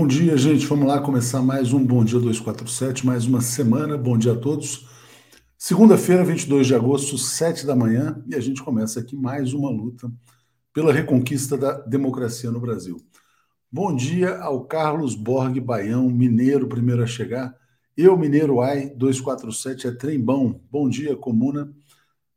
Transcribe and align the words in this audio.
Bom 0.00 0.06
dia, 0.06 0.34
gente. 0.34 0.66
Vamos 0.66 0.88
lá 0.88 0.98
começar 0.98 1.42
mais 1.42 1.74
um 1.74 1.84
Bom 1.84 2.02
Dia 2.02 2.18
247, 2.18 3.04
mais 3.04 3.26
uma 3.26 3.42
semana. 3.42 3.98
Bom 3.98 4.16
dia 4.16 4.32
a 4.32 4.34
todos. 4.34 4.86
Segunda-feira, 5.58 6.24
22 6.24 6.68
de 6.68 6.74
agosto, 6.74 7.18
7 7.18 7.66
da 7.66 7.76
manhã, 7.76 8.24
e 8.26 8.34
a 8.34 8.40
gente 8.40 8.62
começa 8.62 8.98
aqui 8.98 9.14
mais 9.14 9.52
uma 9.52 9.68
luta 9.68 10.10
pela 10.72 10.90
reconquista 10.90 11.54
da 11.54 11.72
democracia 11.80 12.50
no 12.50 12.58
Brasil. 12.58 12.96
Bom 13.70 13.94
dia 13.94 14.38
ao 14.38 14.64
Carlos 14.64 15.14
Borg 15.14 15.60
Baião, 15.60 16.08
mineiro, 16.08 16.66
primeiro 16.66 17.02
a 17.02 17.06
chegar. 17.06 17.54
Eu, 17.94 18.16
mineiro 18.16 18.62
AI 18.62 18.88
247, 18.96 19.86
é 19.86 19.92
trembão. 19.92 20.62
Bom 20.72 20.88
dia, 20.88 21.14
comuna. 21.14 21.70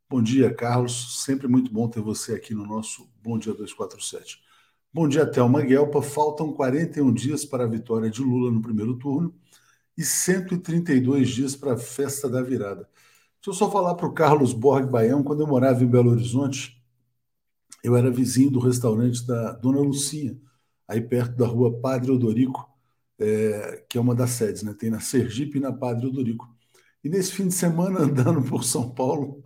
Bom 0.09 0.21
dia, 0.21 0.53
Carlos. 0.53 1.23
Sempre 1.23 1.47
muito 1.47 1.71
bom 1.71 1.87
ter 1.87 2.01
você 2.01 2.33
aqui 2.33 2.53
no 2.53 2.65
nosso 2.67 3.09
Bom 3.23 3.39
Dia 3.39 3.53
247. 3.53 4.52
Bom 4.95 5.07
dia, 5.07 5.25
Thelma 5.25 5.63
Guelpa. 5.63 6.03
Faltam 6.03 6.53
41 6.53 7.11
dias 7.11 7.43
para 7.43 7.63
a 7.63 7.67
vitória 7.67 8.11
de 8.11 8.21
Lula 8.21 8.51
no 8.51 8.61
primeiro 8.61 8.95
turno 8.95 9.33
e 9.97 10.03
132 10.03 11.29
dias 11.29 11.55
para 11.55 11.73
a 11.73 11.77
festa 11.77 12.29
da 12.29 12.43
virada. 12.43 12.87
Deixa 13.41 13.49
eu 13.49 13.53
só 13.53 13.71
falar 13.71 13.95
para 13.95 14.05
o 14.05 14.13
Carlos 14.13 14.53
Borg 14.53 14.87
Baião, 14.87 15.23
quando 15.23 15.41
eu 15.41 15.47
morava 15.47 15.83
em 15.83 15.87
Belo 15.87 16.11
Horizonte, 16.11 16.79
eu 17.83 17.95
era 17.95 18.11
vizinho 18.11 18.51
do 18.51 18.59
restaurante 18.59 19.25
da 19.25 19.53
Dona 19.53 19.79
Lucinha, 19.79 20.37
aí 20.87 21.01
perto 21.01 21.35
da 21.37 21.47
rua 21.47 21.79
Padre 21.81 22.11
Odorico, 22.11 22.69
é, 23.17 23.83
que 23.89 23.97
é 23.97 24.01
uma 24.01 24.13
das 24.13 24.29
sedes, 24.31 24.61
né? 24.61 24.75
Tem 24.77 24.91
na 24.91 24.99
Sergipe 24.99 25.57
e 25.57 25.61
na 25.61 25.73
Padre 25.73 26.05
Odorico. 26.05 26.47
E 27.03 27.09
nesse 27.09 27.31
fim 27.31 27.47
de 27.47 27.55
semana, 27.55 28.01
andando 28.05 28.43
por 28.43 28.63
São 28.63 28.91
Paulo, 28.91 29.41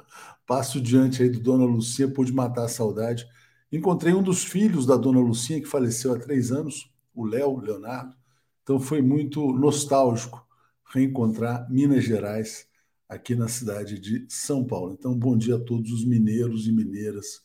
passo 0.45 0.81
diante 0.81 1.23
aí 1.23 1.29
do 1.29 1.39
Dona 1.39 1.63
Lucinha, 1.63 2.11
pude 2.11 2.33
matar 2.33 2.65
a 2.65 2.69
saudade. 2.69 3.25
Encontrei 3.71 4.13
um 4.13 4.23
dos 4.23 4.43
filhos 4.43 4.85
da 4.85 4.95
Dona 4.95 5.19
Lucinha, 5.19 5.59
que 5.59 5.67
faleceu 5.67 6.13
há 6.13 6.19
três 6.19 6.51
anos, 6.51 6.89
o 7.13 7.25
Léo 7.25 7.59
Leonardo. 7.59 8.15
Então 8.63 8.79
foi 8.79 9.01
muito 9.01 9.51
nostálgico 9.53 10.45
reencontrar 10.85 11.69
Minas 11.69 12.03
Gerais 12.03 12.67
aqui 13.07 13.35
na 13.35 13.47
cidade 13.47 13.99
de 13.99 14.25
São 14.29 14.65
Paulo. 14.65 14.95
Então, 14.97 15.17
bom 15.17 15.37
dia 15.37 15.55
a 15.55 15.59
todos 15.59 15.91
os 15.91 16.05
mineiros 16.05 16.67
e 16.67 16.71
mineiras 16.71 17.41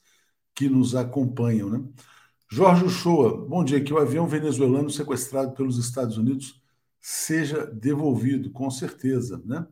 que 0.55 0.69
nos 0.69 0.95
acompanham. 0.95 1.71
Né? 1.71 1.85
Jorge 2.49 2.85
Uchoa, 2.85 3.47
bom 3.47 3.65
dia. 3.65 3.83
Que 3.83 3.93
o 3.93 3.99
avião 3.99 4.27
venezuelano 4.27 4.91
sequestrado 4.91 5.53
pelos 5.53 5.79
Estados 5.79 6.19
Unidos 6.19 6.61
seja 7.01 7.67
devolvido, 7.67 8.51
com 8.51 8.71
certeza. 8.71 9.43
Né? 9.45 9.67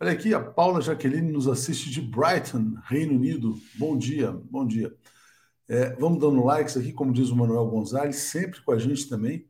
Olha 0.00 0.12
aqui, 0.12 0.34
a 0.34 0.40
Paula 0.40 0.80
Jaqueline 0.80 1.30
nos 1.30 1.46
assiste 1.46 1.90
de 1.90 2.00
Brighton, 2.00 2.74
Reino 2.84 3.14
Unido. 3.14 3.58
Bom 3.76 3.96
dia, 3.96 4.32
bom 4.32 4.66
dia. 4.66 4.94
É, 5.68 5.94
vamos 5.96 6.18
dando 6.20 6.44
likes 6.44 6.76
aqui, 6.76 6.92
como 6.92 7.12
diz 7.12 7.30
o 7.30 7.36
Manuel 7.36 7.66
Gonzalez, 7.66 8.16
sempre 8.16 8.60
com 8.62 8.72
a 8.72 8.78
gente 8.78 9.08
também. 9.08 9.46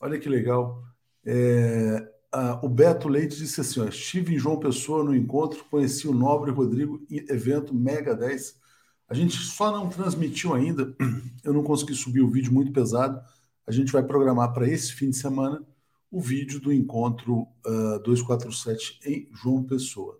Olha 0.00 0.18
que 0.18 0.28
legal. 0.28 0.82
É, 1.24 2.08
ah, 2.32 2.60
o 2.62 2.68
Beto 2.68 3.08
Leite 3.08 3.36
disse 3.36 3.60
assim: 3.60 3.80
ó, 3.80 3.84
estive 3.86 4.34
em 4.34 4.38
João 4.38 4.58
Pessoa 4.58 5.02
no 5.04 5.14
encontro, 5.14 5.64
conheci 5.70 6.06
o 6.06 6.14
Nobre 6.14 6.50
Rodrigo, 6.50 7.04
evento 7.10 7.74
Mega 7.74 8.14
10. 8.14 8.58
A 9.08 9.14
gente 9.14 9.36
só 9.36 9.72
não 9.72 9.88
transmitiu 9.88 10.54
ainda, 10.54 10.94
eu 11.44 11.52
não 11.52 11.64
consegui 11.64 11.94
subir 11.94 12.20
o 12.20 12.30
vídeo 12.30 12.52
muito 12.52 12.72
pesado. 12.72 13.20
A 13.66 13.72
gente 13.72 13.92
vai 13.92 14.02
programar 14.04 14.52
para 14.52 14.68
esse 14.68 14.92
fim 14.92 15.10
de 15.10 15.16
semana 15.16 15.64
o 16.10 16.20
vídeo 16.20 16.60
do 16.60 16.72
encontro 16.72 17.42
uh, 17.66 17.94
ah, 17.96 17.98
247 18.04 19.00
em 19.04 19.28
João 19.32 19.64
Pessoa. 19.64 20.19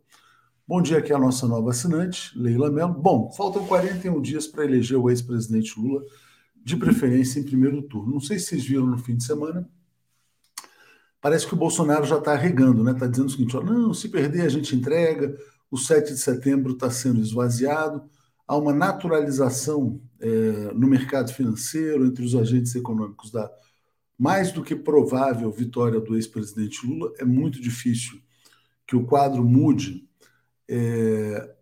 Bom 0.70 0.80
dia 0.80 0.98
aqui 0.98 1.12
a 1.12 1.18
nossa 1.18 1.48
nova 1.48 1.70
assinante, 1.70 2.30
Leila 2.38 2.70
Mello. 2.70 2.94
Bom, 2.94 3.28
faltam 3.32 3.66
41 3.66 4.22
dias 4.22 4.46
para 4.46 4.64
eleger 4.64 4.96
o 4.96 5.10
ex-presidente 5.10 5.76
Lula, 5.76 6.00
de 6.64 6.76
preferência 6.76 7.40
em 7.40 7.42
primeiro 7.42 7.82
turno. 7.82 8.12
Não 8.12 8.20
sei 8.20 8.38
se 8.38 8.46
vocês 8.46 8.64
viram 8.66 8.86
no 8.86 8.96
fim 8.96 9.16
de 9.16 9.24
semana, 9.24 9.68
parece 11.20 11.44
que 11.44 11.54
o 11.54 11.56
Bolsonaro 11.56 12.06
já 12.06 12.18
está 12.18 12.36
regando, 12.36 12.84
né? 12.84 12.92
Está 12.92 13.08
dizendo 13.08 13.26
o 13.26 13.30
seguinte: 13.30 13.56
ó, 13.56 13.64
não, 13.64 13.92
se 13.92 14.08
perder 14.10 14.42
a 14.42 14.48
gente 14.48 14.76
entrega, 14.76 15.36
o 15.68 15.76
7 15.76 16.12
de 16.12 16.20
setembro 16.20 16.74
está 16.74 16.88
sendo 16.88 17.20
esvaziado, 17.20 18.08
há 18.46 18.56
uma 18.56 18.72
naturalização 18.72 20.00
é, 20.20 20.72
no 20.72 20.86
mercado 20.86 21.32
financeiro 21.32 22.06
entre 22.06 22.24
os 22.24 22.36
agentes 22.36 22.72
econômicos 22.76 23.32
da 23.32 23.50
mais 24.16 24.52
do 24.52 24.62
que 24.62 24.76
provável 24.76 25.50
vitória 25.50 25.98
do 25.98 26.14
ex-presidente 26.14 26.86
Lula. 26.86 27.12
É 27.18 27.24
muito 27.24 27.60
difícil 27.60 28.20
que 28.86 28.94
o 28.94 29.04
quadro 29.04 29.42
mude 29.42 30.08
é, 30.70 31.54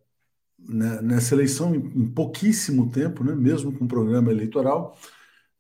nessa 0.58 1.34
eleição 1.34 1.74
em, 1.74 1.78
em 1.78 2.06
pouquíssimo 2.06 2.90
tempo, 2.90 3.24
né? 3.24 3.34
mesmo 3.34 3.72
com 3.72 3.86
programa 3.86 4.30
eleitoral. 4.30 4.98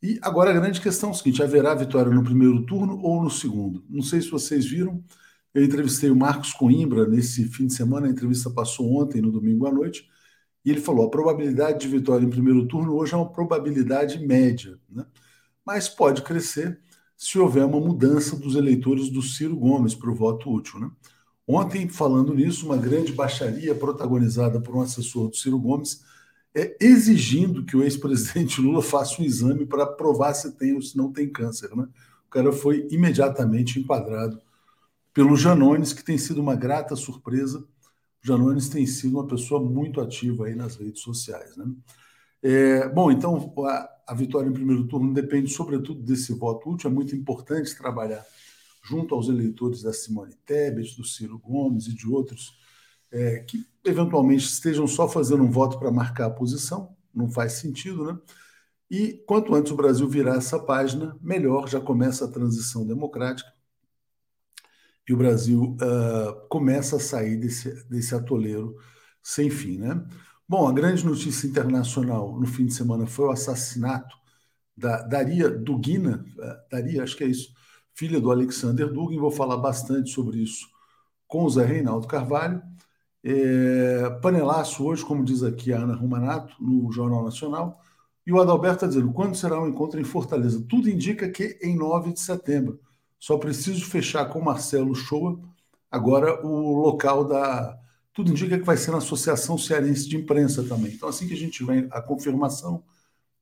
E 0.02 0.18
agora 0.22 0.50
a 0.50 0.52
grande 0.52 0.80
questão 0.80 1.08
é 1.10 1.12
o 1.12 1.14
seguinte: 1.14 1.42
haverá 1.42 1.74
vitória 1.74 2.12
no 2.12 2.22
primeiro 2.22 2.64
turno 2.66 3.00
ou 3.02 3.22
no 3.22 3.30
segundo? 3.30 3.84
Não 3.88 4.02
sei 4.02 4.20
se 4.20 4.30
vocês 4.30 4.66
viram, 4.66 5.02
eu 5.54 5.64
entrevistei 5.64 6.10
o 6.10 6.16
Marcos 6.16 6.52
Coimbra 6.52 7.06
nesse 7.06 7.44
fim 7.48 7.66
de 7.66 7.74
semana, 7.74 8.06
a 8.06 8.10
entrevista 8.10 8.50
passou 8.50 9.00
ontem, 9.00 9.22
no 9.22 9.32
domingo 9.32 9.66
à 9.66 9.72
noite, 9.72 10.06
e 10.64 10.70
ele 10.70 10.80
falou: 10.80 11.06
a 11.06 11.10
probabilidade 11.10 11.80
de 11.80 11.88
vitória 11.88 12.24
em 12.24 12.30
primeiro 12.30 12.66
turno 12.68 12.94
hoje 12.94 13.14
é 13.14 13.16
uma 13.16 13.32
probabilidade 13.32 14.18
média, 14.24 14.78
né? 14.88 15.06
mas 15.64 15.88
pode 15.88 16.22
crescer 16.22 16.80
se 17.16 17.38
houver 17.38 17.64
uma 17.64 17.80
mudança 17.80 18.36
dos 18.36 18.54
eleitores 18.54 19.10
do 19.10 19.20
Ciro 19.22 19.56
Gomes 19.56 19.94
para 19.94 20.10
o 20.10 20.14
voto 20.14 20.50
útil. 20.52 20.78
Né? 20.78 20.90
Ontem, 21.50 21.88
falando 21.88 22.34
nisso, 22.34 22.66
uma 22.66 22.76
grande 22.76 23.10
baixaria 23.10 23.74
protagonizada 23.74 24.60
por 24.60 24.76
um 24.76 24.82
assessor 24.82 25.30
do 25.30 25.36
Ciro 25.36 25.58
Gomes 25.58 26.04
é, 26.54 26.76
exigindo 26.78 27.64
que 27.64 27.74
o 27.74 27.82
ex-presidente 27.82 28.60
Lula 28.60 28.82
faça 28.82 29.22
um 29.22 29.24
exame 29.24 29.64
para 29.64 29.86
provar 29.86 30.34
se 30.34 30.52
tem 30.52 30.74
ou 30.74 30.82
se 30.82 30.94
não 30.94 31.10
tem 31.10 31.26
câncer. 31.30 31.74
Né? 31.74 31.84
O 32.26 32.30
cara 32.30 32.52
foi 32.52 32.86
imediatamente 32.90 33.80
enquadrado 33.80 34.38
pelo 35.14 35.36
Janones, 35.36 35.94
que 35.94 36.04
tem 36.04 36.18
sido 36.18 36.42
uma 36.42 36.54
grata 36.54 36.94
surpresa. 36.94 37.60
O 38.22 38.26
Janones 38.26 38.68
tem 38.68 38.86
sido 38.86 39.14
uma 39.14 39.26
pessoa 39.26 39.58
muito 39.58 40.02
ativa 40.02 40.46
aí 40.46 40.54
nas 40.54 40.76
redes 40.76 41.00
sociais. 41.00 41.56
Né? 41.56 41.64
É, 42.42 42.88
bom, 42.90 43.10
então 43.10 43.54
a, 43.66 43.88
a, 44.08 44.14
vitória 44.14 44.50
em 44.50 44.52
primeiro 44.52 44.86
turno 44.86 45.14
depende 45.14 45.50
sobretudo 45.50 46.02
desse 46.02 46.32
voto 46.34 46.70
útil. 46.70 46.90
É 46.90 46.92
muito 46.92 47.16
importante 47.16 47.74
trabalhar 47.74 48.22
junto 48.88 49.14
aos 49.14 49.28
eleitores 49.28 49.82
da 49.82 49.92
Simone 49.92 50.34
Tebet, 50.46 50.96
do 50.96 51.04
Ciro 51.04 51.38
Gomes 51.38 51.86
e 51.86 51.94
de 51.94 52.08
outros 52.08 52.58
é, 53.10 53.40
que 53.40 53.66
eventualmente 53.84 54.44
estejam 54.44 54.86
só 54.86 55.08
fazendo 55.08 55.42
um 55.42 55.50
voto 55.50 55.78
para 55.78 55.90
marcar 55.90 56.26
a 56.26 56.30
posição, 56.30 56.96
não 57.14 57.28
faz 57.28 57.54
sentido, 57.54 58.04
né? 58.04 58.18
E 58.90 59.22
quanto 59.26 59.54
antes 59.54 59.70
o 59.70 59.76
Brasil 59.76 60.08
virar 60.08 60.36
essa 60.36 60.58
página, 60.58 61.16
melhor, 61.20 61.68
já 61.68 61.80
começa 61.80 62.24
a 62.24 62.30
transição 62.30 62.86
democrática 62.86 63.52
e 65.06 65.12
o 65.12 65.16
Brasil 65.16 65.76
uh, 65.76 66.48
começa 66.48 66.96
a 66.96 67.00
sair 67.00 67.36
desse, 67.36 67.84
desse 67.88 68.14
atoleiro 68.14 68.76
sem 69.22 69.50
fim, 69.50 69.78
né? 69.78 70.06
Bom, 70.48 70.66
a 70.66 70.72
grande 70.72 71.04
notícia 71.04 71.46
internacional 71.46 72.38
no 72.38 72.46
fim 72.46 72.66
de 72.66 72.74
semana 72.74 73.06
foi 73.06 73.26
o 73.26 73.30
assassinato 73.30 74.16
da 74.74 75.02
Daria 75.02 75.50
Dugina, 75.50 76.24
uh, 76.38 76.70
Daria, 76.70 77.02
acho 77.02 77.16
que 77.16 77.24
é 77.24 77.26
isso, 77.26 77.52
filha 77.98 78.20
do 78.20 78.30
Alexander 78.30 78.92
Dugin, 78.92 79.18
vou 79.18 79.30
falar 79.32 79.56
bastante 79.56 80.10
sobre 80.10 80.38
isso 80.38 80.68
com 81.26 81.42
o 81.44 81.50
Zé 81.50 81.66
Reinaldo 81.66 82.06
Carvalho. 82.06 82.62
É, 83.24 84.08
panelaço 84.22 84.84
hoje, 84.84 85.04
como 85.04 85.24
diz 85.24 85.42
aqui 85.42 85.72
a 85.72 85.80
Ana 85.80 85.96
Romanato, 85.96 86.54
no 86.62 86.92
Jornal 86.92 87.24
Nacional. 87.24 87.80
E 88.24 88.32
o 88.32 88.40
Adalberto 88.40 88.76
está 88.76 88.86
dizendo: 88.86 89.12
quando 89.12 89.36
será 89.36 89.58
o 89.58 89.64
um 89.64 89.68
encontro 89.68 90.00
em 90.00 90.04
Fortaleza? 90.04 90.64
Tudo 90.68 90.88
indica 90.88 91.28
que 91.28 91.58
em 91.60 91.76
9 91.76 92.12
de 92.12 92.20
setembro. 92.20 92.80
Só 93.18 93.36
preciso 93.36 93.84
fechar 93.84 94.26
com 94.26 94.38
o 94.38 94.44
Marcelo 94.44 94.94
Shoa 94.94 95.40
agora 95.90 96.46
o 96.46 96.80
local 96.80 97.24
da. 97.24 97.76
Tudo 98.14 98.30
indica 98.30 98.56
que 98.56 98.64
vai 98.64 98.76
ser 98.76 98.92
na 98.92 98.98
Associação 98.98 99.58
Cearense 99.58 100.08
de 100.08 100.16
Imprensa 100.16 100.62
também. 100.62 100.92
Então, 100.92 101.08
assim 101.08 101.26
que 101.26 101.34
a 101.34 101.36
gente 101.36 101.58
tiver 101.58 101.88
a 101.90 102.00
confirmação, 102.00 102.84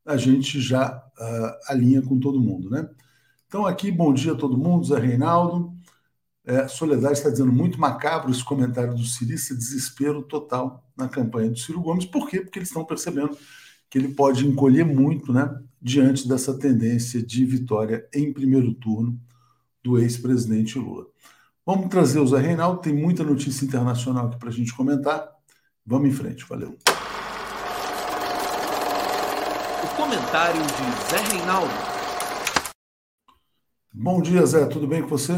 a 0.05 0.17
gente 0.17 0.61
já 0.63 0.97
uh, 0.97 1.71
alinha 1.73 2.01
com 2.01 2.19
todo 2.19 2.41
mundo, 2.41 2.71
né? 2.71 2.89
Então, 3.49 3.65
aqui, 3.65 3.93
bom 3.93 4.13
dia 4.13 4.33
a 4.33 4.37
todo 4.37 4.59
mundo, 4.59 4.87
Zé 4.87 4.99
Reinaldo. 4.99 5.73
É, 6.45 6.67
Soledade 6.69 7.19
está 7.19 7.31
dizendo 7.31 7.53
muito 7.53 7.81
macabro 7.81 8.31
esse 8.31 8.45
comentário 8.45 8.95
do 8.95 9.05
Cirista, 9.05 9.55
desespero 9.55 10.23
total 10.23 10.85
na 10.97 11.09
campanha 11.09 11.51
do 11.51 11.59
Ciro 11.59 11.81
Gomes. 11.81 12.05
Por 12.05 12.29
quê? 12.29 12.41
Porque 12.41 12.59
eles 12.59 12.69
estão 12.69 12.85
percebendo 12.85 13.37
que 13.89 13.99
ele 13.99 14.15
pode 14.15 14.47
encolher 14.47 14.85
muito 14.85 15.33
né, 15.33 15.49
diante 15.81 16.29
dessa 16.29 16.59
tendência 16.59 17.23
de 17.23 17.45
vitória 17.45 18.09
em 18.13 18.33
primeiro 18.33 18.75
turno 18.75 19.21
do 19.83 19.99
ex-presidente 19.99 20.79
Lula. 20.79 21.07
Vamos 21.65 21.89
trazer 21.89 22.19
o 22.19 22.27
Zé 22.27 22.39
Reinaldo, 22.39 22.81
tem 22.81 22.95
muita 22.95 23.23
notícia 23.23 23.65
internacional 23.65 24.27
aqui 24.27 24.39
para 24.39 24.49
a 24.49 24.53
gente 24.53 24.75
comentar. 24.75 25.29
Vamos 25.85 26.09
em 26.09 26.13
frente, 26.13 26.45
valeu. 26.49 26.77
O 29.85 29.97
comentário 29.97 30.63
de 30.63 31.11
Zé 31.11 31.37
Reinaldo. 31.37 31.96
Bom 33.99 34.21
dia, 34.21 34.45
Zé, 34.45 34.67
tudo 34.67 34.87
bem 34.87 35.01
com 35.01 35.09
você? 35.09 35.33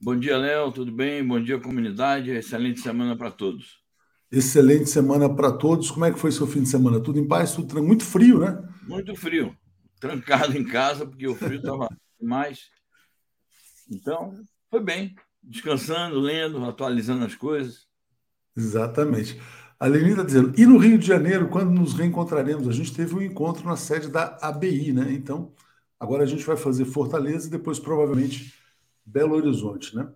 Bom 0.00 0.18
dia, 0.18 0.38
Léo, 0.38 0.72
tudo 0.72 0.90
bem? 0.90 1.22
Bom 1.22 1.38
dia, 1.38 1.60
comunidade. 1.60 2.30
Excelente 2.30 2.80
semana 2.80 3.14
para 3.14 3.30
todos. 3.30 3.82
Excelente 4.30 4.88
semana 4.88 5.28
para 5.28 5.52
todos. 5.52 5.90
Como 5.90 6.06
é 6.06 6.10
que 6.10 6.18
foi 6.18 6.32
seu 6.32 6.46
fim 6.46 6.62
de 6.62 6.70
semana? 6.70 7.02
Tudo 7.02 7.18
em 7.18 7.28
paz? 7.28 7.52
Tudo 7.52 7.82
muito 7.82 8.02
frio, 8.02 8.38
né? 8.38 8.66
Muito 8.88 9.14
frio. 9.14 9.54
Trancado 10.00 10.56
em 10.56 10.64
casa, 10.64 11.06
porque 11.06 11.28
o 11.28 11.34
frio 11.34 11.58
estava 11.58 11.86
demais. 12.18 12.60
Então, 13.90 14.34
foi 14.70 14.82
bem. 14.82 15.14
Descansando, 15.42 16.18
lendo, 16.18 16.64
atualizando 16.64 17.26
as 17.26 17.34
coisas. 17.34 17.86
Exatamente. 18.56 19.38
A 19.78 19.86
Lenin 19.86 20.12
está 20.12 20.22
dizendo, 20.22 20.58
e 20.58 20.64
no 20.64 20.78
Rio 20.78 20.96
de 20.96 21.06
Janeiro, 21.06 21.50
quando 21.50 21.70
nos 21.70 21.92
reencontraremos? 21.92 22.66
A 22.66 22.72
gente 22.72 22.94
teve 22.94 23.14
um 23.14 23.20
encontro 23.20 23.66
na 23.66 23.76
sede 23.76 24.08
da 24.08 24.38
ABI, 24.40 24.94
né? 24.94 25.12
Então, 25.12 25.52
agora 26.02 26.24
a 26.24 26.26
gente 26.26 26.44
vai 26.44 26.56
fazer 26.56 26.84
Fortaleza 26.84 27.46
e 27.46 27.50
depois 27.50 27.78
provavelmente 27.78 28.52
Belo 29.06 29.36
Horizonte, 29.36 29.94
né? 29.94 30.12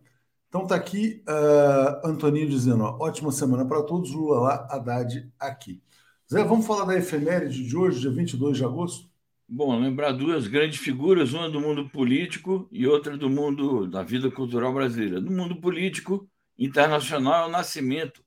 Então 0.49 0.67
tá 0.67 0.75
aqui 0.75 1.23
uh, 1.29 2.09
Antoninho 2.09 2.49
dizendo, 2.49 2.83
ó, 2.83 2.99
ótima 3.01 3.31
semana 3.31 3.65
para 3.65 3.85
todos, 3.85 4.11
Lula 4.11 4.41
lá, 4.41 4.69
Haddad 4.69 5.33
aqui. 5.39 5.81
Zé, 6.29 6.43
vamos 6.43 6.67
falar 6.67 6.87
da 6.87 6.97
efeméride 6.97 7.65
de 7.65 7.77
hoje, 7.77 8.01
dia 8.01 8.11
22 8.11 8.57
de 8.57 8.65
agosto? 8.65 9.09
Bom, 9.49 9.79
lembrar 9.79 10.11
duas 10.11 10.49
grandes 10.49 10.81
figuras, 10.81 11.33
uma 11.33 11.49
do 11.49 11.61
mundo 11.61 11.89
político 11.89 12.69
e 12.73 12.85
outra 12.85 13.17
do 13.17 13.31
mundo 13.31 13.87
da 13.87 14.03
vida 14.03 14.29
cultural 14.29 14.75
brasileira. 14.75 15.21
No 15.21 15.31
mundo 15.31 15.61
político 15.61 16.29
internacional 16.59 17.45
é 17.45 17.47
o 17.47 17.53
nascimento 17.53 18.25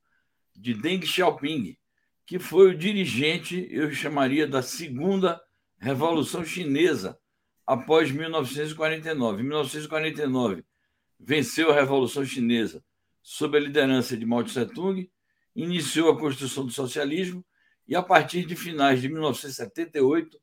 de 0.56 0.72
Deng 0.72 1.04
Xiaoping, 1.04 1.76
que 2.24 2.38
foi 2.38 2.70
o 2.70 2.78
dirigente, 2.78 3.68
eu 3.70 3.90
chamaria, 3.92 4.46
da 4.46 4.62
segunda 4.62 5.38
Revolução 5.78 6.42
Chinesa 6.42 7.18
após 7.70 8.10
1949. 8.10 9.42
Em 9.42 9.46
1949, 9.46 10.64
venceu 11.20 11.70
a 11.70 11.74
Revolução 11.74 12.24
Chinesa 12.24 12.82
sob 13.22 13.56
a 13.56 13.60
liderança 13.60 14.16
de 14.16 14.26
Mao 14.26 14.42
Tse-tung, 14.42 15.08
iniciou 15.54 16.10
a 16.10 16.18
construção 16.18 16.66
do 16.66 16.72
socialismo 16.72 17.44
e, 17.86 17.94
a 17.94 18.02
partir 18.02 18.44
de 18.44 18.56
finais 18.56 19.00
de 19.00 19.08
1978, 19.08 20.36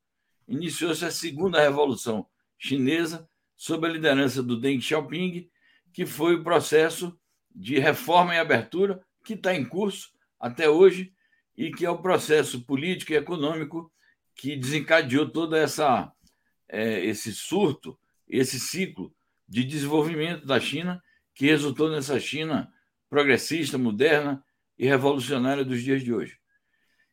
iniciou-se 0.47 1.03
a 1.03 1.11
segunda 1.11 1.59
Revolução 1.59 2.25
Chinesa 2.57 3.27
sob 3.57 3.85
a 3.85 3.91
liderança 3.91 4.41
do 4.41 4.57
Deng 4.57 4.79
Xiaoping, 4.79 5.49
que 5.91 6.05
foi 6.05 6.35
o 6.35 6.43
processo 6.45 7.19
de 7.53 7.77
reforma 7.77 8.35
e 8.35 8.39
abertura 8.39 9.03
que 9.25 9.33
está 9.33 9.53
em 9.53 9.65
curso 9.65 10.13
até 10.39 10.69
hoje 10.69 11.11
e 11.57 11.71
que 11.71 11.85
é 11.85 11.89
o 11.89 12.01
processo 12.01 12.61
político 12.61 13.11
e 13.11 13.17
econômico 13.17 13.91
que 14.33 14.55
desencadeou 14.55 15.27
toda 15.27 15.57
essa 15.57 16.13
é, 16.69 17.03
esse 17.05 17.33
surto, 17.33 17.97
esse 18.27 18.59
ciclo 18.59 19.13
de 19.47 19.63
desenvolvimento 19.63 20.45
da 20.45 20.59
China 20.59 21.01
que 21.33 21.45
resultou 21.45 21.89
nessa 21.89 22.19
China 22.19 22.71
progressista, 23.09 23.77
moderna 23.77 24.43
e 24.77 24.85
revolucionária 24.85 25.63
dos 25.63 25.81
dias 25.81 26.03
de 26.03 26.13
hoje. 26.13 26.37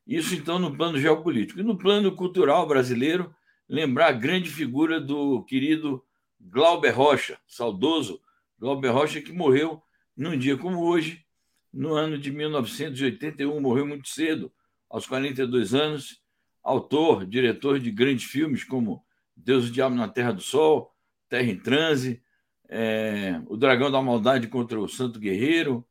Isso, 0.05 0.35
então, 0.35 0.59
no 0.59 0.75
plano 0.75 0.99
geopolítico. 0.99 1.59
E 1.59 1.63
no 1.63 1.77
plano 1.77 2.15
cultural 2.15 2.67
brasileiro, 2.67 3.33
lembrar 3.67 4.07
a 4.07 4.11
grande 4.11 4.49
figura 4.49 4.99
do 4.99 5.43
querido 5.43 6.03
Glauber 6.39 6.91
Rocha, 6.91 7.39
saudoso 7.47 8.21
Glauber 8.59 8.89
Rocha, 8.89 9.21
que 9.21 9.31
morreu 9.31 9.81
num 10.15 10.37
dia 10.37 10.57
como 10.57 10.83
hoje, 10.83 11.25
no 11.73 11.93
ano 11.93 12.17
de 12.17 12.31
1981, 12.31 13.59
morreu 13.59 13.85
muito 13.85 14.07
cedo, 14.07 14.51
aos 14.89 15.05
42 15.05 15.73
anos, 15.73 16.21
autor, 16.63 17.25
diretor 17.25 17.79
de 17.79 17.91
grandes 17.91 18.25
filmes 18.25 18.63
como 18.63 19.03
Deus 19.35 19.65
e 19.65 19.69
o 19.69 19.71
Diabo 19.71 19.95
na 19.95 20.07
Terra 20.07 20.31
do 20.31 20.41
Sol, 20.41 20.93
Terra 21.29 21.49
em 21.49 21.57
Transe, 21.57 22.21
é, 22.69 23.41
O 23.47 23.57
Dragão 23.57 23.91
da 23.91 24.01
Maldade 24.01 24.47
contra 24.47 24.79
o 24.79 24.87
Santo 24.87 25.19
Guerreiro 25.19 25.85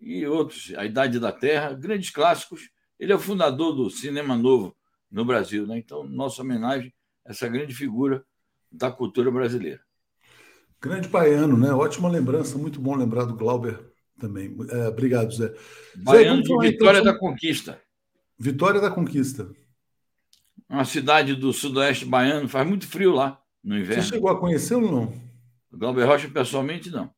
e 0.00 0.26
outros, 0.26 0.72
A 0.76 0.84
Idade 0.84 1.18
da 1.18 1.32
Terra, 1.32 1.72
grandes 1.72 2.10
clássicos. 2.10 2.70
Ele 2.98 3.12
é 3.12 3.16
o 3.16 3.20
fundador 3.20 3.74
do 3.74 3.90
cinema 3.90 4.36
novo 4.36 4.76
no 5.10 5.24
Brasil, 5.24 5.66
né? 5.66 5.78
então 5.78 6.04
nossa 6.04 6.42
homenagem 6.42 6.92
a 7.26 7.30
essa 7.30 7.48
grande 7.48 7.74
figura 7.74 8.24
da 8.70 8.90
cultura 8.90 9.30
brasileira. 9.30 9.80
Grande 10.80 11.08
baiano, 11.08 11.56
né? 11.56 11.72
Ótima 11.72 12.10
lembrança, 12.10 12.58
muito 12.58 12.78
bom 12.78 12.94
lembrar 12.94 13.24
do 13.24 13.34
Glauber 13.34 13.80
também. 14.18 14.54
É, 14.70 14.88
obrigado, 14.88 15.32
Zé. 15.32 15.54
Baiano 15.96 16.36
Zé, 16.36 16.42
de 16.42 16.52
então, 16.52 16.58
Vitória 16.58 16.98
então, 16.98 17.12
da 17.12 17.18
Conquista. 17.18 17.80
Vitória 18.38 18.80
da 18.80 18.90
Conquista 18.90 19.50
uma 20.74 20.84
cidade 20.84 21.34
do 21.34 21.52
sudoeste 21.52 22.04
baiano, 22.04 22.48
faz 22.48 22.66
muito 22.66 22.86
frio 22.86 23.12
lá 23.12 23.40
no 23.62 23.78
inverno. 23.78 24.02
Você 24.02 24.08
chegou 24.08 24.30
a 24.30 24.38
conhecê-lo 24.38 24.86
ou 24.86 24.92
não? 24.92 25.12
Glauber 25.72 26.04
Rocha, 26.04 26.28
pessoalmente, 26.28 26.90
não. 26.90 27.10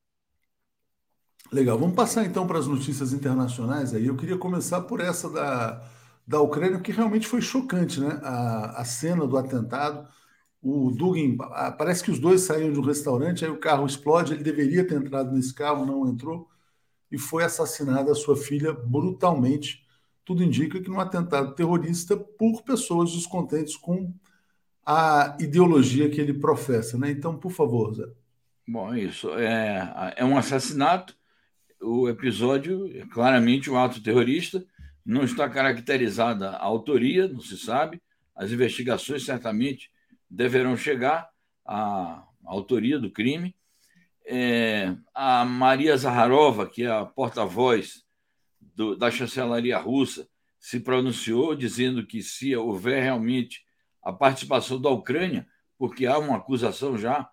Legal, 1.52 1.78
vamos 1.78 1.94
passar 1.94 2.24
então 2.24 2.46
para 2.46 2.58
as 2.58 2.66
notícias 2.66 3.12
internacionais 3.12 3.94
aí. 3.94 4.06
Eu 4.06 4.16
queria 4.16 4.36
começar 4.36 4.80
por 4.82 5.00
essa 5.00 5.30
da, 5.30 5.82
da 6.26 6.40
Ucrânia, 6.40 6.80
que 6.80 6.92
realmente 6.92 7.26
foi 7.26 7.40
chocante, 7.40 8.00
né? 8.00 8.20
A, 8.22 8.80
a 8.80 8.84
cena 8.84 9.26
do 9.26 9.36
atentado. 9.36 10.08
O 10.60 10.90
Dugin, 10.90 11.36
parece 11.78 12.02
que 12.02 12.10
os 12.10 12.18
dois 12.18 12.40
saíram 12.40 12.72
de 12.72 12.80
um 12.80 12.82
restaurante, 12.82 13.44
aí 13.44 13.50
o 13.50 13.60
carro 13.60 13.86
explode, 13.86 14.32
ele 14.32 14.42
deveria 14.42 14.84
ter 14.84 14.96
entrado 14.96 15.32
nesse 15.32 15.54
carro, 15.54 15.86
não 15.86 16.08
entrou, 16.08 16.48
e 17.10 17.16
foi 17.16 17.44
assassinada 17.44 18.10
a 18.10 18.16
sua 18.16 18.36
filha 18.36 18.72
brutalmente 18.72 19.85
tudo 20.26 20.42
indica 20.42 20.82
que 20.82 20.90
num 20.90 20.98
atentado 20.98 21.54
terrorista 21.54 22.16
por 22.16 22.62
pessoas 22.62 23.12
descontentes 23.12 23.76
com 23.76 24.12
a 24.84 25.36
ideologia 25.38 26.10
que 26.10 26.20
ele 26.20 26.34
professa. 26.34 26.98
Né? 26.98 27.12
Então, 27.12 27.38
por 27.38 27.52
favor, 27.52 27.94
Zé. 27.94 28.08
Bom, 28.66 28.92
isso. 28.92 29.30
É, 29.38 30.14
é 30.16 30.24
um 30.24 30.36
assassinato. 30.36 31.16
O 31.80 32.08
episódio 32.08 32.90
é 32.92 33.06
claramente 33.06 33.70
um 33.70 33.78
ato 33.78 34.02
terrorista. 34.02 34.66
Não 35.04 35.22
está 35.22 35.48
caracterizada 35.48 36.50
a 36.50 36.64
autoria, 36.64 37.28
não 37.28 37.40
se 37.40 37.56
sabe. 37.56 38.02
As 38.34 38.50
investigações 38.50 39.24
certamente 39.24 39.92
deverão 40.28 40.76
chegar 40.76 41.30
à 41.64 42.24
autoria 42.44 42.98
do 42.98 43.12
crime. 43.12 43.54
É, 44.26 44.92
a 45.14 45.44
Maria 45.44 45.96
Zaharova, 45.96 46.68
que 46.68 46.82
é 46.82 46.90
a 46.90 47.04
porta-voz 47.04 48.05
do, 48.76 48.94
da 48.94 49.10
chancelaria 49.10 49.78
russa 49.78 50.28
se 50.58 50.78
pronunciou 50.78 51.54
dizendo 51.54 52.06
que 52.06 52.22
se 52.22 52.54
houver 52.54 53.02
realmente 53.02 53.64
a 54.02 54.12
participação 54.12 54.80
da 54.80 54.90
Ucrânia, 54.90 55.48
porque 55.78 56.06
há 56.06 56.18
uma 56.18 56.36
acusação 56.36 56.96
já 56.96 57.28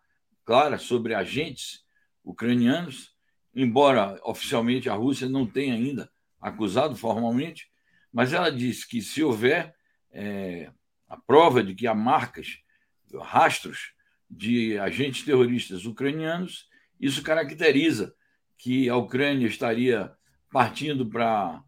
clara 0.46 0.78
sobre 0.78 1.14
agentes 1.14 1.84
ucranianos, 2.24 3.14
embora 3.54 4.20
oficialmente 4.24 4.90
a 4.90 4.94
Rússia 4.94 5.28
não 5.30 5.46
tenha 5.46 5.76
ainda 5.76 6.10
acusado 6.42 6.96
formalmente, 6.96 7.70
mas 8.12 8.34
ela 8.34 8.50
disse 8.50 8.88
que 8.88 9.02
se 9.02 9.24
houver 9.24 9.76
é, 10.12 10.72
a 11.08 11.18
prova 11.18 11.64
de 11.64 11.76
que 11.76 11.88
há 11.88 11.94
marcas, 11.94 12.60
rastros 13.22 13.94
de 14.30 14.78
agentes 14.80 15.24
terroristas 15.24 15.86
ucranianos, 15.86 16.68
isso 17.00 17.22
caracteriza 17.22 18.16
que 18.58 18.90
a 18.90 18.96
Ucrânia 18.96 19.48
estaria 19.48 20.16
partindo 20.53 21.10
para 21.10 21.63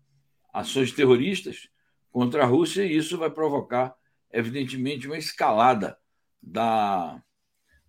ações 0.53 0.91
terroristas 0.91 1.67
contra 2.11 2.43
a 2.43 2.45
Rússia, 2.45 2.85
e 2.85 2.95
isso 2.95 3.17
vai 3.17 3.31
provocar, 3.31 3.95
evidentemente, 4.31 5.07
uma 5.07 5.17
escalada 5.17 5.97
da 6.39 7.19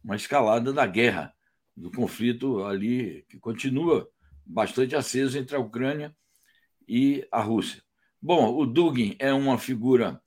uma 0.02 0.16
escalada 0.16 0.72
da 0.72 0.86
guerra, 0.86 1.34
do 1.76 1.90
conflito 1.90 2.64
ali 2.64 3.26
que 3.28 3.38
continua 3.38 4.08
bastante 4.44 4.96
aceso 4.96 5.36
entre 5.36 5.54
a 5.54 5.60
Ucrânia 5.60 6.16
e 6.88 7.26
a 7.30 7.42
Rússia. 7.42 7.82
Bom, 8.22 8.56
o 8.56 8.64
Dugin 8.64 9.16
é 9.18 9.32
uma 9.32 9.58
figura 9.58 10.22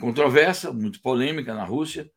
controversa, 0.00 0.72
muito 0.72 1.00
polêmica 1.00 1.54
na 1.54 1.64
Rússia. 1.64 2.10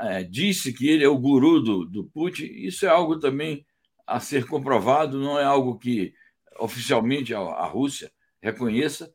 É, 0.00 0.22
disse 0.22 0.72
que 0.72 0.88
ele 0.88 1.04
é 1.04 1.08
o 1.08 1.18
guru 1.18 1.60
do, 1.60 1.84
do 1.86 2.04
Putin. 2.04 2.44
Isso 2.44 2.84
é 2.84 2.88
algo 2.88 3.18
também 3.18 3.64
a 4.06 4.20
ser 4.20 4.46
comprovado, 4.46 5.18
não 5.18 5.38
é 5.38 5.44
algo 5.44 5.78
que 5.78 6.12
oficialmente 6.58 7.34
a, 7.34 7.38
a 7.38 7.66
Rússia 7.66 8.10
reconheça, 8.40 9.12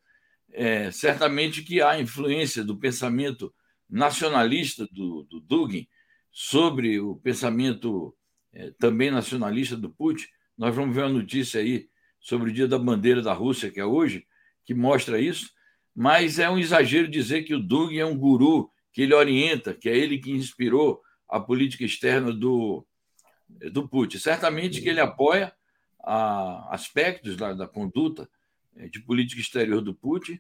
é, 0.52 0.90
certamente 0.92 1.62
que 1.62 1.82
há 1.82 2.00
influência 2.00 2.64
do 2.64 2.78
pensamento 2.78 3.54
nacionalista 3.90 4.88
do, 4.92 5.24
do 5.24 5.40
Dugin 5.40 5.88
sobre 6.32 7.00
o 7.00 7.16
pensamento 7.16 8.16
é, 8.54 8.72
também 8.80 9.12
nacionalista 9.12 9.76
do 9.76 9.90
Putin. 9.90 10.26
Nós 10.58 10.76
vamos 10.76 10.96
ver 10.96 11.04
uma 11.04 11.14
notícia 11.14 11.60
aí 11.60 11.88
sobre 12.20 12.50
o 12.50 12.54
Dia 12.54 12.68
da 12.68 12.80
Bandeira 12.80 13.22
da 13.22 13.34
Rússia, 13.34 13.72
que 13.72 13.80
é 13.80 13.86
hoje, 13.86 14.26
que 14.66 14.74
mostra 14.74 15.20
isso, 15.20 15.50
mas 15.96 16.40
é 16.40 16.50
um 16.50 16.58
exagero 16.58 17.08
dizer 17.08 17.44
que 17.44 17.56
o 17.56 17.60
Dugin 17.60 17.98
é 17.98 18.06
um 18.06 18.18
guru, 18.18 18.72
que 18.92 19.02
ele 19.02 19.14
orienta, 19.14 19.74
que 19.74 19.90
é 19.90 19.98
ele 19.98 20.18
que 20.18 20.32
inspirou 20.32 21.02
a 21.30 21.40
política 21.40 21.84
externa 21.84 22.34
do, 22.34 22.86
do 23.72 23.88
Putin. 23.88 24.18
Certamente 24.18 24.82
que 24.82 24.90
ele 24.90 25.00
apoia 25.00 25.54
a 26.08 26.74
aspectos 26.74 27.36
da, 27.36 27.52
da 27.52 27.68
conduta 27.68 28.30
eh, 28.78 28.88
de 28.88 29.02
política 29.02 29.42
exterior 29.42 29.82
do 29.82 29.94
Putin, 29.94 30.40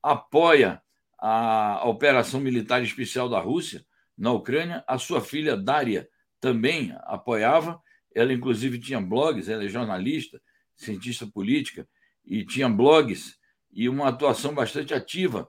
apoia 0.00 0.80
a, 1.18 1.80
a 1.80 1.84
operação 1.88 2.38
militar 2.38 2.80
especial 2.80 3.28
da 3.28 3.40
Rússia 3.40 3.84
na 4.16 4.30
Ucrânia. 4.30 4.84
A 4.86 4.98
sua 4.98 5.20
filha 5.20 5.56
Daria 5.56 6.08
também 6.40 6.94
apoiava. 7.00 7.82
Ela, 8.14 8.32
inclusive, 8.32 8.78
tinha 8.78 9.00
blogs, 9.00 9.48
ela 9.48 9.64
é 9.64 9.68
jornalista, 9.68 10.40
cientista 10.76 11.26
política, 11.26 11.88
e 12.24 12.44
tinha 12.44 12.68
blogs 12.68 13.36
e 13.72 13.88
uma 13.88 14.08
atuação 14.08 14.54
bastante 14.54 14.94
ativa 14.94 15.48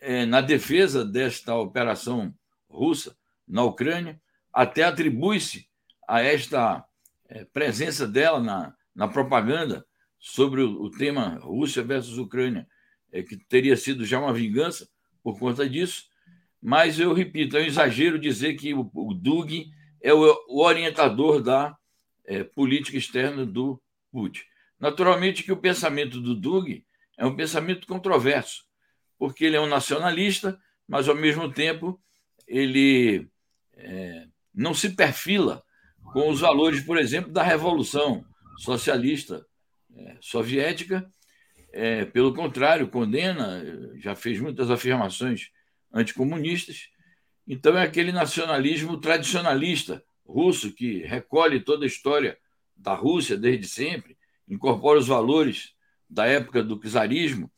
é, 0.00 0.26
na 0.26 0.40
defesa 0.40 1.04
desta 1.04 1.54
operação 1.54 2.34
russa 2.68 3.16
na 3.46 3.62
Ucrânia. 3.62 4.20
Até 4.52 4.82
atribui-se 4.82 5.68
a 6.08 6.20
esta 6.22 6.84
é, 7.28 7.44
presença 7.44 8.06
dela 8.06 8.40
na, 8.40 8.74
na 8.96 9.06
propaganda 9.06 9.86
sobre 10.18 10.62
o, 10.62 10.90
tema 10.90 11.38
Rússia 11.38 11.82
versus 11.82 12.16
Ucrânia, 12.16 12.66
é, 13.12 13.22
que 13.22 13.36
teria 13.36 13.76
sido 13.76 14.04
já 14.04 14.18
uma 14.18 14.32
vingança 14.32 14.88
por 15.22 15.38
conta 15.38 15.68
disso. 15.68 16.04
Mas 16.60 16.98
eu 16.98 17.12
repito, 17.12 17.56
é 17.56 17.60
um 17.60 17.66
exagero 17.66 18.18
dizer 18.18 18.54
que 18.54 18.72
o, 18.72 18.90
o 18.94 19.12
Dug 19.14 19.70
é 20.02 20.12
o, 20.12 20.24
o 20.48 20.64
orientador 20.64 21.42
da 21.42 21.76
é, 22.24 22.42
política 22.42 22.96
externa 22.96 23.44
do 23.44 23.80
Putin. 24.10 24.42
Naturalmente 24.80 25.42
que 25.42 25.52
o 25.52 25.56
pensamento 25.56 26.20
do 26.20 26.34
Dug 26.34 26.84
é 27.18 27.26
um 27.26 27.36
pensamento 27.36 27.86
controverso, 27.86 28.64
porque 29.18 29.44
ele 29.44 29.56
é 29.56 29.60
um 29.60 29.68
nacionalista, 29.68 30.58
mas 30.88 31.08
ao 31.08 31.14
mesmo 31.14 31.52
tempo 31.52 32.00
ele 32.46 33.28
é, 33.74 34.26
não 34.54 34.72
se 34.72 34.90
perfila 34.90 35.62
com 36.12 36.30
os 36.30 36.40
valores, 36.40 36.82
por 36.82 36.98
exemplo, 36.98 37.30
da 37.30 37.42
revolução 37.42 38.24
socialista 38.56 39.46
é, 39.94 40.16
soviética. 40.20 41.10
É, 41.72 42.04
pelo 42.04 42.34
contrário, 42.34 42.88
condena, 42.88 43.62
já 43.98 44.14
fez 44.14 44.40
muitas 44.40 44.70
afirmações 44.70 45.50
anticomunistas. 45.92 46.88
Então, 47.46 47.76
é 47.76 47.82
aquele 47.82 48.12
nacionalismo 48.12 48.98
tradicionalista 48.98 50.02
russo 50.26 50.72
que 50.72 51.02
recolhe 51.02 51.60
toda 51.60 51.84
a 51.84 51.86
história 51.86 52.38
da 52.76 52.94
Rússia 52.94 53.36
desde 53.36 53.68
sempre, 53.68 54.16
incorpora 54.48 54.98
os 54.98 55.06
valores 55.06 55.74
da 56.08 56.26
época 56.26 56.62
do 56.62 56.78
czarismo 56.78 57.50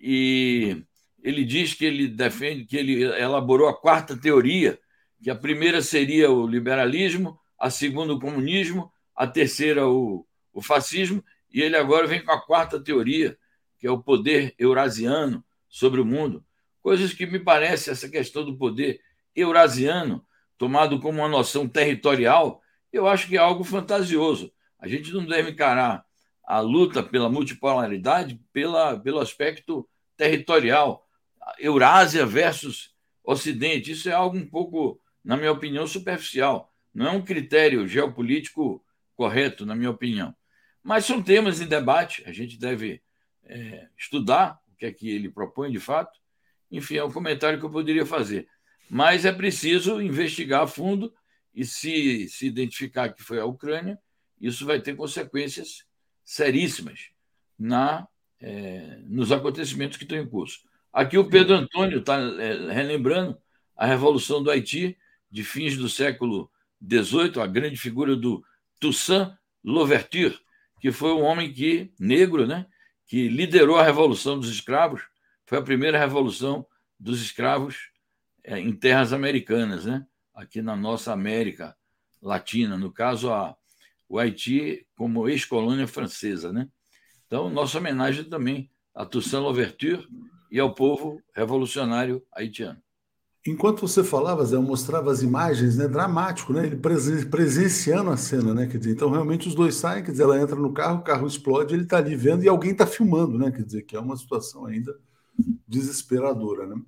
e 0.00 0.82
ele 1.22 1.44
diz 1.44 1.74
que 1.74 1.84
ele 1.84 2.08
defende 2.08 2.64
que 2.64 2.76
ele 2.76 3.02
elaborou 3.02 3.68
a 3.68 3.78
quarta 3.78 4.16
teoria, 4.16 4.78
que 5.22 5.30
a 5.30 5.34
primeira 5.34 5.82
seria 5.82 6.30
o 6.30 6.46
liberalismo, 6.46 7.38
a 7.58 7.68
segunda 7.68 8.14
o 8.14 8.18
comunismo, 8.18 8.90
a 9.20 9.26
terceira 9.26 9.86
o, 9.86 10.26
o 10.50 10.62
fascismo, 10.62 11.22
e 11.52 11.60
ele 11.60 11.76
agora 11.76 12.06
vem 12.06 12.24
com 12.24 12.32
a 12.32 12.40
quarta 12.40 12.82
teoria, 12.82 13.36
que 13.78 13.86
é 13.86 13.90
o 13.90 14.02
poder 14.02 14.54
eurasiano 14.58 15.44
sobre 15.68 16.00
o 16.00 16.06
mundo. 16.06 16.42
Coisas 16.80 17.12
que 17.12 17.26
me 17.26 17.38
parece 17.38 17.90
essa 17.90 18.08
questão 18.08 18.46
do 18.46 18.56
poder 18.56 18.98
eurasiano, 19.36 20.24
tomado 20.56 20.98
como 21.00 21.18
uma 21.18 21.28
noção 21.28 21.68
territorial, 21.68 22.62
eu 22.90 23.06
acho 23.06 23.28
que 23.28 23.36
é 23.36 23.38
algo 23.38 23.62
fantasioso. 23.62 24.50
A 24.78 24.88
gente 24.88 25.12
não 25.12 25.26
deve 25.26 25.50
encarar 25.50 26.02
a 26.42 26.60
luta 26.60 27.02
pela 27.02 27.28
multipolaridade 27.28 28.40
pela, 28.54 28.98
pelo 28.98 29.18
aspecto 29.18 29.86
territorial. 30.16 31.06
Eurásia 31.58 32.24
versus 32.24 32.94
Ocidente. 33.22 33.92
Isso 33.92 34.08
é 34.08 34.12
algo 34.12 34.38
um 34.38 34.48
pouco, 34.48 34.98
na 35.22 35.36
minha 35.36 35.52
opinião, 35.52 35.86
superficial. 35.86 36.72
Não 36.94 37.06
é 37.06 37.10
um 37.10 37.22
critério 37.22 37.86
geopolítico 37.86 38.82
correto, 39.20 39.66
na 39.66 39.76
minha 39.76 39.90
opinião. 39.90 40.34
Mas 40.82 41.04
são 41.04 41.22
temas 41.22 41.60
em 41.60 41.66
debate, 41.66 42.24
a 42.24 42.32
gente 42.32 42.58
deve 42.58 43.02
é, 43.44 43.86
estudar 43.94 44.58
o 44.72 44.76
que 44.78 44.86
é 44.86 44.90
que 44.90 45.10
ele 45.10 45.28
propõe 45.28 45.70
de 45.70 45.78
fato. 45.78 46.18
Enfim, 46.70 46.96
é 46.96 47.04
um 47.04 47.12
comentário 47.12 47.58
que 47.58 47.66
eu 47.66 47.70
poderia 47.70 48.06
fazer. 48.06 48.48
Mas 48.88 49.26
é 49.26 49.32
preciso 49.32 50.00
investigar 50.00 50.62
a 50.62 50.66
fundo 50.66 51.12
e 51.54 51.66
se, 51.66 52.30
se 52.30 52.46
identificar 52.46 53.10
que 53.10 53.22
foi 53.22 53.38
a 53.38 53.44
Ucrânia, 53.44 53.98
isso 54.40 54.64
vai 54.64 54.80
ter 54.80 54.96
consequências 54.96 55.84
seríssimas 56.24 57.10
na, 57.58 58.08
é, 58.40 59.00
nos 59.04 59.30
acontecimentos 59.30 59.98
que 59.98 60.04
estão 60.04 60.16
em 60.16 60.26
curso. 60.26 60.60
Aqui 60.90 61.18
o 61.18 61.28
Pedro 61.28 61.56
Antônio 61.56 61.98
está 61.98 62.18
é, 62.18 62.72
relembrando 62.72 63.36
a 63.76 63.84
Revolução 63.84 64.42
do 64.42 64.50
Haiti 64.50 64.96
de 65.30 65.44
fins 65.44 65.76
do 65.76 65.90
século 65.90 66.50
XVIII, 66.82 67.42
a 67.42 67.46
grande 67.46 67.76
figura 67.76 68.16
do 68.16 68.42
Toussaint 68.80 69.32
Louverture, 69.62 70.38
que 70.80 70.90
foi 70.90 71.12
um 71.12 71.22
homem 71.22 71.52
que 71.52 71.92
negro, 72.00 72.46
né, 72.46 72.66
que 73.06 73.28
liderou 73.28 73.76
a 73.76 73.84
Revolução 73.84 74.38
dos 74.38 74.50
Escravos, 74.50 75.02
foi 75.46 75.58
a 75.58 75.62
primeira 75.62 75.98
revolução 75.98 76.66
dos 76.98 77.20
escravos 77.22 77.90
é, 78.42 78.58
em 78.58 78.72
terras 78.72 79.12
americanas, 79.12 79.84
né, 79.84 80.06
aqui 80.34 80.62
na 80.62 80.74
nossa 80.74 81.12
América 81.12 81.76
Latina, 82.22 82.76
no 82.76 82.92
caso 82.92 83.32
a, 83.32 83.56
o 84.08 84.18
Haiti 84.18 84.86
como 84.96 85.28
ex-colônia 85.28 85.86
francesa, 85.86 86.52
né? 86.52 86.68
Então, 87.26 87.48
nossa 87.48 87.78
homenagem 87.78 88.24
também 88.24 88.70
a 88.94 89.06
Toussaint 89.06 89.42
Louverture 89.42 90.06
e 90.50 90.58
ao 90.58 90.74
povo 90.74 91.22
revolucionário 91.34 92.24
haitiano. 92.32 92.82
Enquanto 93.46 93.80
você 93.80 94.04
falava, 94.04 94.44
Zé, 94.44 94.56
eu 94.56 94.62
mostrava 94.62 95.10
as 95.10 95.22
imagens, 95.22 95.76
né? 95.76 95.88
Dramático, 95.88 96.52
né? 96.52 96.66
Ele 96.66 96.76
presenciando 96.76 98.10
a 98.10 98.16
cena, 98.16 98.52
né? 98.52 98.66
Quer 98.66 98.78
dizer, 98.78 98.92
então 98.92 99.10
realmente 99.10 99.48
os 99.48 99.54
dois 99.54 99.76
saem, 99.76 100.04
quer 100.04 100.10
dizer, 100.10 100.24
ela 100.24 100.40
entra 100.40 100.56
no 100.56 100.72
carro, 100.72 100.98
o 100.98 101.02
carro 101.02 101.26
explode, 101.26 101.74
ele 101.74 101.84
está 101.84 101.96
ali 101.98 102.14
vendo 102.14 102.44
e 102.44 102.48
alguém 102.48 102.72
está 102.72 102.86
filmando, 102.86 103.38
né? 103.38 103.50
Quer 103.50 103.64
dizer, 103.64 103.82
que 103.82 103.96
é 103.96 104.00
uma 104.00 104.16
situação 104.16 104.66
ainda 104.66 104.94
desesperadora, 105.66 106.66
né? 106.66 106.82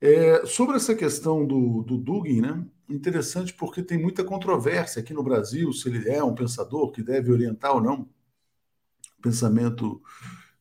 É, 0.00 0.44
sobre 0.46 0.76
essa 0.76 0.94
questão 0.94 1.46
do, 1.46 1.82
do 1.82 1.96
Dugin, 1.96 2.42
né? 2.42 2.66
Interessante 2.88 3.54
porque 3.54 3.82
tem 3.82 3.98
muita 3.98 4.22
controvérsia 4.22 5.00
aqui 5.00 5.14
no 5.14 5.22
Brasil 5.22 5.72
se 5.72 5.88
ele 5.88 6.08
é 6.08 6.22
um 6.22 6.34
pensador 6.34 6.92
que 6.92 7.02
deve 7.02 7.32
orientar 7.32 7.74
ou 7.74 7.80
não 7.80 8.08
pensamento 9.22 10.00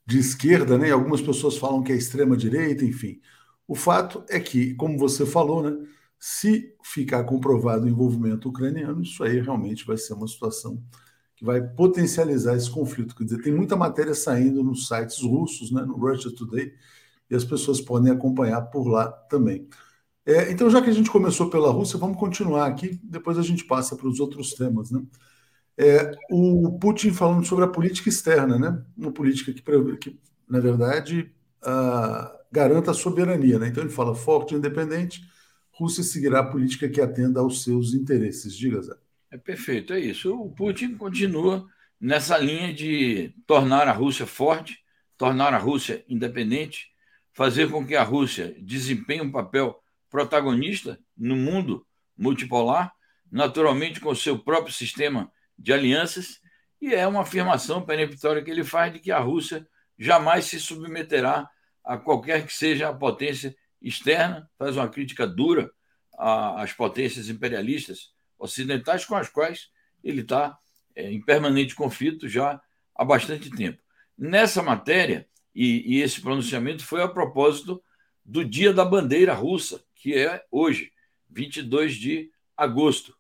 de 0.06 0.20
esquerda, 0.20 0.78
né? 0.78 0.92
Algumas 0.92 1.22
pessoas 1.22 1.58
falam 1.58 1.84
que 1.84 1.92
é 1.92 1.96
extrema 1.96 2.36
direita, 2.38 2.86
enfim. 2.86 3.20
O 3.68 3.76
fato 3.76 4.24
é 4.30 4.40
que, 4.40 4.74
como 4.76 4.98
você 4.98 5.26
falou, 5.26 5.64
né, 5.64 5.76
se 6.20 6.74
ficar 6.84 7.24
comprovado 7.24 7.86
o 7.86 7.90
envolvimento 7.90 8.50
ucraniano, 8.50 9.02
isso 9.02 9.24
aí 9.24 9.40
realmente 9.40 9.86
vai 9.86 9.98
ser 9.98 10.14
uma 10.14 10.28
situação 10.28 10.82
que 11.36 11.44
vai 11.44 11.62
potencializar 11.62 12.56
esse 12.56 12.70
conflito. 12.70 13.16
Quer 13.16 13.26
dizer, 13.26 13.42
tem 13.42 13.54
muita 13.54 13.76
matéria 13.76 14.14
saindo 14.14 14.64
nos 14.64 14.88
sites 14.88 15.22
russos, 15.22 15.72
né, 15.72 15.82
no 15.82 15.96
Russia 15.98 16.32
Today, 16.34 16.74
e 17.30 17.36
as 17.36 17.44
pessoas 17.44 17.82
podem 17.82 18.12
acompanhar 18.12 18.62
por 18.64 18.88
lá 18.88 19.08
também. 19.08 19.68
É, 20.26 20.52
então, 20.52 20.70
já 20.70 20.82
que 20.82 20.90
a 20.90 20.94
gente 20.94 21.12
começou 21.12 21.50
pela 21.50 21.72
Rússia, 21.72 22.00
vamos 22.00 22.18
continuar 22.18 22.66
aqui, 22.68 23.00
depois 23.04 23.38
a 23.38 23.44
gente 23.44 23.64
passa 23.66 23.96
para 23.96 24.08
os 24.08 24.20
outros 24.20 24.54
temas. 24.54 24.90
Né? 24.90 25.04
É, 25.78 26.12
o 26.32 26.80
Putin 26.80 27.12
falando 27.12 27.46
sobre 27.46 27.66
a 27.66 27.68
política 27.68 28.10
externa, 28.10 28.58
né? 28.58 28.84
uma 28.98 29.12
política 29.12 29.54
que, 29.54 29.62
que 29.98 30.20
na 30.50 30.60
verdade, 30.60 31.32
uh, 31.64 32.45
garanta 32.56 32.92
a 32.92 32.94
soberania. 32.94 33.60
Né? 33.60 33.68
Então 33.68 33.84
ele 33.84 33.92
fala 33.92 34.16
forte 34.16 34.54
e 34.54 34.58
independente, 34.58 35.22
Rússia 35.72 36.04
seguirá 36.04 36.40
a 36.40 36.46
política 36.46 36.88
que 36.88 37.02
atenda 37.02 37.42
aos 37.42 37.64
seus 37.64 37.94
interesses. 37.94 38.56
Diga, 38.56 38.82
Zé. 38.82 38.94
É 39.30 39.38
perfeito, 39.38 39.92
é 39.92 40.00
isso. 40.00 40.34
O 40.34 40.50
Putin 40.50 40.96
continua 40.96 41.68
nessa 42.00 42.38
linha 42.38 42.74
de 42.74 43.36
tornar 43.46 43.90
a 43.90 43.92
Rússia 43.92 44.26
forte, 44.26 44.80
tornar 45.18 45.54
a 45.54 45.58
Rússia 45.58 46.06
independente, 46.08 46.92
fazer 47.34 47.70
com 47.70 47.86
que 47.86 47.96
a 47.96 48.04
Rússia 48.04 48.56
desempenhe 48.62 49.22
um 49.22 49.32
papel 49.32 49.78
protagonista 50.10 50.98
no 51.18 51.36
mundo 51.36 51.86
multipolar, 52.18 52.94
naturalmente 53.30 54.00
com 54.00 54.16
seu 54.16 54.40
próprio 54.40 54.74
sistema 54.74 55.30
de 55.60 55.74
alianças, 55.74 56.40
e 56.82 56.94
é 56.94 57.06
uma 57.06 57.22
afirmação 57.22 57.82
peremptória 57.82 58.42
que 58.42 58.52
ele 58.52 58.64
faz 58.64 58.94
de 58.94 59.00
que 59.00 59.12
a 59.12 59.20
Rússia 59.20 59.68
jamais 60.00 60.46
se 60.46 60.58
submeterá 60.60 61.50
a 61.86 61.98
qualquer 61.98 62.46
que 62.46 62.54
seja 62.54 62.90
a 62.90 62.94
potência 62.94 63.56
externa, 63.82 64.50
faz 64.58 64.76
uma 64.76 64.90
crítica 64.90 65.28
dura 65.28 65.72
às 66.18 66.74
potências 66.74 67.30
imperialistas 67.30 68.14
ocidentais 68.40 69.06
com 69.06 69.16
as 69.16 69.30
quais 69.30 69.70
ele 70.04 70.22
está 70.22 70.58
é, 70.96 71.12
em 71.12 71.22
permanente 71.22 71.76
conflito 71.76 72.28
já 72.28 72.60
há 72.96 73.06
bastante 73.06 73.50
tempo. 73.50 73.82
Nessa 74.18 74.64
matéria, 74.64 75.28
e, 75.54 75.98
e, 75.98 76.02
esse 76.02 76.22
pronunciamento 76.22 76.86
foi 76.86 77.02
a 77.02 77.08
propósito 77.08 77.84
do 78.24 78.44
Dia 78.44 78.74
da 78.74 78.84
Bandeira 78.84 79.34
Russa, 79.34 79.84
que 79.96 80.14
é 80.14 80.44
hoje, 80.52 80.92
22 81.30 81.96
de 81.96 82.32
agosto. 82.58 83.16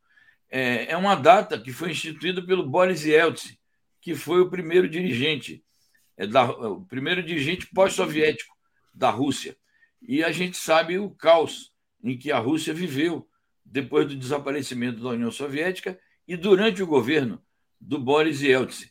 É, 0.49 0.91
é 0.91 0.97
uma 0.97 1.15
data 1.15 1.60
que 1.60 1.71
foi 1.71 1.91
instituída 1.91 2.41
pelo 2.45 2.67
Boris 2.67 3.06
Yeltsin, 3.06 3.58
que 4.01 4.15
foi 4.15 4.41
o 4.41 4.49
primeiro 4.49 4.88
dirigente, 4.89 5.63
é, 6.17 6.25
da, 6.25 6.49
o 6.49 6.86
primeiro 6.86 7.21
dirigente 7.21 7.67
pós-soviético 7.73 8.55
da 8.95 9.10
Rússia. 9.10 9.55
E 10.01 10.23
a 10.23 10.31
gente 10.31 10.58
sabe 10.58 10.97
o 10.97 11.10
caos 11.10 11.73
em 12.03 12.17
que 12.17 12.31
a 12.31 12.39
Rússia 12.39 12.73
viveu 12.73 13.27
depois 13.63 14.08
do 14.08 14.15
desaparecimento 14.15 15.01
da 15.01 15.10
União 15.10 15.31
Soviética 15.31 15.99
e 16.27 16.38
durante 16.38 16.81
o 16.81 16.88
governo 16.88 17.41
do 17.79 17.99
Boris 17.99 18.41
Yeltsin. 18.41 18.89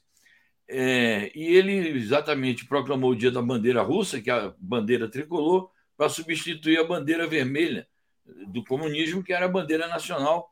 É, 0.69 1.31
e 1.35 1.45
ele 1.45 1.91
exatamente 1.91 2.67
proclamou 2.67 3.11
o 3.11 3.17
Dia 3.17 3.31
da 3.31 3.43
Bandeira 3.43 3.83
Russa, 3.83 4.21
que 4.21 4.31
é 4.31 4.35
a 4.35 4.55
bandeira 4.59 5.09
tricolor, 5.09 5.71
para 5.97 6.09
substituir 6.09 6.79
a 6.79 6.85
bandeira 6.85 7.27
vermelha 7.27 7.87
do 8.49 8.65
comunismo, 8.65 9.23
que 9.23 9.33
era 9.33 9.45
a 9.45 9.49
bandeira 9.49 9.87
nacional 9.87 10.51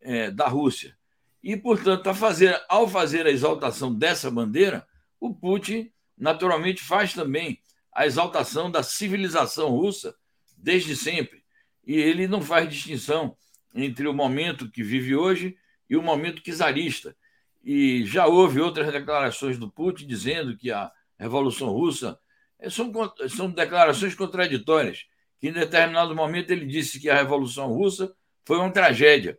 é, 0.00 0.30
da 0.30 0.46
Rússia. 0.46 0.96
E, 1.42 1.56
portanto, 1.56 2.12
fazer, 2.14 2.62
ao 2.68 2.88
fazer 2.88 3.26
a 3.26 3.30
exaltação 3.30 3.94
dessa 3.94 4.30
bandeira, 4.30 4.86
o 5.18 5.34
Putin 5.34 5.90
naturalmente 6.16 6.82
faz 6.82 7.12
também 7.12 7.60
a 7.94 8.06
exaltação 8.06 8.70
da 8.70 8.82
civilização 8.82 9.70
russa 9.70 10.14
desde 10.56 10.96
sempre. 10.96 11.44
E 11.86 11.94
ele 11.96 12.26
não 12.26 12.42
faz 12.42 12.68
distinção 12.68 13.36
entre 13.74 14.08
o 14.08 14.12
momento 14.12 14.70
que 14.70 14.82
vive 14.82 15.14
hoje 15.14 15.56
e 15.88 15.96
o 15.96 16.02
momento 16.02 16.42
czarista. 16.42 17.16
e 17.62 18.04
já 18.04 18.26
houve 18.26 18.60
outras 18.60 18.92
declarações 18.92 19.58
do 19.58 19.70
Putin 19.70 20.06
dizendo 20.06 20.56
que 20.56 20.70
a 20.70 20.90
Revolução 21.18 21.68
Russa 21.68 22.18
é, 22.58 22.68
são, 22.68 22.92
são 23.28 23.50
declarações 23.50 24.14
contraditórias, 24.14 25.06
que 25.40 25.48
em 25.48 25.52
determinado 25.52 26.14
momento 26.14 26.50
ele 26.50 26.66
disse 26.66 27.00
que 27.00 27.08
a 27.08 27.16
Revolução 27.16 27.68
Russa 27.68 28.14
foi 28.44 28.58
uma 28.58 28.70
tragédia, 28.70 29.38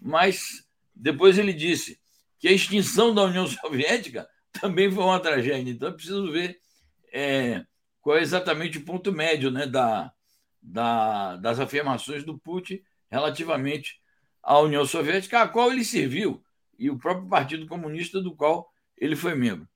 mas 0.00 0.66
depois 0.94 1.38
ele 1.38 1.52
disse 1.52 2.00
que 2.38 2.48
a 2.48 2.52
extinção 2.52 3.14
da 3.14 3.24
União 3.24 3.46
Soviética 3.48 4.28
também 4.52 4.90
foi 4.90 5.04
uma 5.04 5.20
tragédia. 5.20 5.70
Então, 5.70 5.88
é 5.88 5.92
preciso 5.92 6.30
ver 6.32 6.58
é, 7.12 7.64
qual 8.06 8.18
é 8.18 8.22
exatamente 8.22 8.78
o 8.78 8.84
ponto 8.84 9.10
médio 9.10 9.50
né, 9.50 9.66
da, 9.66 10.12
da, 10.62 11.34
das 11.38 11.58
afirmações 11.58 12.22
do 12.22 12.38
Putin 12.38 12.80
relativamente 13.10 14.00
à 14.40 14.60
União 14.60 14.86
Soviética, 14.86 15.42
a 15.42 15.48
qual 15.48 15.72
ele 15.72 15.84
serviu, 15.84 16.40
e 16.78 16.88
o 16.88 16.96
próprio 16.96 17.28
Partido 17.28 17.66
Comunista, 17.66 18.20
do 18.20 18.32
qual 18.32 18.72
ele 18.96 19.16
foi 19.16 19.34
membro. 19.34 19.68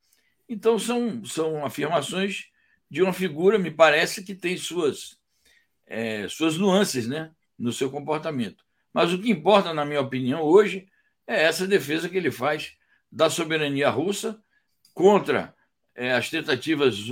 Então, 0.48 0.78
são, 0.78 1.24
são 1.24 1.66
afirmações 1.66 2.44
de 2.88 3.02
uma 3.02 3.12
figura, 3.12 3.58
me 3.58 3.68
parece, 3.68 4.22
que 4.22 4.32
tem 4.32 4.56
suas, 4.56 5.18
é, 5.84 6.28
suas 6.28 6.56
nuances 6.56 7.08
né, 7.08 7.32
no 7.58 7.72
seu 7.72 7.90
comportamento. 7.90 8.64
Mas 8.94 9.12
o 9.12 9.20
que 9.20 9.28
importa, 9.28 9.74
na 9.74 9.84
minha 9.84 10.02
opinião, 10.02 10.42
hoje, 10.42 10.86
é 11.26 11.42
essa 11.42 11.66
defesa 11.66 12.08
que 12.08 12.16
ele 12.16 12.30
faz 12.30 12.76
da 13.10 13.28
soberania 13.28 13.90
russa 13.90 14.40
contra 14.94 15.52
é, 15.96 16.12
as 16.12 16.30
tentativas 16.30 17.10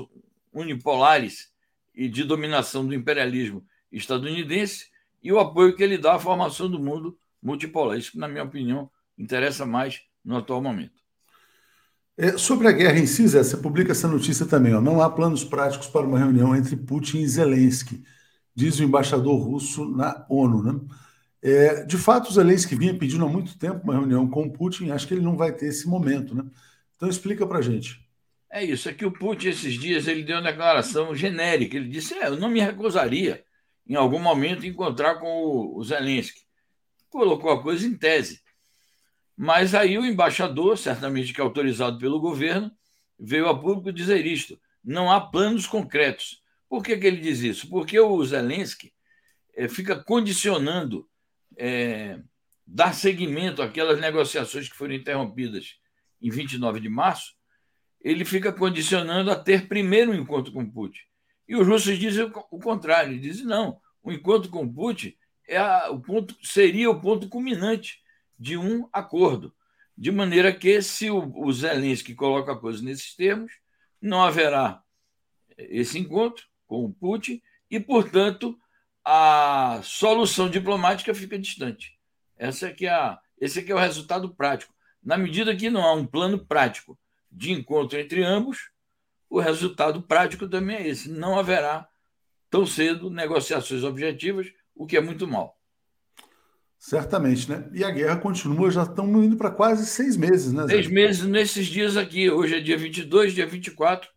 unipolares 0.58 1.48
e 1.94 2.08
de 2.08 2.24
dominação 2.24 2.86
do 2.86 2.94
imperialismo 2.94 3.64
estadunidense 3.90 4.86
e 5.22 5.32
o 5.32 5.38
apoio 5.38 5.74
que 5.74 5.82
ele 5.82 5.98
dá 5.98 6.14
à 6.14 6.18
formação 6.18 6.70
do 6.70 6.78
mundo 6.78 7.18
multipolar. 7.42 7.98
Isso, 7.98 8.18
na 8.18 8.28
minha 8.28 8.44
opinião, 8.44 8.90
interessa 9.16 9.66
mais 9.66 10.02
no 10.24 10.36
atual 10.36 10.62
momento. 10.62 10.98
É, 12.16 12.36
sobre 12.36 12.66
a 12.66 12.72
guerra 12.72 12.98
em 12.98 13.06
si, 13.06 13.26
Zé, 13.28 13.42
você 13.42 13.56
publica 13.56 13.92
essa 13.92 14.08
notícia 14.08 14.44
também. 14.44 14.74
Ó, 14.74 14.80
não 14.80 15.00
há 15.00 15.08
planos 15.08 15.44
práticos 15.44 15.86
para 15.86 16.06
uma 16.06 16.18
reunião 16.18 16.54
entre 16.54 16.76
Putin 16.76 17.18
e 17.18 17.28
Zelensky, 17.28 18.02
diz 18.54 18.80
o 18.80 18.82
embaixador 18.82 19.40
russo 19.40 19.88
na 19.88 20.26
ONU. 20.28 20.62
Né? 20.62 20.80
É, 21.40 21.84
de 21.84 21.96
fato, 21.96 22.32
Zelensky 22.32 22.74
vinha 22.74 22.98
pedindo 22.98 23.24
há 23.24 23.28
muito 23.28 23.56
tempo 23.56 23.84
uma 23.84 23.94
reunião 23.94 24.28
com 24.28 24.50
Putin, 24.50 24.90
acho 24.90 25.06
que 25.06 25.14
ele 25.14 25.22
não 25.22 25.36
vai 25.36 25.52
ter 25.52 25.66
esse 25.66 25.86
momento. 25.86 26.34
Né? 26.34 26.44
Então 26.96 27.08
explica 27.08 27.46
para 27.46 27.62
gente. 27.62 28.07
É 28.50 28.64
isso, 28.64 28.88
é 28.88 28.94
que 28.94 29.04
o 29.04 29.12
Putin, 29.12 29.48
esses 29.48 29.74
dias, 29.74 30.08
ele 30.08 30.22
deu 30.22 30.36
uma 30.36 30.50
declaração 30.50 31.14
genérica. 31.14 31.76
Ele 31.76 31.88
disse: 31.88 32.14
é, 32.14 32.28
eu 32.28 32.36
não 32.36 32.48
me 32.48 32.60
recusaria 32.60 33.44
em 33.86 33.94
algum 33.94 34.18
momento 34.18 34.66
encontrar 34.66 35.16
com 35.16 35.74
o 35.74 35.84
Zelensky. 35.84 36.40
Colocou 37.10 37.50
a 37.50 37.62
coisa 37.62 37.86
em 37.86 37.96
tese. 37.96 38.42
Mas 39.36 39.74
aí 39.74 39.96
o 39.98 40.04
embaixador, 40.04 40.76
certamente 40.76 41.32
que 41.32 41.40
é 41.40 41.44
autorizado 41.44 41.98
pelo 41.98 42.20
governo, 42.20 42.70
veio 43.18 43.48
a 43.48 43.58
público 43.58 43.92
dizer 43.92 44.26
isto: 44.26 44.58
não 44.82 45.10
há 45.10 45.20
planos 45.20 45.66
concretos. 45.66 46.42
Por 46.68 46.82
que, 46.82 46.96
que 46.96 47.06
ele 47.06 47.20
diz 47.20 47.40
isso? 47.40 47.68
Porque 47.68 47.98
o 47.98 48.24
Zelensky 48.24 48.92
é, 49.54 49.68
fica 49.68 49.96
condicionando 49.96 51.08
é, 51.56 52.18
dar 52.66 52.92
seguimento 52.92 53.62
àquelas 53.62 54.00
negociações 54.00 54.68
que 54.68 54.76
foram 54.76 54.94
interrompidas 54.94 55.76
em 56.20 56.30
29 56.30 56.80
de 56.80 56.88
março, 56.88 57.37
ele 58.00 58.24
fica 58.24 58.52
condicionando 58.52 59.30
a 59.30 59.36
ter 59.36 59.68
primeiro 59.68 60.12
um 60.12 60.14
encontro 60.14 60.52
com 60.52 60.68
Putin. 60.68 61.00
E 61.48 61.56
os 61.56 61.66
russos 61.66 61.98
dizem 61.98 62.30
o 62.50 62.60
contrário, 62.60 63.18
dizem 63.18 63.46
não, 63.46 63.80
o 64.02 64.12
encontro 64.12 64.50
com 64.50 64.72
Putin 64.72 65.14
é 65.46 65.56
a, 65.56 65.90
o 65.90 66.00
ponto, 66.00 66.36
seria 66.42 66.90
o 66.90 67.00
ponto 67.00 67.28
culminante 67.28 68.00
de 68.38 68.56
um 68.56 68.88
acordo. 68.92 69.54
De 69.96 70.12
maneira 70.12 70.52
que, 70.52 70.80
se 70.80 71.10
o, 71.10 71.32
o 71.44 71.52
Zelensky 71.52 72.14
coloca 72.14 72.52
a 72.52 72.58
coisa 72.58 72.82
nesses 72.84 73.16
termos, 73.16 73.50
não 74.00 74.22
haverá 74.22 74.82
esse 75.56 75.98
encontro 75.98 76.46
com 76.66 76.84
o 76.84 76.92
Putin 76.92 77.42
e, 77.70 77.80
portanto, 77.80 78.56
a 79.04 79.80
solução 79.82 80.48
diplomática 80.48 81.14
fica 81.14 81.38
distante. 81.38 81.98
Essa 82.36 82.68
é 82.68 82.72
que 82.72 82.86
é 82.86 82.90
a, 82.90 83.18
esse 83.40 83.58
é 83.58 83.62
que 83.62 83.72
é 83.72 83.74
o 83.74 83.78
resultado 83.78 84.32
prático. 84.34 84.72
Na 85.02 85.16
medida 85.16 85.56
que 85.56 85.70
não 85.70 85.82
há 85.82 85.92
um 85.94 86.06
plano 86.06 86.44
prático 86.44 86.96
de 87.30 87.52
encontro 87.52 87.98
entre 87.98 88.24
ambos, 88.24 88.70
o 89.28 89.40
resultado 89.40 90.02
prático 90.02 90.48
também 90.48 90.76
é 90.76 90.88
esse. 90.88 91.10
Não 91.10 91.38
haverá 91.38 91.88
tão 92.50 92.64
cedo 92.64 93.10
negociações 93.10 93.84
objetivas, 93.84 94.46
o 94.74 94.86
que 94.86 94.96
é 94.96 95.00
muito 95.00 95.26
mal. 95.26 95.56
Certamente, 96.78 97.50
né? 97.50 97.68
E 97.72 97.82
a 97.82 97.90
guerra 97.90 98.16
continua, 98.16 98.70
já 98.70 98.84
estamos 98.84 99.24
indo 99.24 99.36
para 99.36 99.50
quase 99.50 99.84
seis 99.84 100.16
meses, 100.16 100.52
né? 100.52 100.62
Zé? 100.62 100.74
Seis 100.74 100.86
meses 100.86 101.24
nesses 101.24 101.66
dias 101.66 101.96
aqui. 101.96 102.30
Hoje 102.30 102.54
é 102.54 102.60
dia 102.60 102.78
22, 102.78 103.34
dia 103.34 103.46
24, 103.46 104.08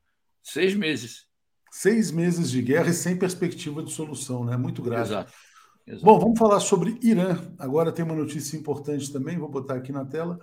seis 0.43 0.75
meses. 0.75 1.25
Seis 1.71 2.11
meses 2.11 2.51
de 2.51 2.61
guerra 2.61 2.89
e 2.89 2.93
sem 2.93 3.17
perspectiva 3.17 3.81
de 3.81 3.91
solução, 3.91 4.45
né? 4.45 4.55
Muito 4.57 4.81
grave. 4.81 5.09
Exato. 5.09 5.33
Exato. 5.87 6.05
Bom, 6.05 6.19
vamos 6.19 6.37
falar 6.37 6.59
sobre 6.59 6.99
Irã. 7.01 7.37
Agora 7.57 7.91
tem 7.91 8.05
uma 8.05 8.13
notícia 8.13 8.55
importante 8.55 9.11
também, 9.11 9.39
vou 9.39 9.49
botar 9.49 9.75
aqui 9.75 9.91
na 9.91 10.05
tela. 10.05 10.39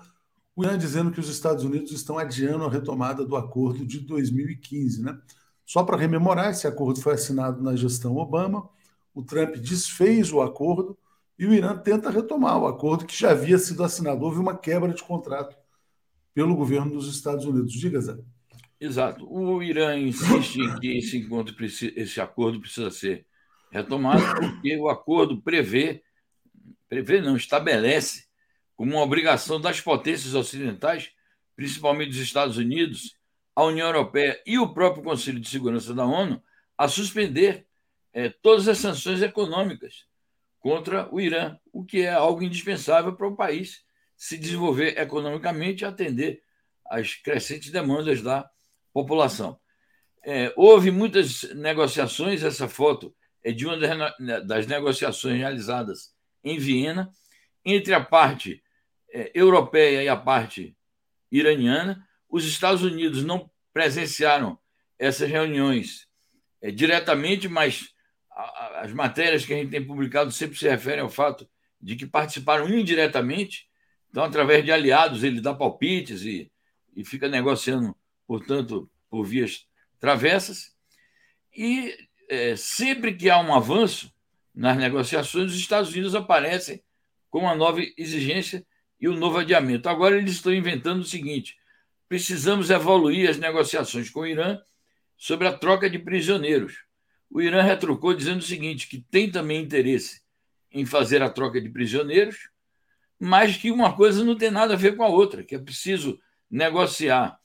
O 0.58 0.64
Irã 0.64 0.76
dizendo 0.76 1.12
que 1.12 1.20
os 1.20 1.28
Estados 1.28 1.62
Unidos 1.62 1.92
estão 1.92 2.18
adiando 2.18 2.64
a 2.64 2.68
retomada 2.68 3.24
do 3.24 3.36
acordo 3.36 3.86
de 3.86 4.00
2015, 4.00 5.04
né? 5.04 5.16
Só 5.64 5.84
para 5.84 5.96
rememorar, 5.96 6.50
esse 6.50 6.66
acordo 6.66 7.00
foi 7.00 7.14
assinado 7.14 7.62
na 7.62 7.76
gestão 7.76 8.16
Obama. 8.16 8.68
O 9.14 9.22
Trump 9.22 9.54
desfez 9.54 10.32
o 10.32 10.40
acordo 10.40 10.98
e 11.38 11.46
o 11.46 11.54
Irã 11.54 11.78
tenta 11.78 12.10
retomar 12.10 12.58
o 12.58 12.66
acordo 12.66 13.06
que 13.06 13.16
já 13.16 13.30
havia 13.30 13.56
sido 13.56 13.84
assinado. 13.84 14.24
Houve 14.24 14.40
uma 14.40 14.58
quebra 14.58 14.92
de 14.92 15.00
contrato 15.00 15.56
pelo 16.34 16.56
governo 16.56 16.90
dos 16.90 17.06
Estados 17.08 17.44
Unidos. 17.44 17.72
Diga, 17.72 18.00
Zé. 18.00 18.18
Exato. 18.80 19.32
O 19.32 19.62
Irã 19.62 19.96
insiste 19.96 20.56
em 20.56 20.80
que 20.80 20.98
esse, 20.98 21.18
encontro, 21.18 21.54
esse 21.64 22.20
acordo 22.20 22.60
precisa 22.60 22.90
ser 22.90 23.24
retomado, 23.70 24.24
porque 24.40 24.76
o 24.76 24.88
acordo 24.88 25.40
prevê, 25.40 26.02
prevê 26.88 27.20
não, 27.20 27.36
estabelece 27.36 28.27
como 28.78 28.92
uma 28.92 29.02
obrigação 29.02 29.60
das 29.60 29.80
potências 29.80 30.36
ocidentais, 30.36 31.10
principalmente 31.56 32.10
dos 32.10 32.20
Estados 32.20 32.56
Unidos, 32.56 33.16
a 33.52 33.64
União 33.64 33.88
Europeia 33.88 34.40
e 34.46 34.56
o 34.56 34.72
próprio 34.72 35.02
Conselho 35.02 35.40
de 35.40 35.48
Segurança 35.48 35.92
da 35.92 36.06
ONU, 36.06 36.40
a 36.78 36.86
suspender 36.86 37.66
é, 38.12 38.28
todas 38.28 38.68
as 38.68 38.78
sanções 38.78 39.20
econômicas 39.20 40.06
contra 40.60 41.12
o 41.12 41.20
Irã, 41.20 41.58
o 41.72 41.84
que 41.84 42.02
é 42.02 42.12
algo 42.12 42.40
indispensável 42.40 43.16
para 43.16 43.26
o 43.26 43.34
país 43.34 43.84
se 44.16 44.38
desenvolver 44.38 44.96
economicamente 44.96 45.82
e 45.82 45.84
atender 45.84 46.40
às 46.88 47.16
crescentes 47.16 47.72
demandas 47.72 48.22
da 48.22 48.48
população. 48.92 49.58
É, 50.24 50.52
houve 50.56 50.92
muitas 50.92 51.42
negociações, 51.54 52.44
essa 52.44 52.68
foto 52.68 53.12
é 53.42 53.50
de 53.50 53.66
uma 53.66 53.76
das 54.44 54.68
negociações 54.68 55.36
realizadas 55.36 56.14
em 56.44 56.60
Viena, 56.60 57.10
entre 57.64 57.92
a 57.92 58.00
parte 58.00 58.62
é, 59.12 59.30
europeia 59.34 60.02
e 60.02 60.08
a 60.08 60.16
parte 60.16 60.76
iraniana. 61.30 62.06
Os 62.28 62.44
Estados 62.44 62.82
Unidos 62.82 63.24
não 63.24 63.50
presenciaram 63.72 64.58
essas 64.98 65.28
reuniões 65.28 66.08
é, 66.60 66.70
diretamente, 66.70 67.48
mas 67.48 67.94
as 68.76 68.92
matérias 68.92 69.44
que 69.44 69.52
a 69.52 69.56
gente 69.56 69.70
tem 69.70 69.84
publicado 69.84 70.30
sempre 70.30 70.56
se 70.56 70.68
referem 70.68 71.00
ao 71.00 71.08
fato 71.08 71.48
de 71.80 71.96
que 71.96 72.06
participaram 72.06 72.68
indiretamente, 72.68 73.68
então, 74.10 74.24
através 74.24 74.64
de 74.64 74.72
aliados, 74.72 75.22
ele 75.22 75.40
dá 75.40 75.52
palpites 75.52 76.22
e, 76.22 76.50
e 76.96 77.04
fica 77.04 77.28
negociando, 77.28 77.94
portanto, 78.26 78.90
por 79.10 79.24
vias 79.24 79.66
travessas. 79.98 80.74
E 81.54 81.94
é, 82.28 82.56
sempre 82.56 83.14
que 83.14 83.28
há 83.28 83.38
um 83.40 83.54
avanço 83.54 84.12
nas 84.54 84.76
negociações, 84.76 85.52
os 85.52 85.58
Estados 85.58 85.90
Unidos 85.90 86.14
aparecem 86.14 86.82
com 87.30 87.40
uma 87.40 87.54
nova 87.54 87.80
exigência 87.96 88.66
e 89.00 89.08
um 89.08 89.16
novo 89.16 89.38
adiamento. 89.38 89.88
Agora, 89.88 90.16
eles 90.16 90.32
estão 90.32 90.52
inventando 90.52 91.00
o 91.00 91.06
seguinte: 91.06 91.56
precisamos 92.08 92.70
evoluir 92.70 93.28
as 93.28 93.38
negociações 93.38 94.10
com 94.10 94.20
o 94.20 94.26
Irã 94.26 94.60
sobre 95.16 95.48
a 95.48 95.52
troca 95.52 95.88
de 95.90 95.98
prisioneiros 95.98 96.88
o 97.30 97.40
Irã 97.40 97.62
retrucou 97.62 98.14
dizendo 98.14 98.40
o 98.40 98.44
seguinte: 98.44 98.88
que 98.88 98.98
tem 98.98 99.30
também 99.30 99.62
interesse 99.62 100.22
em 100.72 100.84
fazer 100.84 101.22
a 101.22 101.30
troca 101.30 101.60
de 101.60 101.68
prisioneiros, 101.68 102.48
mas 103.18 103.56
que 103.56 103.70
uma 103.70 103.94
coisa 103.94 104.24
não 104.24 104.36
tem 104.36 104.50
nada 104.50 104.74
a 104.74 104.76
ver 104.76 104.96
com 104.96 105.02
a 105.02 105.08
outra, 105.08 105.42
que 105.42 105.54
é 105.54 105.58
preciso 105.58 106.20
negociar 106.50 107.38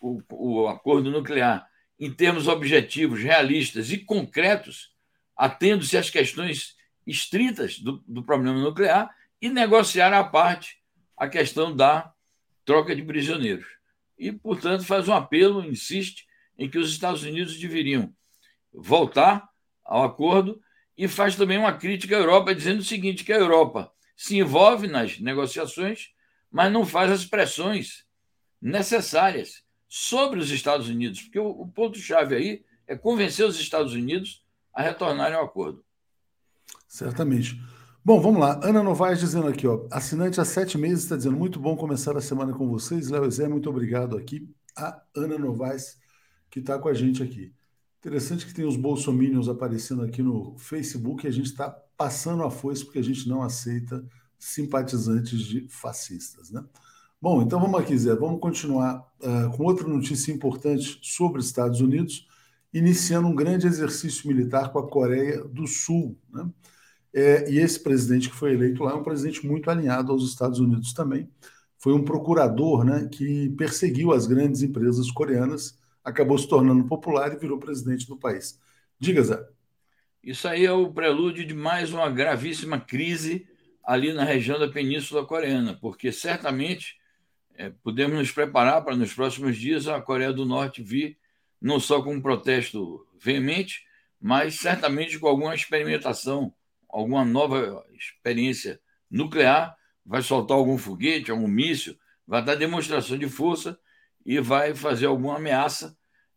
o, 0.00 0.20
o 0.30 0.68
acordo 0.68 1.10
nuclear 1.10 1.68
em 1.98 2.10
termos 2.10 2.48
objetivos, 2.48 3.20
realistas 3.20 3.90
e 3.90 3.98
concretos, 3.98 4.92
atendo-se 5.36 5.96
às 5.96 6.10
questões 6.10 6.76
estritas 7.06 7.78
do, 7.78 8.02
do 8.06 8.22
problema 8.22 8.58
nuclear 8.58 9.10
e 9.40 9.48
negociar 9.48 10.12
à 10.12 10.24
parte 10.24 10.78
a 11.16 11.28
questão 11.28 11.74
da 11.74 12.12
troca 12.64 12.94
de 12.94 13.02
prisioneiros. 13.02 13.66
E, 14.18 14.32
portanto, 14.32 14.84
faz 14.84 15.08
um 15.08 15.12
apelo, 15.12 15.64
insiste, 15.64 16.26
em 16.58 16.68
que 16.68 16.78
os 16.78 16.90
Estados 16.90 17.22
Unidos 17.22 17.58
deveriam 17.58 18.14
voltar 18.72 19.48
ao 19.84 20.04
acordo 20.04 20.60
e 20.96 21.08
faz 21.08 21.36
também 21.36 21.58
uma 21.58 21.72
crítica 21.72 22.16
à 22.16 22.20
Europa, 22.20 22.54
dizendo 22.54 22.80
o 22.80 22.84
seguinte: 22.84 23.24
que 23.24 23.32
a 23.32 23.38
Europa 23.38 23.92
se 24.16 24.36
envolve 24.36 24.86
nas 24.86 25.18
negociações, 25.18 26.10
mas 26.50 26.72
não 26.72 26.86
faz 26.86 27.10
as 27.10 27.24
pressões 27.24 28.04
necessárias 28.62 29.64
sobre 29.88 30.38
os 30.40 30.50
Estados 30.50 30.88
Unidos, 30.88 31.22
porque 31.22 31.38
o, 31.38 31.48
o 31.48 31.68
ponto-chave 31.68 32.34
aí 32.34 32.64
é 32.86 32.96
convencer 32.96 33.46
os 33.46 33.58
Estados 33.58 33.92
Unidos 33.92 34.42
a 34.72 34.82
retornarem 34.82 35.36
ao 35.36 35.44
acordo. 35.44 35.84
Certamente. 36.88 37.60
Bom, 38.06 38.20
vamos 38.20 38.38
lá. 38.38 38.60
Ana 38.62 38.82
Novaes 38.82 39.18
dizendo 39.18 39.48
aqui, 39.48 39.66
ó, 39.66 39.86
assinante 39.90 40.38
há 40.38 40.44
sete 40.44 40.76
meses, 40.76 41.04
está 41.04 41.16
dizendo 41.16 41.38
muito 41.38 41.58
bom 41.58 41.74
começar 41.74 42.14
a 42.14 42.20
semana 42.20 42.52
com 42.52 42.68
vocês. 42.68 43.08
Léo 43.08 43.30
Zé, 43.30 43.48
muito 43.48 43.70
obrigado 43.70 44.14
aqui. 44.14 44.46
A 44.76 45.00
Ana 45.16 45.38
Novaes, 45.38 45.96
que 46.50 46.58
está 46.58 46.78
com 46.78 46.90
a 46.90 46.92
gente 46.92 47.22
aqui. 47.22 47.54
Interessante 48.00 48.44
que 48.44 48.52
tem 48.52 48.66
os 48.66 48.76
bolsominions 48.76 49.48
aparecendo 49.48 50.02
aqui 50.02 50.22
no 50.22 50.54
Facebook 50.58 51.24
e 51.24 51.28
a 51.28 51.32
gente 51.32 51.46
está 51.46 51.70
passando 51.96 52.42
a 52.42 52.50
foice 52.50 52.84
porque 52.84 52.98
a 52.98 53.02
gente 53.02 53.26
não 53.26 53.42
aceita 53.42 54.04
simpatizantes 54.38 55.40
de 55.40 55.66
fascistas, 55.70 56.50
né? 56.50 56.62
Bom, 57.18 57.40
então 57.40 57.58
vamos 57.58 57.80
aqui, 57.80 57.96
Zé, 57.96 58.14
vamos 58.14 58.38
continuar 58.38 58.98
uh, 58.98 59.56
com 59.56 59.64
outra 59.64 59.88
notícia 59.88 60.30
importante 60.30 60.98
sobre 61.00 61.40
os 61.40 61.46
Estados 61.46 61.80
Unidos, 61.80 62.28
iniciando 62.70 63.28
um 63.28 63.34
grande 63.34 63.66
exercício 63.66 64.28
militar 64.28 64.70
com 64.72 64.78
a 64.78 64.86
Coreia 64.86 65.42
do 65.42 65.66
Sul, 65.66 66.18
né? 66.30 66.46
É, 67.14 67.48
e 67.48 67.58
esse 67.58 67.78
presidente 67.78 68.28
que 68.28 68.34
foi 68.34 68.54
eleito 68.54 68.82
lá 68.82 68.90
é 68.90 68.94
um 68.96 69.02
presidente 69.04 69.46
muito 69.46 69.70
alinhado 69.70 70.10
aos 70.10 70.28
Estados 70.28 70.58
Unidos 70.58 70.92
também. 70.92 71.30
Foi 71.78 71.92
um 71.92 72.04
procurador 72.04 72.84
né, 72.84 73.08
que 73.10 73.50
perseguiu 73.50 74.12
as 74.12 74.26
grandes 74.26 74.62
empresas 74.62 75.10
coreanas, 75.12 75.78
acabou 76.02 76.36
se 76.36 76.48
tornando 76.48 76.84
popular 76.84 77.32
e 77.32 77.38
virou 77.38 77.58
presidente 77.58 78.06
do 78.08 78.16
país. 78.16 78.60
Diga, 78.98 79.22
Zé. 79.22 79.46
Isso 80.24 80.48
aí 80.48 80.64
é 80.64 80.72
o 80.72 80.92
prelúdio 80.92 81.46
de 81.46 81.54
mais 81.54 81.92
uma 81.92 82.10
gravíssima 82.10 82.80
crise 82.80 83.46
ali 83.84 84.12
na 84.12 84.24
região 84.24 84.58
da 84.58 84.66
Península 84.66 85.24
Coreana, 85.24 85.78
porque 85.80 86.10
certamente 86.10 86.96
é, 87.54 87.70
podemos 87.70 88.18
nos 88.18 88.32
preparar 88.32 88.82
para 88.82 88.96
nos 88.96 89.12
próximos 89.12 89.56
dias 89.56 89.86
a 89.86 90.00
Coreia 90.00 90.32
do 90.32 90.44
Norte 90.44 90.82
vir 90.82 91.16
não 91.60 91.78
só 91.78 92.02
com 92.02 92.14
um 92.14 92.20
protesto 92.20 93.06
veemente, 93.20 93.84
mas 94.20 94.54
certamente 94.56 95.18
com 95.18 95.28
alguma 95.28 95.54
experimentação 95.54 96.52
alguma 96.94 97.24
nova 97.24 97.84
experiência 97.92 98.80
nuclear, 99.10 99.76
vai 100.06 100.22
soltar 100.22 100.56
algum 100.56 100.78
foguete, 100.78 101.30
algum 101.30 101.48
míssil, 101.48 101.98
vai 102.24 102.42
dar 102.42 102.54
demonstração 102.54 103.18
de 103.18 103.28
força 103.28 103.76
e 104.24 104.38
vai 104.38 104.76
fazer 104.76 105.06
alguma 105.06 105.36
ameaça 105.36 105.96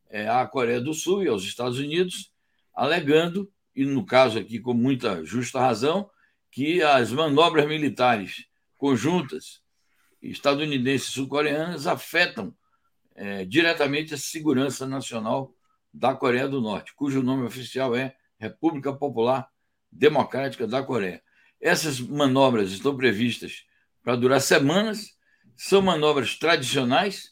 é, 0.10 0.28
à 0.28 0.46
Coreia 0.48 0.82
do 0.82 0.96
Sul 0.96 1.24
e 1.24 1.28
aos 1.28 1.43
Estados 1.43 1.78
Unidos, 1.78 2.34
alegando, 2.74 3.52
e 3.76 3.86
no 3.86 4.04
caso 4.04 4.39
aqui 4.39 4.60
com 4.60 4.74
muita 4.74 5.24
justa 5.24 5.60
razão, 5.60 6.10
que 6.50 6.82
as 6.82 7.12
manobras 7.12 7.67
militares 7.67 8.48
conjuntas 8.78 9.62
estadunidenses 10.20 11.10
e 11.10 11.12
sul-coreanas 11.12 11.86
afetam 11.86 12.56
é, 13.15 13.46
diretamente 13.46 14.15
a 14.15 14.17
segurança 14.17 14.88
nacional 14.88 15.54
da 15.93 16.15
Coreia 16.15 16.48
do 16.48 16.62
Norte, 16.62 16.96
cujo 16.96 17.22
nome 17.22 17.46
oficial 17.46 17.96
é 17.96 18.15
República 18.39 18.91
Popular 18.91 19.48
Democrática 19.98 20.68
da 20.68 20.84
Coreia. 20.84 21.22
Essas 21.60 22.00
manobras 22.00 22.72
estão 22.72 22.96
previstas 22.96 23.66
para 24.04 24.16
durar 24.16 24.40
semanas, 24.40 25.18
são 25.56 25.82
manobras 25.82 26.38
tradicionais, 26.38 27.32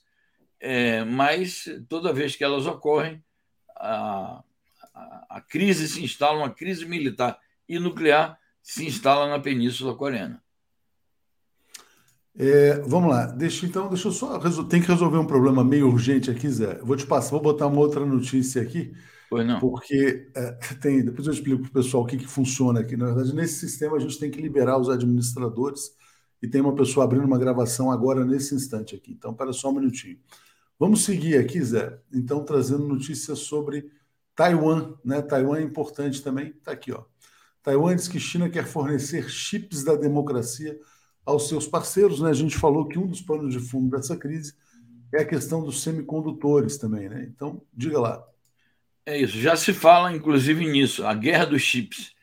é, 0.60 1.04
mas 1.04 1.66
toda 1.88 2.14
vez 2.14 2.36
que 2.36 2.44
elas 2.44 2.66
ocorrem, 2.66 3.24
a, 3.78 4.44
a, 4.94 5.26
a 5.30 5.42
crise 5.42 5.88
se 5.88 6.04
instala, 6.04 6.40
uma 6.40 6.50
crise 6.50 6.86
militar 6.86 7.38
e 7.70 7.78
nuclear 7.78 8.38
se 8.64 8.86
instala 8.86 9.30
na 9.30 9.40
Península 9.40 9.96
Coreana. 9.96 10.42
É, 12.38 12.80
vamos 12.80 13.10
lá, 13.12 13.28
deixa 13.28 13.66
então, 13.66 13.88
deixa 13.88 14.10
eu 14.10 14.12
só 14.12 14.40
tem 14.68 14.82
que 14.82 14.88
resolver 14.88 15.18
um 15.18 15.28
problema 15.28 15.64
meio 15.64 15.88
urgente 15.88 16.30
aqui, 16.30 16.50
Zé. 16.50 16.80
vou 16.82 16.98
te 16.98 17.06
passar, 17.06 17.32
vou 17.32 17.42
botar 17.42 17.68
uma 17.68 17.80
outra 17.80 18.06
notícia 18.06 18.62
aqui 18.62 18.94
Pois 19.30 19.46
não. 19.46 19.60
Porque 19.60 20.30
é, 20.36 20.52
tem, 20.82 21.04
depois 21.04 21.28
eu 21.28 21.34
explico 21.34 21.62
para 21.64 21.70
o 21.70 21.74
pessoal 21.74 22.04
o 22.04 22.06
que, 22.06 22.18
que 22.18 22.28
funciona 22.28 22.80
aqui. 22.80 22.96
Na 22.96 23.08
verdade, 23.08 23.36
nesse 23.36 23.60
sistema 23.60 23.98
a 23.98 24.00
gente 24.00 24.20
tem 24.20 24.32
que 24.32 24.42
liberar 24.42 24.80
os 24.80 24.90
administradores 24.90 25.92
e 26.42 26.48
tem 26.48 26.62
uma 26.62 26.76
pessoa 26.76 27.06
abrindo 27.06 27.26
uma 27.26 27.40
gravação 27.40 27.92
agora 27.92 28.26
nesse 28.26 28.54
instante 28.54 28.96
aqui. 28.96 29.12
Então, 29.12 29.34
para 29.34 29.52
só 29.54 29.70
um 29.70 29.76
minutinho. 29.76 30.20
Vamos 30.80 31.06
seguir 31.06 31.38
aqui, 31.38 31.62
Zé. 31.62 31.98
Então, 32.14 32.44
trazendo 32.44 32.88
notícias 32.88 33.40
sobre 33.40 33.90
Taiwan, 34.36 34.94
né? 35.04 35.22
Taiwan 35.22 35.60
é 35.60 35.62
importante 35.64 36.22
também. 36.22 36.50
Está 36.50 36.72
aqui, 36.74 36.92
ó. 36.92 37.04
Taiwan 37.64 37.96
diz 37.96 38.08
que 38.08 38.20
China 38.20 38.50
quer 38.50 38.66
fornecer 38.66 39.30
chips 39.30 39.84
da 39.84 39.96
democracia 39.96 40.78
aos 41.26 41.48
seus 41.48 41.68
parceiros, 41.68 42.22
né? 42.22 42.30
A 42.30 42.34
gente 42.34 42.58
falou 42.58 42.88
que 42.88 43.00
um 43.00 43.08
dos 43.08 43.22
planos 43.22 43.54
de 43.54 43.60
fundo 43.60 43.90
dessa 43.96 44.16
crise 44.16 44.54
é 45.14 45.22
a 45.22 45.26
questão 45.26 45.64
dos 45.64 45.82
semicondutores 45.82 46.78
também, 46.78 47.10
né? 47.10 47.26
Então, 47.34 47.62
diga 47.74 48.00
lá. 48.00 48.24
É 49.06 49.20
isso, 49.20 49.38
já 49.40 49.56
se 49.56 49.72
fala 49.72 50.14
inclusive 50.14 50.66
nisso. 50.66 51.06
A 51.06 51.14
guerra 51.14 51.46
dos 51.46 51.62
chips 51.62 52.14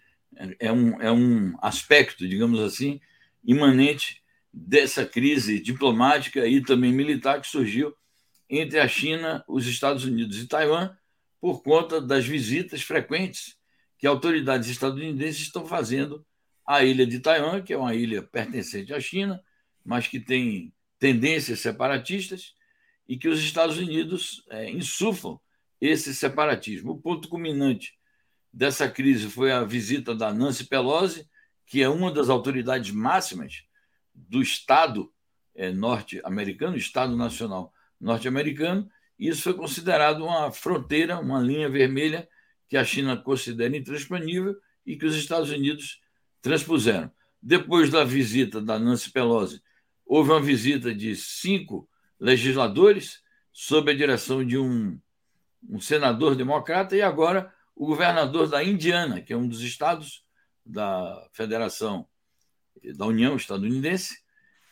é 0.59 0.73
um, 0.73 1.01
é 1.01 1.13
um 1.13 1.57
aspecto, 1.61 2.27
digamos 2.27 2.59
assim, 2.61 3.01
imanente 3.45 4.21
dessa 4.53 5.07
crise 5.07 5.61
diplomática 5.61 6.47
e 6.47 6.61
também 6.61 6.93
militar 6.93 7.41
que 7.41 7.47
surgiu 7.47 7.95
entre 8.51 8.81
a 8.81 8.89
China, 8.89 9.45
os 9.49 9.67
Estados 9.67 10.05
Unidos 10.05 10.39
e 10.39 10.47
Taiwan 10.47 10.95
por 11.41 11.63
conta 11.63 12.01
das 12.01 12.27
visitas 12.27 12.83
frequentes 12.83 13.57
que 13.97 14.07
autoridades 14.07 14.69
estadunidenses 14.69 15.43
estão 15.43 15.65
fazendo 15.65 16.25
à 16.67 16.85
ilha 16.85 17.07
de 17.07 17.21
Taiwan, 17.21 17.63
que 17.63 17.73
é 17.73 17.79
uma 17.79 17.95
ilha 17.95 18.23
pertencente 18.23 18.93
à 18.93 19.01
China, 19.01 19.43
mas 19.85 20.07
que 20.07 20.21
tem 20.21 20.73
tendências 20.99 21.61
separatistas 21.61 22.55
e 23.09 23.17
que 23.17 23.29
os 23.29 23.41
Estados 23.41 23.79
Unidos 23.79 24.45
é, 24.51 24.71
insuflam 24.71 25.41
esse 25.83 26.15
separatismo. 26.15 26.93
O 26.93 26.99
ponto 26.99 27.29
culminante 27.29 27.99
dessa 28.53 28.89
crise 28.89 29.29
foi 29.29 29.51
a 29.51 29.65
visita 29.65 30.15
da 30.15 30.33
Nancy 30.33 30.65
Pelosi, 30.65 31.29
que 31.67 31.83
é 31.83 31.89
uma 31.89 32.13
das 32.13 32.29
autoridades 32.29 32.93
máximas 32.93 33.65
do 34.15 34.41
Estado 34.41 35.13
é, 35.57 35.73
norte-americano, 35.73 36.77
Estado 36.77 37.17
Nacional 37.17 37.73
norte-americano, 38.01 38.89
isso 39.19 39.43
foi 39.43 39.55
considerado 39.55 40.25
uma 40.25 40.51
fronteira, 40.51 41.19
uma 41.19 41.41
linha 41.41 41.69
vermelha 41.69 42.29
que 42.69 42.77
a 42.77 42.85
China 42.85 43.17
considera 43.17 43.77
intransponível 43.77 44.57
e 44.85 44.97
que 44.97 45.07
os 45.07 45.17
Estados 45.17 45.51
Unidos 45.51 46.01
transpuseram. 46.41 47.11
Depois 47.41 47.91
da 47.91 48.05
visita 48.05 48.61
da 48.61 48.79
Nancy 48.79 49.11
Pelosi, 49.11 49.63
houve 50.05 50.31
uma 50.31 50.41
visita 50.41 50.95
de 50.95 51.15
cinco 51.17 51.89
legisladores 52.19 53.21
sob 53.53 53.91
a 53.91 53.95
direção 53.95 54.45
de 54.45 54.59
um 54.59 54.99
um 55.69 55.81
senador 55.81 56.35
democrata, 56.35 56.97
e 56.97 57.03
agora 57.03 57.53
o 57.75 57.87
governador 57.87 58.49
da 58.49 58.63
Indiana, 58.63 59.21
que 59.21 59.33
é 59.33 59.37
um 59.37 59.49
dos 59.49 59.63
estados 59.63 60.25
da 60.65 61.29
Federação 61.33 62.07
da 62.97 63.07
União 63.07 63.37
Estadunidense, 63.37 64.23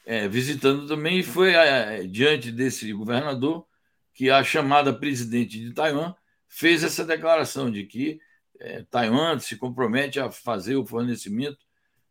é, 0.05 0.29
visitando 0.29 0.87
também, 0.87 1.21
e 1.21 1.23
foi 1.23 1.55
é, 1.55 2.03
diante 2.05 2.51
desse 2.51 2.93
governador 2.93 3.67
que 4.13 4.31
a 4.31 4.43
chamada 4.43 4.93
presidente 4.93 5.59
de 5.59 5.73
Taiwan 5.73 6.15
fez 6.49 6.83
essa 6.83 7.05
declaração 7.05 7.71
de 7.71 7.85
que 7.85 8.21
é, 8.59 8.83
Taiwan 8.91 9.39
se 9.39 9.57
compromete 9.57 10.21
a 10.21 10.31
fazer 10.31 10.77
o 10.77 10.85
fornecimento 10.85 11.59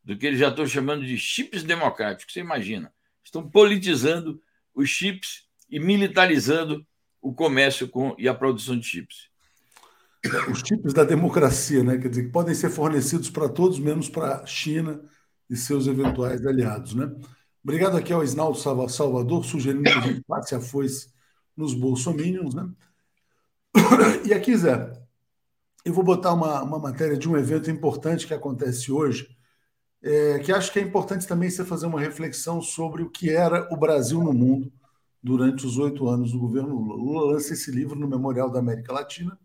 do 0.04 0.18
que 0.18 0.26
eles 0.26 0.40
já 0.40 0.50
estão 0.50 0.66
chamando 0.66 1.06
de 1.06 1.18
chips 1.18 1.64
democráticos. 1.64 2.34
Você 2.34 2.40
imagina? 2.40 2.92
Estão 3.24 3.48
politizando 3.48 4.42
os 4.74 4.90
chips 4.90 5.48
e 5.70 5.80
militarizando 5.80 6.86
o 7.22 7.34
comércio 7.34 7.88
com, 7.88 8.16
e 8.18 8.28
a 8.28 8.34
produção 8.34 8.78
de 8.78 8.86
chips. 8.86 9.30
Os 10.52 10.60
chips 10.60 10.94
da 10.94 11.04
democracia, 11.04 11.84
né? 11.84 11.98
Quer 11.98 12.10
dizer, 12.10 12.24
que 12.24 12.32
podem 12.32 12.54
ser 12.54 12.70
fornecidos 12.70 13.30
para 13.30 13.48
todos, 13.48 13.80
menos 13.80 14.10
para 14.10 14.42
a 14.42 14.46
China 14.46 15.02
e 15.50 15.56
seus 15.56 15.88
eventuais 15.88 16.46
aliados, 16.46 16.94
né? 16.94 17.10
Obrigado 17.64 17.98
aqui 17.98 18.12
ao 18.12 18.24
Isnaldo 18.24 18.58
Salvador, 18.58 19.46
sugerindo 19.46 19.84
que 19.84 19.90
a 19.90 20.02
gente 20.02 20.24
passe 20.24 20.56
a 20.56 20.62
foice 20.62 21.10
nos 21.56 21.74
bolsominions, 21.74 22.54
né? 22.54 22.70
E 24.26 24.34
aqui, 24.34 24.56
Zé, 24.56 24.92
eu 25.86 25.94
vou 25.94 26.04
botar 26.04 26.34
uma, 26.34 26.62
uma 26.62 26.80
matéria 26.80 27.18
de 27.18 27.28
um 27.28 27.38
evento 27.38 27.70
importante 27.72 28.28
que 28.28 28.34
acontece 28.34 28.92
hoje, 28.92 29.38
é, 30.02 30.40
que 30.40 30.52
acho 30.52 30.72
que 30.72 30.80
é 30.80 30.82
importante 30.82 31.28
também 31.28 31.50
você 31.50 31.66
fazer 31.66 31.86
uma 31.86 32.00
reflexão 32.00 32.62
sobre 32.62 33.04
o 33.04 33.10
que 33.10 33.30
era 33.30 33.68
o 33.74 33.78
Brasil 33.78 34.22
no 34.24 34.34
mundo 34.34 34.72
durante 35.22 35.66
os 35.66 35.78
oito 35.78 36.08
anos 36.08 36.32
do 36.32 36.40
governo 36.40 36.76
Lula. 36.76 36.96
Lula 36.96 37.34
lança 37.34 37.54
esse 37.54 37.72
livro 37.72 37.98
no 37.98 38.08
Memorial 38.08 38.50
da 38.50 38.60
América 38.60 38.94
Latina, 38.94 39.38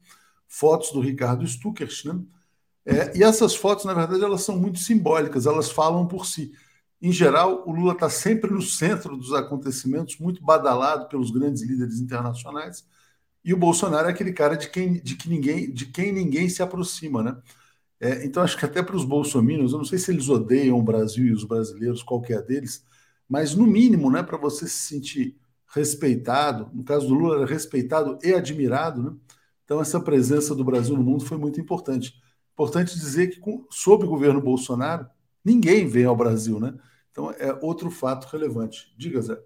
fotos 0.47 0.93
do 0.93 1.01
Ricardo 1.01 1.47
Stuckert, 1.47 2.05
né? 2.07 2.21
É, 2.87 3.17
e 3.17 3.23
essas 3.23 3.55
fotos, 3.55 3.85
na 3.87 3.95
verdade, 3.95 4.23
elas 4.23 4.43
são 4.43 4.59
muito 4.59 4.79
simbólicas, 4.79 5.47
elas 5.47 5.71
falam 5.71 6.07
por 6.07 6.27
si. 6.27 6.53
Em 7.01 7.11
geral, 7.11 7.65
o 7.67 7.73
Lula 7.73 7.95
está 7.95 8.11
sempre 8.11 8.51
no 8.51 8.63
centro 8.63 9.17
dos 9.17 9.33
acontecimentos, 9.33 10.19
muito 10.19 10.43
badalado 10.43 11.09
pelos 11.09 11.31
grandes 11.31 11.63
líderes 11.63 11.99
internacionais, 11.99 12.87
e 13.45 13.53
o 13.53 13.57
Bolsonaro 13.57 14.09
é 14.09 14.11
aquele 14.11 14.33
cara 14.33 14.57
de 14.57 14.71
quem, 14.71 14.95
de 15.03 15.17
que 15.17 15.29
ninguém, 15.29 15.73
de 15.73 15.87
quem 15.87 16.13
ninguém 16.13 16.49
se 16.49 16.63
aproxima, 16.63 17.23
né? 17.23 17.37
É, 18.01 18.25
então, 18.27 18.43
acho 18.43 18.59
que 18.59 18.65
até 18.65 18.83
para 18.83 18.97
os 18.97 19.05
bolsominions, 19.05 19.73
eu 19.73 19.79
não 19.79 19.85
sei 19.85 19.99
se 19.99 20.11
eles 20.11 20.29
odeiam 20.29 20.79
o 20.79 20.83
Brasil 20.83 21.27
e 21.27 21.33
os 21.33 21.45
brasileiros, 21.45 22.03
qualquer 22.03 22.43
deles, 22.43 22.85
mas 23.29 23.55
no 23.55 23.67
mínimo, 23.67 24.11
né, 24.11 24.23
para 24.23 24.37
você 24.37 24.67
se 24.69 24.79
sentir 24.79 25.37
respeitado. 25.73 26.71
No 26.73 26.85
caso 26.85 27.07
do 27.07 27.15
Lula, 27.15 27.37
era 27.37 27.47
respeitado 27.47 28.19
e 28.23 28.33
admirado. 28.33 29.03
Né? 29.03 29.17
Então, 29.65 29.81
essa 29.81 30.01
presença 30.01 30.55
do 30.55 30.65
Brasil 30.65 30.97
no 30.97 31.03
mundo 31.03 31.25
foi 31.25 31.39
muito 31.39 31.61
importante. 31.61 32.15
Importante 32.53 32.95
dizer 32.95 33.29
que, 33.29 33.41
sob 33.71 34.05
o 34.05 34.09
governo 34.09 34.41
Bolsonaro, 34.41 35.07
ninguém 35.45 35.87
vem 35.87 36.05
ao 36.05 36.17
Brasil. 36.17 36.61
Né? 36.61 36.75
Então, 37.11 37.31
é 37.33 37.53
outro 37.63 37.91
fato 37.91 38.27
relevante. 38.27 38.95
Diga, 38.97 39.21
Zé. 39.21 39.39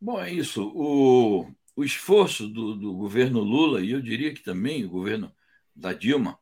Bom, 0.00 0.20
é 0.20 0.32
isso. 0.32 0.70
O, 0.74 1.46
o 1.76 1.84
esforço 1.84 2.46
do, 2.48 2.74
do 2.74 2.94
governo 2.94 3.40
Lula, 3.40 3.80
e 3.80 3.92
eu 3.92 4.00
diria 4.00 4.34
que 4.34 4.42
também 4.42 4.84
o 4.84 4.90
governo 4.90 5.32
da 5.74 5.92
Dilma, 5.92 6.38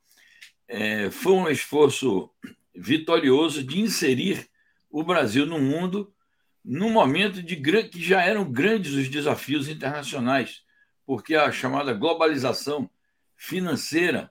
é, 0.69 1.11
foi 1.11 1.33
um 1.33 1.49
esforço 1.49 2.31
vitorioso 2.75 3.63
de 3.63 3.81
inserir 3.81 4.49
o 4.91 5.03
Brasil 5.03 5.47
no 5.47 5.59
mundo 5.59 6.12
num 6.65 6.91
momento 6.91 7.43
de 7.43 7.57
que 7.89 8.01
já 8.01 8.23
eram 8.23 8.51
grandes 8.51 8.93
os 8.93 9.09
desafios 9.09 9.69
internacionais, 9.69 10.63
porque 11.05 11.35
a 11.35 11.51
chamada 11.51 11.93
globalização 11.93 12.89
financeira, 13.37 14.31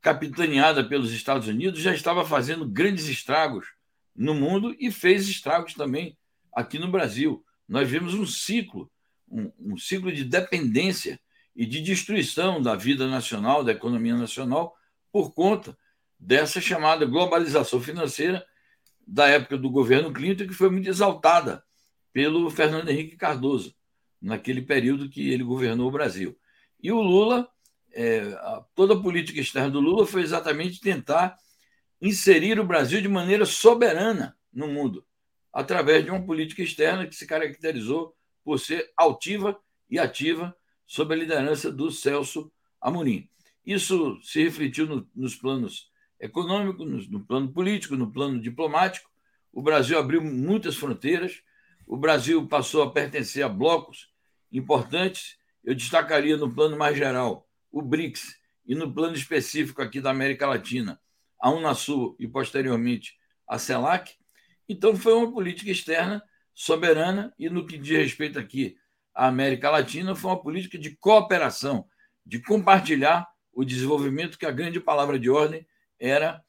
capitaneada 0.00 0.82
pelos 0.82 1.12
Estados 1.12 1.46
Unidos, 1.46 1.80
já 1.80 1.94
estava 1.94 2.24
fazendo 2.24 2.68
grandes 2.68 3.06
estragos 3.06 3.68
no 4.14 4.34
mundo 4.34 4.74
e 4.78 4.90
fez 4.90 5.28
estragos 5.28 5.74
também 5.74 6.18
aqui 6.52 6.78
no 6.78 6.90
Brasil. 6.90 7.44
Nós 7.68 7.88
vimos 7.88 8.14
um 8.14 8.26
ciclo, 8.26 8.90
um, 9.28 9.52
um 9.58 9.78
ciclo 9.78 10.12
de 10.12 10.24
dependência 10.24 11.20
e 11.54 11.64
de 11.64 11.80
destruição 11.80 12.60
da 12.60 12.74
vida 12.74 13.06
nacional, 13.06 13.62
da 13.62 13.72
economia 13.72 14.16
nacional, 14.16 14.76
por 15.12 15.32
conta 15.32 15.76
dessa 16.18 16.60
chamada 16.60 17.06
globalização 17.06 17.80
financeira 17.80 18.44
da 19.06 19.28
época 19.28 19.56
do 19.56 19.70
governo 19.70 20.12
Clinton, 20.12 20.46
que 20.46 20.54
foi 20.54 20.70
muito 20.70 20.88
exaltada 20.88 21.64
pelo 22.12 22.50
Fernando 22.50 22.88
Henrique 22.88 23.16
Cardoso, 23.16 23.74
naquele 24.20 24.62
período 24.62 25.08
que 25.08 25.30
ele 25.30 25.42
governou 25.42 25.88
o 25.88 25.92
Brasil. 25.92 26.38
E 26.82 26.92
o 26.92 27.00
Lula, 27.00 27.48
é, 27.92 28.36
toda 28.74 28.94
a 28.94 29.00
política 29.00 29.40
externa 29.40 29.70
do 29.70 29.80
Lula 29.80 30.06
foi 30.06 30.22
exatamente 30.22 30.80
tentar 30.80 31.36
inserir 32.00 32.58
o 32.58 32.66
Brasil 32.66 33.00
de 33.00 33.08
maneira 33.08 33.44
soberana 33.44 34.36
no 34.52 34.66
mundo, 34.68 35.04
através 35.52 36.04
de 36.04 36.10
uma 36.10 36.24
política 36.24 36.62
externa 36.62 37.06
que 37.06 37.14
se 37.14 37.26
caracterizou 37.26 38.14
por 38.44 38.58
ser 38.58 38.92
altiva 38.96 39.58
e 39.88 39.98
ativa 39.98 40.54
sob 40.86 41.14
a 41.14 41.16
liderança 41.16 41.70
do 41.70 41.90
Celso 41.90 42.52
Amorim. 42.80 43.28
Isso 43.64 44.20
se 44.22 44.42
refletiu 44.42 44.86
no, 44.86 45.08
nos 45.14 45.36
planos 45.36 45.91
econômico, 46.22 46.84
no, 46.84 46.98
no 47.08 47.20
plano 47.20 47.52
político, 47.52 47.96
no 47.96 48.10
plano 48.10 48.40
diplomático. 48.40 49.10
O 49.52 49.60
Brasil 49.60 49.98
abriu 49.98 50.22
muitas 50.22 50.76
fronteiras, 50.76 51.42
o 51.84 51.96
Brasil 51.96 52.46
passou 52.46 52.82
a 52.82 52.90
pertencer 52.90 53.44
a 53.44 53.48
blocos 53.48 54.08
importantes. 54.50 55.36
Eu 55.64 55.74
destacaria 55.74 56.36
no 56.36 56.50
plano 56.50 56.78
mais 56.78 56.96
geral 56.96 57.48
o 57.70 57.82
BRICS 57.82 58.36
e 58.64 58.74
no 58.74 58.92
plano 58.92 59.16
específico 59.16 59.82
aqui 59.82 60.00
da 60.00 60.10
América 60.10 60.46
Latina, 60.46 61.00
a 61.40 61.50
Unasul 61.50 62.16
e 62.18 62.28
posteriormente 62.28 63.18
a 63.46 63.58
CELAC. 63.58 64.14
Então 64.68 64.96
foi 64.96 65.12
uma 65.12 65.30
política 65.32 65.70
externa 65.70 66.22
soberana 66.54 67.34
e 67.36 67.50
no 67.50 67.66
que 67.66 67.76
diz 67.76 67.98
respeito 67.98 68.38
aqui 68.38 68.76
à 69.12 69.26
América 69.26 69.70
Latina 69.70 70.14
foi 70.14 70.30
uma 70.30 70.40
política 70.40 70.78
de 70.78 70.96
cooperação, 70.96 71.86
de 72.24 72.38
compartilhar 72.40 73.28
o 73.52 73.64
desenvolvimento 73.64 74.38
que 74.38 74.46
a 74.46 74.52
grande 74.52 74.78
palavra 74.78 75.18
de 75.18 75.28
ordem 75.28 75.66
era 76.02 76.44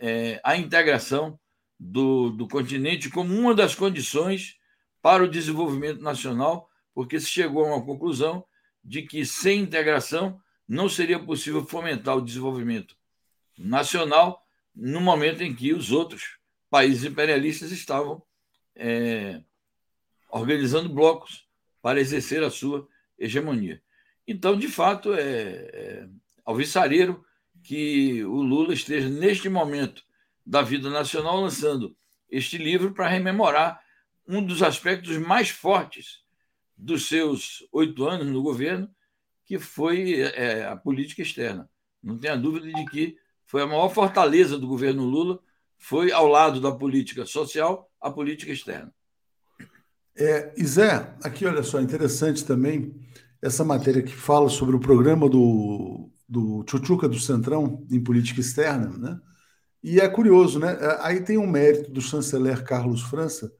é, 0.00 0.40
a 0.42 0.56
integração 0.56 1.38
do, 1.78 2.30
do 2.30 2.48
continente 2.48 3.10
como 3.10 3.38
uma 3.38 3.54
das 3.54 3.74
condições 3.74 4.56
para 5.02 5.22
o 5.22 5.28
desenvolvimento 5.28 6.00
nacional, 6.00 6.70
porque 6.94 7.20
se 7.20 7.26
chegou 7.26 7.66
a 7.66 7.76
uma 7.76 7.84
conclusão 7.84 8.42
de 8.82 9.02
que 9.02 9.26
sem 9.26 9.60
integração 9.60 10.40
não 10.66 10.88
seria 10.88 11.18
possível 11.18 11.66
fomentar 11.66 12.16
o 12.16 12.24
desenvolvimento 12.24 12.96
nacional 13.58 14.42
no 14.74 15.02
momento 15.02 15.42
em 15.42 15.54
que 15.54 15.74
os 15.74 15.92
outros 15.92 16.38
países 16.70 17.04
imperialistas 17.04 17.70
estavam 17.70 18.22
é, 18.74 19.42
organizando 20.30 20.88
blocos 20.88 21.46
para 21.82 22.00
exercer 22.00 22.42
a 22.42 22.50
sua 22.50 22.88
hegemonia. 23.18 23.82
Então, 24.26 24.58
de 24.58 24.68
fato, 24.68 25.12
é, 25.12 25.20
é 25.20 26.08
alvissareiro 26.42 27.22
que 27.64 28.22
o 28.24 28.42
Lula 28.42 28.74
esteja, 28.74 29.08
neste 29.08 29.48
momento 29.48 30.02
da 30.46 30.60
vida 30.60 30.90
nacional, 30.90 31.40
lançando 31.40 31.96
este 32.30 32.58
livro 32.58 32.92
para 32.92 33.08
rememorar 33.08 33.80
um 34.28 34.44
dos 34.44 34.62
aspectos 34.62 35.16
mais 35.16 35.48
fortes 35.48 36.22
dos 36.76 37.08
seus 37.08 37.66
oito 37.72 38.06
anos 38.06 38.26
no 38.26 38.42
governo, 38.42 38.88
que 39.46 39.58
foi 39.58 40.20
é, 40.20 40.66
a 40.66 40.76
política 40.76 41.22
externa. 41.22 41.68
Não 42.02 42.18
tenha 42.18 42.36
dúvida 42.36 42.70
de 42.70 42.84
que 42.86 43.16
foi 43.46 43.62
a 43.62 43.66
maior 43.66 43.88
fortaleza 43.88 44.58
do 44.58 44.66
governo 44.66 45.04
Lula, 45.04 45.40
foi 45.78 46.12
ao 46.12 46.26
lado 46.26 46.60
da 46.60 46.72
política 46.72 47.24
social, 47.24 47.90
a 48.00 48.10
política 48.10 48.52
externa. 48.52 48.92
É, 50.16 50.52
e 50.56 50.64
Zé, 50.64 51.14
aqui 51.22 51.46
olha 51.46 51.62
só, 51.62 51.80
interessante 51.80 52.44
também 52.44 52.94
essa 53.40 53.64
matéria 53.64 54.02
que 54.02 54.14
fala 54.14 54.48
sobre 54.48 54.76
o 54.76 54.80
programa 54.80 55.28
do 55.28 56.10
do 56.28 56.64
Tchutchuca 56.64 57.08
do 57.08 57.18
Centrão 57.18 57.86
em 57.90 58.02
política 58.02 58.40
externa, 58.40 58.88
né? 58.96 59.20
E 59.82 60.00
é 60.00 60.08
curioso, 60.08 60.58
né? 60.58 60.78
É, 60.80 60.98
aí 61.02 61.20
tem 61.20 61.36
um 61.36 61.46
mérito 61.46 61.90
do 61.90 62.00
chanceler 62.00 62.64
Carlos 62.64 63.02
França. 63.02 63.52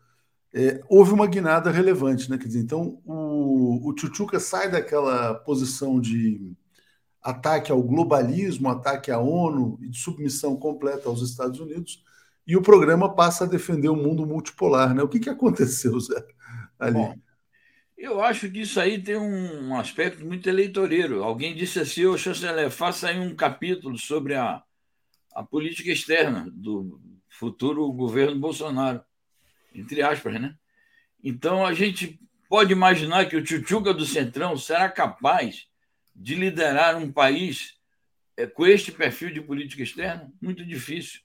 É, 0.55 0.81
houve 0.89 1.13
uma 1.13 1.27
guinada 1.27 1.71
relevante, 1.71 2.31
né? 2.31 2.39
Quer 2.39 2.47
dizer, 2.47 2.61
então 2.61 3.01
o, 3.05 3.89
o 3.89 3.95
Tchutchuca 3.95 4.41
sai 4.41 4.71
daquela 4.71 5.35
posição 5.35 6.01
de 6.01 6.57
ataque 7.23 7.73
ao 7.73 7.83
globalismo, 7.83 8.69
ataque 8.69 9.11
à 9.11 9.19
ONU 9.19 9.79
e 9.83 9.89
de 9.89 9.99
submissão 9.99 10.57
completa 10.57 11.09
aos 11.09 11.23
Estados 11.23 11.59
Unidos, 11.59 12.03
e 12.47 12.57
o 12.57 12.63
programa 12.63 13.15
passa 13.15 13.45
a 13.45 13.49
defender 13.49 13.89
o 13.89 13.97
mundo 13.97 14.27
multipolar, 14.27 14.95
né? 14.95 15.03
O 15.03 15.09
que, 15.09 15.19
que 15.19 15.31
aconteceu, 15.31 15.99
Zé? 15.99 16.25
Ali? 16.79 16.95
Bom, 16.95 17.15
eu 17.97 18.21
acho 18.21 18.51
que 18.51 18.61
isso 18.61 18.81
aí 18.81 19.01
tem 19.01 19.17
um 19.17 19.77
aspecto 19.77 20.25
muito 20.25 20.49
eleitoreiro. 20.49 21.23
Alguém 21.23 21.55
disse 21.55 21.79
assim, 21.81 22.05
ô 22.05 22.19
chanceler, 22.19 22.71
faça 22.71 23.09
aí 23.09 23.19
um 23.19 23.35
capítulo 23.35 23.97
sobre 23.99 24.35
a, 24.35 24.63
a 25.33 25.43
política 25.43 25.91
externa 25.91 26.49
do 26.53 27.01
futuro 27.29 27.91
governo 27.93 28.39
Bolsonaro, 28.39 29.03
entre 29.75 30.03
aspas, 30.03 30.41
né? 30.41 30.57
Então 31.23 31.65
a 31.65 31.73
gente 31.73 32.21
pode 32.49 32.73
imaginar 32.73 33.27
que 33.27 33.37
o 33.37 33.43
Tchutchuca 33.43 33.95
do 33.95 34.05
Centrão 34.05 34.57
será 34.57 34.89
capaz 34.89 35.67
de 36.15 36.35
liderar 36.35 36.97
um 36.97 37.11
país 37.11 37.75
é, 38.37 38.47
com 38.47 38.67
este 38.67 38.93
perfil 38.93 39.33
de 39.33 39.41
política 39.41 39.83
externa? 39.83 40.33
Muito 40.41 40.65
difícil. 40.65 41.21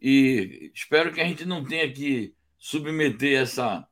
E 0.00 0.70
espero 0.74 1.12
que 1.12 1.20
a 1.20 1.24
gente 1.24 1.44
não 1.44 1.64
tenha 1.64 1.90
que 1.92 2.34
submeter 2.58 3.40
essa 3.40 3.86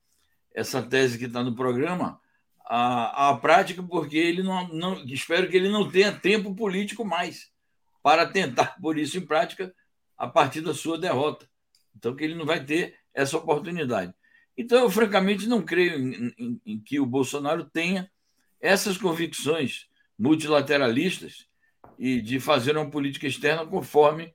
essa 0.59 0.83
tese 0.83 1.17
que 1.17 1.27
está 1.27 1.45
no 1.45 1.55
programa 1.55 2.21
à, 2.67 3.29
à 3.29 3.37
prática, 3.37 3.81
porque 3.81 4.17
ele 4.17 4.43
não, 4.43 4.67
não. 4.69 5.05
Espero 5.05 5.49
que 5.49 5.57
ele 5.57 5.69
não 5.69 5.89
tenha 5.89 6.13
tempo 6.13 6.53
político 6.55 7.05
mais 7.05 7.53
para 8.03 8.27
tentar 8.27 8.77
pôr 8.83 8.99
isso 8.99 9.17
em 9.17 9.25
prática 9.25 9.73
a 10.17 10.27
partir 10.27 10.61
da 10.61 10.75
sua 10.75 10.99
derrota. 10.99 11.49
Então, 11.97 12.15
que 12.15 12.25
ele 12.25 12.35
não 12.35 12.45
vai 12.45 12.65
ter 12.65 12.97
essa 13.15 13.37
oportunidade. 13.37 14.13
Então, 14.57 14.81
eu 14.81 14.91
francamente 14.91 15.47
não 15.47 15.63
creio 15.63 15.97
em, 15.97 16.35
em, 16.37 16.61
em 16.67 16.81
que 16.81 16.99
o 16.99 17.07
Bolsonaro 17.07 17.65
tenha 17.65 18.11
essas 18.61 18.99
convicções 18.99 19.87
multilateralistas 20.19 21.47
e 21.97 22.21
de 22.21 22.41
fazer 22.41 22.77
uma 22.77 22.91
política 22.91 23.29
externa 23.29 23.65
conforme 23.65 24.35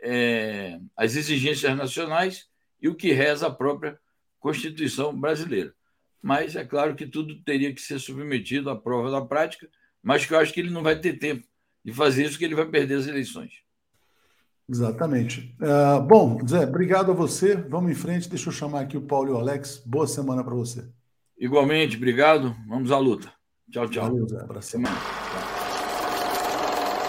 é, 0.00 0.80
as 0.96 1.14
exigências 1.14 1.76
nacionais 1.76 2.48
e 2.80 2.88
o 2.88 2.96
que 2.96 3.12
reza 3.12 3.46
a 3.46 3.50
própria 3.50 4.01
Constituição 4.42 5.18
brasileira. 5.18 5.72
Mas 6.20 6.56
é 6.56 6.64
claro 6.64 6.96
que 6.96 7.06
tudo 7.06 7.40
teria 7.44 7.72
que 7.72 7.80
ser 7.80 8.00
submetido 8.00 8.68
à 8.68 8.76
prova 8.76 9.08
da 9.08 9.20
prática, 9.20 9.68
mas 10.02 10.26
que 10.26 10.34
eu 10.34 10.38
acho 10.38 10.52
que 10.52 10.60
ele 10.60 10.70
não 10.70 10.82
vai 10.82 10.98
ter 10.98 11.14
tempo 11.14 11.46
de 11.84 11.92
fazer 11.92 12.24
isso, 12.24 12.36
que 12.36 12.44
ele 12.44 12.56
vai 12.56 12.66
perder 12.66 12.96
as 12.96 13.06
eleições. 13.06 13.62
Exatamente. 14.68 15.54
Uh, 15.60 16.02
bom, 16.02 16.38
Zé, 16.46 16.64
obrigado 16.64 17.12
a 17.12 17.14
você. 17.14 17.54
Vamos 17.54 17.92
em 17.92 17.94
frente. 17.94 18.28
Deixa 18.28 18.48
eu 18.48 18.52
chamar 18.52 18.80
aqui 18.80 18.96
o 18.96 19.02
Paulo 19.02 19.30
e 19.30 19.32
o 19.32 19.36
Alex. 19.36 19.82
Boa 19.86 20.06
semana 20.06 20.42
para 20.42 20.54
você. 20.54 20.88
Igualmente, 21.38 21.96
obrigado. 21.96 22.54
Vamos 22.68 22.90
à 22.90 22.98
luta. 22.98 23.32
Tchau, 23.70 23.88
tchau. 23.88 24.06
Valeu, 24.06 24.28
Zé. 24.28 24.44
Para 24.44 24.62
semana. 24.62 24.96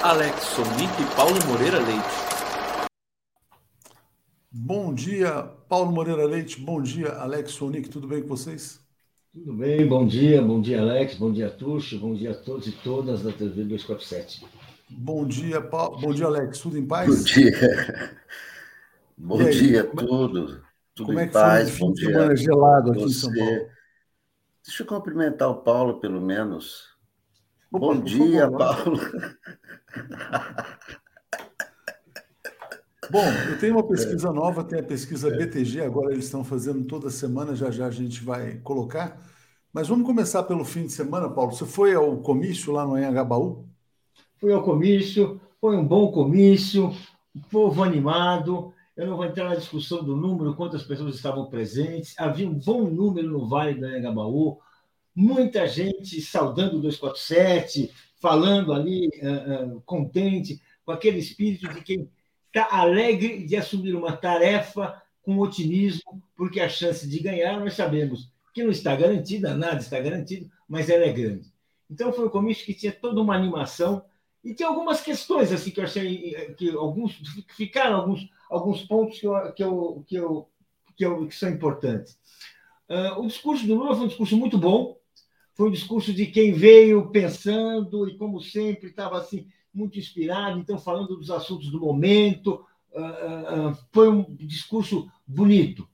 Alex 0.03 0.43
Sonic 0.43 1.01
e 1.01 1.15
Paulo 1.15 1.39
Moreira 1.47 1.79
Leite. 1.79 2.32
Bom 4.55 4.93
dia, 4.93 5.49
Paulo 5.67 5.91
Moreira 5.91 6.27
Leite. 6.27 6.61
Bom 6.61 6.79
dia, 6.79 7.09
Alex 7.13 7.53
Sonic. 7.53 7.89
Tudo 7.89 8.07
bem 8.07 8.21
com 8.21 8.27
vocês? 8.27 8.79
Tudo 9.33 9.51
bem, 9.51 9.87
bom 9.87 10.05
dia, 10.05 10.43
bom 10.43 10.61
dia, 10.61 10.79
Alex, 10.79 11.15
bom 11.15 11.33
dia, 11.33 11.49
Tuxo, 11.49 11.97
bom 11.97 12.13
dia 12.13 12.33
a 12.33 12.35
todos 12.35 12.67
e 12.67 12.71
todas 12.71 13.23
da 13.23 13.31
TV 13.31 13.63
247. 13.63 14.45
Bom 14.91 15.25
dia, 15.25 15.59
Paulo. 15.59 15.97
Bom 15.99 16.13
dia, 16.13 16.27
Alex. 16.27 16.59
Tudo 16.59 16.77
em 16.77 16.85
paz? 16.85 17.09
Bom 17.09 17.23
dia. 17.23 18.15
Bom 19.17 19.49
dia, 19.49 19.79
é 19.79 19.83
tudo. 19.83 20.63
Tudo 20.93 21.07
como 21.07 21.19
em 21.19 21.23
é 21.23 21.25
que 21.25 21.33
paz. 21.33 21.75
Foi 21.75 21.87
um 21.87 21.95
fim 21.95 22.05
de 22.05 22.05
semana 22.05 22.35
gelado 22.35 22.91
aqui 22.91 23.03
em 23.05 23.09
São 23.09 23.33
Paulo? 23.33 23.67
Deixa 24.63 24.83
eu 24.83 24.87
cumprimentar 24.87 25.49
o 25.49 25.63
Paulo, 25.63 25.99
pelo 25.99 26.21
menos. 26.21 26.89
Opa, 27.71 27.87
Bom 27.87 28.01
dia, 28.01 28.41
favor, 28.41 28.57
Paulo. 28.59 28.99
Bom, 33.09 33.25
eu 33.49 33.59
tenho 33.59 33.73
uma 33.73 33.87
pesquisa 33.87 34.31
nova, 34.31 34.63
tem 34.63 34.79
a 34.79 34.83
pesquisa 34.83 35.29
BTG, 35.29 35.81
agora 35.81 36.13
eles 36.13 36.25
estão 36.25 36.43
fazendo 36.43 36.85
toda 36.85 37.09
semana, 37.09 37.55
já 37.55 37.69
já 37.69 37.87
a 37.87 37.91
gente 37.91 38.23
vai 38.23 38.57
colocar. 38.59 39.21
Mas 39.71 39.87
vamos 39.87 40.05
começar 40.05 40.43
pelo 40.43 40.63
fim 40.63 40.85
de 40.85 40.93
semana, 40.93 41.29
Paulo. 41.29 41.51
Você 41.51 41.65
foi 41.65 41.93
ao 41.93 42.17
comício 42.17 42.71
lá 42.71 42.85
no 42.85 42.95
Anhangabaú? 42.95 43.65
Fui 44.37 44.53
ao 44.53 44.63
comício, 44.63 45.41
foi 45.59 45.75
um 45.75 45.85
bom 45.85 46.11
comício, 46.11 46.93
povo 47.49 47.83
animado. 47.83 48.73
Eu 48.95 49.07
não 49.07 49.17
vou 49.17 49.25
entrar 49.25 49.49
na 49.49 49.55
discussão 49.55 50.03
do 50.03 50.15
número, 50.15 50.55
quantas 50.55 50.83
pessoas 50.83 51.15
estavam 51.15 51.49
presentes. 51.49 52.13
Havia 52.19 52.47
um 52.47 52.53
bom 52.53 52.83
número 52.83 53.27
no 53.27 53.47
Vale 53.47 53.73
do 53.73 53.85
Anhangabaú, 53.85 54.59
muita 55.15 55.67
gente 55.67 56.21
saudando 56.21 56.77
o 56.77 56.81
247, 56.81 57.91
falando 58.21 58.71
ali, 58.71 59.09
uh, 59.21 59.77
uh, 59.77 59.81
contente, 59.81 60.61
com 60.85 60.91
aquele 60.91 61.17
espírito 61.17 61.67
de 61.73 61.81
quem 61.81 62.09
está 62.53 62.67
alegre 62.69 63.43
de 63.43 63.55
assumir 63.55 63.95
uma 63.95 64.15
tarefa 64.15 65.01
com 65.23 65.39
otimismo, 65.39 66.21
porque 66.35 66.59
a 66.59 66.69
chance 66.69 67.09
de 67.09 67.19
ganhar, 67.19 67.59
nós 67.59 67.73
sabemos 67.73 68.31
que 68.53 68.63
não 68.63 68.69
está 68.69 68.95
garantida, 68.95 69.55
nada 69.55 69.77
está 69.77 69.99
garantido, 69.99 70.47
mas 70.69 70.87
ela 70.87 71.03
é 71.03 71.11
grande. 71.11 71.51
Então, 71.89 72.13
foi 72.13 72.27
um 72.27 72.29
comício 72.29 72.65
que 72.65 72.75
tinha 72.75 72.91
toda 72.91 73.19
uma 73.19 73.35
animação 73.35 74.05
e 74.43 74.53
tem 74.53 74.67
algumas 74.67 75.01
questões 75.01 75.51
assim 75.51 75.71
que 75.71 75.79
eu 75.79 75.85
achei 75.85 76.45
que 76.57 76.69
alguns 76.71 77.19
ficaram 77.55 77.95
alguns, 77.95 78.29
alguns 78.49 78.83
pontos 78.83 79.19
que 79.19 79.25
eu, 79.25 79.53
que 79.53 79.63
eu, 79.63 80.03
que 80.07 80.15
eu, 80.15 80.49
que, 80.95 81.05
eu, 81.05 81.27
que 81.27 81.35
são 81.35 81.49
importantes. 81.49 82.19
Uh, 82.87 83.19
o 83.21 83.27
discurso 83.27 83.65
do 83.65 83.73
Lula 83.73 83.95
foi 83.95 84.05
um 84.05 84.09
discurso 84.09 84.37
muito 84.37 84.57
bom, 84.57 84.97
foi 85.55 85.69
um 85.69 85.71
discurso 85.71 86.13
de 86.13 86.27
quem 86.27 86.51
veio 86.51 87.09
pensando 87.09 88.07
e, 88.07 88.17
como 88.17 88.41
sempre, 88.41 88.89
estava 88.89 89.17
assim 89.17 89.47
muito 89.73 89.97
inspirado, 89.97 90.59
então 90.59 90.77
falando 90.77 91.15
dos 91.17 91.31
assuntos 91.31 91.69
do 91.69 91.79
momento. 91.79 92.65
Uh, 92.91 93.69
uh, 93.71 93.77
foi 93.91 94.07
um 94.07 94.23
discurso 94.35 95.09
bonito. 95.25 95.89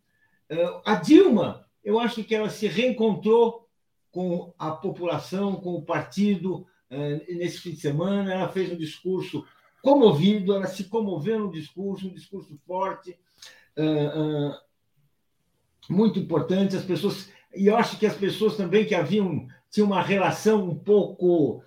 a 0.83 0.95
Dilma, 0.95 1.65
eu 1.83 1.99
acho 1.99 2.23
que 2.23 2.35
ela 2.35 2.49
se 2.49 2.67
reencontrou 2.67 3.67
com 4.11 4.53
a 4.57 4.71
população, 4.71 5.55
com 5.55 5.75
o 5.75 5.81
partido 5.81 6.65
nesse 7.29 7.59
fim 7.59 7.71
de 7.71 7.79
semana. 7.79 8.33
Ela 8.33 8.49
fez 8.49 8.71
um 8.71 8.75
discurso 8.75 9.45
comovido, 9.81 10.53
ela 10.53 10.65
se 10.65 10.85
comoveu 10.85 11.39
no 11.39 11.51
discurso, 11.51 12.07
um 12.07 12.13
discurso 12.13 12.59
forte, 12.65 13.15
muito 15.87 16.19
importante. 16.19 16.75
As 16.75 16.83
pessoas 16.83 17.29
e 17.55 17.67
eu 17.67 17.77
acho 17.77 17.97
que 17.97 18.05
as 18.05 18.15
pessoas 18.15 18.55
também 18.55 18.85
que 18.85 18.95
haviam 18.95 19.47
tinham 19.71 19.87
uma 19.87 20.01
relação 20.01 20.69
um 20.69 20.75
pouco 20.75 21.63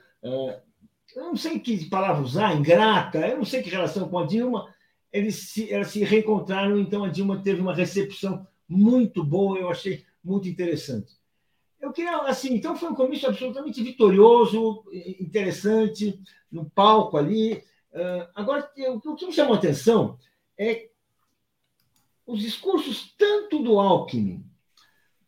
eu 1.14 1.24
não 1.24 1.36
sei 1.36 1.58
que 1.58 1.88
palavra 1.88 2.22
usar, 2.22 2.54
ingrata, 2.56 3.26
eu 3.26 3.38
não 3.38 3.44
sei 3.44 3.62
que 3.62 3.70
relação 3.70 4.08
com 4.08 4.18
a 4.18 4.26
Dilma, 4.26 4.72
eles 5.12 5.50
se, 5.50 5.72
elas 5.72 5.88
se 5.88 6.02
reencontraram, 6.04 6.78
então 6.78 7.04
a 7.04 7.08
Dilma 7.08 7.42
teve 7.42 7.60
uma 7.60 7.74
recepção 7.74 8.46
muito 8.68 9.22
boa, 9.22 9.58
eu 9.58 9.70
achei 9.70 10.04
muito 10.24 10.48
interessante. 10.48 11.14
Eu 11.80 11.92
queria, 11.92 12.16
assim, 12.18 12.54
então 12.54 12.76
foi 12.76 12.90
um 12.90 12.94
comício 12.94 13.28
absolutamente 13.28 13.82
vitorioso, 13.82 14.84
interessante, 15.20 16.18
no 16.50 16.70
palco 16.70 17.16
ali. 17.16 17.62
Agora, 18.34 18.70
o 19.04 19.16
que 19.16 19.26
me 19.26 19.32
chamou 19.32 19.54
a 19.54 19.58
atenção 19.58 20.16
é 20.56 20.88
os 22.24 22.40
discursos 22.40 23.12
tanto 23.18 23.62
do 23.62 23.80
Alckmin 23.80 24.44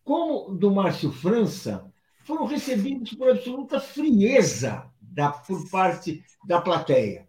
como 0.05 0.55
do 0.55 0.71
Márcio 0.71 1.11
França 1.11 1.93
foram 2.25 2.47
recebidos 2.47 3.13
por 3.15 3.31
absoluta 3.31 3.81
frieza 3.81 4.89
da, 5.15 5.31
por 5.31 5.69
parte 5.71 6.25
da 6.47 6.61
plateia. 6.61 7.29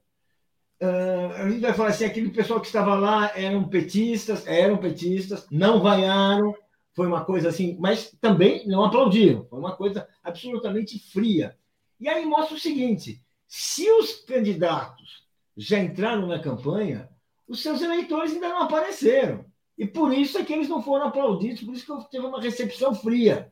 Uh, 0.81 1.31
a 1.36 1.49
gente 1.49 1.61
vai 1.61 1.73
falar 1.73 1.89
assim, 1.89 2.05
aquele 2.05 2.29
pessoal 2.31 2.59
que 2.59 2.67
estava 2.67 2.95
lá 2.95 3.31
eram 3.38 3.67
petistas, 3.69 4.45
eram 4.45 4.77
petistas, 4.77 5.47
não 5.49 5.81
vaiaram, 5.81 6.53
foi 6.93 7.07
uma 7.07 7.23
coisa 7.23 7.49
assim, 7.49 7.77
mas 7.79 8.11
também 8.19 8.67
não 8.67 8.83
aplaudiram, 8.83 9.45
foi 9.45 9.59
uma 9.59 9.75
coisa 9.75 10.07
absolutamente 10.23 10.99
fria. 11.11 11.55
E 11.99 12.09
aí 12.09 12.25
mostra 12.25 12.55
o 12.55 12.59
seguinte: 12.59 13.21
se 13.47 13.89
os 13.89 14.13
candidatos 14.21 15.25
já 15.55 15.79
entraram 15.79 16.27
na 16.27 16.39
campanha, 16.39 17.09
os 17.47 17.61
seus 17.61 17.81
eleitores 17.81 18.33
ainda 18.33 18.49
não 18.49 18.63
apareceram. 18.63 19.45
E 19.77 19.86
por 19.86 20.13
isso 20.13 20.38
é 20.38 20.43
que 20.43 20.53
eles 20.53 20.69
não 20.69 20.81
foram 20.81 21.07
aplaudidos, 21.07 21.63
por 21.63 21.73
isso 21.73 21.86
que 21.86 22.11
teve 22.11 22.25
uma 22.25 22.41
recepção 22.41 22.95
fria. 22.95 23.51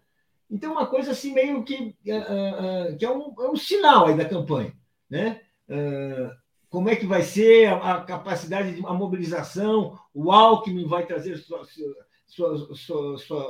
Então, 0.54 0.74
uma 0.74 0.86
coisa 0.86 1.14
assim 1.14 1.34
meio 1.34 1.64
que, 1.64 1.96
uh, 2.06 2.94
uh, 2.94 2.96
que 2.96 3.04
é, 3.04 3.10
um, 3.10 3.34
é 3.40 3.50
um 3.50 3.56
sinal 3.56 4.06
aí 4.06 4.16
da 4.16 4.24
campanha. 4.24 4.72
Né? 5.10 5.42
Uh, 5.68 6.30
como 6.70 6.90
é 6.90 6.96
que 6.96 7.08
vai 7.08 7.24
ser 7.24 7.70
a, 7.70 7.96
a, 7.96 8.02
capacidade 8.02 8.76
de 8.76 8.86
a 8.86 8.94
mobilização, 8.94 9.98
o 10.14 10.32
Alckmin 10.32 10.88
vai 10.88 11.08
trazer 11.08 11.38
suas, 11.38 11.70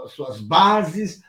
suas, 0.07 0.39
bases, 0.39 1.21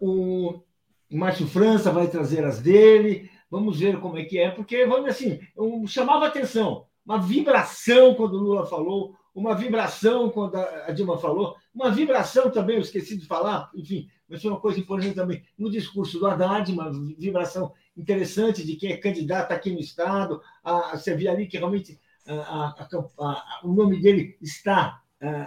o 0.00 0.60
Márcio 1.08 1.46
França 1.46 1.92
vai 1.92 2.08
trazer 2.08 2.44
as 2.44 2.60
dele, 2.60 3.30
vamos 3.48 3.78
ver 3.78 4.00
como 4.00 4.18
é 4.18 4.24
que 4.24 4.36
é, 4.36 4.50
porque, 4.50 4.84
vamos 4.84 5.10
assim, 5.10 5.40
um, 5.56 5.86
chamava 5.86 6.26
atenção, 6.26 6.86
uma 7.06 7.18
vibração 7.20 8.16
quando 8.16 8.34
o 8.34 8.42
Lula 8.42 8.66
falou, 8.66 9.14
uma 9.32 9.54
vibração 9.54 10.28
quando 10.28 10.56
a 10.56 10.90
Dilma 10.90 11.18
falou, 11.18 11.54
uma 11.72 11.90
vibração 11.90 12.50
também, 12.50 12.76
eu 12.76 12.82
esqueci 12.82 13.16
de 13.16 13.26
falar, 13.26 13.70
enfim, 13.76 14.08
mas 14.30 14.40
foi 14.40 14.50
uma 14.50 14.60
coisa 14.60 14.78
importante 14.78 15.14
também 15.14 15.42
no 15.58 15.70
discurso 15.70 16.18
do 16.18 16.26
Haddad, 16.26 16.72
uma 16.72 16.90
vibração 17.18 17.72
interessante 17.96 18.64
de 18.64 18.76
quem 18.76 18.92
é 18.92 18.96
candidato 18.96 19.52
aqui 19.52 19.72
no 19.72 19.80
Estado. 19.80 20.40
A, 20.62 20.96
você 20.96 21.14
vê 21.14 21.28
ali 21.28 21.46
que 21.46 21.58
realmente 21.58 22.00
a, 22.26 22.86
a, 23.18 23.60
o 23.64 23.72
nome 23.72 24.00
dele 24.00 24.38
está 24.40 25.02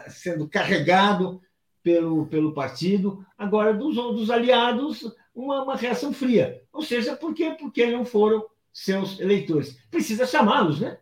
sendo 0.10 0.48
carregado 0.48 1.42
pelo, 1.82 2.26
pelo 2.28 2.54
partido. 2.54 3.26
Agora, 3.38 3.74
dos, 3.74 3.96
dos 3.96 4.30
aliados, 4.30 5.14
uma, 5.34 5.64
uma 5.64 5.76
reação 5.76 6.14
fria. 6.14 6.62
Ou 6.72 6.82
seja, 6.82 7.16
por 7.16 7.34
quê? 7.34 7.56
Porque 7.60 7.86
não 7.88 8.06
foram 8.06 8.46
seus 8.72 9.20
eleitores. 9.20 9.78
Precisa 9.90 10.26
chamá-los, 10.26 10.80
né? 10.80 10.98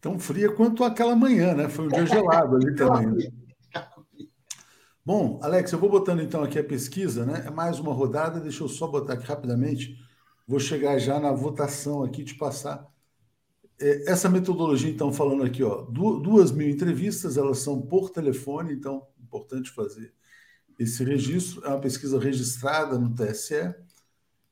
Tão 0.00 0.18
fria 0.18 0.52
quanto 0.52 0.84
aquela 0.84 1.16
manhã, 1.16 1.54
né? 1.54 1.68
Foi 1.68 1.86
um 1.86 1.88
dia 1.88 2.06
gelado 2.06 2.56
ali 2.56 2.74
também. 2.74 3.32
Bom, 5.08 5.40
Alex, 5.42 5.72
eu 5.72 5.78
vou 5.78 5.88
botando 5.88 6.20
então 6.20 6.42
aqui 6.42 6.58
a 6.58 6.62
pesquisa, 6.62 7.24
né? 7.24 7.44
É 7.46 7.50
mais 7.50 7.78
uma 7.78 7.94
rodada, 7.94 8.38
deixa 8.38 8.62
eu 8.62 8.68
só 8.68 8.86
botar 8.86 9.14
aqui 9.14 9.24
rapidamente. 9.24 9.98
Vou 10.46 10.60
chegar 10.60 10.98
já 10.98 11.18
na 11.18 11.32
votação 11.32 12.04
aqui, 12.04 12.22
te 12.22 12.34
passar. 12.34 12.86
É, 13.80 14.12
essa 14.12 14.28
metodologia, 14.28 14.90
então, 14.90 15.10
falando 15.10 15.44
aqui, 15.44 15.62
ó, 15.62 15.80
duas 15.86 16.52
mil 16.52 16.68
entrevistas, 16.68 17.38
elas 17.38 17.60
são 17.60 17.80
por 17.80 18.10
telefone, 18.10 18.74
então, 18.74 19.06
importante 19.18 19.70
fazer 19.70 20.12
esse 20.78 21.02
registro. 21.02 21.64
É 21.64 21.68
uma 21.70 21.80
pesquisa 21.80 22.18
registrada 22.20 22.98
no 22.98 23.14
TSE. 23.14 23.74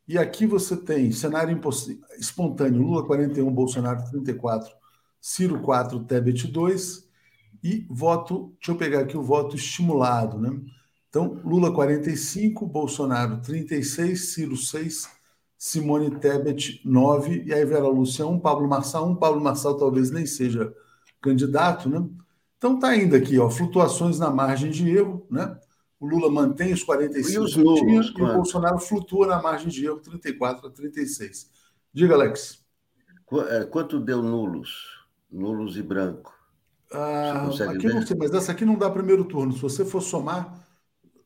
E 0.08 0.16
aqui 0.16 0.46
você 0.46 0.74
tem 0.74 1.12
cenário 1.12 1.60
espontâneo: 2.18 2.80
Lula 2.80 3.04
41, 3.04 3.52
Bolsonaro 3.52 4.02
34, 4.10 4.74
Ciro 5.20 5.60
4, 5.60 6.02
Tebet 6.04 6.46
2 6.46 7.05
e 7.66 7.86
voto, 7.90 8.54
deixa 8.60 8.70
eu 8.70 8.76
pegar 8.76 9.00
aqui 9.00 9.16
o 9.16 9.22
voto 9.22 9.56
estimulado, 9.56 10.38
né? 10.38 10.56
Então, 11.08 11.40
Lula 11.44 11.72
45, 11.72 12.64
Bolsonaro 12.66 13.40
36, 13.40 14.34
Ciro 14.34 14.56
6, 14.56 15.08
Simone 15.58 16.10
Tebet 16.20 16.80
9, 16.84 17.42
e 17.44 17.52
aí 17.52 17.64
Vera 17.64 17.88
Lúcia 17.88 18.24
1, 18.24 18.38
Pablo 18.38 18.68
Marçal 18.68 19.08
1, 19.08 19.16
Pablo 19.16 19.40
Marçal 19.40 19.76
talvez 19.76 20.10
nem 20.10 20.26
seja 20.26 20.72
candidato, 21.20 21.88
né? 21.88 22.06
Então 22.56 22.78
tá 22.78 22.94
indo 22.96 23.16
aqui, 23.16 23.38
ó, 23.38 23.50
flutuações 23.50 24.18
na 24.18 24.30
margem 24.30 24.70
de 24.70 24.88
erro, 24.88 25.26
né? 25.28 25.58
O 25.98 26.06
Lula 26.06 26.30
mantém 26.30 26.72
os 26.72 26.84
45 26.84 27.32
e, 27.32 27.38
os 27.38 27.56
nulos, 27.56 28.14
e 28.16 28.22
o 28.22 28.34
Bolsonaro 28.34 28.78
flutua 28.78 29.26
na 29.26 29.42
margem 29.42 29.68
de 29.68 29.84
erro 29.86 29.98
34 29.98 30.68
a 30.68 30.70
36. 30.70 31.50
Diga, 31.92 32.14
Alex. 32.14 32.64
É, 33.48 33.64
quanto 33.64 33.98
deu 33.98 34.22
nulos? 34.22 35.04
Nulos 35.30 35.76
e 35.76 35.82
branco? 35.82 36.35
Ah, 36.92 37.48
aqui 37.48 37.88
ver? 37.88 37.94
não 37.94 38.06
sei, 38.06 38.16
mas 38.16 38.32
essa 38.32 38.52
aqui 38.52 38.64
não 38.64 38.76
dá 38.76 38.88
primeiro 38.90 39.24
turno. 39.24 39.52
Se 39.52 39.60
você 39.60 39.84
for 39.84 40.00
somar, 40.00 40.66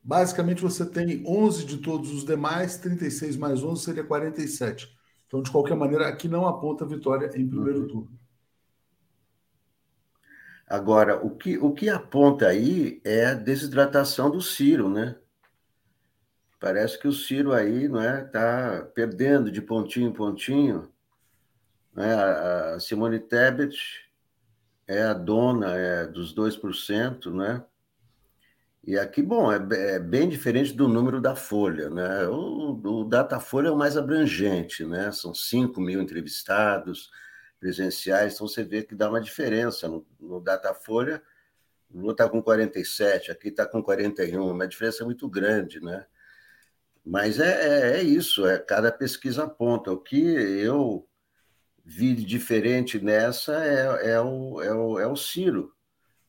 basicamente 0.03 0.61
você 0.61 0.85
tem 0.85 1.23
11 1.25 1.65
de 1.65 1.77
todos 1.77 2.11
os 2.11 2.25
demais, 2.25 2.77
36 2.77 3.37
mais 3.37 3.63
11 3.63 3.83
seria 3.83 4.03
47. 4.03 4.89
Então, 5.27 5.41
de 5.41 5.51
qualquer 5.51 5.75
maneira, 5.75 6.07
aqui 6.07 6.27
não 6.27 6.47
aponta 6.47 6.85
vitória 6.85 7.27
em 7.27 7.47
primeiro 7.47 7.81
uhum. 7.81 7.87
turno. 7.87 8.19
Agora, 10.67 11.17
o 11.23 11.35
que, 11.35 11.57
o 11.57 11.73
que 11.73 11.89
aponta 11.89 12.47
aí 12.47 13.01
é 13.03 13.25
a 13.27 13.33
desidratação 13.33 14.29
do 14.31 14.41
Ciro, 14.41 14.89
né? 14.89 15.17
Parece 16.59 16.97
que 16.99 17.07
o 17.07 17.13
Ciro 17.13 17.51
aí 17.53 17.87
não 17.87 18.01
é 18.01 18.23
tá 18.23 18.87
perdendo 18.93 19.51
de 19.51 19.61
pontinho 19.61 20.09
em 20.09 20.13
pontinho. 20.13 20.89
Né? 21.93 22.13
A 22.13 22.79
Simone 22.79 23.19
Tebet 23.19 24.10
é 24.91 25.03
a 25.03 25.13
dona 25.13 25.75
é, 25.77 26.05
dos 26.05 26.35
2%, 26.35 27.33
né? 27.33 27.63
E 28.83 28.97
aqui, 28.97 29.21
bom, 29.21 29.51
é, 29.51 29.57
é, 29.95 29.99
bem 29.99 30.27
diferente 30.27 30.73
do 30.73 30.87
número 30.87 31.21
da 31.21 31.35
Folha, 31.35 31.89
né? 31.89 32.27
O, 32.27 32.71
o 32.73 33.03
Datafolha 33.05 33.69
é 33.69 33.71
o 33.71 33.77
mais 33.77 33.95
abrangente, 33.95 34.83
né? 34.85 35.11
São 35.11 35.33
5 35.33 35.79
mil 35.79 36.01
entrevistados 36.01 37.09
presenciais, 37.59 38.33
então 38.33 38.47
você 38.47 38.63
vê 38.63 38.83
que 38.83 38.95
dá 38.95 39.09
uma 39.09 39.21
diferença. 39.21 39.87
No, 39.87 40.05
no 40.19 40.41
Datafolha, 40.41 41.21
o 41.89 41.99
Lula 41.99 42.11
está 42.13 42.27
com 42.27 42.41
47, 42.41 43.31
aqui 43.31 43.49
está 43.49 43.65
com 43.65 43.81
41, 43.83 44.49
uma 44.49 44.67
diferença 44.67 45.05
muito 45.05 45.29
grande, 45.29 45.79
né? 45.79 46.05
Mas 47.05 47.39
é, 47.39 47.97
é, 47.97 47.99
é, 47.99 48.03
isso, 48.03 48.45
é 48.45 48.57
cada 48.59 48.91
pesquisa 48.91 49.43
aponta. 49.45 49.91
O 49.91 49.97
que 49.97 50.19
eu 50.19 51.07
vi 51.83 52.13
diferente 52.15 52.99
nessa 52.99 53.53
é, 53.63 54.11
é, 54.11 54.21
o, 54.21 54.61
é, 54.61 54.73
o, 54.73 54.99
é 54.99 55.07
o 55.07 55.15
Ciro, 55.15 55.73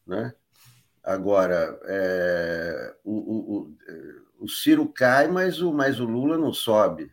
né? 0.07 0.35
Agora, 1.03 1.81
é, 1.85 2.95
o, 3.05 3.13
o, 3.13 3.75
o, 4.45 4.49
Ciro 4.49 4.87
cai, 4.87 5.27
mas 5.27 5.61
o, 5.61 5.73
mas 5.73 5.99
o 5.99 6.05
Lula 6.05 6.39
não 6.39 6.53
sobe. 6.53 7.13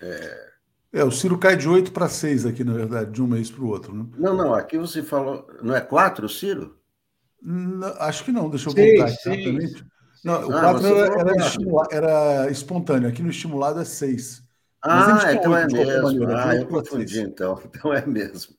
É, 0.00 0.50
é 0.92 1.04
o 1.04 1.10
Ciro 1.10 1.36
cai 1.36 1.56
de 1.56 1.68
8 1.68 1.90
para 1.90 2.08
6 2.08 2.46
aqui, 2.46 2.62
na 2.62 2.74
verdade, 2.74 3.10
de 3.10 3.20
um 3.20 3.26
mês 3.26 3.50
para 3.50 3.64
o 3.64 3.68
outro. 3.68 3.92
Né? 3.92 4.06
Não, 4.16 4.36
não, 4.36 4.54
aqui 4.54 4.78
você 4.78 5.02
falou. 5.02 5.48
Não 5.62 5.74
é 5.74 5.80
4 5.80 6.26
o 6.26 6.28
Ciro? 6.28 6.78
Não, 7.42 7.88
acho 7.98 8.24
que 8.24 8.30
não, 8.30 8.48
deixa 8.48 8.68
eu 8.68 8.74
voltar 8.74 9.08
exatamente. 9.10 9.84
Não, 10.24 10.48
o 10.48 10.56
ah, 10.56 10.60
4 10.60 10.86
era, 10.86 11.20
era, 11.20 11.86
era, 11.90 12.50
espontâneo, 12.50 13.08
aqui 13.08 13.22
no 13.22 13.30
estimulado 13.30 13.80
é 13.80 13.84
6. 13.84 14.43
Ah, 14.84 15.32
então 15.32 15.56
é 15.56 15.66
mesmo. 15.66 16.28
Ah, 16.28 16.54
eu 16.54 16.66
confundi, 16.66 17.20
então. 17.20 17.58
Então 17.64 17.92
é 17.92 18.04
mesmo. 18.04 18.54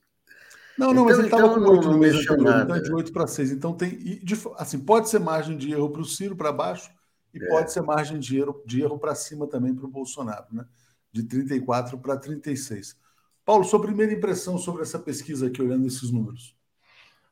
Não, 0.77 0.87
não, 0.87 1.03
então, 1.03 1.05
mas 1.05 1.17
ele 1.19 1.27
estava 1.27 1.47
então, 1.47 1.63
com 1.63 1.71
8 1.71 1.89
no 1.89 1.97
mês 1.99 2.15
anterior, 2.15 2.61
então 2.63 2.75
é 2.75 2.81
de 2.81 2.91
8 2.93 3.13
para 3.13 3.27
6. 3.27 3.51
Então 3.51 3.73
tem. 3.73 3.97
De, 3.97 4.35
assim, 4.57 4.79
pode 4.79 5.07
ser 5.07 5.19
margem 5.19 5.55
de 5.55 5.71
erro 5.71 5.89
para 5.89 6.01
o 6.01 6.05
Ciro 6.05 6.35
para 6.35 6.51
baixo 6.51 6.91
e 7.33 7.41
é. 7.41 7.47
pode 7.47 7.71
ser 7.71 7.81
margem 7.81 8.17
de 8.17 8.39
erro, 8.39 8.61
de 8.65 8.81
erro 8.81 8.97
para 8.97 9.13
cima 9.13 9.47
também 9.47 9.73
para 9.73 9.85
o 9.85 9.89
Bolsonaro, 9.89 10.47
né? 10.51 10.65
De 11.11 11.23
34 11.23 11.97
para 11.99 12.17
36. 12.17 12.97
Paulo, 13.45 13.63
sua 13.63 13.79
primeira 13.79 14.11
impressão 14.11 14.57
sobre 14.57 14.81
essa 14.81 14.97
pesquisa 14.97 15.47
aqui, 15.47 15.61
olhando 15.61 15.85
esses 15.85 16.11
números? 16.11 16.55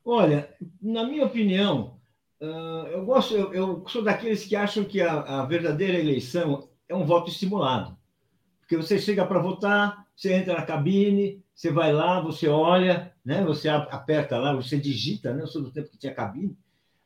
Olha, 0.05 0.53
na 0.81 1.03
minha 1.03 1.25
opinião, 1.25 1.99
eu 2.39 3.03
gosto, 3.03 3.33
eu, 3.33 3.53
eu 3.53 3.83
sou 3.87 4.03
daqueles 4.03 4.45
que 4.45 4.55
acham 4.55 4.83
que 4.83 5.01
a, 5.01 5.41
a 5.41 5.45
verdadeira 5.45 5.97
eleição 5.97 6.69
é 6.87 6.95
um 6.95 7.05
voto 7.05 7.31
estimulado. 7.31 7.97
Porque 8.63 8.77
você 8.77 8.97
chega 8.97 9.25
para 9.25 9.39
votar, 9.39 10.07
você 10.15 10.33
entra 10.33 10.55
na 10.55 10.65
cabine, 10.65 11.43
você 11.53 11.69
vai 11.69 11.93
lá, 11.93 12.19
você 12.19 12.47
olha, 12.47 13.13
né? 13.23 13.43
Você 13.43 13.69
aperta 13.69 14.37
lá, 14.37 14.53
você 14.53 14.77
digita, 14.77 15.33
né? 15.33 15.43
Eu 15.43 15.47
sou 15.47 15.61
do 15.61 15.71
tempo 15.71 15.89
que 15.89 15.97
tinha 15.97 16.13
cabine. 16.13 16.57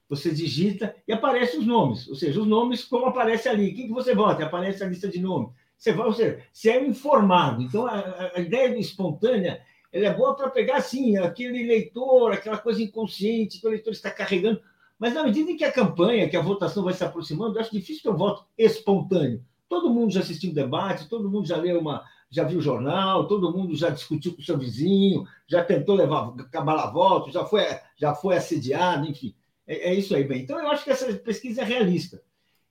Você 0.08 0.32
digita 0.32 0.96
e 1.08 1.12
aparecem 1.12 1.60
os 1.60 1.68
nomes, 1.68 2.08
ou 2.08 2.16
seja, 2.16 2.40
os 2.40 2.48
nomes 2.48 2.86
como 2.86 3.08
aparece 3.08 3.50
ali. 3.50 3.74
Quem 3.74 3.88
que 3.88 3.94
você 3.94 4.16
vota? 4.16 4.46
Aparece 4.46 4.84
a 4.84 4.88
lista 4.88 5.10
de 5.10 5.20
nomes. 5.20 5.50
Você 5.78 5.92
vai, 5.92 6.08
ou 6.08 6.14
seja, 6.14 6.42
você 6.52 6.70
é 6.70 6.86
informado. 6.86 7.62
Então, 7.62 7.86
a, 7.86 8.32
a 8.36 8.40
ideia 8.40 8.78
espontânea 8.80 9.62
ela 9.92 10.08
é 10.08 10.14
boa 10.14 10.36
para 10.36 10.50
pegar, 10.50 10.78
assim, 10.78 11.18
aquele 11.18 11.64
eleitor, 11.64 12.32
aquela 12.32 12.58
coisa 12.58 12.82
inconsciente 12.82 13.60
que 13.60 13.68
o 13.68 13.70
eleitor 13.70 13.92
está 13.92 14.12
carregando. 14.12 14.62
Mas 15.00 15.14
na 15.14 15.24
medida 15.24 15.52
em 15.52 15.58
que 15.58 15.64
a 15.64 15.72
campanha, 15.72 16.28
que 16.30 16.38
a 16.38 16.42
votação 16.42 16.84
vai 16.84 16.94
se 16.94 17.04
aproximando, 17.04 17.56
eu 17.58 17.62
acho 17.62 17.72
difícil 17.72 18.04
ter 18.04 18.10
um 18.10 18.18
voto 18.18 18.46
espontâneo. 18.58 19.44
Todo 19.70 19.90
mundo 19.90 20.12
já 20.12 20.22
assistiu 20.22 20.54
debate, 20.54 21.10
todo 21.10 21.30
mundo 21.30 21.48
já 21.48 21.58
leu 21.58 21.80
uma, 21.80 22.04
já 22.30 22.44
viu 22.44 22.62
jornal, 22.62 23.28
todo 23.28 23.52
mundo 23.52 23.76
já 23.76 23.90
discutiu 23.90 24.34
com 24.34 24.42
o 24.42 24.46
seu 24.46 24.58
vizinho, 24.58 25.26
já 25.48 25.64
tentou 25.64 25.96
levar 25.96 26.34
cabalar 26.52 26.92
voto, 26.92 27.32
já 27.32 27.46
foi, 27.46 27.64
já 27.96 28.14
foi 28.14 28.38
assediado, 28.38 29.08
enfim. 29.08 29.36
É, 29.66 29.90
é, 29.90 29.94
isso 29.94 30.16
aí, 30.16 30.24
bem. 30.24 30.42
Então, 30.42 30.60
eu 30.60 30.70
acho 30.70 30.84
que 30.84 30.92
essa 30.92 31.12
pesquisa 31.14 31.62
é 31.62 31.66
realista. 31.66 32.22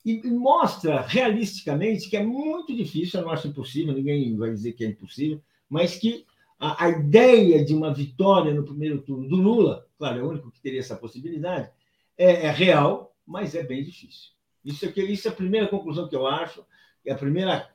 E 0.05 0.23
mostra 0.29 1.01
realisticamente 1.01 2.09
que 2.09 2.17
é 2.17 2.23
muito 2.23 2.75
difícil, 2.75 3.19
eu 3.19 3.27
não 3.27 3.33
acho 3.33 3.49
impossível, 3.49 3.93
ninguém 3.93 4.37
vai 4.37 4.51
dizer 4.51 4.73
que 4.73 4.85
é 4.85 4.89
impossível, 4.89 5.43
mas 5.69 5.97
que 5.97 6.25
a, 6.59 6.85
a 6.85 6.89
ideia 6.91 7.65
de 7.65 7.75
uma 7.75 7.93
vitória 7.93 8.55
no 8.55 8.65
primeiro 8.65 9.03
turno 9.03 9.29
do 9.29 9.37
Lula, 9.37 9.85
claro, 9.99 10.21
é 10.21 10.23
o 10.23 10.29
único 10.29 10.51
que 10.51 10.61
teria 10.61 10.81
essa 10.81 10.97
possibilidade, 10.97 11.71
é, 12.17 12.47
é 12.47 12.51
real, 12.51 13.15
mas 13.27 13.55
é 13.55 13.63
bem 13.63 13.83
difícil. 13.83 14.31
Isso 14.65 14.85
é, 14.85 14.93
que, 14.93 15.03
isso 15.03 15.27
é 15.27 15.31
a 15.31 15.35
primeira 15.35 15.69
conclusão 15.69 16.09
que 16.09 16.17
eu 16.17 16.27
acho, 16.27 16.65
é 17.07 17.13
a 17.13 17.17
primeira 17.17 17.71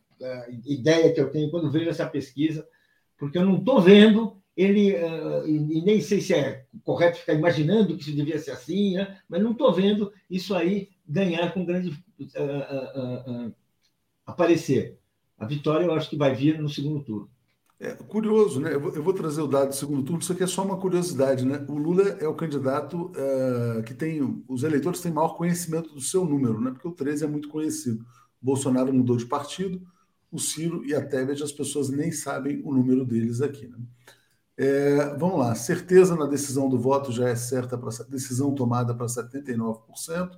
ideia 0.66 1.12
que 1.14 1.20
eu 1.20 1.32
tenho 1.32 1.50
quando 1.50 1.72
vejo 1.72 1.90
essa 1.90 2.06
pesquisa, 2.06 2.68
porque 3.18 3.38
eu 3.38 3.46
não 3.46 3.58
estou 3.58 3.82
vendo 3.82 4.42
ele, 4.56 4.94
uh, 4.94 5.48
e, 5.48 5.82
nem 5.82 6.02
sei 6.02 6.22
se 6.22 6.34
é 6.34 6.66
correto 6.84 7.20
ficar 7.20 7.34
imaginando 7.34 7.96
que 7.96 8.02
isso 8.02 8.16
devia 8.16 8.38
ser 8.38 8.52
assim, 8.52 8.96
né? 8.96 9.18
mas 9.28 9.42
não 9.42 9.52
estou 9.52 9.74
vendo 9.74 10.12
isso 10.30 10.54
aí 10.54 10.90
ganhar 11.08 11.54
com 11.54 11.66
grande 11.66 11.90
uh, 11.90 13.48
uh, 13.48 13.56
aparecer. 14.26 14.98
A 15.38 15.46
vitória 15.46 15.86
eu 15.86 15.94
acho 15.94 16.10
que 16.10 16.18
vai 16.18 16.36
vir 16.36 16.60
no 16.60 16.70
segundo 16.70 17.04
turno. 17.04 17.30
É 17.80 17.96
curioso, 17.96 18.60
né? 18.60 18.76
Eu 18.76 18.80
vou, 18.80 18.94
eu 18.94 19.02
vou, 19.02 19.14
trazer 19.14 19.42
o 19.42 19.48
dado 19.48 19.70
do 19.70 19.76
segundo 19.76 20.04
turno, 20.04 20.22
isso 20.22 20.32
aqui 20.32 20.44
é 20.44 20.48
só 20.48 20.64
uma 20.64 20.78
curiosidade, 20.78 21.44
né? 21.44 21.66
O 21.68 21.80
Lula 21.80 22.10
é 22.20 22.28
o 22.28 22.36
candidato 22.36 23.12
que 23.88 23.96
tem. 23.96 24.44
Os 24.48 24.62
eleitores 24.62 25.02
têm 25.02 25.12
maior 25.12 25.36
conhecimento 25.36 25.92
do 25.92 26.00
seu 26.00 26.24
número, 26.24 26.62
né? 26.62 26.70
Porque 26.70 26.88
o 26.88 26.92
13 26.92 27.24
é 27.26 27.28
muito 27.28 27.50
conhecido. 27.50 28.06
Bolsonaro 28.42 28.94
mudou 28.94 29.18
de 29.18 29.26
partido, 29.26 29.82
o 30.32 30.40
Ciro 30.40 30.84
e 30.86 30.96
a 30.96 31.06
Tebet, 31.06 31.44
as 31.44 31.52
pessoas 31.52 31.90
nem 31.90 32.12
sabem 32.12 32.62
o 32.64 32.74
número 32.74 33.06
deles 33.06 33.42
aqui. 33.42 33.68
Né? 33.68 33.78
É, 34.58 35.18
vamos 35.18 35.40
lá, 35.40 35.56
certeza 35.56 36.16
na 36.16 36.26
decisão 36.26 36.70
do 36.70 36.80
voto 36.80 37.12
já 37.12 37.28
é 37.28 37.36
certa, 37.36 37.78
para 37.78 37.90
decisão 38.10 38.54
tomada 38.54 38.94
para 38.96 39.08
79%, 39.08 40.38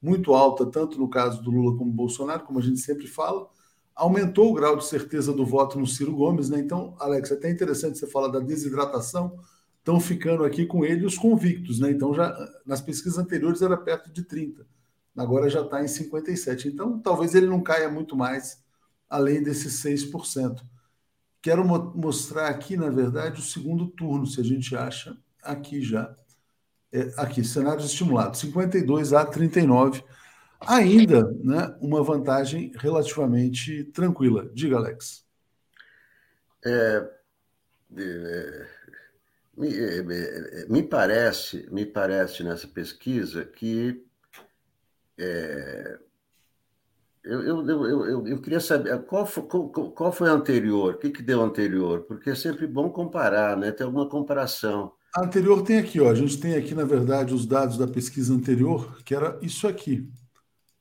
muito 0.00 0.34
alta, 0.34 0.66
tanto 0.66 0.98
no 0.98 1.08
caso 1.08 1.42
do 1.42 1.50
Lula 1.50 1.76
como 1.78 1.90
Bolsonaro, 1.90 2.44
como 2.44 2.58
a 2.58 2.62
gente 2.62 2.80
sempre 2.80 3.06
fala. 3.06 3.48
Aumentou 3.94 4.50
o 4.50 4.54
grau 4.54 4.76
de 4.76 4.84
certeza 4.84 5.32
do 5.32 5.46
voto 5.46 5.78
no 5.78 5.86
Ciro 5.86 6.14
Gomes, 6.14 6.50
né? 6.50 6.58
Então, 6.58 6.96
Alex, 6.98 7.30
é 7.30 7.34
até 7.34 7.50
interessante 7.50 7.96
você 7.96 8.06
falar 8.06 8.28
da 8.28 8.40
desidratação, 8.40 9.38
estão 9.78 10.00
ficando 10.00 10.44
aqui 10.44 10.66
com 10.66 10.84
ele 10.84 11.06
os 11.06 11.16
convictos, 11.16 11.78
né? 11.78 11.90
Então, 11.90 12.12
já 12.12 12.36
nas 12.66 12.80
pesquisas 12.80 13.18
anteriores 13.18 13.62
era 13.62 13.76
perto 13.76 14.12
de 14.12 14.24
30, 14.24 14.66
agora 15.16 15.48
já 15.48 15.62
está 15.62 15.82
em 15.82 15.88
57. 15.88 16.68
Então, 16.68 17.00
talvez 17.00 17.34
ele 17.34 17.46
não 17.46 17.62
caia 17.62 17.88
muito 17.88 18.16
mais 18.16 18.62
além 19.08 19.42
desses 19.42 19.82
6%. 19.82 20.62
Quero 21.40 21.64
mo 21.64 21.92
mostrar 21.94 22.48
aqui, 22.48 22.76
na 22.76 22.88
verdade, 22.88 23.40
o 23.40 23.44
segundo 23.44 23.88
turno, 23.88 24.26
se 24.26 24.40
a 24.40 24.44
gente 24.44 24.74
acha 24.74 25.16
aqui 25.42 25.82
já. 25.82 26.14
É, 26.90 27.12
aqui, 27.16 27.44
cenários 27.44 27.86
estimulados, 27.86 28.40
52 28.40 29.12
a 29.12 29.24
39. 29.24 30.02
Ainda 30.60 31.30
né, 31.42 31.76
uma 31.80 32.02
vantagem 32.02 32.72
relativamente 32.76 33.84
tranquila. 33.84 34.48
Diga, 34.54 34.76
Alex. 34.76 35.24
É, 36.64 37.10
é, 37.96 38.66
me, 39.56 39.68
é, 39.68 39.98
é, 39.98 40.66
me, 40.68 40.82
parece, 40.82 41.68
me 41.70 41.84
parece 41.84 42.42
nessa 42.42 42.66
pesquisa 42.66 43.44
que 43.44 44.04
é, 45.18 45.98
eu, 47.24 47.40
eu, 47.42 47.86
eu, 47.86 48.26
eu, 48.26 48.40
queria 48.40 48.60
saber 48.60 48.98
qual 49.04 49.24
foi, 49.24 49.44
qual, 49.44 49.68
qual 49.70 50.12
foi 50.12 50.28
a 50.28 50.32
anterior, 50.32 50.94
o 50.94 50.98
que, 50.98 51.10
que 51.10 51.22
deu 51.22 51.40
anterior, 51.40 52.02
porque 52.02 52.30
é 52.30 52.34
sempre 52.34 52.66
bom 52.66 52.90
comparar, 52.90 53.56
né? 53.56 53.72
Ter 53.72 53.84
alguma 53.84 54.06
comparação. 54.08 54.92
A 55.16 55.24
anterior 55.24 55.62
tem 55.62 55.78
aqui, 55.78 56.00
ó. 56.00 56.10
A 56.10 56.14
gente 56.14 56.38
tem 56.38 56.54
aqui, 56.54 56.74
na 56.74 56.84
verdade, 56.84 57.32
os 57.32 57.46
dados 57.46 57.78
da 57.78 57.86
pesquisa 57.86 58.34
anterior, 58.34 58.98
que 59.04 59.14
era 59.14 59.38
isso 59.40 59.66
aqui. 59.66 60.06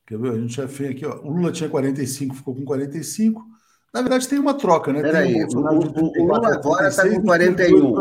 Quer 0.05 0.17
ver? 0.19 0.31
A 0.31 0.37
gente 0.37 0.55
já 0.55 0.67
fez 0.67 0.91
aqui, 0.91 1.05
ó. 1.05 1.21
O 1.21 1.29
Lula 1.29 1.51
tinha 1.51 1.69
45, 1.69 2.35
ficou 2.35 2.53
com 2.53 2.65
45. 2.65 3.41
Na 3.93 4.01
verdade, 4.01 4.27
tem 4.27 4.39
uma 4.39 4.55
troca, 4.55 4.91
né? 4.91 5.01
Peraí, 5.01 5.45
o, 5.45 5.59
o, 5.59 6.21
o, 6.21 6.25
Lula 6.25 6.55
agora 6.55 6.89
está 6.89 7.07
com 7.07 7.21
41. 7.21 7.93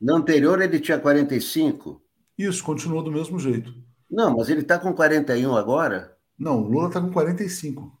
No 0.00 0.14
anterior 0.14 0.62
ele 0.62 0.78
tinha 0.78 0.98
45? 0.98 2.00
Isso, 2.38 2.62
continuou 2.62 3.02
do 3.02 3.10
mesmo 3.10 3.40
jeito. 3.40 3.74
Não, 4.10 4.36
mas 4.36 4.48
ele 4.48 4.60
está 4.60 4.78
com 4.78 4.92
41 4.92 5.54
agora? 5.56 6.16
Não, 6.38 6.62
o 6.62 6.68
Lula 6.68 6.88
está 6.88 7.00
com 7.00 7.12
45. 7.12 7.98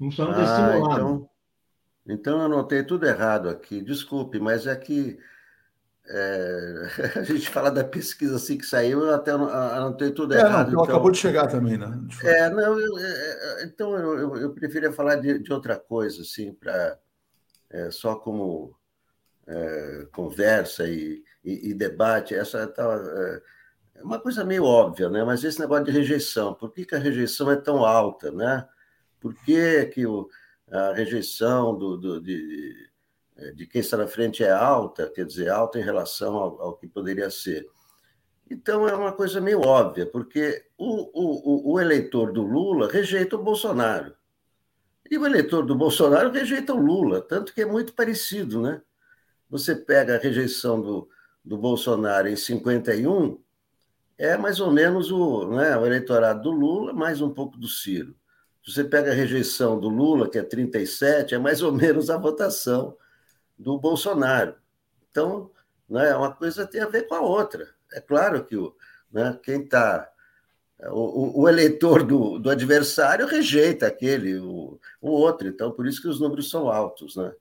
Não 0.00 0.10
só 0.10 0.24
não 0.24 0.34
ah, 0.34 0.78
então, 0.78 1.30
então 2.06 2.38
eu 2.38 2.46
anotei 2.46 2.82
tudo 2.82 3.06
errado 3.06 3.48
aqui. 3.48 3.80
Desculpe, 3.80 4.40
mas 4.40 4.66
é 4.66 4.74
que 4.74 5.18
é, 6.08 6.88
a 7.20 7.22
gente 7.22 7.48
fala 7.48 7.70
da 7.70 7.84
pesquisa 7.84 8.36
assim 8.36 8.58
que 8.58 8.66
saiu, 8.66 9.04
eu 9.04 9.14
até 9.14 9.30
anotei 9.30 10.10
tudo 10.10 10.34
é, 10.34 10.40
errado. 10.40 10.72
Não, 10.72 10.82
então, 10.82 10.84
acabou 10.84 11.10
de 11.10 11.18
chegar 11.18 11.46
também, 11.46 11.78
né? 11.78 11.88
É, 12.24 12.50
não, 12.50 12.78
eu, 12.78 12.98
é, 12.98 13.62
é, 13.62 13.64
então 13.64 13.96
eu, 13.96 14.18
eu, 14.18 14.36
eu, 14.36 14.50
preferia 14.52 14.92
falar 14.92 15.16
de, 15.16 15.38
de 15.38 15.52
outra 15.52 15.78
coisa, 15.78 16.22
assim, 16.22 16.52
para 16.52 16.98
é, 17.70 17.90
só 17.90 18.16
como 18.16 18.74
é, 19.46 20.06
conversa 20.12 20.88
e, 20.88 21.22
e, 21.44 21.70
e, 21.70 21.74
debate. 21.74 22.34
Essa 22.34 22.66
tal. 22.66 22.90
Uma 24.02 24.18
coisa 24.18 24.44
meio 24.44 24.64
óbvia, 24.64 25.08
né? 25.08 25.24
Mas 25.24 25.44
esse 25.44 25.60
negócio 25.60 25.84
de 25.84 25.90
rejeição, 25.90 26.54
por 26.54 26.72
que, 26.72 26.84
que 26.84 26.94
a 26.94 26.98
rejeição 26.98 27.50
é 27.50 27.56
tão 27.56 27.84
alta, 27.84 28.30
né? 28.30 28.68
Por 29.20 29.34
que, 29.34 29.86
que 29.86 30.06
o, 30.06 30.28
a 30.70 30.92
rejeição 30.92 31.76
do, 31.76 31.96
do, 31.96 32.20
de, 32.20 32.90
de 33.54 33.66
quem 33.66 33.80
está 33.80 33.96
na 33.96 34.06
frente 34.06 34.42
é 34.42 34.50
alta, 34.50 35.08
quer 35.08 35.24
dizer, 35.24 35.48
alta 35.48 35.78
em 35.78 35.82
relação 35.82 36.34
ao, 36.34 36.60
ao 36.60 36.76
que 36.76 36.86
poderia 36.86 37.30
ser? 37.30 37.68
Então 38.50 38.86
é 38.86 38.94
uma 38.94 39.12
coisa 39.12 39.40
meio 39.40 39.60
óbvia, 39.60 40.04
porque 40.04 40.66
o, 40.76 41.70
o, 41.70 41.72
o 41.72 41.80
eleitor 41.80 42.32
do 42.32 42.42
Lula 42.42 42.90
rejeita 42.90 43.36
o 43.36 43.42
Bolsonaro. 43.42 44.14
E 45.10 45.16
o 45.16 45.26
eleitor 45.26 45.64
do 45.64 45.74
Bolsonaro 45.74 46.30
rejeita 46.30 46.74
o 46.74 46.80
Lula, 46.80 47.20
tanto 47.20 47.54
que 47.54 47.62
é 47.62 47.66
muito 47.66 47.94
parecido, 47.94 48.60
né? 48.60 48.82
Você 49.48 49.74
pega 49.74 50.16
a 50.16 50.18
rejeição 50.18 50.80
do, 50.80 51.08
do 51.44 51.56
Bolsonaro 51.58 52.28
em 52.28 52.36
51, 52.36 53.38
é 54.22 54.36
mais 54.36 54.60
ou 54.60 54.70
menos 54.70 55.10
o, 55.10 55.48
né, 55.48 55.76
o 55.76 55.84
eleitorado 55.84 56.42
do 56.42 56.50
Lula, 56.52 56.92
mais 56.92 57.20
um 57.20 57.28
pouco 57.28 57.58
do 57.58 57.66
Ciro. 57.66 58.14
Você 58.64 58.84
pega 58.84 59.10
a 59.10 59.14
rejeição 59.14 59.80
do 59.80 59.88
Lula, 59.88 60.30
que 60.30 60.38
é 60.38 60.44
37, 60.44 61.34
é 61.34 61.38
mais 61.38 61.60
ou 61.60 61.72
menos 61.72 62.08
a 62.08 62.16
votação 62.16 62.96
do 63.58 63.76
Bolsonaro. 63.80 64.54
Então, 65.10 65.50
né, 65.90 66.14
uma 66.14 66.30
coisa 66.30 66.64
tem 66.64 66.80
a 66.80 66.86
ver 66.86 67.08
com 67.08 67.16
a 67.16 67.20
outra. 67.20 67.66
É 67.92 68.00
claro 68.00 68.44
que 68.44 68.56
o, 68.56 68.72
né, 69.12 69.36
quem 69.42 69.62
está. 69.62 70.08
O, 70.92 71.42
o, 71.42 71.48
eleitor 71.48 72.04
do, 72.04 72.38
do 72.38 72.48
adversário 72.48 73.26
rejeita 73.26 73.88
aquele, 73.88 74.38
o, 74.38 74.78
o 75.00 75.10
outro, 75.10 75.48
então 75.48 75.72
por 75.72 75.86
isso 75.86 76.00
que 76.00 76.08
os 76.08 76.20
números 76.20 76.48
são 76.48 76.68
altos. 76.68 77.16
Né? 77.16 77.32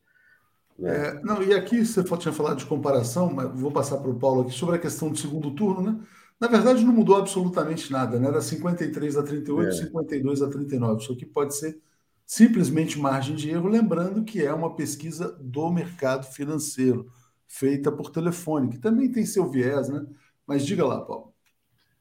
É, 0.83 1.13
não, 1.23 1.43
e 1.43 1.53
aqui 1.53 1.85
você 1.85 2.03
tinha 2.17 2.33
falado 2.33 2.57
de 2.57 2.65
comparação, 2.65 3.31
mas 3.31 3.51
vou 3.53 3.71
passar 3.71 3.97
para 3.97 4.09
o 4.09 4.19
Paulo 4.19 4.41
aqui 4.41 4.51
sobre 4.51 4.77
a 4.77 4.79
questão 4.79 5.09
do 5.09 5.17
segundo 5.17 5.51
turno, 5.51 5.81
né? 5.81 5.99
Na 6.41 6.47
verdade, 6.47 6.83
não 6.83 6.91
mudou 6.91 7.17
absolutamente 7.17 7.91
nada, 7.91 8.19
né? 8.19 8.27
Era 8.27 8.41
53 8.41 9.15
a 9.15 9.21
38, 9.21 9.69
é. 9.69 9.71
52 9.71 10.41
a 10.41 10.49
39. 10.49 11.03
Isso 11.03 11.13
aqui 11.13 11.23
pode 11.23 11.55
ser 11.55 11.79
simplesmente 12.25 12.97
margem 12.97 13.35
de 13.35 13.51
erro, 13.51 13.69
lembrando 13.69 14.23
que 14.23 14.43
é 14.43 14.51
uma 14.51 14.75
pesquisa 14.75 15.37
do 15.39 15.69
mercado 15.69 16.25
financeiro, 16.25 17.11
feita 17.47 17.91
por 17.91 18.09
telefone, 18.09 18.69
que 18.69 18.79
também 18.79 19.11
tem 19.11 19.23
seu 19.23 19.51
viés, 19.51 19.87
né? 19.87 20.03
Mas 20.47 20.65
diga 20.65 20.83
lá, 20.83 21.01
Paulo. 21.01 21.31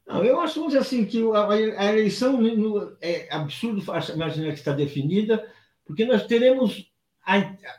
Não, 0.07 0.23
eu 0.23 0.39
acho 0.39 0.65
assim 0.75 1.05
que 1.05 1.21
a, 1.77 1.91
eleição 1.91 2.39
é 2.99 3.31
absurdo 3.31 3.83
imaginar 4.11 4.53
que 4.53 4.59
está 4.59 4.73
definida, 4.73 5.47
porque 5.85 6.03
nós 6.03 6.25
teremos 6.25 6.91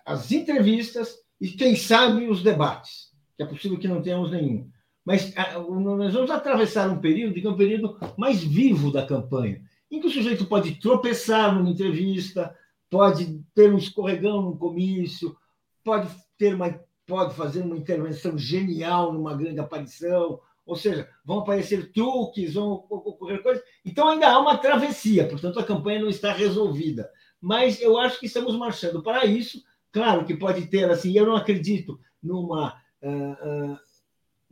as 0.06 0.30
entrevistas 0.30 1.16
e, 1.40 1.48
quem 1.48 1.74
sabe, 1.74 2.28
os 2.28 2.40
debates, 2.40 3.10
que 3.36 3.42
é 3.42 3.46
possível 3.46 3.78
que 3.80 3.88
não 3.88 4.00
tenhamos 4.00 4.30
nenhum. 4.30 4.70
Mas 5.04 5.34
nós 5.34 6.14
vamos 6.14 6.30
atravessar 6.30 6.88
um 6.88 7.00
período 7.00 7.34
que 7.34 7.46
é 7.46 7.50
um 7.50 7.56
período 7.56 7.98
mais 8.16 8.42
vivo 8.42 8.92
da 8.92 9.04
campanha, 9.04 9.60
em 9.90 10.00
que 10.00 10.06
o 10.06 10.10
sujeito 10.10 10.46
pode 10.46 10.76
tropeçar 10.80 11.54
numa 11.54 11.70
entrevista, 11.70 12.54
pode 12.88 13.42
ter 13.54 13.72
um 13.72 13.78
escorregão 13.78 14.42
no 14.42 14.56
comício, 14.56 15.36
pode 15.84 16.08
ter 16.38 16.54
uma, 16.54 16.80
pode 17.06 17.34
fazer 17.34 17.62
uma 17.62 17.76
intervenção 17.76 18.38
genial 18.38 19.12
numa 19.12 19.36
grande 19.36 19.58
aparição, 19.58 20.40
ou 20.64 20.76
seja, 20.76 21.08
vão 21.24 21.40
aparecer 21.40 21.92
truques, 21.92 22.54
vão 22.54 22.86
ocorrer 22.88 23.42
coisas. 23.42 23.62
Então 23.84 24.08
ainda 24.08 24.28
há 24.28 24.38
uma 24.38 24.56
travessia, 24.56 25.28
portanto 25.28 25.58
a 25.58 25.64
campanha 25.64 26.00
não 26.00 26.08
está 26.08 26.32
resolvida. 26.32 27.10
Mas 27.40 27.80
eu 27.80 27.98
acho 27.98 28.20
que 28.20 28.26
estamos 28.26 28.56
marchando 28.56 29.02
para 29.02 29.24
isso. 29.26 29.60
Claro 29.90 30.24
que 30.24 30.36
pode 30.36 30.66
ter 30.66 30.88
assim, 30.88 31.12
eu 31.16 31.26
não 31.26 31.34
acredito 31.34 31.98
numa 32.22 32.74
uh, 33.02 33.72
uh, 33.72 33.78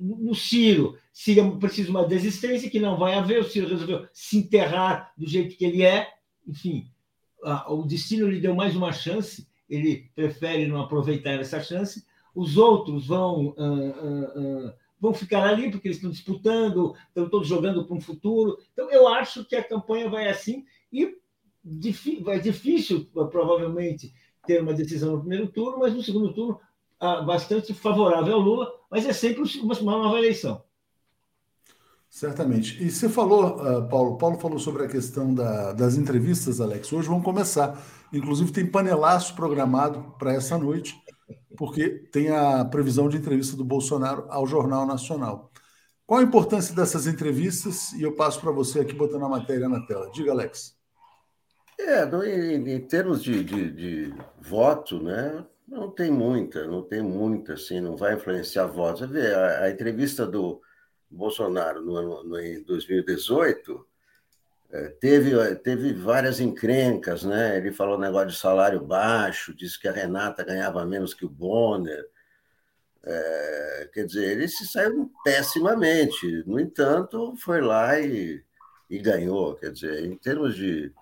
no 0.00 0.34
Ciro 0.34 0.96
seria 1.12 1.48
preciso 1.52 1.90
uma 1.90 2.06
desistência 2.06 2.70
que 2.70 2.80
não 2.80 2.98
vai 2.98 3.14
haver. 3.14 3.40
O 3.40 3.44
Ciro 3.44 3.68
resolveu 3.68 4.08
se 4.12 4.38
enterrar 4.38 5.12
do 5.16 5.28
jeito 5.28 5.56
que 5.56 5.64
ele 5.64 5.82
é. 5.82 6.08
Enfim, 6.46 6.90
o 7.68 7.82
destino 7.84 8.28
lhe 8.28 8.40
deu 8.40 8.54
mais 8.54 8.74
uma 8.74 8.92
chance. 8.92 9.46
Ele 9.68 10.10
prefere 10.14 10.66
não 10.66 10.80
aproveitar 10.80 11.32
essa 11.32 11.60
chance. 11.60 12.04
Os 12.34 12.56
outros 12.56 13.06
vão 13.06 13.54
uh, 13.58 14.68
uh, 14.68 14.72
vão 15.00 15.14
ficar 15.14 15.44
ali 15.48 15.70
porque 15.70 15.88
eles 15.88 15.96
estão 15.96 16.10
disputando, 16.10 16.94
estão 17.08 17.28
todos 17.28 17.48
jogando 17.48 17.84
para 17.86 17.96
um 17.96 18.00
futuro. 18.00 18.58
Então, 18.72 18.90
eu 18.90 19.08
acho 19.08 19.44
que 19.44 19.56
a 19.56 19.64
campanha 19.64 20.10
vai 20.10 20.28
assim 20.28 20.64
e 20.92 21.16
vai 22.22 22.40
difícil, 22.40 23.06
provavelmente, 23.30 24.12
ter 24.46 24.62
uma 24.62 24.74
decisão 24.74 25.12
no 25.12 25.20
primeiro 25.20 25.48
turno, 25.48 25.78
mas 25.78 25.94
no 25.94 26.02
segundo 26.02 26.32
turno 26.34 26.60
bastante 27.00 27.72
favorável 27.72 28.34
ao 28.34 28.40
Lula, 28.40 28.70
mas 28.90 29.06
é 29.06 29.12
sempre 29.12 29.42
uma 29.60 29.74
nova 29.74 30.18
eleição. 30.18 30.62
Certamente. 32.10 32.82
E 32.82 32.90
você 32.90 33.08
falou, 33.08 33.56
uh, 33.62 33.88
Paulo, 33.88 34.18
Paulo 34.18 34.38
falou 34.38 34.58
sobre 34.58 34.84
a 34.84 34.88
questão 34.88 35.32
da, 35.32 35.72
das 35.72 35.94
entrevistas, 35.94 36.60
Alex. 36.60 36.92
Hoje 36.92 37.08
vão 37.08 37.22
começar. 37.22 37.80
Inclusive 38.12 38.50
tem 38.50 38.66
panelaço 38.66 39.36
programado 39.36 40.14
para 40.18 40.32
essa 40.32 40.58
noite, 40.58 41.00
porque 41.56 41.88
tem 41.88 42.28
a 42.30 42.64
previsão 42.64 43.08
de 43.08 43.16
entrevista 43.16 43.56
do 43.56 43.64
Bolsonaro 43.64 44.26
ao 44.28 44.44
Jornal 44.44 44.84
Nacional. 44.84 45.52
Qual 46.04 46.18
a 46.18 46.24
importância 46.24 46.74
dessas 46.74 47.06
entrevistas? 47.06 47.92
E 47.92 48.02
eu 48.02 48.16
passo 48.16 48.40
para 48.40 48.50
você 48.50 48.80
aqui 48.80 48.92
botando 48.92 49.24
a 49.24 49.28
matéria 49.28 49.68
na 49.68 49.86
tela. 49.86 50.10
Diga, 50.10 50.32
Alex. 50.32 50.76
É, 51.78 52.04
em, 52.26 52.68
em 52.68 52.80
termos 52.80 53.22
de, 53.22 53.44
de, 53.44 53.70
de 53.70 54.14
voto, 54.40 55.00
né? 55.00 55.46
Não 55.70 55.88
tem 55.88 56.10
muita, 56.10 56.66
não 56.66 56.82
tem 56.82 57.00
muita, 57.00 57.54
assim, 57.54 57.80
não 57.80 57.96
vai 57.96 58.14
influenciar 58.14 58.66
votos. 58.66 59.02
Você 59.02 59.06
vê, 59.06 59.32
a, 59.32 59.64
a 59.64 59.70
entrevista 59.70 60.26
do 60.26 60.60
Bolsonaro 61.08 61.80
no, 61.80 62.24
no, 62.24 62.40
em 62.40 62.60
2018 62.64 63.86
é, 64.72 64.88
teve, 65.00 65.54
teve 65.56 65.92
várias 65.92 66.40
encrencas, 66.40 67.22
né? 67.22 67.56
Ele 67.56 67.70
falou 67.70 67.96
negócio 67.96 68.30
de 68.30 68.36
salário 68.36 68.84
baixo, 68.84 69.54
disse 69.54 69.78
que 69.78 69.86
a 69.86 69.92
Renata 69.92 70.42
ganhava 70.42 70.84
menos 70.84 71.14
que 71.14 71.24
o 71.24 71.30
Bonner. 71.30 72.04
É, 73.04 73.90
quer 73.94 74.06
dizer, 74.06 74.28
ele 74.28 74.48
se 74.48 74.66
saiu 74.66 75.08
pessimamente. 75.24 76.42
No 76.46 76.58
entanto, 76.58 77.36
foi 77.36 77.60
lá 77.60 77.98
e, 78.00 78.42
e 78.90 78.98
ganhou. 78.98 79.54
Quer 79.54 79.70
dizer, 79.70 80.04
em 80.04 80.16
termos 80.16 80.56
de 80.56 80.92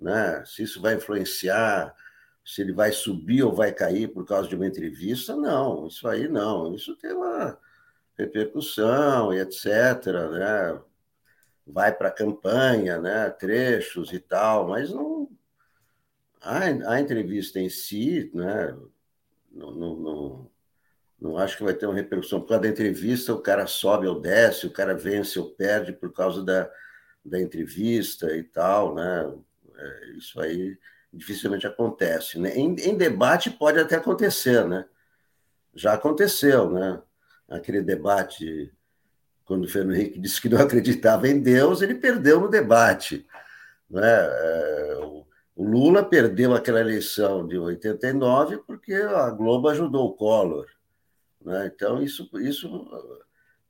né, 0.00 0.42
se 0.44 0.64
isso 0.64 0.82
vai 0.82 0.96
influenciar 0.96 1.94
se 2.46 2.62
ele 2.62 2.72
vai 2.72 2.92
subir 2.92 3.42
ou 3.42 3.52
vai 3.52 3.72
cair 3.72 4.06
por 4.08 4.24
causa 4.24 4.48
de 4.48 4.54
uma 4.54 4.68
entrevista, 4.68 5.34
não, 5.34 5.88
isso 5.88 6.06
aí 6.06 6.28
não, 6.28 6.72
isso 6.72 6.94
tem 6.96 7.12
uma 7.12 7.58
repercussão 8.16 9.34
e 9.34 9.40
etc, 9.40 9.66
né? 10.30 10.80
Vai 11.66 11.92
para 11.92 12.08
a 12.08 12.12
campanha, 12.12 13.00
né? 13.00 13.28
Trechos 13.30 14.12
e 14.12 14.20
tal, 14.20 14.68
mas 14.68 14.90
não 14.92 15.28
a, 16.40 16.92
a 16.92 17.00
entrevista 17.00 17.58
em 17.58 17.68
si, 17.68 18.30
né? 18.32 18.76
Não, 19.50 19.72
não, 19.72 19.96
não, 19.96 20.50
não, 21.20 21.38
acho 21.38 21.56
que 21.56 21.64
vai 21.64 21.74
ter 21.74 21.86
uma 21.86 21.94
repercussão. 21.94 22.40
Por 22.40 22.48
causa 22.48 22.62
da 22.62 22.68
entrevista, 22.68 23.34
o 23.34 23.42
cara 23.42 23.66
sobe 23.66 24.06
ou 24.06 24.20
desce, 24.20 24.66
o 24.68 24.72
cara 24.72 24.94
vence 24.94 25.36
ou 25.38 25.50
perde 25.50 25.92
por 25.92 26.12
causa 26.12 26.44
da, 26.44 26.70
da 27.24 27.40
entrevista 27.40 28.36
e 28.36 28.44
tal, 28.44 28.94
né? 28.94 29.34
É, 29.76 30.10
isso 30.16 30.40
aí 30.40 30.78
dificilmente 31.16 31.66
acontece. 31.66 32.38
Né? 32.38 32.54
Em, 32.56 32.74
em, 32.76 32.96
debate 32.96 33.50
pode 33.50 33.78
até 33.78 33.96
acontecer, 33.96 34.66
né? 34.66 34.84
Já 35.74 35.94
aconteceu, 35.94 36.70
né? 36.70 37.02
Aquele 37.48 37.82
debate, 37.82 38.72
quando 39.44 39.64
o 39.64 39.68
Fernando 39.68 39.96
Henrique 39.96 40.18
disse 40.18 40.40
que 40.40 40.48
não 40.48 40.58
acreditava 40.62 41.28
em 41.28 41.40
Deus, 41.40 41.82
ele 41.82 41.94
perdeu 41.94 42.40
no 42.40 42.48
debate. 42.48 43.26
Né? 43.88 44.02
O 45.54 45.64
Lula 45.64 46.04
perdeu 46.04 46.54
aquela 46.54 46.80
eleição 46.80 47.46
de 47.46 47.56
89 47.56 48.58
porque 48.58 48.92
a 48.92 49.30
Globo 49.30 49.68
ajudou 49.68 50.06
o 50.06 50.12
Collor. 50.14 50.66
Né? 51.40 51.70
Então, 51.74 52.02
isso, 52.02 52.28
isso 52.40 53.14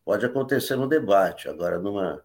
pode 0.05 0.25
acontecer 0.25 0.77
no 0.77 0.89
debate. 0.89 1.49
Agora, 1.49 1.79
numa, 1.79 2.25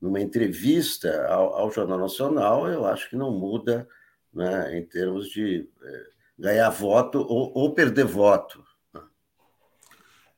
numa 0.00 0.20
entrevista 0.20 1.26
ao, 1.26 1.54
ao 1.54 1.70
Jornal 1.70 1.98
Nacional, 1.98 2.66
eu 2.68 2.84
acho 2.86 3.10
que 3.10 3.16
não 3.16 3.30
muda 3.30 3.86
né, 4.32 4.78
em 4.78 4.84
termos 4.84 5.28
de 5.28 5.68
é, 5.82 6.06
ganhar 6.38 6.70
voto 6.70 7.18
ou, 7.18 7.52
ou 7.54 7.74
perder 7.74 8.04
voto. 8.04 8.62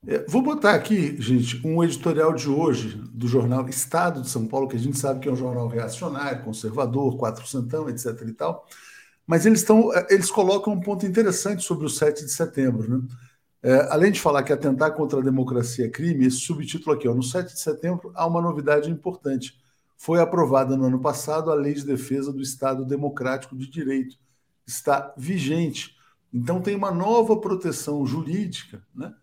É, 0.06 0.24
vou 0.28 0.42
botar 0.42 0.74
aqui, 0.74 1.20
gente, 1.20 1.66
um 1.66 1.82
editorial 1.82 2.34
de 2.34 2.48
hoje 2.48 2.88
do 3.12 3.26
jornal 3.26 3.66
Estado 3.68 4.20
de 4.20 4.28
São 4.28 4.46
Paulo, 4.46 4.68
que 4.68 4.76
a 4.76 4.78
gente 4.78 4.98
sabe 4.98 5.20
que 5.20 5.28
é 5.28 5.32
um 5.32 5.36
jornal 5.36 5.66
reacionário, 5.66 6.44
conservador, 6.44 7.16
quatrocentão, 7.16 7.88
etc. 7.88 8.20
e 8.26 8.32
tal. 8.32 8.66
Mas 9.26 9.46
eles, 9.46 9.60
estão, 9.60 9.92
é, 9.94 10.06
eles 10.10 10.30
colocam 10.30 10.74
um 10.74 10.80
ponto 10.80 11.06
interessante 11.06 11.62
sobre 11.64 11.86
o 11.86 11.88
7 11.88 12.24
de 12.24 12.30
setembro. 12.30 12.86
Né? 12.86 13.08
É, 13.62 13.88
além 13.90 14.12
de 14.12 14.20
falar 14.20 14.42
que 14.42 14.52
atentar 14.52 14.92
contra 14.92 15.20
a 15.20 15.22
democracia 15.22 15.86
é 15.86 15.88
crime, 15.88 16.26
esse 16.26 16.40
subtítulo 16.40 16.94
aqui, 16.94 17.08
ó, 17.08 17.14
no 17.14 17.22
7 17.22 17.54
de 17.54 17.60
setembro, 17.60 18.12
há 18.14 18.26
uma 18.26 18.42
novidade 18.42 18.90
importante 18.90 19.58
foi 19.96 20.20
aprovada 20.20 20.76
no 20.76 20.84
ano 20.84 21.00
passado 21.00 21.50
a 21.50 21.54
Lei 21.54 21.74
de 21.74 21.84
Defesa 21.84 22.32
do 22.32 22.42
Estado 22.42 22.84
Democrático 22.84 23.56
de 23.56 23.68
Direito. 23.68 24.16
Está 24.66 25.14
vigente. 25.16 25.94
Então, 26.32 26.60
tem 26.60 26.74
uma 26.74 26.90
nova 26.90 27.36
proteção 27.40 28.04
jurídica, 28.04 28.82
né? 28.94 29.14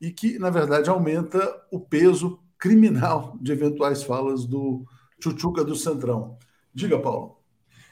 e 0.00 0.10
que, 0.10 0.38
na 0.38 0.50
verdade, 0.50 0.88
aumenta 0.88 1.62
o 1.70 1.78
peso 1.78 2.38
criminal 2.58 3.36
de 3.40 3.52
eventuais 3.52 4.02
falas 4.02 4.46
do 4.46 4.84
Chuchuca 5.18 5.64
do 5.64 5.76
Centrão. 5.76 6.38
Diga, 6.72 6.98
Paulo. 6.98 7.38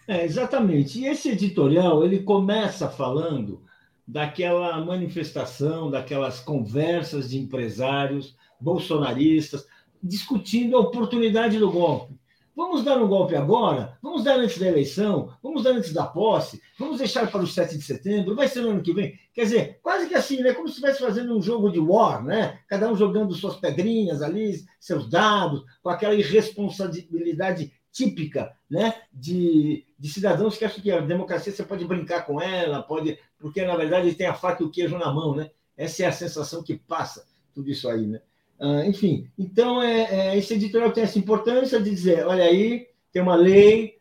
É, 0.07 0.25
exatamente. 0.25 1.01
E 1.01 1.07
esse 1.07 1.29
editorial 1.29 2.03
ele 2.03 2.23
começa 2.23 2.89
falando 2.89 3.63
daquela 4.07 4.83
manifestação, 4.83 5.91
daquelas 5.91 6.41
conversas 6.41 7.29
de 7.29 7.39
empresários 7.39 8.35
bolsonaristas 8.59 9.67
discutindo 10.03 10.77
a 10.77 10.81
oportunidade 10.81 11.59
do 11.59 11.71
golpe. 11.71 12.15
Vamos 12.59 12.83
dar 12.83 13.01
um 13.01 13.07
golpe 13.07 13.37
agora? 13.37 13.97
Vamos 14.03 14.25
dar 14.25 14.37
antes 14.37 14.59
da 14.59 14.67
eleição? 14.67 15.33
Vamos 15.41 15.63
dar 15.63 15.71
antes 15.71 15.93
da 15.93 16.05
posse? 16.05 16.61
Vamos 16.77 16.99
deixar 16.99 17.31
para 17.31 17.41
o 17.41 17.47
7 17.47 17.79
de 17.79 17.85
setembro? 17.85 18.35
Vai 18.35 18.49
ser 18.49 18.63
no 18.63 18.71
ano 18.71 18.83
que 18.83 18.93
vem? 18.93 19.17
Quer 19.33 19.45
dizer, 19.45 19.79
quase 19.81 20.09
que 20.09 20.15
assim, 20.17 20.43
né? 20.43 20.53
Como 20.53 20.67
se 20.67 20.75
estivesse 20.75 20.99
fazendo 20.99 21.39
um 21.39 21.41
jogo 21.41 21.71
de 21.71 21.79
war, 21.79 22.21
né? 22.25 22.59
Cada 22.67 22.91
um 22.91 22.97
jogando 22.97 23.33
suas 23.33 23.55
pedrinhas 23.55 24.23
ali, 24.23 24.61
seus 24.81 25.09
dados, 25.09 25.63
com 25.81 25.89
aquela 25.89 26.17
irresponsabilidade 26.17 27.73
típica 27.93 28.53
né? 28.69 29.03
de, 29.13 29.87
de 29.97 30.09
cidadãos 30.09 30.59
que 30.59 30.65
acham 30.65 30.83
que 30.83 30.91
a 30.91 31.01
democracia 31.01 31.53
você 31.53 31.63
pode 31.63 31.85
brincar 31.85 32.27
com 32.27 32.43
ela, 32.43 32.83
pode. 32.83 33.21
Porque, 33.39 33.65
na 33.65 33.77
verdade, 33.77 34.17
tem 34.17 34.27
a 34.27 34.35
faca 34.35 34.65
e 34.65 34.67
o 34.67 34.71
queijo 34.71 34.99
na 34.99 35.13
mão, 35.13 35.33
né? 35.33 35.49
Essa 35.77 36.03
é 36.03 36.07
a 36.07 36.13
sensação 36.13 36.65
que 36.65 36.77
passa 36.77 37.25
tudo 37.55 37.71
isso 37.71 37.89
aí, 37.89 38.05
né? 38.05 38.21
Ah, 38.61 38.85
enfim, 38.85 39.31
então 39.39 39.81
é, 39.81 40.33
é, 40.33 40.37
esse 40.37 40.55
editorial 40.55 40.91
tem 40.91 41.05
essa 41.05 41.19
importância 41.19 41.81
de 41.81 41.91
dizer, 41.91 42.27
olha 42.27 42.43
aí, 42.43 42.89
tem 43.13 43.23
uma 43.23 43.37
lei, 43.37 43.97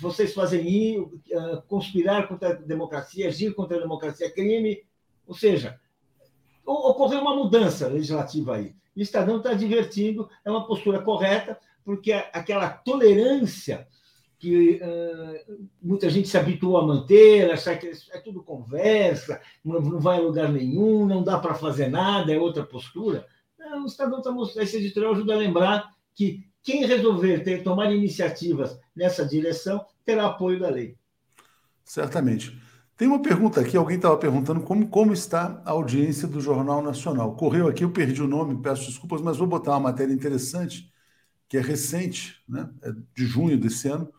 vocês 0.00 0.32
fazem 0.32 0.66
ir, 0.66 1.00
uh, 1.00 1.62
conspirar 1.66 2.28
contra 2.28 2.50
a 2.50 2.54
democracia, 2.54 3.26
agir 3.26 3.52
contra 3.54 3.76
a 3.76 3.80
democracia 3.80 4.26
é 4.26 4.30
crime, 4.30 4.82
ou 5.26 5.34
seja, 5.34 5.78
ocorreu 6.64 7.20
uma 7.20 7.34
mudança 7.34 7.88
legislativa 7.88 8.56
aí. 8.56 8.74
O 8.96 9.00
Estadão 9.00 9.38
está 9.38 9.52
divertindo, 9.52 10.28
é 10.44 10.50
uma 10.50 10.66
postura 10.66 11.02
correta, 11.02 11.58
porque 11.84 12.12
aquela 12.12 12.70
tolerância 12.70 13.86
que 14.38 14.80
uh, 14.80 15.68
muita 15.82 16.08
gente 16.08 16.28
se 16.28 16.38
habituou 16.38 16.78
a 16.78 16.86
manter, 16.86 17.50
achar 17.50 17.76
que 17.76 17.90
é 18.12 18.18
tudo 18.20 18.44
conversa, 18.44 19.40
não 19.64 19.98
vai 19.98 20.18
a 20.18 20.20
lugar 20.20 20.50
nenhum, 20.50 21.04
não 21.04 21.24
dá 21.24 21.36
para 21.36 21.54
fazer 21.54 21.88
nada, 21.88 22.32
é 22.32 22.38
outra 22.38 22.62
postura 22.62 23.26
o 23.76 23.86
Estadão 23.86 24.18
está 24.18 24.30
mostrando, 24.30 24.64
esse 24.64 24.76
editorial 24.76 25.12
ajuda 25.12 25.34
a 25.34 25.38
lembrar 25.38 25.94
que 26.14 26.48
quem 26.62 26.84
resolver 26.84 27.40
ter, 27.40 27.62
tomar 27.62 27.92
iniciativas 27.92 28.78
nessa 28.94 29.24
direção 29.24 29.84
terá 30.04 30.26
apoio 30.26 30.60
da 30.60 30.68
lei. 30.68 30.96
Certamente. 31.84 32.60
Tem 32.96 33.06
uma 33.06 33.22
pergunta 33.22 33.60
aqui, 33.60 33.76
alguém 33.76 33.96
estava 33.96 34.16
perguntando 34.16 34.60
como, 34.60 34.88
como 34.88 35.12
está 35.12 35.62
a 35.64 35.70
audiência 35.70 36.26
do 36.26 36.40
Jornal 36.40 36.82
Nacional. 36.82 37.36
Correu 37.36 37.68
aqui, 37.68 37.84
eu 37.84 37.92
perdi 37.92 38.20
o 38.20 38.26
nome, 38.26 38.60
peço 38.60 38.86
desculpas, 38.86 39.20
mas 39.20 39.36
vou 39.36 39.46
botar 39.46 39.70
uma 39.70 39.80
matéria 39.80 40.12
interessante, 40.12 40.92
que 41.48 41.56
é 41.56 41.60
recente, 41.60 42.42
né? 42.48 42.68
é 42.82 42.90
de 42.90 43.24
junho 43.24 43.56
desse 43.56 43.88
ano. 43.88 44.12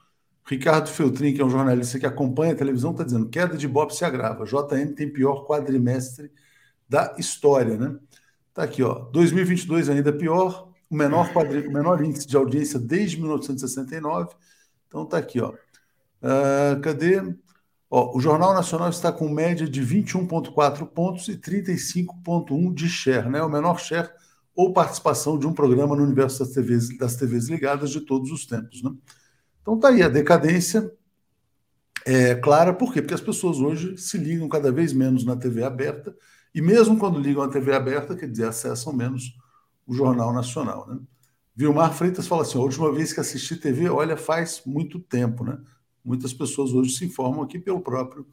Ricardo 0.46 0.88
Feltrin, 0.88 1.34
que 1.34 1.42
é 1.42 1.46
um 1.46 1.50
jornalista 1.50 2.00
que 2.00 2.06
acompanha 2.06 2.54
a 2.54 2.56
televisão, 2.56 2.92
está 2.92 3.04
dizendo: 3.04 3.30
queda 3.30 3.58
de 3.58 3.68
Bob 3.68 3.94
se 3.94 4.04
agrava. 4.04 4.46
JN 4.46 4.94
tem 4.96 5.12
pior 5.12 5.46
quadrimestre 5.46 6.32
da 6.88 7.16
história, 7.20 7.78
né? 7.78 8.00
Está 8.50 8.64
aqui, 8.64 8.84
ó. 8.84 9.06
2022 9.12 9.90
ainda 9.90 10.12
pior, 10.12 10.72
o 10.90 10.96
menor, 10.96 11.32
quadri... 11.32 11.68
o 11.68 11.72
menor 11.72 12.04
índice 12.04 12.28
de 12.28 12.36
audiência 12.36 12.80
desde 12.80 13.18
1969. 13.18 14.34
Então 14.88 15.04
está 15.04 15.18
aqui, 15.18 15.40
ó. 15.40 15.54
Uh, 16.22 16.82
cadê? 16.82 17.22
Ó, 17.90 18.16
o 18.18 18.20
Jornal 18.20 18.54
Nacional 18.54 18.90
está 18.90 19.12
com 19.12 19.30
média 19.30 19.68
de 19.68 19.82
21,4 19.82 20.86
pontos 20.88 21.28
e 21.28 21.38
35,1 21.38 22.74
de 22.74 22.88
share, 22.88 23.30
né? 23.30 23.42
O 23.42 23.50
menor 23.50 23.80
share 23.80 24.10
ou 24.56 24.74
participação 24.74 25.40
de 25.40 25.48
um 25.48 25.54
programa 25.54 25.96
no 25.96 26.04
universo 26.04 26.40
das 26.40 26.54
TVs, 26.54 26.98
das 26.98 27.16
TVs 27.16 27.48
ligadas 27.48 27.92
de 27.92 28.02
todos 28.02 28.32
os 28.32 28.46
tempos, 28.46 28.84
né? 28.84 28.92
Então 29.62 29.76
está 29.76 29.90
aí 29.90 30.04
a 30.04 30.10
decadência 30.10 30.92
é 32.06 32.36
clara, 32.36 32.74
por 32.74 32.94
quê? 32.94 33.02
Porque 33.02 33.14
as 33.14 33.22
pessoas 33.22 33.60
hoje 33.60 33.98
se 33.98 34.18
ligam 34.18 34.48
cada 34.50 34.72
vez 34.72 34.94
menos 34.94 35.26
na 35.26 35.36
TV 35.36 35.64
aberta 35.64 36.16
e 36.54 36.62
mesmo 36.62 36.98
quando 36.98 37.20
ligam 37.20 37.44
a 37.44 37.50
TV 37.50 37.74
aberta, 37.74 38.16
quer 38.16 38.30
dizer, 38.30 38.48
acessam 38.48 38.94
menos 38.94 39.38
o 39.86 39.94
Jornal 39.94 40.34
Nacional. 40.34 40.88
Né? 40.88 41.00
Vilmar 41.56 41.94
Freitas 41.94 42.28
fala 42.28 42.44
assim: 42.44 42.58
a 42.58 42.62
última 42.62 42.92
vez 42.92 43.12
que 43.12 43.20
assisti 43.20 43.56
TV, 43.56 43.90
olha, 43.90 44.16
faz 44.16 44.62
muito 44.66 45.00
tempo, 45.00 45.44
né? 45.44 45.58
Muitas 46.04 46.34
pessoas 46.34 46.72
hoje 46.72 46.92
se 46.92 47.06
informam 47.06 47.42
aqui 47.42 47.60
pelo 47.60 47.82
próprio 47.82 48.26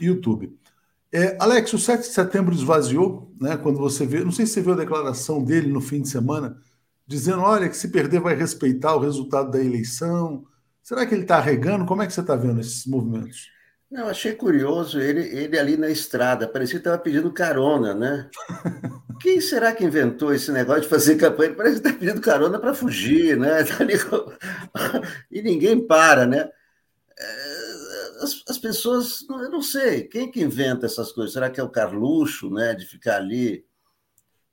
YouTube. 0.00 0.58
É, 1.12 1.36
Alex, 1.40 1.72
o 1.72 1.78
7 1.78 2.00
de 2.00 2.12
setembro 2.12 2.54
esvaziou, 2.54 3.32
né? 3.40 3.56
Quando 3.56 3.78
você 3.78 4.04
vê, 4.04 4.24
não 4.24 4.32
sei 4.32 4.46
se 4.46 4.54
você 4.54 4.62
viu 4.62 4.72
a 4.72 4.76
declaração 4.76 5.42
dele 5.42 5.68
no 5.68 5.80
fim 5.80 6.02
de 6.02 6.08
semana, 6.08 6.60
dizendo: 7.06 7.40
olha, 7.40 7.68
que 7.68 7.76
se 7.76 7.88
perder 7.88 8.20
vai 8.20 8.34
respeitar 8.34 8.94
o 8.96 9.00
resultado 9.00 9.50
da 9.50 9.62
eleição. 9.62 10.44
Será 10.82 11.06
que 11.06 11.14
ele 11.14 11.22
está 11.22 11.40
regando? 11.40 11.86
Como 11.86 12.02
é 12.02 12.06
que 12.06 12.12
você 12.12 12.20
está 12.20 12.36
vendo 12.36 12.60
esses 12.60 12.86
movimentos? 12.86 13.50
Não, 13.96 14.08
achei 14.08 14.34
curioso 14.34 15.00
ele, 15.00 15.22
ele 15.34 15.58
ali 15.58 15.74
na 15.74 15.88
estrada, 15.88 16.46
parecia 16.46 16.74
que 16.74 16.80
estava 16.80 16.98
pedindo 16.98 17.32
carona, 17.32 17.94
né? 17.94 18.28
Quem 19.22 19.40
será 19.40 19.72
que 19.72 19.82
inventou 19.82 20.34
esse 20.34 20.52
negócio 20.52 20.82
de 20.82 20.88
fazer 20.88 21.16
campanha? 21.16 21.54
Parece 21.54 21.80
que 21.80 21.88
está 21.88 21.98
pedindo 21.98 22.20
carona 22.20 22.58
para 22.58 22.74
fugir, 22.74 23.38
né? 23.38 23.64
Tá 23.64 23.78
e 25.32 25.40
ninguém 25.40 25.80
para, 25.80 26.26
né? 26.26 26.50
É, 27.18 28.22
as, 28.22 28.44
as, 28.50 28.58
pessoas, 28.58 29.24
eu 29.30 29.48
não 29.48 29.62
sei, 29.62 30.02
quem 30.02 30.30
que 30.30 30.42
inventa 30.42 30.84
essas 30.84 31.10
coisas? 31.10 31.32
Será 31.32 31.48
que 31.48 31.58
é 31.58 31.62
o 31.62 31.70
Carluxo, 31.70 32.50
né? 32.50 32.74
De 32.74 32.84
ficar 32.84 33.16
ali, 33.16 33.64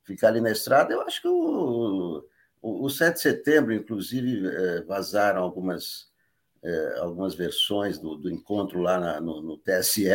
ficar 0.04 0.28
ali 0.28 0.40
na 0.40 0.52
estrada? 0.52 0.94
Eu 0.94 1.02
acho 1.02 1.20
que 1.20 1.28
o, 1.28 2.24
o, 2.62 2.86
o 2.86 2.88
7 2.88 3.16
de 3.16 3.20
setembro, 3.20 3.74
inclusive, 3.74 4.48
é, 4.48 4.80
vazaram 4.84 5.42
algumas 5.42 6.13
é, 6.64 6.98
algumas 6.98 7.34
versões 7.34 7.98
do, 7.98 8.16
do 8.16 8.30
encontro 8.30 8.80
lá 8.80 8.98
na, 8.98 9.20
no, 9.20 9.42
no, 9.42 9.58
TSE, 9.58 10.08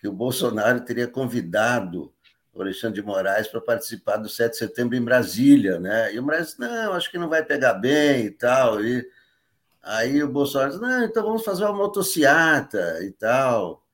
que 0.00 0.06
o 0.06 0.12
Bolsonaro 0.12 0.80
teria 0.80 1.08
convidado 1.08 2.12
o 2.54 2.62
Alexandre 2.62 3.00
de 3.00 3.06
Moraes 3.06 3.48
para 3.48 3.60
participar 3.60 4.16
do 4.16 4.28
7 4.28 4.52
de 4.52 4.58
setembro 4.58 4.96
em 4.96 5.02
Brasília, 5.02 5.80
né? 5.80 6.14
E 6.14 6.18
o 6.20 6.22
Moraes, 6.22 6.56
não, 6.56 6.92
acho 6.92 7.10
que 7.10 7.18
não 7.18 7.28
vai 7.28 7.44
pegar 7.44 7.74
bem 7.74 8.26
e 8.26 8.30
tal. 8.30 8.82
E 8.82 9.04
aí 9.82 10.22
o 10.22 10.28
Bolsonaro 10.28 10.70
disse, 10.70 10.82
não, 10.82 11.04
então 11.04 11.22
vamos 11.24 11.44
fazer 11.44 11.64
uma 11.64 11.74
motociata 11.74 13.02
e 13.02 13.10
tal. 13.10 13.84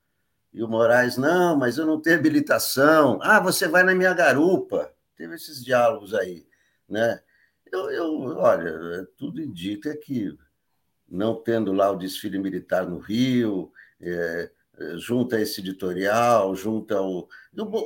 E 0.53 0.63
o 0.63 0.67
Moraes, 0.67 1.17
não, 1.17 1.57
mas 1.57 1.79
eu 1.79 1.85
não 1.87 1.99
tenho 1.99 2.17
habilitação. 2.17 3.19
Ah, 3.23 3.39
você 3.39 3.67
vai 3.67 3.83
na 3.83 3.95
minha 3.95 4.13
garupa. 4.13 4.93
Teve 5.17 5.35
esses 5.35 5.63
diálogos 5.63 6.13
aí, 6.13 6.45
né? 6.87 7.19
Eu, 7.71 7.89
eu 7.89 8.37
olha, 8.37 9.07
tudo 9.17 9.41
indica 9.41 9.97
que 9.97 10.37
não 11.13 11.35
tendo 11.35 11.71
lá 11.71 11.91
o 11.91 11.97
desfile 11.97 12.39
militar 12.39 12.87
no 12.87 12.97
Rio, 12.97 13.71
é, 14.01 14.49
é 14.79 14.97
junta 14.97 15.39
esse 15.39 15.61
editorial, 15.61 16.55
junta 16.55 16.99
o. 17.01 17.29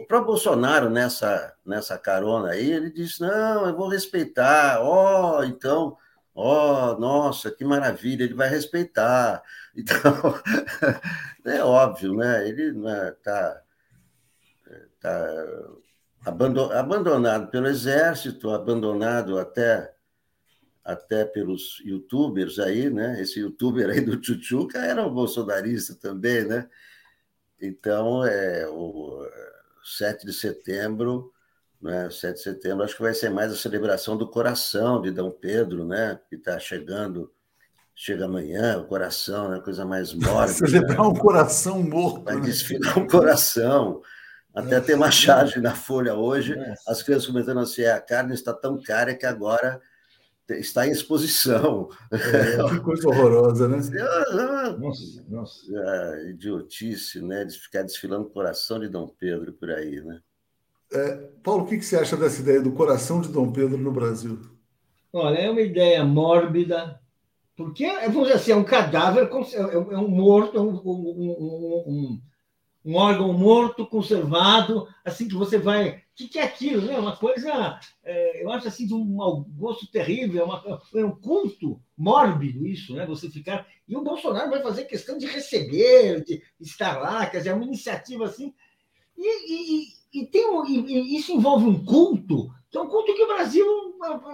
Para 0.08 0.22
Bolsonaro, 0.22 0.90
nessa, 0.90 1.54
nessa 1.66 1.98
carona 1.98 2.52
aí, 2.52 2.72
ele 2.72 2.90
disse: 2.90 3.22
não, 3.22 3.68
eu 3.68 3.76
vou 3.76 3.90
respeitar, 3.90 4.80
ó, 4.82 5.40
oh, 5.40 5.44
então, 5.44 5.98
ó, 6.34 6.94
oh, 6.94 7.00
nossa, 7.00 7.52
que 7.52 7.66
maravilha, 7.66 8.24
ele 8.24 8.34
vai 8.34 8.50
respeitar. 8.50 9.44
Então, 9.80 10.34
é 11.46 11.64
óbvio, 11.64 12.16
né? 12.16 12.50
Ele 12.50 12.70
está 12.70 13.62
né, 14.66 14.86
tá 15.00 15.28
abandonado 16.26 17.52
pelo 17.52 17.68
exército, 17.68 18.50
abandonado 18.50 19.38
até 19.38 19.94
até 20.88 21.26
pelos 21.26 21.82
youtubers 21.84 22.60
aí, 22.60 22.90
né? 22.90 23.22
Esse 23.22 23.42
youtuber 23.42 23.90
aí 23.90 24.00
do 24.00 24.24
Chuchuca 24.24 24.80
era 24.80 25.06
um 25.06 25.14
bolsonarista 25.14 25.94
também, 25.94 26.46
né? 26.46 26.66
Então, 27.62 28.26
é, 28.26 28.66
o 28.70 29.28
7 29.84 30.26
de 30.26 30.32
setembro, 30.32 31.34
né? 31.82 32.10
7 32.10 32.36
de 32.36 32.42
setembro, 32.42 32.86
acho 32.86 32.96
que 32.96 33.02
vai 33.02 33.14
ser 33.14 33.30
mais 33.30 33.52
a 33.52 33.58
celebração 33.58 34.16
do 34.16 34.30
coração 34.30 35.02
de 35.02 35.12
Dom 35.12 35.30
Pedro, 35.30 35.86
né? 35.86 36.22
Que 36.30 36.38
está 36.38 36.58
chegando, 36.58 37.30
chega 37.94 38.24
amanhã, 38.24 38.78
o 38.78 38.86
coração, 38.86 39.50
né? 39.50 39.60
Coisa 39.60 39.84
mais 39.84 40.14
mórbida. 40.16 40.68
Celebrar 40.68 41.00
né? 41.00 41.04
um 41.04 41.16
coração 41.16 41.84
morto. 41.84 42.24
Vai 42.24 42.36
né? 42.36 42.42
desfilar 42.44 42.98
um 42.98 43.06
coração. 43.06 44.02
Até 44.56 44.80
tem 44.80 44.96
uma 44.96 45.12
charge 45.12 45.60
na 45.60 45.76
Folha 45.76 46.16
hoje, 46.16 46.56
as 46.88 47.04
crianças 47.04 47.28
comentando 47.28 47.60
assim, 47.60 47.82
é, 47.82 47.92
a 47.92 48.00
carne 48.00 48.34
está 48.34 48.54
tão 48.54 48.82
cara 48.82 49.14
que 49.14 49.26
agora 49.26 49.82
está 50.50 50.88
em 50.88 50.91
exposição. 50.91 51.89
É, 52.12 52.70
que 52.70 52.80
coisa 52.80 53.08
horrorosa, 53.08 53.68
né? 53.68 53.78
Nossa, 54.80 55.26
nossa. 55.30 55.66
É, 55.74 56.30
idiotice, 56.30 57.22
né? 57.22 57.45
De 57.45 57.58
ficar 57.58 57.84
desfilando 57.84 58.28
o 58.28 58.30
coração 58.30 58.80
de 58.80 58.88
Dom 58.88 59.08
Pedro 59.08 59.54
por 59.54 59.72
aí, 59.72 60.02
né? 60.02 60.20
É, 60.91 61.16
Paulo, 61.43 61.64
o 61.64 61.68
que, 61.68 61.78
que 61.78 61.86
você 61.86 61.98
acha 61.98 62.16
dessa 62.16 62.41
ideia 62.41 62.62
do 62.62 62.72
coração 62.72 63.20
de 63.22 63.30
Dom 63.30 63.52
Pedro 63.52 63.78
no 63.78 63.91
Brasil? 63.91 64.39
Olha, 65.12 65.38
é 65.38 65.50
uma 65.50 65.62
ideia 65.62 66.04
mórbida, 66.06 67.00
porque, 67.56 67.88
vamos 68.08 68.24
dizer 68.24 68.34
assim, 68.34 68.52
é 68.52 68.56
um 68.56 68.64
cadáver, 68.64 69.30
é 69.54 69.98
um 69.98 70.08
morto, 70.08 70.58
é 70.58 70.62
um, 70.62 70.76
um, 70.76 71.84
um, 71.88 72.22
um 72.88 72.96
órgão 72.96 73.34
morto, 73.34 73.86
conservado, 73.86 74.88
assim 75.04 75.28
que 75.28 75.36
você 75.36 75.58
vai. 75.58 75.90
O 75.90 76.02
que, 76.16 76.30
que 76.30 76.40
é 76.40 76.44
aquilo? 76.44 76.84
Né? 76.84 76.98
Uma 76.98 77.18
coisa, 77.18 77.78
é, 78.02 78.42
eu 78.42 78.50
acho 78.50 78.70
assim, 78.70 78.88
de 78.88 78.94
um 78.94 79.04
mau 79.04 79.46
gosto 79.58 79.92
terrível, 79.92 80.42
é, 80.42 80.46
uma, 80.46 80.82
é 80.96 81.04
um 81.04 81.12
culto 81.12 81.82
mórbido 81.98 82.66
isso, 82.66 82.96
né? 82.96 83.06
Você 83.06 83.30
ficar. 83.30 83.68
E 83.86 83.94
o 83.94 84.02
Bolsonaro 84.02 84.50
vai 84.50 84.64
fazer 84.64 84.86
questão 84.86 85.18
de 85.18 85.26
receber, 85.26 86.24
de 86.24 86.42
estar 86.62 86.98
lá, 86.98 87.26
quer 87.26 87.40
dizer, 87.40 87.50
é 87.50 87.54
uma 87.54 87.66
iniciativa 87.66 88.24
assim. 88.24 88.54
E, 89.18 89.82
e, 89.84 90.22
e 90.22 90.26
tem 90.28 90.50
um, 90.50 90.66
e, 90.66 91.18
isso 91.18 91.34
envolve 91.34 91.66
um 91.66 91.84
culto, 91.84 92.50
que 92.72 92.78
é 92.78 92.82
um 92.82 92.88
culto 92.88 93.14
que 93.14 93.24
o 93.24 93.28
Brasil 93.28 93.66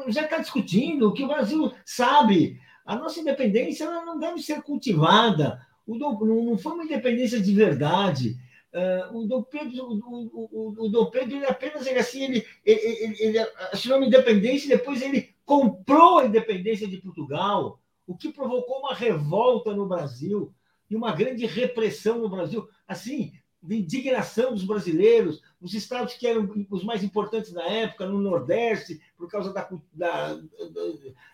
já 0.10 0.26
está 0.26 0.38
discutindo, 0.38 1.12
que 1.12 1.24
o 1.24 1.28
Brasil 1.28 1.74
sabe. 1.84 2.60
A 2.86 2.96
nossa 2.96 3.20
independência 3.20 3.90
não 4.06 4.20
deve 4.20 4.44
ser 4.44 4.62
cultivada. 4.62 5.60
O 5.86 5.98
Dom, 5.98 6.18
não 6.26 6.58
foi 6.58 6.74
uma 6.74 6.86
independência 6.86 7.40
de 7.42 7.54
verdade. 7.54 8.38
Uh, 8.74 9.18
o 9.18 9.28
Dom 9.28 9.44
Pedro, 9.44 9.84
o, 9.84 10.50
o, 10.52 10.86
o, 10.86 10.90
Dom 10.90 11.06
Pedro 11.12 11.36
ele 11.36 11.46
apenas 11.46 11.86
ele, 11.86 12.00
assim, 12.00 12.24
ele, 12.24 12.48
ele, 12.66 13.16
ele, 13.20 13.40
assinou 13.72 13.98
uma 13.98 14.08
independência 14.08 14.66
e 14.66 14.78
depois 14.78 15.02
ele 15.02 15.36
comprou 15.46 16.20
a 16.20 16.26
independência 16.26 16.88
de 16.88 16.98
Portugal, 16.98 17.80
o 18.08 18.16
que 18.16 18.34
provocou 18.34 18.80
uma 18.80 18.96
revolta 18.96 19.76
no 19.76 19.88
Brasil 19.88 20.52
e 20.90 20.96
uma 20.96 21.12
grande 21.12 21.46
repressão 21.46 22.18
no 22.20 22.30
Brasil. 22.30 22.68
Assim, 22.88 23.34
de 23.64 23.78
indignação 23.78 24.54
dos 24.54 24.66
brasileiros, 24.66 25.42
os 25.62 25.74
estados 25.74 26.16
que 26.16 26.28
eram 26.28 26.50
os 26.70 26.84
mais 26.84 27.04
importantes 27.04 27.54
na 27.54 27.64
época, 27.64 28.06
no 28.06 28.20
Nordeste, 28.20 29.02
por 29.18 29.30
causa 29.30 29.54
da, 29.54 29.70
da, 29.94 30.40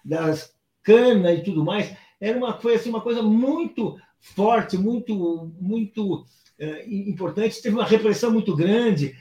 das 0.05 0.55
canas 0.83 1.39
e 1.39 1.43
tudo 1.43 1.65
mais, 1.65 1.95
era 2.21 2.37
uma, 2.37 2.59
foi 2.59 2.75
assim, 2.75 2.89
uma 2.89 3.01
coisa 3.01 3.23
muito 3.23 3.99
forte, 4.20 4.78
muito, 4.78 5.51
muito 5.59 6.15
uh, 6.15 6.26
importante. 6.88 7.61
Teve 7.61 7.76
uma 7.76 7.86
repressão 7.86 8.32
muito 8.32 8.55
grande, 8.55 9.15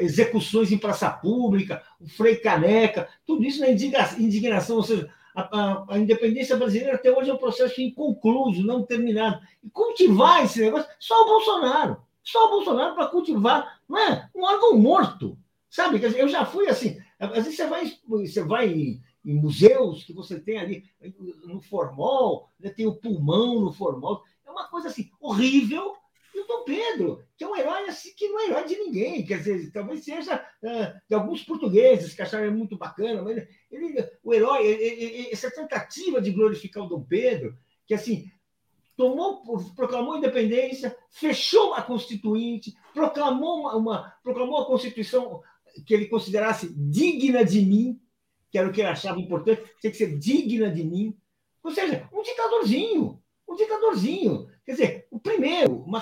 execuções 0.00 0.72
em 0.72 0.78
praça 0.78 1.08
pública, 1.08 1.80
o 2.00 2.08
Frei 2.08 2.34
Caneca, 2.34 3.08
tudo 3.24 3.44
isso 3.44 3.60
na 3.60 3.68
indignação, 3.70 4.76
ou 4.76 4.82
seja, 4.82 5.08
a, 5.36 5.42
a, 5.42 5.84
a, 5.90 5.98
independência 5.98 6.56
brasileira 6.56 6.94
até 6.94 7.12
hoje 7.12 7.28
é 7.28 7.34
um 7.34 7.38
processo 7.38 7.80
inconcluso, 7.80 8.64
não 8.64 8.82
terminado. 8.82 9.38
E 9.62 9.68
cultivar 9.68 10.42
esse 10.42 10.60
negócio, 10.60 10.88
só 10.98 11.22
o 11.22 11.26
Bolsonaro. 11.26 11.98
Só 12.24 12.46
o 12.46 12.48
Bolsonaro 12.48 12.94
para 12.94 13.06
cultivar 13.06 13.80
não 13.86 13.98
é? 13.98 14.28
um 14.34 14.42
órgão 14.42 14.78
morto. 14.78 15.38
Sabe? 15.68 16.00
Eu 16.02 16.26
já 16.26 16.46
fui 16.46 16.68
assim. 16.68 16.98
Às 17.20 17.44
vezes 17.44 17.56
você 17.56 17.66
vai, 17.66 17.92
você 18.08 18.42
vai 18.42 18.98
em, 19.26 19.34
museus 19.34 20.04
que 20.04 20.12
você 20.12 20.40
tem 20.40 20.58
ali 20.58 20.84
no 21.44 21.60
formol, 21.60 22.48
né? 22.58 22.70
tem 22.70 22.86
o 22.86 22.94
pulmão 22.94 23.60
no 23.60 23.72
formol. 23.72 24.22
É 24.46 24.50
uma 24.50 24.68
coisa 24.68 24.88
assim 24.88 25.10
horrível. 25.20 25.94
E 26.34 26.40
o 26.40 26.46
Dom 26.46 26.64
Pedro, 26.64 27.24
que 27.36 27.44
é 27.44 27.48
um 27.48 27.56
herói 27.56 27.88
assim, 27.88 28.12
que 28.14 28.28
não 28.28 28.40
é 28.40 28.46
herói 28.46 28.64
de 28.64 28.76
ninguém, 28.76 29.24
quer 29.24 29.38
dizer, 29.38 29.72
talvez 29.72 30.04
seja 30.04 30.36
uh, 30.36 31.00
de 31.08 31.14
alguns 31.14 31.42
portugueses 31.42 32.12
que 32.12 32.20
acharam 32.20 32.44
ele 32.44 32.54
muito 32.54 32.76
bacana, 32.76 33.22
mas 33.22 33.48
ele, 33.70 34.06
o 34.22 34.34
herói, 34.34 34.66
ele, 34.66 34.84
ele, 34.84 35.30
essa 35.32 35.50
tentativa 35.50 36.20
de 36.20 36.30
glorificar 36.30 36.84
o 36.84 36.88
Dom 36.88 37.02
Pedro, 37.02 37.56
que 37.86 37.94
assim, 37.94 38.30
tomou, 38.96 39.42
proclamou 39.74 40.14
a 40.14 40.18
independência, 40.18 40.96
fechou 41.10 41.74
a 41.74 41.82
Constituinte, 41.82 42.74
proclamou 42.92 43.60
uma, 43.60 43.76
uma, 43.76 44.14
proclamou 44.22 44.58
a 44.58 44.66
Constituição 44.66 45.42
que 45.84 45.92
ele 45.92 46.06
considerasse 46.06 46.72
digna 46.74 47.44
de 47.44 47.60
mim, 47.60 48.00
que 48.56 48.58
era 48.58 48.68
o 48.68 48.72
que 48.72 48.80
ele 48.80 48.88
achava 48.88 49.20
importante, 49.20 49.62
tinha 49.80 49.90
que 49.90 49.98
ser 49.98 50.18
digna 50.18 50.70
de 50.70 50.82
mim. 50.82 51.14
Ou 51.62 51.70
seja, 51.70 52.08
um 52.10 52.22
ditadorzinho, 52.22 53.22
um 53.46 53.54
ditadorzinho. 53.54 54.48
Quer 54.64 54.72
dizer, 54.72 55.06
o 55.10 55.20
primeiro, 55.20 55.82
uma, 55.82 56.00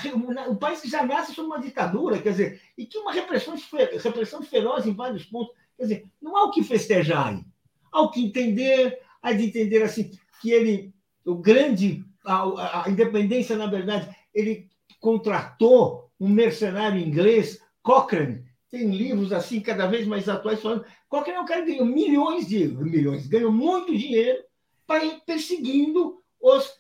um 0.49 0.55
país 0.55 0.81
que 0.81 0.89
já 0.89 1.05
nasce 1.05 1.35
sob 1.35 1.49
uma 1.49 1.61
ditadura, 1.61 2.23
quer 2.23 2.31
dizer, 2.31 2.63
e 2.79 2.87
que 2.87 2.97
uma 2.97 3.13
repressão, 3.13 3.57
repressão 4.01 4.41
feroz 4.43 4.87
em 4.87 4.95
vários 4.95 5.25
pontos. 5.25 5.53
Quer 5.77 5.83
dizer, 5.83 6.05
não 6.23 6.37
há 6.37 6.45
o 6.45 6.53
que 6.53 6.63
festejar 6.63 7.27
aí. 7.27 7.45
Há 7.91 8.03
o 8.03 8.11
que 8.11 8.25
entender, 8.25 9.01
há 9.21 9.33
de 9.33 9.47
entender 9.47 9.83
assim, 9.83 10.13
que 10.41 10.53
ele, 10.53 10.95
o 11.27 11.35
grande 11.35 12.05
a, 12.25 12.85
a 12.85 12.91
independência, 12.91 13.57
na 13.57 13.67
verdade, 13.67 14.15
ele 14.33 14.69
contratou 15.01 16.09
um 16.21 16.29
mercenário 16.29 17.01
inglês, 17.01 17.61
Cochrane, 17.83 18.45
tem 18.75 18.91
livros 18.91 19.33
assim 19.33 19.61
cada 19.61 19.87
vez 19.87 20.05
mais 20.05 20.29
atuais 20.29 20.61
falando. 20.61 20.85
É 20.85 21.41
um 21.41 21.47
cara 21.47 21.63
que 21.63 21.71
ganhou 21.71 21.87
milhões 21.87 22.49
de 22.49 22.67
milhões, 22.67 23.29
ganhou 23.29 23.53
muito 23.53 23.97
dinheiro 23.97 24.43
para 24.85 25.05
ir 25.05 25.21
perseguindo 25.25 26.19
os 26.41 26.75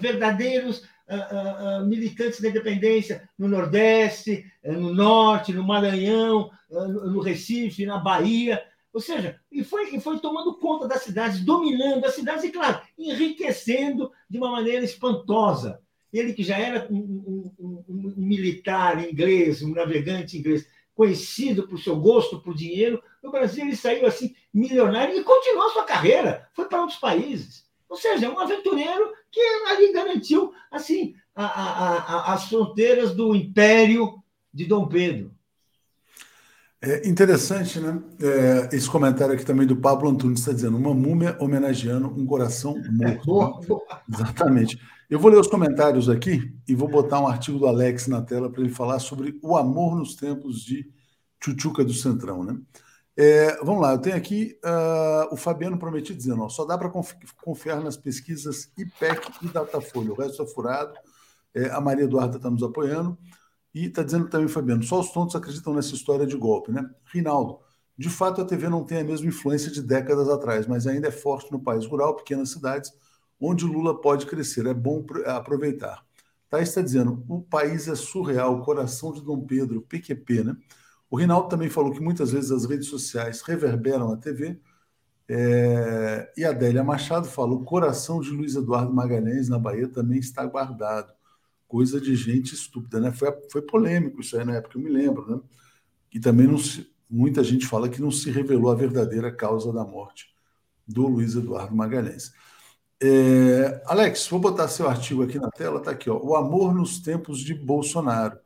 verdadeiros 0.00 0.78
uh, 1.08 1.82
uh, 1.82 1.86
militantes 1.86 2.40
da 2.40 2.48
independência 2.48 3.28
no 3.36 3.48
Nordeste, 3.48 4.44
eh, 4.62 4.72
no 4.72 4.94
Norte, 4.94 5.52
no 5.52 5.64
Maranhão, 5.64 6.50
no 6.70 7.20
Recife, 7.20 7.84
na 7.84 7.98
Bahia. 7.98 8.62
Ou 8.92 9.00
seja, 9.00 9.38
e 9.50 9.64
foi, 9.64 9.94
e 9.94 10.00
foi 10.00 10.20
tomando 10.20 10.54
conta 10.54 10.86
das 10.86 11.02
cidades, 11.02 11.44
dominando 11.44 12.04
as 12.04 12.14
cidades 12.14 12.44
e, 12.44 12.50
claro, 12.50 12.80
enriquecendo 12.96 14.10
de 14.30 14.38
uma 14.38 14.52
maneira 14.52 14.84
espantosa. 14.84 15.80
Ele 16.12 16.32
que 16.32 16.42
já 16.42 16.56
era 16.56 16.86
um, 16.90 16.96
um, 16.96 17.54
um, 17.58 17.84
um 17.88 18.14
militar 18.16 19.06
inglês, 19.06 19.60
um 19.60 19.74
navegante 19.74 20.38
inglês, 20.38 20.66
conhecido 20.98 21.68
por 21.68 21.78
seu 21.78 21.94
gosto 21.94 22.40
por 22.40 22.52
dinheiro, 22.52 23.00
no 23.22 23.30
Brasil 23.30 23.64
ele 23.64 23.76
saiu 23.76 24.04
assim 24.04 24.34
milionário 24.52 25.16
e 25.16 25.22
continuou 25.22 25.70
sua 25.70 25.84
carreira, 25.84 26.48
foi 26.52 26.64
para 26.64 26.80
outros 26.80 26.98
países. 26.98 27.64
Ou 27.88 27.96
seja, 27.96 28.26
é 28.26 28.28
um 28.28 28.40
aventureiro 28.40 29.12
que 29.30 29.40
ali 29.68 29.92
garantiu 29.92 30.52
assim 30.68 31.14
a, 31.36 31.44
a, 31.44 31.98
a, 31.98 32.34
as 32.34 32.48
fronteiras 32.48 33.14
do 33.14 33.32
império 33.32 34.20
de 34.52 34.64
Dom 34.64 34.88
Pedro. 34.88 35.32
É 36.82 37.08
interessante, 37.08 37.78
né? 37.78 38.02
É, 38.20 38.74
esse 38.74 38.90
comentário 38.90 39.34
aqui 39.34 39.44
também 39.44 39.68
do 39.68 39.76
Pablo 39.76 40.10
Antunes 40.10 40.40
está 40.40 40.52
dizendo 40.52 40.76
uma 40.76 40.94
múmia 40.94 41.36
homenageando 41.38 42.08
um 42.08 42.26
coração 42.26 42.74
morto. 42.90 43.24
Boa, 43.24 43.60
boa. 43.60 44.02
Exatamente. 44.12 44.80
Eu 45.08 45.18
vou 45.18 45.30
ler 45.30 45.40
os 45.40 45.46
comentários 45.46 46.06
aqui 46.10 46.54
e 46.68 46.74
vou 46.74 46.86
botar 46.86 47.18
um 47.18 47.26
artigo 47.26 47.58
do 47.58 47.66
Alex 47.66 48.08
na 48.08 48.20
tela 48.20 48.50
para 48.50 48.60
ele 48.60 48.68
falar 48.68 48.98
sobre 48.98 49.38
o 49.42 49.56
amor 49.56 49.96
nos 49.96 50.14
tempos 50.14 50.60
de 50.60 50.86
Chuchuca 51.42 51.82
do 51.82 51.94
Centrão, 51.94 52.44
né? 52.44 52.60
É, 53.16 53.56
vamos 53.64 53.80
lá, 53.80 53.92
eu 53.92 53.98
tenho 53.98 54.14
aqui 54.14 54.58
uh, 54.62 55.32
o 55.32 55.36
Fabiano 55.36 55.78
Prometido 55.78 56.18
dizendo: 56.18 56.42
ó, 56.42 56.48
só 56.50 56.66
dá 56.66 56.76
para 56.76 56.90
confiar 57.42 57.82
nas 57.82 57.96
pesquisas 57.96 58.70
IPEC 58.76 59.32
e 59.42 59.48
Datafolha, 59.48 60.12
o 60.12 60.14
resto 60.14 60.42
é 60.42 60.46
furado. 60.46 60.92
É, 61.54 61.70
a 61.70 61.80
Maria 61.80 62.04
Eduarda 62.04 62.36
está 62.36 62.50
nos 62.50 62.62
apoiando. 62.62 63.16
E 63.74 63.86
está 63.86 64.02
dizendo 64.02 64.28
também, 64.28 64.46
Fabiano, 64.46 64.82
só 64.82 65.00
os 65.00 65.10
tontos 65.10 65.34
acreditam 65.34 65.72
nessa 65.72 65.94
história 65.94 66.26
de 66.26 66.36
golpe, 66.36 66.70
né? 66.70 66.88
Rinaldo, 67.06 67.60
de 67.96 68.10
fato 68.10 68.42
a 68.42 68.44
TV 68.44 68.68
não 68.68 68.84
tem 68.84 68.98
a 68.98 69.04
mesma 69.04 69.28
influência 69.28 69.70
de 69.70 69.82
décadas 69.82 70.28
atrás, 70.28 70.66
mas 70.66 70.86
ainda 70.86 71.08
é 71.08 71.10
forte 71.10 71.50
no 71.50 71.60
país 71.60 71.86
rural, 71.86 72.14
pequenas 72.14 72.50
cidades, 72.50 72.92
onde 73.40 73.64
Lula 73.64 74.00
pode 74.00 74.26
crescer. 74.26 74.66
É 74.66 74.74
bom 74.74 75.04
aproveitar. 75.26 76.04
Thais 76.50 76.68
está 76.68 76.80
dizendo, 76.80 77.24
o 77.28 77.42
país 77.42 77.88
é 77.88 77.94
surreal, 77.94 78.56
o 78.56 78.62
coração 78.62 79.12
de 79.12 79.20
Dom 79.22 79.44
Pedro, 79.46 79.82
PQP, 79.82 80.44
né? 80.44 80.56
O 81.10 81.16
Rinaldo 81.16 81.48
também 81.48 81.68
falou 81.68 81.92
que 81.92 82.00
muitas 82.00 82.32
vezes 82.32 82.50
as 82.50 82.64
redes 82.64 82.88
sociais 82.88 83.42
reverberam 83.42 84.12
a 84.12 84.16
TV. 84.16 84.60
É... 85.28 86.32
E 86.36 86.44
a 86.44 86.50
Adélia 86.50 86.82
Machado 86.82 87.28
falou: 87.28 87.60
o 87.60 87.64
coração 87.64 88.20
de 88.20 88.30
Luiz 88.30 88.54
Eduardo 88.54 88.92
Magalhães 88.92 89.48
na 89.48 89.58
Bahia 89.58 89.88
também 89.88 90.18
está 90.18 90.44
guardado 90.46 91.12
coisa 91.68 92.00
de 92.00 92.16
gente 92.16 92.54
estúpida, 92.54 92.98
né? 92.98 93.12
Foi, 93.12 93.30
foi 93.52 93.62
polêmico 93.62 94.20
isso 94.22 94.36
aí 94.38 94.44
na 94.44 94.54
época, 94.54 94.78
eu 94.78 94.82
me 94.82 94.90
lembro, 94.90 95.30
né? 95.30 95.40
E 96.12 96.18
também 96.18 96.46
não 96.46 96.56
se, 96.56 96.90
muita 97.08 97.44
gente 97.44 97.66
fala 97.66 97.88
que 97.88 98.00
não 98.00 98.10
se 98.10 98.30
revelou 98.30 98.72
a 98.72 98.74
verdadeira 98.74 99.30
causa 99.30 99.70
da 99.72 99.84
morte 99.84 100.34
do 100.86 101.06
Luiz 101.06 101.34
Eduardo 101.36 101.76
Magalhães. 101.76 102.32
É, 103.00 103.82
Alex, 103.86 104.26
vou 104.28 104.40
botar 104.40 104.68
seu 104.68 104.88
artigo 104.88 105.22
aqui 105.22 105.38
na 105.38 105.50
tela, 105.50 105.80
tá 105.80 105.92
aqui, 105.92 106.10
ó. 106.10 106.18
O 106.18 106.34
amor 106.34 106.74
nos 106.74 107.00
tempos 107.00 107.38
de 107.38 107.54
Bolsonaro. 107.54 108.38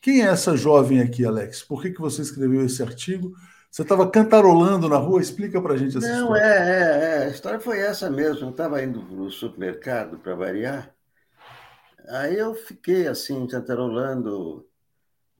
Quem 0.00 0.22
é 0.22 0.26
essa 0.26 0.56
jovem 0.56 1.00
aqui, 1.00 1.24
Alex? 1.24 1.62
Por 1.62 1.82
que, 1.82 1.90
que 1.90 2.00
você 2.00 2.22
escreveu 2.22 2.64
esse 2.64 2.82
artigo? 2.82 3.34
Você 3.70 3.82
estava 3.82 4.08
cantarolando 4.08 4.88
na 4.88 4.96
rua? 4.96 5.20
Explica 5.20 5.60
para 5.60 5.74
a 5.74 5.76
gente 5.76 5.98
essa 5.98 6.08
Não, 6.08 6.22
história. 6.22 6.42
É, 6.42 6.56
é, 6.56 7.22
é, 7.22 7.24
a 7.24 7.28
história 7.28 7.60
foi 7.60 7.80
essa 7.80 8.08
mesmo. 8.08 8.46
Eu 8.46 8.50
estava 8.50 8.82
indo 8.82 9.02
no 9.02 9.30
supermercado 9.30 10.18
para 10.18 10.34
variar 10.34 10.96
Aí 12.08 12.38
eu 12.38 12.54
fiquei 12.54 13.08
assim, 13.08 13.46
cantarolando. 13.46 14.66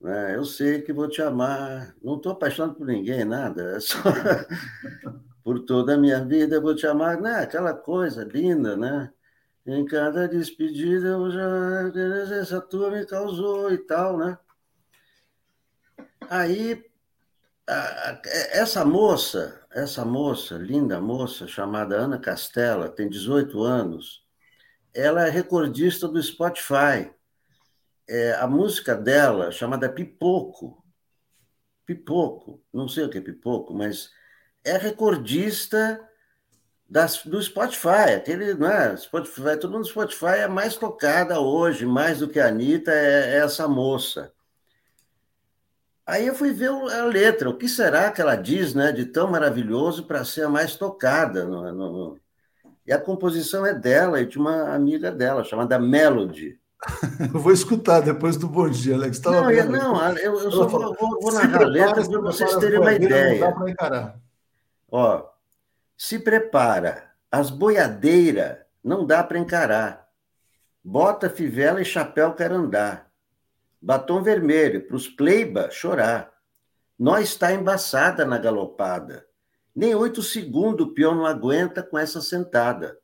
Né? 0.01 0.35
Eu 0.35 0.45
sei 0.45 0.81
que 0.81 0.93
vou 0.93 1.07
te 1.07 1.21
amar. 1.21 1.95
Não 2.03 2.17
estou 2.17 2.33
apaixonado 2.33 2.75
por 2.75 2.85
ninguém, 2.85 3.23
nada. 3.23 3.77
É 3.77 3.79
só 3.79 3.97
por 5.47 5.61
toda 5.61 5.95
a 5.95 5.97
minha 5.97 6.25
vida 6.25 6.59
vou 6.59 6.75
te 6.75 6.85
amar. 6.85 7.21
Né? 7.21 7.39
Aquela 7.39 7.73
coisa 7.73 8.21
linda, 8.21 8.75
né? 8.75 9.13
Em 9.65 9.85
cada 9.85 10.27
despedida 10.27 11.07
eu 11.07 11.31
já. 11.31 11.89
Essa 12.35 12.59
tua 12.59 12.91
me 12.91 13.05
causou 13.05 13.71
e 13.71 13.77
tal, 13.77 14.17
né? 14.17 14.37
Aí, 16.29 16.83
essa 18.51 18.83
moça, 18.83 19.65
essa 19.71 20.03
moça, 20.03 20.55
linda 20.57 20.99
moça, 20.99 21.47
chamada 21.47 21.95
Ana 21.95 22.19
Castela, 22.19 22.89
tem 22.89 23.07
18 23.07 23.63
anos 23.63 24.27
ela 24.93 25.27
é 25.27 25.29
recordista 25.29 26.09
do 26.09 26.21
Spotify. 26.21 27.09
É, 28.05 28.33
a 28.33 28.47
música 28.47 28.93
dela, 28.95 29.49
chamada 29.51 29.87
Pipoco, 29.87 30.83
Pipoco, 31.85 32.61
não 32.73 32.89
sei 32.89 33.05
o 33.05 33.09
que 33.09 33.19
é 33.19 33.21
Pipoco, 33.21 33.73
mas 33.73 34.11
é 34.63 34.77
recordista 34.77 35.99
das, 36.89 37.23
do 37.23 37.41
Spotify. 37.41 38.15
Aquele, 38.15 38.53
não 38.53 38.69
é? 38.69 38.95
Spotify, 38.95 39.57
todo 39.59 39.71
mundo 39.71 39.83
do 39.83 39.89
Spotify 39.89 40.39
é 40.39 40.47
mais 40.47 40.75
tocada 40.75 41.39
hoje, 41.39 41.85
mais 41.85 42.19
do 42.19 42.27
que 42.27 42.39
a 42.39 42.47
Anitta, 42.47 42.91
é, 42.91 43.35
é 43.35 43.37
essa 43.37 43.67
moça. 43.67 44.31
Aí 46.05 46.25
eu 46.25 46.33
fui 46.33 46.53
ver 46.53 46.69
a 46.69 47.03
letra, 47.03 47.49
o 47.49 47.57
que 47.57 47.67
será 47.67 48.09
que 48.11 48.21
ela 48.21 48.35
diz, 48.35 48.73
né, 48.73 48.93
de 48.93 49.05
tão 49.05 49.29
maravilhoso 49.29 50.05
para 50.05 50.23
ser 50.23 50.43
a 50.43 50.49
mais 50.49 50.75
tocada. 50.75 51.43
No, 51.43 51.71
no... 51.73 52.19
E 52.85 52.93
a 52.93 52.97
composição 52.97 53.65
é 53.65 53.73
dela 53.73 54.21
e 54.21 54.25
de 54.25 54.37
uma 54.37 54.73
amiga 54.73 55.11
dela, 55.11 55.43
chamada 55.43 55.77
Melody. 55.77 56.57
Eu 57.33 57.41
vou 57.41 57.51
escutar 57.51 57.99
depois 57.99 58.37
do 58.37 58.47
Bom 58.47 58.69
Dia, 58.69 58.95
Alex. 58.95 59.19
Tava 59.19 59.41
não, 59.41 59.51
eu, 59.51 59.69
não, 59.69 60.17
eu, 60.17 60.39
eu 60.39 60.51
só 60.51 60.67
vou, 60.67 60.95
vou, 60.95 61.19
vou 61.19 61.33
narrar 61.33 61.63
a 61.63 61.65
letra 61.65 62.07
para 62.07 62.21
vocês 62.21 62.55
terem 62.57 62.79
uma 62.79 62.93
ideia. 62.93 63.41
Não 63.41 63.49
dá 63.49 63.51
para 63.51 63.69
encarar. 63.69 64.26
Ó, 64.89 65.29
se 65.97 66.19
prepara, 66.19 67.11
as 67.31 67.49
boiadeiras 67.49 68.59
não 68.83 69.05
dá 69.05 69.23
para 69.23 69.39
encarar. 69.39 70.07
Bota, 70.83 71.29
fivela 71.29 71.81
e 71.81 71.85
chapéu 71.85 72.33
quer 72.33 72.51
andar. 72.51 73.11
Batom 73.81 74.23
vermelho, 74.23 74.87
para 74.87 74.95
os 74.95 75.07
pleiba 75.07 75.69
chorar. 75.69 76.31
Nós 76.97 77.29
está 77.29 77.51
embaçada 77.51 78.25
na 78.25 78.37
galopada. 78.37 79.27
Nem 79.75 79.93
oito 79.93 80.23
segundos 80.23 80.87
o 80.87 80.93
peão 80.93 81.13
não 81.13 81.25
aguenta 81.25 81.83
com 81.83 81.97
essa 81.97 82.21
sentada. 82.21 82.97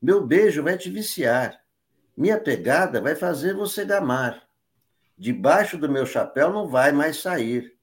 Meu 0.00 0.26
beijo 0.26 0.62
vai 0.62 0.76
te 0.76 0.90
viciar. 0.90 1.58
Minha 2.16 2.38
pegada 2.38 3.00
vai 3.00 3.14
fazer 3.14 3.54
você 3.54 3.84
gamar. 3.84 4.42
Debaixo 5.16 5.78
do 5.78 5.88
meu 5.88 6.04
chapéu 6.04 6.52
não 6.52 6.68
vai 6.68 6.92
mais 6.92 7.18
sair. 7.18 7.78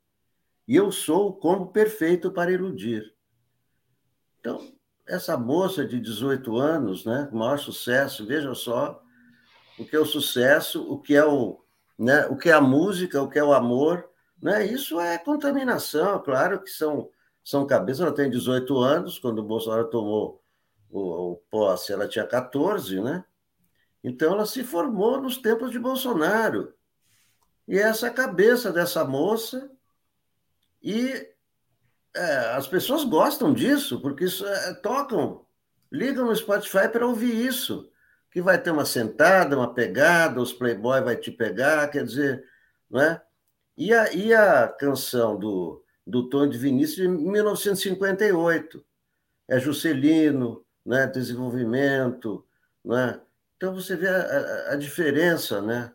E 0.70 0.76
eu 0.76 0.92
sou 0.92 1.30
o 1.30 1.34
combo 1.34 1.72
perfeito 1.72 2.32
para 2.32 2.52
iludir. 2.52 3.12
Então, 4.40 4.72
essa 5.08 5.36
moça 5.36 5.84
de 5.84 6.00
18 6.00 6.56
anos, 6.58 7.06
né, 7.06 7.28
com 7.28 7.40
maior 7.40 7.58
sucesso, 7.58 8.24
veja 8.24 8.54
só 8.54 9.02
o 9.80 9.84
que 9.84 9.96
é 9.96 10.00
o 10.00 10.06
sucesso, 10.06 10.84
o 10.88 11.00
que 11.02 11.16
é 11.16 11.26
o, 11.26 11.60
né, 11.98 12.28
o 12.28 12.38
que 12.38 12.52
é 12.52 12.54
a 12.54 12.62
música, 12.62 13.20
o 13.20 13.28
que 13.28 13.40
é 13.40 13.44
o 13.44 13.52
amor, 13.52 14.08
né? 14.40 14.64
Isso 14.64 15.00
é 15.00 15.18
contaminação, 15.18 16.22
claro 16.22 16.62
que 16.62 16.70
são 16.70 17.10
são 17.44 17.66
cabeças, 17.66 18.02
ela 18.02 18.14
tem 18.14 18.30
18 18.30 18.78
anos, 18.78 19.18
quando 19.18 19.40
o 19.40 19.44
Bolsonaro 19.44 19.90
tomou 19.90 20.40
o, 20.88 21.32
o 21.32 21.36
posse, 21.50 21.92
ela 21.92 22.08
tinha 22.08 22.28
14, 22.28 23.02
né? 23.02 23.26
Então 24.04 24.34
ela 24.34 24.46
se 24.46 24.64
formou 24.64 25.20
nos 25.20 25.40
tempos 25.40 25.72
de 25.72 25.80
Bolsonaro. 25.80 26.72
E 27.68 27.80
essa 27.80 28.12
cabeça 28.12 28.72
dessa 28.72 29.04
moça 29.04 29.68
e 30.82 31.28
é, 32.16 32.56
as 32.56 32.68
pessoas 32.68 33.04
gostam 33.04 33.54
disso, 33.54 34.02
porque 34.02 34.26
isso 34.26 34.46
é, 34.46 34.74
tocam, 34.76 35.46
ligam 35.92 36.26
no 36.26 36.36
Spotify 36.36 36.88
para 36.88 37.08
ouvir 37.08 37.34
isso. 37.34 37.90
Que 38.32 38.42
vai 38.42 38.62
ter 38.62 38.70
uma 38.70 38.86
sentada, 38.86 39.58
uma 39.58 39.74
pegada, 39.74 40.40
os 40.40 40.54
Playboy 40.54 41.02
vai 41.02 41.16
te 41.16 41.32
pegar, 41.32 41.88
quer 41.88 42.04
dizer, 42.04 42.44
não 42.90 43.02
é? 43.02 43.22
E 43.76 43.94
a, 43.94 44.14
e 44.14 44.34
a 44.34 44.68
canção 44.68 45.38
do, 45.38 45.84
do 46.06 46.30
Tony 46.30 46.52
de 46.52 46.58
Vinícius 46.58 46.98
de 46.98 47.08
1958? 47.08 48.86
É 49.48 49.60
Juscelino, 49.60 50.64
né? 50.86 51.08
desenvolvimento, 51.08 52.46
né? 52.86 53.20
Então 53.58 53.74
você 53.74 53.96
vê 53.96 54.08
a, 54.08 54.18
a, 54.18 54.74
a 54.74 54.76
diferença, 54.76 55.62
né? 55.62 55.92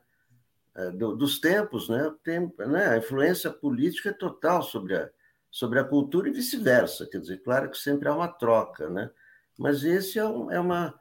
É, 0.77 0.91
do, 0.91 1.15
dos 1.15 1.39
tempos, 1.39 1.89
né? 1.89 2.13
Tem, 2.23 2.53
né? 2.59 2.89
A 2.89 2.99
influência 2.99 3.51
política 3.51 4.11
é 4.11 4.13
total 4.13 4.63
sobre 4.63 4.97
a, 4.97 5.09
sobre 5.51 5.79
a 5.79 5.85
cultura 5.85 6.29
e 6.29 6.33
vice-versa. 6.33 7.07
Quer 7.07 7.21
dizer, 7.21 7.43
claro 7.43 7.71
que 7.71 7.79
sempre 7.79 8.09
há 8.09 8.15
uma 8.15 8.29
troca, 8.29 8.91
né? 8.91 9.11
Mas 9.57 9.85
esse 9.85 10.19
é, 10.19 10.25
um, 10.25 10.51
é 10.51 10.59
uma. 10.59 10.93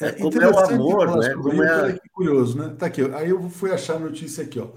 É, 0.00 0.12
como 0.12 0.42
é 0.42 0.48
o 0.48 0.58
amor, 0.58 1.18
né? 1.18 1.34
Como 1.34 1.62
é... 1.62 1.92
Que 1.92 2.08
curioso, 2.10 2.58
né? 2.58 2.74
Tá 2.76 2.86
aqui. 2.86 3.02
Aí 3.14 3.30
eu 3.30 3.48
fui 3.48 3.70
achar 3.70 3.96
a 3.96 4.00
notícia 4.00 4.44
aqui, 4.44 4.58
ó. 4.58 4.72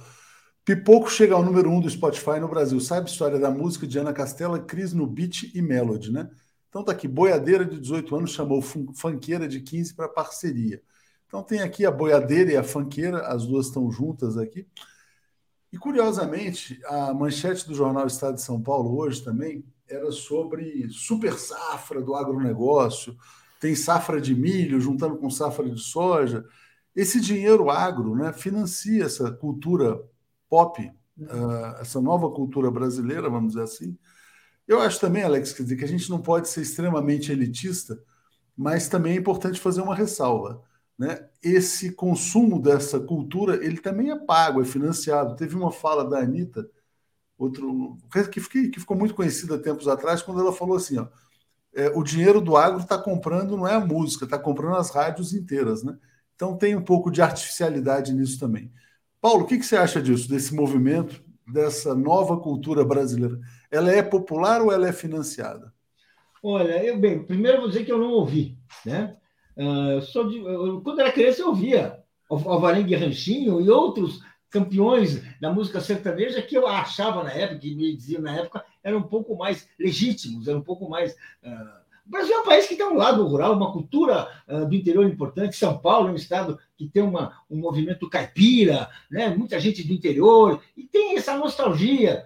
Pipoco 0.64 1.10
chega 1.10 1.34
ao 1.34 1.44
número 1.44 1.72
um 1.72 1.82
do 1.82 1.90
Spotify 1.90 2.40
no 2.40 2.48
Brasil. 2.48 2.80
Sabe 2.80 3.10
história 3.10 3.40
da 3.40 3.50
música 3.50 3.88
de 3.88 3.98
Ana 3.98 4.14
Castela, 4.14 4.60
Cris 4.60 4.94
no 4.94 5.08
Beat 5.08 5.52
e 5.56 5.62
Melody, 5.64 6.12
né? 6.12 6.30
Então 6.70 6.84
tá 6.84 6.92
aqui, 6.92 7.08
boiadeira 7.08 7.66
de 7.66 7.80
18 7.80 8.16
anos 8.16 8.32
chamou 8.32 8.62
fanqueira 8.62 9.48
de 9.48 9.60
15 9.60 9.96
para 9.96 10.08
parceria. 10.08 10.80
Então 11.30 11.44
tem 11.44 11.62
aqui 11.62 11.86
a 11.86 11.92
boiadeira 11.92 12.52
e 12.52 12.58
a 12.58 12.64
fanqueira, 12.64 13.28
as 13.28 13.46
duas 13.46 13.68
estão 13.68 13.90
juntas 13.92 14.36
aqui. 14.36 14.68
E 15.72 15.78
curiosamente, 15.78 16.82
a 16.88 17.14
manchete 17.14 17.68
do 17.68 17.76
jornal 17.76 18.08
Estado 18.08 18.34
de 18.34 18.42
São 18.42 18.60
Paulo 18.60 18.98
hoje 18.98 19.24
também 19.24 19.64
era 19.88 20.12
sobre 20.12 20.90
super 20.90 21.38
safra 21.38 22.02
do 22.02 22.16
agronegócio, 22.16 23.16
tem 23.62 23.76
safra 23.76 24.20
de 24.20 24.34
milho 24.34 24.82
juntando 24.82 25.18
com 25.18 25.30
safra 25.30 25.70
de 25.70 25.80
soja. 25.80 26.44
Esse 26.96 27.22
dinheiro 27.22 27.70
agro 27.70 28.16
né, 28.16 28.34
financia 28.34 29.06
essa 29.06 29.32
cultura 29.32 30.02
pop, 30.50 30.82
uh, 31.20 31.80
essa 31.80 32.02
nova 32.02 32.32
cultura 32.32 32.72
brasileira, 32.72 33.30
vamos 33.30 33.50
dizer 33.50 33.64
assim. 33.64 33.96
Eu 34.68 34.82
acho 34.82 35.00
também, 35.00 35.22
Alex, 35.22 35.54
quer 35.54 35.62
dizer, 35.62 35.76
que 35.76 35.86
a 35.86 35.88
gente 35.88 36.10
não 36.10 36.20
pode 36.20 36.50
ser 36.50 36.62
extremamente 36.62 37.32
elitista, 37.32 38.02
mas 38.58 38.90
também 38.90 39.14
é 39.14 39.20
importante 39.20 39.60
fazer 39.60 39.82
uma 39.82 39.94
ressalva 39.94 40.68
né, 41.00 41.30
esse 41.42 41.94
consumo 41.94 42.62
dessa 42.62 43.00
cultura 43.00 43.64
ele 43.66 43.80
também 43.80 44.12
é 44.12 44.20
pago, 44.20 44.62
é 44.62 44.66
financiado. 44.66 45.38
Teve 45.38 45.56
uma 45.56 45.72
fala 45.72 46.04
da 46.04 46.20
Anitta, 46.20 46.70
outro, 47.38 47.98
que, 48.30 48.42
fiquei, 48.42 48.70
que 48.70 48.82
ficou 48.82 48.98
muito 48.98 49.16
conhecida 49.16 49.58
tempos 49.58 49.88
atrás, 49.88 50.22
quando 50.22 50.42
ela 50.42 50.52
falou 50.52 50.76
assim: 50.76 50.98
ó, 50.98 51.08
é, 51.74 51.88
o 51.96 52.04
dinheiro 52.04 52.42
do 52.42 52.58
agro 52.58 52.82
está 52.82 52.98
comprando 52.98 53.56
não 53.56 53.66
é 53.66 53.76
a 53.76 53.80
música, 53.80 54.26
está 54.26 54.38
comprando 54.38 54.76
as 54.76 54.90
rádios 54.90 55.34
inteiras. 55.34 55.84
Né? 55.84 55.98
Então 56.36 56.58
tem 56.58 56.76
um 56.76 56.84
pouco 56.84 57.10
de 57.10 57.22
artificialidade 57.22 58.14
nisso 58.14 58.38
também. 58.38 58.70
Paulo, 59.22 59.44
o 59.44 59.48
que, 59.48 59.58
que 59.58 59.66
você 59.66 59.78
acha 59.78 60.02
disso, 60.02 60.28
desse 60.28 60.54
movimento, 60.54 61.24
dessa 61.48 61.96
nova 61.96 62.38
cultura 62.38 62.84
brasileira? 62.84 63.40
Ela 63.72 63.94
é 63.94 64.04
popular 64.04 64.62
ou 64.62 64.72
ela 64.72 64.88
é 64.88 64.94
financiada? 64.94 65.74
Olha, 66.44 66.84
eu 66.84 66.98
bem, 67.00 67.26
primeiro 67.26 67.60
vou 67.60 67.70
dizer 67.70 67.86
que 67.86 67.92
eu 67.92 67.98
não 67.98 68.12
ouvi, 68.12 68.58
né? 68.86 69.18
Uh, 69.56 70.30
de, 70.30 70.38
eu, 70.38 70.82
quando 70.82 71.02
era 71.02 71.12
criança, 71.12 71.42
eu 71.42 71.54
via 71.54 72.00
Alvarengue 72.30 72.96
Ranchinho 72.96 73.60
e 73.60 73.70
outros 73.70 74.22
campeões 74.50 75.22
da 75.40 75.52
música 75.52 75.80
sertaneja 75.80 76.42
que 76.42 76.56
eu 76.56 76.66
achava 76.68 77.24
na 77.24 77.32
época, 77.32 77.60
que 77.60 77.76
me 77.76 77.96
diziam 77.96 78.22
na 78.22 78.36
época, 78.36 78.64
eram 78.84 79.00
um 79.00 79.04
pouco 79.04 79.36
mais 79.36 79.68
legítimos, 79.78 80.48
eram 80.48 80.60
um 80.60 80.64
pouco 80.64 80.90
mais. 80.90 81.14
Uh... 81.44 81.80
O 82.08 82.12
Brasil 82.12 82.34
é 82.34 82.40
um 82.40 82.46
país 82.46 82.68
que 82.68 82.76
tem 82.76 82.88
um 82.88 82.96
lado 82.96 83.24
rural, 83.28 83.54
uma 83.54 83.72
cultura 83.72 84.28
uh, 84.48 84.66
do 84.66 84.74
interior 84.74 85.06
importante. 85.06 85.56
São 85.56 85.78
Paulo 85.78 86.08
é 86.08 86.12
um 86.12 86.16
estado 86.16 86.58
que 86.76 86.88
tem 86.88 87.04
uma, 87.04 87.38
um 87.48 87.58
movimento 87.58 88.10
caipira, 88.10 88.90
né? 89.12 89.30
muita 89.30 89.60
gente 89.60 89.84
do 89.84 89.94
interior, 89.94 90.60
e 90.76 90.86
tem 90.86 91.16
essa 91.16 91.38
nostalgia 91.38 92.26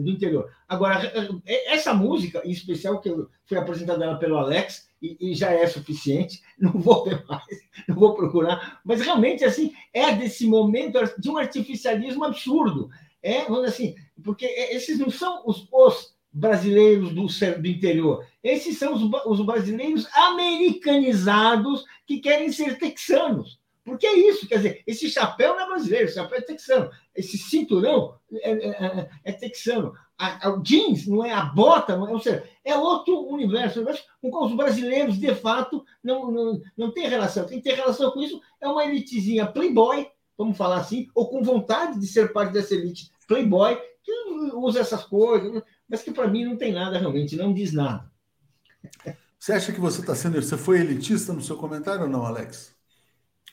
do 0.00 0.10
interior. 0.10 0.50
Agora, 0.66 1.12
essa 1.44 1.92
música, 1.92 2.40
em 2.44 2.50
especial, 2.50 3.00
que 3.00 3.14
foi 3.44 3.58
apresentada 3.58 4.16
pelo 4.16 4.38
Alex, 4.38 4.88
e, 5.04 5.30
e, 5.30 5.34
já 5.34 5.50
é 5.52 5.66
suficiente, 5.66 6.42
não 6.58 6.72
vou 6.72 7.04
ver 7.04 7.24
mais, 7.26 7.60
não 7.88 7.96
vou 7.96 8.14
procurar, 8.14 8.80
mas 8.84 9.00
realmente 9.00 9.44
assim 9.44 9.72
é 9.92 10.12
desse 10.14 10.46
momento 10.46 10.98
de 11.18 11.30
um 11.30 11.36
artificialismo 11.36 12.24
absurdo, 12.24 12.88
é 13.22 13.44
vamos 13.44 13.64
assim, 13.64 13.94
porque 14.22 14.46
esses 14.46 14.98
não 14.98 15.10
são 15.10 15.42
os, 15.46 15.68
os 15.70 16.14
brasileiros 16.32 17.10
do, 17.10 17.26
do 17.60 17.68
interior, 17.68 18.26
esses 18.42 18.78
são 18.78 18.94
os, 18.94 19.02
os 19.26 19.44
brasileiros 19.44 20.06
americanizados 20.14 21.84
que 22.06 22.18
querem 22.18 22.50
ser 22.50 22.78
texanos. 22.78 23.62
Porque 23.84 24.06
é 24.06 24.14
isso, 24.14 24.48
quer 24.48 24.56
dizer, 24.56 24.82
esse 24.86 25.10
chapéu 25.10 25.54
não 25.54 25.60
é 25.60 25.66
brasileiro, 25.66 26.06
esse 26.06 26.14
chapéu 26.14 26.38
é 26.38 26.40
texano. 26.40 26.90
Esse 27.14 27.36
cinturão 27.36 28.14
é, 28.32 28.50
é, 28.50 28.68
é, 28.68 29.10
é 29.24 29.32
texano 29.32 29.92
a, 30.18 30.48
a, 30.48 30.54
o 30.54 30.62
jeans, 30.62 31.06
não 31.06 31.24
é 31.24 31.32
a 31.32 31.44
bota, 31.44 31.96
não 31.96 32.08
é, 32.08 32.12
ou 32.12 32.20
seja, 32.20 32.48
é 32.64 32.76
outro 32.76 33.20
universo, 33.28 33.80
universo 33.80 34.04
com 34.20 34.30
qual 34.30 34.46
os 34.46 34.56
brasileiros, 34.56 35.18
de 35.18 35.34
fato, 35.34 35.84
não, 36.02 36.30
não, 36.30 36.60
não 36.76 36.90
tem 36.90 37.08
relação. 37.08 37.46
Quem 37.46 37.60
tem 37.60 37.74
relação 37.74 38.10
com 38.10 38.22
isso 38.22 38.40
é 38.60 38.66
uma 38.66 38.84
elitezinha 38.84 39.46
playboy, 39.46 40.08
vamos 40.36 40.56
falar 40.56 40.78
assim, 40.78 41.08
ou 41.14 41.28
com 41.28 41.42
vontade 41.42 42.00
de 42.00 42.06
ser 42.06 42.32
parte 42.32 42.52
dessa 42.52 42.74
elite 42.74 43.10
playboy, 43.28 43.76
que 44.02 44.12
usa 44.54 44.80
essas 44.80 45.04
coisas, 45.04 45.62
mas 45.88 46.02
que 46.02 46.10
para 46.10 46.28
mim 46.28 46.44
não 46.44 46.56
tem 46.56 46.72
nada 46.72 46.98
realmente, 46.98 47.36
não 47.36 47.52
diz 47.52 47.72
nada. 47.72 48.10
Você 49.38 49.52
acha 49.52 49.72
que 49.72 49.80
você 49.80 50.00
está 50.00 50.14
sendo. 50.14 50.40
Você 50.40 50.56
foi 50.56 50.80
elitista 50.80 51.32
no 51.32 51.42
seu 51.42 51.56
comentário 51.56 52.04
ou 52.04 52.08
não, 52.08 52.24
Alex? 52.24 52.74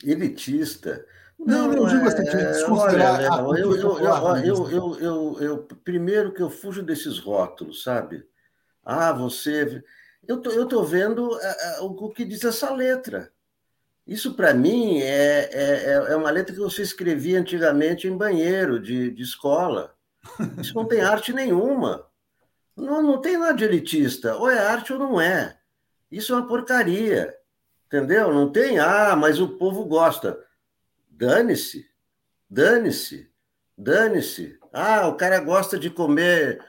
Elitista? 0.02 1.06
Não, 1.38 1.68
não, 1.68 1.74
eu 1.76 1.88
digo 1.88 2.06
assim, 2.06 2.24
desconsiderar. 2.24 3.22
eu, 3.22 3.56
eu, 3.56 3.76
eu, 3.76 4.38
eu, 4.38 5.00
eu, 5.00 5.38
eu, 5.42 5.58
primeiro 5.84 6.34
que 6.34 6.42
eu 6.42 6.50
fujo 6.50 6.84
desses 6.84 7.20
rótulos, 7.20 7.84
sabe? 7.84 8.24
Ah, 8.84 9.12
você. 9.12 9.84
Eu 10.28 10.42
tô, 10.42 10.52
eu 10.52 10.68
tô 10.68 10.84
vendo 10.84 11.38
o 11.82 12.10
que 12.10 12.26
diz 12.26 12.44
essa 12.44 12.74
letra. 12.74 13.32
Isso, 14.06 14.34
para 14.34 14.54
mim, 14.54 15.00
é, 15.00 15.50
é, 15.52 15.92
é 16.10 16.16
uma 16.16 16.32
letra 16.32 16.54
que 16.54 16.60
você 16.60 16.82
escrevia 16.82 17.40
antigamente 17.40 18.08
em 18.08 18.18
banheiro 18.18 18.80
de, 18.80 19.12
de 19.12 19.24
escola. 19.24 19.96
Isso 20.60 20.76
não 20.76 20.86
tem 20.86 21.02
arte 21.02 21.32
nenhuma. 21.32 22.08
Não, 22.76 23.02
não 23.02 23.22
tem 23.22 23.38
nada 23.38 23.54
de 23.54 23.64
elitista. 23.64 24.36
Ou 24.38 24.50
é 24.50 24.60
arte 24.60 24.92
ou 24.92 25.00
não 25.00 25.22
é. 25.22 25.58
Isso 26.12 26.34
é 26.34 26.36
uma 26.36 26.48
porcaria. 26.48 27.36
Entendeu? 27.88 28.34
Não 28.34 28.52
tem, 28.52 28.80
ah, 28.80 29.16
mas 29.16 29.40
o 29.40 29.58
povo 29.58 29.86
gosta. 29.86 30.40
Dane-se, 31.10 31.86
dane-se. 32.50 33.30
Dane-se. 33.78 34.58
Ah, 34.72 35.08
o 35.08 35.16
cara 35.16 35.40
gosta 35.40 35.78
de 35.78 35.90
comer 35.90 36.64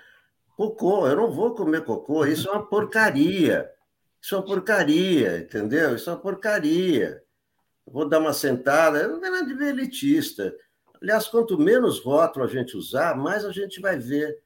cocô. 0.71 1.07
Eu 1.07 1.17
não 1.17 1.31
vou 1.31 1.55
comer 1.55 1.85
cocô. 1.85 2.25
Isso 2.25 2.49
é 2.49 2.53
uma 2.53 2.67
porcaria. 2.67 3.71
Isso 4.21 4.35
é 4.35 4.39
uma 4.39 4.45
porcaria, 4.45 5.39
entendeu? 5.39 5.97
Isso 5.97 6.09
é 6.09 6.13
uma 6.13 6.21
porcaria. 6.21 7.23
Eu 7.87 7.93
vou 7.93 8.09
dar 8.09 8.21
uma 8.21 8.33
sentada. 8.33 9.09
Não 9.09 9.25
é 9.25 9.31
nada 9.31 9.47
de 9.47 9.55
ver 9.55 9.69
elitista. 9.71 10.55
Aliás, 11.01 11.27
quanto 11.27 11.59
menos 11.59 11.99
rótulo 11.99 12.45
a 12.45 12.49
gente 12.49 12.77
usar, 12.77 13.17
mais 13.17 13.45
a 13.45 13.51
gente 13.51 13.81
vai 13.81 13.99
ver 13.99 14.39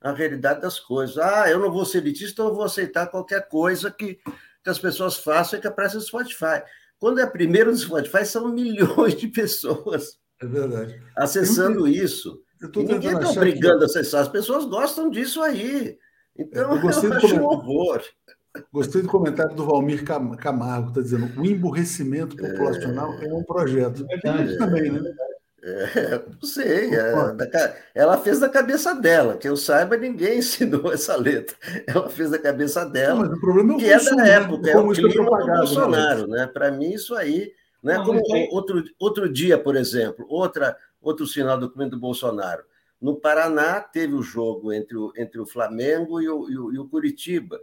a 0.00 0.12
realidade 0.12 0.60
das 0.60 0.78
coisas. 0.78 1.16
Ah, 1.16 1.50
eu 1.50 1.58
não 1.58 1.72
vou 1.72 1.86
ser 1.86 1.98
elitista, 1.98 2.32
então 2.32 2.48
eu 2.48 2.54
vou 2.54 2.64
aceitar 2.64 3.06
qualquer 3.06 3.48
coisa 3.48 3.90
que, 3.90 4.16
que 4.62 4.70
as 4.70 4.78
pessoas 4.78 5.16
façam 5.16 5.58
e 5.58 5.62
que 5.62 5.68
aparece 5.68 5.94
no 5.94 6.02
Spotify. 6.02 6.62
Quando 6.98 7.18
é 7.20 7.26
primeiro 7.26 7.70
no 7.70 7.76
Spotify, 7.78 8.26
são 8.26 8.48
milhões 8.52 9.14
de 9.14 9.28
pessoas 9.28 10.18
é 10.42 11.00
acessando 11.16 11.86
eu, 11.86 11.88
isso. 11.88 12.42
Eu 12.60 12.70
ninguém 12.74 13.12
está 13.12 13.30
obrigando 13.30 13.82
a 13.82 13.86
acessar, 13.86 14.22
as 14.22 14.28
pessoas 14.28 14.64
gostam 14.64 15.10
disso 15.10 15.42
aí. 15.42 15.98
Então, 16.38 16.76
eu, 16.76 16.82
eu 16.82 17.14
acho 17.14 17.36
um 17.36 17.44
horror. 17.44 18.02
Gostei 18.72 19.02
do 19.02 19.08
comentário 19.08 19.54
do 19.54 19.66
Valmir 19.66 20.02
Camargo, 20.04 20.88
está 20.88 21.02
dizendo 21.02 21.30
o 21.38 21.44
emburrecimento 21.44 22.36
populacional 22.36 23.12
é, 23.14 23.26
é 23.26 23.34
um 23.34 23.42
projeto. 23.42 24.06
É 24.08 24.16
verdade. 24.16 24.58
também, 24.58 24.90
né? 24.90 25.02
É, 25.62 26.22
não 26.30 26.48
sei. 26.48 26.94
É, 26.94 27.76
ela 27.92 28.16
fez 28.18 28.38
da 28.38 28.48
cabeça 28.48 28.94
dela. 28.94 29.36
Que 29.36 29.48
eu 29.48 29.56
saiba, 29.56 29.96
ninguém 29.96 30.38
ensinou 30.38 30.92
essa 30.92 31.16
letra. 31.16 31.56
Ela 31.86 32.08
fez 32.08 32.30
da 32.30 32.38
cabeça 32.38 32.84
dela. 32.84 33.22
Não, 33.22 33.28
mas 33.28 33.36
o 33.36 33.40
problema 33.40 33.72
é 33.72 33.76
o 33.76 33.78
que 33.78 33.92
consumo, 33.92 34.10
é 34.10 34.16
da 34.16 34.22
né? 34.22 34.30
época, 34.30 34.70
é 34.70 34.78
o 34.78 34.92
clima 34.92 35.40
do 35.40 35.46
né, 35.46 35.56
Bolsonaro. 35.56 36.26
Né? 36.28 36.46
Para 36.46 36.70
mim, 36.70 36.92
isso 36.92 37.14
aí. 37.16 37.52
Né? 37.82 37.98
Não, 37.98 38.04
Como 38.04 38.20
outro, 38.52 38.84
outro 38.98 39.28
dia, 39.32 39.58
por 39.58 39.76
exemplo, 39.76 40.24
outra, 40.28 40.76
outro 41.08 41.26
sinal 41.26 41.58
do 41.58 41.66
documento 41.66 41.92
do 41.92 42.00
Bolsonaro. 42.00 42.64
No 43.00 43.16
Paraná, 43.16 43.80
teve 43.80 44.14
o 44.14 44.22
jogo 44.22 44.72
entre 44.72 44.96
o, 44.96 45.12
entre 45.16 45.40
o 45.40 45.46
Flamengo 45.46 46.20
e 46.20 46.28
o, 46.28 46.50
e 46.50 46.58
o, 46.58 46.72
e 46.72 46.78
o 46.78 46.88
Curitiba, 46.88 47.60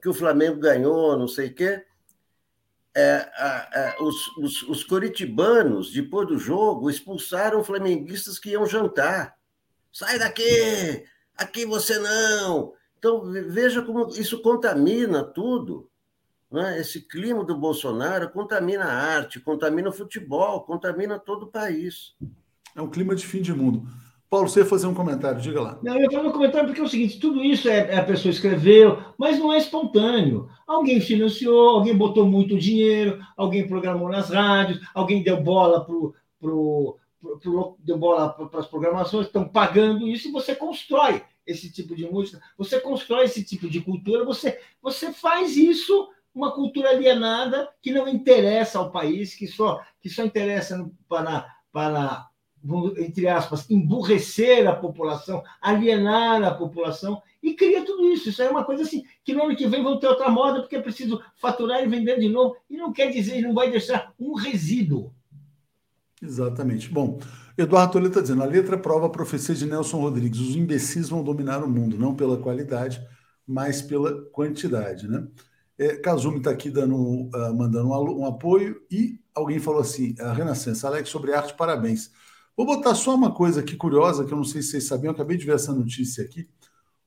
que 0.00 0.08
o 0.08 0.14
Flamengo 0.14 0.58
ganhou, 0.58 1.18
não 1.18 1.28
sei 1.28 1.48
o 1.48 1.54
quê 1.54 1.84
é, 2.94 3.30
a, 3.36 3.94
a, 3.98 4.02
os, 4.02 4.36
os, 4.36 4.62
os 4.62 4.84
coritibanos, 4.84 5.92
depois 5.92 6.26
do 6.26 6.38
jogo, 6.38 6.90
expulsaram 6.90 7.64
flamenguistas 7.64 8.38
que 8.38 8.50
iam 8.50 8.66
jantar. 8.66 9.36
Sai 9.92 10.18
daqui! 10.18 11.04
Aqui 11.36 11.64
você 11.64 11.98
não! 11.98 12.74
Então, 12.98 13.22
veja 13.48 13.80
como 13.82 14.08
isso 14.10 14.42
contamina 14.42 15.24
tudo. 15.24 15.88
Né? 16.50 16.80
Esse 16.80 17.00
clima 17.00 17.44
do 17.44 17.56
Bolsonaro 17.56 18.28
contamina 18.30 18.84
a 18.84 18.92
arte, 18.92 19.40
contamina 19.40 19.88
o 19.88 19.92
futebol, 19.92 20.64
contamina 20.64 21.18
todo 21.18 21.44
o 21.44 21.50
país. 21.50 22.14
É 22.74 22.82
um 22.82 22.88
clima 22.88 23.14
de 23.14 23.26
fim 23.26 23.42
de 23.42 23.52
mundo. 23.52 23.86
Paulo, 24.30 24.48
você 24.48 24.60
ia 24.60 24.66
fazer 24.66 24.86
um 24.86 24.94
comentário, 24.94 25.40
diga 25.40 25.60
lá. 25.60 25.78
Não, 25.82 25.96
eu 25.96 26.02
ia 26.02 26.10
fazer 26.10 26.28
um 26.28 26.32
comentário 26.32 26.68
porque 26.68 26.80
é 26.80 26.84
o 26.84 26.88
seguinte: 26.88 27.18
tudo 27.18 27.42
isso 27.42 27.68
é, 27.68 27.90
é, 27.90 27.98
a 27.98 28.04
pessoa 28.04 28.30
escreveu, 28.30 29.02
mas 29.18 29.40
não 29.40 29.52
é 29.52 29.58
espontâneo. 29.58 30.48
Alguém 30.64 31.00
financiou, 31.00 31.70
alguém 31.70 31.96
botou 31.96 32.24
muito 32.24 32.56
dinheiro, 32.56 33.18
alguém 33.36 33.66
programou 33.66 34.08
nas 34.08 34.30
rádios, 34.30 34.80
alguém 34.94 35.24
deu 35.24 35.42
bola 35.42 35.84
pro, 35.84 36.14
pro, 36.38 36.96
pro, 37.42 37.76
bola 37.98 38.30
para 38.30 38.60
as 38.60 38.66
programações, 38.66 39.26
estão 39.26 39.48
pagando 39.48 40.06
isso 40.06 40.28
e 40.28 40.32
você 40.32 40.54
constrói 40.54 41.24
esse 41.44 41.72
tipo 41.72 41.96
de 41.96 42.08
música, 42.08 42.40
você 42.56 42.78
constrói 42.78 43.24
esse 43.24 43.42
tipo 43.42 43.68
de 43.68 43.80
cultura, 43.80 44.24
você, 44.24 44.60
você 44.80 45.12
faz 45.12 45.56
isso 45.56 46.08
uma 46.32 46.52
cultura 46.52 46.90
alienada 46.90 47.68
que 47.82 47.90
não 47.90 48.06
interessa 48.06 48.78
ao 48.78 48.92
país, 48.92 49.34
que 49.34 49.48
só, 49.48 49.82
que 50.00 50.08
só 50.08 50.24
interessa 50.24 50.88
para, 51.08 51.52
para 51.72 52.29
entre 52.98 53.26
aspas, 53.26 53.68
emburrecer 53.70 54.68
a 54.68 54.74
população, 54.74 55.42
alienar 55.60 56.42
a 56.42 56.54
população 56.54 57.22
e 57.42 57.54
cria 57.54 57.84
tudo 57.84 58.08
isso. 58.08 58.28
Isso 58.28 58.42
é 58.42 58.50
uma 58.50 58.64
coisa 58.64 58.82
assim, 58.82 59.04
que 59.24 59.32
no 59.32 59.44
ano 59.44 59.56
que 59.56 59.66
vem 59.66 59.82
vão 59.82 59.98
ter 59.98 60.08
outra 60.08 60.28
moda 60.28 60.60
porque 60.60 60.76
é 60.76 60.82
preciso 60.82 61.20
faturar 61.36 61.82
e 61.82 61.88
vender 61.88 62.18
de 62.18 62.28
novo. 62.28 62.56
E 62.68 62.76
não 62.76 62.92
quer 62.92 63.10
dizer, 63.10 63.40
não 63.42 63.54
vai 63.54 63.70
deixar 63.70 64.12
um 64.18 64.34
resíduo. 64.34 65.12
Exatamente. 66.22 66.88
Bom, 66.90 67.18
Eduardo 67.56 67.92
Toledo 67.92 68.10
está 68.10 68.20
dizendo, 68.20 68.42
a 68.42 68.46
letra 68.46 68.76
prova 68.76 69.06
a 69.06 69.10
profecia 69.10 69.54
de 69.54 69.64
Nelson 69.66 70.00
Rodrigues, 70.00 70.40
os 70.40 70.54
imbecis 70.54 71.08
vão 71.08 71.24
dominar 71.24 71.64
o 71.64 71.68
mundo, 71.68 71.98
não 71.98 72.14
pela 72.14 72.36
qualidade, 72.36 73.00
mas 73.46 73.80
pela 73.80 74.22
quantidade, 74.30 75.08
né? 75.08 75.26
É, 75.78 75.96
Kazumi 75.96 76.38
está 76.38 76.50
aqui 76.50 76.68
dando, 76.68 76.94
uh, 76.94 77.56
mandando 77.56 77.88
um, 77.88 78.20
um, 78.20 78.26
apoio 78.26 78.82
e 78.90 79.18
alguém 79.34 79.58
falou 79.58 79.80
assim, 79.80 80.14
a 80.20 80.30
Renascença, 80.30 80.86
Alex, 80.86 81.08
sobre 81.08 81.32
arte, 81.32 81.54
parabéns. 81.54 82.10
Vou 82.60 82.66
botar 82.66 82.94
só 82.94 83.14
uma 83.14 83.32
coisa 83.32 83.60
aqui 83.60 83.74
curiosa, 83.74 84.22
que 84.22 84.34
eu 84.34 84.36
não 84.36 84.44
sei 84.44 84.60
se 84.60 84.72
vocês 84.72 84.86
sabiam, 84.86 85.12
eu 85.12 85.14
acabei 85.14 85.38
de 85.38 85.46
ver 85.46 85.54
essa 85.54 85.72
notícia 85.72 86.22
aqui. 86.22 86.46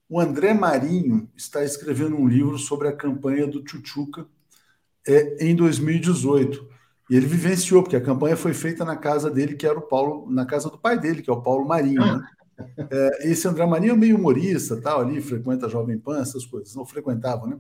O 0.10 0.20
André 0.20 0.52
Marinho 0.52 1.30
está 1.38 1.64
escrevendo 1.64 2.16
um 2.16 2.28
livro 2.28 2.58
sobre 2.58 2.88
a 2.88 2.92
campanha 2.92 3.46
do 3.46 3.64
Chuchuca 3.64 4.26
é, 5.08 5.46
em 5.46 5.56
2018. 5.56 6.68
E 7.08 7.16
ele 7.16 7.28
vivenciou, 7.28 7.84
porque 7.84 7.96
a 7.96 8.02
campanha 8.02 8.36
foi 8.36 8.52
feita 8.52 8.84
na 8.84 8.96
casa 8.96 9.30
dele, 9.30 9.54
que 9.54 9.68
era 9.68 9.78
o 9.78 9.84
Paulo, 9.84 10.26
na 10.28 10.44
casa 10.44 10.72
do 10.72 10.78
pai 10.80 11.00
dele, 11.00 11.22
que 11.22 11.30
é 11.30 11.34
o 11.34 11.44
Paulo 11.44 11.68
Marinho. 11.68 12.02
Né? 12.04 12.28
É, 12.90 13.30
esse 13.30 13.48
André 13.48 13.68
Marinho 13.68 13.94
é 13.94 13.96
meio 13.96 14.18
humorista, 14.18 14.82
tal, 14.82 15.02
ali, 15.02 15.22
frequenta 15.22 15.68
a 15.68 15.70
Jovem 15.70 16.00
Pan, 16.00 16.20
essas 16.20 16.48
coisas, 16.48 16.74
não 16.74 16.84
frequentava, 16.84 17.46
né? 17.46 17.60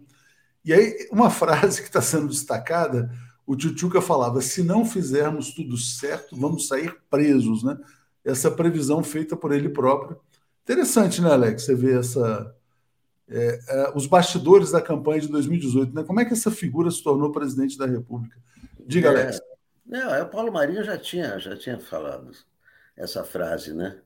E 0.65 0.73
aí, 0.73 1.07
uma 1.11 1.29
frase 1.31 1.79
que 1.79 1.89
está 1.89 2.01
sendo 2.01 2.27
destacada 2.27 3.11
o 3.45 3.55
Tchutchuca 3.55 4.01
falava: 4.01 4.41
se 4.41 4.63
não 4.63 4.85
fizermos 4.85 5.53
tudo 5.53 5.77
certo, 5.77 6.35
vamos 6.35 6.67
sair 6.67 6.95
presos, 7.09 7.63
né? 7.63 7.77
Essa 8.23 8.49
previsão 8.49 9.03
feita 9.03 9.35
por 9.35 9.51
ele 9.51 9.69
próprio. 9.69 10.19
Interessante, 10.63 11.21
né, 11.21 11.31
Alex? 11.31 11.63
Você 11.63 11.75
vê 11.75 11.97
essa. 11.97 12.55
É, 13.27 13.59
é, 13.67 13.91
os 13.95 14.05
bastidores 14.05 14.71
da 14.71 14.81
campanha 14.81 15.21
de 15.21 15.27
2018, 15.27 15.93
né? 15.93 16.03
Como 16.03 16.19
é 16.19 16.25
que 16.25 16.33
essa 16.33 16.51
figura 16.51 16.89
se 16.89 17.03
tornou 17.03 17.31
presidente 17.31 17.77
da 17.77 17.85
República? 17.85 18.37
Diga, 18.85 19.09
é, 19.09 19.11
Alex. 19.11 19.41
Não, 19.85 20.13
é, 20.13 20.23
o 20.23 20.29
Paulo 20.29 20.51
Marinho 20.51 20.83
já 20.83 20.97
tinha, 20.97 21.37
já 21.39 21.57
tinha 21.57 21.79
falado 21.79 22.31
essa 22.95 23.23
frase, 23.23 23.73
né? 23.73 23.99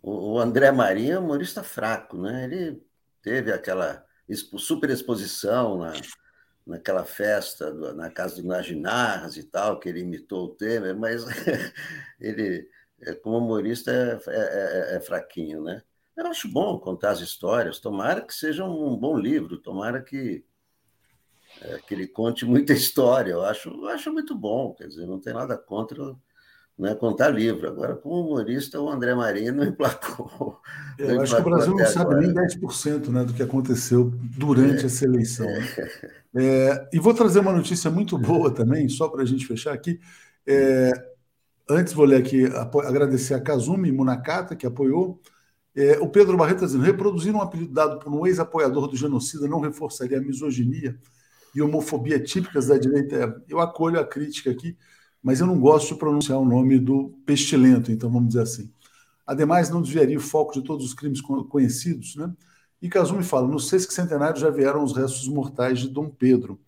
O, 0.00 0.34
o 0.34 0.38
André 0.38 0.70
Marinho 0.70 1.14
é 1.14 1.18
um 1.18 1.24
humorista 1.24 1.62
fraco, 1.62 2.16
né? 2.16 2.44
Ele 2.44 2.82
teve 3.22 3.52
aquela 3.52 4.04
super 4.58 4.90
exposição 4.90 5.78
na, 5.78 5.92
naquela 6.66 7.04
festa 7.04 7.72
na 7.94 8.10
casa 8.10 8.42
do 8.42 8.48
Naginarras 8.48 9.36
e 9.36 9.44
tal, 9.44 9.78
que 9.78 9.88
ele 9.88 10.00
imitou 10.00 10.46
o 10.46 10.54
Temer, 10.54 10.96
mas 10.96 11.24
ele, 12.20 12.68
é, 13.00 13.14
como 13.14 13.38
humorista, 13.38 13.92
é, 13.92 14.30
é, 14.30 14.94
é, 14.94 14.96
é, 14.96 15.00
fraquinho, 15.00 15.62
né? 15.62 15.82
Eu 16.16 16.26
acho 16.26 16.50
bom 16.50 16.78
contar 16.78 17.10
as 17.10 17.20
histórias, 17.20 17.78
tomara 17.78 18.22
que 18.22 18.34
seja 18.34 18.64
um 18.64 18.96
bom 18.96 19.16
livro, 19.16 19.58
tomara 19.58 20.02
que, 20.02 20.44
é, 21.60 21.78
que 21.86 21.94
ele 21.94 22.08
conte 22.08 22.44
muita 22.44 22.72
história, 22.74 23.32
eu 23.32 23.42
acho, 23.44 23.68
eu 23.68 23.88
acho 23.88 24.12
muito 24.12 24.34
bom, 24.34 24.74
quer 24.74 24.88
dizer, 24.88 25.06
não 25.06 25.20
tem 25.20 25.34
nada 25.34 25.56
contra 25.56 26.16
né, 26.78 26.94
contar 26.94 27.30
livro. 27.30 27.68
Agora, 27.68 27.96
como 27.96 28.26
humorista, 28.26 28.80
o 28.80 28.88
André 28.88 29.14
Marinho 29.14 29.54
não 29.54 29.64
emplacou. 29.64 30.60
Eu 30.98 31.14
não 31.14 31.22
acho 31.22 31.34
que 31.34 31.40
o 31.40 31.44
Brasil 31.44 31.74
não 31.74 31.86
sabe 31.86 32.14
agora. 32.14 32.20
nem 32.20 32.34
10% 32.34 33.08
né, 33.08 33.24
do 33.24 33.32
que 33.32 33.42
aconteceu 33.42 34.12
durante 34.36 34.82
é, 34.82 34.86
essa 34.86 35.04
eleição. 35.04 35.46
É. 35.46 36.16
É, 36.38 36.88
e 36.92 36.98
vou 36.98 37.14
trazer 37.14 37.40
uma 37.40 37.52
notícia 37.52 37.90
muito 37.90 38.18
boa 38.18 38.50
também, 38.50 38.88
só 38.88 39.08
para 39.08 39.22
a 39.22 39.24
gente 39.24 39.46
fechar 39.46 39.72
aqui. 39.72 39.98
É, 40.46 40.92
antes, 41.68 41.94
vou 41.94 42.04
ler 42.04 42.16
aqui, 42.16 42.44
agradecer 42.84 43.32
a 43.34 43.40
Kazumi 43.40 43.90
Munakata, 43.90 44.54
que 44.54 44.66
apoiou. 44.66 45.20
É, 45.74 45.98
o 45.98 46.08
Pedro 46.08 46.36
Barreto 46.36 46.56
está 46.56 46.66
dizendo: 46.66 46.84
reproduzir 46.84 47.34
um 47.34 47.40
apelido 47.40 47.72
dado 47.72 47.98
por 47.98 48.12
um 48.12 48.26
ex-apoiador 48.26 48.86
do 48.86 48.96
genocida 48.96 49.48
não 49.48 49.60
reforçaria 49.60 50.18
a 50.18 50.22
misoginia 50.22 50.98
e 51.54 51.62
homofobia 51.62 52.22
típicas 52.22 52.66
da 52.66 52.76
direita. 52.76 53.42
Eu 53.48 53.58
acolho 53.60 53.98
a 53.98 54.04
crítica 54.04 54.50
aqui 54.50 54.76
mas 55.26 55.40
eu 55.40 55.46
não 55.48 55.58
gosto 55.58 55.88
de 55.88 55.98
pronunciar 55.98 56.38
o 56.38 56.44
nome 56.44 56.78
do 56.78 57.08
pestilento, 57.26 57.90
então 57.90 58.08
vamos 58.08 58.28
dizer 58.28 58.42
assim. 58.42 58.70
Ademais, 59.26 59.68
não 59.68 59.82
desviaria 59.82 60.16
o 60.16 60.20
foco 60.20 60.52
de 60.52 60.62
todos 60.62 60.86
os 60.86 60.94
crimes 60.94 61.20
conhecidos, 61.20 62.14
né? 62.14 62.32
E 62.80 62.88
Kazumi 62.88 63.24
fala: 63.24 63.48
no 63.48 63.58
sexto 63.58 63.92
centenário 63.92 64.40
já 64.40 64.50
vieram 64.50 64.84
os 64.84 64.96
restos 64.96 65.26
mortais 65.26 65.80
de 65.80 65.88
Dom 65.88 66.08
Pedro. 66.08 66.60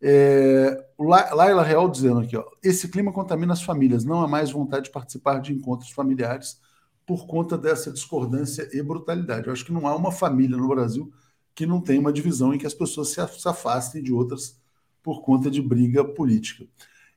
É, 0.00 0.84
Laila 0.98 1.62
Real 1.62 1.88
dizendo 1.88 2.18
aqui: 2.18 2.36
ó, 2.36 2.44
esse 2.60 2.88
clima 2.88 3.12
contamina 3.12 3.52
as 3.52 3.62
famílias, 3.62 4.04
não 4.04 4.20
há 4.20 4.26
mais 4.26 4.50
vontade 4.50 4.86
de 4.86 4.90
participar 4.90 5.40
de 5.40 5.52
encontros 5.52 5.92
familiares 5.92 6.60
por 7.06 7.24
conta 7.28 7.56
dessa 7.56 7.92
discordância 7.92 8.68
e 8.72 8.82
brutalidade. 8.82 9.46
Eu 9.46 9.52
acho 9.52 9.64
que 9.64 9.72
não 9.72 9.86
há 9.86 9.94
uma 9.94 10.10
família 10.10 10.56
no 10.56 10.66
Brasil 10.66 11.12
que 11.54 11.66
não 11.66 11.80
tenha 11.80 12.00
uma 12.00 12.12
divisão 12.12 12.52
em 12.52 12.58
que 12.58 12.66
as 12.66 12.74
pessoas 12.74 13.10
se 13.10 13.20
afastem 13.48 14.02
de 14.02 14.12
outras 14.12 14.60
por 15.04 15.22
conta 15.22 15.48
de 15.48 15.62
briga 15.62 16.04
política. 16.04 16.66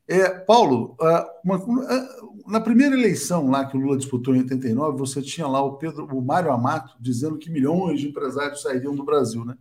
É, 0.08 0.30
Paulo, 0.30 0.96
ah, 1.02 1.28
uma, 1.44 1.56
ah, 1.56 2.08
na 2.48 2.60
primeira 2.60 2.96
eleição 2.96 3.50
lá 3.50 3.66
que 3.66 3.76
o 3.76 3.80
Lula 3.80 3.98
disputou 3.98 4.36
em 4.36 4.40
89, 4.40 4.98
você 4.98 5.22
tinha 5.22 5.48
lá 5.48 5.64
o 5.64 5.78
Pedro, 5.78 6.06
o 6.06 6.22
Mário 6.22 6.52
Amato 6.52 6.96
dizendo 7.00 7.38
que 7.38 7.50
milhões 7.50 8.00
de 8.00 8.08
empresários 8.08 8.62
sairiam 8.62 8.96
do 8.96 9.04
Brasil, 9.04 9.44
né? 9.44 9.56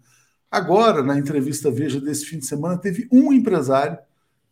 Agora, 0.51 1.03
na 1.03 1.19
entrevista 1.19 1.71
Veja 1.71 2.01
desse 2.01 2.27
fim 2.27 2.39
de 2.39 2.47
semana, 2.47 2.79
teve 2.79 3.09
um 3.11 3.33
empresário 3.33 3.99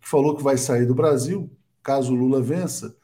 que 0.00 0.08
falou 0.08 0.34
que 0.34 0.42
vai 0.42 0.56
sair 0.56 0.86
do 0.86 0.94
Brasil, 0.94 1.50
caso 1.82 2.12
o 2.12 2.16
Lula 2.16 2.40
vença, 2.40 2.96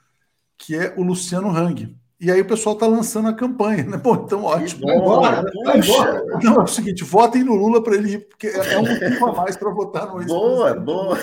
que 0.57 0.75
é 0.75 0.95
o 0.97 1.03
Luciano 1.03 1.49
Hang. 1.49 1.97
E 2.21 2.33
aí 2.33 2.41
o 2.41 2.45
pessoal 2.45 2.75
está 2.75 2.85
lançando 2.89 3.29
a 3.29 3.33
campanha, 3.33 3.85
né? 3.85 3.97
Bom, 4.03 4.25
então 4.25 4.43
ótimo. 4.43 4.85
Vai 4.85 4.97
embora, 4.97 5.45
vai 5.65 5.79
embora. 5.79 6.25
Não, 6.43 6.55
é 6.57 6.65
o 6.65 6.67
seguinte, 6.67 7.05
votem 7.05 7.45
no 7.45 7.55
Lula 7.55 7.81
para 7.81 7.95
ele 7.95 8.15
ir, 8.15 8.29
porque 8.29 8.49
é 8.49 8.79
um 8.79 8.83
motivo 8.83 9.27
a 9.27 9.33
mais 9.33 9.57
para 9.57 9.71
votar 9.71 10.07
no 10.13 10.25
Boa, 10.25 10.75
boa. 10.75 11.19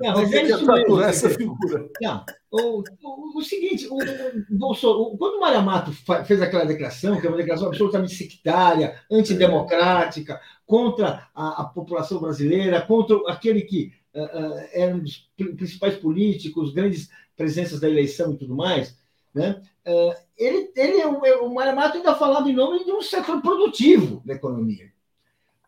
Não, 0.00 0.14
mas 0.14 0.32
é 0.32 0.42
isso 0.42 0.66
mesmo. 0.66 1.00
essa 1.00 1.30
figura. 1.30 1.88
Não, 2.00 2.24
o, 2.50 2.82
o, 3.02 3.38
o 3.38 3.42
seguinte, 3.42 3.86
o, 3.88 3.96
o 3.96 4.58
Bolsonaro, 4.58 5.16
quando 5.16 5.36
o 5.36 5.40
Mário 5.40 5.62
Mato 5.62 5.92
fez 6.24 6.42
aquela 6.42 6.64
declaração, 6.64 7.20
que 7.20 7.26
é 7.26 7.30
uma 7.30 7.36
declaração 7.36 7.68
absolutamente 7.68 8.14
sectária, 8.14 9.00
antidemocrática, 9.10 10.40
contra 10.66 11.28
a, 11.34 11.62
a 11.62 11.64
população 11.64 12.20
brasileira, 12.20 12.80
contra 12.82 13.16
aquele 13.28 13.62
que 13.62 13.92
uh, 14.14 14.22
uh, 14.22 14.68
era 14.72 14.94
um 14.94 15.00
dos 15.00 15.30
principais 15.56 15.96
políticos, 15.96 16.72
grandes 16.72 17.08
presenças 17.36 17.80
da 17.80 17.88
eleição 17.88 18.32
e 18.32 18.36
tudo 18.36 18.54
mais, 18.54 18.96
né? 19.34 19.62
Uh, 19.86 20.14
ele, 20.36 20.70
ele, 20.76 21.00
é 21.00 21.06
o, 21.06 21.46
o 21.46 21.54
Mário 21.54 21.74
Mato 21.74 21.96
ainda 21.96 22.14
falava 22.14 22.48
em 22.48 22.54
nome 22.54 22.84
de 22.84 22.92
um 22.92 23.02
setor 23.02 23.40
produtivo 23.40 24.22
da 24.24 24.34
economia. 24.34 24.92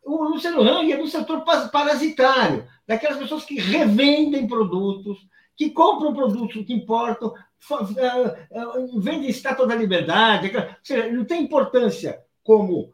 O 0.05 0.24
Luciano 0.24 0.62
Hang 0.62 0.93
é 0.93 0.97
do 0.97 1.09
setor 1.09 1.44
parasitário, 1.72 2.66
daquelas 2.86 3.18
pessoas 3.18 3.44
que 3.44 3.59
revendem 3.59 4.47
produtos, 4.47 5.26
que 5.56 5.70
compram 5.70 6.12
produtos 6.12 6.64
que 6.64 6.72
importam, 6.72 7.28
uh, 7.28 7.74
uh, 7.74 9.01
vendem 9.01 9.31
estátua 9.31 9.66
da 9.66 9.74
liberdade, 9.74 10.55
ou 10.55 10.64
seja, 10.82 11.10
não 11.10 11.24
tem 11.24 11.43
importância 11.43 12.20
como, 12.43 12.93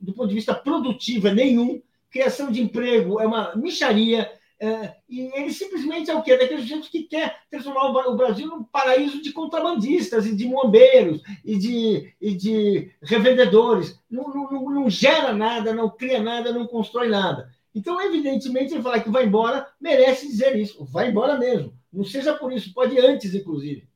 do 0.00 0.12
ponto 0.12 0.28
de 0.28 0.34
vista 0.34 0.52
produtivo, 0.52 1.28
nenhum, 1.28 1.80
criação 2.10 2.50
de 2.50 2.60
emprego 2.60 3.20
é 3.20 3.26
uma 3.26 3.54
micharia, 3.54 4.30
é, 4.62 4.94
e 5.08 5.20
ele 5.34 5.50
simplesmente 5.54 6.10
é 6.10 6.14
o 6.14 6.22
quê? 6.22 6.36
Daqueles 6.36 6.66
gente 6.66 6.90
que 6.90 7.04
quer 7.04 7.34
transformar 7.50 8.06
o 8.08 8.16
Brasil 8.16 8.46
num 8.46 8.62
paraíso 8.62 9.22
de 9.22 9.32
contrabandistas 9.32 10.26
e 10.26 10.36
de 10.36 10.46
moambeiros 10.46 11.22
e 11.42 11.56
de, 11.56 12.14
e 12.20 12.34
de 12.34 12.90
revendedores. 13.02 13.98
Não, 14.10 14.28
não, 14.28 14.70
não, 14.70 14.90
gera 14.90 15.32
nada, 15.32 15.72
não 15.72 15.88
cria 15.88 16.22
nada, 16.22 16.52
não 16.52 16.66
constrói 16.66 17.08
nada. 17.08 17.50
Então, 17.74 17.98
evidentemente, 18.02 18.74
ele 18.74 18.82
falar 18.82 19.00
que 19.00 19.08
vai 19.08 19.24
embora 19.24 19.66
merece 19.80 20.26
dizer 20.26 20.54
isso. 20.56 20.84
Vai 20.84 21.08
embora 21.08 21.38
mesmo. 21.38 21.72
Não 21.90 22.04
seja 22.04 22.34
por 22.34 22.52
isso, 22.52 22.74
pode 22.74 22.94
ir 22.94 23.00
antes, 23.00 23.34
inclusive. 23.34 23.88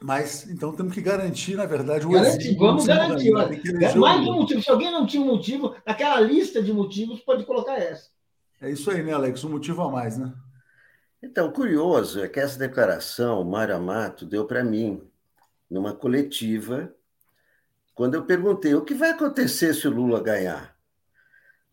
Mas 0.00 0.50
então 0.50 0.72
temos 0.72 0.94
que 0.94 1.00
garantir, 1.00 1.54
na 1.54 1.64
verdade, 1.64 2.04
o 2.04 2.10
garantir, 2.10 2.56
Vamos 2.56 2.86
garantir. 2.86 3.30
Mais 3.96 4.26
um 4.26 4.32
motivo. 4.32 4.60
Se 4.60 4.70
alguém 4.70 4.90
não 4.90 5.06
tinha 5.06 5.22
um 5.22 5.26
motivo, 5.26 5.76
naquela 5.86 6.18
lista 6.18 6.60
de 6.60 6.72
motivos, 6.72 7.20
pode 7.20 7.44
colocar 7.44 7.78
essa. 7.78 8.10
É 8.62 8.70
isso 8.70 8.92
aí, 8.92 9.02
né, 9.02 9.12
Alex? 9.12 9.42
Um 9.42 9.50
motivo 9.50 9.82
a 9.82 9.90
mais, 9.90 10.16
né? 10.16 10.32
Então, 11.20 11.50
curioso 11.50 12.22
é 12.22 12.28
que 12.28 12.38
essa 12.38 12.56
declaração 12.56 13.40
o 13.40 13.44
Mário 13.44 13.74
Amato 13.74 14.24
deu 14.24 14.46
para 14.46 14.62
mim 14.62 15.02
numa 15.68 15.92
coletiva, 15.92 16.94
quando 17.92 18.14
eu 18.14 18.24
perguntei 18.24 18.72
o 18.74 18.84
que 18.84 18.94
vai 18.94 19.10
acontecer 19.10 19.74
se 19.74 19.88
o 19.88 19.90
Lula 19.90 20.22
ganhar. 20.22 20.76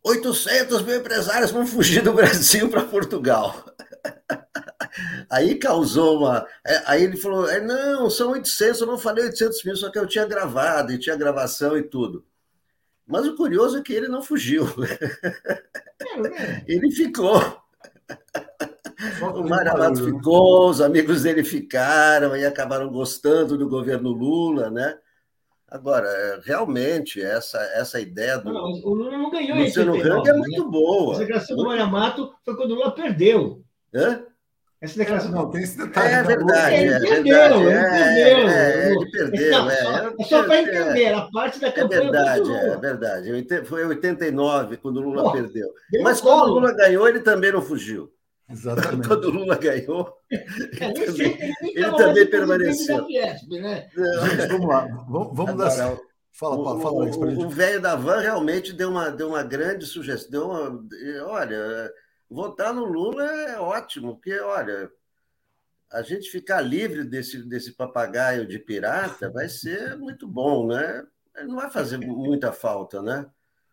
800 0.03 0.82
mil 0.82 0.95
empresários 0.95 1.52
vão 1.52 1.68
fugir 1.68 2.02
do 2.02 2.14
Brasil 2.14 2.68
para 2.70 2.84
Portugal. 2.84 3.64
Aí 5.30 5.56
causou 5.60 6.20
uma. 6.20 6.48
É, 6.66 6.84
aí 6.88 7.03
ele 7.03 7.16
falou: 7.16 7.48
é, 7.48 7.61
não, 7.61 8.10
são 8.10 8.32
800, 8.32 8.82
eu 8.82 8.88
não 8.88 8.98
falei 8.98 9.26
800 9.26 9.64
mil, 9.64 9.76
só 9.76 9.91
que 9.91 9.99
eu 9.99 10.07
tinha 10.07 10.26
gravado 10.26 10.91
e 10.91 10.98
tinha 10.99 11.16
gravação 11.16 11.78
e 11.78 11.84
tudo. 11.84 12.26
Mas 13.10 13.26
o 13.26 13.36
curioso 13.36 13.80
é 13.80 13.81
que 13.81 13.91
ele 13.91 14.07
não 14.07 14.22
fugiu. 14.22 14.65
ele 16.68 16.91
ficou. 16.91 17.41
O 19.34 19.44
Maramato 19.44 20.03
ficou, 20.03 20.69
os 20.69 20.80
amigos 20.80 21.23
dele 21.23 21.44
ficaram 21.44 22.36
e 22.36 22.45
acabaram 22.45 22.91
gostando 22.91 23.57
do 23.57 23.68
governo 23.68 24.11
Lula, 24.11 24.69
né? 24.69 24.95
Agora, 25.68 26.40
realmente, 26.44 27.22
essa, 27.22 27.57
essa 27.73 27.99
ideia 27.99 28.38
do. 28.38 28.53
Não, 28.53 28.64
o 28.64 28.94
Lula 28.94 29.18
não 29.18 29.31
ganhou 29.31 29.57
Luciano 29.57 29.94
Hang 29.94 30.30
é 30.30 30.34
muito 30.34 30.65
né? 30.65 30.69
boa. 30.69 31.15
A 31.15 31.19
declaração 31.19 31.57
do 31.57 31.65
Maramato 31.65 32.31
foi 32.45 32.56
quando 32.56 32.72
o 32.72 32.76
Lula 32.76 32.91
perdeu. 32.91 33.64
Hã? 33.94 34.23
Essa 34.81 34.97
declaração. 34.97 35.31
Não, 35.31 35.49
tem 35.49 35.61
esse 35.64 35.77
detalhe. 35.77 36.14
É 36.14 36.23
verdade. 36.23 36.76
Ele 36.76 36.93
é 36.93 36.99
perdeu, 36.99 37.23
verdade, 37.23 37.64
ele 37.64 37.72
é, 37.72 38.23
perdeu. 38.23 38.49
É, 38.49 38.91
ele 38.91 39.11
perdeu. 39.11 39.69
É, 39.69 40.23
só, 40.23 40.43
para 40.43 40.61
entender, 40.61 41.14
a 41.14 41.22
parte 41.34 41.60
da 41.60 41.68
É 41.68 41.72
campanha. 41.72 42.01
verdade, 42.01 42.51
é 42.53 42.77
verdade. 42.77 43.47
Foi 43.65 43.81
em 43.84 43.88
89, 43.88 44.77
quando 44.77 44.97
o 44.97 45.01
Lula 45.01 45.23
Pô, 45.23 45.31
perdeu. 45.34 45.68
deu 45.91 46.01
Mas 46.01 46.22
quando 46.22 46.43
o 46.43 46.53
Lula 46.53 46.72
ganhou, 46.73 47.07
ele 47.10 47.19
também 47.19 47.51
não 47.51 47.61
fugiu. 47.61 48.10
Exatamente. 48.51 49.06
Quando 49.07 49.26
o 49.26 49.30
Lula 49.31 49.56
ganhou, 49.57 50.11
É, 50.31 50.85
ele 50.88 51.06
também, 51.06 51.38
ele 51.61 51.91
também 51.91 52.26
permaneceu. 52.26 53.06
Fiesp, 53.06 53.47
né? 53.61 53.88
Gente, 53.93 54.47
vamos 54.47 54.68
lá. 54.68 54.88
Vamos, 55.07 55.30
vamos 55.38 55.56
dar. 55.57 55.69
Fala, 56.31 56.56
o- 56.56 56.64
fala, 56.64 56.80
fala, 56.81 57.01
Alex, 57.01 57.18
pra 57.18 57.27
o- 57.27 57.30
gente. 57.31 57.45
O 57.45 57.49
velho 57.49 57.80
da 57.81 57.95
van 57.95 58.19
realmente 58.22 58.73
deu 58.73 58.89
uma, 58.89 59.11
deu 59.11 59.27
uma 59.27 59.43
grande 59.43 59.85
sugestão. 59.85 60.84
Deu 60.88 61.26
uma, 61.27 61.31
olha, 61.34 61.91
votar 62.30 62.73
no 62.73 62.85
Lula 62.85 63.23
é 63.23 63.60
ótimo, 63.60 64.15
porque, 64.15 64.39
olha, 64.39 64.89
a 65.91 66.01
gente 66.01 66.30
ficar 66.30 66.61
livre 66.61 67.03
desse, 67.03 67.43
desse 67.43 67.72
papagaio 67.73 68.47
de 68.47 68.60
pirata 68.60 69.30
vai 69.31 69.49
ser 69.49 69.97
muito 69.97 70.27
bom, 70.27 70.68
né? 70.68 71.03
Ele 71.35 71.47
não 71.47 71.56
vai 71.56 71.69
fazer 71.69 71.97
muita 71.97 72.51
falta, 72.51 73.01
né? 73.01 73.26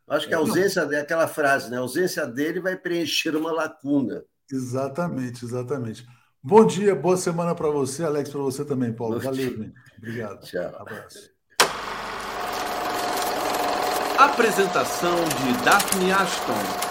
Acho 0.09 0.29
que 0.29 0.35
a 0.35 0.39
ausência, 0.39 0.81
é 0.93 1.01
aquela 1.01 1.27
frase, 1.27 1.69
né? 1.71 1.77
A 1.77 1.81
ausência 1.81 2.27
dele 2.27 2.61
vai 2.61 2.77
preencher 2.77 3.35
uma 3.35 3.53
lacuna. 3.53 4.25
Exatamente, 4.51 5.45
exatamente. 5.45 6.07
Bom 6.41 6.65
dia, 6.65 6.95
boa 6.95 7.17
semana 7.17 7.57
para 7.57 7.69
você, 7.69 8.05
Alex, 8.05 8.31
para 8.31 8.41
você 8.41 8.65
também, 8.65 8.93
Paulo. 8.93 9.17
Bom 9.17 9.25
Valeu, 9.25 9.51
gente. 9.51 9.75
Obrigado. 9.99 10.47
Tchau. 10.47 10.77
Abraço. 10.79 11.31
Apresentação 14.17 15.17
de 15.25 15.65
Daphne 15.65 16.13
Ashton. 16.13 16.86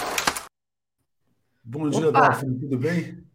Bom 1.66 1.90
dia, 1.90 2.12
Opa! 2.12 2.14
Daphne, 2.14 2.58
tudo 2.60 2.78
bem? 2.80 3.26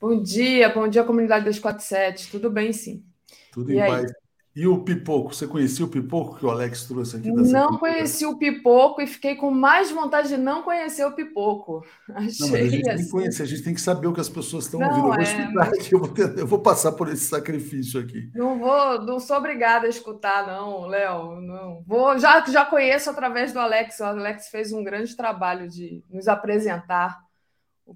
Bom 0.00 0.22
dia, 0.22 0.68
bom 0.72 0.88
dia, 0.88 1.04
comunidade 1.04 1.44
247. 1.44 2.30
Tudo 2.30 2.50
bem, 2.50 2.72
sim. 2.72 3.04
Tudo 3.50 3.72
E 3.72 3.78
em 3.78 3.80
aí? 3.80 3.84
paz. 3.84 4.12
E 4.54 4.66
o 4.66 4.82
Pipoco? 4.84 5.34
Você 5.34 5.46
conhecia 5.46 5.84
o 5.84 5.88
Pipoco 5.90 6.38
que 6.38 6.46
o 6.46 6.50
Alex 6.50 6.84
trouxe 6.86 7.16
aqui? 7.16 7.32
Não 7.32 7.78
conheci 7.78 8.24
o 8.24 8.38
Pipoco 8.38 9.00
e 9.02 9.06
fiquei 9.06 9.34
com 9.36 9.50
mais 9.50 9.90
vontade 9.90 10.28
de 10.28 10.36
não 10.36 10.62
conhecer 10.62 11.04
o 11.04 11.14
Pipoco. 11.14 11.84
Não, 12.38 12.48
mas 12.48 12.62
a 12.62 12.66
Achei 12.66 12.68
gente 12.68 12.90
tem 12.90 13.04
que 13.04 13.10
assim. 13.10 13.10
conhecer, 13.10 13.42
a 13.42 13.46
gente 13.46 13.62
tem 13.62 13.74
que 13.74 13.80
saber 13.80 14.06
o 14.08 14.12
que 14.14 14.20
as 14.20 14.28
pessoas 14.28 14.64
estão 14.64 14.80
Não, 14.80 14.86
ouvindo. 14.86 15.08
Eu 15.08 15.14
vou 15.14 15.22
é, 15.22 15.22
explicar 15.22 15.68
aqui, 15.68 15.94
eu 15.94 15.98
vou, 16.00 16.08
tentar- 16.08 16.40
eu 16.40 16.46
vou 16.46 16.60
passar 16.60 16.92
por 16.92 17.08
esse 17.08 17.24
sacrifício 17.26 17.98
aqui. 18.00 18.30
Não 18.34 18.58
vou, 18.58 19.00
não 19.02 19.18
sou 19.18 19.36
obrigada 19.38 19.86
a 19.86 19.90
escutar, 19.90 20.46
não, 20.46 20.86
Léo. 20.86 21.40
Não 21.40 21.82
vou, 21.86 22.18
já 22.18 22.44
já 22.44 22.66
conheço 22.66 23.08
através 23.10 23.52
do 23.52 23.58
Alex. 23.58 23.98
O 24.00 24.04
Alex 24.04 24.48
fez 24.48 24.72
um 24.72 24.84
grande 24.84 25.16
trabalho 25.16 25.68
de 25.68 26.04
nos 26.10 26.28
apresentar 26.28 27.18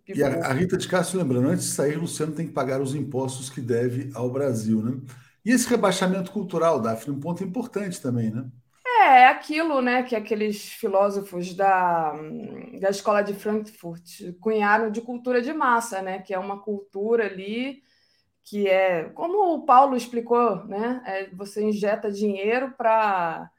E 0.08 0.22
a, 0.22 0.46
a 0.46 0.52
Rita 0.52 0.76
de 0.76 0.88
Castro 0.88 1.18
lembrando, 1.18 1.48
antes 1.48 1.64
de 1.64 1.72
sair, 1.72 1.96
Luciano 1.96 2.34
tem 2.34 2.46
que 2.46 2.52
pagar 2.52 2.80
os 2.80 2.94
impostos 2.94 3.50
que 3.50 3.60
deve 3.60 4.10
ao 4.14 4.30
Brasil, 4.30 4.82
né? 4.82 5.00
E 5.44 5.50
esse 5.50 5.68
rebaixamento 5.68 6.30
cultural, 6.30 6.80
Daphne, 6.80 7.14
um 7.14 7.20
ponto 7.20 7.42
importante 7.42 8.00
também, 8.00 8.30
né? 8.30 8.46
É, 8.86 9.22
é 9.22 9.26
aquilo, 9.28 9.80
né, 9.80 10.02
que 10.02 10.14
aqueles 10.14 10.62
filósofos 10.62 11.54
da, 11.54 12.12
da 12.80 12.90
escola 12.90 13.22
de 13.22 13.34
Frankfurt 13.34 14.34
cunharam 14.40 14.90
de 14.90 15.00
cultura 15.00 15.40
de 15.40 15.52
massa, 15.52 16.02
né, 16.02 16.20
que 16.20 16.34
é 16.34 16.38
uma 16.38 16.60
cultura 16.60 17.26
ali 17.26 17.82
que 18.42 18.66
é, 18.68 19.04
como 19.10 19.54
o 19.54 19.64
Paulo 19.64 19.96
explicou, 19.96 20.64
né, 20.66 21.02
é, 21.06 21.30
você 21.34 21.62
injeta 21.62 22.10
dinheiro 22.10 22.72
para 22.76 23.50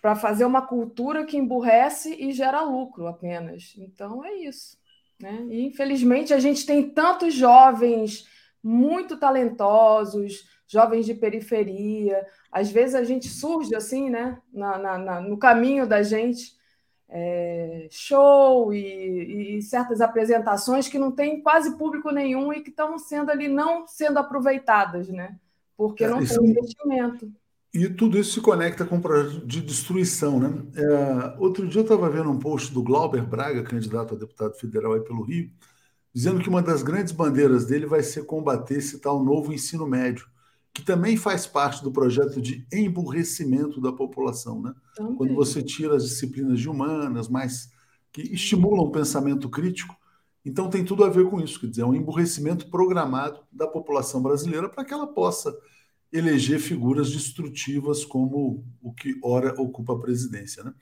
para 0.00 0.16
fazer 0.16 0.46
uma 0.46 0.66
cultura 0.66 1.26
que 1.26 1.36
emburrece 1.36 2.14
e 2.14 2.32
gera 2.32 2.62
lucro 2.62 3.06
apenas. 3.06 3.74
Então 3.76 4.24
é 4.24 4.32
isso, 4.34 4.78
né? 5.20 5.46
E 5.50 5.66
infelizmente 5.66 6.32
a 6.34 6.38
gente 6.38 6.64
tem 6.66 6.88
tantos 6.90 7.34
jovens 7.34 8.26
muito 8.62 9.16
talentosos, 9.18 10.48
jovens 10.66 11.04
de 11.06 11.14
periferia, 11.14 12.26
às 12.52 12.70
vezes 12.70 12.94
a 12.94 13.02
gente 13.04 13.28
surge 13.28 13.74
assim, 13.74 14.08
né, 14.10 14.38
na, 14.52 14.78
na- 14.78 14.98
na- 14.98 15.20
no 15.20 15.36
caminho 15.38 15.86
da 15.86 16.02
gente, 16.02 16.54
é, 17.08 17.88
show 17.90 18.72
e, 18.72 19.56
e 19.58 19.62
certas 19.62 20.00
apresentações 20.00 20.88
que 20.88 20.98
não 20.98 21.10
tem 21.10 21.42
quase 21.42 21.76
público 21.76 22.10
nenhum 22.12 22.52
e 22.52 22.60
que 22.60 22.70
estão 22.70 22.96
sendo 22.98 23.30
ali 23.30 23.48
não 23.48 23.86
sendo 23.86 24.18
aproveitadas, 24.18 25.08
né? 25.08 25.36
Porque 25.76 26.04
É, 26.04 26.08
não 26.08 26.20
isso- 26.22 26.38
tem 26.40 26.50
investimento. 26.50 27.32
E 27.72 27.88
tudo 27.88 28.18
isso 28.18 28.32
se 28.32 28.40
conecta 28.40 28.84
com 28.84 28.96
o 28.96 29.00
projeto 29.00 29.46
de 29.46 29.60
destruição, 29.60 30.40
né? 30.40 30.62
É, 30.74 31.36
outro 31.38 31.68
dia 31.68 31.80
eu 31.80 31.84
estava 31.84 32.10
vendo 32.10 32.28
um 32.28 32.38
post 32.38 32.72
do 32.72 32.82
Glauber 32.82 33.24
Braga, 33.24 33.62
candidato 33.62 34.14
a 34.14 34.18
deputado 34.18 34.54
federal 34.54 34.94
aí 34.94 35.00
pelo 35.00 35.22
Rio, 35.22 35.50
dizendo 36.12 36.40
que 36.40 36.48
uma 36.48 36.62
das 36.62 36.82
grandes 36.82 37.12
bandeiras 37.12 37.66
dele 37.66 37.86
vai 37.86 38.02
ser 38.02 38.24
combater 38.24 38.78
esse 38.78 38.98
tal 38.98 39.24
novo 39.24 39.52
ensino 39.52 39.86
médio, 39.86 40.26
que 40.74 40.82
também 40.82 41.16
faz 41.16 41.46
parte 41.46 41.82
do 41.82 41.92
projeto 41.92 42.40
de 42.40 42.66
emburrecimento 42.72 43.80
da 43.80 43.92
população, 43.92 44.60
né? 44.60 44.74
Também. 44.96 45.14
Quando 45.16 45.34
você 45.34 45.62
tira 45.62 45.94
as 45.94 46.02
disciplinas 46.02 46.58
de 46.58 46.68
humanas, 46.68 47.28
mais 47.28 47.70
que 48.12 48.22
estimulam 48.22 48.86
o 48.86 48.90
pensamento 48.90 49.48
crítico, 49.48 49.94
então 50.44 50.68
tem 50.68 50.84
tudo 50.84 51.04
a 51.04 51.08
ver 51.08 51.28
com 51.28 51.40
isso, 51.40 51.60
quer 51.60 51.68
dizer, 51.68 51.82
é 51.82 51.86
um 51.86 51.94
emburrecimento 51.94 52.68
programado 52.68 53.40
da 53.52 53.68
população 53.68 54.20
brasileira 54.20 54.68
para 54.68 54.84
que 54.84 54.92
ela 54.92 55.06
possa 55.06 55.54
eleger 56.12 56.58
figuras 56.58 57.12
destrutivas 57.12 58.04
como 58.04 58.64
o 58.82 58.92
que 58.92 59.18
ora 59.22 59.54
ocupa 59.60 59.94
a 59.94 59.98
presidência. 59.98 60.64
Né? 60.64 60.72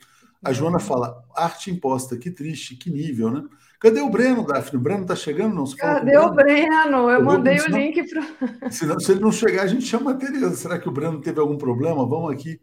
A 0.42 0.52
Joana 0.52 0.78
fala, 0.78 1.24
arte 1.34 1.70
imposta, 1.70 2.16
que 2.16 2.30
triste, 2.30 2.76
que 2.76 2.90
nível, 2.90 3.30
né? 3.30 3.44
Cadê 3.80 4.00
o 4.00 4.10
Breno, 4.10 4.44
Daphne? 4.44 4.78
O 4.78 4.82
Breno 4.82 5.02
está 5.02 5.14
chegando? 5.14 5.54
Não? 5.54 5.64
Cadê 5.76 6.18
o 6.18 6.32
Breno? 6.32 7.10
Eu, 7.10 7.22
mandei 7.22 7.60
o 7.60 7.68
link 7.68 8.02
para. 8.08 8.70
Se, 8.70 8.86
se 9.00 9.12
ele 9.12 9.20
não 9.20 9.30
chegar, 9.30 9.62
a 9.62 9.66
gente 9.68 9.84
chama 9.84 10.10
a 10.10 10.14
Tereza. 10.14 10.56
Será 10.56 10.78
que 10.78 10.88
o 10.88 10.92
Breno 10.92 11.20
teve 11.20 11.38
algum 11.38 11.56
problema? 11.56 12.06
Vamos 12.06 12.32
aqui. 12.32 12.60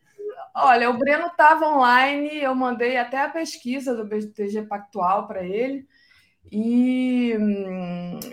Olha, 0.54 0.90
o 0.90 0.98
Breno 0.98 1.28
estava 1.28 1.68
online, 1.68 2.42
eu 2.42 2.56
mandei 2.56 2.98
até 2.98 3.22
a 3.22 3.30
pesquisa 3.30 3.94
do 3.94 4.06
BTG 4.06 4.64
Pactual 4.64 5.28
para 5.28 5.44
ele. 5.44 5.86
E, 6.52 7.34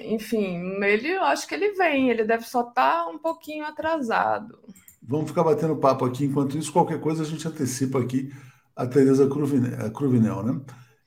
enfim, 0.05 0.83
ele, 0.83 1.13
eu 1.13 1.23
acho 1.23 1.47
que 1.47 1.55
ele 1.55 1.73
vem, 1.73 2.11
ele 2.11 2.25
deve 2.25 2.45
só 2.45 2.61
estar 2.61 3.05
tá 3.05 3.09
um 3.09 3.19
pouquinho 3.19 3.65
atrasado. 3.65 4.59
Vamos 5.03 5.31
ficar 5.31 5.43
batendo 5.43 5.77
papo 5.77 6.05
aqui. 6.05 6.27
Enquanto 6.27 6.57
isso, 6.57 6.73
qualquer 6.73 7.01
coisa 7.01 7.23
a 7.23 7.27
gente 7.27 7.47
antecipa 7.47 7.99
aqui 7.99 8.31
a 8.77 8.87
Tereza 8.87 9.29
Cruvinel, 9.29 10.43
né? 10.43 10.61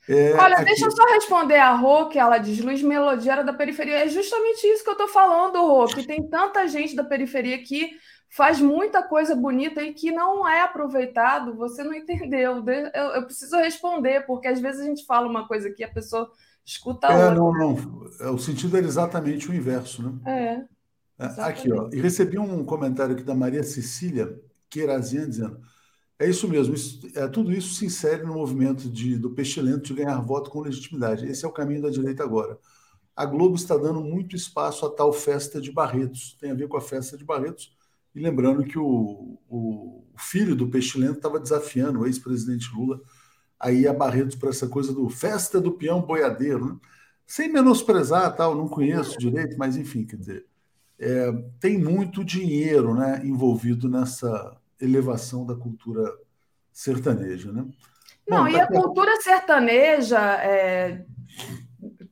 É, 0.08 0.34
Olha, 0.34 0.58
aqui... 0.58 0.66
deixa 0.66 0.86
eu 0.86 0.92
só 0.92 1.04
responder 1.06 1.58
a 1.58 1.74
Rô, 1.74 2.08
que 2.08 2.20
ela 2.20 2.38
diz, 2.38 2.60
Luiz 2.60 2.84
Melodia 2.84 3.32
era 3.32 3.44
da 3.44 3.54
periferia. 3.54 4.04
É 4.04 4.08
justamente 4.08 4.66
isso 4.68 4.84
que 4.84 4.90
eu 4.90 4.94
estou 4.94 5.08
falando, 5.08 5.58
Rô, 5.66 5.86
que 5.88 6.06
tem 6.06 6.28
tanta 6.28 6.68
gente 6.68 6.96
da 6.96 7.04
periferia 7.04 7.58
que 7.64 7.92
faz 8.30 8.60
muita 8.60 9.02
coisa 9.02 9.36
bonita 9.36 9.82
e 9.82 9.94
que 9.94 10.12
não 10.12 10.48
é 10.48 10.62
aproveitado. 10.62 11.56
Você 11.56 11.84
não 11.84 11.94
entendeu. 11.94 12.64
Eu, 12.94 13.06
eu 13.08 13.26
preciso 13.26 13.58
responder, 13.58 14.26
porque 14.26 14.48
às 14.48 14.60
vezes 14.60 14.82
a 14.82 14.86
gente 14.86 15.06
fala 15.06 15.28
uma 15.28 15.48
coisa 15.48 15.70
aqui, 15.70 15.84
a 15.84 15.92
pessoa 15.92 16.30
escuta 16.66 17.08
é, 17.08 17.30
outra. 17.30 17.36
Não, 17.36 17.54
não. 17.54 18.10
É, 18.20 18.30
o 18.30 18.38
sentido 18.38 18.76
é 18.78 18.80
exatamente 18.80 19.50
o 19.50 19.54
inverso, 19.54 20.04
né? 20.04 20.68
É. 21.20 21.24
é 21.24 21.42
aqui, 21.44 21.72
ó. 21.72 21.90
E 21.94 22.02
recebi 22.02 22.40
um 22.40 22.66
comentário 22.66 23.14
aqui 23.14 23.24
da 23.24 23.36
Maria 23.36 23.64
Cecília 23.64 24.42
Queirazinha 24.70 25.28
dizendo 25.28 25.60
é 26.18 26.30
isso 26.30 26.48
mesmo. 26.48 26.74
Isso, 26.74 27.08
é, 27.16 27.28
tudo 27.28 27.52
isso 27.52 27.74
se 27.76 27.86
insere 27.86 28.24
no 28.24 28.34
movimento 28.34 28.90
de, 28.90 29.18
do 29.18 29.32
pestilento 29.32 29.84
de 29.84 29.94
ganhar 29.94 30.20
voto 30.22 30.50
com 30.50 30.62
legitimidade. 30.62 31.28
Esse 31.28 31.46
é 31.46 31.48
o 31.48 31.52
caminho 31.52 31.82
da 31.82 31.90
direita 31.90 32.24
agora. 32.24 32.58
A 33.16 33.26
Globo 33.26 33.56
está 33.56 33.78
dando 33.78 34.02
muito 34.02 34.36
espaço 34.36 34.86
a 34.86 34.90
tal 34.90 35.12
festa 35.14 35.62
de 35.62 35.72
Barretos. 35.72 36.38
Tem 36.40 36.52
a 36.52 36.56
ver 36.56 36.68
com 36.68 36.78
a 36.78 36.82
festa 36.82 37.18
de 37.18 37.24
Barretos. 37.26 37.76
E 38.14 38.20
lembrando 38.20 38.64
que 38.64 38.80
o, 38.80 39.38
o, 39.50 40.04
o 40.14 40.18
filho 40.18 40.56
do 40.56 40.70
pestilento 40.70 41.18
estava 41.18 41.40
desafiando 41.40 42.00
o 42.00 42.06
ex-presidente 42.06 42.70
Lula 42.74 43.02
aí 43.60 43.88
a 43.88 43.94
Barretos 43.94 44.36
para 44.36 44.50
essa 44.50 44.68
coisa 44.68 44.94
do 44.94 45.10
festa 45.10 45.60
do 45.60 45.72
peão 45.72 46.02
boiadeiro. 46.02 46.66
Né? 46.66 46.76
Sem 47.26 47.52
menosprezar, 47.52 48.36
tal, 48.36 48.56
não 48.56 48.68
conheço 48.68 49.18
direito, 49.18 49.58
mas 49.58 49.76
enfim, 49.78 50.06
quer 50.06 50.18
dizer, 50.18 50.46
é, 51.00 51.32
tem 51.60 51.78
muito 51.78 52.24
dinheiro 52.24 52.94
né, 52.94 53.22
envolvido 53.24 53.90
nessa 53.90 54.56
elevação 54.80 55.46
da 55.46 55.56
cultura 55.56 56.14
sertaneja, 56.72 57.52
né? 57.52 57.66
Não, 58.28 58.44
Bom, 58.44 58.48
e 58.48 58.60
a 58.60 58.68
cultura 58.68 59.22
sertaneja, 59.22 60.20
é, 60.20 61.06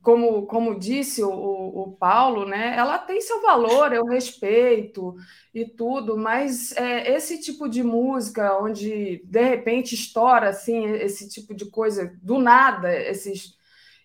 como, 0.04 0.46
como 0.46 0.78
disse 0.78 1.22
o, 1.22 1.30
o, 1.30 1.96
Paulo, 1.98 2.46
né, 2.46 2.76
ela 2.76 2.98
tem 2.98 3.20
seu 3.20 3.40
valor, 3.40 3.92
eu 3.92 4.04
respeito 4.04 5.16
e 5.52 5.64
tudo, 5.64 6.16
mas 6.16 6.76
é, 6.76 7.14
esse 7.16 7.40
tipo 7.40 7.68
de 7.68 7.82
música, 7.82 8.58
onde 8.58 9.22
de 9.24 9.42
repente 9.42 9.94
estoura 9.94 10.50
assim, 10.50 10.84
esse 10.84 11.28
tipo 11.28 11.54
de 11.54 11.64
coisa 11.70 12.14
do 12.22 12.38
nada, 12.38 12.94
esses 12.94 13.54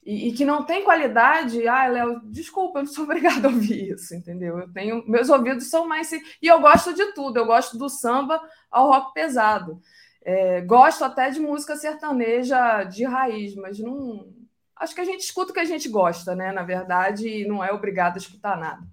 e, 0.06 0.30
e, 0.30 0.34
que 0.34 0.46
não 0.46 0.64
tem 0.64 0.84
qualidade, 0.84 1.68
ah, 1.68 1.86
Léo, 1.88 2.22
desculpa, 2.24 2.80
eu 2.80 2.84
não 2.84 2.92
sou 2.92 3.04
obrigada 3.06 3.48
a 3.48 3.52
ouvir 3.52 3.94
isso, 3.94 4.16
entendeu? 4.16 4.58
Eu 4.58 4.72
tenho, 4.72 5.04
meus 5.08 5.30
ouvidos 5.30 5.70
são 5.70 5.88
mais. 5.88 6.12
E 6.12 6.48
eu 6.48 6.60
gosto 6.62 6.94
de 6.94 7.14
tudo, 7.14 7.38
eu 7.38 7.46
gosto 7.46 7.78
do 7.78 7.90
samba 7.90 8.42
ao 8.72 8.88
rock 8.88 9.14
pesado. 9.14 9.80
É, 10.24 10.62
gosto 10.62 11.04
até 11.04 11.30
de 11.30 11.40
música 11.40 11.76
sertaneja 11.76 12.84
de 12.86 13.04
raiz, 13.04 13.56
mas 13.56 13.78
não. 13.80 14.39
Acho 14.80 14.96
que 14.96 15.02
a 15.02 15.06
gente 15.06 15.22
escuta 15.22 15.52
o 15.52 15.54
que 15.54 15.60
a 15.60 15.66
gente 15.66 15.90
gosta, 15.90 16.34
né? 16.34 16.52
Na 16.52 16.64
verdade, 16.64 17.28
e 17.28 17.48
não 17.48 17.64
é 17.64 17.72
obrigado 17.72 18.16
a 18.16 18.18
escutar 18.18 18.58
nada. 18.58 18.88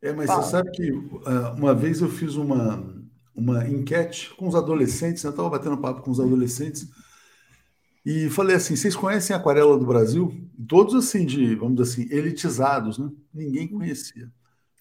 É, 0.00 0.12
mas 0.12 0.26
Fala. 0.26 0.42
você 0.42 0.50
sabe 0.50 0.70
que 0.70 0.90
uh, 0.90 1.54
uma 1.56 1.74
vez 1.74 2.00
eu 2.00 2.08
fiz 2.08 2.36
uma, 2.36 2.82
uma 3.34 3.68
enquete 3.68 4.34
com 4.34 4.48
os 4.48 4.54
adolescentes, 4.54 5.22
né? 5.22 5.28
eu 5.28 5.32
estava 5.32 5.50
batendo 5.50 5.78
papo 5.78 6.02
com 6.02 6.10
os 6.10 6.20
adolescentes 6.20 6.88
e 8.04 8.28
falei 8.28 8.56
assim: 8.56 8.76
vocês 8.76 8.94
conhecem 8.94 9.34
a 9.34 9.38
Aquarela 9.38 9.78
do 9.78 9.86
Brasil? 9.86 10.32
Todos 10.68 10.94
assim, 10.94 11.24
de, 11.24 11.54
vamos 11.54 11.76
dizer 11.76 12.02
assim, 12.02 12.14
elitizados, 12.14 12.98
né? 12.98 13.10
Ninguém 13.32 13.66
conhecia. 13.66 14.30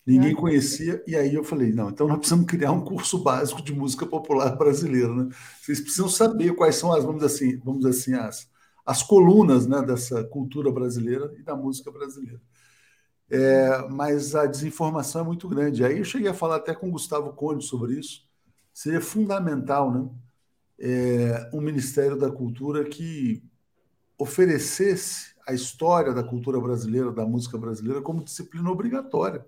Ninguém 0.05 0.33
é. 0.33 0.35
conhecia, 0.35 1.01
e 1.07 1.15
aí 1.15 1.33
eu 1.33 1.43
falei: 1.43 1.71
não, 1.71 1.89
então 1.89 2.07
nós 2.07 2.17
precisamos 2.17 2.45
criar 2.45 2.73
um 2.73 2.81
curso 2.81 3.17
básico 3.17 3.61
de 3.61 3.73
música 3.73 4.05
popular 4.05 4.57
brasileira, 4.57 5.13
né? 5.13 5.29
Vocês 5.61 5.79
precisam 5.79 6.09
saber 6.09 6.53
quais 6.53 6.75
são 6.75 6.91
as, 6.91 7.05
vamos 7.05 7.21
dizer 7.21 7.33
assim, 7.33 7.57
vamos 7.63 7.85
dizer 7.85 7.91
assim, 7.91 8.13
as, 8.13 8.49
as 8.85 9.01
colunas 9.01 9.65
né, 9.65 9.81
dessa 9.81 10.23
cultura 10.23 10.71
brasileira 10.71 11.33
e 11.37 11.43
da 11.43 11.55
música 11.55 11.91
brasileira. 11.91 12.41
É, 13.29 13.87
mas 13.89 14.35
a 14.35 14.45
desinformação 14.45 15.21
é 15.21 15.23
muito 15.23 15.47
grande. 15.47 15.83
Aí 15.83 15.97
eu 15.97 16.03
cheguei 16.03 16.29
a 16.29 16.33
falar 16.33 16.57
até 16.57 16.73
com 16.75 16.89
o 16.89 16.91
Gustavo 16.91 17.33
Conde 17.33 17.65
sobre 17.65 17.99
isso. 17.99 18.27
Seria 18.73 19.01
fundamental, 19.01 19.91
né? 19.91 20.09
é, 20.79 21.49
um 21.53 21.61
Ministério 21.61 22.17
da 22.17 22.29
Cultura 22.29 22.83
que 22.83 23.41
oferecesse 24.17 25.33
a 25.47 25.53
história 25.53 26.13
da 26.13 26.23
cultura 26.23 26.59
brasileira, 26.59 27.11
da 27.11 27.25
música 27.25 27.57
brasileira, 27.57 28.01
como 28.01 28.23
disciplina 28.23 28.69
obrigatória, 28.69 29.45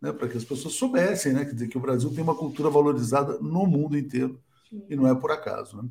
né, 0.00 0.12
para 0.12 0.28
que 0.28 0.36
as 0.36 0.44
pessoas 0.44 0.74
soubessem 0.74 1.32
né, 1.32 1.44
dizer, 1.44 1.68
que 1.68 1.78
o 1.78 1.80
Brasil 1.80 2.12
tem 2.12 2.22
uma 2.22 2.34
cultura 2.34 2.68
valorizada 2.68 3.38
no 3.38 3.66
mundo 3.66 3.96
inteiro, 3.96 4.40
e 4.88 4.96
não 4.96 5.06
é 5.06 5.14
por 5.14 5.30
acaso. 5.30 5.82
Né? 5.82 5.88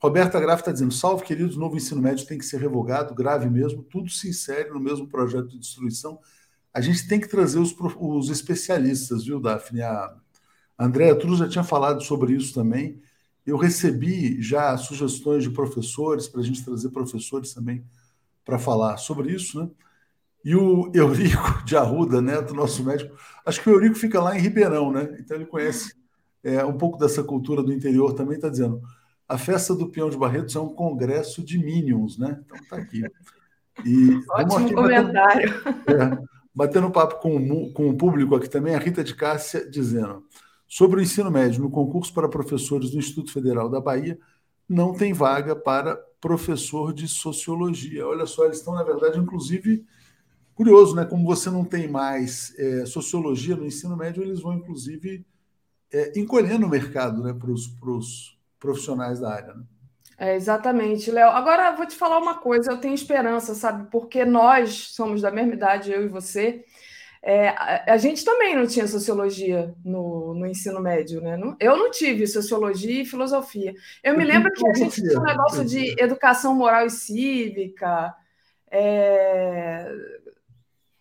Roberta 0.00 0.40
Graf 0.40 0.60
está 0.60 0.72
dizendo: 0.72 0.92
salve, 0.92 1.24
queridos, 1.24 1.56
novo 1.56 1.76
ensino 1.76 2.00
médio 2.00 2.26
tem 2.26 2.38
que 2.38 2.44
ser 2.44 2.58
revogado, 2.58 3.14
grave 3.14 3.48
mesmo, 3.50 3.82
tudo 3.82 4.08
se 4.10 4.28
insere 4.28 4.70
no 4.70 4.80
mesmo 4.80 5.06
projeto 5.06 5.48
de 5.48 5.58
destruição. 5.58 6.18
A 6.72 6.80
gente 6.80 7.06
tem 7.06 7.20
que 7.20 7.28
trazer 7.28 7.58
os, 7.58 7.74
os 7.98 8.30
especialistas, 8.30 9.24
viu, 9.24 9.40
Daphne? 9.40 9.82
A 9.82 10.14
Andréa 10.78 11.18
Truz 11.18 11.38
já 11.38 11.48
tinha 11.48 11.64
falado 11.64 12.02
sobre 12.02 12.32
isso 12.32 12.54
também. 12.54 13.00
Eu 13.44 13.56
recebi 13.56 14.40
já 14.40 14.76
sugestões 14.76 15.42
de 15.42 15.50
professores 15.50 16.28
para 16.28 16.40
a 16.40 16.44
gente 16.44 16.64
trazer 16.64 16.90
professores 16.90 17.52
também 17.52 17.84
para 18.44 18.58
falar 18.58 18.96
sobre 18.96 19.32
isso, 19.32 19.60
né? 19.60 19.70
E 20.42 20.54
o 20.54 20.90
Eurico 20.94 21.62
de 21.66 21.76
Arruda, 21.76 22.22
neto, 22.22 22.54
nosso 22.54 22.82
médico, 22.82 23.14
acho 23.44 23.60
que 23.62 23.68
o 23.68 23.72
Eurico 23.72 23.96
fica 23.96 24.22
lá 24.22 24.36
em 24.38 24.40
Ribeirão, 24.40 24.90
né? 24.90 25.16
Então 25.18 25.36
ele 25.36 25.44
conhece 25.44 25.94
é, 26.42 26.64
um 26.64 26.78
pouco 26.78 26.96
dessa 26.98 27.22
cultura 27.22 27.62
do 27.62 27.72
interior 27.72 28.14
também, 28.14 28.36
está 28.36 28.48
dizendo. 28.48 28.80
A 29.30 29.38
festa 29.38 29.76
do 29.76 29.88
Peão 29.88 30.10
de 30.10 30.18
Barretos 30.18 30.56
é 30.56 30.60
um 30.60 30.74
congresso 30.74 31.40
de 31.40 31.56
Minions, 31.56 32.18
né? 32.18 32.40
Então 32.44 32.58
tá 32.68 32.76
aqui. 32.78 33.04
E 33.86 34.20
Ótimo 34.28 34.74
comentário. 34.74 35.62
Batendo, 35.62 36.02
é, 36.02 36.18
batendo 36.52 36.90
papo 36.90 37.20
com, 37.20 37.72
com 37.72 37.90
o 37.90 37.96
público 37.96 38.34
aqui 38.34 38.50
também, 38.50 38.74
a 38.74 38.78
Rita 38.80 39.04
de 39.04 39.14
Cássia 39.14 39.70
dizendo: 39.70 40.24
Sobre 40.66 40.98
o 40.98 41.00
ensino 41.00 41.30
médio, 41.30 41.62
no 41.62 41.70
concurso 41.70 42.12
para 42.12 42.28
professores 42.28 42.90
do 42.90 42.98
Instituto 42.98 43.32
Federal 43.32 43.68
da 43.68 43.80
Bahia, 43.80 44.18
não 44.68 44.92
tem 44.92 45.12
vaga 45.12 45.54
para 45.54 45.94
professor 46.20 46.92
de 46.92 47.06
sociologia. 47.06 48.04
Olha 48.04 48.26
só, 48.26 48.46
eles 48.46 48.56
estão, 48.56 48.74
na 48.74 48.82
verdade, 48.82 49.20
inclusive, 49.20 49.86
curioso, 50.56 50.96
né? 50.96 51.04
Como 51.04 51.24
você 51.24 51.50
não 51.50 51.64
tem 51.64 51.86
mais 51.86 52.52
é, 52.58 52.84
sociologia 52.84 53.54
no 53.54 53.64
ensino 53.64 53.96
médio, 53.96 54.24
eles 54.24 54.40
vão, 54.40 54.54
inclusive, 54.54 55.24
é, 55.92 56.18
encolhendo 56.18 56.66
o 56.66 56.68
mercado 56.68 57.22
né, 57.22 57.32
para 57.32 57.52
os 57.52 57.68
profissionais 58.60 59.18
da 59.18 59.32
área. 59.32 59.54
Né? 59.54 59.64
É, 60.18 60.36
exatamente, 60.36 61.10
Léo. 61.10 61.30
Agora, 61.30 61.72
vou 61.72 61.86
te 61.86 61.96
falar 61.96 62.18
uma 62.18 62.38
coisa, 62.38 62.70
eu 62.70 62.78
tenho 62.78 62.94
esperança, 62.94 63.54
sabe? 63.54 63.90
Porque 63.90 64.24
nós 64.24 64.90
somos 64.92 65.22
da 65.22 65.30
mesma 65.30 65.54
idade, 65.54 65.90
eu 65.90 66.04
e 66.04 66.08
você, 66.08 66.62
é, 67.22 67.48
a, 67.48 67.94
a, 67.94 67.96
gente 67.98 68.24
também 68.24 68.56
não 68.56 68.66
tinha 68.66 68.86
sociologia 68.86 69.74
no, 69.84 70.34
no 70.34 70.46
ensino 70.46 70.80
médio, 70.80 71.20
né? 71.20 71.36
Não, 71.36 71.54
eu 71.60 71.76
não 71.76 71.90
tive 71.90 72.26
sociologia 72.26 73.02
e 73.02 73.06
filosofia. 73.06 73.74
Eu 74.02 74.16
me 74.16 74.24
lembro 74.24 74.52
que 74.52 74.66
a 74.66 74.74
gente 74.74 75.02
tinha 75.02 75.18
um 75.18 75.24
negócio 75.24 75.64
de 75.64 75.94
educação 76.00 76.54
moral 76.54 76.86
e 76.86 76.90
cívica. 76.90 78.14
É, 78.70 79.90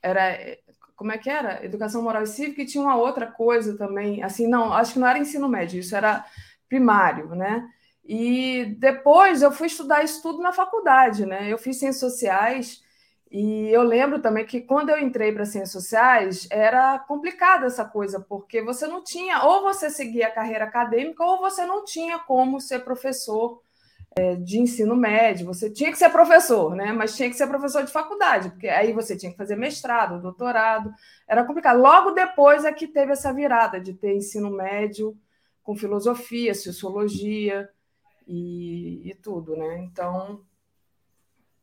era 0.02 0.58
como 0.94 1.14
é 1.14 1.18
que 1.18 1.30
era? 1.30 1.64
Educação 1.64 2.02
moral 2.02 2.24
e 2.24 2.28
cívica 2.28 2.62
e 2.62 2.66
tinha 2.66 2.84
uma 2.84 2.98
outra 2.98 3.28
coisa 3.28 3.78
também. 3.78 4.22
Assim, 4.22 4.48
não, 4.48 4.74
acho 4.74 4.94
que 4.94 5.00
não 5.00 5.08
era 5.08 5.20
ensino 5.20 5.48
médio, 5.48 5.80
isso 5.80 5.96
era 5.96 6.26
primário, 6.70 7.36
né? 7.36 7.68
E 8.06 8.76
depois 8.78 9.42
eu 9.42 9.52
fui 9.52 9.68
estudar 9.68 10.04
isso 10.04 10.22
tudo 10.22 10.42
na 10.42 10.54
faculdade, 10.54 11.26
né? 11.26 11.52
Eu 11.52 11.58
fiz 11.58 11.78
ciências 11.78 12.00
sociais 12.12 12.82
e 13.32 13.70
eu 13.70 13.84
lembro 13.84 14.20
também 14.20 14.46
que 14.46 14.62
quando 14.62 14.90
eu 14.90 14.98
entrei 14.98 15.32
para 15.32 15.46
ciências 15.46 15.72
sociais, 15.72 16.48
era 16.50 16.98
complicada 16.98 17.68
essa 17.68 17.86
coisa, 17.86 18.20
porque 18.20 18.62
você 18.62 18.88
não 18.88 19.04
tinha, 19.04 19.44
ou 19.44 19.62
você 19.62 19.90
seguia 19.90 20.28
a 20.28 20.32
carreira 20.32 20.66
acadêmica, 20.66 21.24
ou 21.24 21.40
você 21.40 21.66
não 21.66 21.86
tinha 21.86 22.18
como 22.18 22.60
ser 22.60 22.80
professor 22.80 23.62
é, 24.18 24.36
de 24.36 24.60
ensino 24.60 24.96
médio. 24.96 25.46
Você 25.46 25.70
tinha 25.70 25.92
que 25.92 25.98
ser 25.98 26.10
professor, 26.10 26.76
né? 26.76 26.92
Mas 26.92 27.16
tinha 27.16 27.30
que 27.30 27.36
ser 27.36 27.46
professor 27.46 27.84
de 27.84 27.92
faculdade, 27.92 28.50
porque 28.50 28.68
aí 28.68 28.92
você 28.92 29.16
tinha 29.16 29.32
que 29.32 29.38
fazer 29.38 29.56
mestrado, 29.56 30.20
doutorado. 30.20 30.92
Era 31.28 31.44
complicado. 31.44 31.80
Logo 31.80 32.12
depois 32.12 32.66
é 32.66 32.74
que 32.74 32.88
teve 32.88 33.12
essa 33.12 33.32
virada 33.32 33.80
de 33.80 33.94
ter 33.94 34.16
ensino 34.16 34.50
médio 34.50 35.16
com 35.70 35.76
filosofia, 35.76 36.56
sociologia 36.56 37.70
e, 38.28 39.08
e 39.08 39.14
tudo, 39.22 39.56
né? 39.56 39.78
Então. 39.84 40.42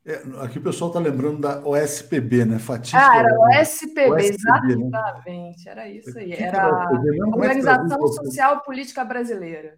É, 0.04 0.22
aqui 0.44 0.60
o 0.60 0.62
pessoal 0.62 0.90
está 0.90 1.00
lembrando 1.00 1.40
da 1.40 1.66
OSPB, 1.66 2.44
né? 2.44 2.60
Fatídica. 2.60 2.98
Ah, 3.04 3.18
era 3.18 3.36
OSPB, 3.36 4.12
OSPB 4.12 4.74
exatamente. 4.74 5.64
Né? 5.64 5.72
Era 5.72 5.88
isso 5.88 6.16
aí. 6.16 6.32
Era 6.34 6.68
a 6.68 6.88
é 6.92 7.24
Organização 7.24 8.06
Social 8.06 8.60
Política 8.60 9.04
Brasileira. 9.04 9.76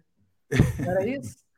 Era 0.79 1.07
isso? 1.07 1.35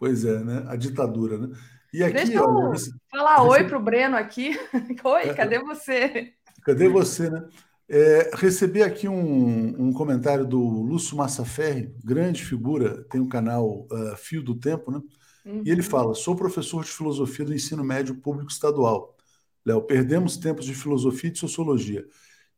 Pois 0.00 0.24
é, 0.24 0.38
né? 0.44 0.64
A 0.68 0.76
ditadura, 0.76 1.38
né? 1.38 1.48
E 1.92 2.04
aqui, 2.04 2.12
Deixa 2.12 2.34
eu 2.34 2.44
olha, 2.44 2.78
falar 3.10 3.42
oi 3.42 3.64
para 3.66 3.76
o 3.76 3.82
Breno 3.82 4.16
aqui. 4.16 4.56
oi, 5.02 5.22
é, 5.22 5.34
cadê 5.34 5.58
você? 5.58 6.34
Cadê 6.62 6.88
você, 6.88 7.28
né? 7.28 7.48
É, 7.90 8.30
recebi 8.34 8.82
aqui 8.82 9.08
um, 9.08 9.88
um, 9.88 9.92
comentário 9.94 10.46
do 10.46 10.60
Lúcio 10.60 11.16
Massaferri, 11.16 11.94
grande 12.04 12.44
figura, 12.44 13.02
tem 13.04 13.18
um 13.18 13.28
canal 13.28 13.86
uh, 13.90 14.14
Fio 14.16 14.42
do 14.42 14.54
Tempo, 14.54 14.90
né? 14.90 15.00
Uhum. 15.46 15.62
E 15.64 15.70
ele 15.70 15.82
fala: 15.82 16.14
sou 16.14 16.36
professor 16.36 16.84
de 16.84 16.90
filosofia 16.90 17.46
do 17.46 17.54
ensino 17.54 17.82
médio 17.82 18.14
público 18.16 18.50
estadual. 18.50 19.16
Léo, 19.64 19.82
perdemos 19.82 20.36
tempos 20.36 20.66
de 20.66 20.74
filosofia 20.74 21.30
e 21.30 21.32
de 21.32 21.38
sociologia. 21.38 22.06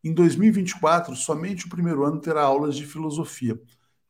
Em 0.02 0.12
2024, 0.12 1.14
somente 1.14 1.66
o 1.66 1.68
primeiro 1.68 2.04
ano 2.04 2.20
terá 2.20 2.42
aulas 2.42 2.74
de 2.74 2.84
filosofia 2.84 3.60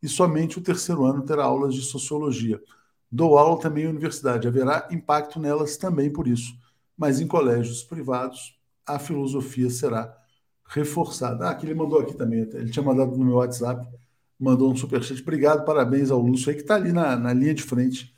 e 0.02 0.08
somente 0.08 0.58
o 0.58 0.62
terceiro 0.62 1.04
ano 1.04 1.22
terá 1.22 1.44
aulas 1.44 1.74
de 1.74 1.82
sociologia. 1.82 2.60
Dou 3.10 3.36
aula 3.36 3.60
também 3.60 3.84
em 3.84 3.88
universidade, 3.88 4.48
haverá 4.48 4.88
impacto 4.90 5.38
nelas 5.38 5.76
também 5.76 6.10
por 6.10 6.26
isso, 6.28 6.54
mas 6.96 7.20
em 7.20 7.26
colégios 7.26 7.82
privados 7.82 8.58
a 8.86 8.98
filosofia 8.98 9.68
será 9.68 10.19
reforçada. 10.70 11.48
Ah, 11.48 11.54
que 11.54 11.66
ele 11.66 11.74
mandou 11.74 12.00
aqui 12.00 12.14
também, 12.14 12.40
ele 12.40 12.70
tinha 12.70 12.84
mandado 12.84 13.16
no 13.16 13.24
meu 13.24 13.36
WhatsApp, 13.36 13.86
mandou 14.38 14.70
um 14.70 14.76
superchat. 14.76 15.20
Obrigado, 15.20 15.64
parabéns 15.64 16.10
ao 16.10 16.20
Lúcio 16.20 16.48
aí, 16.48 16.56
que 16.56 16.62
está 16.62 16.76
ali 16.76 16.92
na, 16.92 17.16
na 17.16 17.32
linha 17.32 17.54
de 17.54 17.62
frente 17.62 18.14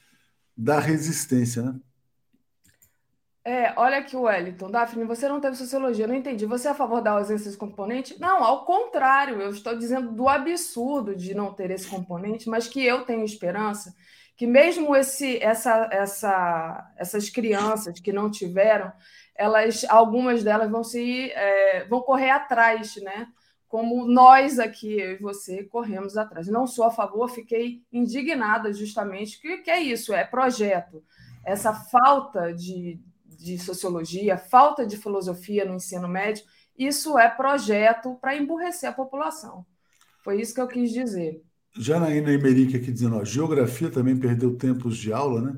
da 0.57 0.79
resistência, 0.79 1.63
né? 1.63 1.75
É, 3.45 3.75
olha 3.77 3.99
aqui 3.99 4.15
o 4.15 4.23
Wellington. 4.23 4.71
Daphne, 4.71 5.05
você 5.05 5.29
não 5.29 5.41
teve 5.41 5.57
sociologia, 5.57 6.07
não 6.07 6.15
entendi. 6.15 6.47
Você 6.47 6.69
é 6.69 6.71
a 6.71 6.77
favor 6.77 7.03
da 7.03 7.11
ausência 7.11 7.47
desse 7.47 7.57
componente? 7.57 8.17
Não, 8.21 8.45
ao 8.45 8.65
contrário, 8.65 9.41
eu 9.41 9.51
estou 9.51 9.77
dizendo 9.77 10.13
do 10.13 10.29
absurdo 10.29 11.17
de 11.17 11.35
não 11.35 11.53
ter 11.53 11.73
esse 11.73 11.89
componente, 11.89 12.49
mas 12.49 12.69
que 12.69 12.85
eu 12.85 13.05
tenho 13.05 13.25
esperança 13.25 13.93
que 14.43 14.47
mesmo 14.47 14.97
esse, 14.97 15.39
essa, 15.43 15.89
essa, 15.93 16.93
essas 16.97 17.31
crianças 17.31 18.01
que 18.01 18.13
não 18.13 18.31
tiveram, 18.31 18.93
elas, 19.35 19.85
algumas 19.89 20.43
delas 20.43 20.71
vão 20.71 20.85
se 20.85 21.31
é, 21.31 21.87
vão 21.89 22.01
correr 22.01 22.31
atrás, 22.31 22.97
né? 22.97 23.29
Como 23.69 24.07
nós 24.07 24.59
aqui, 24.59 25.01
eu 25.01 25.13
e 25.13 25.19
você, 25.19 25.65
corremos 25.65 26.17
atrás. 26.17 26.47
Não 26.49 26.67
sou 26.67 26.85
a 26.85 26.91
favor, 26.91 27.29
fiquei 27.31 27.83
indignada 27.91 28.73
justamente 28.73 29.41
que, 29.41 29.59
que 29.59 29.71
é 29.71 29.81
isso, 29.81 30.13
é 30.13 30.25
projeto. 30.25 31.03
Essa 31.45 31.73
falta 31.73 32.53
de, 32.53 33.01
de 33.27 33.59
sociologia, 33.59 34.37
falta 34.37 34.87
de 34.87 34.97
filosofia 34.97 35.65
no 35.65 35.75
ensino 35.75 36.07
médio, 36.07 36.45
isso 36.79 37.19
é 37.19 37.29
projeto 37.29 38.17
para 38.21 38.37
emburrecer 38.37 38.91
a 38.91 38.93
população. 38.93 39.65
Foi 40.23 40.41
isso 40.41 40.55
que 40.55 40.61
eu 40.61 40.69
quis 40.69 40.93
dizer. 40.93 41.43
Janaína 41.77 42.33
Emerick 42.33 42.77
aqui 42.77 42.93
dizendo, 42.93 43.17
ó, 43.17 43.25
geografia 43.25 43.91
também 43.91 44.17
perdeu 44.17 44.57
tempos 44.57 44.97
de 44.97 45.13
aula, 45.13 45.41
né? 45.41 45.57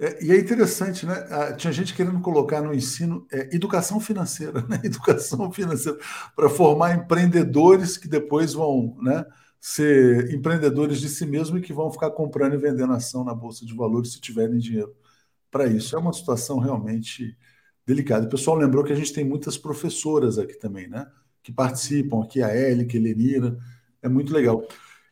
É, 0.00 0.24
e 0.24 0.30
é 0.30 0.38
interessante, 0.38 1.04
né? 1.04 1.14
Ah, 1.30 1.52
tinha 1.54 1.72
gente 1.72 1.92
querendo 1.94 2.20
colocar 2.20 2.62
no 2.62 2.72
ensino 2.72 3.26
é, 3.32 3.54
educação 3.54 3.98
financeira, 4.00 4.62
né? 4.68 4.80
Educação 4.84 5.50
financeira 5.52 5.98
para 6.36 6.48
formar 6.48 6.94
empreendedores 6.94 7.96
que 7.98 8.08
depois 8.08 8.52
vão, 8.52 8.96
né? 9.02 9.24
Ser 9.60 10.32
empreendedores 10.32 11.00
de 11.00 11.08
si 11.08 11.26
mesmo 11.26 11.58
e 11.58 11.60
que 11.60 11.72
vão 11.72 11.90
ficar 11.90 12.10
comprando 12.12 12.54
e 12.54 12.58
vendendo 12.58 12.92
ação 12.92 13.24
na 13.24 13.34
bolsa 13.34 13.66
de 13.66 13.74
valores 13.74 14.12
se 14.12 14.20
tiverem 14.20 14.58
dinheiro 14.58 14.94
para 15.50 15.66
isso. 15.66 15.96
É 15.96 15.98
uma 15.98 16.12
situação 16.12 16.58
realmente 16.60 17.36
delicada. 17.84 18.26
O 18.26 18.30
pessoal 18.30 18.56
lembrou 18.56 18.84
que 18.84 18.92
a 18.92 18.96
gente 18.96 19.12
tem 19.12 19.24
muitas 19.24 19.58
professoras 19.58 20.38
aqui 20.38 20.54
também, 20.58 20.88
né? 20.88 21.06
Que 21.42 21.52
participam 21.52 22.22
aqui, 22.22 22.42
a 22.42 22.48
Élica, 22.48 22.96
a 22.96 23.00
Helenira, 23.00 23.58
é 24.02 24.08
muito 24.08 24.32
legal. 24.32 24.64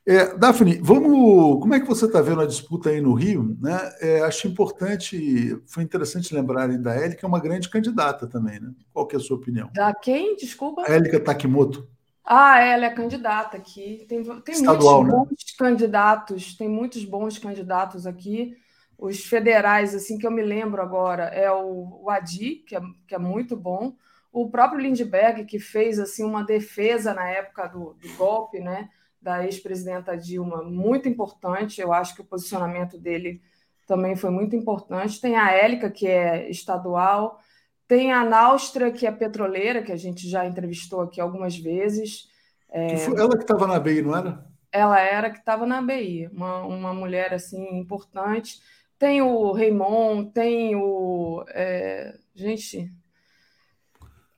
É, 0.06 0.36
Daphne, 0.36 0.78
vamos. 0.80 1.60
Como 1.60 1.74
é 1.74 1.80
que 1.80 1.86
você 1.86 2.06
está 2.06 2.22
vendo 2.22 2.40
a 2.40 2.46
disputa 2.46 2.90
aí 2.90 3.00
no 3.00 3.12
Rio? 3.12 3.56
Né? 3.60 3.76
É, 4.00 4.20
acho 4.20 4.46
importante, 4.46 5.60
foi 5.66 5.82
interessante 5.82 6.32
lembrarem 6.32 6.80
da 6.80 6.94
Élica, 6.94 7.26
é 7.26 7.28
uma 7.28 7.40
grande 7.40 7.68
candidata 7.68 8.24
também, 8.28 8.60
né? 8.60 8.70
Qual 8.92 9.04
que 9.04 9.16
é 9.16 9.18
a 9.18 9.22
sua 9.22 9.36
opinião? 9.36 9.68
Da 9.74 9.92
quem? 9.92 10.36
Desculpa. 10.36 10.84
A 10.86 10.92
Élica 10.92 11.18
Takimoto. 11.18 11.88
Ah, 12.24 12.60
ela 12.60 12.86
é 12.86 12.90
candidata 12.90 13.56
aqui. 13.56 14.06
Tem, 14.08 14.22
tem 14.22 14.54
Estadual, 14.54 15.02
muitos 15.02 15.18
né? 15.18 15.26
bons 15.28 15.56
candidatos, 15.58 16.56
tem 16.56 16.68
muitos 16.68 17.04
bons 17.04 17.38
candidatos 17.38 18.06
aqui. 18.06 18.56
Os 18.96 19.24
federais, 19.24 19.92
assim, 19.92 20.18
que 20.18 20.26
eu 20.26 20.30
me 20.30 20.42
lembro 20.42 20.80
agora, 20.80 21.24
é 21.24 21.50
o, 21.50 22.00
o 22.02 22.10
Adi, 22.10 22.64
que 22.66 22.76
é, 22.76 22.80
que 23.08 23.14
é 23.14 23.18
muito 23.18 23.56
bom. 23.56 23.96
O 24.32 24.48
próprio 24.50 24.80
Lindbergh, 24.80 25.44
que 25.44 25.58
fez 25.58 25.98
assim 25.98 26.22
uma 26.22 26.44
defesa 26.44 27.12
na 27.12 27.28
época 27.28 27.66
do, 27.66 27.94
do 27.94 28.16
golpe, 28.16 28.60
né? 28.60 28.88
Da 29.26 29.44
ex-presidenta 29.44 30.16
Dilma 30.16 30.62
muito 30.62 31.08
importante. 31.08 31.80
Eu 31.80 31.92
acho 31.92 32.14
que 32.14 32.20
o 32.20 32.24
posicionamento 32.24 32.96
dele 32.96 33.42
também 33.84 34.14
foi 34.14 34.30
muito 34.30 34.54
importante. 34.54 35.20
Tem 35.20 35.34
a 35.34 35.50
Élica, 35.50 35.90
que 35.90 36.06
é 36.06 36.48
estadual, 36.48 37.40
tem 37.88 38.12
a 38.12 38.24
Náustra, 38.24 38.92
que 38.92 39.04
é 39.04 39.10
petroleira, 39.10 39.82
que 39.82 39.90
a 39.90 39.96
gente 39.96 40.30
já 40.30 40.46
entrevistou 40.46 41.00
aqui 41.00 41.20
algumas 41.20 41.58
vezes. 41.58 42.28
É... 42.70 42.94
Ela 42.94 43.36
que 43.36 43.42
estava 43.42 43.66
na 43.66 43.80
BI, 43.80 44.00
não 44.00 44.16
era? 44.16 44.46
Ela 44.70 45.00
era 45.00 45.28
que 45.28 45.38
estava 45.38 45.66
na 45.66 45.82
BI, 45.82 46.28
uma, 46.32 46.60
uma 46.64 46.94
mulher 46.94 47.34
assim 47.34 47.76
importante. 47.76 48.60
Tem 48.96 49.22
o 49.22 49.50
Raymond, 49.50 50.30
tem 50.30 50.76
o. 50.76 51.44
É... 51.48 52.14
Gente. 52.32 52.92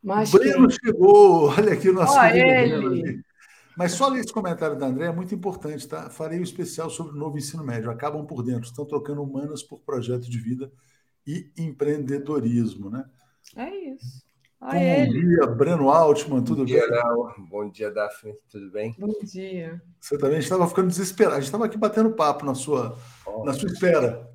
Mas 0.03 0.33
o 0.33 0.39
Breno 0.39 0.69
que... 0.69 0.77
chegou, 0.83 1.51
olha 1.51 1.75
aqui 1.75 1.91
o 1.91 1.93
nosso. 1.93 2.19
Olha 2.19 2.63
ele. 2.63 3.28
Mas 3.79 3.93
só 3.93 4.09
ler 4.09 4.19
esse 4.19 4.33
comentário 4.33 4.77
da 4.77 4.87
André 4.87 5.07
é 5.07 5.13
muito 5.13 5.33
importante, 5.33 5.87
tá? 5.87 6.11
Farei 6.11 6.41
um 6.41 6.43
especial 6.43 6.91
sobre 6.91 7.13
o 7.13 7.17
novo 7.17 7.39
ensino 7.39 7.63
médio. 7.63 7.93
Acabam 7.93 8.27
por 8.27 8.43
dentro, 8.43 8.65
estão 8.65 8.85
trocando 8.85 9.23
humanas 9.23 9.63
por 9.63 9.79
projeto 9.79 10.29
de 10.29 10.37
vida 10.37 10.69
e 11.25 11.53
empreendedorismo, 11.57 12.91
né? 12.91 13.09
É 13.55 13.73
isso. 13.93 14.27
Bom 14.61 15.13
dia, 15.13 15.47
Breno 15.47 15.91
Altman, 15.91 16.43
tudo 16.43 16.63
Bom 16.63 16.65
dia, 16.65 16.89
bem? 16.89 17.47
Bom 17.49 17.71
dia, 17.71 17.89
Daphne, 17.93 18.35
tudo 18.51 18.69
bem? 18.73 18.97
Bom 18.99 19.13
dia. 19.23 19.81
Você 20.01 20.19
também 20.19 20.41
estava 20.41 20.67
ficando 20.67 20.89
desesperado. 20.89 21.37
A 21.37 21.39
gente 21.39 21.47
estava 21.47 21.67
aqui 21.67 21.79
batendo 21.79 22.11
papo 22.11 22.45
na 22.45 22.57
sua, 22.57 22.99
oh, 23.25 23.45
na 23.45 23.53
sua 23.53 23.71
espera. 23.71 24.29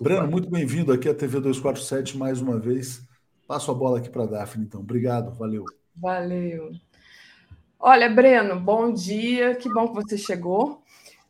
Breno, 0.00 0.26
muito 0.26 0.48
bem-vindo 0.48 0.90
aqui 0.90 1.06
à 1.06 1.14
TV 1.14 1.38
247 1.38 2.16
mais 2.16 2.40
uma 2.40 2.58
vez. 2.58 3.06
Passo 3.46 3.70
a 3.70 3.74
bola 3.74 3.98
aqui 3.98 4.08
para 4.08 4.22
a 4.22 4.26
Daphne, 4.26 4.64
então. 4.64 4.80
Obrigado, 4.80 5.34
valeu. 5.34 5.66
Valeu. 5.94 6.70
Olha, 7.84 8.08
Breno, 8.08 8.60
bom 8.60 8.92
dia, 8.92 9.56
que 9.56 9.68
bom 9.68 9.88
que 9.88 9.94
você 9.96 10.16
chegou. 10.16 10.80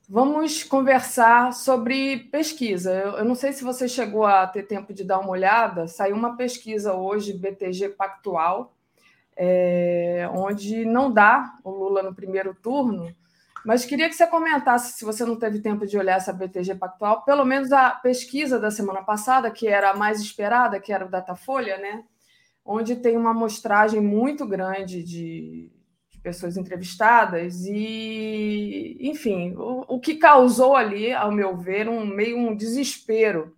Vamos 0.06 0.62
conversar 0.62 1.50
sobre 1.54 2.28
pesquisa. 2.30 2.92
Eu, 2.92 3.12
eu, 3.12 3.24
não 3.24 3.34
sei 3.34 3.54
se 3.54 3.64
você 3.64 3.88
chegou 3.88 4.26
a 4.26 4.46
ter 4.46 4.64
tempo 4.64 4.92
de 4.92 5.02
dar 5.02 5.18
uma 5.18 5.30
olhada, 5.30 5.88
saiu 5.88 6.14
uma 6.14 6.36
pesquisa 6.36 6.92
hoje, 6.92 7.32
BTG 7.32 7.88
Pactual, 7.96 8.76
é, 9.34 10.28
onde 10.34 10.84
não 10.84 11.10
dá 11.10 11.54
o 11.64 11.70
Lula 11.70 12.02
no 12.02 12.14
primeiro 12.14 12.54
turno, 12.54 13.16
mas 13.64 13.86
queria 13.86 14.10
que 14.10 14.14
você 14.14 14.26
comentasse, 14.26 14.98
se 14.98 15.06
você 15.06 15.24
não 15.24 15.36
teve 15.36 15.58
tempo 15.58 15.86
de 15.86 15.96
olhar 15.96 16.18
essa 16.18 16.34
BTG 16.34 16.74
Pactual, 16.74 17.24
pelo 17.24 17.46
menos 17.46 17.72
a 17.72 17.92
pesquisa 17.92 18.60
da 18.60 18.70
semana 18.70 19.02
passada, 19.02 19.50
que 19.50 19.66
era 19.66 19.92
a 19.92 19.96
mais 19.96 20.20
esperada, 20.20 20.78
que 20.78 20.92
era 20.92 21.06
o 21.06 21.10
Datafolha, 21.10 21.78
né? 21.78 22.04
onde 22.62 22.96
tem 22.96 23.16
uma 23.16 23.30
amostragem 23.30 24.02
muito 24.02 24.46
grande 24.46 25.02
de 25.02 25.72
pessoas 26.22 26.56
entrevistadas 26.56 27.64
e, 27.66 28.96
enfim, 29.00 29.54
o, 29.56 29.84
o, 29.96 30.00
que 30.00 30.14
causou 30.14 30.76
ali, 30.76 31.12
ao 31.12 31.32
meu 31.32 31.56
ver, 31.56 31.88
um 31.88 32.06
meio 32.06 32.38
um 32.38 32.54
desespero 32.54 33.56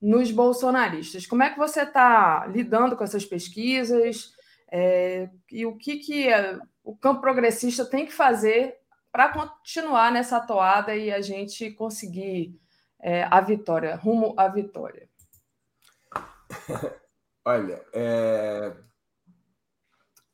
nos 0.00 0.30
bolsonaristas. 0.30 1.26
Como 1.26 1.42
é 1.42 1.50
que 1.50 1.58
você 1.58 1.82
está 1.82 2.46
lidando 2.46 2.96
com 2.96 3.04
essas 3.04 3.24
pesquisas 3.24 4.32
é, 4.70 5.28
e 5.50 5.66
o 5.66 5.76
que, 5.76 5.98
que 5.98 6.28
é, 6.28 6.58
o 6.82 6.96
campo 6.96 7.20
progressista 7.20 7.84
tem 7.84 8.06
que 8.06 8.12
fazer 8.12 8.76
para 9.12 9.28
continuar 9.28 10.10
nessa 10.10 10.40
toada 10.40 10.96
e 10.96 11.12
a 11.12 11.20
gente 11.20 11.70
conseguir 11.72 12.58
é, 13.00 13.24
a 13.30 13.40
vitória, 13.40 13.96
rumo 13.96 14.34
à 14.36 14.48
vitória? 14.48 15.08
Olha, 17.44 17.84
é... 17.92 18.74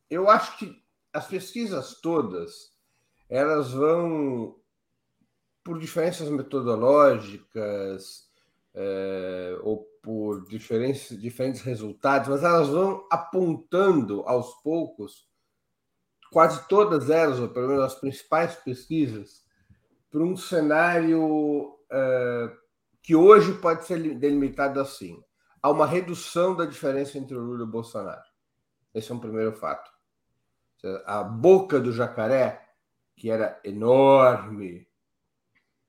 eu 0.09 0.31
acho 0.31 0.57
que 0.57 0.81
as 1.13 1.27
pesquisas 1.27 2.01
todas 2.01 2.71
elas 3.29 3.71
vão 3.71 4.57
por 5.63 5.79
diferenças 5.79 6.29
metodológicas 6.29 8.29
é, 8.75 9.59
ou 9.63 9.85
por 10.03 10.47
diferentes, 10.49 11.21
diferentes 11.21 11.63
resultados, 11.63 12.29
mas 12.29 12.43
elas 12.43 12.69
vão 12.69 13.07
apontando 13.11 14.23
aos 14.23 14.55
poucos, 14.63 15.29
quase 16.33 16.67
todas 16.67 17.11
elas, 17.11 17.39
ou 17.39 17.49
pelo 17.49 17.69
menos 17.69 17.85
as 17.85 17.95
principais 17.95 18.57
pesquisas, 18.57 19.45
para 20.11 20.23
um 20.23 20.37
cenário 20.37 21.79
é, 21.91 22.57
que 23.03 23.15
hoje 23.15 23.53
pode 23.59 23.85
ser 23.85 23.99
delimitado 24.17 24.81
assim: 24.81 25.23
há 25.63 25.71
uma 25.71 25.87
redução 25.87 26.57
da 26.57 26.65
diferença 26.65 27.19
entre 27.19 27.37
o 27.37 27.41
Lula 27.41 27.61
e 27.61 27.65
o 27.65 27.71
Bolsonaro. 27.71 28.29
Esse 28.93 29.13
é 29.13 29.15
um 29.15 29.21
primeiro 29.21 29.53
fato. 29.53 29.89
A 31.05 31.23
boca 31.23 31.79
do 31.79 31.93
jacaré, 31.93 32.69
que 33.17 33.31
era 33.31 33.61
enorme 33.65 34.87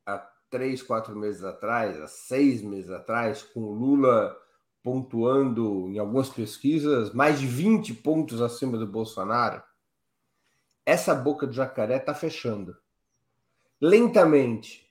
há 0.06 0.18
três, 0.50 0.82
quatro 0.82 1.16
meses 1.16 1.44
atrás, 1.44 2.00
há 2.00 2.08
seis 2.08 2.62
meses 2.62 2.92
atrás, 2.92 3.42
com 3.42 3.62
o 3.62 3.74
Lula 3.74 4.38
pontuando 4.84 5.90
em 5.90 6.00
algumas 6.00 6.30
pesquisas 6.30 7.14
mais 7.14 7.40
de 7.40 7.46
20 7.46 7.94
pontos 7.96 8.42
acima 8.42 8.78
do 8.78 8.88
Bolsonaro, 8.88 9.62
essa 10.86 11.14
boca 11.14 11.46
do 11.46 11.54
jacaré 11.54 11.98
está 11.98 12.14
fechando. 12.14 12.76
Lentamente. 13.80 14.90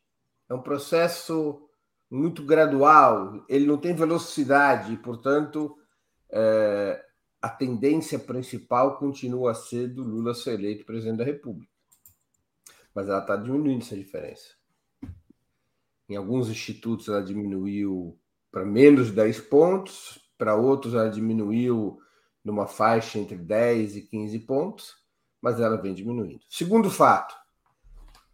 É 0.49 0.55
um 0.55 0.63
processo 0.63 1.69
muito 2.11 2.45
gradual, 2.45 3.45
ele 3.49 3.67
não 3.67 3.79
tem 3.79 3.95
velocidade, 3.95 4.93
e, 4.93 4.97
portanto, 4.97 5.79
é, 6.29 7.05
a 7.41 7.49
tendência 7.49 8.19
principal 8.19 8.99
continua 8.99 9.53
a 9.53 9.55
ser 9.55 9.89
do 9.89 10.03
Lula 10.03 10.35
ser 10.35 10.55
eleito 10.55 10.85
presidente 10.85 11.19
da 11.19 11.25
República. 11.25 11.73
Mas 12.95 13.09
ela 13.09 13.21
está 13.21 13.37
diminuindo 13.37 13.83
essa 13.83 13.97
diferença. 13.97 14.55
Em 16.09 16.17
alguns 16.17 16.49
institutos 16.49 17.09
ela 17.09 17.23
diminuiu 17.23 18.19
para 18.51 18.65
menos 18.65 19.07
de 19.07 19.13
10 19.13 19.41
pontos, 19.43 20.21
para 20.37 20.57
outros 20.57 20.95
ela 20.95 21.09
diminuiu 21.09 21.99
numa 22.45 22.67
faixa 22.67 23.19
entre 23.19 23.37
10 23.37 23.97
e 23.97 24.03
15 24.03 24.39
pontos, 24.41 24.97
mas 25.41 25.61
ela 25.61 25.81
vem 25.81 25.95
diminuindo. 25.95 26.41
Segundo 26.49 26.91
fato 26.91 27.35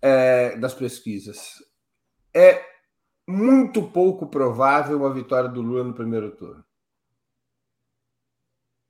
é, 0.00 0.56
das 0.56 0.74
pesquisas, 0.74 1.54
é 2.34 2.64
muito 3.26 3.82
pouco 3.82 4.26
provável 4.26 4.98
uma 4.98 5.12
vitória 5.12 5.48
do 5.48 5.60
Lula 5.60 5.84
no 5.84 5.94
primeiro 5.94 6.34
turno. 6.36 6.64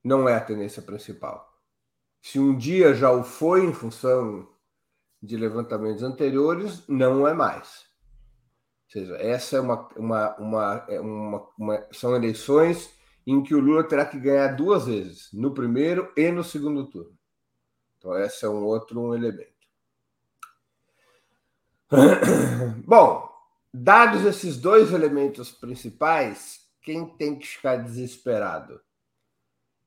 Não 0.06 0.28
é 0.28 0.36
a 0.36 0.40
tendência 0.40 0.80
principal. 0.80 1.52
Se 2.22 2.38
um 2.38 2.56
dia 2.56 2.94
já 2.94 3.10
o 3.10 3.24
foi 3.24 3.64
em 3.64 3.72
função 3.72 4.48
de 5.20 5.36
levantamentos 5.36 6.04
anteriores, 6.04 6.86
não 6.86 7.26
é 7.26 7.34
mais. 7.34 7.86
Ou 8.84 8.90
seja, 8.92 9.16
essa 9.16 9.56
é 9.56 9.60
uma, 9.60 9.88
uma, 9.96 10.36
uma, 10.36 10.86
é 10.88 11.00
uma, 11.00 11.48
uma 11.58 11.86
são 11.92 12.14
eleições 12.14 12.94
em 13.26 13.42
que 13.42 13.54
o 13.54 13.58
Lula 13.58 13.82
terá 13.82 14.06
que 14.06 14.20
ganhar 14.20 14.54
duas 14.54 14.86
vezes, 14.86 15.28
no 15.32 15.52
primeiro 15.52 16.12
e 16.16 16.30
no 16.30 16.44
segundo 16.44 16.88
turno. 16.88 17.18
Então, 17.98 18.16
esse 18.16 18.44
é 18.44 18.48
um 18.48 18.62
outro 18.62 19.12
elemento. 19.12 19.56
Bom, 22.86 23.26
Dados 23.78 24.24
esses 24.24 24.56
dois 24.56 24.90
elementos 24.90 25.50
principais, 25.50 26.60
quem 26.80 27.04
tem 27.04 27.38
que 27.38 27.46
ficar 27.46 27.76
desesperado? 27.76 28.80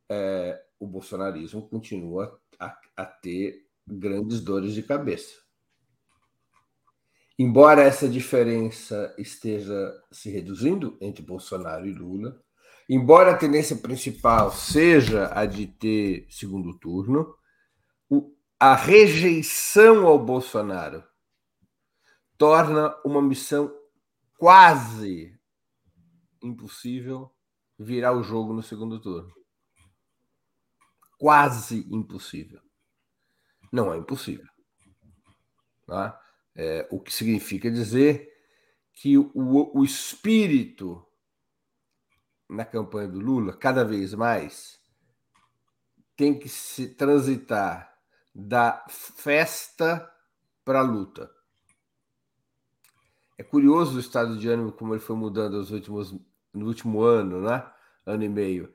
É, 0.09 0.61
o 0.79 0.87
bolsonarismo 0.87 1.67
continua 1.67 2.39
a, 2.59 2.75
a 2.97 3.05
ter 3.05 3.67
grandes 3.87 4.41
dores 4.41 4.73
de 4.73 4.83
cabeça. 4.83 5.35
Embora 7.37 7.81
essa 7.81 8.09
diferença 8.09 9.15
esteja 9.17 9.93
se 10.11 10.29
reduzindo 10.29 10.97
entre 10.99 11.23
Bolsonaro 11.23 11.87
e 11.87 11.93
Lula, 11.93 12.41
embora 12.89 13.31
a 13.31 13.37
tendência 13.37 13.77
principal 13.77 14.51
seja 14.51 15.31
a 15.33 15.45
de 15.45 15.67
ter 15.67 16.27
segundo 16.29 16.77
turno, 16.77 17.33
a 18.59 18.75
rejeição 18.75 20.05
ao 20.05 20.19
Bolsonaro 20.19 21.01
torna 22.37 22.93
uma 23.05 23.21
missão 23.21 23.73
quase 24.37 25.33
impossível 26.43 27.31
virar 27.77 28.11
o 28.11 28.23
jogo 28.23 28.51
no 28.51 28.61
segundo 28.61 28.99
turno. 28.99 29.38
Quase 31.19 31.85
impossível. 31.91 32.61
Não 33.71 33.93
é 33.93 33.97
impossível. 33.97 34.49
Tá? 35.85 36.19
É, 36.55 36.87
o 36.89 36.99
que 36.99 37.13
significa 37.13 37.69
dizer 37.69 38.27
que 38.93 39.17
o, 39.17 39.31
o 39.35 39.83
espírito 39.83 41.05
na 42.49 42.65
campanha 42.65 43.07
do 43.07 43.19
Lula, 43.19 43.55
cada 43.55 43.85
vez 43.85 44.13
mais, 44.13 44.79
tem 46.17 46.37
que 46.37 46.49
se 46.49 46.87
transitar 46.95 47.95
da 48.33 48.83
festa 48.89 50.11
para 50.65 50.79
a 50.79 50.83
luta. 50.83 51.29
É 53.37 53.43
curioso 53.43 53.97
o 53.97 53.99
estado 53.99 54.37
de 54.37 54.49
ânimo 54.49 54.71
como 54.71 54.93
ele 54.93 55.01
foi 55.01 55.15
mudando 55.15 55.57
nos 55.57 55.71
últimos, 55.71 56.11
no 56.53 56.65
último 56.65 57.01
ano, 57.03 57.41
né? 57.41 57.71
Ano 58.05 58.23
e 58.23 58.29
meio. 58.29 58.73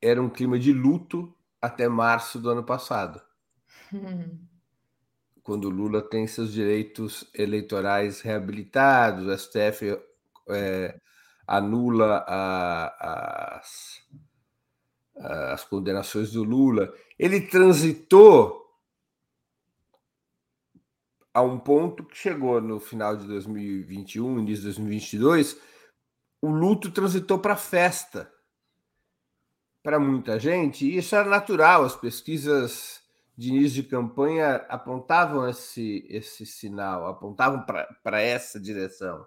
Era 0.00 0.20
um 0.20 0.30
clima 0.30 0.58
de 0.58 0.72
luto 0.72 1.36
até 1.60 1.88
março 1.88 2.38
do 2.38 2.50
ano 2.50 2.64
passado. 2.64 3.20
Quando 5.42 5.64
o 5.64 5.70
Lula 5.70 6.02
tem 6.02 6.26
seus 6.26 6.52
direitos 6.52 7.28
eleitorais 7.34 8.20
reabilitados, 8.20 9.26
o 9.26 9.36
STF 9.36 9.98
é, 10.50 11.00
anula 11.46 12.24
a, 12.28 13.56
as, 13.58 14.02
as 15.16 15.64
condenações 15.64 16.32
do 16.32 16.44
Lula. 16.44 16.92
Ele 17.18 17.40
transitou 17.40 18.60
a 21.32 21.42
um 21.42 21.58
ponto 21.58 22.04
que 22.04 22.16
chegou 22.16 22.60
no 22.60 22.78
final 22.80 23.16
de 23.16 23.26
2021, 23.26 24.40
início 24.40 24.58
de 24.58 24.64
2022, 24.64 25.60
o 26.42 26.50
luto 26.50 26.90
transitou 26.90 27.38
para 27.38 27.56
festa. 27.56 28.30
Para 29.82 29.98
muita 29.98 30.38
gente, 30.38 30.86
e 30.86 30.98
isso 30.98 31.14
era 31.16 31.28
natural, 31.28 31.84
as 31.84 31.96
pesquisas 31.96 33.00
de 33.36 33.48
início 33.48 33.82
de 33.82 33.88
campanha 33.88 34.56
apontavam 34.68 35.48
esse, 35.48 36.06
esse 36.10 36.44
sinal, 36.44 37.06
apontavam 37.06 37.64
para 38.02 38.20
essa 38.20 38.60
direção. 38.60 39.26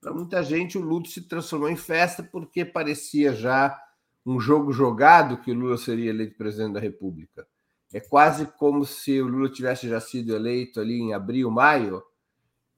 Para 0.00 0.14
muita 0.14 0.42
gente, 0.42 0.78
o 0.78 0.80
luto 0.80 1.10
se 1.10 1.28
transformou 1.28 1.68
em 1.68 1.76
festa 1.76 2.22
porque 2.22 2.64
parecia 2.64 3.34
já 3.34 3.78
um 4.24 4.40
jogo 4.40 4.72
jogado 4.72 5.36
que 5.42 5.52
Lula 5.52 5.76
seria 5.76 6.08
eleito 6.08 6.38
presidente 6.38 6.72
da 6.72 6.80
República. 6.80 7.46
É 7.92 8.00
quase 8.00 8.46
como 8.46 8.86
se 8.86 9.20
o 9.20 9.26
Lula 9.26 9.50
tivesse 9.50 9.88
já 9.88 10.00
sido 10.00 10.34
eleito 10.34 10.80
ali 10.80 10.98
em 10.98 11.12
abril, 11.12 11.50
maio, 11.50 12.02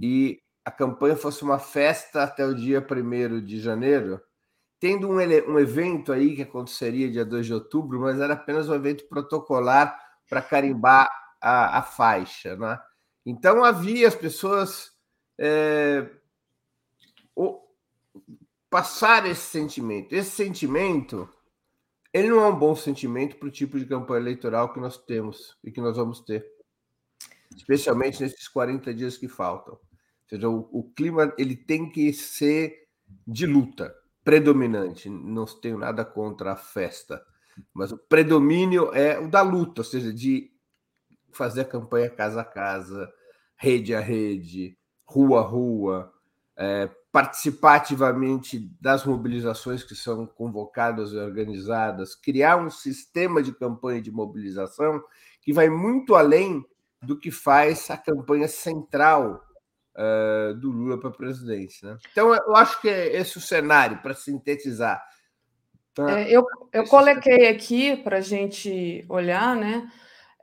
e 0.00 0.40
a 0.64 0.70
campanha 0.70 1.16
fosse 1.16 1.44
uma 1.44 1.60
festa 1.60 2.24
até 2.24 2.44
o 2.44 2.54
dia 2.54 2.84
1 2.84 3.44
de 3.44 3.60
janeiro, 3.60 4.20
tendo 4.82 5.08
um, 5.08 5.14
um 5.14 5.60
evento 5.60 6.12
aí 6.12 6.34
que 6.34 6.42
aconteceria 6.42 7.08
dia 7.08 7.24
2 7.24 7.46
de 7.46 7.54
outubro, 7.54 8.00
mas 8.00 8.18
era 8.18 8.34
apenas 8.34 8.68
um 8.68 8.74
evento 8.74 9.04
protocolar 9.04 9.96
para 10.28 10.42
carimbar 10.42 11.08
a, 11.40 11.78
a, 11.78 11.82
faixa. 11.82 12.56
Né? 12.56 12.80
Então 13.24 13.62
havia 13.62 14.08
as 14.08 14.16
pessoas 14.16 14.90
é, 15.38 16.10
o, 17.36 17.60
passar 18.68 19.24
esse 19.24 19.42
sentimento. 19.42 20.16
Esse 20.16 20.30
sentimento 20.30 21.28
ele 22.12 22.28
não 22.28 22.40
é 22.40 22.48
um 22.48 22.58
bom 22.58 22.74
sentimento 22.74 23.36
para 23.36 23.46
o 23.46 23.52
tipo 23.52 23.78
de 23.78 23.86
campanha 23.86 24.22
eleitoral 24.22 24.72
que 24.72 24.80
nós 24.80 24.96
temos 24.98 25.56
e 25.62 25.70
que 25.70 25.80
nós 25.80 25.96
vamos 25.96 26.18
ter, 26.22 26.44
especialmente 27.56 28.20
nesses 28.20 28.48
40 28.48 28.92
dias 28.92 29.16
que 29.16 29.28
faltam. 29.28 29.74
Ou 29.74 30.28
seja, 30.28 30.48
o, 30.48 30.68
o 30.72 30.82
clima 30.90 31.32
ele 31.38 31.54
tem 31.54 31.88
que 31.88 32.12
ser 32.12 32.88
de 33.24 33.46
luta, 33.46 34.01
predominante. 34.24 35.08
Não 35.08 35.44
tenho 35.44 35.78
nada 35.78 36.04
contra 36.04 36.52
a 36.52 36.56
festa, 36.56 37.22
mas 37.72 37.92
o 37.92 37.98
predomínio 37.98 38.94
é 38.94 39.18
o 39.18 39.28
da 39.28 39.42
luta, 39.42 39.80
ou 39.80 39.84
seja, 39.84 40.12
de 40.12 40.50
fazer 41.32 41.62
a 41.62 41.66
campanha 41.66 42.10
casa 42.10 42.40
a 42.42 42.44
casa, 42.44 43.12
rede 43.56 43.94
a 43.94 44.00
rede, 44.00 44.76
rua 45.04 45.40
a 45.40 45.42
rua, 45.42 46.12
é, 46.56 46.88
participar 47.10 47.76
ativamente 47.76 48.58
das 48.80 49.04
mobilizações 49.04 49.82
que 49.84 49.94
são 49.94 50.26
convocadas 50.26 51.12
e 51.12 51.16
organizadas, 51.16 52.14
criar 52.14 52.56
um 52.56 52.70
sistema 52.70 53.42
de 53.42 53.52
campanha 53.52 54.00
de 54.00 54.10
mobilização 54.10 55.02
que 55.40 55.52
vai 55.52 55.68
muito 55.68 56.14
além 56.14 56.64
do 57.02 57.18
que 57.18 57.30
faz 57.30 57.90
a 57.90 57.96
campanha 57.96 58.48
central 58.48 59.42
uh, 59.96 60.54
do 60.54 60.70
Lula 60.70 60.98
para 60.98 61.10
a 61.10 61.14
presidência. 61.14 61.92
Né? 61.92 61.98
Então, 62.10 62.34
eu 62.34 62.56
acho 62.56 62.80
que 62.80 62.88
é 62.88 63.16
esse 63.16 63.38
o 63.38 63.40
cenário, 63.40 63.98
para 64.02 64.14
sintetizar. 64.14 65.02
Tá? 65.94 66.20
É, 66.20 66.30
eu, 66.30 66.46
eu 66.72 66.84
coloquei 66.84 67.48
aqui 67.48 67.96
para 67.96 68.18
a 68.18 68.22
gente 68.22 69.04
olhar, 69.08 69.54
né? 69.56 69.90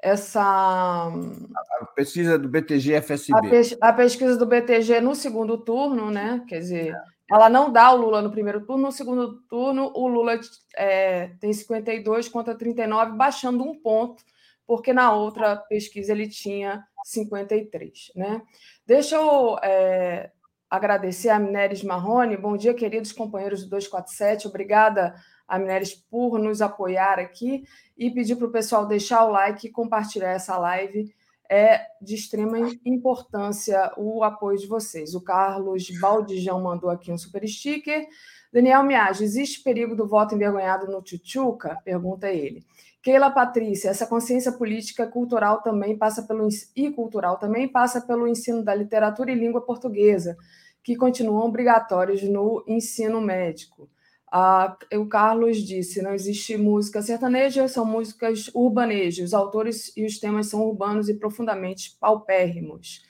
essa. 0.01 0.41
A 0.41 1.85
pesquisa 1.95 2.37
do 2.37 2.47
BTG 2.47 3.01
FSB. 3.01 3.37
A, 3.37 3.49
pes 3.49 3.77
a, 3.81 3.93
pesquisa 3.93 4.37
do 4.37 4.45
BTG 4.45 5.01
no 5.01 5.15
segundo 5.15 5.57
turno, 5.57 6.09
né? 6.09 6.43
Quer 6.47 6.59
dizer, 6.59 6.95
ela 7.29 7.49
não 7.49 7.71
dá 7.71 7.91
o 7.91 7.97
Lula 7.97 8.21
no 8.21 8.31
primeiro 8.31 8.65
turno, 8.65 8.83
no 8.83 8.91
segundo 8.91 9.41
turno 9.43 9.91
o 9.93 10.07
Lula 10.07 10.39
é, 10.75 11.31
tem 11.39 11.51
52 11.53 12.27
contra 12.29 12.55
39, 12.55 13.11
baixando 13.11 13.63
um 13.63 13.75
ponto, 13.75 14.23
porque 14.69 14.93
na 14.93 15.11
outra 15.11 15.55
pesquisa 15.55 16.11
ele 16.11 16.29
tinha 16.29 16.85
53, 17.03 18.11
né? 18.15 18.39
Deixa 18.85 19.15
eu 19.15 19.57
é, 19.63 20.29
agradecer 20.69 21.29
a 21.29 21.39
Mineres 21.39 21.81
Marrone. 21.81 22.37
Bom 22.37 22.55
dia, 22.55 22.71
queridos 22.75 23.11
companheiros 23.11 23.63
do 23.63 23.69
247. 23.71 24.47
Obrigada 24.47 25.15
Mineres 25.53 25.95
por 25.95 26.37
nos 26.37 26.61
apoiar 26.61 27.17
aqui 27.17 27.63
e 27.97 28.11
pedir 28.11 28.35
para 28.35 28.45
o 28.45 28.51
pessoal 28.51 28.85
deixar 28.85 29.25
o 29.25 29.31
like 29.31 29.65
e 29.65 29.71
compartilhar 29.71 30.33
essa 30.33 30.55
live. 30.59 31.15
É 31.49 31.87
de 31.99 32.13
extrema 32.13 32.59
importância 32.85 33.91
o 33.97 34.23
apoio 34.23 34.59
de 34.59 34.67
vocês. 34.67 35.15
O 35.15 35.21
Carlos 35.21 35.89
Baldijão 35.99 36.61
mandou 36.61 36.91
aqui 36.91 37.11
um 37.11 37.17
super 37.17 37.43
sticker. 37.47 38.07
Daniel 38.53 38.83
Miage, 38.83 39.23
existe 39.23 39.63
perigo 39.63 39.95
do 39.95 40.07
voto 40.07 40.35
envergonhado 40.35 40.85
no 40.85 41.01
Tchutchuca? 41.01 41.81
Pergunta 41.83 42.29
ele. 42.29 42.63
Keila 43.01 43.31
Patrícia, 43.31 43.89
essa 43.89 44.05
consciência 44.05 44.51
política 44.51 45.07
cultural 45.07 45.61
também 45.61 45.97
passa 45.97 46.23
pelo 46.23 46.47
e 46.75 46.91
cultural 46.91 47.37
também 47.37 47.67
passa 47.67 48.01
pelo 48.01 48.27
ensino 48.27 48.63
da 48.63 48.75
literatura 48.75 49.31
e 49.31 49.35
língua 49.35 49.61
portuguesa, 49.61 50.37
que 50.83 50.97
continuam 50.97 51.47
obrigatórios 51.47 52.21
no 52.23 52.63
ensino 52.67 53.21
médico. 53.21 53.89
Ah, 54.31 54.77
o 54.93 55.07
Carlos 55.07 55.57
disse: 55.57 56.01
não 56.01 56.13
existe 56.13 56.55
música 56.57 57.01
sertaneja, 57.01 57.67
são 57.67 57.85
músicas 57.85 58.51
urbanejas. 58.53 59.27
Os 59.27 59.33
autores 59.33 59.91
e 59.97 60.05
os 60.05 60.19
temas 60.19 60.47
são 60.47 60.61
urbanos 60.67 61.09
e 61.09 61.15
profundamente 61.15 61.97
paupérrimos. 61.99 63.01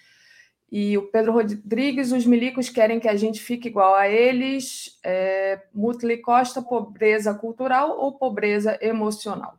E 0.71 0.97
o 0.97 1.07
Pedro 1.11 1.33
Rodrigues: 1.33 2.11
os 2.11 2.25
milicos 2.25 2.69
querem 2.69 2.99
que 2.99 3.07
a 3.07 3.15
gente 3.15 3.41
fique 3.41 3.67
igual 3.67 3.95
a 3.95 4.07
eles. 4.07 4.99
É, 5.03 5.61
Mutli 5.73 6.17
Costa: 6.17 6.61
pobreza 6.61 7.33
cultural 7.33 7.99
ou 7.99 8.17
pobreza 8.17 8.77
emocional? 8.81 9.58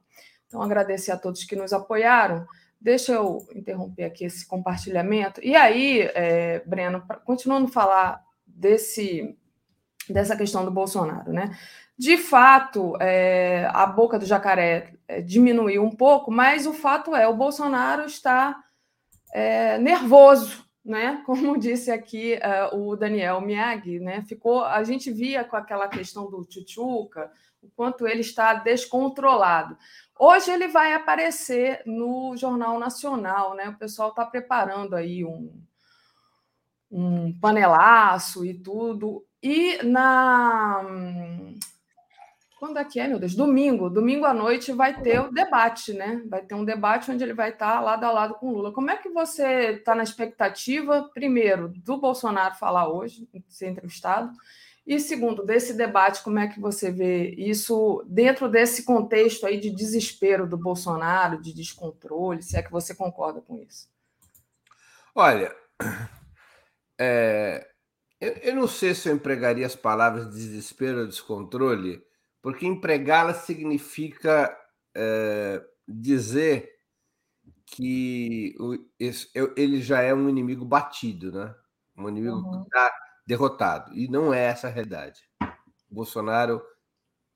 Então, 0.50 0.60
agradecer 0.60 1.12
a 1.12 1.16
todos 1.16 1.44
que 1.44 1.54
nos 1.54 1.72
apoiaram. 1.72 2.44
Deixa 2.80 3.12
eu 3.12 3.46
interromper 3.54 4.02
aqui 4.02 4.24
esse 4.24 4.44
compartilhamento. 4.44 5.40
E 5.44 5.54
aí, 5.54 6.00
é, 6.12 6.60
Breno, 6.66 7.04
continuando 7.24 7.68
a 7.68 7.72
falar 7.72 8.24
desse 8.44 9.36
dessa 10.08 10.36
questão 10.36 10.64
do 10.64 10.72
Bolsonaro, 10.72 11.32
né? 11.32 11.56
De 11.96 12.16
fato, 12.16 12.96
é, 13.00 13.68
a 13.72 13.86
boca 13.86 14.18
do 14.18 14.26
jacaré 14.26 14.94
é, 15.06 15.20
diminuiu 15.20 15.84
um 15.84 15.94
pouco, 15.94 16.32
mas 16.32 16.66
o 16.66 16.72
fato 16.72 17.14
é 17.14 17.28
o 17.28 17.36
Bolsonaro 17.36 18.06
está 18.06 18.60
é, 19.32 19.78
nervoso, 19.78 20.64
né? 20.84 21.22
Como 21.26 21.56
disse 21.56 21.92
aqui 21.92 22.34
é, 22.34 22.70
o 22.72 22.96
Daniel 22.96 23.40
Miag, 23.40 24.00
né? 24.00 24.22
Ficou, 24.22 24.64
a 24.64 24.82
gente 24.82 25.12
via 25.12 25.44
com 25.44 25.54
aquela 25.54 25.86
questão 25.86 26.28
do 26.28 26.44
Tchutchuca, 26.44 27.30
o 27.62 27.68
quanto 27.76 28.08
ele 28.08 28.20
está 28.20 28.54
descontrolado. 28.54 29.76
Hoje 30.22 30.50
ele 30.50 30.68
vai 30.68 30.92
aparecer 30.92 31.80
no 31.86 32.36
Jornal 32.36 32.78
Nacional, 32.78 33.54
né? 33.54 33.70
O 33.70 33.78
pessoal 33.78 34.10
está 34.10 34.22
preparando 34.22 34.94
aí 34.94 35.24
um, 35.24 35.50
um 36.90 37.32
panelaço 37.40 38.44
e 38.44 38.52
tudo. 38.52 39.24
E 39.42 39.82
na. 39.82 40.84
Quando 42.58 42.78
é 42.78 42.84
que 42.84 43.00
é, 43.00 43.08
meu 43.08 43.18
Deus? 43.18 43.34
Domingo. 43.34 43.88
Domingo 43.88 44.26
à 44.26 44.34
noite 44.34 44.72
vai 44.72 45.00
ter 45.00 45.20
o 45.20 45.32
debate, 45.32 45.94
né? 45.94 46.22
Vai 46.28 46.42
ter 46.42 46.54
um 46.54 46.66
debate 46.66 47.10
onde 47.10 47.24
ele 47.24 47.32
vai 47.32 47.48
estar 47.48 47.80
lado 47.80 48.04
a 48.04 48.10
lado 48.10 48.34
com 48.34 48.52
Lula. 48.52 48.74
Como 48.74 48.90
é 48.90 48.98
que 48.98 49.08
você 49.08 49.70
está 49.70 49.94
na 49.94 50.02
expectativa, 50.02 51.08
primeiro, 51.14 51.68
do 51.68 51.96
Bolsonaro 51.96 52.56
falar 52.56 52.92
hoje, 52.92 53.26
ser 53.48 53.70
entrevistado, 53.70 54.30
e 54.86 54.98
segundo, 54.98 55.44
desse 55.44 55.74
debate, 55.74 56.22
como 56.22 56.38
é 56.38 56.48
que 56.48 56.58
você 56.58 56.90
vê 56.90 57.30
isso 57.36 58.04
dentro 58.08 58.48
desse 58.48 58.84
contexto 58.84 59.46
aí 59.46 59.60
de 59.60 59.70
desespero 59.70 60.48
do 60.48 60.56
Bolsonaro, 60.56 61.40
de 61.40 61.52
descontrole, 61.52 62.42
se 62.42 62.56
é 62.56 62.62
que 62.62 62.72
você 62.72 62.94
concorda 62.94 63.40
com 63.40 63.56
isso? 63.58 63.88
Olha, 65.14 65.54
é, 66.98 67.68
eu, 68.20 68.32
eu, 68.32 68.56
não 68.56 68.66
sei 68.66 68.94
se 68.94 69.08
eu 69.08 69.14
empregaria 69.14 69.66
as 69.66 69.76
palavras 69.76 70.30
desespero 70.30 71.00
ou 71.00 71.06
descontrole, 71.06 72.02
porque 72.42 72.66
empregá-las 72.66 73.38
significa 73.38 74.56
é, 74.96 75.62
dizer 75.86 76.70
que 77.66 78.56
o, 78.58 78.76
esse, 78.98 79.30
ele 79.56 79.80
já 79.80 80.00
é 80.00 80.12
um 80.12 80.28
inimigo 80.28 80.64
batido, 80.64 81.30
né? 81.30 81.54
Um 81.96 82.08
inimigo 82.08 82.36
uhum. 82.36 82.62
que 82.62 82.66
está 82.66 82.92
derrotado. 83.30 83.94
E 83.94 84.08
não 84.08 84.34
é 84.34 84.42
essa 84.46 84.66
a 84.66 84.70
realidade. 84.70 85.22
O 85.88 85.94
Bolsonaro, 85.94 86.60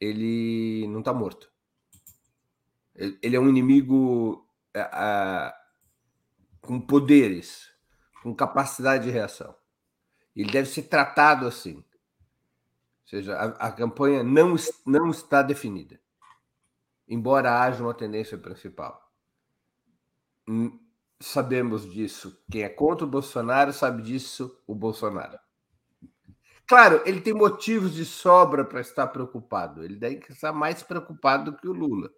ele 0.01 0.89
não 0.89 0.99
está 0.99 1.15
morto. 1.15 1.49
Ele, 2.97 3.37
é 3.37 3.41
um 3.41 3.49
inimigo 3.49 4.45
é, 4.75 5.55
com 6.61 6.81
poderes, 6.81 7.73
com 8.23 8.35
capacidade 8.35 9.05
de 9.05 9.11
reação. 9.11 9.55
Ele 10.35 10.51
deve 10.51 10.69
ser 10.69 10.83
tratado 10.85 11.47
assim. 11.47 11.77
Ou 11.77 11.85
seja, 13.07 13.37
a, 13.37 13.69
a 13.69 13.73
campanha 13.73 14.25
não, 14.25 14.57
não 14.85 15.11
está 15.11 15.43
definida, 15.43 16.01
embora 17.07 17.61
haja 17.61 17.83
uma 17.83 17.95
tendência 17.95 18.37
principal. 18.37 19.13
Sabemos 21.21 21.89
disso. 21.91 22.43
Quem 22.51 22.63
é 22.63 22.69
contra 22.69 23.07
o 23.07 23.11
Bolsonaro 23.11 23.73
sabe 23.73 24.03
disso 24.03 24.61
o 24.67 24.75
Bolsonaro. 24.75 25.44
Claro, 26.67 27.03
ele 27.05 27.21
tem 27.21 27.35
motivos 27.35 27.95
de 27.95 28.05
sobra 28.05 28.65
para 28.65 28.81
estar 28.81 29.07
preocupado. 29.09 29.85
Ele 29.85 29.97
deve 29.97 30.25
estar 30.31 30.53
mais 30.53 30.83
preocupado 30.83 31.51
do 31.51 31.57
que 31.57 31.69
o 31.69 31.73
Lula. 31.73 32.11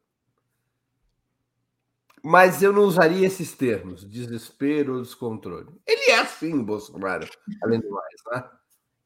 Mas 2.23 2.63
eu 2.63 2.73
não 2.73 2.83
usaria 2.83 3.27
esses 3.27 3.53
termos, 3.53 4.09
desespero 4.09 4.97
ou 4.97 5.03
descontrole. 5.03 5.69
Ele 5.87 6.11
é 6.11 6.19
assim, 6.19 6.63
Bolsonaro, 6.63 7.29
além 7.63 7.81
do 7.81 7.91
mais, 7.91 8.23
né? 8.33 8.51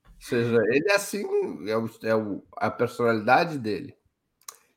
Ou 0.06 0.26
seja, 0.26 0.62
ele 0.68 0.90
é 0.90 0.94
assim, 0.94 1.24
é, 1.68 1.76
o, 1.76 1.90
é 2.02 2.14
o, 2.14 2.44
a 2.56 2.70
personalidade 2.70 3.58
dele. 3.58 3.96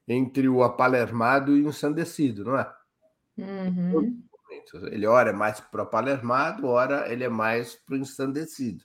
Entre 0.08 0.50
o 0.50 0.64
apalermado 0.64 1.56
e 1.56 1.64
o 1.64 1.70
ensandecido, 1.70 2.44
não 2.44 2.58
é? 2.58 2.74
Uhum. 3.38 4.22
Ele 4.92 5.08
ora 5.08 5.30
é 5.30 5.34
mais 5.34 5.60
para 5.60 5.82
o 5.82 5.84
apalermado, 5.84 6.68
ora 6.68 7.12
ele 7.12 7.24
é 7.24 7.30
mais 7.30 7.76
para 7.76 7.96
o 7.96 7.98
ensandecido. 7.98 8.84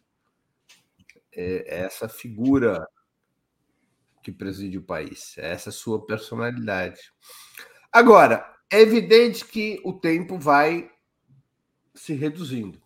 É, 1.33 1.77
é 1.77 1.81
essa 1.85 2.09
figura 2.09 2.87
que 4.23 4.33
preside 4.33 4.79
o 4.79 4.83
país, 4.83 5.37
é 5.39 5.53
essa 5.53 5.71
sua 5.71 6.05
personalidade. 6.05 7.13
Agora, 7.93 8.55
é 8.71 8.81
evidente 8.81 9.45
que 9.45 9.81
o 9.85 9.93
tempo 9.93 10.39
vai 10.39 10.91
se 11.95 12.13
reduzindo 12.13 12.81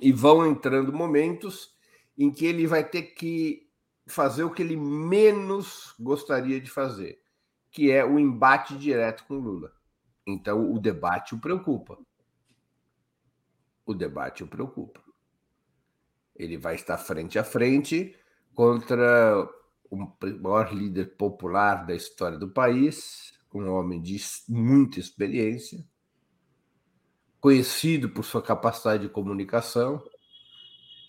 e 0.00 0.12
vão 0.12 0.46
entrando 0.46 0.92
momentos 0.92 1.74
em 2.16 2.30
que 2.30 2.44
ele 2.44 2.66
vai 2.66 2.86
ter 2.86 3.02
que 3.02 3.68
fazer 4.06 4.44
o 4.44 4.50
que 4.50 4.62
ele 4.62 4.76
menos 4.76 5.94
gostaria 5.98 6.60
de 6.60 6.70
fazer, 6.70 7.22
que 7.70 7.90
é 7.90 8.04
o 8.04 8.18
embate 8.18 8.76
direto 8.76 9.24
com 9.24 9.34
Lula. 9.34 9.72
Então 10.26 10.70
o 10.72 10.78
debate 10.78 11.34
o 11.34 11.40
preocupa. 11.40 11.98
O 13.86 13.94
debate 13.94 14.44
o 14.44 14.46
preocupa. 14.46 15.02
Ele 16.40 16.56
vai 16.56 16.74
estar 16.74 16.96
frente 16.96 17.38
a 17.38 17.44
frente 17.44 18.16
contra 18.54 19.46
o 19.90 20.08
maior 20.40 20.72
líder 20.72 21.14
popular 21.16 21.84
da 21.84 21.94
história 21.94 22.38
do 22.38 22.48
país, 22.48 23.34
um 23.52 23.68
homem 23.68 24.00
de 24.00 24.16
muita 24.48 24.98
experiência, 24.98 25.86
conhecido 27.42 28.08
por 28.08 28.24
sua 28.24 28.40
capacidade 28.40 29.02
de 29.02 29.12
comunicação, 29.12 30.02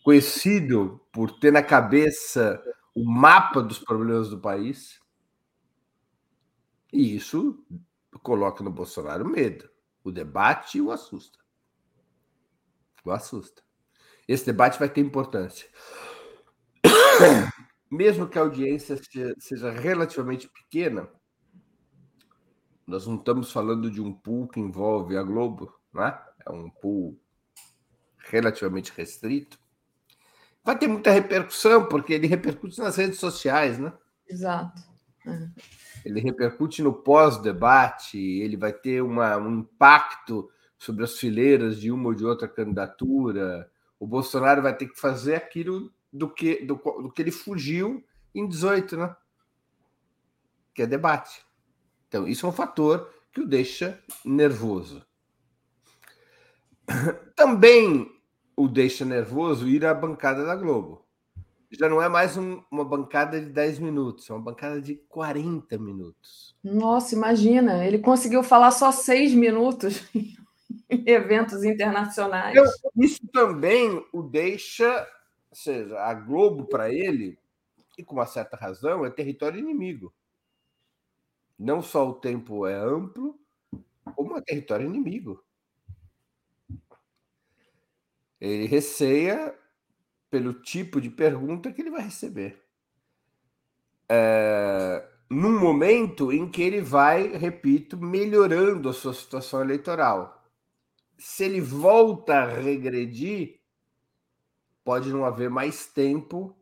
conhecido 0.03 0.99
por 1.13 1.39
ter 1.39 1.51
na 1.51 1.63
cabeça 1.63 2.61
o 2.93 3.05
mapa 3.05 3.61
dos 3.61 3.79
problemas 3.79 4.29
do 4.29 4.41
país. 4.41 4.99
E 6.91 7.15
isso 7.15 7.63
coloca 8.21 8.61
no 8.61 8.69
Bolsonaro 8.69 9.29
medo. 9.29 9.69
O 10.03 10.11
debate 10.11 10.81
o 10.81 10.91
assusta. 10.91 11.39
O 13.05 13.11
assusta. 13.11 13.63
Esse 14.27 14.45
debate 14.45 14.80
vai 14.80 14.89
ter 14.89 15.02
importância. 15.02 15.68
Mesmo 17.89 18.27
que 18.27 18.38
a 18.38 18.41
audiência 18.41 18.99
seja 19.39 19.72
relativamente 19.72 20.49
pequena, 20.49 21.10
nós 22.88 23.06
não 23.06 23.15
estamos 23.15 23.52
falando 23.52 23.89
de 23.89 24.02
um 24.02 24.14
pool 24.14 24.48
que 24.48 24.60
envolve 24.60 25.18
a 25.18 25.23
Globo, 25.23 25.73
né? 25.93 26.18
é 26.45 26.52
um 26.52 26.69
pool 26.69 27.19
relativamente 28.30 28.91
restrito. 28.95 29.60
Vai 30.64 30.77
ter 30.77 30.88
muita 30.88 31.11
repercussão, 31.11 31.88
porque 31.88 32.14
ele 32.14 32.27
repercute 32.27 32.80
nas 32.80 32.95
redes 32.95 33.19
sociais, 33.19 33.80
né? 33.80 33.91
Exato. 34.27 34.81
Uhum. 35.26 35.52
Ele 36.03 36.19
repercute 36.19 36.84
no 36.84 36.93
pós-debate, 36.93 38.18
ele 38.18 38.57
vai 38.57 38.73
ter 38.73 39.02
uma, 39.02 39.38
um 39.38 39.60
impacto 39.60 40.49
sobre 40.77 41.03
as 41.03 41.18
fileiras 41.18 41.80
de 41.80 41.91
uma 41.91 42.10
ou 42.10 42.14
de 42.14 42.26
outra 42.26 42.48
candidatura. 42.48 43.70
O 44.02 44.07
Bolsonaro 44.07 44.64
vai 44.64 44.76
ter 44.76 44.88
que 44.88 44.99
fazer 44.99 45.36
aquilo 45.36 45.94
do 46.11 46.28
que, 46.28 46.65
do, 46.65 46.73
do 46.73 47.11
que 47.11 47.22
ele 47.22 47.30
fugiu 47.30 48.03
em 48.34 48.48
18, 48.48 48.98
né? 48.98 49.15
Que 50.73 50.82
é 50.82 50.88
debate. 50.88 51.45
Então, 52.07 52.28
isso 52.28 52.44
é 52.44 52.49
um 52.49 52.52
fator 52.52 53.14
que 53.32 53.41
o 53.41 53.45
deixa 53.45 54.02
nervoso. 54.26 55.06
Também 57.36 58.11
o 58.57 58.68
deixa 58.68 59.06
nervoso 59.06 59.68
ir 59.68 59.86
à 59.86 59.94
bancada 59.94 60.44
da 60.48 60.56
Globo. 60.56 61.06
Já 61.69 61.88
não 61.88 62.02
é 62.02 62.10
mais 62.10 62.36
um, 62.36 62.60
uma 62.72 62.84
bancada 62.84 63.40
de 63.40 63.52
10 63.52 63.78
minutos, 63.78 64.28
é 64.28 64.34
uma 64.34 64.41
bancada 64.41 64.82
de 64.82 64.95
40 64.95 65.78
minutos. 65.78 66.57
Nossa, 66.64 67.14
imagina, 67.14 67.86
ele 67.86 67.99
conseguiu 67.99 68.41
falar 68.41 68.72
só 68.72 68.91
seis 68.91 69.32
minutos 69.32 70.02
eventos 71.06 71.64
internacionais. 71.64 72.56
Então, 72.56 72.65
isso 72.98 73.26
também 73.27 74.06
o 74.11 74.22
deixa, 74.22 75.07
ou 75.49 75.56
seja, 75.56 75.99
a 75.99 76.14
Globo 76.14 76.65
para 76.65 76.93
ele, 76.93 77.38
e 77.98 78.03
com 78.03 78.15
uma 78.15 78.26
certa 78.26 78.56
razão, 78.57 79.06
é 79.06 79.10
território 79.10 79.60
inimigo. 79.60 80.14
Não 81.57 81.81
só 81.81 82.10
o 82.10 82.14
tempo 82.14 82.65
é 82.65 82.76
amplo, 82.76 83.39
como 84.15 84.38
é 84.38 84.41
território 84.41 84.85
inimigo. 84.85 85.43
Ele 88.39 88.65
receia 88.65 89.56
pelo 90.31 90.53
tipo 90.53 90.99
de 90.99 91.10
pergunta 91.10 91.72
que 91.72 91.81
ele 91.81 91.91
vai 91.91 92.02
receber. 92.02 92.64
É, 94.10 95.07
num 95.30 95.60
momento 95.60 96.31
em 96.31 96.49
que 96.49 96.61
ele 96.61 96.81
vai, 96.81 97.27
repito, 97.38 97.98
melhorando 97.98 98.89
a 98.89 98.93
sua 98.93 99.14
situação 99.14 99.61
eleitoral. 99.61 100.40
Se 101.22 101.43
ele 101.43 101.61
volta 101.61 102.34
a 102.34 102.45
regredir, 102.48 103.61
pode 104.84 105.14
não 105.14 105.23
haver 105.23 105.52
mais 105.52 105.85
tempo 105.85 106.57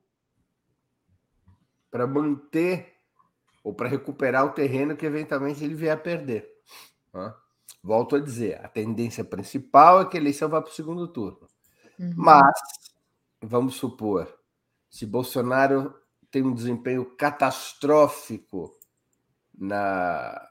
para 1.89 2.05
manter 2.05 2.93
ou 3.63 3.73
para 3.73 3.87
recuperar 3.87 4.45
o 4.45 4.51
terreno 4.51 4.97
que 4.97 5.05
eventualmente 5.05 5.63
ele 5.63 5.75
vier 5.75 5.93
a 5.93 5.97
perder. 5.97 6.45
Volto 7.81 8.17
a 8.17 8.19
dizer, 8.19 8.59
a 8.61 8.67
tendência 8.67 9.23
principal 9.23 10.01
é 10.01 10.05
que 10.05 10.17
a 10.17 10.19
eleição 10.19 10.49
vá 10.49 10.61
para 10.61 10.69
o 10.69 10.75
segundo 10.75 11.07
turno. 11.07 11.47
Uhum. 11.97 12.13
Mas, 12.17 12.59
vamos 13.41 13.75
supor, 13.75 14.27
se 14.89 15.05
Bolsonaro 15.05 15.95
tem 16.29 16.43
um 16.43 16.53
desempenho 16.53 17.05
catastrófico 17.15 18.77
na, 19.57 20.49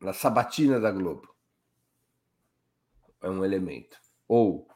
na 0.00 0.12
sabatina 0.12 0.78
da 0.78 0.92
Globo, 0.92 1.28
é 3.22 3.28
um 3.28 3.44
elemento. 3.44 3.96
Ou 4.26 4.68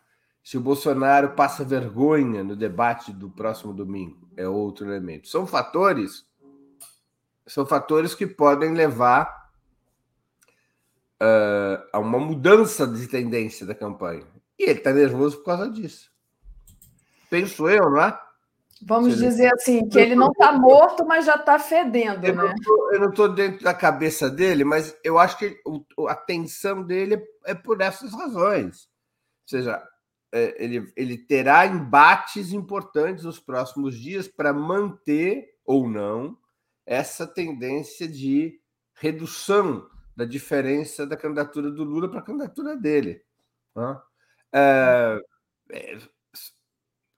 se 0.43 0.56
o 0.56 0.60
Bolsonaro 0.60 1.32
passa 1.32 1.64
vergonha 1.64 2.43
no 2.43 2.56
debate 2.56 3.12
do 3.12 3.31
próximo 3.31 3.73
domingo, 3.73 4.28
é 4.36 4.48
outro 4.48 4.86
elemento. 4.86 5.28
São 5.28 5.47
fatores, 5.47 6.27
são 7.47 7.64
fatores 7.64 8.14
que 8.14 8.27
podem 8.27 8.74
levar 8.74 9.51
uh, 11.23 11.86
a 11.93 11.98
uma 11.98 12.19
mudança 12.19 12.86
de 12.86 13.06
tendência 13.06 13.66
da 13.66 13.74
campanha. 13.74 14.27
E 14.59 14.64
ele 14.64 14.78
está 14.78 14.93
nervoso 14.93 15.39
por 15.39 15.44
causa 15.44 15.70
disso 15.70 16.12
penso 17.32 17.66
eu, 17.66 17.89
não 17.90 18.02
é? 18.02 18.20
Vamos 18.85 19.17
dizer 19.17 19.53
assim, 19.55 19.89
que 19.89 19.99
ele 19.99 20.15
não 20.15 20.31
está 20.31 20.53
morto, 20.53 21.07
mas 21.07 21.25
já 21.25 21.37
está 21.37 21.59
fedendo, 21.59 22.27
eu 22.27 22.35
né? 22.35 22.55
Não 22.67 22.93
eu 22.93 23.01
não 23.01 23.11
estou 23.11 23.29
dentro 23.29 23.63
da 23.65 23.73
cabeça 23.73 24.29
dele, 24.29 24.65
mas 24.65 24.97
eu 25.05 25.19
acho 25.19 25.39
que 25.39 25.57
a 26.09 26.15
tensão 26.15 26.83
dele 26.83 27.23
é 27.45 27.55
por 27.55 27.81
essas 27.81 28.13
razões. 28.13 28.89
Ou 29.43 29.49
seja, 29.49 29.83
é, 30.33 30.63
ele, 30.63 30.93
ele 30.97 31.19
terá 31.19 31.67
embates 31.67 32.53
importantes 32.53 33.25
nos 33.25 33.39
próximos 33.39 33.99
dias 33.99 34.27
para 34.27 34.53
manter 34.53 35.55
ou 35.65 35.89
não 35.89 36.37
essa 36.85 37.27
tendência 37.27 38.09
de 38.09 38.61
redução 38.95 39.89
da 40.17 40.25
diferença 40.25 41.07
da 41.07 41.17
candidatura 41.17 41.71
do 41.71 41.85
Lula 41.85 42.11
para 42.11 42.21
a 42.21 42.25
candidatura 42.25 42.77
dele. 42.77 43.23
Né? 43.75 44.01
É, 44.55 45.19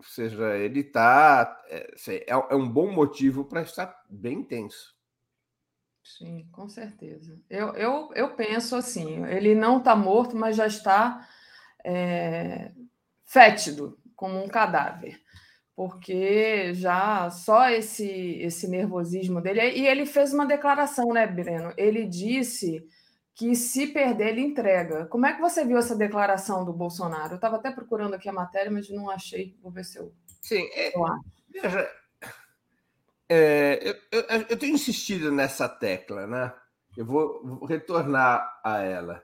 ou 0.05 0.11
seja, 0.11 0.57
ele 0.57 0.81
está. 0.81 1.63
É, 1.69 1.95
é, 2.09 2.31
é 2.31 2.55
um 2.55 2.69
bom 2.69 2.93
motivo 2.93 3.45
para 3.45 3.63
estar 3.63 4.05
bem 4.09 4.45
tenso. 4.45 4.95
Sim, 6.03 6.47
com 6.53 6.69
certeza. 6.69 7.41
Eu, 7.49 7.75
eu, 7.75 8.11
eu 8.15 8.35
penso 8.35 8.77
assim: 8.77 9.25
ele 9.27 9.55
não 9.55 9.79
está 9.79 9.97
morto, 9.97 10.37
mas 10.37 10.57
já 10.57 10.67
está 10.67 11.27
é, 11.83 12.71
fétido, 13.25 13.99
como 14.15 14.45
um 14.45 14.49
cadáver. 14.49 15.19
Porque 15.75 16.75
já 16.75 17.31
só 17.31 17.69
esse, 17.71 18.07
esse 18.07 18.69
nervosismo 18.69 19.41
dele. 19.41 19.61
E 19.71 19.87
ele 19.87 20.05
fez 20.05 20.33
uma 20.35 20.47
declaração, 20.47 21.13
né, 21.13 21.27
Breno? 21.27 21.73
Ele 21.77 22.05
disse 22.05 22.87
que 23.35 23.55
se 23.57 23.89
perder, 23.89 24.29
ele 24.29 24.41
entrega. 24.41 25.07
Como 25.07 25.27
é 25.27 25.35
que 25.35 25.41
você 25.41 25.65
viu 25.65 25.77
essa 25.77 25.97
declaração 25.97 26.65
do 26.65 26.73
Bolsonaro? 26.73 27.33
Eu 27.33 27.37
estava 27.37 27.57
até 27.57 27.71
procurando 27.71 28.15
aqui 28.15 28.29
a 28.29 28.33
matéria, 28.33 28.71
mas 28.71 28.89
não 28.89 29.11
achei. 29.11 29.59
Vou 29.61 29.73
ver 29.73 29.85
se 29.85 29.99
eu. 29.99 30.15
Sim, 30.41 30.69
é, 30.73 30.93
veja, 31.51 31.91
é, 33.29 33.81
eu, 33.83 33.95
eu, 34.13 34.47
eu, 34.51 34.59
tenho 34.59 34.75
insistido 34.75 35.33
nessa 35.33 35.69
tecla, 35.69 36.27
né? 36.27 36.55
Eu 36.97 37.05
vou, 37.05 37.45
vou 37.45 37.65
retornar 37.67 38.61
a 38.63 38.79
ela. 38.79 39.23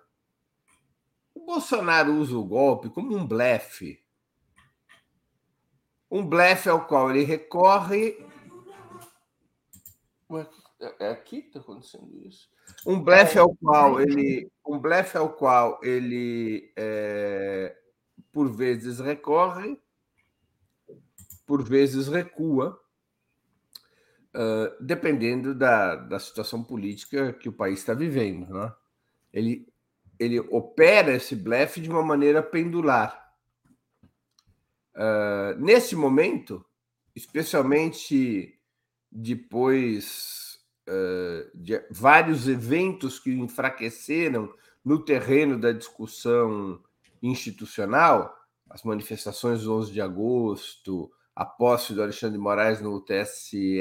O 1.35 1.45
Bolsonaro 1.45 2.15
usa 2.15 2.37
o 2.37 2.45
golpe 2.45 2.89
como 2.89 3.17
um 3.17 3.27
blefe. 3.27 4.03
Um 6.11 6.27
blefe 6.27 6.69
ao 6.69 6.87
qual 6.87 7.11
ele 7.11 7.23
recorre. 7.23 8.19
É 10.99 11.11
aqui 11.11 11.43
que 11.43 11.49
está 11.49 11.61
acontecendo 11.61 12.11
isso? 12.27 12.49
Um 12.87 13.03
blefe 13.03 13.39
ao 13.39 13.55
qual 13.57 14.01
ele, 14.01 14.51
um 14.67 14.79
blefe 14.79 15.19
ao 15.19 15.31
qual 15.35 15.79
ele 15.83 16.73
é, 16.75 17.77
por 18.33 18.51
vezes 18.51 18.99
recorre, 18.99 19.79
por 21.45 21.63
vezes 21.63 22.09
recua, 22.09 22.81
uh, 24.35 24.83
dependendo 24.85 25.55
da, 25.55 25.97
da 25.97 26.19
situação 26.19 26.65
política 26.65 27.33
que 27.35 27.49
o 27.49 27.53
país 27.53 27.81
está 27.81 27.93
vivendo. 27.93 28.55
Né? 28.55 28.73
Ele, 29.33 29.69
ele 30.19 30.41
opera 30.41 31.13
esse 31.13 31.37
blefe 31.37 31.81
de 31.81 31.91
uma 31.91 32.03
maneira 32.03 32.43
pendular. 32.43 33.35
Uh, 34.95 35.59
nesse 35.59 35.95
momento, 35.95 36.65
especialmente 37.15 38.59
depois 39.11 40.50
de 41.55 41.81
vários 41.91 42.49
eventos 42.49 43.19
que 43.19 43.33
enfraqueceram 43.33 44.53
no 44.85 45.05
terreno 45.05 45.59
da 45.59 45.73
discussão 45.73 46.81
institucional, 47.23 48.35
as 48.69 48.83
manifestações 48.83 49.63
do 49.63 49.75
11 49.75 49.93
de 49.93 50.01
agosto, 50.01 51.11
a 51.35 51.45
posse 51.45 51.95
do 51.95 52.03
Alexandre 52.03 52.39
de 52.39 52.43
Moraes 52.43 52.81
no 52.81 53.01
TSE 53.01 53.81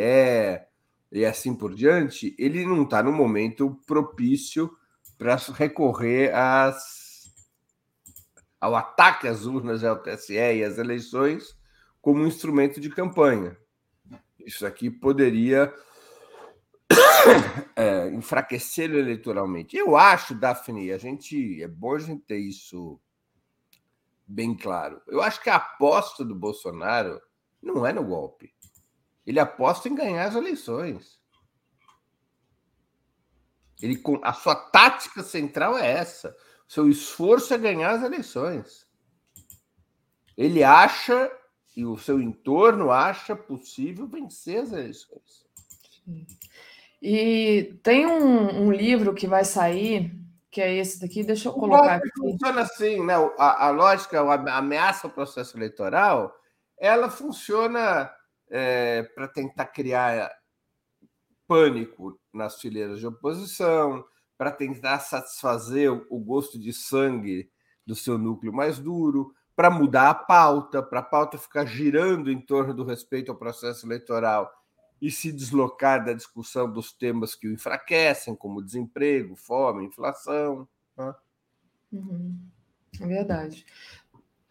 e 1.12 1.26
assim 1.26 1.56
por 1.56 1.74
diante, 1.74 2.36
ele 2.38 2.66
não 2.66 2.84
está 2.84 3.02
no 3.02 3.12
momento 3.12 3.80
propício 3.88 4.70
para 5.18 5.36
recorrer 5.54 6.34
às, 6.34 7.34
ao 8.62 8.76
ataque 8.76 9.28
às 9.28 9.46
urnas 9.46 9.84
ao 9.84 10.02
TSE 10.02 10.34
e 10.34 10.64
às 10.64 10.78
eleições 10.78 11.58
como 12.02 12.26
instrumento 12.26 12.80
de 12.80 12.90
campanha. 12.90 13.58
Isso 14.40 14.66
aqui 14.66 14.90
poderia 14.90 15.74
é, 17.76 18.10
enfraquecê-lo 18.10 18.98
eleitoralmente. 18.98 19.76
Eu 19.76 19.96
acho, 19.96 20.36
Daphne, 20.36 20.92
a 20.92 20.98
gente 20.98 21.62
é 21.62 21.68
bom 21.68 21.96
a 21.96 22.00
gente 22.00 22.22
ter 22.24 22.38
isso 22.38 23.00
bem 24.26 24.56
claro. 24.56 25.02
Eu 25.08 25.22
acho 25.22 25.42
que 25.42 25.50
a 25.50 25.56
aposta 25.56 26.24
do 26.24 26.36
Bolsonaro 26.36 27.22
não 27.62 27.86
é 27.86 27.92
no 27.92 28.04
golpe. 28.04 28.54
Ele 29.26 29.40
aposta 29.40 29.90
em 29.90 29.96
ganhar 29.96 30.26
as 30.26 30.36
eleições. 30.36 31.20
Ele, 33.82 34.02
a 34.24 34.34
sua 34.34 34.56
tática 34.56 35.24
central 35.24 35.78
é 35.78 35.92
essa. 35.92 36.36
O 36.68 36.72
seu 36.72 36.90
esforço 36.90 37.54
é 37.54 37.58
ganhar 37.58 37.92
as 37.92 38.04
eleições. 38.04 38.88
Ele 40.38 40.64
acha 40.64 41.32
e 41.76 41.86
o 41.86 41.98
seu 41.98 42.20
entorno 42.20 42.92
acha 42.92 43.36
possível 43.36 44.08
vencer 44.08 44.62
as 44.62 44.72
eleições. 44.72 45.46
Sim. 46.04 46.28
E 47.02 47.80
tem 47.82 48.06
um, 48.06 48.66
um, 48.66 48.72
livro 48.72 49.14
que 49.14 49.26
vai 49.26 49.46
sair, 49.46 50.12
que 50.52 50.62
é 50.62 50.76
esse 50.76 51.00
daqui, 51.00 51.24
deixa 51.24 51.48
eu 51.48 51.54
colocar 51.54 51.96
aqui. 51.96 52.10
Funciona 52.18 52.62
assim, 52.62 53.06
né? 53.06 53.14
A, 53.38 53.68
a 53.68 53.70
lógica, 53.72 54.22
a 54.22 54.58
ameaça 54.58 55.08
ao 55.08 55.14
processo 55.14 55.58
eleitoral, 55.58 56.34
ela 56.78 57.10
funciona 57.10 58.12
é, 58.50 59.04
para 59.16 59.28
tentar 59.28 59.68
criar 59.68 60.30
pânico 61.48 62.20
nas 62.34 62.60
fileiras 62.60 63.00
de 63.00 63.08
oposição, 63.08 64.04
para 64.38 64.52
tentar 64.52 65.00
satisfazer 65.00 65.92
o 65.92 66.20
gosto 66.20 66.60
de 66.60 66.74
sangue 66.74 67.50
do 67.86 67.96
seu 67.96 68.18
núcleo 68.18 68.54
mais 68.54 68.78
duro, 68.78 69.34
para 69.56 69.70
mudar 69.70 70.10
a 70.10 70.14
pauta, 70.14 70.82
para 70.82 71.00
a 71.00 71.04
pauta 71.04 71.38
ficar 71.38 71.66
girando 71.66 72.32
em 72.32 72.40
torno 72.40 72.74
do 72.74 72.84
respeito 72.84 73.32
ao 73.32 73.38
processo 73.38 73.86
eleitoral 73.86 74.50
e 75.02 75.10
se 75.10 75.32
deslocar 75.32 76.04
da 76.04 76.14
discussão 76.14 76.72
dos 76.72 76.92
temas 76.92 77.36
que 77.36 77.48
o 77.48 77.54
enfraquecem, 77.54 78.36
como 78.36 78.64
desemprego, 78.64 79.36
fome, 79.36 79.86
inflação. 79.86 80.68
Né? 80.98 81.14
Uhum. 81.92 82.40
É 83.00 83.08
verdade. 83.08 83.66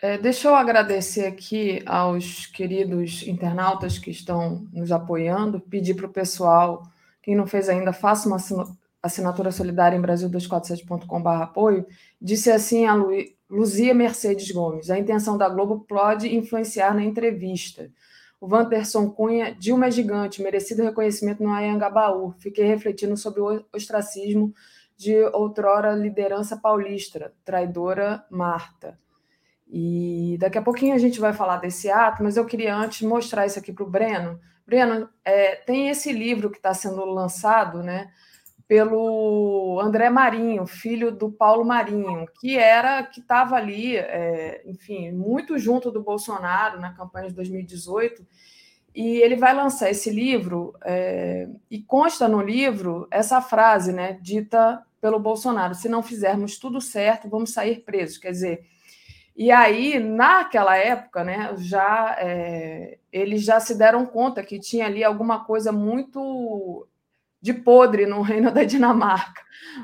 É, 0.00 0.16
deixa 0.16 0.48
eu 0.48 0.54
agradecer 0.54 1.26
aqui 1.26 1.82
aos 1.84 2.46
queridos 2.46 3.26
internautas 3.26 3.98
que 3.98 4.10
estão 4.10 4.66
nos 4.72 4.92
apoiando, 4.92 5.60
pedir 5.60 5.94
para 5.94 6.06
o 6.06 6.12
pessoal, 6.12 6.84
quem 7.20 7.34
não 7.34 7.46
fez 7.46 7.68
ainda, 7.68 7.92
faça 7.92 8.28
uma 8.28 8.38
assinatura 9.02 9.50
solidária 9.50 9.96
em 9.96 10.02
Brasil247.com.br 10.02 11.28
apoio. 11.42 11.84
Disse 12.20 12.50
assim 12.50 12.86
a 12.86 12.94
Lu, 12.94 13.10
Luzia 13.50 13.92
Mercedes 13.92 14.50
Gomes: 14.52 14.88
a 14.88 14.98
intenção 14.98 15.36
da 15.36 15.48
Globo 15.48 15.80
pode 15.80 16.34
influenciar 16.34 16.94
na 16.94 17.02
entrevista. 17.02 17.90
O 18.40 18.47
Wanderson 18.47 19.10
Cunha, 19.10 19.52
Dilma 19.52 19.86
é 19.86 19.90
gigante, 19.90 20.43
merecido 20.43 20.85
reconhecimento 20.85 21.43
no 21.43 21.52
Ayangabaú. 21.52 22.32
Fiquei 22.39 22.65
refletindo 22.65 23.16
sobre 23.16 23.40
o 23.40 23.65
ostracismo 23.74 24.55
de 24.97 25.16
outrora 25.32 25.94
liderança 25.94 26.56
paulista, 26.56 27.32
traidora 27.44 28.24
Marta. 28.31 28.98
E 29.70 30.36
daqui 30.40 30.56
a 30.56 30.62
pouquinho 30.62 30.94
a 30.94 30.98
gente 30.98 31.20
vai 31.20 31.32
falar 31.32 31.59
desse 31.59 31.90
ato, 31.90 32.23
mas 32.23 32.36
eu 32.36 32.47
queria 32.47 32.74
antes 32.74 33.02
mostrar 33.02 33.47
isso 33.47 33.59
aqui 33.59 33.73
para 33.73 33.85
o 33.85 33.90
Breno. 33.90 34.40
Breno, 34.66 35.09
é, 35.24 35.56
tem 35.56 35.89
esse 35.89 36.12
livro 36.12 36.51
que 36.51 36.56
está 36.56 36.73
sendo 36.73 37.05
lançado, 37.05 37.82
né, 37.82 38.10
pelo 38.68 39.80
André 39.80 40.10
Marinho, 40.10 40.66
filho 40.66 41.10
do 41.10 41.32
Paulo 41.32 41.64
Marinho, 41.64 42.26
que 42.38 42.56
era 42.56 43.02
que 43.02 43.18
estava 43.18 43.56
ali, 43.56 43.96
é, 43.96 44.62
enfim, 44.66 45.10
muito 45.10 45.58
junto 45.58 45.90
do 45.90 46.02
Bolsonaro 46.02 46.78
na 46.78 46.92
campanha 46.92 47.28
de 47.28 47.34
2018. 47.34 48.24
E 48.94 49.16
ele 49.22 49.36
vai 49.36 49.54
lançar 49.54 49.90
esse 49.90 50.10
livro 50.10 50.74
é, 50.84 51.48
e 51.70 51.80
consta 51.80 52.28
no 52.28 52.42
livro 52.42 53.08
essa 53.10 53.40
frase, 53.40 53.92
né, 53.92 54.18
dita 54.20 54.84
pelo 55.00 55.18
Bolsonaro: 55.18 55.74
se 55.74 55.88
não 55.88 56.02
fizermos 56.02 56.58
tudo 56.58 56.80
certo, 56.80 57.28
vamos 57.28 57.52
sair 57.52 57.80
presos. 57.80 58.18
Quer 58.18 58.32
dizer 58.32 58.66
e 59.38 59.52
aí, 59.52 60.00
naquela 60.00 60.76
época, 60.76 61.22
né, 61.22 61.54
já 61.58 62.16
é, 62.18 62.98
eles 63.12 63.44
já 63.44 63.60
se 63.60 63.78
deram 63.78 64.04
conta 64.04 64.42
que 64.42 64.58
tinha 64.58 64.86
ali 64.86 65.04
alguma 65.04 65.44
coisa 65.44 65.70
muito 65.70 66.88
de 67.40 67.55
podre 67.55 68.06
no 68.06 68.20
reino 68.23 68.51
da 68.51 68.65
Dinamarca. 68.65 69.43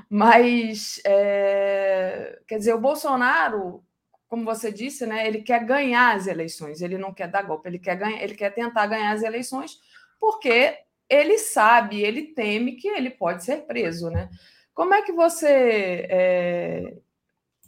Mas, 0.09 1.01
é, 1.05 2.39
quer 2.47 2.59
dizer, 2.59 2.75
o 2.75 2.81
Bolsonaro, 2.81 3.85
como 4.29 4.45
você 4.45 4.73
disse, 4.73 5.07
né, 5.07 5.27
ele 5.27 5.43
quer 5.43 5.65
ganhar 5.65 6.17
as 6.17 6.27
eleições, 6.27 6.81
ele 6.81 6.99
não 6.99 7.13
quer 7.13 7.29
dar 7.29 7.43
golpe, 7.43 7.69
ele 7.69 7.79
quer, 7.79 7.97
ganhar, 7.97 8.23
ele 8.23 8.35
quer 8.35 8.51
tentar 8.51 8.87
ganhar 8.87 9.13
as 9.13 9.23
eleições, 9.23 9.79
porque 10.19 10.79
ele 11.09 11.39
sabe, 11.39 12.03
ele 12.03 12.35
teme 12.35 12.73
que 12.73 12.89
ele 12.89 13.11
pode 13.11 13.45
ser 13.45 13.67
preso. 13.67 14.11
Né? 14.11 14.29
Como 14.73 14.95
é 14.95 15.03
que 15.03 15.13
você 15.13 16.07
é, 16.09 16.95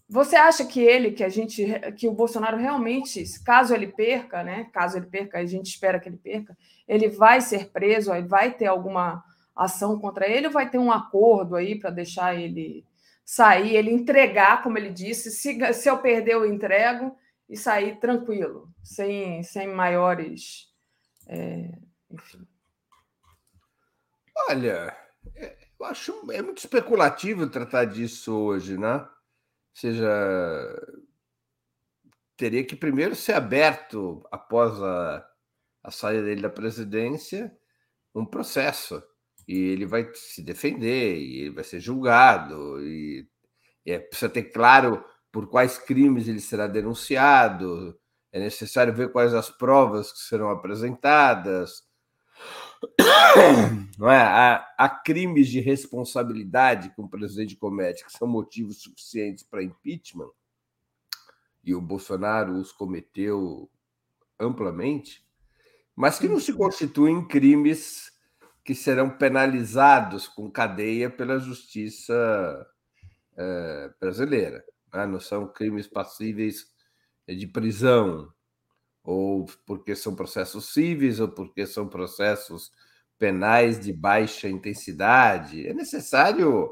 você 0.09 0.37
acha 0.37 0.65
que 0.65 0.81
ele, 0.81 1.11
que 1.11 1.25
a 1.25 1.29
gente, 1.29 1.67
que 1.97 2.07
o 2.07 2.13
Bolsonaro 2.13 2.57
realmente, 2.57 3.25
caso 3.45 3.75
ele 3.75 3.89
perca, 3.89 4.45
né? 4.45 4.71
Caso 4.73 4.97
ele 4.97 5.07
perca, 5.07 5.39
a 5.39 5.45
gente 5.45 5.67
espera 5.67 5.99
que 5.99 6.09
ele 6.09 6.17
perca, 6.17 6.57
ele 6.87 7.09
vai 7.09 7.41
ser 7.41 7.71
preso, 7.71 8.13
vai 8.29 8.53
ter 8.53 8.67
alguma 8.67 9.25
ação 9.57 9.99
contra 9.99 10.29
ele 10.29 10.47
ou 10.47 10.53
vai 10.53 10.69
ter 10.69 10.79
um 10.79 10.93
acordo 10.93 11.57
aí 11.57 11.79
para 11.79 11.91
deixar 11.91 12.35
ele 12.35 12.85
sair, 13.25 13.75
ele 13.75 13.91
entregar, 13.91 14.63
como 14.63 14.79
ele 14.79 14.91
disse, 14.91 15.31
se, 15.31 15.73
se 15.73 15.89
eu 15.89 15.99
perder 15.99 16.35
eu 16.35 16.47
entrego 16.47 17.17
e 17.49 17.57
sair 17.57 17.99
tranquilo, 17.99 18.69
sem, 18.85 19.43
sem 19.43 19.67
maiores, 19.67 20.73
é, 21.27 21.79
enfim. 22.11 22.47
Olha, 24.49 24.97
é, 25.35 25.57
eu 25.81 25.87
acho 25.87 26.13
é 26.31 26.43
muito 26.43 26.59
especulativo 26.59 27.49
tratar 27.49 27.85
disso 27.87 28.33
hoje, 28.37 28.79
né? 28.79 29.09
seja, 29.77 30.09
teria 32.35 32.65
que 32.65 32.75
primeiro 32.75 33.15
ser 33.15 33.35
aberto, 33.35 34.27
após 34.33 34.83
a, 34.83 35.29
a 35.83 35.91
saída 35.91 36.23
dele 36.23 36.41
da 36.41 36.49
presidência, 36.49 37.55
um 38.15 38.25
processo. 38.25 39.03
E 39.47 39.57
ele 39.57 39.87
vai 39.87 40.11
se 40.15 40.43
defender, 40.43 41.19
e 41.19 41.41
ele 41.43 41.51
vai 41.51 41.65
ser 41.65 41.81
julgado, 41.81 42.81
e, 42.85 43.27
e 43.85 43.93
é, 43.93 43.99
precisa 43.99 44.29
ter 44.29 44.45
claro 44.45 45.05
por 45.31 45.49
quais 45.49 45.79
crimes 45.79 46.27
ele 46.27 46.41
será 46.41 46.67
denunciado, 46.67 47.99
é 48.33 48.41
necessário 48.41 48.93
ver 48.95 49.13
quais 49.13 49.35
as 49.35 49.51
provas 49.51 50.13
que 50.13 50.19
serão 50.19 50.51
apresentadas. 50.51 51.85
Não 53.99 54.11
é? 54.11 54.21
Há, 54.21 54.67
há, 54.77 54.89
crimes 54.89 55.49
de 55.49 55.61
responsabilidade 55.61 56.91
que 56.91 57.01
o 57.01 57.09
presidente 57.09 57.57
comete 57.57 58.05
que 58.05 58.13
são 58.13 58.27
motivos 58.27 58.83
suficientes 58.83 59.45
para 59.45 59.63
impeachment, 59.63 60.31
e 61.65 61.75
o 61.75 61.81
Bolsonaro 61.81 62.55
os 62.55 62.73
cometeu 62.73 63.71
amplamente, 64.39 65.25
mas 65.95 66.19
que 66.19 66.29
não 66.29 66.39
se 66.39 66.53
constituem 66.53 67.27
crimes 67.27 68.13
que 68.67 68.75
serão 68.75 69.09
penalizados 69.09 70.27
com 70.27 70.51
cadeia 70.51 71.09
pela 71.09 71.39
justiça 71.39 72.67
é, 73.37 73.91
brasileira. 74.01 74.65
Né? 74.93 75.07
Não 75.07 75.21
são 75.21 75.47
crimes 75.47 75.87
passíveis 75.87 76.67
de 77.29 77.47
prisão, 77.47 78.29
ou 79.05 79.47
porque 79.65 79.95
são 79.95 80.17
processos 80.17 80.73
cíveis, 80.73 81.21
ou 81.21 81.29
porque 81.29 81.65
são 81.65 81.89
processos 81.89 82.73
penais 83.17 83.79
de 83.79 83.93
baixa 83.93 84.49
intensidade. 84.49 85.65
É 85.65 85.73
necessário 85.73 86.69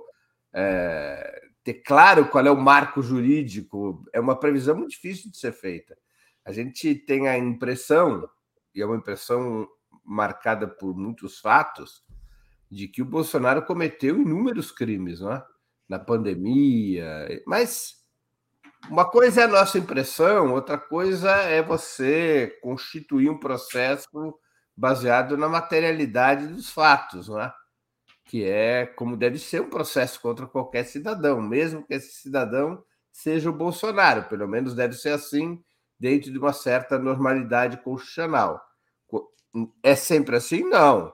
é, 0.52 1.42
ter 1.62 1.74
claro 1.74 2.28
qual 2.28 2.44
é 2.44 2.50
o 2.50 2.60
marco 2.60 3.02
jurídico. 3.02 4.04
É 4.12 4.18
uma 4.18 4.38
previsão 4.38 4.74
muito 4.74 4.90
difícil 4.90 5.30
de 5.30 5.38
ser 5.38 5.52
feita. 5.52 5.96
A 6.44 6.50
gente 6.50 6.92
tem 6.92 7.28
a 7.28 7.38
impressão, 7.38 8.28
e 8.74 8.82
é 8.82 8.84
uma 8.84 8.96
impressão 8.96 9.68
marcada 10.04 10.66
por 10.66 10.96
muitos 10.96 11.38
fatos, 11.38 12.04
de 12.70 12.88
que 12.88 13.02
o 13.02 13.06
Bolsonaro 13.06 13.62
cometeu 13.64 14.20
inúmeros 14.20 14.70
crimes, 14.70 15.20
não 15.20 15.32
é? 15.32 15.44
Na 15.88 15.98
pandemia, 15.98 17.42
mas 17.46 18.02
uma 18.90 19.04
coisa 19.04 19.42
é 19.42 19.44
a 19.44 19.48
nossa 19.48 19.78
impressão, 19.78 20.52
outra 20.52 20.78
coisa 20.78 21.30
é 21.30 21.62
você 21.62 22.58
constituir 22.62 23.30
um 23.30 23.38
processo 23.38 24.38
baseado 24.76 25.36
na 25.36 25.48
materialidade 25.48 26.46
dos 26.46 26.70
fatos, 26.70 27.28
não 27.28 27.40
é? 27.40 27.52
que 28.24 28.42
é 28.44 28.86
como 28.86 29.16
deve 29.16 29.38
ser 29.38 29.60
um 29.60 29.70
processo 29.70 30.20
contra 30.20 30.46
qualquer 30.46 30.84
cidadão, 30.84 31.40
mesmo 31.40 31.86
que 31.86 31.94
esse 31.94 32.14
cidadão 32.14 32.82
seja 33.12 33.50
o 33.50 33.52
Bolsonaro, 33.52 34.24
pelo 34.24 34.48
menos 34.48 34.74
deve 34.74 34.94
ser 34.94 35.10
assim 35.10 35.62
dentro 36.00 36.32
de 36.32 36.38
uma 36.38 36.52
certa 36.52 36.98
normalidade 36.98 37.76
constitucional. 37.78 38.60
É 39.82 39.94
sempre 39.94 40.36
assim? 40.36 40.68
Não. 40.68 41.12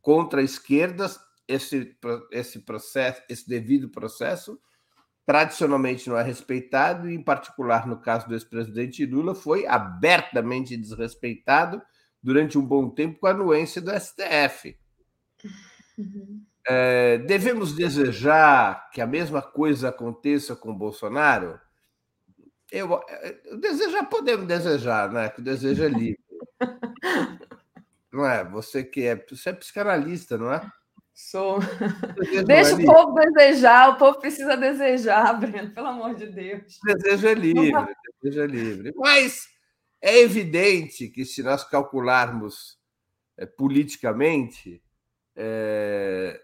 Contra 0.00 0.40
a 0.40 0.44
esquerda, 0.44 1.10
esse, 1.46 1.96
esse 2.30 2.60
processo, 2.60 3.22
esse 3.28 3.48
devido 3.48 3.88
processo 3.88 4.58
tradicionalmente 5.26 6.08
não 6.08 6.18
é 6.18 6.22
respeitado, 6.22 7.08
e, 7.08 7.14
em 7.14 7.22
particular 7.22 7.86
no 7.86 7.98
caso 7.98 8.28
do 8.28 8.34
ex-presidente 8.34 9.06
Lula, 9.06 9.34
foi 9.34 9.66
abertamente 9.66 10.76
desrespeitado 10.76 11.80
durante 12.22 12.58
um 12.58 12.64
bom 12.64 12.90
tempo 12.90 13.18
com 13.18 13.26
a 13.26 13.30
anuência 13.30 13.80
do 13.80 13.90
STF. 13.90 14.76
Uhum. 15.96 16.44
É, 16.66 17.18
devemos 17.18 17.74
desejar 17.74 18.90
que 18.90 19.00
a 19.00 19.06
mesma 19.06 19.42
coisa 19.42 19.90
aconteça 19.90 20.56
com 20.56 20.74
Bolsonaro? 20.74 21.60
Eu, 22.72 23.00
eu 23.44 23.58
desejar, 23.58 24.04
podemos 24.04 24.46
desejar, 24.46 25.12
né? 25.12 25.28
Que 25.28 25.40
o 25.40 25.44
desejo 25.44 25.84
é 25.84 25.88
livre. 25.88 26.24
não 28.14 28.26
é? 28.26 28.44
Você 28.44 28.84
que 28.84 29.04
é, 29.04 29.16
você 29.16 29.50
é 29.50 29.52
psicanalista, 29.52 30.38
não 30.38 30.52
é? 30.52 30.70
Sou. 31.14 31.60
Deixa 32.44 32.74
o 32.74 32.84
povo 32.84 33.14
desejar, 33.14 33.90
o 33.90 33.98
povo 33.98 34.18
precisa 34.18 34.56
desejar, 34.56 35.32
Breno, 35.38 35.72
pelo 35.72 35.86
amor 35.86 36.14
de 36.14 36.26
Deus. 36.26 36.78
Desejo 36.82 37.28
é 37.28 37.34
livre, 37.34 37.94
desejo 38.20 38.42
é 38.42 38.46
livre. 38.46 38.92
Mas 38.96 39.48
é 40.02 40.18
evidente 40.18 41.08
que 41.08 41.24
se 41.24 41.42
nós 41.42 41.62
calcularmos 41.62 42.78
é, 43.38 43.46
politicamente, 43.46 44.82
é, 45.36 46.40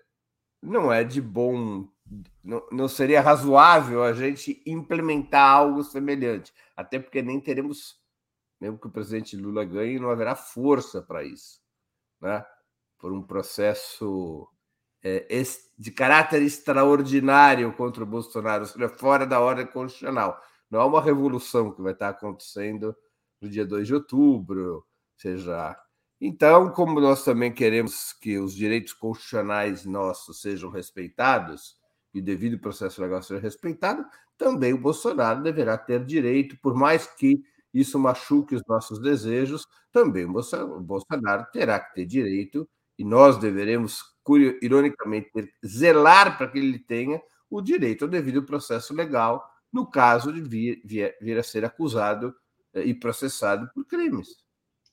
não 0.63 0.93
é 0.93 1.03
de 1.03 1.21
bom, 1.21 1.89
não, 2.43 2.67
não 2.71 2.89
seria 2.89 3.21
razoável 3.21 4.05
a 4.05 4.13
gente 4.13 4.63
implementar 4.65 5.57
algo 5.57 5.83
semelhante, 5.83 6.53
até 6.77 6.99
porque 6.99 7.23
nem 7.23 7.41
teremos, 7.41 8.01
mesmo 8.61 8.79
que 8.79 8.87
o 8.87 8.91
presidente 8.91 9.37
Lula 9.37 9.65
ganhe, 9.65 9.99
não 9.99 10.11
haverá 10.11 10.37
força 10.37 11.03
para 11.03 11.25
isso, 11.25 11.60
né? 12.21 12.45
por 12.99 13.13
um 13.13 13.23
processo 13.23 14.47
é, 15.03 15.27
de 15.79 15.91
caráter 15.91 16.43
extraordinário 16.43 17.73
contra 17.73 18.03
o 18.03 18.07
Bolsonaro, 18.07 18.63
ou 18.63 18.69
seja, 18.69 18.89
fora 18.89 19.27
da 19.27 19.41
ordem 19.41 19.67
constitucional. 19.67 20.41
Não 20.71 20.81
é 20.81 20.85
uma 20.85 21.03
revolução 21.03 21.73
que 21.73 21.83
vai 21.83 21.93
estar 21.93 22.11
acontecendo 22.11 22.95
no 23.41 23.49
dia 23.49 23.65
2 23.67 23.87
de 23.87 23.95
outubro, 23.95 24.85
seja. 25.17 25.77
Então, 26.21 26.71
como 26.71 27.01
nós 27.01 27.25
também 27.25 27.51
queremos 27.51 28.13
que 28.13 28.39
os 28.39 28.55
direitos 28.55 28.93
constitucionais 28.93 29.87
nossos 29.87 30.43
sejam 30.43 30.71
respeitados 30.71 31.77
e 32.13 32.21
o 32.21 32.23
devido 32.23 32.59
processo 32.59 33.01
legal 33.01 33.23
seja 33.23 33.41
respeitado, 33.41 34.05
também 34.37 34.75
o 34.75 34.79
Bolsonaro 34.79 35.43
deverá 35.43 35.79
ter 35.79 36.05
direito, 36.05 36.59
por 36.61 36.75
mais 36.75 37.07
que 37.07 37.43
isso 37.73 37.99
machuque 37.99 38.55
os 38.55 38.63
nossos 38.67 39.01
desejos, 39.01 39.67
também 39.93 40.25
o 40.25 40.81
Bolsonaro 40.81 41.47
terá 41.53 41.79
que 41.81 41.95
ter 41.95 42.07
direito, 42.07 42.69
e 42.99 43.05
nós 43.05 43.39
deveremos, 43.39 44.03
ironicamente, 44.61 45.31
zelar 45.65 46.37
para 46.37 46.49
que 46.49 46.59
ele 46.59 46.79
tenha 46.79 47.21
o 47.49 47.61
direito 47.61 48.05
ao 48.05 48.11
devido 48.11 48.45
processo 48.45 48.95
legal, 48.95 49.43
no 49.73 49.91
caso 49.91 50.33
de 50.33 50.41
vir, 50.41 50.81
vir, 50.85 51.17
vir 51.21 51.39
a 51.39 51.43
ser 51.43 51.65
acusado 51.65 52.35
eh, 52.75 52.85
e 52.85 52.95
processado 52.95 53.71
por 53.75 53.87
crimes. 53.87 54.29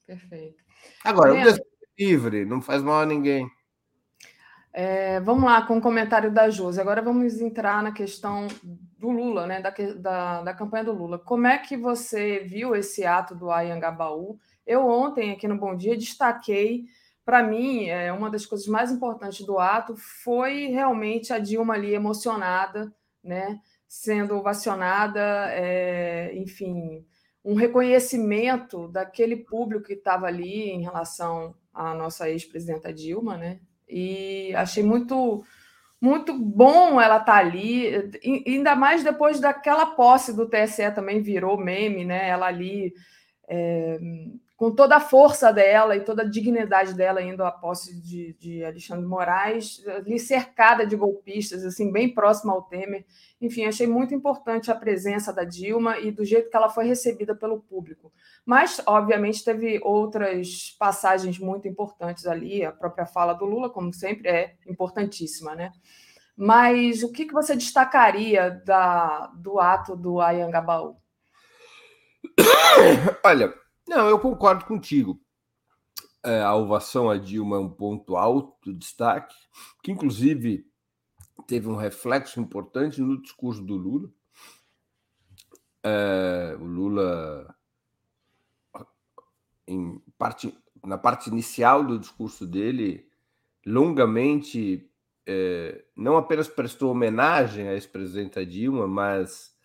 Perfeito. 0.06 0.64
Agora, 1.04 1.34
o 1.34 1.38
é 1.38 1.56
livre, 1.98 2.46
não 2.46 2.62
faz 2.62 2.82
mal 2.82 3.02
a 3.02 3.06
ninguém. 3.06 3.50
É, 4.80 5.20
vamos 5.22 5.46
lá 5.46 5.64
com 5.66 5.80
o 5.80 5.82
comentário 5.82 6.32
da 6.32 6.52
Josi. 6.52 6.80
Agora 6.80 7.02
vamos 7.02 7.42
entrar 7.42 7.82
na 7.82 7.92
questão 7.92 8.46
do 8.64 9.10
Lula, 9.10 9.48
né? 9.48 9.60
Da, 9.60 9.74
da, 9.96 10.44
da 10.44 10.54
campanha 10.54 10.84
do 10.84 10.94
Lula. 10.94 11.18
Como 11.18 11.48
é 11.48 11.58
que 11.58 11.76
você 11.76 12.42
viu 12.42 12.76
esse 12.76 13.04
ato 13.04 13.34
do 13.34 13.50
Ayangabaú? 13.50 14.38
Eu 14.68 14.88
ontem, 14.88 15.32
aqui 15.32 15.48
no 15.48 15.58
Bom 15.58 15.76
Dia, 15.76 15.98
destaquei, 15.98 16.86
para 17.26 17.42
mim, 17.42 17.88
é, 17.88 18.14
uma 18.14 18.30
das 18.30 18.46
coisas 18.46 18.68
mais 18.68 18.92
importantes 18.92 19.44
do 19.44 19.58
ato 19.58 19.96
foi 19.98 20.68
realmente 20.68 21.34
a 21.34 21.40
Dilma 21.40 21.74
ali 21.74 21.96
emocionada, 21.96 22.94
né? 23.24 23.60
Sendo 23.88 24.36
ovacionada, 24.36 25.48
é, 25.54 26.38
enfim, 26.38 27.04
um 27.44 27.56
reconhecimento 27.56 28.88
daquele 28.90 29.38
público 29.38 29.88
que 29.88 29.94
estava 29.94 30.28
ali 30.28 30.70
em 30.70 30.84
relação 30.84 31.56
à 31.74 31.96
nossa 31.96 32.30
ex-presidenta 32.30 32.94
Dilma, 32.94 33.38
né? 33.38 33.60
E 33.90 34.54
achei 34.56 34.84
muito 34.84 35.44
muito 36.00 36.38
bom 36.38 37.02
ela 37.02 37.18
estar 37.18 37.26
tá 37.26 37.38
ali, 37.40 38.12
ainda 38.46 38.76
mais 38.76 39.04
depois 39.04 39.40
daquela 39.40 39.88
posse 39.96 40.36
do 40.36 40.48
TSE 40.48 40.92
também 40.94 41.22
virou 41.24 41.58
meme, 41.58 42.06
né? 42.06 42.30
Ela 42.30 42.48
ali 42.48 42.94
é, 43.50 43.98
com 44.58 44.72
toda 44.72 44.96
a 44.96 45.00
força 45.00 45.54
dela 45.54 45.96
e 45.96 46.04
toda 46.04 46.24
a 46.24 46.28
dignidade 46.28 46.96
dela 46.96 47.22
indo 47.22 47.44
à 47.44 47.52
posse 47.52 48.02
de, 48.02 48.34
de 48.40 48.66
Alexandre 48.66 49.06
Moraes, 49.06 49.88
ali 49.88 50.18
cercada 50.18 50.84
de 50.84 50.96
golpistas, 50.96 51.64
assim, 51.64 51.92
bem 51.92 52.12
próxima 52.12 52.54
ao 52.54 52.64
Temer. 52.64 53.06
Enfim, 53.40 53.66
achei 53.66 53.86
muito 53.86 54.16
importante 54.16 54.72
a 54.72 54.76
presença 54.76 55.32
da 55.32 55.44
Dilma 55.44 56.00
e 56.00 56.12
do 56.12 56.26
jeito 56.26 56.50
que 56.50 56.58
ela 56.58 56.70
foi 56.70 56.86
recebida 56.86 57.36
pelo 57.36 57.62
público. 57.62 58.12
Mas, 58.44 58.82
obviamente, 58.88 59.46
teve 59.46 59.80
outras 59.84 60.76
passagens 60.80 61.38
muito 61.38 61.68
importantes 61.68 62.26
ali, 62.26 62.66
a 62.66 62.72
própria 62.72 63.06
fala 63.06 63.34
do 63.34 63.46
Lula, 63.46 63.70
como 63.70 63.94
sempre, 63.94 64.28
é 64.28 64.56
importantíssima, 64.68 65.54
né? 65.54 65.72
Mas 66.36 67.04
o 67.04 67.12
que, 67.12 67.26
que 67.26 67.34
você 67.34 67.56
destacaria 67.56 68.60
da, 68.66 69.28
do 69.36 69.60
ato 69.60 69.96
do 69.96 70.20
Ayangabaú? 70.20 70.98
Olha, 73.24 73.54
não, 73.88 74.08
eu 74.10 74.20
concordo 74.20 74.66
contigo. 74.66 75.20
É, 76.24 76.42
a 76.42 76.54
ovação 76.56 77.10
a 77.10 77.18
Dilma 77.18 77.58
é 77.58 77.60
um 77.60 77.70
ponto 77.70 78.16
alto, 78.16 78.74
destaque, 78.74 79.36
que 79.82 79.92
inclusive 79.92 80.70
teve 81.48 81.70
um 81.70 81.76
reflexo 81.76 82.40
importante 82.40 83.02
no 83.02 83.22
discurso 83.22 83.62
do 83.62 83.76
Lula. 83.76 84.10
É, 85.84 86.58
o 86.60 86.66
Lula, 86.66 87.56
em 89.66 90.02
parte, 90.18 90.54
na 90.84 90.98
parte 90.98 91.30
inicial 91.30 91.86
do 91.86 91.98
discurso 91.98 92.46
dele, 92.46 93.08
longamente 93.66 94.92
é, 95.26 95.86
não 95.96 96.18
apenas 96.18 96.48
prestou 96.48 96.92
homenagem 96.92 97.68
à 97.68 97.74
ex-presidenta 97.74 98.46
Dilma, 98.46 98.88
mas 98.88 99.57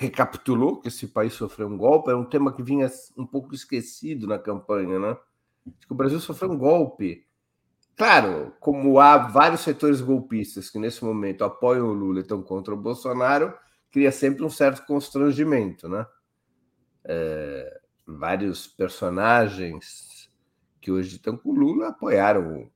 recapitulou 0.00 0.80
que 0.80 0.88
esse 0.88 1.08
país 1.08 1.34
sofreu 1.34 1.68
um 1.68 1.76
golpe, 1.76 2.08
era 2.08 2.18
um 2.18 2.24
tema 2.24 2.50
que 2.54 2.62
vinha 2.62 2.90
um 3.18 3.26
pouco 3.26 3.54
esquecido 3.54 4.26
na 4.26 4.38
campanha, 4.38 4.98
né? 4.98 5.14
que 5.62 5.92
o 5.92 5.94
Brasil 5.94 6.18
sofreu 6.18 6.52
um 6.52 6.56
golpe. 6.56 7.26
Claro, 7.94 8.54
como 8.60 8.98
há 8.98 9.18
vários 9.18 9.60
setores 9.60 10.00
golpistas 10.00 10.70
que 10.70 10.78
nesse 10.78 11.04
momento 11.04 11.44
apoiam 11.44 11.86
o 11.88 11.92
Lula 11.92 12.20
e 12.20 12.22
estão 12.22 12.42
contra 12.42 12.72
o 12.72 12.78
Bolsonaro, 12.78 13.52
cria 13.90 14.10
sempre 14.10 14.42
um 14.42 14.48
certo 14.48 14.86
constrangimento, 14.86 15.86
né? 15.86 16.06
É, 17.04 17.80
vários 18.06 18.66
personagens 18.66 20.30
que 20.80 20.90
hoje 20.90 21.16
estão 21.16 21.36
com 21.36 21.50
o 21.50 21.54
Lula 21.54 21.88
apoiaram 21.88 22.70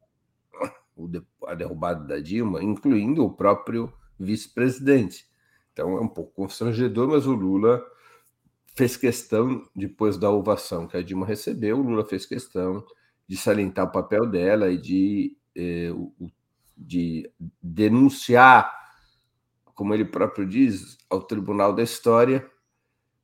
o, 0.95 1.09
a 1.47 1.55
derrubada 1.55 2.05
da 2.05 2.21
Dilma, 2.21 2.63
incluindo 2.63 3.25
o 3.25 3.33
próprio 3.33 3.91
vice-presidente. 4.19 5.27
Então 5.75 5.99
é 5.99 6.01
um 6.01 6.09
pouco 6.09 6.33
constrangedor, 6.33 7.09
mas 7.09 7.27
o 7.27 7.35
Lula 7.35 7.85
fez 8.77 8.97
questão, 8.97 9.69
depois 9.75 10.17
da 10.17 10.31
ovação 10.31 10.87
que 10.87 10.97
a 10.97 11.03
Dilma 11.03 11.27
recebeu, 11.27 11.79
o 11.79 11.83
Lula 11.83 12.05
fez 12.05 12.25
questão 12.25 12.85
de 13.27 13.37
salientar 13.37 13.87
o 13.87 13.93
papel 13.93 14.27
dela 14.27 14.71
e 14.71 14.79
de, 14.79 15.37
eh, 15.57 15.93
de 16.77 17.31
denunciar, 17.61 18.73
como 19.75 19.93
ele 19.93 20.05
próprio 20.05 20.47
diz, 20.47 20.97
ao 21.11 21.21
Tribunal 21.21 21.73
da 21.73 21.83
História, 21.83 22.49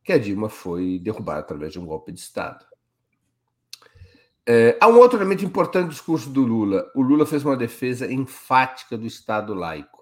que 0.02 0.12
a 0.12 0.18
Dilma 0.18 0.48
foi 0.48 0.98
derrubada 0.98 1.40
através 1.40 1.72
de 1.72 1.78
um 1.78 1.86
golpe 1.86 2.10
de 2.10 2.18
Estado. 2.18 2.64
É, 4.44 4.77
há 4.81 4.89
um 4.89 4.97
outro 4.97 5.18
elemento 5.18 5.44
importante 5.44 5.86
do 5.86 5.93
discurso 5.93 6.28
do 6.31 6.43
Lula. 6.43 6.90
O 6.97 7.02
Lula 7.02 7.24
fez 7.24 7.44
uma 7.44 7.56
defesa 7.56 8.10
enfática 8.10 8.98
do 8.98 9.06
Estado 9.06 9.55
laico. 9.55 9.99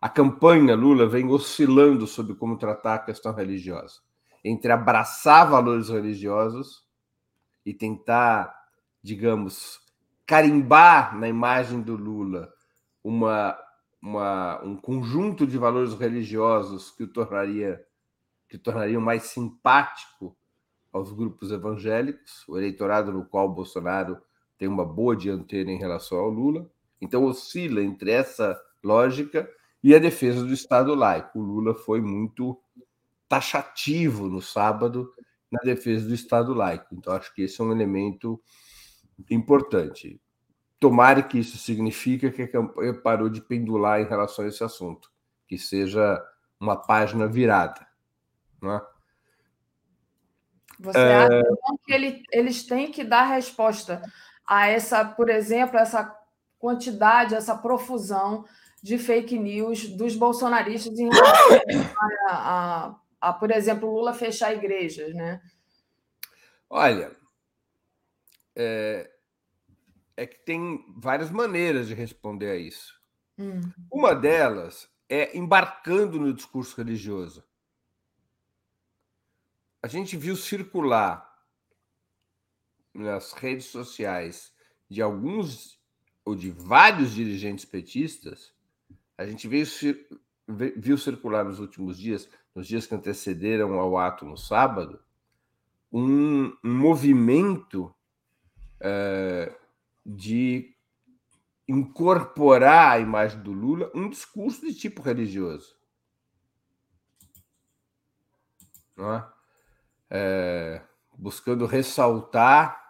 A 0.00 0.08
campanha 0.08 0.74
Lula 0.74 1.06
vem 1.06 1.28
oscilando 1.28 2.06
sobre 2.06 2.34
como 2.34 2.58
tratar 2.58 2.94
a 2.94 2.98
questão 2.98 3.32
religiosa, 3.32 4.00
entre 4.44 4.70
abraçar 4.70 5.48
valores 5.50 5.88
religiosos 5.88 6.84
e 7.64 7.72
tentar, 7.72 8.54
digamos, 9.02 9.80
carimbar 10.26 11.18
na 11.18 11.28
imagem 11.28 11.80
do 11.80 11.96
Lula 11.96 12.52
uma, 13.02 13.58
uma, 14.02 14.62
um 14.62 14.76
conjunto 14.76 15.46
de 15.46 15.56
valores 15.56 15.94
religiosos 15.94 16.90
que 16.90 17.04
o 17.04 17.08
tornaria 17.08 17.84
que 18.48 18.58
tornariam 18.58 19.00
mais 19.00 19.24
simpático 19.24 20.36
aos 20.92 21.12
grupos 21.12 21.50
evangélicos, 21.50 22.46
o 22.48 22.56
eleitorado 22.56 23.12
no 23.12 23.24
qual 23.24 23.46
o 23.46 23.54
Bolsonaro 23.54 24.18
tem 24.56 24.68
uma 24.68 24.84
boa 24.84 25.16
dianteira 25.16 25.70
em 25.70 25.78
relação 25.78 26.18
ao 26.18 26.30
Lula. 26.30 26.70
Então 27.00 27.24
oscila 27.24 27.82
entre 27.82 28.10
essa 28.10 28.58
lógica 28.82 29.48
e 29.86 29.94
a 29.94 30.00
defesa 30.00 30.44
do 30.44 30.52
Estado 30.52 30.96
laico. 30.96 31.38
O 31.38 31.42
Lula 31.42 31.72
foi 31.72 32.00
muito 32.00 32.60
taxativo 33.28 34.26
no 34.26 34.42
sábado 34.42 35.12
na 35.48 35.60
defesa 35.60 36.08
do 36.08 36.12
Estado 36.12 36.52
laico. 36.52 36.92
Então, 36.92 37.12
acho 37.12 37.32
que 37.32 37.42
esse 37.42 37.60
é 37.60 37.64
um 37.64 37.70
elemento 37.70 38.42
importante. 39.30 40.20
Tomara 40.80 41.22
que 41.22 41.38
isso 41.38 41.56
signifique 41.56 42.32
que 42.32 42.42
a 42.42 42.50
campanha 42.50 42.94
parou 42.94 43.28
de 43.28 43.40
pendular 43.40 44.00
em 44.00 44.08
relação 44.08 44.44
a 44.44 44.48
esse 44.48 44.64
assunto, 44.64 45.08
que 45.46 45.56
seja 45.56 46.20
uma 46.58 46.74
página 46.74 47.28
virada. 47.28 47.86
Não 48.60 48.72
é? 48.72 48.86
Você 50.80 50.98
é... 50.98 51.26
acha 51.26 51.42
que 51.84 51.92
ele, 51.92 52.22
eles 52.32 52.66
têm 52.66 52.90
que 52.90 53.04
dar 53.04 53.22
resposta 53.22 54.02
a 54.44 54.66
essa, 54.66 55.04
por 55.04 55.28
exemplo, 55.30 55.78
essa 55.78 56.12
quantidade, 56.58 57.36
essa 57.36 57.56
profusão 57.56 58.44
de 58.86 58.98
fake 58.98 59.36
news 59.36 59.88
dos 59.88 60.14
bolsonaristas 60.14 60.96
em 60.96 61.08
relação 61.08 61.58
a, 62.28 62.36
a, 62.36 63.00
a, 63.20 63.32
por 63.32 63.50
exemplo, 63.50 63.92
Lula 63.92 64.14
fechar 64.14 64.54
igrejas, 64.54 65.12
né? 65.12 65.42
Olha, 66.70 67.10
é, 68.54 69.10
é 70.16 70.24
que 70.24 70.38
tem 70.38 70.84
várias 70.96 71.32
maneiras 71.32 71.88
de 71.88 71.94
responder 71.94 72.48
a 72.48 72.56
isso. 72.56 73.02
Hum. 73.36 73.60
Uma 73.90 74.14
delas 74.14 74.88
é 75.08 75.36
embarcando 75.36 76.20
no 76.20 76.32
discurso 76.32 76.76
religioso. 76.76 77.42
A 79.82 79.88
gente 79.88 80.16
viu 80.16 80.36
circular 80.36 81.28
nas 82.94 83.32
redes 83.32 83.66
sociais 83.66 84.54
de 84.88 85.02
alguns 85.02 85.76
ou 86.24 86.36
de 86.36 86.52
vários 86.52 87.12
dirigentes 87.12 87.64
petistas 87.64 88.54
a 89.18 89.26
gente 89.26 89.48
viu, 89.48 89.64
viu 90.76 90.98
circular 90.98 91.44
nos 91.44 91.58
últimos 91.58 91.98
dias, 91.98 92.28
nos 92.54 92.66
dias 92.66 92.86
que 92.86 92.94
antecederam 92.94 93.74
ao 93.74 93.96
ato 93.96 94.24
no 94.24 94.36
sábado, 94.36 95.00
um, 95.92 96.52
um 96.62 96.74
movimento 96.78 97.94
é, 98.80 99.54
de 100.04 100.74
incorporar 101.68 102.92
à 102.92 103.00
imagem 103.00 103.42
do 103.42 103.52
Lula 103.52 103.90
um 103.94 104.08
discurso 104.08 104.60
de 104.66 104.74
tipo 104.74 105.02
religioso. 105.02 105.74
É? 108.98 109.36
É, 110.08 110.82
buscando 111.18 111.66
ressaltar 111.66 112.80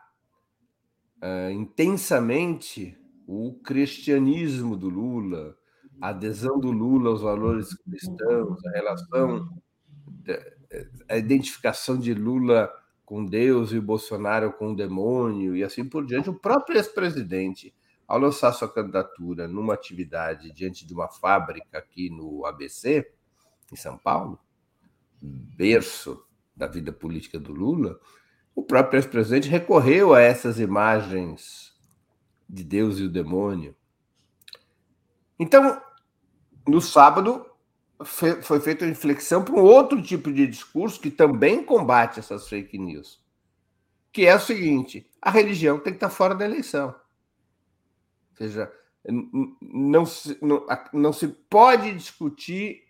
é, 1.21 1.51
intensamente 1.53 2.99
o 3.27 3.59
cristianismo 3.65 4.77
do 4.77 4.89
Lula, 4.89 5.59
a 6.01 6.09
adesão 6.09 6.59
do 6.59 6.71
Lula 6.71 7.11
aos 7.11 7.23
valores 7.23 7.75
cristãos, 7.75 8.65
a 8.67 8.71
relação, 8.71 9.49
a 11.09 11.17
identificação 11.17 11.99
de 11.99 12.13
Lula 12.15 12.71
com 13.05 13.25
Deus 13.25 13.73
e 13.73 13.81
Bolsonaro 13.81 14.53
com 14.53 14.73
o 14.73 14.77
demônio 14.77 15.57
e 15.57 15.63
assim 15.63 15.85
por 15.85 16.05
diante. 16.05 16.29
O 16.29 16.35
próprio 16.35 16.77
ex-presidente, 16.77 17.75
ao 18.07 18.19
lançar 18.19 18.53
sua 18.53 18.69
candidatura 18.69 19.47
numa 19.47 19.75
atividade 19.75 20.53
diante 20.53 20.87
de 20.87 20.93
uma 20.93 21.09
fábrica 21.09 21.79
aqui 21.79 22.11
no 22.11 22.45
ABC, 22.45 23.09
em 23.73 23.77
São 23.77 23.97
Paulo, 23.97 24.39
berço 25.21 26.25
da 26.55 26.67
vida 26.67 26.93
política 26.93 27.39
do 27.39 27.53
Lula, 27.53 27.99
o 28.55 28.63
próprio 28.63 28.99
ex-presidente 28.99 29.49
recorreu 29.49 30.15
a 30.15 30.21
essas 30.21 30.59
imagens 30.59 31.75
de 32.49 32.65
Deus 32.65 32.99
e 32.99 33.05
o 33.05 33.11
demônio. 33.11 33.75
Então, 35.39 35.81
no 36.67 36.81
sábado, 36.81 37.47
foi 38.05 38.61
feita 38.61 38.85
uma 38.85 38.91
inflexão 38.91 39.43
para 39.43 39.55
um 39.55 39.63
outro 39.63 40.03
tipo 40.03 40.33
de 40.33 40.47
discurso 40.47 41.01
que 41.01 41.11
também 41.11 41.65
combate 41.65 42.19
essas 42.19 42.49
fake 42.49 42.79
news, 42.79 43.23
que 44.13 44.27
é 44.27 44.35
o 44.35 44.41
seguinte: 44.41 45.11
a 45.21 45.31
religião 45.31 45.79
tem 45.79 45.93
que 45.93 45.97
estar 45.97 46.11
fora 46.11 46.35
da 46.35 46.45
eleição. 46.45 46.89
Ou 46.89 48.37
seja, 48.37 48.71
não 49.63 50.05
se, 50.05 50.37
não, 50.43 50.67
não 50.93 51.13
se 51.13 51.29
pode 51.29 51.95
discutir 51.95 52.83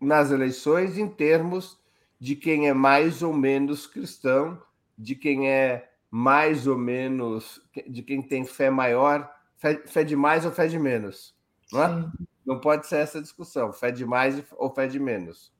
nas 0.00 0.30
eleições 0.30 0.96
em 0.96 1.08
termos 1.08 1.78
de 2.18 2.34
quem 2.34 2.68
é 2.68 2.74
mais 2.74 3.22
ou 3.22 3.32
menos 3.32 3.86
cristão, 3.86 4.60
de 4.96 5.14
quem 5.14 5.50
é 5.50 5.90
mais 6.10 6.66
ou 6.66 6.78
menos, 6.78 7.60
de 7.86 8.02
quem 8.02 8.22
tem 8.22 8.44
fé 8.44 8.70
maior, 8.70 9.30
fé, 9.56 9.82
fé 9.86 10.04
de 10.04 10.16
mais 10.16 10.44
ou 10.44 10.50
fé 10.50 10.66
de 10.66 10.78
menos. 10.78 11.37
Não, 11.72 11.82
é? 11.82 12.12
não 12.44 12.60
pode 12.60 12.86
ser 12.86 12.96
essa 12.96 13.20
discussão, 13.20 13.72
fé 13.72 13.90
de 13.90 14.06
mais 14.06 14.42
ou 14.56 14.70
fé 14.70 14.86
de 14.86 14.98
menos. 14.98 15.52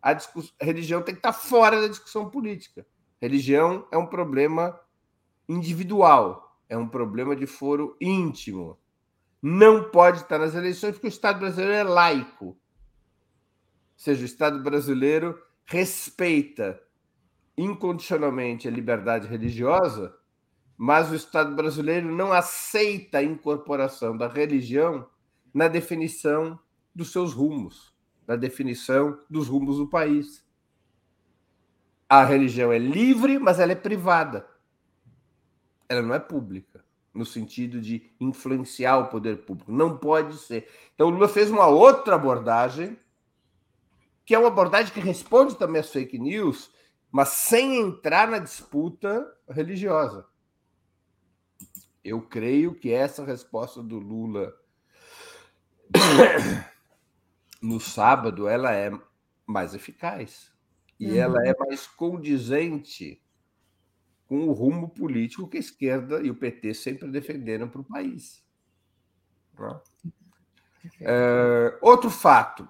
A, 0.00 0.12
discuss... 0.12 0.54
a 0.60 0.64
religião 0.64 1.02
tem 1.02 1.14
que 1.14 1.18
estar 1.18 1.32
fora 1.32 1.80
da 1.80 1.88
discussão 1.88 2.30
política. 2.30 2.86
Religião 3.20 3.86
é 3.90 3.98
um 3.98 4.06
problema 4.06 4.78
individual, 5.48 6.56
é 6.68 6.76
um 6.76 6.88
problema 6.88 7.34
de 7.34 7.46
foro 7.46 7.96
íntimo. 8.00 8.78
Não 9.42 9.90
pode 9.90 10.18
estar 10.18 10.38
nas 10.38 10.54
eleições 10.54 10.92
porque 10.92 11.06
o 11.06 11.08
Estado 11.08 11.40
brasileiro 11.40 11.72
é 11.72 11.82
laico. 11.82 12.46
Ou 12.46 12.56
seja, 13.96 14.22
o 14.22 14.26
Estado 14.26 14.62
brasileiro 14.62 15.40
respeita 15.64 16.80
incondicionalmente 17.56 18.68
a 18.68 18.70
liberdade 18.70 19.26
religiosa, 19.26 20.16
mas 20.78 21.10
o 21.10 21.16
Estado 21.16 21.56
brasileiro 21.56 22.08
não 22.14 22.32
aceita 22.32 23.18
a 23.18 23.22
incorporação 23.22 24.16
da 24.16 24.28
religião 24.28 25.08
na 25.52 25.66
definição 25.66 26.56
dos 26.94 27.10
seus 27.10 27.32
rumos, 27.32 27.92
na 28.24 28.36
definição 28.36 29.18
dos 29.28 29.48
rumos 29.48 29.78
do 29.78 29.88
país. 29.88 30.46
A 32.08 32.24
religião 32.24 32.72
é 32.72 32.78
livre, 32.78 33.40
mas 33.40 33.58
ela 33.58 33.72
é 33.72 33.74
privada. 33.74 34.48
Ela 35.88 36.00
não 36.00 36.14
é 36.14 36.20
pública, 36.20 36.84
no 37.12 37.26
sentido 37.26 37.80
de 37.80 38.12
influenciar 38.20 38.98
o 38.98 39.08
poder 39.08 39.38
público. 39.38 39.72
Não 39.72 39.98
pode 39.98 40.36
ser. 40.36 40.68
Então, 40.94 41.08
o 41.08 41.10
Lula 41.10 41.28
fez 41.28 41.50
uma 41.50 41.66
outra 41.66 42.14
abordagem, 42.14 42.96
que 44.24 44.32
é 44.32 44.38
uma 44.38 44.48
abordagem 44.48 44.92
que 44.94 45.00
responde 45.00 45.56
também 45.56 45.80
às 45.80 45.90
fake 45.90 46.18
news, 46.20 46.70
mas 47.10 47.30
sem 47.30 47.80
entrar 47.80 48.28
na 48.28 48.38
disputa 48.38 49.26
religiosa. 49.48 50.24
Eu 52.08 52.22
creio 52.22 52.74
que 52.74 52.90
essa 52.90 53.24
resposta 53.24 53.82
do 53.82 53.98
Lula 53.98 54.54
no 57.60 57.80
sábado 57.80 58.48
ela 58.48 58.72
é 58.74 58.90
mais 59.46 59.74
eficaz 59.74 60.52
e 60.98 61.10
uhum. 61.10 61.16
ela 61.16 61.46
é 61.46 61.54
mais 61.58 61.86
condizente 61.86 63.22
com 64.26 64.46
o 64.46 64.52
rumo 64.52 64.90
político 64.90 65.48
que 65.48 65.56
a 65.56 65.60
esquerda 65.60 66.20
e 66.20 66.30
o 66.30 66.34
PT 66.34 66.74
sempre 66.74 67.10
defenderam 67.10 67.68
para 67.68 67.80
o 67.80 67.84
país. 67.84 68.44
É, 71.00 71.78
outro 71.80 72.10
fato 72.10 72.68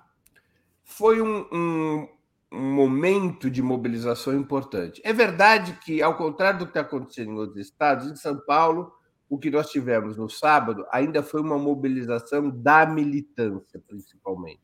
foi 0.85 1.21
um, 1.21 1.47
um, 1.53 2.09
um, 2.53 2.73
momento 2.73 3.51
de 3.51 3.61
mobilização 3.61 4.35
importante. 4.35 5.03
É 5.05 5.13
verdade 5.13 5.79
que, 5.85 6.01
ao 6.01 6.17
contrário 6.17 6.61
do 6.61 6.65
que 6.65 6.71
está 6.71 6.81
acontecendo 6.81 7.33
em 7.33 7.37
outros 7.37 7.67
estados, 7.67 8.07
em 8.07 8.17
São 8.17 8.39
Paulo 8.47 8.93
o 9.29 9.39
que 9.39 9.51
nós 9.51 9.71
tivemos 9.71 10.17
no 10.17 10.29
sábado 10.29 10.87
ainda 10.91 11.23
foi 11.23 11.41
uma 11.41 11.59
mobilização 11.59 12.49
da 12.49 12.87
militância, 12.87 13.83
principalmente. 13.87 14.63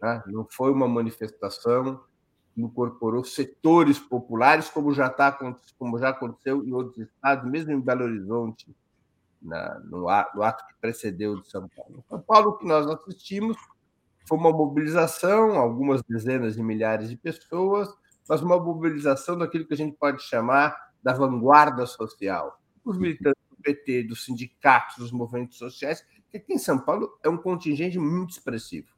Tá? 0.00 0.24
Não 0.26 0.46
foi 0.50 0.72
uma 0.72 0.88
manifestação 0.88 2.02
que 2.52 2.60
incorporou 2.60 3.22
setores 3.24 3.98
populares, 3.98 4.68
como 4.68 4.92
já, 4.92 5.08
tá, 5.08 5.30
como 5.78 5.98
já 5.98 6.08
aconteceu 6.08 6.64
em 6.64 6.72
outros 6.72 6.98
estados, 6.98 7.48
mesmo 7.48 7.72
em 7.72 7.80
Belo 7.80 8.04
Horizonte, 8.04 8.74
na, 9.40 9.78
no, 9.80 10.08
ato, 10.08 10.66
que 10.66 10.74
precedeu 10.80 11.40
de 11.40 11.48
São 11.48 11.68
Paulo. 11.68 12.04
São 12.08 12.20
Paulo, 12.20 12.50
o 12.50 12.58
que 12.58 12.66
nós 12.66 12.86
assistimos 12.86 13.56
foi 14.28 14.36
uma 14.38 14.50
mobilização, 14.50 15.56
algumas 15.56 16.02
dezenas 16.02 16.56
de 16.56 16.62
milhares 16.62 17.08
de 17.08 17.16
pessoas, 17.16 17.88
mas 18.28 18.42
uma 18.42 18.58
mobilização 18.58 19.38
daquilo 19.38 19.66
que 19.66 19.74
a 19.74 19.76
gente 19.76 19.96
pode 19.96 20.20
chamar 20.22 20.76
da 21.02 21.12
vanguarda 21.12 21.86
social. 21.86 22.60
Os 22.84 22.98
militantes 22.98 23.45
PT, 23.66 24.04
dos 24.04 24.24
sindicatos, 24.24 24.96
dos 24.96 25.10
movimentos 25.10 25.58
sociais, 25.58 26.06
que 26.30 26.36
aqui 26.36 26.54
em 26.54 26.58
São 26.58 26.78
Paulo 26.78 27.18
é 27.24 27.28
um 27.28 27.36
contingente 27.36 27.98
muito 27.98 28.30
expressivo. 28.30 28.94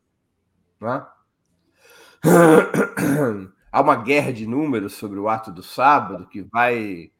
É? 0.82 1.06
Há 3.72 3.80
uma 3.80 3.96
guerra 3.96 4.32
de 4.32 4.46
números 4.46 4.92
sobre 4.94 5.18
o 5.18 5.28
ato 5.28 5.50
do 5.50 5.62
sábado, 5.62 6.28
que 6.28 6.42
vai 6.42 7.10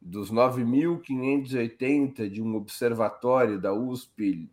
dos 0.00 0.32
9.580 0.32 2.28
de 2.28 2.40
um 2.42 2.54
observatório 2.56 3.60
da 3.60 3.72
USP, 3.72 4.50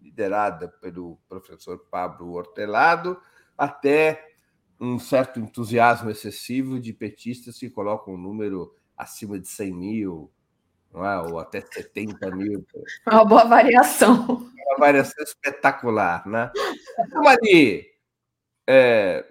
liderada 0.00 0.68
pelo 0.68 1.18
professor 1.28 1.78
Pablo 1.90 2.32
Hortelado, 2.32 3.20
até 3.56 4.28
um 4.80 4.98
certo 4.98 5.38
entusiasmo 5.38 6.10
excessivo 6.10 6.80
de 6.80 6.92
petistas 6.92 7.58
que 7.58 7.70
colocam 7.70 8.14
um 8.14 8.18
número 8.18 8.74
acima 8.96 9.38
de 9.38 9.48
100 9.48 9.74
mil, 9.74 10.32
não 10.92 11.06
é? 11.06 11.20
ou 11.20 11.38
até 11.38 11.60
70 11.60 12.30
mil. 12.30 12.66
Uma 13.06 13.24
boa 13.24 13.44
variação. 13.44 14.26
Uma 14.26 14.78
variação 14.78 15.22
espetacular, 15.24 16.26
né? 16.26 16.50
Então, 16.98 17.26
ali, 17.26 17.86
é, 18.68 19.24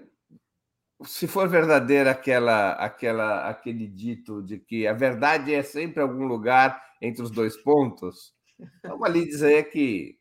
se 1.04 1.28
for 1.28 1.48
verdadeira 1.48 2.12
aquela, 2.12 2.74
aquela, 2.74 3.50
aquele 3.50 3.88
dito 3.88 4.42
de 4.44 4.60
que 4.60 4.88
a 4.88 4.94
verdade 4.94 5.54
é 5.54 5.64
sempre 5.64 6.02
algum 6.02 6.26
lugar 6.26 6.82
entre 7.02 7.24
os 7.24 7.32
dois 7.32 7.58
pontos, 7.58 8.34
vamos 8.84 9.04
ali 9.04 9.26
dizer 9.26 9.70
que 9.70 10.18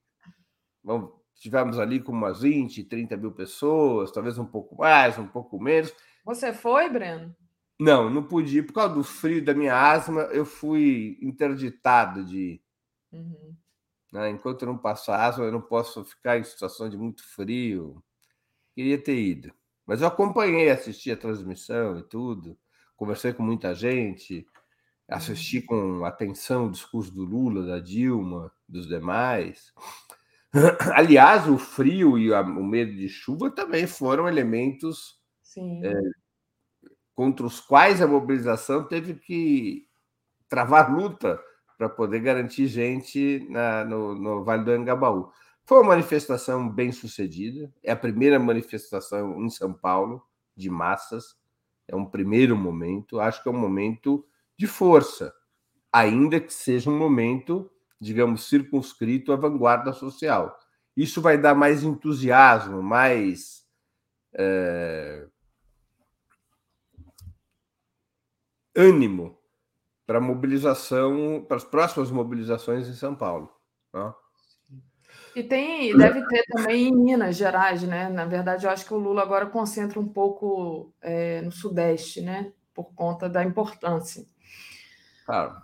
vamos, 0.82 1.10
tivemos 1.34 1.78
ali 1.78 2.00
com 2.00 2.12
umas 2.12 2.40
20, 2.42 2.84
30 2.84 3.16
mil 3.16 3.32
pessoas, 3.32 4.12
talvez 4.12 4.38
um 4.38 4.46
pouco 4.46 4.76
mais, 4.76 5.18
um 5.18 5.26
pouco 5.26 5.60
menos. 5.60 5.92
Você 6.24 6.52
foi, 6.52 6.88
Breno? 6.88 7.34
Não, 7.81 8.11
não 8.11 8.23
pude 8.23 8.59
ir. 8.59 8.62
Por 8.62 8.74
causa 8.74 8.94
do 8.94 9.02
frio 9.02 9.43
da 9.43 9.55
minha 9.55 9.74
asma, 9.74 10.23
eu 10.32 10.44
fui 10.44 11.19
interditado 11.23 12.24
de 12.24 12.39
ir. 12.39 12.62
Uhum. 13.11 13.57
Né? 14.12 14.31
Enquanto 14.31 14.62
eu 14.62 14.69
não 14.69 14.77
passo 14.77 15.11
asma, 15.11 15.44
eu 15.44 15.52
não 15.52 15.62
posso 15.62 16.05
ficar 16.05 16.39
em 16.39 16.44
situação 16.44 16.90
de 16.90 16.97
muito 16.98 17.24
frio. 17.24 18.02
Queria 18.74 19.02
ter 19.02 19.19
ido. 19.19 19.52
Mas 19.86 20.02
eu 20.02 20.09
acompanhei, 20.09 20.70
assisti 20.70 21.11
a 21.11 21.16
transmissão 21.16 21.98
e 21.98 22.02
tudo. 22.02 22.59
Conversei 22.97 23.32
com 23.32 23.43
muita 23.43 23.74
gente, 23.74 24.47
assisti 25.09 25.59
uhum. 25.59 26.01
com 26.01 26.05
atenção 26.05 26.66
o 26.66 26.70
discurso 26.70 27.11
do 27.11 27.24
Lula, 27.24 27.66
da 27.66 27.81
Dilma, 27.81 28.52
dos 28.69 28.86
demais. 28.86 29.73
Aliás, 30.94 31.48
o 31.48 31.57
frio 31.57 32.19
e 32.19 32.31
o 32.31 32.62
medo 32.62 32.93
de 32.93 33.09
chuva 33.09 33.51
também 33.51 33.86
foram 33.86 34.28
elementos 34.28 35.19
é, 35.82 35.93
contra 37.20 37.44
os 37.44 37.60
quais 37.60 38.01
a 38.01 38.06
mobilização 38.06 38.82
teve 38.82 39.12
que 39.12 39.86
travar 40.48 40.90
luta 40.90 41.38
para 41.76 41.86
poder 41.86 42.20
garantir 42.20 42.66
gente 42.66 43.47
na, 43.51 43.84
no, 43.84 44.14
no, 44.14 44.42
Vale 44.42 44.64
do 44.64 44.70
Angabaú. 44.70 45.30
Foi 45.66 45.76
uma 45.80 45.88
manifestação 45.88 46.66
bem 46.66 46.90
sucedida, 46.92 47.70
é 47.84 47.92
a 47.92 47.97
primeira 47.97 48.38
manifestação 48.38 49.38
em 49.44 49.51
São 49.51 49.70
Paulo 49.70 50.22
de 50.56 50.70
massas, 50.70 51.36
é 51.86 51.94
um 51.94 52.06
primeiro 52.06 52.56
momento, 52.56 53.20
acho 53.20 53.42
que 53.42 53.51
é 53.51 53.52
um 53.52 53.60
momento 53.60 54.24
de 54.56 54.66
força, 54.66 55.30
ainda 55.92 56.40
que 56.40 56.55
seja 56.55 56.88
um 56.88 56.97
momento 56.97 57.70
digamos, 58.01 58.48
circunscrito 58.48 59.30
à 59.30 59.36
vanguarda 59.36 59.92
social. 59.92 60.59
Isso 60.97 61.20
vai 61.20 61.36
dar 61.36 61.55
mais 61.55 61.82
entusiasmo, 61.82 62.82
mais. 62.82 63.62
É, 64.32 65.26
ânimo 68.81 69.39
para 70.07 70.20
mobilização, 70.20 71.44
para 71.47 71.57
as 71.57 71.65
próximas 71.65 72.11
mobilizações 72.11 72.89
em 72.89 72.94
São 72.94 73.15
Paulo. 73.15 73.48
Né? 73.93 74.12
E 75.36 75.43
tem, 75.44 75.97
deve 75.97 76.27
ter 76.27 76.44
também 76.47 76.89
em 76.89 76.97
Minas 76.97 77.36
Gerais, 77.36 77.82
né? 77.85 78.09
Na 78.09 78.24
verdade, 78.24 78.66
eu 78.66 78.70
acho 78.70 78.85
que 78.85 78.93
o 78.93 78.98
Lula 78.98 79.23
agora 79.23 79.47
concentra 79.47 80.01
um 80.01 80.09
pouco 80.09 80.93
é, 81.01 81.40
no 81.43 81.52
Sudeste, 81.52 82.20
né? 82.20 82.52
Por 82.74 82.93
conta 82.94 83.28
da 83.28 83.44
importância. 83.44 84.24
Claro. 85.24 85.62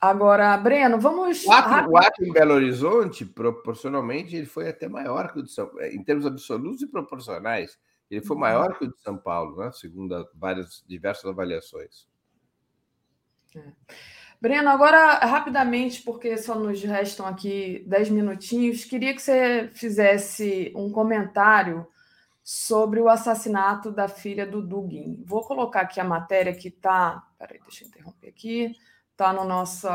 Agora, 0.00 0.56
Breno, 0.56 0.98
vamos. 0.98 1.44
O 1.44 1.52
ato, 1.52 1.90
o 1.90 1.96
ato, 1.96 2.24
em 2.24 2.32
Belo 2.32 2.54
Horizonte, 2.54 3.24
proporcionalmente, 3.24 4.34
ele 4.34 4.46
foi 4.46 4.68
até 4.68 4.88
maior 4.88 5.32
que 5.32 5.40
o 5.40 5.42
de 5.42 5.52
São 5.52 5.66
Paulo, 5.68 5.84
em 5.84 6.02
termos 6.02 6.26
absolutos 6.26 6.82
e 6.82 6.86
proporcionais, 6.86 7.78
ele 8.10 8.24
foi 8.24 8.36
maior 8.36 8.76
que 8.78 8.84
o 8.84 8.88
de 8.90 9.00
São 9.00 9.16
Paulo, 9.16 9.56
né? 9.58 9.70
segundo 9.72 10.28
várias 10.34 10.84
diversas 10.88 11.26
avaliações. 11.26 12.07
É. 13.58 14.08
Breno, 14.40 14.68
agora 14.68 15.14
rapidamente, 15.18 16.02
porque 16.02 16.38
só 16.38 16.54
nos 16.54 16.80
restam 16.82 17.26
aqui 17.26 17.84
dez 17.88 18.08
minutinhos, 18.08 18.84
queria 18.84 19.12
que 19.12 19.20
você 19.20 19.68
fizesse 19.74 20.72
um 20.76 20.92
comentário 20.92 21.86
sobre 22.50 23.00
o 23.00 23.08
assassinato 23.08 23.90
da 23.90 24.08
filha 24.08 24.46
do 24.46 24.62
Dugin. 24.62 25.22
Vou 25.26 25.42
colocar 25.42 25.82
aqui 25.82 26.00
a 26.00 26.04
matéria 26.04 26.54
que 26.54 26.68
está. 26.68 27.22
Peraí, 27.36 27.58
deixa 27.60 27.84
eu 27.84 27.88
interromper 27.88 28.28
aqui. 28.28 28.72
Está 29.10 29.32
no 29.32 29.44
nosso 29.44 29.88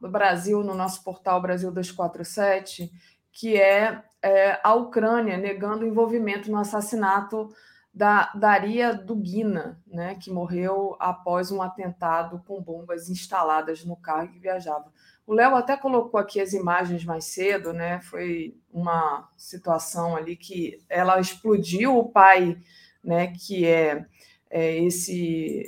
no 0.00 0.10
Brasil, 0.10 0.62
no 0.62 0.74
nosso 0.74 1.02
portal 1.02 1.40
Brasil 1.40 1.72
247, 1.72 2.92
que 3.32 3.56
é, 3.56 4.04
é 4.22 4.60
a 4.62 4.74
Ucrânia 4.74 5.38
negando 5.38 5.86
envolvimento 5.86 6.50
no 6.50 6.58
assassinato 6.58 7.48
da 7.96 8.30
Daria 8.34 8.92
Dugina, 8.92 9.80
né, 9.86 10.16
que 10.16 10.30
morreu 10.30 10.94
após 11.00 11.50
um 11.50 11.62
atentado 11.62 12.42
com 12.46 12.62
bombas 12.62 13.08
instaladas 13.08 13.86
no 13.86 13.96
carro 13.96 14.28
que 14.28 14.38
viajava. 14.38 14.92
O 15.26 15.32
Léo 15.32 15.56
até 15.56 15.78
colocou 15.78 16.20
aqui 16.20 16.38
as 16.38 16.52
imagens 16.52 17.06
mais 17.06 17.24
cedo, 17.24 17.72
né? 17.72 18.00
Foi 18.02 18.54
uma 18.70 19.28
situação 19.34 20.14
ali 20.14 20.36
que 20.36 20.78
ela 20.90 21.18
explodiu 21.18 21.96
o 21.96 22.08
pai, 22.08 22.58
né? 23.02 23.28
Que 23.28 23.64
é, 23.64 24.04
é 24.50 24.76
esse 24.84 25.64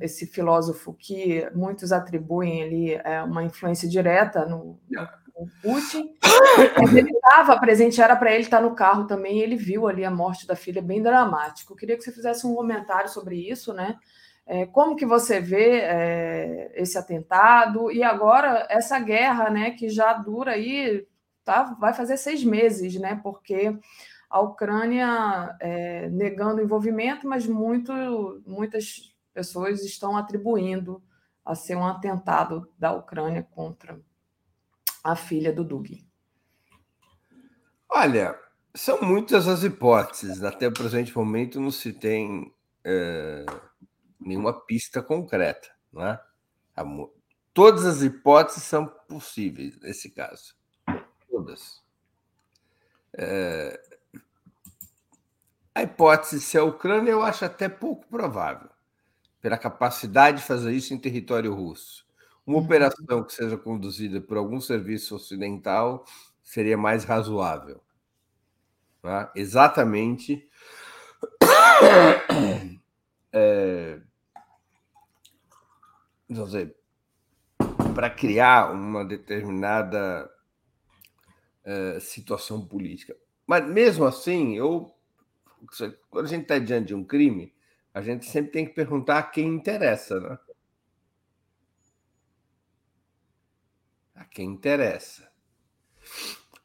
esse 0.00 0.26
filósofo 0.26 0.92
que 0.92 1.48
muitos 1.54 1.92
atribuem 1.92 2.62
ali 2.64 2.94
é, 2.94 3.22
uma 3.22 3.44
influência 3.44 3.88
direta 3.88 4.44
no, 4.44 4.78
Putin. 5.62 6.14
ele 6.96 7.10
estava 7.10 7.58
presente, 7.58 8.00
era 8.00 8.16
para 8.16 8.32
ele 8.32 8.42
estar 8.42 8.60
no 8.60 8.74
carro 8.74 9.06
também, 9.06 9.40
ele 9.40 9.56
viu 9.56 9.86
ali 9.86 10.04
a 10.04 10.10
morte 10.10 10.46
da 10.46 10.56
filha 10.56 10.82
bem 10.82 11.02
dramático. 11.02 11.72
Eu 11.72 11.76
queria 11.76 11.96
que 11.96 12.02
você 12.02 12.12
fizesse 12.12 12.46
um 12.46 12.54
comentário 12.54 13.08
sobre 13.08 13.36
isso, 13.36 13.72
né? 13.72 13.96
É, 14.46 14.64
como 14.66 14.96
que 14.96 15.04
você 15.04 15.40
vê 15.40 15.80
é, 15.80 16.72
esse 16.74 16.96
atentado 16.96 17.92
e 17.92 18.02
agora 18.02 18.66
essa 18.70 18.98
guerra, 18.98 19.50
né, 19.50 19.72
que 19.72 19.90
já 19.90 20.14
dura 20.14 20.52
aí, 20.52 21.06
tá, 21.44 21.76
vai 21.78 21.92
fazer 21.92 22.16
seis 22.16 22.42
meses, 22.42 22.98
né? 22.98 23.20
Porque 23.22 23.78
a 24.30 24.40
Ucrânia 24.40 25.54
é, 25.60 26.08
negando 26.08 26.62
envolvimento, 26.62 27.28
mas 27.28 27.46
muito, 27.46 27.92
muitas 28.46 29.14
pessoas 29.34 29.84
estão 29.84 30.16
atribuindo 30.16 31.02
a 31.44 31.54
ser 31.54 31.76
um 31.76 31.86
atentado 31.86 32.68
da 32.78 32.92
Ucrânia 32.92 33.46
contra 33.54 34.00
a 35.02 35.16
filha 35.16 35.52
do 35.52 35.64
Dug? 35.64 36.06
Olha, 37.88 38.38
são 38.74 39.00
muitas 39.02 39.48
as 39.48 39.64
hipóteses. 39.64 40.42
Até 40.42 40.68
o 40.68 40.72
presente 40.72 41.16
momento 41.16 41.60
não 41.60 41.70
se 41.70 41.92
tem 41.92 42.52
é, 42.84 43.44
nenhuma 44.20 44.52
pista 44.52 45.02
concreta. 45.02 45.68
Não 45.92 46.06
é? 46.06 46.20
Todas 47.52 47.84
as 47.84 48.02
hipóteses 48.02 48.62
são 48.62 48.86
possíveis 48.86 49.78
nesse 49.80 50.10
caso. 50.10 50.54
Todas. 51.28 51.82
É, 53.14 53.80
a 55.74 55.82
hipótese 55.82 56.38
de 56.38 56.44
ser 56.44 56.58
a 56.58 56.64
Ucrânia 56.64 57.10
eu 57.10 57.22
acho 57.22 57.44
até 57.44 57.68
pouco 57.68 58.06
provável, 58.08 58.68
pela 59.40 59.56
capacidade 59.56 60.38
de 60.38 60.42
fazer 60.42 60.72
isso 60.72 60.92
em 60.92 60.98
território 60.98 61.54
russo. 61.54 62.07
Uma 62.48 62.60
operação 62.60 63.22
que 63.24 63.34
seja 63.34 63.58
conduzida 63.58 64.22
por 64.22 64.38
algum 64.38 64.58
serviço 64.58 65.14
ocidental 65.14 66.06
seria 66.42 66.78
mais 66.78 67.04
razoável. 67.04 67.82
Tá? 69.02 69.30
Exatamente. 69.36 70.48
É, 73.30 74.00
para 77.94 78.08
criar 78.08 78.72
uma 78.72 79.04
determinada 79.04 80.30
é, 81.62 82.00
situação 82.00 82.66
política. 82.66 83.14
Mas 83.46 83.66
mesmo 83.66 84.06
assim, 84.06 84.56
eu, 84.56 84.90
quando 86.08 86.24
a 86.24 86.28
gente 86.28 86.42
está 86.44 86.58
diante 86.58 86.86
de 86.86 86.94
um 86.94 87.04
crime, 87.04 87.54
a 87.92 88.00
gente 88.00 88.24
sempre 88.24 88.50
tem 88.50 88.64
que 88.64 88.72
perguntar 88.72 89.18
a 89.18 89.22
quem 89.22 89.48
interessa, 89.48 90.18
né? 90.18 90.38
a 94.17 94.17
quem 94.30 94.50
interessa. 94.50 95.28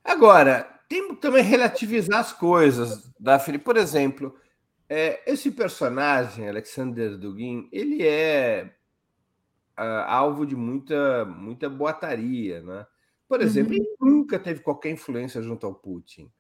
Agora, 0.03 0.64
tem 0.90 1.10
que 1.10 1.15
também 1.15 1.44
relativizar 1.44 2.19
as 2.19 2.34
coisas, 2.34 3.11
Daphne. 3.19 3.57
Por 3.57 3.77
exemplo, 3.77 4.35
é, 4.90 5.22
esse 5.31 5.52
personagem, 5.52 6.48
Alexander 6.48 7.18
Dugin, 7.18 7.68
ele 7.72 8.06
é 8.06 8.76
alvo 9.76 10.45
de 10.45 10.56
muita, 10.56 11.26
muita 11.26 11.69
boataria, 11.69 12.61
né? 12.61 12.85
Por 13.27 13.41
exemplo, 13.41 13.73
uhum. 13.73 13.80
ele 13.80 13.95
nunca 13.99 14.38
teve 14.38 14.60
qualquer 14.60 14.91
influência 14.91 15.41
junto 15.41 15.65
ao 15.65 15.73
Putin. 15.73 16.31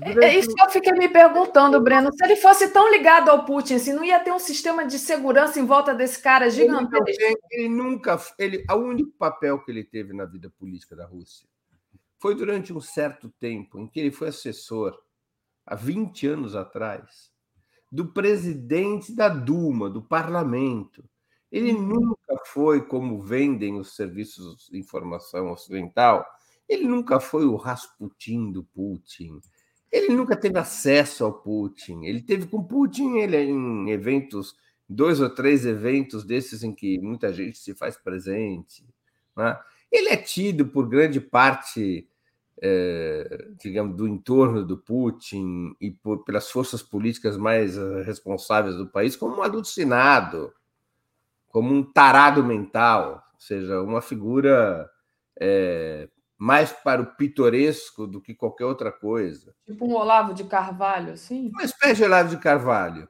É. 0.00 0.26
É 0.26 0.38
isso 0.38 0.54
que 0.54 0.62
eu 0.62 0.70
fiquei 0.70 0.92
me 0.92 1.08
perguntando, 1.08 1.80
Breno. 1.80 2.10
Se 2.12 2.24
ele 2.24 2.36
fosse 2.36 2.68
tão 2.68 2.90
ligado 2.90 3.30
ao 3.30 3.44
Putin, 3.44 3.74
assim, 3.74 3.92
não 3.92 4.04
ia 4.04 4.20
ter 4.20 4.32
um 4.32 4.38
sistema 4.38 4.86
de 4.86 4.98
segurança 4.98 5.58
em 5.58 5.66
volta 5.66 5.94
desse 5.94 6.22
cara 6.22 6.50
gigantesco? 6.50 7.04
Ele, 7.06 7.36
ele 7.50 7.68
nunca. 7.68 8.20
Ele, 8.38 8.64
o 8.70 8.76
único 8.76 9.10
papel 9.12 9.58
que 9.60 9.70
ele 9.70 9.84
teve 9.84 10.12
na 10.12 10.24
vida 10.24 10.50
política 10.58 10.94
da 10.94 11.06
Rússia 11.06 11.48
foi 12.18 12.34
durante 12.34 12.72
um 12.72 12.80
certo 12.80 13.32
tempo 13.38 13.78
em 13.78 13.86
que 13.86 14.00
ele 14.00 14.10
foi 14.10 14.28
assessor, 14.28 14.98
há 15.64 15.74
20 15.74 16.26
anos 16.26 16.56
atrás, 16.56 17.30
do 17.90 18.12
presidente 18.12 19.14
da 19.14 19.28
Duma, 19.28 19.88
do 19.88 20.02
parlamento. 20.02 21.04
Ele 21.50 21.72
uhum. 21.72 21.86
nunca 21.86 22.44
foi, 22.46 22.84
como 22.84 23.22
vendem 23.22 23.78
os 23.78 23.94
serviços 23.94 24.68
de 24.70 24.78
informação 24.78 25.50
ocidental, 25.50 26.26
ele 26.68 26.86
nunca 26.86 27.18
foi 27.18 27.46
o 27.46 27.56
Rasputin 27.56 28.52
do 28.52 28.62
Putin. 28.62 29.40
Ele 29.90 30.14
nunca 30.14 30.36
teve 30.36 30.58
acesso 30.58 31.24
ao 31.24 31.32
Putin. 31.32 32.04
Ele 32.04 32.20
teve 32.20 32.46
com 32.46 32.62
Putin 32.62 33.16
ele 33.16 33.36
é 33.36 33.42
em 33.42 33.90
eventos, 33.90 34.54
dois 34.86 35.20
ou 35.20 35.30
três 35.30 35.64
eventos 35.64 36.24
desses 36.24 36.62
em 36.62 36.74
que 36.74 36.98
muita 37.00 37.32
gente 37.32 37.56
se 37.56 37.74
faz 37.74 37.96
presente. 37.96 38.84
Né? 39.34 39.58
Ele 39.90 40.10
é 40.10 40.16
tido 40.16 40.66
por 40.66 40.86
grande 40.86 41.20
parte, 41.20 42.06
é, 42.60 43.46
digamos, 43.58 43.96
do 43.96 44.06
entorno 44.06 44.62
do 44.62 44.76
Putin 44.76 45.74
e 45.80 45.90
por, 45.90 46.22
pelas 46.24 46.50
forças 46.50 46.82
políticas 46.82 47.38
mais 47.38 47.78
eh, 47.78 48.02
responsáveis 48.02 48.76
do 48.76 48.86
país 48.86 49.16
como 49.16 49.36
um 49.36 49.42
alucinado, 49.42 50.52
como 51.48 51.72
um 51.72 51.82
tarado 51.82 52.44
mental, 52.44 53.24
ou 53.32 53.40
seja, 53.40 53.80
uma 53.80 54.02
figura 54.02 54.90
é, 55.40 56.08
mais 56.38 56.72
para 56.72 57.02
o 57.02 57.16
pitoresco 57.16 58.06
do 58.06 58.20
que 58.20 58.32
qualquer 58.32 58.64
outra 58.64 58.92
coisa. 58.92 59.52
Tipo 59.66 59.86
um 59.86 59.94
Olavo 59.94 60.32
de 60.32 60.44
Carvalho, 60.44 61.14
assim? 61.14 61.48
Uma 61.48 61.64
espécie 61.64 61.96
de 61.96 62.04
Olavo 62.04 62.30
de 62.30 62.38
Carvalho, 62.38 63.08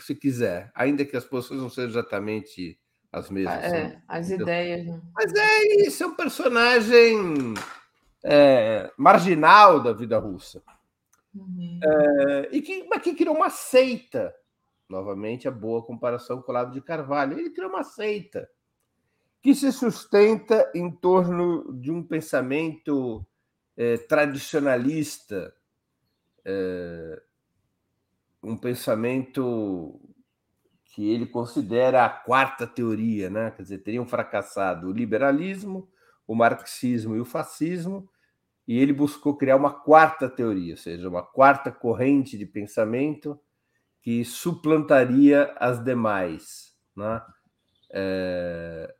se 0.00 0.14
quiser, 0.14 0.72
ainda 0.74 1.04
que 1.04 1.16
as 1.16 1.24
posições 1.24 1.60
não 1.60 1.70
sejam 1.70 1.90
exatamente 1.90 2.80
as 3.12 3.30
mesmas. 3.30 3.62
É, 3.62 3.70
né? 3.70 4.02
as 4.08 4.30
então, 4.30 4.42
ideias. 4.42 4.86
Né? 4.86 5.00
Mas 5.14 5.32
é 5.32 5.86
isso, 5.86 6.02
é 6.02 6.06
um 6.06 6.16
personagem 6.16 7.54
é, 8.24 8.90
marginal 8.96 9.80
da 9.80 9.92
vida 9.92 10.18
russa. 10.18 10.62
Uhum. 11.32 11.80
É, 11.82 12.48
e 12.50 12.60
que, 12.60 12.88
mas 12.88 13.02
que 13.02 13.14
criou 13.14 13.36
uma 13.36 13.50
seita. 13.50 14.34
Novamente, 14.86 15.48
a 15.48 15.50
boa 15.50 15.82
comparação 15.82 16.42
com 16.42 16.52
o 16.52 16.54
Olavo 16.54 16.72
de 16.72 16.80
Carvalho. 16.80 17.38
Ele 17.38 17.50
criou 17.50 17.70
uma 17.70 17.82
seita 17.82 18.48
que 19.44 19.54
se 19.54 19.70
sustenta 19.70 20.72
em 20.74 20.90
torno 20.90 21.70
de 21.74 21.92
um 21.92 22.02
pensamento 22.02 23.22
é, 23.76 23.98
tradicionalista, 23.98 25.54
é, 26.42 27.22
um 28.42 28.56
pensamento 28.56 30.00
que 30.86 31.10
ele 31.10 31.26
considera 31.26 32.06
a 32.06 32.08
quarta 32.08 32.66
teoria, 32.66 33.28
né? 33.28 33.50
Quer 33.50 33.64
dizer, 33.64 33.78
teriam 33.82 34.06
fracassado 34.06 34.88
o 34.88 34.92
liberalismo, 34.92 35.90
o 36.26 36.34
marxismo 36.34 37.14
e 37.14 37.20
o 37.20 37.24
fascismo, 37.26 38.08
e 38.66 38.78
ele 38.78 38.94
buscou 38.94 39.36
criar 39.36 39.56
uma 39.56 39.74
quarta 39.74 40.26
teoria, 40.26 40.72
ou 40.72 40.78
seja, 40.78 41.06
uma 41.06 41.22
quarta 41.22 41.70
corrente 41.70 42.38
de 42.38 42.46
pensamento 42.46 43.38
que 44.00 44.24
suplantaria 44.24 45.54
as 45.58 45.84
demais. 45.84 46.74
Né? 46.96 47.20
É... 47.92 48.94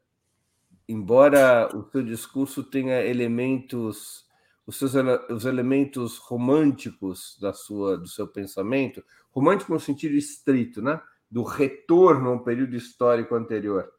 Embora 0.88 1.74
o 1.74 1.88
seu 1.90 2.02
discurso 2.02 2.62
tenha 2.62 3.04
elementos, 3.04 4.26
os 4.66 4.76
seus 4.76 4.92
os 5.30 5.44
elementos 5.44 6.18
românticos 6.18 7.38
da 7.40 7.52
sua, 7.52 7.96
do 7.96 8.08
seu 8.08 8.28
pensamento, 8.28 9.02
romântico 9.30 9.72
no 9.72 9.80
sentido 9.80 10.14
estrito, 10.14 10.82
né? 10.82 11.00
do 11.30 11.42
retorno 11.42 12.30
a 12.30 12.32
um 12.32 12.38
período 12.38 12.76
histórico 12.76 13.34
anterior, 13.34 13.90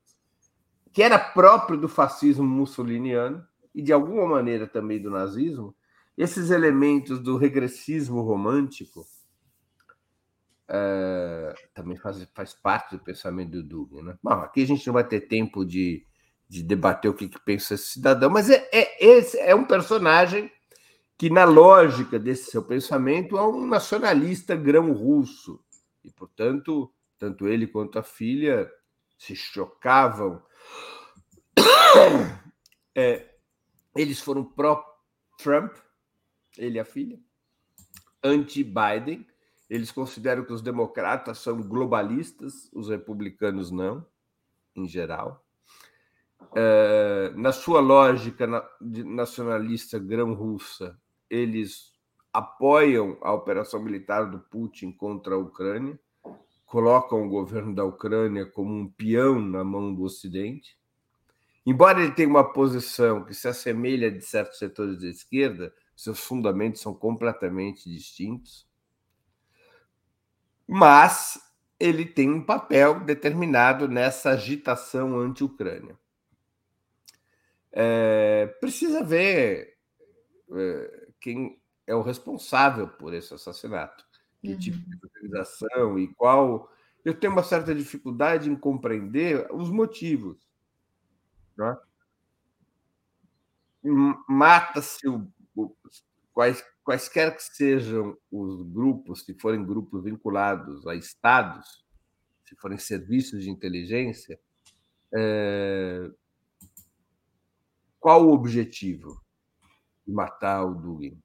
que 0.93 1.03
era 1.03 1.19
próprio 1.19 1.77
do 1.77 1.89
fascismo 1.89 2.45
mussoliniano 2.45 3.45
e 3.73 3.81
de 3.81 3.91
alguma 3.91 4.25
maneira 4.25 4.65
também 4.65 5.01
do 5.01 5.11
nazismo, 5.11 5.75
esses 6.17 6.49
elementos 6.49 7.19
do 7.19 7.35
regressismo 7.35 8.21
romântico 8.21 9.05
é, 10.67 11.53
também 11.73 11.97
faz, 11.97 12.25
faz 12.33 12.53
parte 12.53 12.95
do 12.95 13.03
pensamento 13.03 13.51
do 13.51 13.63
Dugin. 13.63 14.01
Né? 14.01 14.17
Bom, 14.23 14.31
aqui 14.31 14.63
a 14.63 14.67
gente 14.67 14.87
não 14.87 14.93
vai 14.93 15.05
ter 15.05 15.21
tempo 15.21 15.65
de, 15.65 16.05
de 16.47 16.61
debater 16.61 17.09
o 17.09 17.13
que, 17.13 17.27
que 17.27 17.39
pensa 17.39 17.73
esse 17.73 17.87
cidadão, 17.87 18.29
mas 18.29 18.49
é, 18.49 18.69
é, 18.71 19.05
esse 19.05 19.37
é 19.39 19.55
um 19.55 19.65
personagem 19.65 20.51
que, 21.17 21.29
na 21.29 21.43
lógica 21.43 22.19
desse 22.19 22.51
seu 22.51 22.63
pensamento, 22.63 23.37
é 23.37 23.47
um 23.47 23.65
nacionalista 23.65 24.55
grão-russo. 24.55 25.59
E, 26.03 26.11
portanto, 26.11 26.93
tanto 27.17 27.47
ele 27.47 27.65
quanto 27.65 27.97
a 27.97 28.03
filha 28.03 28.71
se 29.17 29.35
chocavam. 29.35 30.41
É, 32.97 33.35
eles 33.93 34.21
foram 34.21 34.41
pró-Trump, 34.41 35.73
ele 36.57 36.77
e 36.77 36.79
a 36.79 36.85
filha, 36.85 37.19
anti-Biden. 38.23 39.27
Eles 39.69 39.91
consideram 39.91 40.45
que 40.45 40.53
os 40.53 40.61
democratas 40.61 41.39
são 41.39 41.61
globalistas, 41.61 42.69
os 42.71 42.87
republicanos 42.87 43.69
não, 43.69 44.05
em 44.73 44.87
geral. 44.87 45.44
É, 46.55 47.33
na 47.35 47.51
sua 47.51 47.79
lógica 47.81 48.47
nacionalista 48.79 49.99
grão-russa, 49.99 50.97
eles 51.29 51.93
apoiam 52.31 53.17
a 53.21 53.33
operação 53.33 53.81
militar 53.81 54.29
do 54.29 54.39
Putin 54.39 54.91
contra 54.91 55.35
a 55.35 55.37
Ucrânia 55.37 55.99
colocam 56.65 57.25
o 57.25 57.29
governo 57.29 57.73
da 57.73 57.85
Ucrânia 57.85 58.45
como 58.45 58.73
um 58.73 58.89
peão 58.89 59.39
na 59.39 59.63
mão 59.63 59.93
do 59.93 60.03
Ocidente. 60.03 60.77
Embora 61.65 62.01
ele 62.01 62.11
tenha 62.11 62.27
uma 62.27 62.51
posição 62.51 63.23
que 63.23 63.33
se 63.33 63.47
assemelha 63.47 64.11
de 64.11 64.21
certos 64.21 64.59
setores 64.59 64.99
da 64.99 65.07
esquerda, 65.07 65.73
seus 65.95 66.19
fundamentos 66.19 66.81
são 66.81 66.93
completamente 66.93 67.89
distintos. 67.89 68.67
Mas 70.67 71.39
ele 71.79 72.05
tem 72.05 72.29
um 72.29 72.43
papel 72.43 72.99
determinado 72.99 73.87
nessa 73.87 74.31
agitação 74.31 75.17
anti-Ucrânia. 75.17 75.97
É, 77.77 78.47
precisa 78.61 79.03
ver 79.03 79.77
é, 80.53 81.07
quem 81.19 81.61
é 81.85 81.93
o 81.93 82.01
responsável 82.01 82.87
por 82.87 83.13
esse 83.13 83.33
assassinato 83.33 84.05
que 84.41 84.53
uhum. 84.53 84.59
tipo 84.59 84.77
de 84.77 84.99
organização 85.03 85.99
e 85.99 86.07
qual. 86.15 86.71
Eu 87.03 87.13
tenho 87.13 87.33
uma 87.33 87.43
certa 87.43 87.75
dificuldade 87.75 88.49
em 88.49 88.55
compreender 88.55 89.47
os 89.51 89.69
motivos. 89.69 90.37
Né? 91.55 91.77
Mata-se 94.27 95.07
o, 95.07 95.27
o, 95.55 95.75
quais, 96.33 96.63
quaisquer 96.83 97.35
que 97.35 97.43
sejam 97.43 98.17
os 98.31 98.63
grupos, 98.63 99.23
se 99.23 99.35
forem 99.35 99.63
grupos 99.63 100.03
vinculados 100.03 100.87
a 100.87 100.95
estados, 100.95 101.85
se 102.43 102.55
forem 102.55 102.79
serviços 102.79 103.43
de 103.43 103.51
inteligência, 103.51 104.39
é... 105.13 106.09
qual 108.05 108.23
o 108.23 108.33
objetivo 108.33 109.19
de 110.05 110.13
matar 110.13 110.63
o 110.63 110.75
Dugin? 110.75 111.19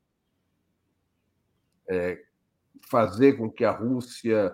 É, 1.87 2.25
fazer 2.89 3.35
com 3.35 3.51
que 3.51 3.67
a 3.67 3.71
Rússia, 3.71 4.51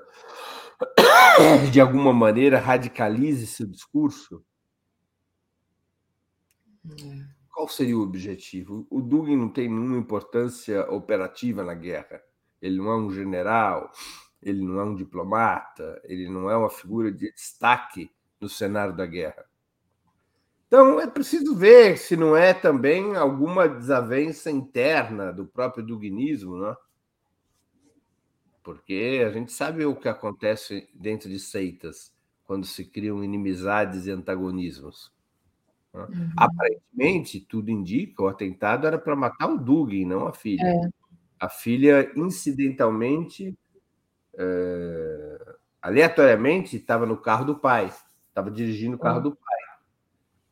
de 1.71 1.81
alguma 1.81 2.13
maneira, 2.13 2.59
radicalize 2.59 3.47
seu 3.47 3.69
discurso? 3.69 4.45
É. 6.85 7.29
Qual 7.55 7.69
seria 7.69 7.97
o 7.97 8.03
objetivo? 8.03 8.89
O 8.91 9.01
Dugin 9.01 9.37
não 9.37 9.49
tem 9.49 9.69
nenhuma 9.69 9.97
importância 9.97 10.83
operativa 10.91 11.63
na 11.63 11.75
guerra. 11.75 12.21
Ele 12.61 12.79
não 12.79 12.91
é 12.91 12.97
um 12.97 13.13
general, 13.13 13.93
ele 14.43 14.65
não 14.65 14.81
é 14.81 14.85
um 14.85 14.97
diplomata, 14.97 16.03
ele 16.03 16.29
não 16.29 16.51
é 16.51 16.57
uma 16.57 16.71
figura 16.71 17.13
de 17.13 17.33
destaque 17.33 18.11
no 18.41 18.49
cenário 18.49 18.97
da 18.97 19.07
guerra. 19.07 19.47
Então 20.67 21.01
é 21.01 21.07
preciso 21.07 21.55
ver 21.55 21.97
se 21.97 22.17
não 22.17 22.37
é 22.37 22.53
também 22.53 23.15
alguma 23.15 23.69
desavença 23.69 24.51
interna 24.51 25.33
do 25.33 25.47
próprio 25.47 25.85
duguinismo, 25.85 26.59
né? 26.59 26.75
porque 28.67 29.23
a 29.25 29.31
gente 29.31 29.53
sabe 29.53 29.87
o 29.87 29.95
que 29.95 30.09
acontece 30.09 30.89
dentro 30.93 31.29
de 31.29 31.39
seitas 31.39 32.13
quando 32.45 32.67
se 32.67 32.85
criam 32.85 33.23
inimizades 33.23 34.07
e 34.07 34.11
antagonismos. 34.11 35.13
Né? 35.95 36.03
Uhum. 36.03 36.31
Aparentemente, 36.37 37.39
tudo 37.39 37.71
indica, 37.71 38.25
o 38.25 38.27
atentado 38.27 38.89
era 38.89 38.99
para 38.99 39.15
matar 39.15 39.49
o 39.49 39.57
Dugin, 39.57 40.05
não 40.05 40.27
a 40.27 40.33
filha. 40.33 40.65
É. 40.67 40.89
A 41.39 41.49
filha, 41.49 42.11
incidentalmente, 42.17 43.57
é... 44.37 45.55
aleatoriamente, 45.81 46.77
estava 46.77 47.07
no 47.07 47.17
carro 47.17 47.45
do 47.45 47.55
pai, 47.55 47.93
estava 48.29 48.51
dirigindo 48.51 48.97
o 48.97 48.99
carro 48.99 49.19
uhum. 49.19 49.23
do 49.23 49.37
pai. 49.37 49.56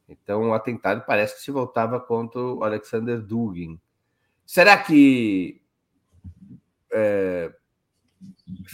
Então, 0.08 0.50
o 0.50 0.54
atentado 0.54 1.04
parece 1.06 1.36
que 1.36 1.42
se 1.42 1.50
voltava 1.50 1.98
contra 1.98 2.40
o 2.40 2.62
Alexander 2.62 3.20
Dugin. 3.20 3.80
Será 4.44 4.76
que 4.76 5.62
é, 6.92 7.54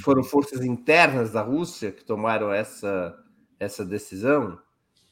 foram 0.02 0.22
forças 0.22 0.64
internas 0.64 1.32
da 1.32 1.42
Rússia 1.42 1.92
que 1.92 2.04
tomaram 2.04 2.52
essa, 2.52 3.16
essa 3.58 3.84
decisão, 3.84 4.60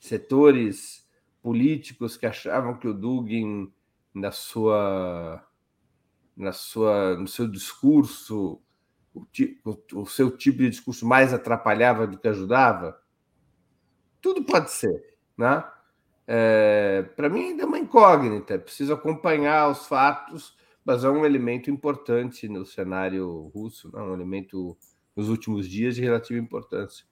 setores 0.01 1.07
políticos 1.43 2.17
que 2.17 2.27
achavam 2.27 2.77
que 2.77 2.89
o 2.89 2.95
Dugin, 2.95 3.73
na 4.13 4.33
sua, 4.33 5.43
na 6.37 6.53
sua, 6.53 7.17
no 7.17 7.29
seu 7.29 7.47
discurso, 7.49 8.61
o, 9.15 9.25
o 9.95 10.07
seu 10.07 10.37
tipo 10.37 10.59
de 10.59 10.71
discurso 10.71 11.07
mais 11.07 11.33
atrapalhava 11.33 12.07
do 12.07 12.19
que 12.19 12.29
ajudava. 12.29 13.01
Tudo 14.21 14.45
pode 14.45 14.71
ser, 14.71 15.17
né? 15.37 15.65
É, 16.29 17.03
Para 17.17 17.29
mim 17.29 17.47
ainda 17.47 17.63
é 17.63 17.67
uma 17.67 17.79
incógnita. 17.79 18.59
Preciso 18.59 18.93
acompanhar 18.93 19.71
os 19.71 19.87
fatos 19.87 20.59
mas 20.89 21.05
é 21.05 21.11
um 21.11 21.27
elemento 21.27 21.71
importante 21.71 22.49
no 22.49 22.65
cenário 22.65 23.53
russo, 23.55 23.91
né? 23.93 24.01
um 24.01 24.15
elemento 24.15 24.75
nos 25.15 25.29
últimos 25.29 25.69
dias 25.69 25.95
de 25.95 26.01
relativa 26.01 26.41
importância. 26.41 27.05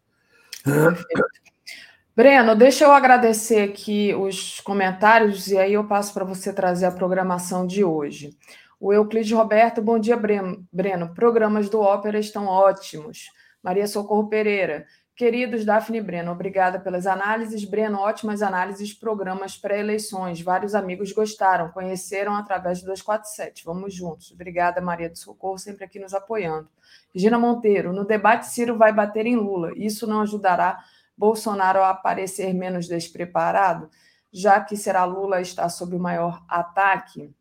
Breno, 2.16 2.56
deixa 2.56 2.84
eu 2.84 2.92
agradecer 2.92 3.60
aqui 3.60 4.14
os 4.14 4.62
comentários 4.62 5.48
e 5.48 5.58
aí 5.58 5.74
eu 5.74 5.86
passo 5.86 6.14
para 6.14 6.24
você 6.24 6.54
trazer 6.54 6.86
a 6.86 6.90
programação 6.90 7.66
de 7.66 7.84
hoje. 7.84 8.34
O 8.80 8.94
Euclides 8.94 9.32
Roberto, 9.32 9.82
bom 9.82 9.98
dia, 9.98 10.16
Breno. 10.16 10.66
Breno, 10.72 11.12
programas 11.12 11.68
do 11.68 11.78
Ópera 11.78 12.18
estão 12.18 12.46
ótimos. 12.46 13.26
Maria 13.62 13.86
Socorro 13.86 14.26
Pereira, 14.30 14.86
Queridos 15.16 15.64
Daphne 15.64 15.96
e 15.96 16.02
Breno, 16.02 16.30
obrigada 16.30 16.78
pelas 16.78 17.06
análises. 17.06 17.64
Breno, 17.64 18.00
ótimas 18.00 18.42
análises, 18.42 18.92
programas 18.92 19.56
pré-eleições. 19.56 20.42
Vários 20.42 20.74
amigos 20.74 21.10
gostaram, 21.10 21.70
conheceram 21.70 22.34
através 22.34 22.80
do 22.80 22.88
247. 22.88 23.64
Vamos 23.64 23.94
juntos. 23.94 24.30
Obrigada, 24.32 24.78
Maria 24.78 25.08
do 25.08 25.16
Socorro, 25.16 25.56
sempre 25.56 25.86
aqui 25.86 25.98
nos 25.98 26.12
apoiando. 26.12 26.68
Regina 27.14 27.38
Monteiro, 27.38 27.94
no 27.94 28.04
debate, 28.04 28.46
Ciro 28.46 28.76
vai 28.76 28.92
bater 28.92 29.24
em 29.24 29.36
Lula. 29.36 29.72
Isso 29.74 30.06
não 30.06 30.20
ajudará 30.20 30.84
Bolsonaro 31.16 31.78
a 31.78 31.88
aparecer 31.88 32.52
menos 32.52 32.86
despreparado, 32.86 33.88
já 34.30 34.60
que 34.60 34.76
será 34.76 35.06
Lula 35.06 35.40
está 35.40 35.66
sob 35.70 35.96
o 35.96 35.98
maior 35.98 36.44
ataque? 36.46 37.34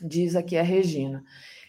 Diz 0.00 0.36
aqui 0.36 0.56
a 0.56 0.62
Regina. 0.62 1.24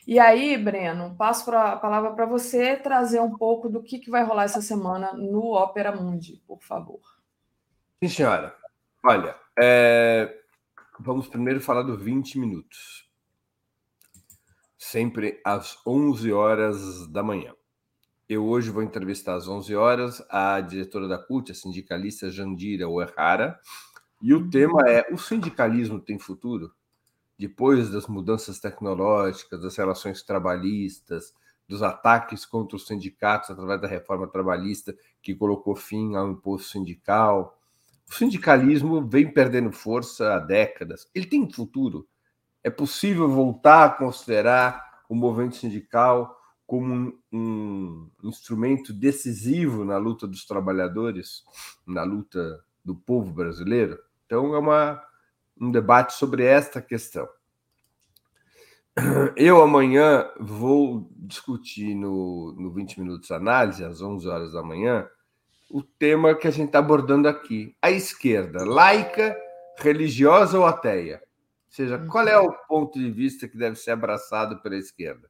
E 0.07 0.19
aí, 0.19 0.57
Breno, 0.57 1.13
passo 1.17 1.51
a 1.51 1.75
palavra 1.75 2.13
para 2.13 2.25
você 2.25 2.77
trazer 2.77 3.19
um 3.19 3.35
pouco 3.35 3.67
do 3.67 3.83
que, 3.83 3.99
que 3.99 4.09
vai 4.09 4.23
rolar 4.23 4.45
essa 4.45 4.61
semana 4.61 5.11
no 5.11 5.51
Ópera 5.51 5.93
Mundi, 5.93 6.41
por 6.47 6.63
favor. 6.63 7.01
Sim, 8.01 8.07
senhora. 8.07 8.55
Olha, 9.03 9.35
é... 9.59 10.33
vamos 10.97 11.27
primeiro 11.27 11.59
falar 11.59 11.81
do 11.81 11.97
20 11.97 12.39
minutos. 12.39 13.11
Sempre 14.77 15.41
às 15.43 15.77
11 15.85 16.31
horas 16.31 17.05
da 17.07 17.21
manhã. 17.21 17.53
Eu 18.29 18.45
hoje 18.45 18.71
vou 18.71 18.83
entrevistar 18.83 19.35
às 19.35 19.45
11 19.45 19.75
horas 19.75 20.25
a 20.29 20.61
diretora 20.61 21.09
da 21.09 21.17
CUT, 21.17 21.51
a 21.51 21.55
sindicalista 21.55 22.31
Jandira 22.31 22.87
Uehara, 22.87 23.59
E 24.21 24.33
o 24.33 24.49
tema 24.49 24.89
é: 24.89 25.05
o 25.13 25.17
sindicalismo 25.17 25.99
tem 25.99 26.17
futuro? 26.17 26.71
Depois 27.37 27.89
das 27.89 28.07
mudanças 28.07 28.59
tecnológicas, 28.59 29.61
das 29.61 29.75
relações 29.75 30.23
trabalhistas, 30.23 31.33
dos 31.67 31.83
ataques 31.83 32.45
contra 32.45 32.77
os 32.77 32.87
sindicatos 32.87 33.49
através 33.49 33.81
da 33.81 33.87
reforma 33.87 34.27
trabalhista 34.27 34.95
que 35.21 35.35
colocou 35.35 35.75
fim 35.75 36.15
ao 36.15 36.29
imposto 36.29 36.69
sindical. 36.69 37.59
O 38.09 38.13
sindicalismo 38.13 39.05
vem 39.05 39.31
perdendo 39.31 39.71
força 39.71 40.35
há 40.35 40.39
décadas. 40.39 41.09
Ele 41.13 41.25
tem 41.25 41.51
futuro. 41.51 42.07
É 42.63 42.69
possível 42.69 43.27
voltar 43.27 43.85
a 43.85 43.89
considerar 43.89 45.03
o 45.09 45.15
movimento 45.15 45.57
sindical 45.57 46.37
como 46.65 46.93
um, 46.93 47.19
um 47.31 48.09
instrumento 48.23 48.93
decisivo 48.93 49.85
na 49.85 49.97
luta 49.97 50.27
dos 50.27 50.45
trabalhadores, 50.45 51.43
na 51.85 52.03
luta 52.03 52.63
do 52.83 52.95
povo 52.95 53.31
brasileiro? 53.33 53.97
Então, 54.25 54.53
é 54.53 54.59
uma, 54.59 55.01
um 55.59 55.71
debate 55.71 56.13
sobre 56.13 56.43
esta 56.43 56.81
questão. 56.81 57.27
Eu 59.35 59.61
amanhã 59.61 60.27
vou 60.39 61.07
discutir 61.15 61.93
no, 61.93 62.55
no 62.57 62.71
20 62.71 62.99
Minutos 62.99 63.29
Análise, 63.29 63.83
às 63.83 64.01
11 64.01 64.27
horas 64.27 64.53
da 64.53 64.63
manhã, 64.63 65.07
o 65.69 65.83
tema 65.83 66.33
que 66.33 66.47
a 66.47 66.51
gente 66.51 66.67
está 66.67 66.79
abordando 66.79 67.27
aqui. 67.27 67.75
A 67.81 67.91
esquerda, 67.91 68.65
laica, 68.65 69.37
religiosa 69.77 70.57
ou 70.57 70.65
ateia? 70.65 71.21
Ou 71.67 71.71
seja, 71.71 71.99
qual 72.07 72.27
é 72.27 72.39
o 72.39 72.51
ponto 72.67 72.97
de 72.97 73.11
vista 73.11 73.47
que 73.47 73.57
deve 73.57 73.75
ser 73.75 73.91
abraçado 73.91 74.61
pela 74.61 74.75
esquerda? 74.75 75.29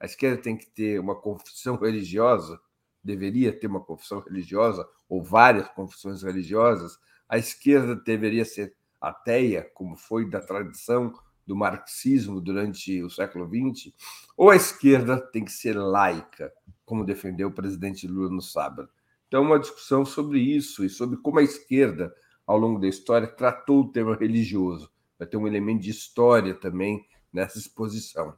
A 0.00 0.06
esquerda 0.06 0.42
tem 0.42 0.56
que 0.56 0.66
ter 0.66 0.98
uma 0.98 1.14
confissão 1.14 1.76
religiosa, 1.76 2.58
deveria 3.02 3.52
ter 3.52 3.66
uma 3.66 3.80
confissão 3.80 4.20
religiosa, 4.20 4.86
ou 5.08 5.22
várias 5.22 5.68
confissões 5.68 6.22
religiosas. 6.22 6.98
A 7.28 7.38
esquerda 7.38 7.94
deveria 7.94 8.44
ser 8.44 8.74
ateia, 9.08 9.70
como 9.74 9.96
foi 9.96 10.28
da 10.28 10.40
tradição 10.40 11.12
do 11.46 11.54
marxismo 11.54 12.40
durante 12.40 13.02
o 13.02 13.10
século 13.10 13.46
XX, 13.46 13.92
ou 14.36 14.50
a 14.50 14.56
esquerda 14.56 15.20
tem 15.20 15.44
que 15.44 15.52
ser 15.52 15.74
laica, 15.74 16.52
como 16.84 17.04
defendeu 17.04 17.48
o 17.48 17.54
presidente 17.54 18.06
Lula 18.06 18.30
no 18.30 18.40
sábado. 18.40 18.88
Então, 19.28 19.42
uma 19.42 19.58
discussão 19.58 20.04
sobre 20.04 20.38
isso 20.40 20.84
e 20.84 20.88
sobre 20.88 21.16
como 21.18 21.38
a 21.38 21.42
esquerda, 21.42 22.14
ao 22.46 22.58
longo 22.58 22.78
da 22.78 22.86
história, 22.86 23.26
tratou 23.26 23.80
o 23.80 23.92
tema 23.92 24.14
religioso. 24.16 24.90
Vai 25.18 25.26
ter 25.26 25.36
um 25.36 25.46
elemento 25.46 25.82
de 25.82 25.90
história 25.90 26.54
também 26.54 27.04
nessa 27.32 27.58
exposição. 27.58 28.34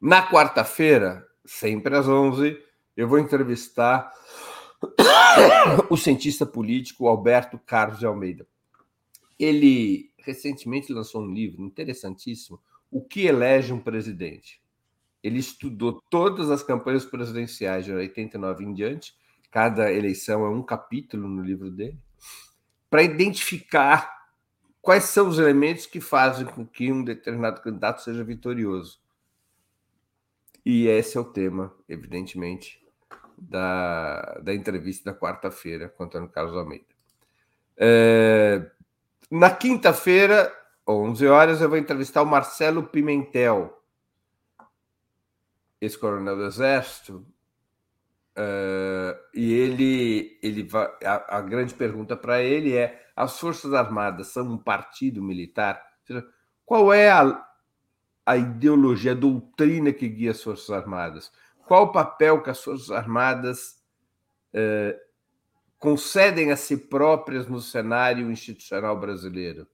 Na 0.00 0.28
quarta-feira, 0.28 1.26
sempre 1.44 1.96
às 1.96 2.08
11, 2.08 2.58
eu 2.96 3.08
vou 3.08 3.18
entrevistar 3.18 4.12
o 5.88 5.96
cientista 5.96 6.44
político 6.44 7.08
Alberto 7.08 7.58
Carlos 7.58 7.98
de 7.98 8.06
Almeida. 8.06 8.46
Ele 9.42 10.12
recentemente 10.18 10.92
lançou 10.92 11.20
um 11.20 11.34
livro 11.34 11.62
interessantíssimo, 11.62 12.62
O 12.88 13.02
que 13.02 13.26
elege 13.26 13.72
um 13.72 13.80
presidente. 13.80 14.62
Ele 15.20 15.40
estudou 15.40 16.00
todas 16.08 16.48
as 16.48 16.62
campanhas 16.62 17.04
presidenciais 17.04 17.84
de 17.84 17.92
89 17.92 18.64
em 18.64 18.72
diante, 18.72 19.16
cada 19.50 19.92
eleição 19.92 20.44
é 20.44 20.48
um 20.48 20.62
capítulo 20.62 21.26
no 21.26 21.42
livro 21.42 21.72
dele, 21.72 21.98
para 22.88 23.02
identificar 23.02 24.28
quais 24.80 25.04
são 25.04 25.28
os 25.28 25.40
elementos 25.40 25.86
que 25.86 26.00
fazem 26.00 26.46
com 26.46 26.64
que 26.64 26.92
um 26.92 27.02
determinado 27.02 27.60
candidato 27.62 28.00
seja 28.02 28.22
vitorioso. 28.22 29.00
E 30.64 30.86
esse 30.86 31.16
é 31.16 31.20
o 31.20 31.24
tema, 31.24 31.74
evidentemente, 31.88 32.80
da, 33.36 34.38
da 34.42 34.54
entrevista 34.54 35.10
da 35.10 35.18
quarta-feira 35.18 35.88
com 35.88 36.04
Antônio 36.04 36.28
Carlos 36.28 36.56
Almeida. 36.56 36.84
É, 37.76 38.70
na 39.32 39.48
quinta-feira, 39.48 40.54
11 40.86 41.26
horas, 41.26 41.62
eu 41.62 41.68
vou 41.70 41.78
entrevistar 41.78 42.20
o 42.20 42.26
Marcelo 42.26 42.82
Pimentel, 42.82 43.82
ex-coronel 45.80 46.36
do 46.36 46.44
Exército, 46.44 47.26
uh, 48.36 49.16
e 49.32 49.54
ele, 49.54 50.38
ele 50.42 50.62
vai, 50.64 50.86
a, 51.02 51.38
a 51.38 51.40
grande 51.40 51.72
pergunta 51.72 52.14
para 52.14 52.42
ele 52.42 52.76
é: 52.76 53.06
as 53.16 53.40
Forças 53.40 53.72
Armadas 53.72 54.26
são 54.26 54.52
um 54.52 54.58
partido 54.58 55.22
militar? 55.22 55.82
Qual 56.66 56.92
é 56.92 57.10
a, 57.10 57.42
a 58.26 58.36
ideologia, 58.36 59.12
a 59.12 59.14
doutrina 59.14 59.94
que 59.94 60.10
guia 60.10 60.32
as 60.32 60.42
Forças 60.42 60.68
Armadas? 60.68 61.32
Qual 61.66 61.84
o 61.84 61.92
papel 61.92 62.42
que 62.42 62.50
as 62.50 62.62
Forças 62.62 62.90
Armadas 62.90 63.82
uh, 64.52 65.11
concedem 65.82 66.52
a 66.52 66.56
si 66.56 66.76
próprias 66.76 67.48
no 67.48 67.60
cenário 67.60 68.30
institucional 68.30 68.96
brasileiro? 69.00 69.66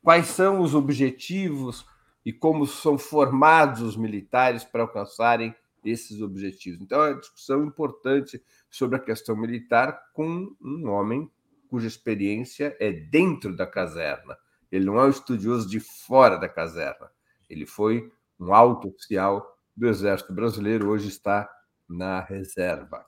Quais 0.00 0.28
são 0.28 0.60
os 0.60 0.76
objetivos 0.76 1.84
e 2.24 2.32
como 2.32 2.68
são 2.68 2.96
formados 2.96 3.82
os 3.82 3.96
militares 3.96 4.62
para 4.62 4.82
alcançarem 4.82 5.52
esses 5.84 6.22
objetivos? 6.22 6.80
Então, 6.80 7.02
é 7.02 7.10
uma 7.10 7.18
discussão 7.18 7.64
importante 7.64 8.40
sobre 8.70 8.94
a 8.94 9.00
questão 9.00 9.36
militar 9.36 10.12
com 10.12 10.54
um 10.62 10.88
homem 10.88 11.28
cuja 11.68 11.88
experiência 11.88 12.76
é 12.78 12.92
dentro 12.92 13.56
da 13.56 13.66
caserna. 13.66 14.38
Ele 14.70 14.84
não 14.84 15.00
é 15.00 15.04
um 15.04 15.10
estudioso 15.10 15.68
de 15.68 15.80
fora 15.80 16.36
da 16.36 16.48
caserna. 16.48 17.10
Ele 17.50 17.66
foi 17.66 18.08
um 18.38 18.54
alto 18.54 18.86
oficial 18.86 19.58
do 19.76 19.88
Exército 19.88 20.32
Brasileiro, 20.32 20.90
hoje 20.90 21.08
está 21.08 21.50
na 21.88 22.20
reserva. 22.20 23.04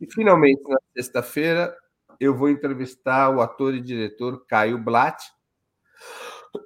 E, 0.00 0.06
finalmente, 0.12 0.62
na 0.68 0.78
sexta-feira, 0.96 1.76
eu 2.20 2.34
vou 2.34 2.48
entrevistar 2.48 3.30
o 3.30 3.40
ator 3.40 3.74
e 3.74 3.80
diretor 3.80 4.44
Caio 4.46 4.78
Blatt. 4.78 5.22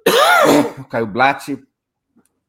Caio 0.89 1.07
Blatt 1.07 1.57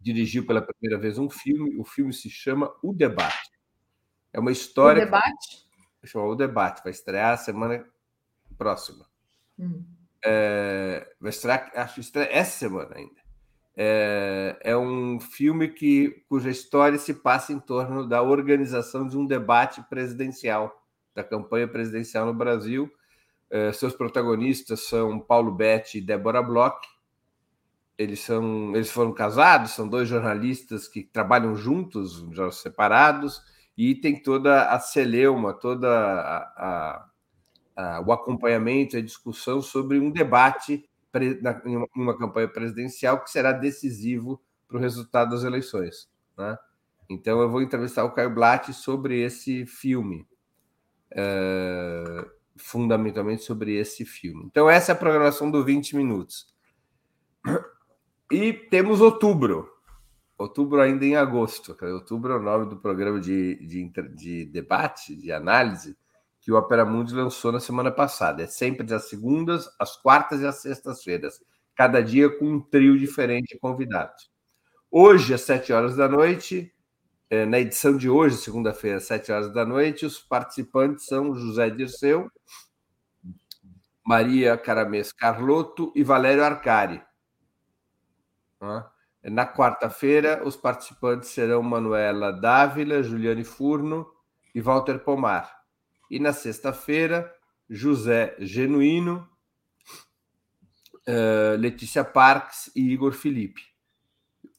dirigiu 0.00 0.46
pela 0.46 0.62
primeira 0.62 1.00
vez 1.00 1.18
um 1.18 1.30
filme. 1.30 1.76
O 1.78 1.84
filme 1.84 2.12
se 2.12 2.28
chama 2.28 2.74
O 2.82 2.92
Debate. 2.92 3.50
É 4.32 4.40
uma 4.40 4.52
história. 4.52 5.02
O 5.02 5.04
Debate? 5.04 5.64
Chama 6.04 6.26
O 6.26 6.34
Debate. 6.34 6.82
Vai 6.82 6.92
estrear 6.92 7.38
semana 7.38 7.84
próxima. 8.58 9.06
Hum. 9.58 9.84
É, 10.24 11.06
vai 11.20 11.30
estrear, 11.30 11.70
acho 11.74 11.94
que 11.94 12.00
estreia 12.00 12.28
essa 12.30 12.58
semana 12.58 12.96
ainda. 12.96 13.23
É, 13.76 14.56
é, 14.60 14.76
um 14.76 15.18
filme 15.18 15.68
que, 15.68 16.24
cuja 16.28 16.50
história 16.50 16.96
se 16.98 17.12
passa 17.14 17.52
em 17.52 17.58
torno 17.58 18.08
da 18.08 18.22
organização 18.22 19.06
de 19.06 19.16
um 19.16 19.26
debate 19.26 19.82
presidencial, 19.90 20.72
da 21.14 21.24
campanha 21.24 21.66
presidencial 21.66 22.26
no 22.26 22.34
Brasil. 22.34 22.90
É, 23.50 23.72
seus 23.72 23.94
protagonistas 23.94 24.86
são 24.86 25.18
Paulo 25.18 25.52
Betti 25.52 25.98
e 25.98 26.00
Débora 26.00 26.42
Bloch. 26.42 26.76
Eles, 27.98 28.20
são, 28.20 28.74
eles 28.74 28.90
foram 28.90 29.12
casados, 29.12 29.72
são 29.72 29.88
dois 29.88 30.08
jornalistas 30.08 30.88
que 30.88 31.02
trabalham 31.04 31.54
juntos, 31.54 32.26
já 32.32 32.50
separados, 32.50 33.40
e 33.76 33.94
tem 33.94 34.20
toda 34.20 34.68
a 34.68 34.80
celeuma, 34.80 35.52
toda 35.52 35.88
a, 35.88 36.38
a, 36.56 37.06
a, 37.76 38.00
o 38.00 38.12
acompanhamento, 38.12 38.96
a 38.96 39.00
discussão 39.00 39.60
sobre 39.60 39.98
um 39.98 40.10
debate 40.10 40.84
na, 41.40 41.60
em, 41.64 41.76
uma, 41.94 42.16
campanha 42.16 42.48
presidencial 42.48 43.22
que 43.22 43.30
será 43.30 43.52
decisivo 43.52 44.42
para 44.66 44.76
o 44.76 44.80
resultado 44.80 45.30
das 45.30 45.44
eleições. 45.44 46.08
Né? 46.36 46.56
Então, 47.08 47.40
eu 47.40 47.50
vou 47.50 47.62
entrevistar 47.62 48.04
o 48.04 48.12
Caio 48.12 48.34
Blatt 48.34 48.72
sobre 48.72 49.20
esse 49.20 49.66
filme, 49.66 50.26
é, 51.10 52.26
fundamentalmente 52.56 53.42
sobre 53.42 53.76
esse 53.76 54.04
filme. 54.04 54.44
Então, 54.46 54.68
essa 54.68 54.92
é 54.92 54.94
a 54.94 54.98
programação 54.98 55.50
do 55.50 55.64
20 55.64 55.96
Minutos. 55.96 56.52
E 58.30 58.52
temos 58.52 59.00
outubro. 59.00 59.70
Outubro 60.36 60.80
ainda 60.80 61.04
em 61.04 61.14
agosto. 61.14 61.76
Outubro 61.80 62.32
é 62.32 62.36
o 62.36 62.42
nome 62.42 62.68
do 62.68 62.76
programa 62.78 63.20
de, 63.20 63.56
de, 63.66 63.92
de 64.14 64.46
debate, 64.46 65.14
de 65.14 65.30
análise, 65.30 65.96
que 66.44 66.52
o 66.52 66.58
Opera 66.58 66.84
Mundi 66.84 67.14
lançou 67.14 67.50
na 67.50 67.58
semana 67.58 67.90
passada. 67.90 68.42
É 68.42 68.46
sempre 68.46 68.86
das 68.86 69.08
segundas, 69.08 69.66
às 69.78 69.96
quartas 69.96 70.42
e 70.42 70.46
às 70.46 70.56
sextas-feiras, 70.56 71.42
cada 71.74 72.02
dia 72.02 72.28
com 72.28 72.44
um 72.44 72.60
trio 72.60 72.98
diferente 72.98 73.54
de 73.54 73.58
convidados. 73.58 74.30
Hoje, 74.90 75.32
às 75.32 75.40
sete 75.40 75.72
horas 75.72 75.96
da 75.96 76.06
noite, 76.06 76.70
é, 77.30 77.46
na 77.46 77.58
edição 77.58 77.96
de 77.96 78.10
hoje, 78.10 78.36
segunda-feira, 78.36 78.98
às 78.98 79.04
sete 79.04 79.32
horas 79.32 79.54
da 79.54 79.64
noite, 79.64 80.04
os 80.04 80.18
participantes 80.18 81.06
são 81.06 81.34
José 81.34 81.70
Dirceu, 81.70 82.30
Maria 84.04 84.58
Caramês 84.58 85.12
Carlotto 85.12 85.90
e 85.96 86.04
Valério 86.04 86.44
Arcari. 86.44 87.02
Na 89.22 89.50
quarta-feira, 89.50 90.42
os 90.44 90.56
participantes 90.56 91.30
serão 91.30 91.62
Manuela 91.62 92.30
Dávila, 92.30 93.02
Juliane 93.02 93.44
Furno 93.44 94.06
e 94.54 94.60
Walter 94.60 94.98
Pomar. 94.98 95.63
E 96.10 96.18
na 96.18 96.32
sexta-feira, 96.32 97.32
José 97.68 98.36
Genuíno, 98.38 99.28
uh, 101.08 101.56
Letícia 101.58 102.04
Parques 102.04 102.70
e 102.74 102.92
Igor 102.92 103.12
Felipe. 103.12 103.62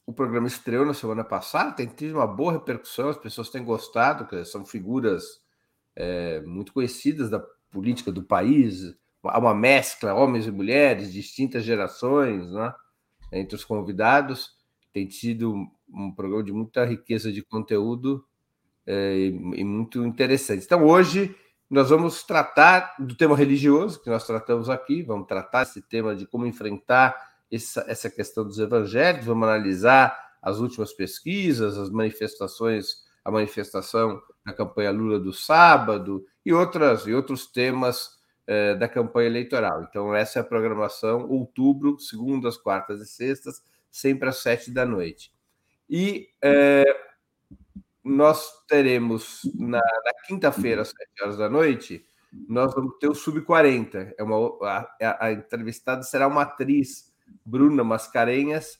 O 0.04 0.12
programa 0.12 0.46
estreou 0.46 0.84
na 0.84 0.94
semana 0.94 1.24
passada, 1.24 1.72
tem 1.72 1.86
tido 1.86 2.14
uma 2.14 2.26
boa 2.26 2.52
repercussão, 2.52 3.08
as 3.08 3.18
pessoas 3.18 3.50
têm 3.50 3.64
gostado, 3.64 4.28
são 4.44 4.64
figuras 4.64 5.42
é, 5.96 6.40
muito 6.42 6.72
conhecidas 6.72 7.28
da 7.28 7.40
política 7.70 8.12
do 8.12 8.22
país, 8.22 8.94
há 9.24 9.38
uma 9.38 9.54
mescla, 9.54 10.14
homens 10.14 10.46
e 10.46 10.52
mulheres, 10.52 11.12
distintas 11.12 11.64
gerações, 11.64 12.50
né? 12.52 12.72
entre 13.32 13.56
os 13.56 13.64
convidados. 13.64 14.54
Tem 14.92 15.10
sido 15.10 15.54
um 15.88 16.14
programa 16.14 16.44
de 16.44 16.52
muita 16.52 16.84
riqueza 16.84 17.32
de 17.32 17.42
conteúdo 17.42 18.24
é, 18.86 19.16
e 19.26 19.64
muito 19.64 20.04
interessante. 20.04 20.64
Então, 20.64 20.84
hoje, 20.84 21.34
nós 21.68 21.90
vamos 21.90 22.22
tratar 22.22 22.94
do 22.98 23.16
tema 23.16 23.36
religioso, 23.36 24.00
que 24.00 24.08
nós 24.08 24.24
tratamos 24.24 24.70
aqui, 24.70 25.02
vamos 25.02 25.26
tratar 25.26 25.62
esse 25.62 25.82
tema 25.82 26.14
de 26.14 26.26
como 26.26 26.46
enfrentar 26.46 27.16
essa, 27.50 27.84
essa 27.88 28.08
questão 28.08 28.44
dos 28.44 28.58
evangelhos, 28.58 29.26
vamos 29.26 29.48
analisar 29.48 30.16
as 30.40 30.58
últimas 30.58 30.92
pesquisas, 30.92 31.76
as 31.76 31.90
manifestações, 31.90 33.04
a 33.24 33.30
manifestação 33.30 34.22
da 34.44 34.52
campanha 34.52 34.92
Lula 34.92 35.18
do 35.18 35.32
sábado 35.32 36.24
e 36.44 36.52
outras 36.52 37.06
e 37.08 37.12
outros 37.12 37.46
temas 37.48 38.10
eh, 38.46 38.76
da 38.76 38.88
campanha 38.88 39.28
eleitoral. 39.28 39.82
Então, 39.82 40.14
essa 40.14 40.38
é 40.38 40.42
a 40.42 40.44
programação, 40.44 41.28
outubro, 41.28 41.98
segundas, 41.98 42.56
quartas 42.56 43.00
e 43.00 43.06
sextas, 43.06 43.60
sempre 43.90 44.28
às 44.28 44.36
sete 44.36 44.70
da 44.70 44.86
noite. 44.86 45.32
E 45.90 46.28
eh, 46.40 46.84
nós 48.06 48.64
teremos 48.68 49.40
na, 49.58 49.78
na 49.78 50.12
quinta-feira, 50.26 50.82
às 50.82 50.88
sete 50.88 51.22
horas 51.22 51.36
da 51.36 51.50
noite, 51.50 52.06
nós 52.48 52.72
vamos 52.72 52.96
ter 52.98 53.08
o 53.08 53.14
Sub-40. 53.14 54.14
É 54.16 54.22
uma, 54.22 54.58
a, 54.62 55.26
a 55.26 55.32
entrevistada 55.32 56.02
será 56.02 56.28
uma 56.28 56.42
atriz, 56.42 57.12
Bruna 57.44 57.82
Mascarenhas, 57.82 58.78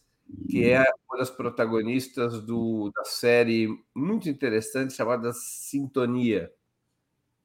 que 0.49 0.65
é 0.65 0.85
uma 1.09 1.19
das 1.19 1.31
protagonistas 1.31 2.41
do, 2.41 2.91
da 2.95 3.05
série 3.05 3.69
muito 3.95 4.29
interessante 4.29 4.95
chamada 4.95 5.33
Sintonia. 5.33 6.53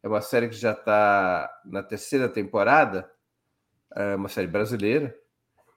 É 0.03 0.07
uma 0.07 0.21
série 0.21 0.49
que 0.49 0.55
já 0.55 0.71
está 0.73 1.49
na 1.65 1.81
terceira 1.81 2.29
temporada, 2.29 3.09
é 3.95 4.15
uma 4.15 4.29
série 4.29 4.47
brasileira, 4.47 5.15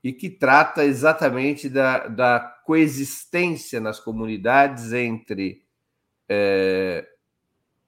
e 0.03 0.13
que 0.13 0.29
trata 0.29 0.85
exatamente 0.85 1.69
da, 1.69 2.09
da 2.09 2.41
coexistência 2.67 3.81
nas 3.81 3.99
comunidades 3.99 4.93
entre 4.93 5.64
é, 6.29 7.07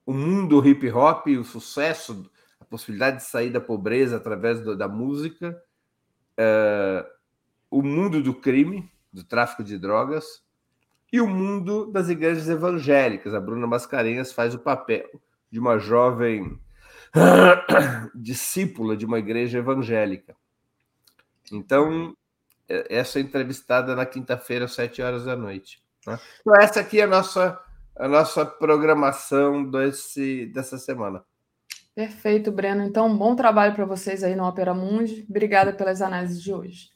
o 0.05 0.13
mundo 0.13 0.65
hip 0.65 0.89
hop, 0.91 1.27
o 1.27 1.43
sucesso, 1.43 2.29
a 2.59 2.65
possibilidade 2.65 3.17
de 3.17 3.23
sair 3.23 3.49
da 3.49 3.61
pobreza 3.61 4.17
através 4.17 4.61
do, 4.61 4.75
da 4.75 4.87
música, 4.87 5.61
é, 6.37 7.05
o 7.69 7.81
mundo 7.81 8.21
do 8.21 8.33
crime, 8.33 8.91
do 9.11 9.23
tráfico 9.23 9.63
de 9.63 9.77
drogas, 9.77 10.43
e 11.11 11.21
o 11.21 11.27
mundo 11.27 11.91
das 11.91 12.09
igrejas 12.09 12.49
evangélicas. 12.49 13.33
A 13.33 13.39
Bruna 13.39 13.65
Mascarenhas 13.65 14.31
faz 14.31 14.53
o 14.53 14.59
papel 14.59 15.09
de 15.49 15.59
uma 15.59 15.77
jovem 15.77 16.59
discípula 18.13 18.95
de 18.95 19.05
uma 19.05 19.19
igreja 19.19 19.59
evangélica. 19.59 20.35
Então, 21.51 22.15
é, 22.67 22.97
essa 22.97 23.19
é 23.19 23.21
entrevistada 23.21 23.95
na 23.95 24.05
quinta-feira, 24.05 24.65
às 24.65 24.73
sete 24.73 25.01
horas 25.01 25.23
da 25.23 25.35
noite. 25.35 25.81
Né? 26.05 26.19
Então, 26.41 26.55
essa 26.55 26.79
aqui 26.81 26.99
é 26.99 27.03
a 27.03 27.07
nossa, 27.07 27.59
a 27.99 28.07
nossa 28.07 28.45
programação 28.45 29.69
desse, 29.69 30.45
dessa 30.47 30.77
semana. 30.77 31.23
Perfeito, 31.95 32.51
Breno. 32.51 32.83
Então, 32.83 33.17
bom 33.17 33.35
trabalho 33.35 33.73
para 33.73 33.85
vocês 33.85 34.23
aí 34.23 34.35
no 34.35 34.43
Opera 34.43 34.73
Mundi. 34.73 35.25
Obrigada 35.27 35.73
pelas 35.73 36.01
análises 36.01 36.41
de 36.41 36.53
hoje. 36.53 36.89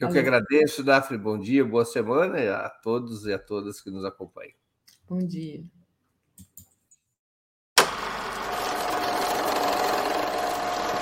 Eu 0.00 0.10
que 0.10 0.18
agradeço, 0.18 0.82
Dafne. 0.82 1.18
Bom 1.18 1.38
dia, 1.38 1.64
boa 1.64 1.84
semana 1.84 2.56
a 2.56 2.70
todos 2.70 3.26
e 3.26 3.32
a 3.32 3.38
todas 3.38 3.80
que 3.80 3.90
nos 3.90 4.04
acompanham. 4.04 4.54
Bom 5.08 5.18
dia. 5.18 5.62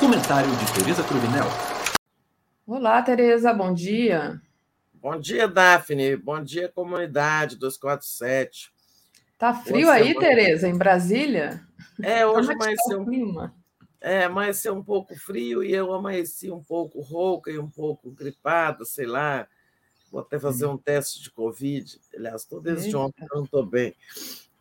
Comentário 0.00 0.50
de 0.50 0.72
Tereza 0.74 1.02
Cruvinel. 1.04 1.46
Olá, 2.66 3.02
Tereza, 3.02 3.52
bom 3.52 3.72
dia. 3.72 4.40
Bom 4.92 5.18
dia, 5.18 5.46
Daphne. 5.46 6.16
Bom 6.16 6.42
dia, 6.42 6.68
comunidade 6.68 7.56
247. 7.56 8.73
Tá 9.44 9.52
frio 9.52 9.82
Boa 9.82 9.92
aí, 9.96 10.14
semana. 10.14 10.26
Tereza, 10.26 10.66
em 10.66 10.74
Brasília? 10.74 11.62
É, 12.02 12.26
hoje 12.26 12.50
é 12.50 12.56
vai 12.56 12.74
ser 12.78 12.96
um 12.96 13.04
clima. 13.04 13.54
É, 14.00 14.24
amanheceu 14.24 14.74
um 14.74 14.82
pouco 14.82 15.14
frio 15.14 15.62
e 15.62 15.70
eu 15.70 15.92
amanheci 15.92 16.50
um 16.50 16.64
pouco 16.64 17.02
rouca 17.02 17.50
e 17.50 17.58
um 17.58 17.68
pouco 17.68 18.10
gripada, 18.10 18.86
sei 18.86 19.04
lá. 19.04 19.46
Vou 20.10 20.22
até 20.22 20.38
fazer 20.38 20.64
um 20.64 20.78
teste 20.78 21.22
de 21.22 21.30
Covid. 21.30 22.00
Aliás, 22.16 22.40
estou 22.40 22.58
desde 22.58 22.86
Eita. 22.86 22.98
ontem, 22.98 23.26
não 23.34 23.44
estou 23.44 23.66
bem. 23.66 23.94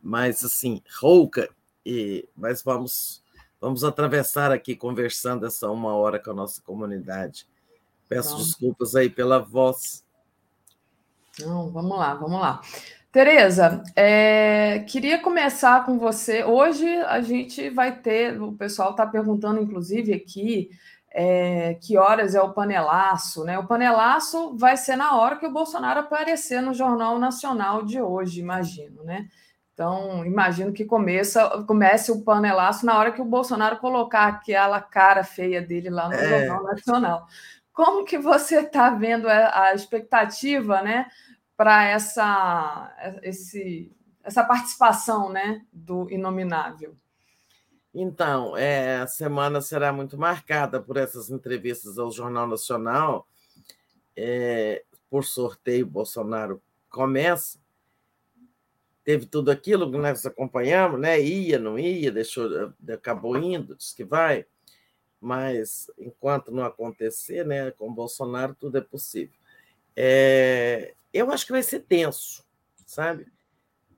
Mas, 0.02 0.44
assim, 0.44 0.84
rouca. 1.00 1.50
E, 1.86 2.28
mas 2.36 2.62
vamos, 2.62 3.24
vamos 3.62 3.86
atravessar 3.86 4.52
aqui 4.52 4.76
conversando 4.76 5.46
essa 5.46 5.72
uma 5.72 5.96
hora 5.96 6.20
com 6.20 6.32
a 6.32 6.36
nossa 6.36 6.62
comunidade. 6.62 7.48
Peço 8.10 8.36
desculpas 8.36 8.98
aí 8.98 9.10
pela 9.10 9.40
voz. 9.40 10.04
Não, 11.40 11.72
vamos 11.72 11.98
lá, 11.98 12.16
vamos 12.16 12.42
lá. 12.42 12.62
Tereza, 13.14 13.84
é, 13.96 14.80
queria 14.88 15.20
começar 15.20 15.86
com 15.86 16.00
você. 16.00 16.44
Hoje 16.44 16.88
a 17.04 17.22
gente 17.22 17.70
vai 17.70 17.96
ter, 17.96 18.42
o 18.42 18.54
pessoal 18.54 18.90
está 18.90 19.06
perguntando, 19.06 19.62
inclusive, 19.62 20.12
aqui, 20.12 20.72
é, 21.12 21.76
que 21.76 21.96
horas 21.96 22.34
é 22.34 22.42
o 22.42 22.54
panelaço, 22.54 23.44
né? 23.44 23.60
O 23.60 23.68
panelaço 23.68 24.58
vai 24.58 24.76
ser 24.76 24.96
na 24.96 25.16
hora 25.16 25.36
que 25.36 25.46
o 25.46 25.52
Bolsonaro 25.52 26.00
aparecer 26.00 26.60
no 26.60 26.74
Jornal 26.74 27.20
Nacional 27.20 27.84
de 27.84 28.02
hoje, 28.02 28.40
imagino, 28.40 29.04
né? 29.04 29.28
Então, 29.76 30.26
imagino 30.26 30.74
que 30.74 30.84
começa, 30.84 31.64
comece 31.68 32.12
o 32.12 32.24
panelaço 32.24 32.84
na 32.84 32.98
hora 32.98 33.12
que 33.12 33.22
o 33.22 33.26
Bolsonaro 33.26 33.78
colocar 33.78 34.26
aquela 34.26 34.82
cara 34.82 35.24
feia 35.24 35.62
dele 35.62 35.92
lá 35.92 36.08
no 36.08 36.16
é. 36.16 36.48
Jornal 36.48 36.64
Nacional. 36.64 37.28
Como 37.72 38.06
que 38.06 38.18
você 38.18 38.62
está 38.62 38.90
vendo 38.90 39.30
a, 39.30 39.66
a 39.66 39.76
expectativa, 39.76 40.82
né? 40.82 41.06
Para 41.64 41.86
essa, 41.86 42.94
esse, 43.24 43.90
essa 44.22 44.44
participação 44.44 45.32
né, 45.32 45.66
do 45.72 46.12
Inominável? 46.12 46.94
Então, 47.96 48.58
é, 48.58 48.98
a 48.98 49.08
semana 49.08 49.62
será 49.62 49.94
muito 49.94 50.18
marcada 50.18 50.82
por 50.82 50.98
essas 50.98 51.30
entrevistas 51.30 51.98
ao 51.98 52.12
Jornal 52.12 52.48
Nacional. 52.48 53.26
É, 54.14 54.84
por 55.10 55.24
sorteio, 55.24 55.86
Bolsonaro 55.86 56.62
começa. 56.90 57.58
Teve 59.06 59.26
tudo 59.26 59.50
aquilo 59.50 59.90
que 59.90 59.98
nós 59.98 60.26
acompanhamos, 60.26 61.00
né? 61.00 61.22
Ia, 61.22 61.60
não 61.60 61.80
ia, 61.80 62.12
deixou, 62.12 62.74
acabou 62.92 63.38
indo, 63.38 63.74
disse 63.74 63.96
que 63.96 64.04
vai. 64.04 64.46
Mas 65.22 65.90
enquanto 65.98 66.52
não 66.52 66.66
acontecer, 66.66 67.46
né, 67.46 67.72
com 67.72 67.94
Bolsonaro 67.94 68.54
tudo 68.54 68.78
é 68.78 68.82
possível. 68.82 69.40
É, 69.96 70.94
eu 71.14 71.32
acho 71.32 71.46
que 71.46 71.52
vai 71.52 71.64
ser 71.64 71.82
tenso, 71.82 72.44
sabe? 72.86 73.32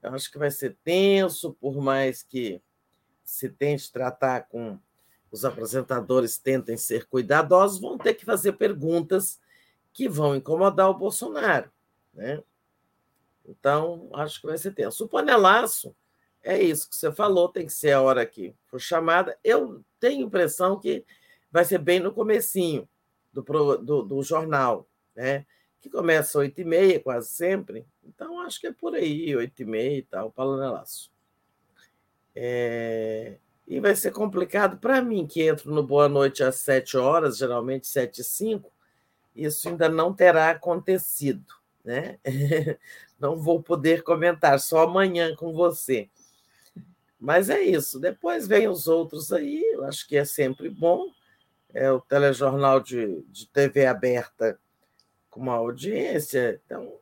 Eu 0.03 0.13
acho 0.13 0.31
que 0.31 0.37
vai 0.37 0.51
ser 0.51 0.77
tenso, 0.83 1.53
por 1.53 1.81
mais 1.81 2.21
que 2.21 2.61
se 3.23 3.49
tente 3.49 3.91
tratar 3.91 4.41
com 4.41 4.79
os 5.31 5.43
apresentadores 5.43 6.37
tentem 6.37 6.77
ser 6.77 7.07
cuidadosos, 7.07 7.79
vão 7.79 7.97
ter 7.97 8.13
que 8.13 8.23
fazer 8.23 8.53
perguntas 8.53 9.39
que 9.91 10.07
vão 10.07 10.35
incomodar 10.35 10.89
o 10.89 10.93
Bolsonaro, 10.93 11.71
né? 12.13 12.43
Então, 13.45 14.09
acho 14.13 14.41
que 14.41 14.47
vai 14.47 14.57
ser 14.57 14.73
tenso. 14.73 15.05
O 15.05 15.09
panelaço 15.09 15.95
é 16.43 16.61
isso 16.61 16.89
que 16.89 16.95
você 16.95 17.11
falou, 17.11 17.49
tem 17.49 17.65
que 17.65 17.73
ser 17.73 17.91
a 17.91 18.01
hora 18.01 18.25
que 18.25 18.55
for 18.65 18.79
chamada. 18.79 19.37
Eu 19.43 19.83
tenho 19.99 20.25
impressão 20.25 20.79
que 20.79 21.05
vai 21.51 21.65
ser 21.65 21.79
bem 21.79 21.99
no 21.99 22.13
comecinho 22.13 22.87
do, 23.31 23.41
do, 23.77 24.03
do 24.03 24.23
jornal, 24.23 24.87
né? 25.15 25.45
Que 25.85 25.89
começa 25.91 26.41
às 26.41 26.47
8h30 26.47 27.03
quase 27.03 27.29
sempre. 27.29 27.85
Então, 28.03 28.39
acho 28.41 28.59
que 28.59 28.67
é 28.67 28.73
por 28.73 28.95
aí, 28.95 29.27
8h30 29.27 29.97
e 29.97 30.01
tal, 30.01 30.31
panelaço. 30.31 31.11
É... 32.35 33.37
E 33.67 33.79
vai 33.79 33.95
ser 33.95 34.11
complicado 34.11 34.77
para 34.77 35.01
mim, 35.01 35.27
que 35.27 35.43
entro 35.43 35.71
no 35.71 35.83
Boa 35.83 36.09
Noite 36.09 36.43
às 36.43 36.55
7 36.55 36.97
horas, 36.97 37.37
geralmente 37.37 37.87
7 37.87 38.21
e 38.21 38.23
5, 38.23 38.71
isso 39.35 39.69
ainda 39.69 39.87
não 39.87 40.11
terá 40.11 40.49
acontecido. 40.49 41.53
Né? 41.83 42.17
não 43.19 43.37
vou 43.37 43.61
poder 43.61 44.01
comentar, 44.01 44.59
só 44.59 44.83
amanhã 44.83 45.35
com 45.35 45.53
você. 45.53 46.09
Mas 47.19 47.49
é 47.49 47.61
isso. 47.61 47.99
Depois 47.99 48.47
vem 48.47 48.67
os 48.67 48.87
outros 48.87 49.31
aí, 49.31 49.63
eu 49.73 49.85
acho 49.85 50.07
que 50.07 50.17
é 50.17 50.25
sempre 50.25 50.67
bom. 50.67 51.05
É 51.71 51.91
o 51.91 52.01
telejornal 52.01 52.79
de, 52.79 53.21
de 53.29 53.47
TV 53.47 53.85
aberta 53.85 54.59
com 55.35 55.41
uma 55.41 55.55
audiência. 55.55 56.61
Então, 56.65 56.93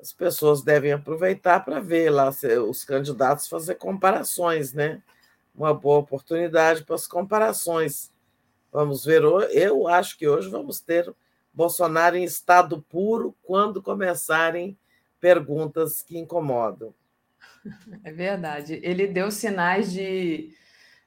as 0.00 0.12
pessoas 0.12 0.62
devem 0.62 0.92
aproveitar 0.92 1.64
para 1.64 1.80
ver 1.80 2.10
lá 2.10 2.30
os 2.68 2.84
candidatos 2.84 3.48
fazer 3.48 3.74
comparações, 3.74 4.72
né? 4.72 5.02
Uma 5.52 5.74
boa 5.74 5.98
oportunidade 5.98 6.84
para 6.84 6.94
as 6.94 7.08
comparações. 7.08 8.12
Vamos 8.72 9.04
ver, 9.04 9.22
eu 9.50 9.88
acho 9.88 10.16
que 10.16 10.28
hoje 10.28 10.48
vamos 10.48 10.80
ter 10.80 11.12
Bolsonaro 11.52 12.16
em 12.16 12.22
estado 12.22 12.80
puro 12.82 13.34
quando 13.42 13.82
começarem 13.82 14.78
perguntas 15.18 16.02
que 16.02 16.16
incomodam. 16.16 16.94
É 18.04 18.12
verdade. 18.12 18.78
Ele 18.80 19.08
deu 19.08 19.28
sinais 19.32 19.92
de 19.92 20.54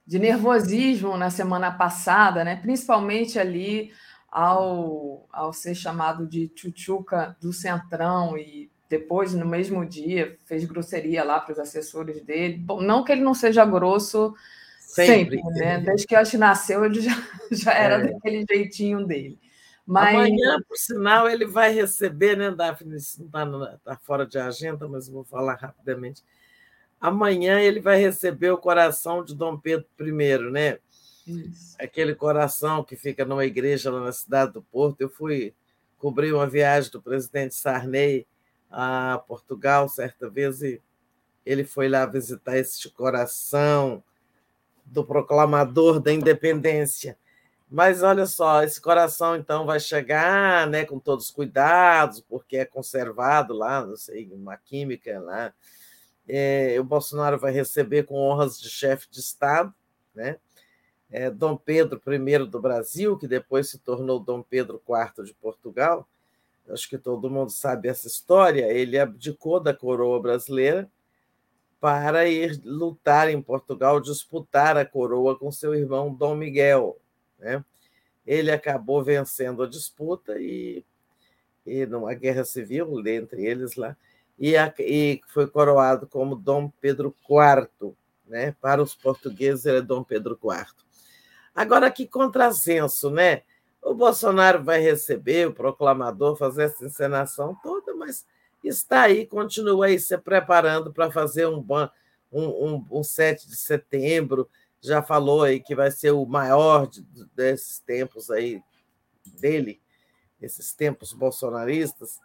de 0.10 0.18
nervosismo 0.18 1.16
na 1.16 1.30
semana 1.30 1.70
passada, 1.70 2.44
né? 2.44 2.56
principalmente 2.56 3.38
ali 3.38 3.92
ao, 4.32 5.28
ao 5.32 5.52
ser 5.52 5.76
chamado 5.76 6.28
de 6.28 6.48
tchutchuca 6.50 7.36
do 7.42 7.52
Centrão 7.52 8.38
e 8.38 8.70
depois, 8.90 9.34
no 9.36 9.46
mesmo 9.46 9.86
dia, 9.86 10.36
fez 10.46 10.66
grosseria 10.66 11.24
lá 11.24 11.40
para 11.40 11.54
os 11.54 11.60
assessores 11.60 12.24
dele. 12.24 12.58
Bom, 12.58 12.82
não 12.82 13.04
que 13.04 13.12
ele 13.12 13.22
não 13.22 13.36
seja 13.36 13.64
grosso 13.64 14.34
sempre, 14.80 15.38
sempre 15.38 15.60
né? 15.60 15.80
Desde 15.80 16.08
que 16.08 16.16
eu 16.16 16.20
acho 16.20 16.38
nasceu, 16.38 16.84
ele 16.84 17.00
já, 17.00 17.12
já 17.52 17.74
era 17.74 17.96
é. 17.96 18.08
daquele 18.08 18.44
jeitinho 18.50 19.06
dele. 19.06 19.38
Mas... 19.86 20.16
Amanhã, 20.16 20.60
por 20.68 20.78
sinal, 20.78 21.30
ele 21.30 21.46
vai 21.46 21.72
receber, 21.72 22.36
né, 22.36 22.52
Daphne? 22.52 22.98
Não 23.20 23.64
está 23.64 23.78
tá 23.84 23.98
fora 23.98 24.26
de 24.26 24.38
agenda, 24.40 24.88
mas 24.88 25.08
vou 25.08 25.24
falar 25.24 25.56
rapidamente. 25.56 26.24
Amanhã 27.00 27.60
ele 27.60 27.80
vai 27.80 28.00
receber 28.00 28.52
o 28.52 28.58
coração 28.58 29.24
de 29.24 29.36
Dom 29.36 29.58
Pedro 29.58 29.88
I, 30.00 30.52
né? 30.52 30.80
Isso. 31.30 31.76
Aquele 31.80 32.16
coração 32.16 32.84
que 32.84 32.96
fica 32.96 33.24
numa 33.26 33.46
igreja 33.46 33.92
lá 33.92 34.02
na 34.02 34.12
cidade 34.12 34.54
do 34.54 34.62
Porto. 34.62 35.02
Eu 35.02 35.10
fui 35.10 35.54
cobrir 35.98 36.34
uma 36.34 36.48
viagem 36.48 36.92
do 36.92 37.02
presidente 37.02 37.56
Sarney 37.56 38.26
a 38.70 39.22
Portugal 39.28 39.90
certa 39.90 40.30
vez 40.30 40.62
e 40.62 40.82
ele 41.46 41.64
foi 41.64 41.90
lá 41.90 42.06
visitar 42.06 42.58
esse 42.58 42.90
coração 42.90 44.04
do 44.86 45.04
proclamador 45.04 46.00
da 46.00 46.12
independência. 46.12 47.18
Mas 47.70 48.02
olha 48.02 48.26
só, 48.26 48.64
esse 48.64 48.82
coração 48.82 49.36
então 49.36 49.66
vai 49.66 49.80
chegar, 49.80 50.68
né, 50.68 50.86
com 50.86 51.00
todos 51.00 51.26
os 51.26 51.32
cuidados, 51.32 52.20
porque 52.22 52.58
é 52.58 52.66
conservado 52.66 53.54
lá, 53.54 53.86
não 53.86 53.96
sei, 53.96 54.28
uma 54.34 54.58
química 54.58 55.20
lá. 55.20 55.54
É, 56.28 56.78
o 56.80 56.84
Bolsonaro 56.84 57.38
vai 57.40 57.52
receber 57.52 58.04
com 58.04 58.16
honras 58.16 58.60
de 58.60 58.70
chefe 58.70 59.08
de 59.10 59.20
Estado, 59.20 59.74
né? 60.16 60.38
É, 61.12 61.30
Dom 61.30 61.58
Pedro 61.58 62.02
I 62.08 62.46
do 62.46 62.62
Brasil, 62.62 63.18
que 63.18 63.28
depois 63.28 63.70
se 63.70 63.80
tornou 63.80 64.20
Dom 64.20 64.44
Pedro 64.44 64.82
IV 64.88 65.26
de 65.26 65.34
Portugal. 65.34 66.08
Acho 66.70 66.88
que 66.88 66.98
todo 66.98 67.32
mundo 67.32 67.50
sabe 67.50 67.88
essa 67.88 68.08
história. 68.08 68.72
Ele 68.72 69.00
abdicou 69.00 69.60
da 69.60 69.74
coroa 69.74 70.22
brasileira 70.22 70.90
para 71.80 72.28
ir 72.28 72.60
lutar 72.64 73.30
em 73.30 73.42
Portugal, 73.42 74.00
disputar 74.00 74.78
a 74.78 74.86
coroa 74.86 75.38
com 75.38 75.52
seu 75.52 75.74
irmão 75.74 76.14
Dom 76.14 76.36
Miguel, 76.36 76.98
né? 77.40 77.64
Ele 78.28 78.52
acabou 78.52 79.04
vencendo 79.04 79.64
a 79.64 79.68
disputa 79.68 80.38
e, 80.40 80.84
e 81.66 81.86
numa 81.86 82.14
guerra 82.14 82.44
civil 82.44 83.02
entre 83.08 83.46
eles 83.46 83.76
lá, 83.76 83.96
e, 84.38 84.56
a, 84.56 84.74
e 84.78 85.22
foi 85.28 85.48
coroado 85.48 86.06
como 86.06 86.36
Dom 86.36 86.70
Pedro 86.82 87.16
IV. 87.28 87.94
Né? 88.28 88.56
Para 88.62 88.84
os 88.84 88.94
portugueses, 88.94 89.66
ele 89.66 89.80
é 89.80 89.82
Dom 89.82 90.04
Pedro 90.04 90.38
IV. 90.42 90.89
Agora, 91.56 91.92
que 91.92 92.08
contrassenso, 92.08 93.10
né? 93.10 93.44
O 93.82 93.94
Bolsonaro 93.94 94.64
vai 94.64 94.80
receber 94.80 95.48
o 95.48 95.54
proclamador, 95.54 96.36
fazer 96.36 96.64
essa 96.64 96.86
encenação 96.86 97.56
toda, 97.64 97.96
mas 97.96 98.26
está 98.64 99.04
aí, 99.04 99.26
continua 99.26 99.88
aí 99.88 100.00
se 100.00 100.18
preparando 100.18 100.92
para 100.92 101.10
fazer 101.10 101.48
um, 101.48 101.66
um, 102.32 102.42
um, 102.42 102.86
um 102.92 103.04
7 103.04 103.48
de 103.48 103.56
setembro, 103.56 104.50
já 104.82 105.02
falou 105.02 105.44
aí 105.44 105.60
que 105.60 105.76
vai 105.76 105.92
ser 105.92 106.12
o 106.12 106.26
maior 106.26 106.88
de, 106.88 107.06
desses 107.36 107.80
tempos 107.80 108.30
aí 108.30 108.62
dele, 109.40 109.82
esses 110.42 110.74
tempos 110.74 111.14
bolsonaristas, 111.14 112.20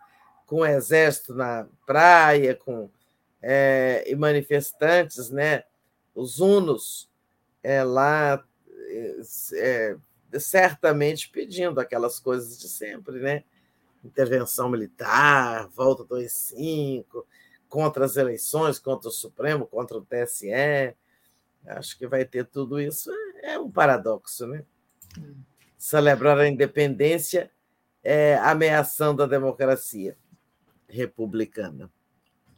com 0.47 0.57
o 0.57 0.67
exército 0.67 1.35
na 1.35 1.67
praia, 1.87 2.55
com 2.55 2.91
é, 3.41 4.05
e 4.07 4.15
manifestantes, 4.15 5.31
né? 5.31 5.65
Os 6.15 6.41
unos 6.41 7.11
é, 7.63 7.83
lá 7.83 8.43
é, 9.55 9.97
certamente 10.39 11.29
pedindo 11.31 11.81
aquelas 11.81 12.19
coisas 12.19 12.59
de 12.59 12.69
sempre, 12.69 13.21
né? 13.21 13.45
Intervenção 14.05 14.69
militar, 14.69 15.69
volta 15.69 16.05
do 16.05 16.17
E5, 16.17 17.05
contra 17.69 18.05
as 18.05 18.17
eleições, 18.17 18.79
contra 18.79 19.09
o 19.09 19.13
Supremo, 19.13 19.67
contra 19.67 19.97
o 19.97 20.05
TSE. 20.05 20.95
Acho 21.67 21.99
que 21.99 22.07
vai 22.07 22.25
ter 22.25 22.47
tudo 22.47 22.81
isso. 22.81 23.11
É, 23.43 23.55
é 23.55 23.59
um 23.59 23.71
paradoxo, 23.71 24.47
né? 24.47 24.65
Hum. 25.19 25.35
Celebrar 25.79 26.39
a 26.39 26.49
independência 26.49 27.51
é, 28.03 28.37
ameaçando 28.37 29.23
a 29.23 29.27
democracia 29.27 30.17
republicana. 30.89 31.91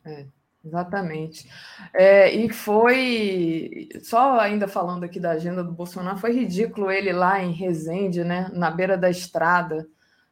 É, 0.04 0.26
exatamente. 0.66 1.48
É, 1.94 2.34
e 2.34 2.52
foi, 2.52 3.88
só 4.02 4.38
ainda 4.38 4.66
falando 4.66 5.04
aqui 5.04 5.20
da 5.20 5.30
agenda 5.30 5.62
do 5.62 5.72
Bolsonaro, 5.72 6.18
foi 6.18 6.32
ridículo 6.32 6.90
ele 6.90 7.12
lá 7.12 7.42
em 7.42 7.52
Resende, 7.52 8.24
né, 8.24 8.50
na 8.52 8.70
beira 8.70 8.98
da 8.98 9.08
estrada. 9.08 9.86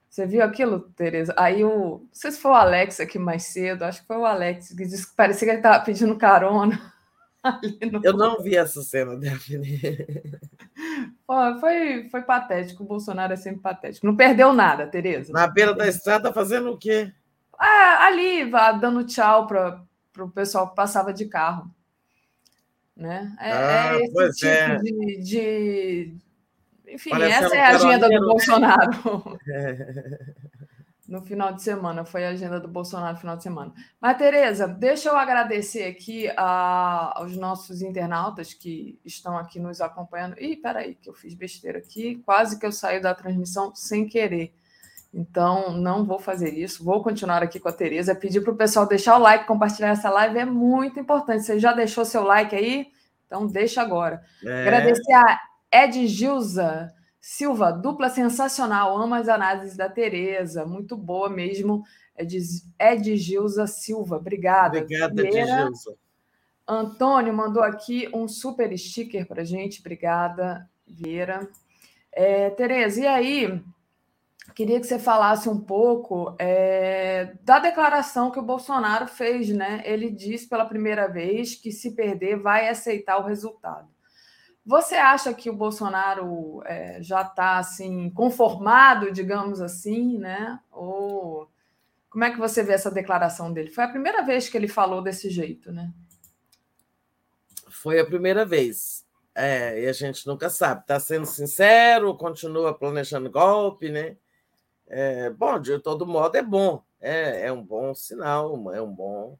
Você 0.08 0.26
viu 0.26 0.44
aquilo, 0.44 0.78
Tereza? 0.78 1.34
Aí 1.36 1.64
o. 1.64 1.98
Não 1.98 2.08
sei 2.12 2.30
se 2.30 2.38
foi 2.38 2.52
o 2.52 2.54
Alex 2.54 3.00
aqui 3.00 3.18
mais 3.18 3.44
cedo, 3.44 3.82
acho 3.82 4.00
que 4.00 4.06
foi 4.06 4.16
o 4.16 4.24
Alex 4.24 4.68
que 4.68 4.84
disse 4.84 5.10
que 5.10 5.16
parecia 5.16 5.46
que 5.46 5.50
ele 5.50 5.58
estava 5.58 5.84
pedindo 5.84 6.16
carona. 6.16 6.80
No... 7.92 8.00
Eu 8.02 8.14
não 8.14 8.42
vi 8.42 8.56
essa 8.56 8.80
cena, 8.80 9.18
Daphne. 9.18 9.78
Foi, 11.60 12.08
foi 12.10 12.22
patético. 12.22 12.82
O 12.82 12.86
Bolsonaro 12.86 13.34
é 13.34 13.36
sempre 13.36 13.60
patético. 13.60 14.06
Não 14.06 14.16
perdeu 14.16 14.52
nada, 14.52 14.86
Tereza. 14.86 15.30
Na 15.30 15.46
beira 15.46 15.74
da 15.74 15.86
estrada, 15.86 16.32
fazendo 16.32 16.70
o 16.70 16.78
quê? 16.78 17.12
Ah, 17.58 18.06
ali, 18.06 18.50
dando 18.80 19.04
tchau 19.04 19.46
para 19.46 19.82
o 20.22 20.30
pessoal 20.30 20.68
que 20.68 20.76
passava 20.76 21.12
de 21.12 21.26
carro. 21.26 21.70
Né? 22.96 23.34
É, 23.40 23.50
é 23.50 23.52
ah, 23.52 23.96
é 23.96 24.04
esse 24.04 24.38
tipo 24.38 24.46
é. 24.46 24.78
De, 24.78 25.22
de, 25.22 26.16
Enfim, 26.86 27.10
Parece 27.10 27.44
essa 27.44 27.56
é 27.56 27.60
a 27.60 27.68
agenda 27.70 28.08
do 28.08 28.20
Bolsonaro. 28.20 29.38
no 31.08 31.22
final 31.22 31.52
de 31.52 31.62
semana, 31.62 32.04
foi 32.04 32.24
a 32.24 32.30
agenda 32.30 32.58
do 32.58 32.68
Bolsonaro 32.68 33.14
no 33.14 33.20
final 33.20 33.36
de 33.36 33.42
semana. 33.42 33.74
Mas, 34.00 34.16
Tereza, 34.16 34.66
deixa 34.66 35.08
eu 35.08 35.16
agradecer 35.16 35.84
aqui 35.84 36.28
a, 36.36 37.18
aos 37.18 37.36
nossos 37.36 37.82
internautas 37.82 38.54
que 38.54 38.98
estão 39.04 39.36
aqui 39.36 39.58
nos 39.60 39.80
acompanhando. 39.80 40.40
Ih, 40.40 40.56
peraí, 40.56 40.94
que 40.94 41.08
eu 41.08 41.14
fiz 41.14 41.34
besteira 41.34 41.78
aqui, 41.78 42.16
quase 42.24 42.58
que 42.58 42.64
eu 42.64 42.72
saí 42.72 43.00
da 43.00 43.14
transmissão 43.14 43.74
sem 43.74 44.06
querer. 44.06 44.54
Então, 45.16 45.70
não 45.70 46.04
vou 46.04 46.18
fazer 46.18 46.52
isso. 46.52 46.82
Vou 46.82 47.00
continuar 47.00 47.40
aqui 47.40 47.60
com 47.60 47.68
a 47.68 47.72
Tereza. 47.72 48.16
Pedir 48.16 48.40
para 48.40 48.52
o 48.52 48.56
pessoal 48.56 48.84
deixar 48.84 49.16
o 49.16 49.20
like, 49.20 49.46
compartilhar 49.46 49.90
essa 49.90 50.10
live 50.10 50.36
é 50.38 50.44
muito 50.44 50.98
importante. 50.98 51.44
Você 51.44 51.60
já 51.60 51.72
deixou 51.72 52.04
seu 52.04 52.24
like 52.24 52.54
aí? 52.54 52.88
Então, 53.24 53.46
deixa 53.46 53.80
agora. 53.80 54.24
É. 54.44 54.62
Agradecer 54.62 55.12
a 55.12 55.40
Ed 55.72 56.08
Gilza 56.08 56.92
Silva, 57.20 57.70
dupla 57.70 58.10
sensacional. 58.10 58.98
Amo 58.98 59.14
as 59.14 59.28
análises 59.28 59.76
da 59.76 59.88
Tereza. 59.88 60.66
Muito 60.66 60.96
boa 60.96 61.30
mesmo. 61.30 61.84
Ed, 62.18 62.36
Ed 62.76 63.16
Gilza 63.16 63.68
Silva. 63.68 64.16
Obrigada. 64.16 64.80
Obrigada, 64.80 65.22
Ed 65.22 65.46
Gilza. 65.46 65.94
Antônio 66.66 67.32
mandou 67.32 67.62
aqui 67.62 68.08
um 68.12 68.26
super 68.26 68.76
sticker 68.76 69.28
para 69.28 69.44
gente. 69.44 69.78
Obrigada, 69.78 70.68
Vieira. 70.84 71.48
É, 72.10 72.50
Tereza, 72.50 73.00
e 73.00 73.06
aí? 73.06 73.62
Queria 74.54 74.80
que 74.80 74.86
você 74.86 74.98
falasse 74.98 75.48
um 75.48 75.58
pouco 75.58 76.34
é, 76.38 77.34
da 77.42 77.58
declaração 77.58 78.30
que 78.30 78.38
o 78.38 78.42
Bolsonaro 78.42 79.06
fez, 79.08 79.48
né? 79.48 79.82
Ele 79.84 80.10
disse 80.10 80.48
pela 80.48 80.64
primeira 80.64 81.08
vez 81.08 81.54
que 81.56 81.72
se 81.72 81.94
perder 81.94 82.36
vai 82.36 82.68
aceitar 82.68 83.18
o 83.18 83.26
resultado. 83.26 83.88
Você 84.64 84.94
acha 84.94 85.34
que 85.34 85.50
o 85.50 85.56
Bolsonaro 85.56 86.62
é, 86.64 87.02
já 87.02 87.22
está 87.22 87.58
assim 87.58 88.08
conformado, 88.10 89.12
digamos 89.12 89.60
assim, 89.60 90.18
né? 90.18 90.58
Ou 90.70 91.50
como 92.08 92.24
é 92.24 92.30
que 92.30 92.38
você 92.38 92.62
vê 92.62 92.72
essa 92.72 92.90
declaração 92.90 93.52
dele? 93.52 93.70
Foi 93.70 93.84
a 93.84 93.88
primeira 93.88 94.22
vez 94.22 94.48
que 94.48 94.56
ele 94.56 94.68
falou 94.68 95.02
desse 95.02 95.28
jeito, 95.28 95.72
né? 95.72 95.92
Foi 97.68 97.98
a 97.98 98.06
primeira 98.06 98.46
vez. 98.46 99.04
É, 99.34 99.82
e 99.82 99.88
a 99.88 99.92
gente 99.92 100.26
nunca 100.26 100.48
sabe. 100.48 100.82
Está 100.82 100.98
sendo 101.00 101.26
sincero, 101.26 102.16
continua 102.16 102.72
planejando 102.72 103.28
golpe, 103.28 103.90
né? 103.90 104.16
É, 104.96 105.28
bom, 105.28 105.58
de 105.58 105.76
todo 105.80 106.06
modo, 106.06 106.36
é 106.36 106.42
bom, 106.42 106.80
é, 107.00 107.48
é 107.48 107.52
um 107.52 107.60
bom 107.60 107.92
sinal, 107.96 108.72
é 108.72 108.80
um 108.80 108.94
bom 108.94 109.36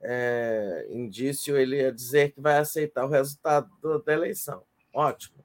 é, 0.00 0.86
indício 0.90 1.56
ele 1.56 1.78
ia 1.78 1.90
dizer 1.90 2.30
que 2.30 2.40
vai 2.40 2.58
aceitar 2.58 3.04
o 3.04 3.08
resultado 3.08 3.68
da 4.06 4.12
eleição. 4.12 4.62
Ótimo. 4.94 5.44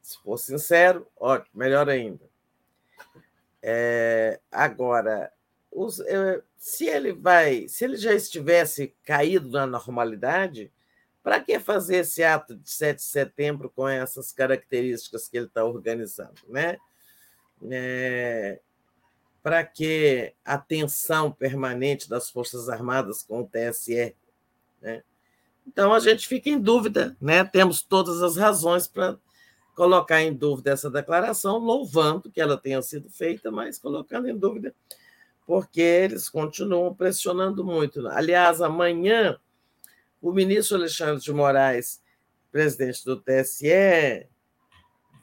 Se 0.00 0.16
for 0.22 0.38
sincero, 0.38 1.06
ótimo, 1.18 1.50
melhor 1.52 1.86
ainda. 1.90 2.24
É, 3.62 4.40
agora, 4.50 5.30
os, 5.70 6.00
se 6.56 6.86
ele 6.86 7.12
vai, 7.12 7.68
se 7.68 7.84
ele 7.84 7.98
já 7.98 8.14
estivesse 8.14 8.96
caído 9.04 9.50
na 9.50 9.66
normalidade, 9.66 10.72
para 11.22 11.40
que 11.40 11.60
fazer 11.60 11.96
esse 11.96 12.24
ato 12.24 12.56
de 12.56 12.70
7 12.70 12.96
de 12.96 13.02
setembro 13.02 13.68
com 13.68 13.86
essas 13.86 14.32
características 14.32 15.28
que 15.28 15.36
ele 15.36 15.46
está 15.46 15.62
organizando, 15.62 16.40
né? 16.48 16.78
É, 17.70 18.60
para 19.44 19.62
que 19.62 20.32
a 20.42 20.56
tensão 20.56 21.30
permanente 21.30 22.08
das 22.08 22.30
Forças 22.30 22.70
Armadas 22.70 23.22
com 23.22 23.42
o 23.42 23.46
TSE? 23.46 24.16
Né? 24.80 25.02
Então 25.66 25.92
a 25.92 26.00
gente 26.00 26.26
fica 26.26 26.48
em 26.48 26.58
dúvida, 26.58 27.14
né? 27.20 27.44
Temos 27.44 27.82
todas 27.82 28.22
as 28.22 28.38
razões 28.38 28.88
para 28.88 29.18
colocar 29.76 30.22
em 30.22 30.32
dúvida 30.32 30.70
essa 30.70 30.90
declaração, 30.90 31.58
louvando 31.58 32.30
que 32.30 32.40
ela 32.40 32.56
tenha 32.56 32.80
sido 32.80 33.10
feita, 33.10 33.50
mas 33.50 33.78
colocando 33.78 34.28
em 34.28 34.36
dúvida 34.36 34.74
porque 35.46 35.82
eles 35.82 36.30
continuam 36.30 36.94
pressionando 36.94 37.62
muito. 37.62 38.08
Aliás, 38.08 38.62
amanhã 38.62 39.38
o 40.22 40.32
ministro 40.32 40.78
Alexandre 40.78 41.22
de 41.22 41.32
Moraes, 41.34 42.02
presidente 42.50 43.04
do 43.04 43.20
TSE, 43.20 44.26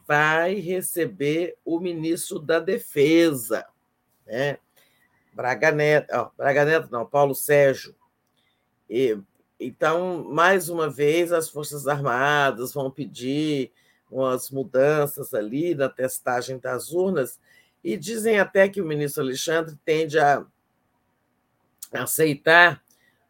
vai 0.08 0.60
receber 0.60 1.58
o 1.66 1.80
ministro 1.80 2.38
da 2.38 2.60
Defesa, 2.60 3.66
né? 4.32 4.58
Braga 5.34 5.72
Neto, 5.72 6.32
Braga 6.38 6.66
Neto 6.66 6.90
não, 6.90 7.06
Paulo 7.06 7.36
Sérgio. 7.36 7.94
E, 8.90 9.18
então, 9.60 10.24
mais 10.24 10.70
uma 10.70 10.90
vez, 10.90 11.32
as 11.32 11.50
Forças 11.50 11.88
Armadas 11.88 12.74
vão 12.74 12.90
pedir 12.90 13.72
umas 14.10 14.50
mudanças 14.50 15.34
ali 15.34 15.76
na 15.76 15.88
testagem 15.88 16.58
das 16.58 16.92
urnas, 16.92 17.40
e 17.84 17.98
dizem 17.98 18.40
até 18.40 18.70
que 18.70 18.82
o 18.82 18.86
ministro 18.86 19.24
Alexandre 19.24 19.76
tende 19.84 20.20
a 20.20 20.46
aceitar 21.92 22.84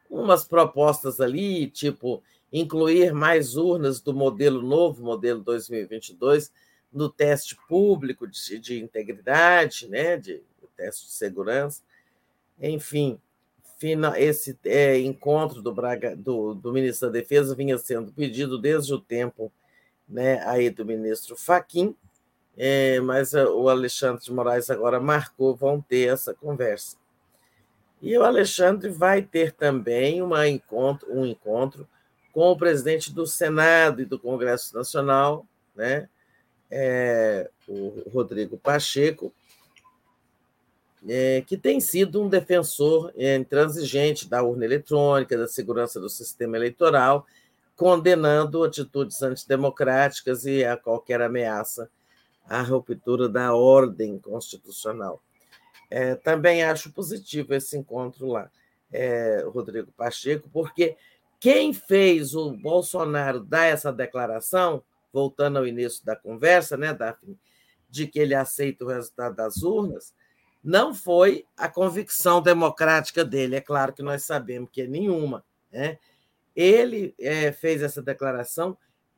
umas 0.10 0.44
propostas 0.44 1.22
ali, 1.22 1.68
tipo 1.68 2.22
incluir 2.52 3.14
mais 3.14 3.56
urnas 3.56 4.02
do 4.02 4.14
modelo 4.14 4.62
novo, 4.62 5.04
modelo 5.04 5.42
2022, 5.42 6.52
no 6.92 7.08
teste 7.08 7.56
público 7.68 8.28
de, 8.28 8.60
de 8.60 8.80
integridade, 8.80 9.88
né, 9.88 10.18
de 10.18 10.44
teste 10.82 11.06
de 11.06 11.12
segurança. 11.12 11.82
Enfim, 12.60 13.20
esse 14.18 14.58
é, 14.66 15.00
encontro 15.00 15.62
do, 15.62 15.74
Braga, 15.74 16.16
do, 16.16 16.54
do, 16.54 16.74
ministro 16.74 17.08
da 17.08 17.14
Defesa 17.14 17.56
vinha 17.56 17.78
sendo 17.78 18.12
pedido 18.12 18.58
desde 18.58 18.94
o 18.94 19.00
tempo 19.00 19.52
né, 20.08 20.42
aí 20.46 20.70
do 20.70 20.86
ministro 20.86 21.36
Faquim, 21.36 21.96
é, 22.58 23.00
mas 23.00 23.34
o 23.34 23.70
Alexandre 23.70 24.24
de 24.24 24.32
Moraes 24.32 24.70
agora 24.70 25.00
marcou, 25.00 25.56
vão 25.56 25.82
ter 25.82 26.12
essa 26.12 26.34
conversa. 26.34 26.98
E 28.02 28.18
o 28.18 28.24
Alexandre 28.24 28.90
vai 28.90 29.22
ter 29.22 29.52
também 29.52 30.22
uma 30.22 30.48
encontro, 30.48 31.12
um 31.12 31.26
encontro 31.26 31.88
com 32.34 32.52
o 32.52 32.58
presidente 32.58 33.14
do 33.14 33.26
Senado 33.26 34.02
e 34.02 34.06
do 34.06 34.20
Congresso 34.20 34.76
Nacional, 34.76 35.46
né? 35.76 36.10
É, 36.70 37.50
o 37.68 38.10
Rodrigo 38.10 38.58
Pacheco, 38.58 39.34
é, 41.08 41.42
que 41.42 41.58
tem 41.58 41.80
sido 41.80 42.22
um 42.22 42.30
defensor 42.30 43.12
é, 43.16 43.36
intransigente 43.36 44.30
da 44.30 44.44
urna 44.44 44.66
eletrônica, 44.66 45.38
da 45.38 45.48
segurança 45.48 46.00
do 46.00 46.10
sistema 46.10 46.58
eleitoral, 46.58 47.26
condenando 47.76 48.64
atitudes 48.64 49.22
antidemocráticas 49.22 50.46
e 50.46 50.64
a 50.64 50.78
qualquer 50.78 51.22
ameaça 51.22 51.90
à 52.48 52.62
ruptura 52.62 53.28
da 53.28 53.56
ordem 53.56 54.20
constitucional. 54.20 55.22
É, 55.90 56.16
também 56.16 56.64
acho 56.64 56.92
positivo 56.92 57.54
esse 57.54 57.78
encontro 57.78 58.28
lá, 58.28 58.50
é, 58.94 59.44
Rodrigo 59.48 59.92
Pacheco, 59.92 60.50
porque 60.54 60.96
quem 61.40 61.74
fez 61.74 62.36
o 62.36 62.52
Bolsonaro 62.52 63.40
dar 63.40 63.66
essa 63.66 63.92
declaração, 63.92 64.84
voltando 65.12 65.58
ao 65.58 65.68
início 65.68 66.06
da 66.06 66.16
conversa, 66.16 66.78
né, 66.78 66.94
Daphne, 66.94 67.38
de 67.90 68.08
que 68.08 68.20
ele 68.20 68.36
aceita 68.36 68.86
o 68.86 68.88
resultado 68.88 69.36
das 69.36 69.64
urnas, 69.64 70.14
não 70.64 70.94
foi 70.94 71.46
a 71.58 71.68
convicção 71.68 72.42
democrática 72.42 73.26
dele. 73.26 73.56
É 73.56 73.62
claro 73.62 73.94
que 73.94 74.04
nós 74.04 74.24
sabemos 74.24 74.70
que 74.72 74.84
é 74.84 74.88
nenhuma. 74.88 75.44
Né? 75.72 75.98
Ele 76.56 77.16
é, 77.20 77.52
fez 77.52 77.82
essa 77.82 78.02
declaração 78.02 78.78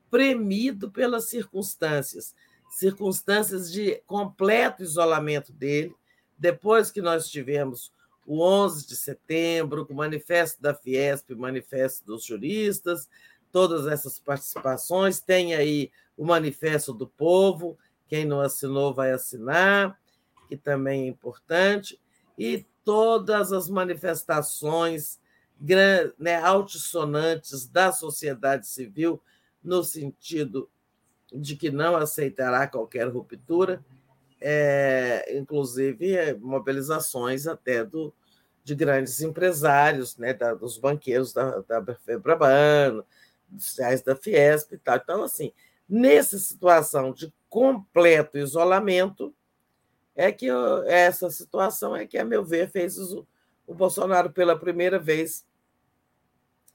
premido 0.09 0.91
pelas 0.91 1.30
circunstâncias 1.30 2.33
circunstâncias 2.73 3.72
de 3.72 4.01
completo 4.07 4.81
isolamento 4.81 5.53
dele, 5.53 5.95
depois 6.38 6.89
que 6.89 7.01
nós 7.01 7.30
tivemos 7.30 7.93
o 8.25 8.41
11 8.41 8.88
de 8.88 8.95
setembro, 8.95 9.85
o 9.88 9.93
manifesto 9.93 10.59
da 10.61 10.73
Fiesp, 10.73 11.33
o 11.33 11.38
manifesto 11.38 12.03
dos 12.03 12.25
juristas, 12.25 13.07
todas 13.51 13.85
essas 13.85 14.17
participações, 14.17 15.19
tem 15.22 15.53
aí 15.53 15.91
o 16.17 16.25
manifesto 16.25 16.93
do 16.93 17.07
povo, 17.07 17.77
quem 18.07 18.25
não 18.25 18.41
assinou 18.41 18.91
vai 18.91 19.11
assinar, 19.11 19.99
que 20.53 20.57
também 20.57 21.03
é 21.03 21.07
importante, 21.07 21.99
e 22.38 22.64
todas 22.83 23.51
as 23.51 23.67
manifestações 23.67 25.19
né, 26.19 26.35
altissonantes 26.43 27.67
da 27.67 27.91
sociedade 27.91 28.67
civil 28.67 29.19
no 29.64 29.83
sentido 29.83 30.69
de 31.33 31.56
que 31.56 31.72
não 31.72 31.95
aceitará 31.95 32.67
qualquer 32.67 33.07
ruptura, 33.07 33.83
é, 34.40 35.35
inclusive 35.35 36.15
é, 36.15 36.35
mobilizações 36.35 37.48
até 37.48 37.83
do, 37.83 38.14
de 38.64 38.75
grandes 38.75 39.22
empresários, 39.22 40.17
né, 40.17 40.33
da, 40.33 40.53
dos 40.53 40.77
banqueiros 40.77 41.33
da, 41.33 41.61
da 41.61 41.95
Febraban, 41.95 43.03
dos 43.49 43.75
reais 43.77 44.03
da 44.03 44.15
Fiesp 44.15 44.73
e 44.73 44.77
tal. 44.77 44.98
Então, 44.98 45.23
assim, 45.23 45.51
nessa 45.90 46.38
situação 46.38 47.11
de 47.11 47.33
completo 47.49 48.38
isolamento, 48.38 49.33
é 50.16 50.32
que 50.32 50.45
eu, 50.45 50.83
essa 50.83 51.30
situação 51.30 51.95
é 51.95 52.06
que, 52.06 52.17
a 52.17 52.25
meu 52.25 52.43
ver, 52.43 52.69
fez 52.69 52.98
o, 52.98 53.25
o 53.66 53.74
Bolsonaro 53.74 54.32
pela 54.32 54.58
primeira 54.58 55.00
vez 55.00 55.45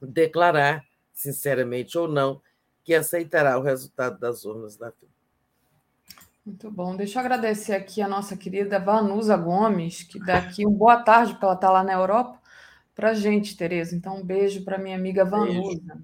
declarar, 0.00 0.84
sinceramente 1.12 1.96
ou 1.96 2.08
não, 2.08 2.40
que 2.84 2.94
aceitará 2.94 3.58
o 3.58 3.62
resultado 3.62 4.18
das 4.18 4.44
urnas 4.44 4.76
da 4.76 4.90
FIA. 4.90 5.08
Muito 6.44 6.70
bom. 6.70 6.96
Deixa 6.96 7.18
eu 7.18 7.20
agradecer 7.20 7.74
aqui 7.74 8.00
a 8.00 8.08
nossa 8.08 8.36
querida 8.36 8.78
Vanusa 8.78 9.36
Gomes, 9.36 10.02
que 10.02 10.18
dá 10.18 10.38
aqui 10.38 10.66
um 10.66 10.72
boa 10.72 11.02
tarde, 11.02 11.32
porque 11.32 11.44
ela 11.44 11.54
está 11.54 11.70
lá 11.70 11.84
na 11.84 11.92
Europa, 11.92 12.40
para 12.94 13.10
a 13.10 13.14
gente, 13.14 13.56
Tereza. 13.56 13.94
Então, 13.94 14.16
um 14.16 14.24
beijo 14.24 14.64
para 14.64 14.78
minha 14.78 14.96
amiga 14.96 15.24
Vanusa. 15.24 15.98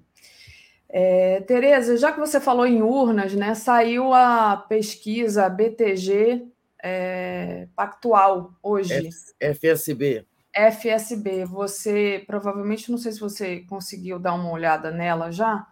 É, 0.87 1.41
Tereza, 1.41 1.97
já 1.97 2.11
que 2.11 2.19
você 2.19 2.39
falou 2.39 2.67
em 2.67 2.83
urnas, 2.83 3.33
né, 3.33 3.55
saiu 3.55 4.13
a 4.13 4.55
pesquisa 4.55 5.49
BTG 5.49 6.47
é, 6.87 7.67
Pactual 7.75 8.53
hoje. 8.61 9.09
FSB. 9.39 10.23
FSB. 10.53 11.43
Você 11.45 12.23
provavelmente, 12.27 12.91
não 12.91 12.99
sei 12.99 13.11
se 13.11 13.19
você 13.19 13.61
conseguiu 13.61 14.19
dar 14.19 14.35
uma 14.35 14.51
olhada 14.51 14.91
nela 14.91 15.31
já, 15.31 15.65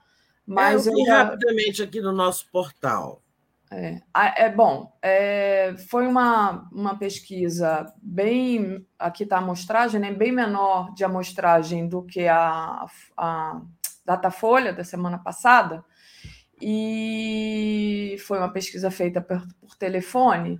mas 0.43 0.87
é, 0.87 0.89
eu 0.89 0.97
eu... 0.97 1.05
rapidamente 1.05 1.83
aqui 1.83 2.01
no 2.01 2.11
nosso 2.11 2.49
portal. 2.51 3.21
É, 3.69 4.01
é 4.45 4.49
bom, 4.49 4.91
é, 5.01 5.75
foi 5.89 6.07
uma, 6.07 6.67
uma 6.71 6.97
pesquisa 6.97 7.93
bem. 8.01 8.83
Aqui 8.97 9.23
está 9.23 9.35
a 9.35 9.39
amostragem, 9.39 9.99
né, 9.99 10.11
bem 10.11 10.31
menor 10.31 10.95
de 10.95 11.03
amostragem 11.03 11.87
do 11.87 12.01
que 12.01 12.27
a, 12.27 12.85
a 13.15 13.61
Datafolha 14.03 14.73
da 14.73 14.83
semana 14.83 15.17
passada, 15.17 15.83
e 16.59 18.15
foi 18.25 18.37
uma 18.39 18.51
pesquisa 18.51 18.89
feita 18.89 19.21
por, 19.21 19.41
por 19.59 19.75
telefone. 19.75 20.59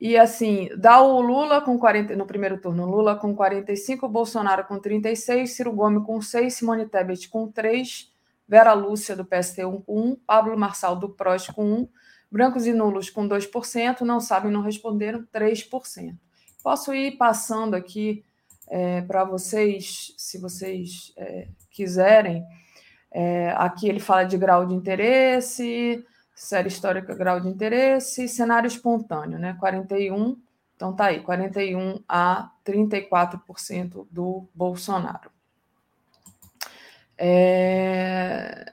E 0.00 0.16
assim, 0.16 0.68
dá 0.76 1.00
o 1.00 1.20
Lula 1.20 1.60
com 1.60 1.78
40, 1.78 2.16
no 2.16 2.26
primeiro 2.26 2.60
turno, 2.60 2.84
Lula 2.84 3.16
com 3.16 3.34
45, 3.34 4.08
Bolsonaro 4.08 4.64
com 4.64 4.78
36, 4.78 5.50
Ciro 5.50 5.72
Gomes 5.72 6.04
com 6.04 6.20
6, 6.20 6.52
Simone 6.52 6.86
Tebet 6.86 7.28
com 7.28 7.50
3, 7.50 8.12
Vera 8.46 8.72
Lúcia, 8.72 9.16
do 9.16 9.24
PST1 9.24 9.82
com 9.84 10.00
1, 10.10 10.16
Pablo 10.26 10.58
Marçal, 10.58 10.96
do 10.96 11.08
PROS, 11.08 11.46
com 11.48 11.64
1, 11.64 11.88
brancos 12.30 12.66
e 12.66 12.72
nulos 12.72 13.08
com 13.08 13.28
2%, 13.28 14.00
não 14.00 14.20
sabem, 14.20 14.50
não 14.50 14.60
responderam, 14.60 15.26
3%. 15.32 16.14
Posso 16.62 16.92
ir 16.92 17.16
passando 17.16 17.74
aqui 17.74 18.24
é, 18.68 19.02
para 19.02 19.24
vocês, 19.24 20.14
se 20.16 20.38
vocês 20.38 21.12
é, 21.16 21.48
quiserem. 21.70 22.44
É, 23.12 23.54
aqui 23.56 23.88
ele 23.88 24.00
fala 24.00 24.24
de 24.24 24.36
grau 24.36 24.66
de 24.66 24.74
interesse, 24.74 26.04
série 26.34 26.68
histórica, 26.68 27.14
grau 27.14 27.40
de 27.40 27.48
interesse, 27.48 28.28
cenário 28.28 28.66
espontâneo, 28.66 29.38
né? 29.38 29.56
41, 29.58 30.36
então 30.74 30.94
tá 30.94 31.06
aí, 31.06 31.20
41 31.20 32.02
a 32.08 32.50
34% 32.66 34.06
do 34.10 34.48
Bolsonaro. 34.54 35.30
É... 37.16 38.72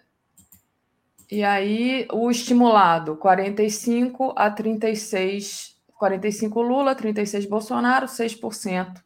E 1.30 1.44
aí, 1.46 2.08
o 2.12 2.30
estimulado, 2.30 3.16
45 3.16 4.34
a 4.36 4.52
36, 4.52 5.78
45 5.98 6.62
Lula, 6.62 6.94
36 6.94 7.46
Bolsonaro, 7.46 8.06
6% 8.06 9.02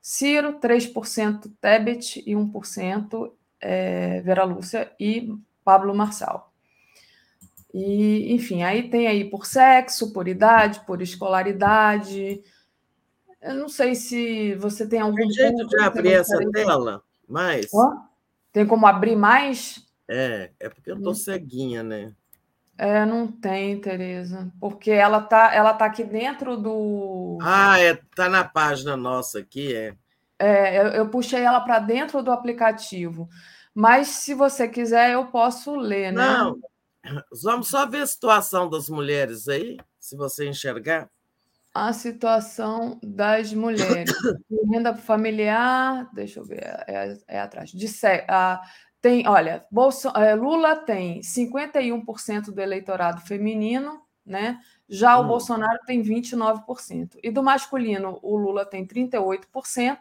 Ciro, 0.00 0.58
3% 0.58 1.52
Tebet 1.60 2.22
e 2.26 2.34
1% 2.34 3.30
é, 3.60 4.20
Vera 4.22 4.42
Lúcia 4.42 4.90
e 4.98 5.32
Pablo 5.62 5.94
Marçal. 5.94 6.47
E, 7.72 8.32
enfim, 8.32 8.62
aí 8.62 8.88
tem 8.88 9.06
aí 9.06 9.24
por 9.28 9.44
sexo, 9.46 10.12
por 10.12 10.26
idade, 10.26 10.80
por 10.86 11.02
escolaridade. 11.02 12.42
Eu 13.40 13.54
não 13.54 13.68
sei 13.68 13.94
se 13.94 14.54
você 14.54 14.86
tem 14.86 15.00
algum. 15.00 15.16
Tem 15.16 15.30
jeito 15.30 15.66
de 15.66 15.80
abrir 15.80 16.14
essa 16.14 16.38
tela 16.50 17.02
mais? 17.28 17.68
Oh? 17.72 17.94
Tem 18.52 18.66
como 18.66 18.86
abrir 18.86 19.16
mais? 19.16 19.86
É, 20.08 20.50
é 20.58 20.68
porque 20.68 20.90
eu 20.90 21.00
tô 21.00 21.14
ceguinha, 21.14 21.82
né? 21.82 22.14
É, 22.78 23.04
não 23.04 23.26
tem, 23.26 23.80
Tereza, 23.80 24.52
porque 24.60 24.92
ela 24.92 25.20
tá, 25.20 25.52
ela 25.52 25.74
tá 25.74 25.84
aqui 25.84 26.04
dentro 26.04 26.56
do. 26.56 27.38
Ah, 27.42 27.78
é, 27.80 27.98
tá 28.14 28.28
na 28.28 28.44
página 28.44 28.96
nossa 28.96 29.40
aqui, 29.40 29.74
é. 29.74 29.94
É, 30.38 30.78
eu, 30.78 30.86
eu 30.90 31.08
puxei 31.08 31.42
ela 31.42 31.60
para 31.60 31.80
dentro 31.80 32.22
do 32.22 32.30
aplicativo. 32.30 33.28
Mas 33.74 34.08
se 34.08 34.32
você 34.32 34.68
quiser, 34.68 35.12
eu 35.12 35.26
posso 35.26 35.74
ler, 35.74 36.12
né? 36.12 36.22
Não, 36.22 36.58
vamos 37.42 37.68
só 37.68 37.86
ver 37.86 38.02
a 38.02 38.06
situação 38.06 38.68
das 38.68 38.88
mulheres 38.88 39.48
aí, 39.48 39.78
se 39.98 40.16
você 40.16 40.48
enxergar. 40.48 41.10
A 41.74 41.92
situação 41.92 42.98
das 43.02 43.52
mulheres. 43.52 44.12
Renda 44.72 44.94
familiar, 44.96 46.08
deixa 46.12 46.40
eu 46.40 46.44
ver, 46.44 46.64
é, 46.86 47.18
é 47.26 47.40
atrás. 47.40 47.70
De, 47.70 47.86
a, 48.28 48.60
tem, 49.00 49.28
olha, 49.28 49.64
Bolso, 49.70 50.08
é, 50.08 50.34
Lula 50.34 50.76
tem 50.76 51.20
51% 51.20 52.50
do 52.50 52.60
eleitorado 52.60 53.20
feminino, 53.20 54.02
né? 54.26 54.60
Já 54.88 55.18
o 55.18 55.24
hum. 55.24 55.28
Bolsonaro 55.28 55.78
tem 55.86 56.02
29%. 56.02 57.18
E 57.22 57.30
do 57.30 57.42
masculino, 57.42 58.18
o 58.22 58.36
Lula 58.36 58.64
tem 58.64 58.86
38% 58.86 59.98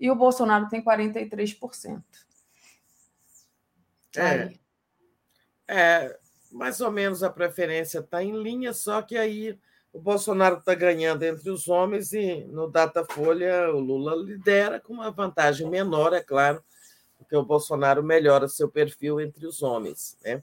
e 0.00 0.10
o 0.10 0.16
Bolsonaro 0.16 0.68
tem 0.68 0.82
43%. 0.82 2.02
É, 4.16 4.52
é, 5.68 6.18
mais 6.56 6.80
ou 6.80 6.90
menos 6.90 7.22
a 7.22 7.28
preferência 7.28 7.98
está 7.98 8.22
em 8.22 8.42
linha, 8.42 8.72
só 8.72 9.02
que 9.02 9.16
aí 9.16 9.58
o 9.92 10.00
Bolsonaro 10.00 10.58
está 10.58 10.74
ganhando 10.74 11.22
entre 11.22 11.50
os 11.50 11.68
homens 11.68 12.12
e 12.12 12.44
no 12.44 12.68
Datafolha 12.68 13.70
o 13.70 13.78
Lula 13.78 14.14
lidera 14.16 14.80
com 14.80 14.94
uma 14.94 15.10
vantagem 15.10 15.68
menor, 15.68 16.14
é 16.14 16.22
claro, 16.22 16.62
porque 17.18 17.36
o 17.36 17.44
Bolsonaro 17.44 18.02
melhora 18.02 18.48
seu 18.48 18.68
perfil 18.68 19.20
entre 19.20 19.46
os 19.46 19.62
homens. 19.62 20.16
Né? 20.24 20.42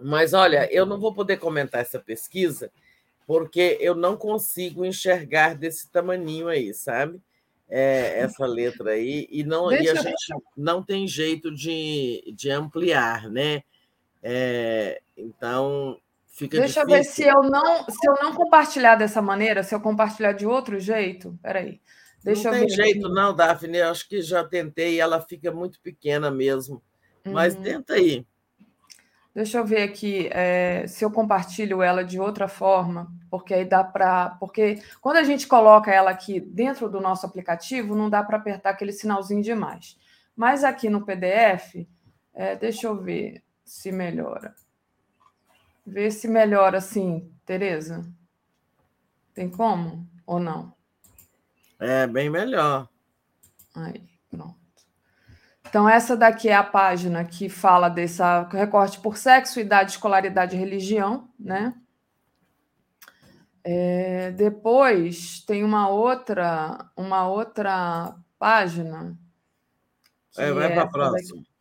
Mas 0.00 0.32
olha, 0.32 0.72
eu 0.72 0.86
não 0.86 1.00
vou 1.00 1.12
poder 1.12 1.38
comentar 1.38 1.80
essa 1.80 1.98
pesquisa 1.98 2.70
porque 3.26 3.78
eu 3.80 3.94
não 3.94 4.16
consigo 4.16 4.84
enxergar 4.84 5.54
desse 5.56 5.88
tamaninho 5.88 6.48
aí, 6.48 6.72
sabe? 6.74 7.20
É, 7.68 8.18
essa 8.18 8.44
letra 8.44 8.90
aí, 8.90 9.26
e, 9.30 9.42
não, 9.42 9.72
e 9.72 9.88
a 9.88 9.94
gente 9.94 10.34
não 10.54 10.82
tem 10.82 11.08
jeito 11.08 11.50
de, 11.50 12.34
de 12.36 12.50
ampliar, 12.50 13.30
né? 13.30 13.62
É, 14.22 15.02
então, 15.16 15.98
fica 16.28 16.58
Deixa 16.58 16.84
difícil. 16.84 16.96
eu 16.96 17.02
ver 17.02 17.04
se 17.04 17.22
eu 17.24 17.42
não 17.42 17.84
se 17.84 18.08
eu 18.08 18.14
não 18.22 18.34
compartilhar 18.34 18.94
dessa 18.94 19.20
maneira, 19.20 19.62
se 19.62 19.74
eu 19.74 19.80
compartilhar 19.80 20.32
de 20.32 20.46
outro 20.46 20.78
jeito. 20.78 21.38
Peraí. 21.42 21.80
Deixa 22.22 22.50
não 22.50 22.58
tem 22.58 22.68
jeito, 22.68 23.06
aqui. 23.06 23.14
não, 23.14 23.34
Daphne. 23.34 23.78
Eu 23.78 23.90
acho 23.90 24.08
que 24.08 24.22
já 24.22 24.44
tentei 24.44 24.94
e 24.94 25.00
ela 25.00 25.20
fica 25.20 25.50
muito 25.50 25.80
pequena 25.80 26.30
mesmo. 26.30 26.80
Mas 27.24 27.54
uhum. 27.54 27.62
tenta 27.62 27.94
aí. 27.94 28.24
Deixa 29.34 29.58
eu 29.58 29.64
ver 29.64 29.82
aqui 29.82 30.28
é, 30.30 30.86
se 30.86 31.04
eu 31.04 31.10
compartilho 31.10 31.82
ela 31.82 32.04
de 32.04 32.20
outra 32.20 32.46
forma, 32.46 33.10
porque 33.30 33.54
aí 33.54 33.64
dá 33.64 33.82
para. 33.82 34.36
Porque 34.38 34.82
quando 35.00 35.16
a 35.16 35.22
gente 35.22 35.46
coloca 35.46 35.90
ela 35.90 36.10
aqui 36.10 36.38
dentro 36.38 36.88
do 36.88 37.00
nosso 37.00 37.24
aplicativo, 37.24 37.94
não 37.94 38.10
dá 38.10 38.22
para 38.22 38.36
apertar 38.36 38.70
aquele 38.70 38.92
sinalzinho 38.92 39.42
demais. 39.42 39.98
Mas 40.36 40.62
aqui 40.64 40.90
no 40.90 41.04
PDF, 41.04 41.86
é, 42.34 42.56
deixa 42.56 42.86
eu 42.86 43.00
ver 43.00 43.42
se 43.72 43.90
melhora. 43.90 44.54
Ver 45.84 46.10
se 46.12 46.28
melhora 46.28 46.76
assim, 46.76 47.32
Tereza. 47.46 48.06
Tem 49.32 49.48
como 49.48 50.06
ou 50.26 50.38
não? 50.38 50.74
É 51.80 52.06
bem 52.06 52.28
melhor. 52.28 52.86
Aí, 53.74 54.06
pronto. 54.30 54.54
Então, 55.66 55.88
essa 55.88 56.14
daqui 56.14 56.50
é 56.50 56.54
a 56.54 56.62
página 56.62 57.24
que 57.24 57.48
fala 57.48 57.88
desse 57.88 58.22
recorte 58.50 59.00
por 59.00 59.16
sexo, 59.16 59.58
idade, 59.58 59.92
escolaridade 59.92 60.54
e 60.54 60.58
religião, 60.58 61.30
né? 61.40 61.74
É, 63.64 64.32
depois 64.32 65.40
tem 65.40 65.64
uma 65.64 65.88
outra, 65.88 66.90
uma 66.94 67.26
outra 67.26 68.14
página. 68.38 69.18
É, 70.36 70.52
vai 70.52 70.66
é 70.66 70.74
para 70.74 70.82
a 70.82 70.88
próxima. 70.88 71.40
Daqui. 71.40 71.51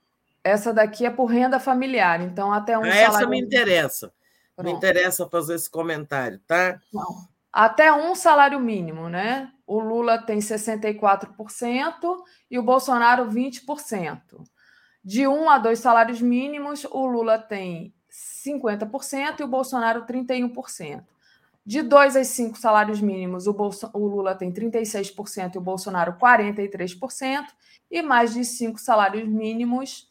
Essa 0.43 0.73
daqui 0.73 1.05
é 1.05 1.09
por 1.09 1.25
renda 1.25 1.59
familiar, 1.59 2.21
então 2.21 2.51
até 2.51 2.77
um 2.77 2.83
ah, 2.83 2.87
Essa 2.87 3.27
me 3.27 3.39
interessa. 3.39 4.11
Pronto. 4.55 4.71
Me 4.71 4.77
interessa 4.77 5.27
fazer 5.27 5.55
esse 5.55 5.69
comentário, 5.69 6.39
tá? 6.47 6.79
Não. 6.93 7.29
Até 7.51 7.91
um 7.91 8.15
salário 8.15 8.59
mínimo, 8.59 9.09
né? 9.09 9.51
O 9.67 9.79
Lula 9.79 10.17
tem 10.17 10.39
64% 10.39 12.17
e 12.49 12.57
o 12.57 12.63
Bolsonaro 12.63 13.29
20%. 13.29 14.19
De 15.03 15.27
um 15.27 15.49
a 15.49 15.57
dois 15.57 15.79
salários 15.79 16.21
mínimos, 16.21 16.85
o 16.85 17.05
Lula 17.05 17.37
tem 17.37 17.93
50% 18.45 19.39
e 19.39 19.43
o 19.43 19.47
Bolsonaro 19.47 20.05
31%. 20.05 21.03
De 21.65 21.81
dois 21.81 22.15
a 22.15 22.23
cinco 22.23 22.57
salários 22.57 23.01
mínimos, 23.01 23.47
o, 23.47 23.53
Bolso 23.53 23.89
o 23.93 24.07
Lula 24.07 24.33
tem 24.33 24.51
36% 24.51 25.55
e 25.55 25.57
o 25.57 25.61
Bolsonaro 25.61 26.13
43%. 26.13 27.45
E 27.89 28.01
mais 28.01 28.33
de 28.33 28.45
cinco 28.45 28.79
salários 28.79 29.27
mínimos, 29.27 30.07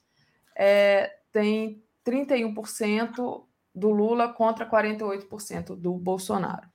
é, 0.57 1.17
tem 1.33 1.83
31% 2.05 3.45
do 3.75 3.91
Lula 3.91 4.33
contra 4.33 4.69
48% 4.69 5.77
do 5.77 5.93
Bolsonaro. 5.95 6.69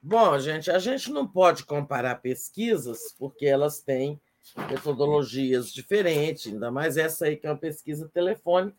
Bom, 0.00 0.38
gente, 0.38 0.70
a 0.70 0.78
gente 0.78 1.10
não 1.10 1.26
pode 1.26 1.64
comparar 1.64 2.16
pesquisas 2.16 3.14
porque 3.18 3.44
elas 3.44 3.80
têm 3.80 4.20
metodologias 4.70 5.72
diferentes, 5.72 6.52
ainda 6.52 6.70
mais 6.70 6.96
essa 6.96 7.26
aí 7.26 7.36
que 7.36 7.46
é 7.46 7.50
uma 7.50 7.58
pesquisa 7.58 8.08
telefônica. 8.08 8.76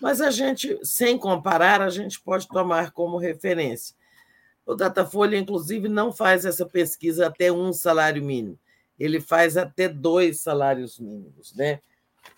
Mas 0.00 0.20
a 0.20 0.30
gente, 0.30 0.78
sem 0.82 1.18
comparar, 1.18 1.82
a 1.82 1.90
gente 1.90 2.20
pode 2.20 2.46
tomar 2.48 2.92
como 2.92 3.18
referência. 3.18 3.94
O 4.64 4.74
Datafolha, 4.74 5.36
inclusive, 5.36 5.88
não 5.88 6.12
faz 6.12 6.44
essa 6.44 6.64
pesquisa 6.64 7.26
até 7.26 7.50
um 7.50 7.72
salário 7.72 8.22
mínimo. 8.22 8.58
Ele 8.98 9.20
faz 9.20 9.56
até 9.56 9.88
dois 9.88 10.40
salários 10.40 10.98
mínimos, 10.98 11.54
né? 11.54 11.80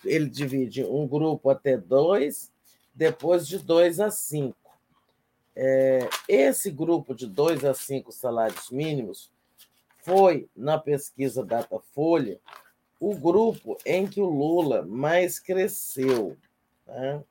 Ele 0.05 0.29
divide 0.29 0.85
um 0.85 1.07
grupo 1.07 1.51
até 1.51 1.77
dois, 1.77 2.53
depois 2.95 3.47
de 3.47 3.59
dois 3.59 4.01
a 4.01 4.11
cinco. 4.11 4.57
É, 5.55 6.09
esse 6.29 6.71
grupo 6.71 7.15
de 7.15 7.27
2 7.27 7.65
a 7.65 7.75
5 7.75 8.11
salários 8.11 8.71
mínimos 8.71 9.31
foi, 9.99 10.49
na 10.57 10.79
pesquisa 10.79 11.45
Datafolha, 11.45 12.41
o 12.99 13.15
grupo 13.15 13.77
em 13.85 14.07
que 14.07 14.21
o 14.21 14.31
Lula 14.31 14.83
mais 14.83 15.39
cresceu. 15.39 16.37
Tá? 16.87 17.23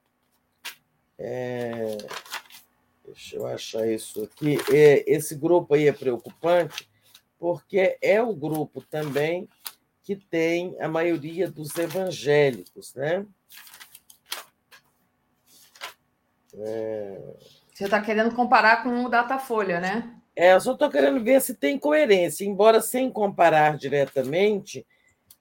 É, 1.17 1.97
deixa 3.05 3.35
eu 3.37 3.45
achar 3.45 3.87
isso 3.87 4.23
aqui. 4.23 4.57
É, 4.71 5.03
esse 5.11 5.35
grupo 5.35 5.73
aí 5.73 5.87
é 5.87 5.93
preocupante 5.93 6.89
porque 7.39 7.97
é 8.01 8.21
o 8.21 8.35
grupo 8.35 8.81
também 8.81 9.49
que 10.03 10.15
tem 10.15 10.75
a 10.79 10.87
maioria 10.87 11.49
dos 11.49 11.75
evangélicos, 11.77 12.93
né? 12.95 13.25
É... 16.53 17.21
Você 17.73 17.85
está 17.85 18.01
querendo 18.01 18.35
comparar 18.35 18.83
com 18.83 19.05
o 19.05 19.09
Datafolha, 19.09 19.79
né? 19.79 20.15
É, 20.35 20.53
eu 20.53 20.61
só 20.61 20.73
estou 20.73 20.89
querendo 20.89 21.23
ver 21.23 21.41
se 21.41 21.55
tem 21.55 21.77
coerência. 21.77 22.45
Embora 22.45 22.81
sem 22.81 23.11
comparar 23.11 23.77
diretamente, 23.77 24.85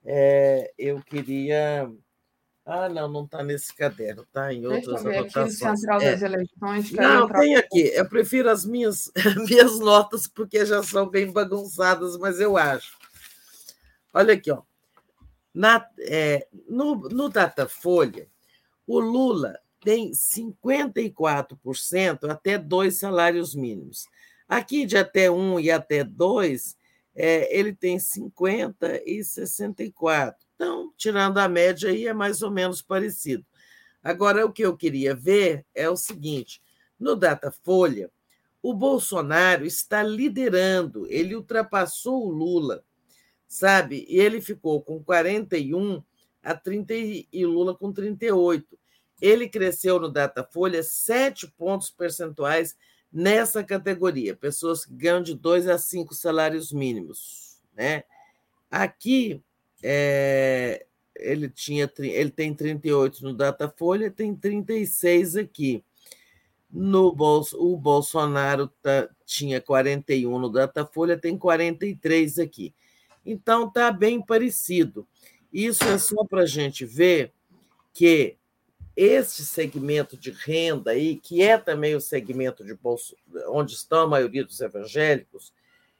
é, 0.05 0.71
eu 0.77 1.01
queria. 1.01 1.89
Ah, 2.65 2.87
não, 2.87 3.07
não 3.07 3.25
está 3.25 3.43
nesse 3.43 3.75
caderno, 3.75 4.21
está 4.23 4.53
em 4.53 4.65
outras 4.65 4.85
Deixa 4.85 4.99
eu 4.99 5.03
ver 5.03 5.17
anotações. 5.17 5.61
Aqui, 5.61 5.77
Central 5.77 6.01
é. 6.01 6.11
das 6.11 6.21
Eleições. 6.21 6.91
Não, 6.91 7.27
tem 7.27 7.55
aqui. 7.55 7.91
Eu 7.93 8.07
prefiro 8.07 8.49
as 8.49 8.65
minhas, 8.65 9.11
minhas 9.49 9.79
notas, 9.79 10.27
porque 10.27 10.65
já 10.65 10.83
são 10.83 11.09
bem 11.09 11.31
bagunçadas, 11.31 12.17
mas 12.17 12.39
eu 12.39 12.57
acho. 12.57 13.00
Olha 14.13 14.33
aqui, 14.33 14.51
ó. 14.51 14.61
Na, 15.53 15.87
é, 15.99 16.47
no, 16.67 16.95
no 16.95 17.29
Datafolha, 17.29 18.27
o 18.87 18.99
Lula 18.99 19.59
tem 19.81 20.11
54% 20.11 22.29
até 22.29 22.57
dois 22.57 22.97
salários 22.97 23.55
mínimos. 23.55 24.07
Aqui, 24.47 24.85
de 24.85 24.97
até 24.97 25.29
um 25.31 25.59
e 25.59 25.71
até 25.71 26.03
dois, 26.03 26.77
é, 27.15 27.57
ele 27.57 27.73
tem 27.73 27.97
50 27.99 29.01
e 29.05 29.23
64. 29.23 30.45
Então, 30.55 30.91
tirando 30.97 31.37
a 31.37 31.47
média 31.47 31.89
aí, 31.89 32.07
é 32.07 32.13
mais 32.13 32.41
ou 32.41 32.51
menos 32.51 32.81
parecido. 32.81 33.45
Agora, 34.03 34.45
o 34.45 34.51
que 34.51 34.63
eu 34.63 34.75
queria 34.75 35.15
ver 35.15 35.65
é 35.73 35.89
o 35.89 35.95
seguinte: 35.95 36.61
no 36.99 37.15
Datafolha, 37.15 38.11
o 38.61 38.73
Bolsonaro 38.73 39.65
está 39.65 40.03
liderando, 40.03 41.07
ele 41.07 41.33
ultrapassou 41.35 42.27
o 42.27 42.31
Lula, 42.31 42.83
sabe? 43.51 44.05
E 44.07 44.19
ele 44.19 44.41
ficou 44.41 44.81
com 44.81 45.03
41 45.03 46.03
a 46.43 46.55
30 46.55 46.93
e 46.93 47.45
Lula 47.45 47.75
com 47.75 47.91
38 47.91 48.79
ele 49.21 49.47
cresceu 49.47 49.99
no 49.99 50.09
Datafolha 50.09 50.81
sete 50.81 51.47
pontos 51.47 51.91
percentuais 51.91 52.75
nessa 53.13 53.63
categoria, 53.63 54.35
pessoas 54.35 54.83
que 54.83 54.93
ganham 54.93 55.21
de 55.21 55.35
dois 55.35 55.67
a 55.67 55.77
cinco 55.77 56.15
salários 56.15 56.73
mínimos. 56.73 57.61
Né? 57.75 58.03
Aqui, 58.69 59.41
é, 59.83 60.85
ele 61.15 61.49
tinha 61.49 61.91
ele 61.99 62.31
tem 62.31 62.53
38 62.53 63.23
no 63.23 63.33
Datafolha, 63.33 64.09
tem 64.09 64.33
36 64.35 65.35
aqui. 65.35 65.83
No 66.73 67.13
o 67.55 67.77
Bolsonaro 67.77 68.67
tá, 68.81 69.09
tinha 69.25 69.59
41 69.59 70.39
no 70.39 70.49
Datafolha, 70.49 71.17
tem 71.17 71.37
43 71.37 72.39
aqui. 72.39 72.73
Então 73.25 73.67
está 73.67 73.91
bem 73.91 74.21
parecido. 74.21 75.07
Isso 75.51 75.83
é 75.83 75.97
só 75.97 76.23
para 76.25 76.43
a 76.43 76.45
gente 76.45 76.85
ver 76.85 77.31
que 77.93 78.37
esse 78.95 79.45
segmento 79.45 80.17
de 80.17 80.31
renda 80.31 80.91
aí, 80.91 81.15
que 81.15 81.41
é 81.41 81.57
também 81.57 81.95
o 81.95 82.01
segmento 82.01 82.63
de 82.63 82.73
bolso, 82.73 83.15
onde 83.47 83.73
estão 83.73 84.01
a 84.01 84.07
maioria 84.07 84.43
dos 84.43 84.59
evangélicos, 84.59 85.53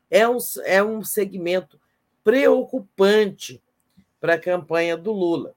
é 0.09 0.27
um, 0.27 0.37
é 0.65 0.83
um 0.83 1.03
segmento 1.03 1.79
preocupante 2.23 3.61
para 4.19 4.35
a 4.35 4.39
campanha 4.39 4.95
do 4.95 5.11
Lula, 5.11 5.55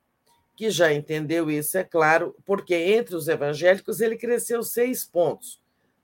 que 0.56 0.70
já 0.70 0.92
entendeu 0.92 1.50
isso, 1.50 1.76
é 1.76 1.84
claro, 1.84 2.34
porque 2.46 2.74
entre 2.74 3.16
os 3.16 3.28
evangélicos 3.28 4.00
ele 4.00 4.16
cresceu 4.16 4.62
seis 4.62 5.04
pontos, 5.04 5.60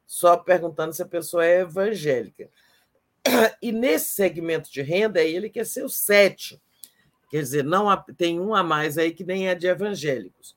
só 0.06 0.36
perguntando 0.36 0.92
se 0.92 1.02
a 1.02 1.06
pessoa 1.06 1.46
é 1.46 1.60
evangélica. 1.60 2.50
E 3.60 3.70
nesse 3.72 4.14
segmento 4.14 4.70
de 4.70 4.82
renda, 4.82 5.22
ele 5.22 5.50
cresceu 5.50 5.88
sete. 5.88 6.60
Quer 7.30 7.42
dizer, 7.42 7.64
não 7.64 7.94
tem 8.16 8.40
um 8.40 8.54
a 8.54 8.62
mais 8.62 8.98
aí 8.98 9.12
que 9.12 9.24
nem 9.24 9.48
é 9.48 9.54
de 9.54 9.66
evangélicos. 9.66 10.56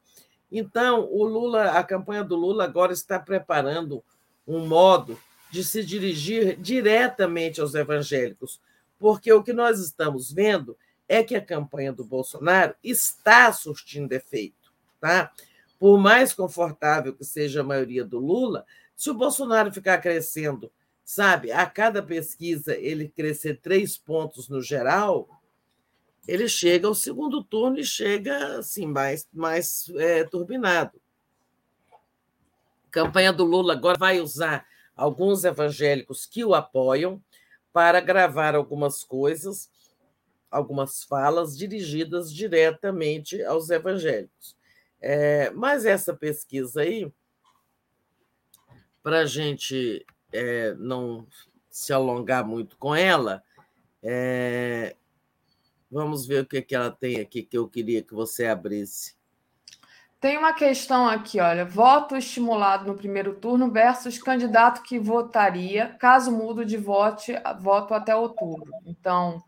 Então, 0.52 1.08
o 1.12 1.24
Lula, 1.24 1.72
a 1.72 1.84
campanha 1.84 2.24
do 2.24 2.36
Lula 2.36 2.64
agora 2.64 2.94
está 2.94 3.20
preparando 3.20 4.04
um 4.48 4.66
modo 4.66 5.20
de 5.52 5.64
se 5.64 5.84
dirigir 5.84 6.58
diretamente 6.58 7.62
aos 7.62 7.76
evangélicos, 7.76 8.60
porque 9.00 9.32
o 9.32 9.44
que 9.44 9.54
nós 9.54 9.80
estamos 9.80 10.32
vendo 10.32 10.78
é 11.08 11.24
que 11.24 11.36
a 11.36 11.46
campanha 11.46 11.94
do 11.94 12.04
Bolsonaro 12.04 12.74
está 12.84 13.52
surtindo 13.54 14.14
efeito, 14.14 14.74
tá? 15.00 15.32
Por 15.80 16.00
mais 16.00 16.34
confortável 16.34 17.14
que 17.14 17.26
seja 17.26 17.62
a 17.62 17.64
maioria 17.64 18.04
do 18.04 18.18
Lula, 18.18 18.66
se 18.96 19.10
o 19.10 19.14
Bolsonaro 19.14 19.72
ficar 19.72 19.98
crescendo, 20.00 20.72
sabe, 21.04 21.52
a 21.52 21.66
cada 21.66 22.02
pesquisa 22.02 22.76
ele 22.76 23.10
crescer 23.10 23.60
três 23.62 23.98
pontos 23.98 24.48
no 24.48 24.62
geral, 24.62 25.28
ele 26.28 26.48
chega 26.48 26.88
ao 26.88 26.96
segundo 26.96 27.44
turno 27.44 27.80
e 27.80 27.84
chega 27.84 28.60
assim 28.60 28.86
mais, 28.86 29.28
mais 29.34 29.90
é, 29.98 30.24
turbinado. 30.24 31.00
A 32.88 32.92
campanha 32.92 33.34
do 33.34 33.44
Lula 33.44 33.74
agora 33.74 33.98
vai 33.98 34.22
usar 34.22 34.66
alguns 34.96 35.44
evangélicos 35.44 36.26
que 36.26 36.46
o 36.46 36.54
apoiam 36.54 37.22
para 37.74 38.00
gravar 38.00 38.56
algumas 38.56 39.04
coisas, 39.04 39.70
algumas 40.50 41.04
falas 41.04 41.58
dirigidas 41.58 42.32
diretamente 42.32 43.44
aos 43.44 43.70
evangélicos. 43.70 44.56
É, 45.02 45.50
mas 45.50 45.86
essa 45.86 46.14
pesquisa 46.14 46.82
aí, 46.82 47.12
para 49.02 49.22
a 49.22 49.26
gente 49.26 50.06
é, 50.34 50.74
não 50.76 51.26
se 51.70 51.94
alongar 51.94 52.46
muito 52.46 52.78
com 52.78 52.96
ela, 52.96 53.44
é, 54.02 54.96
Vamos 55.94 56.26
ver 56.26 56.42
o 56.42 56.46
que, 56.46 56.60
que 56.60 56.74
ela 56.74 56.90
tem 56.90 57.20
aqui 57.20 57.44
que 57.44 57.56
eu 57.56 57.70
queria 57.70 58.02
que 58.02 58.16
você 58.16 58.48
abrisse. 58.48 59.16
Tem 60.20 60.40
uma 60.40 60.52
questão 60.52 61.08
aqui, 61.08 61.40
olha. 61.40 61.64
Voto 61.64 62.18
estimulado 62.18 62.88
no 62.88 62.98
primeiro 62.98 63.36
turno 63.36 63.70
versus 63.70 64.18
candidato 64.18 64.82
que 64.82 64.98
votaria 64.98 65.96
caso 66.00 66.32
mudo 66.32 66.66
de 66.66 66.78
voto, 66.78 67.22
voto 67.60 67.94
até 67.94 68.16
outubro. 68.16 68.72
Então, 68.88 69.44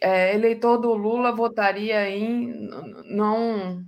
é, 0.00 0.34
eleitor 0.34 0.78
do 0.78 0.94
Lula 0.94 1.32
votaria 1.32 2.08
em 2.08 2.66
não. 3.04 3.84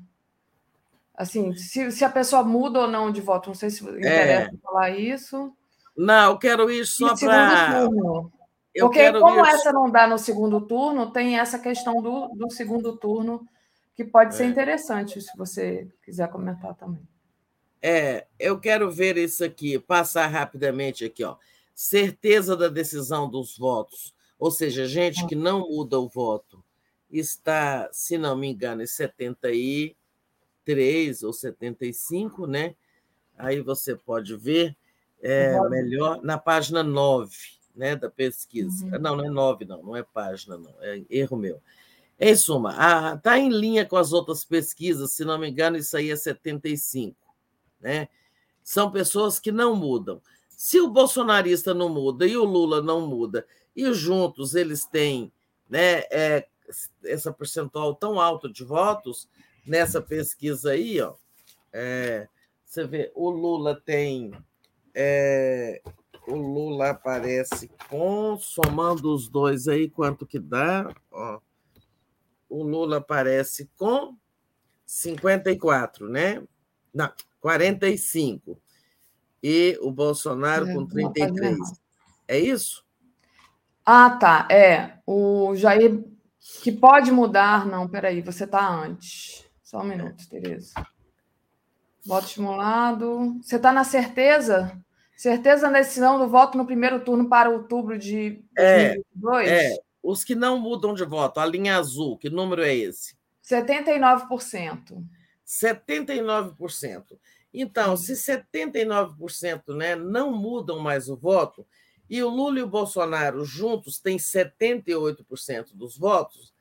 Assim, 1.15 1.55
se, 1.55 1.90
se 1.90 2.05
a 2.05 2.10
pessoa 2.10 2.44
muda 2.44 2.81
ou 2.81 2.89
não 2.89 3.10
de 3.10 3.23
voto, 3.23 3.48
não 3.48 3.55
sei 3.55 3.70
se 3.70 3.82
é. 3.89 3.90
interessa 3.90 4.50
é. 4.55 4.58
falar 4.62 4.90
isso. 4.90 5.50
Não, 5.97 6.33
eu 6.33 6.39
quero 6.39 6.70
ir 6.70 6.86
só 6.86 7.16
para. 7.16 7.89
Eu 8.75 8.86
Porque 8.86 9.10
como 9.12 9.47
essa 9.47 9.73
não 9.73 9.91
dá 9.91 10.07
no 10.07 10.18
segundo 10.18 10.60
turno, 10.60 11.10
tem 11.10 11.39
essa 11.39 11.58
questão 11.58 12.02
do, 12.02 12.28
do 12.28 12.50
segundo 12.50 12.94
turno 12.97 13.49
que 13.94 14.05
pode 14.05 14.34
é. 14.34 14.36
ser 14.36 14.44
interessante, 14.44 15.18
se 15.23 15.34
você 15.34 15.89
quiser 16.02 16.28
comentar 16.28 16.75
também. 16.75 17.00
É, 17.81 18.26
eu 18.39 18.60
quero 18.60 18.91
ver 18.91 19.16
isso 19.16 19.42
aqui, 19.42 19.78
passar 19.78 20.26
rapidamente 20.26 21.07
aqui, 21.07 21.25
ó. 21.25 21.36
Certeza 21.75 22.55
da 22.55 22.68
decisão 22.68 23.31
dos 23.31 23.57
votos, 23.57 24.15
ou 24.39 24.50
seja, 24.50 24.86
gente 24.86 25.26
que 25.26 25.34
não 25.34 25.60
muda 25.60 25.99
o 25.99 26.08
voto, 26.08 26.62
está, 27.10 27.89
se 27.92 28.18
não 28.18 28.36
me 28.36 28.49
engano, 28.49 28.83
em 28.83 28.86
73 28.86 31.23
ou 31.23 31.33
75, 31.33 32.47
né? 32.47 32.75
Aí 33.39 33.60
você 33.60 33.94
pode 33.94 34.36
ver 34.36 34.76
é, 35.22 35.58
melhor 35.68 36.22
na 36.22 36.38
página 36.38 36.82
9 36.82 37.56
né, 37.76 37.94
da 37.94 38.10
pesquisa. 38.10 38.84
Uhum. 38.86 38.98
Não, 38.98 39.16
não 39.16 39.24
é 39.24 39.28
nove, 39.28 39.64
não, 39.66 39.82
não 39.82 39.94
é 39.94 40.02
página, 40.02 40.56
não, 40.56 40.74
é 40.80 41.02
erro 41.10 41.36
meu. 41.36 41.60
Em 42.18 42.34
suma, 42.34 42.74
está 43.14 43.38
em 43.38 43.50
linha 43.50 43.84
com 43.84 43.96
as 43.98 44.10
outras 44.12 44.42
pesquisas, 44.42 45.12
se 45.12 45.22
não 45.22 45.38
me 45.38 45.50
engano, 45.50 45.76
isso 45.76 45.94
aí 45.94 46.10
é 46.10 46.16
75. 46.16 47.14
Né? 47.78 48.08
São 48.64 48.90
pessoas 48.90 49.38
que 49.38 49.52
não 49.52 49.76
mudam. 49.76 50.22
Se 50.48 50.80
o 50.80 50.88
bolsonarista 50.88 51.74
não 51.74 51.90
muda 51.90 52.26
e 52.26 52.34
o 52.34 52.44
Lula 52.44 52.80
não 52.80 53.06
muda, 53.06 53.46
e 53.76 53.92
juntos 53.92 54.54
eles 54.54 54.86
têm 54.86 55.30
né, 55.68 56.04
é, 56.10 56.46
essa 57.04 57.30
percentual 57.30 57.94
tão 57.94 58.18
alta 58.18 58.48
de 58.48 58.64
votos, 58.64 59.28
nessa 59.66 60.00
pesquisa 60.00 60.70
aí, 60.70 60.98
ó, 61.02 61.14
é, 61.70 62.26
você 62.64 62.86
vê, 62.86 63.12
o 63.14 63.28
Lula 63.28 63.78
tem 63.84 64.32
é, 64.99 65.83
o 66.26 66.34
Lula 66.34 66.91
aparece 66.91 67.70
com, 67.91 68.39
somando 68.39 69.15
os 69.15 69.28
dois 69.28 69.68
aí, 69.68 69.91
quanto 69.91 70.26
que 70.26 70.39
dá? 70.39 70.91
Ó, 71.10 71.39
o 72.49 72.62
Lula 72.62 72.97
aparece 72.97 73.70
com 73.76 74.16
54, 74.86 76.08
né? 76.08 76.42
Não, 76.94 77.12
45. 77.41 78.58
E 79.42 79.78
o 79.83 79.92
Bolsonaro 79.92 80.66
é, 80.66 80.75
com 80.75 80.86
33. 80.86 81.58
É 82.26 82.39
isso? 82.39 82.83
Ah, 83.84 84.10
tá. 84.10 84.49
É. 84.50 84.99
O 85.07 85.55
Jair, 85.55 86.02
que 86.62 86.73
pode 86.73 87.12
mudar. 87.12 87.66
Não, 87.66 87.86
peraí, 87.86 88.23
você 88.23 88.44
está 88.44 88.66
antes. 88.66 89.44
Só 89.62 89.81
um 89.81 89.84
minuto, 89.84 90.28
Tereza. 90.28 90.73
Voto 92.05 92.26
estimulado. 92.26 93.36
Você 93.42 93.57
está 93.57 93.73
na 93.73 93.84
certeza? 93.84 94.81
Certeza 95.16 95.70
na 95.70 95.78
decisão 95.78 96.18
do 96.18 96.28
voto 96.28 96.58
no 96.58 96.66
primeiro 96.66 97.00
turno 97.00 97.28
para 97.28 97.48
outubro 97.48 97.98
de 97.98 98.44
2022? 98.54 99.48
É, 99.48 99.72
é, 99.72 99.78
os 100.02 100.22
que 100.22 100.34
não 100.34 100.58
mudam 100.58 100.92
de 100.92 101.04
voto, 101.04 101.40
a 101.40 101.46
linha 101.46 101.78
azul, 101.78 102.18
que 102.18 102.28
número 102.28 102.62
é 102.62 102.74
esse? 102.74 103.16
79%. 103.42 105.02
79%. 105.46 107.18
Então, 107.54 107.96
se 107.96 108.12
79% 108.12 109.74
né, 109.74 109.96
não 109.96 110.30
mudam 110.30 110.80
mais 110.80 111.08
o 111.08 111.16
voto, 111.16 111.66
e 112.08 112.22
o 112.22 112.28
Lula 112.28 112.58
e 112.58 112.62
o 112.62 112.68
Bolsonaro 112.68 113.44
juntos 113.44 113.98
têm 113.98 114.18
78% 114.18 115.74
dos 115.74 115.96
votos, 115.96 116.54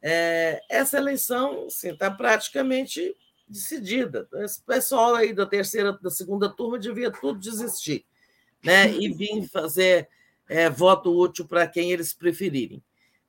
é, 0.00 0.62
essa 0.70 0.98
eleição 0.98 1.66
está 1.66 1.88
assim, 1.88 1.96
tá 1.96 2.10
praticamente 2.10 3.16
decidida. 3.48 4.28
Esse 4.34 4.62
pessoal 4.62 5.14
aí 5.14 5.32
da 5.32 5.46
terceira, 5.46 5.92
da 5.92 6.10
segunda 6.10 6.48
turma 6.48 6.78
devia 6.78 7.10
tudo 7.10 7.38
desistir, 7.38 8.04
né? 8.64 8.90
E 8.92 9.12
vir 9.12 9.48
fazer 9.48 10.08
é, 10.48 10.68
voto 10.68 11.16
útil 11.16 11.46
para 11.46 11.66
quem 11.66 11.92
eles 11.92 12.12
preferirem. 12.12 12.82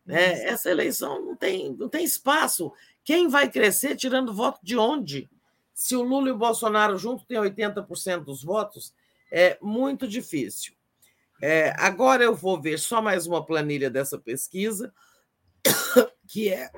Né? 0.05 0.43
Essa 0.43 0.69
eleição 0.69 1.23
não 1.23 1.35
tem, 1.35 1.75
não 1.75 1.89
tem 1.89 2.03
espaço. 2.03 2.71
Quem 3.03 3.27
vai 3.27 3.49
crescer 3.49 3.95
tirando 3.95 4.33
voto 4.33 4.59
de 4.63 4.77
onde? 4.77 5.29
Se 5.73 5.95
o 5.95 6.01
Lula 6.01 6.29
e 6.29 6.31
o 6.31 6.37
Bolsonaro 6.37 6.97
juntos 6.97 7.25
têm 7.25 7.37
80% 7.37 8.23
dos 8.23 8.43
votos, 8.43 8.93
é 9.31 9.57
muito 9.61 10.07
difícil. 10.07 10.73
É, 11.41 11.71
agora 11.77 12.23
eu 12.23 12.33
vou 12.33 12.59
ver 12.59 12.79
só 12.79 13.01
mais 13.01 13.27
uma 13.27 13.45
planilha 13.45 13.89
dessa 13.89 14.17
pesquisa, 14.17 14.91
que 16.27 16.49
é 16.49 16.71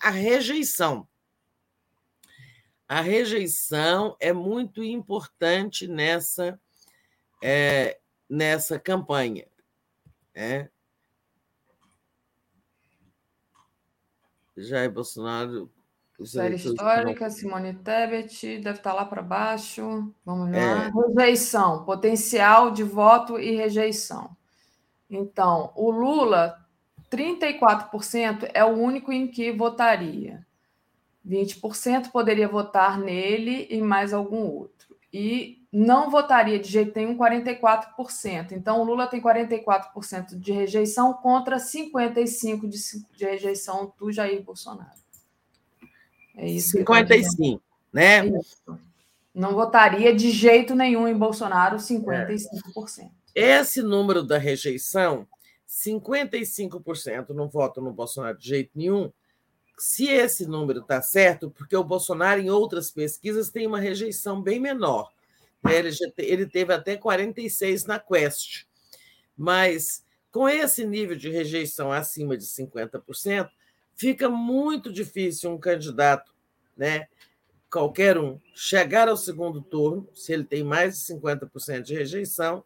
a 0.00 0.10
rejeição. 0.10 1.08
A 2.88 3.00
rejeição 3.00 4.16
é 4.20 4.32
muito 4.32 4.82
importante 4.82 5.88
nessa, 5.88 6.58
é, 7.42 7.98
nessa 8.28 8.78
campanha. 8.78 9.46
É. 10.34 10.68
Jair 14.56 14.90
Bolsonaro. 14.90 15.70
Série 16.24 16.54
histórica, 16.54 17.28
Simone 17.28 17.74
Tebet, 17.74 18.58
deve 18.58 18.78
estar 18.78 18.94
lá 18.94 19.04
para 19.04 19.20
baixo. 19.20 20.14
Vamos 20.24 20.50
lá. 20.50 20.56
É. 20.56 20.90
Rejeição, 21.18 21.84
potencial 21.84 22.70
de 22.70 22.82
voto 22.82 23.38
e 23.38 23.54
rejeição. 23.54 24.34
Então, 25.10 25.72
o 25.74 25.90
Lula, 25.90 26.58
34% 27.10 28.50
é 28.54 28.64
o 28.64 28.68
único 28.68 29.12
em 29.12 29.28
que 29.28 29.52
votaria. 29.52 30.46
20% 31.26 32.10
poderia 32.10 32.48
votar 32.48 32.98
nele 32.98 33.66
e 33.68 33.80
mais 33.80 34.12
algum 34.12 34.46
outro. 34.46 34.96
E 35.12 35.66
não 35.72 36.10
votaria 36.10 36.58
de 36.58 36.68
jeito 36.68 36.92
nenhum 36.96 37.16
44%. 37.18 38.52
Então, 38.52 38.80
o 38.80 38.84
Lula 38.84 39.06
tem 39.06 39.20
44% 39.20 40.38
de 40.38 40.52
rejeição 40.52 41.12
contra 41.12 41.56
55% 41.56 42.68
de, 42.68 43.16
de 43.16 43.24
rejeição 43.24 43.92
do 43.98 44.12
Jair 44.12 44.42
Bolsonaro. 44.42 45.06
É 46.36 46.48
isso 46.48 46.72
55, 46.72 47.62
né? 47.92 48.18
É 48.18 48.26
isso. 48.26 48.78
Não 49.34 49.54
votaria 49.54 50.14
de 50.14 50.30
jeito 50.30 50.74
nenhum 50.74 51.06
em 51.06 51.16
Bolsonaro 51.16 51.76
55%. 51.76 53.10
É. 53.34 53.60
Esse 53.60 53.82
número 53.82 54.22
da 54.22 54.38
rejeição, 54.38 55.26
55% 55.68 57.30
não 57.30 57.48
votam 57.48 57.84
no 57.84 57.92
Bolsonaro 57.92 58.38
de 58.38 58.48
jeito 58.48 58.70
nenhum. 58.74 59.12
Se 59.78 60.08
esse 60.08 60.46
número 60.46 60.80
está 60.80 61.02
certo, 61.02 61.50
porque 61.50 61.76
o 61.76 61.84
Bolsonaro, 61.84 62.40
em 62.40 62.50
outras 62.50 62.90
pesquisas, 62.90 63.50
tem 63.50 63.66
uma 63.66 63.78
rejeição 63.78 64.40
bem 64.42 64.58
menor. 64.58 65.12
Né? 65.62 65.76
Ele, 65.78 65.90
ele 66.18 66.46
teve 66.46 66.72
até 66.72 66.96
46 66.96 67.84
na 67.84 67.98
Quest. 67.98 68.64
Mas 69.36 70.06
com 70.36 70.46
esse 70.46 70.84
nível 70.84 71.16
de 71.16 71.30
rejeição 71.30 71.90
acima 71.90 72.36
de 72.36 72.44
50%, 72.44 73.48
fica 73.94 74.28
muito 74.28 74.92
difícil 74.92 75.50
um 75.50 75.56
candidato, 75.56 76.30
né, 76.76 77.06
qualquer 77.70 78.18
um, 78.18 78.38
chegar 78.54 79.08
ao 79.08 79.16
segundo 79.16 79.62
turno, 79.62 80.06
se 80.14 80.34
ele 80.34 80.44
tem 80.44 80.62
mais 80.62 80.98
de 80.98 81.14
50% 81.14 81.80
de 81.80 81.94
rejeição, 81.94 82.62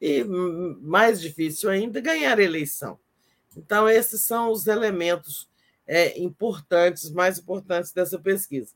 e 0.00 0.24
mais 0.24 1.20
difícil 1.20 1.70
ainda 1.70 2.00
ganhar 2.00 2.40
a 2.40 2.42
eleição. 2.42 2.98
Então, 3.56 3.88
esses 3.88 4.22
são 4.22 4.50
os 4.50 4.66
elementos 4.66 5.48
é, 5.92 6.18
importantes, 6.18 7.10
mais 7.10 7.38
importantes 7.38 7.92
dessa 7.92 8.18
pesquisa. 8.18 8.72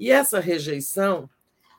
E 0.00 0.10
essa 0.10 0.40
rejeição, 0.40 1.30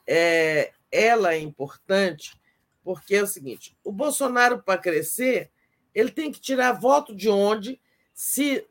é, 0.07 0.71
ela 0.89 1.33
é 1.33 1.39
importante 1.39 2.39
porque 2.85 3.15
é 3.15 3.23
o 3.23 3.27
seguinte: 3.27 3.75
o 3.83 3.91
Bolsonaro, 3.91 4.63
para 4.63 4.79
crescer, 4.79 5.51
ele 5.93 6.09
tem 6.09 6.31
que 6.31 6.39
tirar 6.39 6.71
voto 6.71 7.13
de 7.13 7.27
onde 7.27 7.81
se 8.13 8.65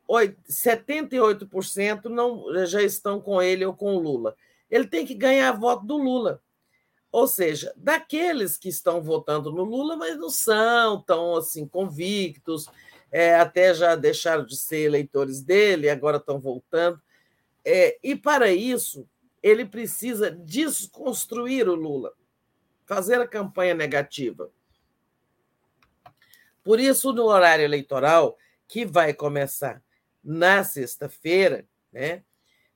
78% 0.49 2.05
não 2.05 2.65
já 2.65 2.81
estão 2.81 3.21
com 3.21 3.39
ele 3.39 3.63
ou 3.63 3.75
com 3.75 3.95
o 3.95 3.99
Lula. 3.99 4.35
Ele 4.71 4.87
tem 4.87 5.05
que 5.05 5.13
ganhar 5.13 5.51
voto 5.51 5.85
do 5.85 5.97
Lula. 5.97 6.41
Ou 7.11 7.27
seja, 7.27 7.71
daqueles 7.77 8.57
que 8.57 8.69
estão 8.69 9.03
votando 9.03 9.51
no 9.51 9.63
Lula, 9.63 9.95
mas 9.95 10.17
não 10.17 10.31
são 10.31 10.99
tão 11.01 11.35
assim 11.35 11.67
convictos, 11.67 12.67
é, 13.11 13.35
até 13.35 13.73
já 13.73 13.95
deixaram 13.95 14.45
de 14.45 14.57
ser 14.57 14.79
eleitores 14.79 15.41
dele, 15.41 15.89
agora 15.89 16.17
estão 16.17 16.39
voltando. 16.39 17.01
É, 17.63 17.97
e 18.03 18.15
para 18.15 18.51
isso, 18.51 19.07
ele 19.41 19.65
precisa 19.65 20.31
desconstruir 20.31 21.67
o 21.67 21.75
Lula, 21.75 22.13
fazer 22.85 23.19
a 23.21 23.27
campanha 23.27 23.73
negativa. 23.73 24.49
Por 26.63 26.79
isso, 26.79 27.13
no 27.13 27.23
horário 27.23 27.63
eleitoral, 27.63 28.37
que 28.67 28.85
vai 28.85 29.13
começar 29.13 29.81
na 30.23 30.63
sexta-feira, 30.63 31.65
né, 31.91 32.23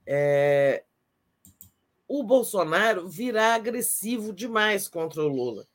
é, 0.06 0.86
o 2.08 2.24
Bolsonaro 2.24 3.08
virá 3.08 3.56
agressivo 3.56 4.34
demais 4.34 4.88
contra 4.88 5.22
o 5.22 5.28
Lula, 5.28 5.68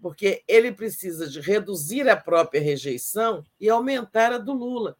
porque 0.00 0.42
ele 0.46 0.72
precisa 0.72 1.28
de 1.28 1.40
reduzir 1.40 2.08
a 2.08 2.16
própria 2.16 2.60
rejeição 2.60 3.44
e 3.60 3.68
aumentar 3.68 4.32
a 4.32 4.38
do 4.38 4.52
Lula. 4.52 4.96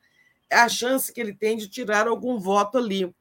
É 0.50 0.56
a 0.56 0.68
chance 0.68 1.12
que 1.12 1.20
ele 1.20 1.34
tem 1.34 1.56
de 1.56 1.68
tirar 1.68 2.08
algum 2.08 2.38
voto 2.38 2.78
ali. 2.78 3.14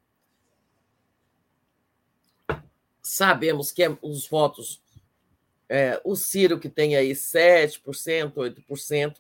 Sabemos 3.02 3.72
que 3.72 3.84
é 3.84 3.98
os 4.02 4.28
votos, 4.28 4.82
é, 5.70 6.00
o 6.04 6.16
Ciro, 6.16 6.60
que 6.60 6.70
tem 6.70 6.96
aí 6.96 7.12
7%, 7.12 8.34
8%, 8.34 9.16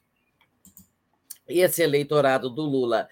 esse 1.48 1.82
eleitorado 1.82 2.50
do 2.50 2.64
Lula 2.64 3.08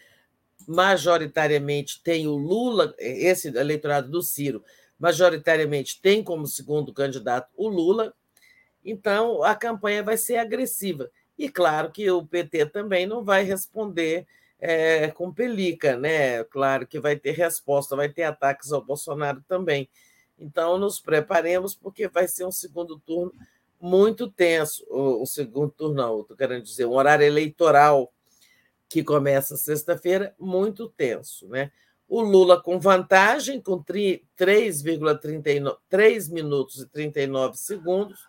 majoritariamente 0.68 2.02
tem 2.02 2.28
o 2.28 2.36
Lula, 2.36 2.94
esse 2.98 3.50
eleitorado 3.50 4.10
do 4.10 4.22
Ciro, 4.22 4.64
majoritariamente 4.98 6.02
tem 6.02 6.24
como 6.24 6.48
segundo 6.48 6.94
candidato 6.94 7.52
o 7.56 7.68
Lula, 7.68 8.14
então 8.86 9.44
a 9.44 9.56
campanha 9.56 10.04
vai 10.04 10.16
ser 10.16 10.38
agressiva. 10.38 11.10
E 11.38 11.50
claro 11.50 11.92
que 11.92 12.10
o 12.10 12.26
PT 12.26 12.68
também 12.68 13.06
não 13.06 13.24
vai 13.24 13.44
responder 13.44 14.26
é, 14.60 15.10
com 15.10 15.34
pelica, 15.34 15.98
né? 15.98 16.44
Claro 16.46 16.88
que 16.88 17.00
vai 17.00 17.18
ter 17.18 17.32
resposta, 17.32 17.96
vai 17.96 18.08
ter 18.08 18.24
ataques 18.24 18.72
ao 18.72 18.82
Bolsonaro 18.82 19.44
também. 19.48 19.90
Então 20.40 20.78
nos 20.78 21.00
preparemos, 21.00 21.76
porque 21.76 22.08
vai 22.08 22.28
ser 22.28 22.46
um 22.46 22.52
segundo 22.52 23.00
turno 23.00 23.34
muito 23.82 24.30
tenso. 24.30 24.86
O, 24.90 25.24
o 25.24 25.26
segundo 25.26 25.72
turno, 25.72 25.96
não, 25.96 26.22
estou 26.22 26.38
querendo 26.38 26.64
dizer, 26.64 26.86
um 26.86 26.94
horário 26.94 27.26
eleitoral 27.26 28.12
que 28.88 29.04
começa 29.04 29.58
sexta-feira, 29.58 30.36
muito 30.40 30.88
tenso. 30.90 31.48
Né? 31.48 31.72
O 32.08 32.22
Lula 32.22 32.62
com 32.62 32.80
vantagem, 32.80 33.60
com 33.60 33.84
3,39 33.84 36.32
minutos 36.32 36.82
e 36.82 36.88
39 36.88 37.58
segundos, 37.58 38.20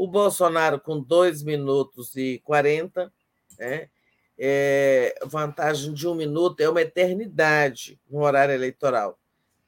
o 0.00 0.06
Bolsonaro 0.06 0.80
com 0.80 0.98
2 0.98 1.42
minutos 1.42 2.16
e 2.16 2.38
40, 2.38 3.12
né? 3.58 3.90
É, 4.38 5.14
vantagem 5.26 5.92
de 5.92 6.08
um 6.08 6.14
minuto 6.14 6.58
é 6.62 6.70
uma 6.70 6.80
eternidade 6.80 8.00
no 8.08 8.22
horário 8.22 8.54
eleitoral. 8.54 9.18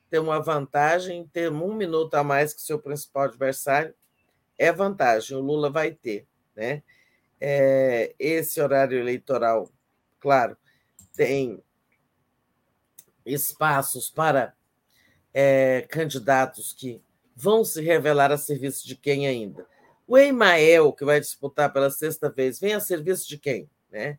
Ter 0.09 0.19
uma 0.19 0.41
vantagem, 0.41 1.29
ter 1.31 1.53
um 1.53 1.75
minuto 1.75 2.15
a 2.15 2.25
mais 2.25 2.55
que 2.55 2.63
seu 2.63 2.79
principal 2.79 3.25
adversário 3.25 3.95
é 4.57 4.73
vantagem, 4.73 5.37
o 5.37 5.43
Lula 5.43 5.69
vai 5.69 5.91
ter. 5.91 6.27
Né? 6.57 6.83
É, 7.39 8.15
esse 8.19 8.59
horário 8.59 8.99
eleitoral 8.99 9.69
claro, 10.19 10.57
tem 11.15 11.63
espaços 13.27 14.09
para 14.09 14.55
é, 15.35 15.85
candidatos 15.91 16.73
que 16.73 17.03
vão 17.37 17.63
se 17.67 17.83
revelar 17.83 18.33
a 18.33 18.39
serviço 18.39 18.89
de 18.89 18.97
quem 18.97 19.27
ainda. 19.27 19.71
O 20.13 20.19
Emael, 20.19 20.93
que 20.93 21.07
vai 21.07 21.19
disputar 21.19 21.73
pela 21.73 21.89
sexta 21.89 22.29
vez, 22.29 22.61
vem 22.61 22.75
a 22.75 22.81
serviço 22.81 23.27
de 23.27 23.39
quem? 23.39 23.67
Né? 23.91 24.19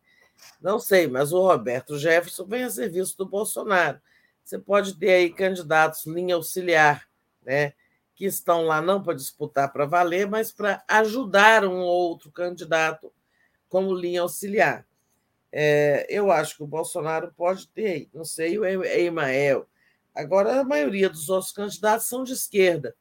Não 0.60 0.80
sei, 0.80 1.06
mas 1.06 1.32
o 1.32 1.40
Roberto 1.40 1.96
Jefferson 1.96 2.44
vem 2.46 2.64
a 2.64 2.70
serviço 2.70 3.16
do 3.16 3.24
Bolsonaro. 3.24 4.00
Você 4.42 4.58
pode 4.58 4.98
ter 4.98 5.10
aí 5.10 5.32
candidatos 5.32 6.04
linha 6.04 6.34
auxiliar, 6.34 7.08
né? 7.44 7.74
que 8.16 8.24
estão 8.24 8.64
lá 8.64 8.82
não 8.82 9.00
para 9.00 9.14
disputar 9.14 9.72
para 9.72 9.86
valer, 9.86 10.26
mas 10.26 10.50
para 10.50 10.82
ajudar 10.88 11.64
um 11.64 11.78
ou 11.78 12.08
outro 12.08 12.32
candidato 12.32 13.12
como 13.68 13.94
linha 13.94 14.22
auxiliar. 14.22 14.84
É, 15.52 16.08
eu 16.08 16.32
acho 16.32 16.56
que 16.56 16.64
o 16.64 16.66
Bolsonaro 16.66 17.32
pode 17.36 17.68
ter, 17.68 18.10
não 18.12 18.24
sei, 18.24 18.58
o 18.58 18.64
Emael. 18.64 19.68
Agora, 20.12 20.58
a 20.58 20.64
maioria 20.64 21.08
dos 21.08 21.28
outros 21.28 21.52
candidatos 21.52 22.08
são 22.08 22.24
de 22.24 22.32
esquerda. 22.32 22.96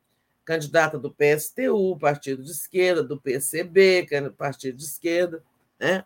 Candidata 0.45 0.99
do 0.99 1.11
PSTU, 1.11 1.97
partido 1.97 2.43
de 2.43 2.51
esquerda, 2.51 3.03
do 3.03 3.19
PCB, 3.19 4.07
partido 4.37 4.77
de 4.77 4.83
esquerda, 4.83 5.43
né? 5.79 6.03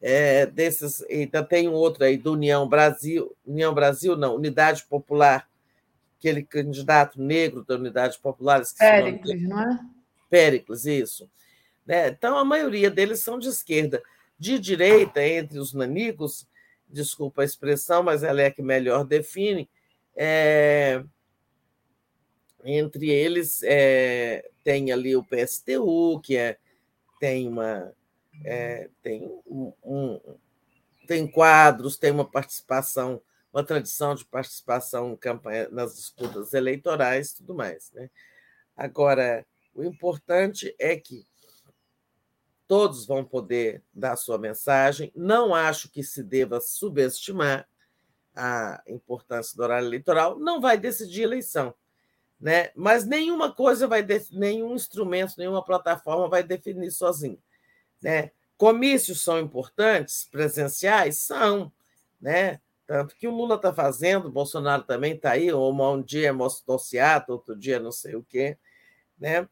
É, 0.00 0.46
desses, 0.46 1.00
ainda 1.02 1.44
tem 1.44 1.68
um 1.68 1.72
outro 1.72 2.04
aí 2.04 2.16
do 2.16 2.32
União 2.32 2.68
Brasil, 2.68 3.36
União 3.46 3.72
Brasil, 3.72 4.16
não, 4.16 4.34
Unidade 4.34 4.84
Popular, 4.84 5.48
aquele 6.18 6.42
candidato 6.42 7.20
negro 7.20 7.64
da 7.64 7.76
Unidade 7.76 8.18
Popular. 8.18 8.62
Péricles, 8.76 9.42
não 9.48 9.60
é? 9.60 9.80
Péricles, 10.28 10.86
isso. 10.86 11.30
Né? 11.86 12.08
Então, 12.08 12.36
a 12.36 12.44
maioria 12.44 12.90
deles 12.90 13.20
são 13.20 13.38
de 13.38 13.48
esquerda 13.48 14.02
de 14.38 14.58
direita 14.58 15.22
entre 15.22 15.58
os 15.60 15.72
nanicos, 15.72 16.48
desculpa 16.88 17.42
a 17.42 17.44
expressão, 17.44 18.02
mas 18.02 18.24
ela 18.24 18.42
é 18.42 18.46
a 18.46 18.50
que 18.50 18.60
melhor 18.60 19.04
define, 19.04 19.68
é, 20.16 21.04
entre 22.64 23.10
eles 23.10 23.62
é, 23.62 24.48
tem 24.62 24.92
ali 24.92 25.16
o 25.16 25.24
PSTU, 25.24 26.20
que 26.20 26.36
é, 26.36 26.58
tem 27.20 27.48
uma 27.48 27.92
é, 28.44 28.88
tem 29.02 29.24
um, 29.46 29.72
um, 29.84 30.20
tem 31.06 31.26
quadros, 31.30 31.96
tem 31.96 32.10
uma 32.10 32.28
participação, 32.28 33.20
uma 33.52 33.62
tradição 33.62 34.14
de 34.14 34.24
participação 34.24 35.16
campanha, 35.16 35.68
nas 35.70 35.96
disputas 35.96 36.54
eleitorais 36.54 37.30
e 37.30 37.36
tudo 37.36 37.54
mais. 37.54 37.90
Né? 37.92 38.10
Agora, 38.76 39.46
o 39.74 39.84
importante 39.84 40.74
é 40.78 40.96
que 40.96 41.26
todos 42.66 43.04
vão 43.04 43.24
poder 43.24 43.82
dar 43.92 44.16
sua 44.16 44.38
mensagem. 44.38 45.12
Não 45.14 45.54
acho 45.54 45.90
que 45.90 46.02
se 46.02 46.22
deva 46.22 46.60
subestimar 46.60 47.68
a 48.34 48.82
importância 48.86 49.54
do 49.54 49.62
horário 49.62 49.86
eleitoral. 49.86 50.38
Não 50.38 50.60
vai 50.60 50.78
decidir 50.78 51.22
a 51.22 51.24
eleição, 51.24 51.74
né? 52.42 52.70
Mas 52.74 53.06
nenhuma 53.06 53.52
coisa 53.52 53.86
vai, 53.86 54.04
nenhum 54.32 54.74
instrumento, 54.74 55.34
nenhuma 55.38 55.64
plataforma 55.64 56.28
vai 56.28 56.42
definir 56.42 56.90
sozinho, 56.90 57.40
né? 58.02 58.32
Comícios 58.58 59.22
são 59.22 59.38
importantes, 59.38 60.28
presenciais 60.30 61.18
são, 61.18 61.72
né? 62.20 62.60
Tanto 62.84 63.16
que 63.16 63.28
o 63.28 63.34
Lula 63.34 63.54
está 63.54 63.72
fazendo, 63.72 64.26
o 64.26 64.32
Bolsonaro 64.32 64.82
também 64.82 65.14
está 65.14 65.30
aí, 65.30 65.54
um 65.54 66.02
dia 66.02 66.28
é 66.28 66.32
mostociato, 66.32 67.32
outro 67.32 67.56
dia 67.56 67.78
não 67.78 67.92
sei 67.92 68.16
o 68.16 68.24
quê. 68.24 68.58
Né? 69.16 69.48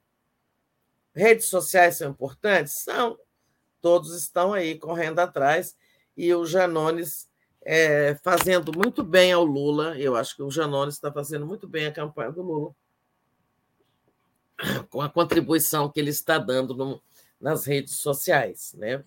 Redes 1.15 1.47
sociais 1.47 1.97
são 1.97 2.11
importantes? 2.11 2.75
São. 2.75 3.19
Todos 3.81 4.15
estão 4.15 4.53
aí 4.53 4.79
correndo 4.79 5.21
atrás. 5.21 5.77
E 6.17 6.35
o 6.35 6.45
Janones 6.45 7.30
é, 7.63 8.15
fazendo 8.23 8.73
muito 8.77 9.03
bem 9.03 9.33
ao 9.33 9.45
Lula. 9.45 9.99
Eu 9.99 10.17
acho 10.17 10.35
que 10.35 10.43
o 10.43 10.51
Janones 10.51 10.95
está 10.95 11.13
fazendo 11.13 11.47
muito 11.47 11.69
bem 11.69 11.87
a 11.87 11.93
campanha 11.93 12.33
do 12.33 12.43
Lula, 12.43 12.75
com 14.91 15.01
a 15.01 15.09
contribuição 15.09 15.91
que 15.91 16.01
ele 16.01 16.11
está 16.11 16.39
dando 16.39 16.75
no, 16.75 17.03
nas 17.41 17.65
redes 17.67 17.97
sociais. 17.97 18.75
Né? 18.77 19.05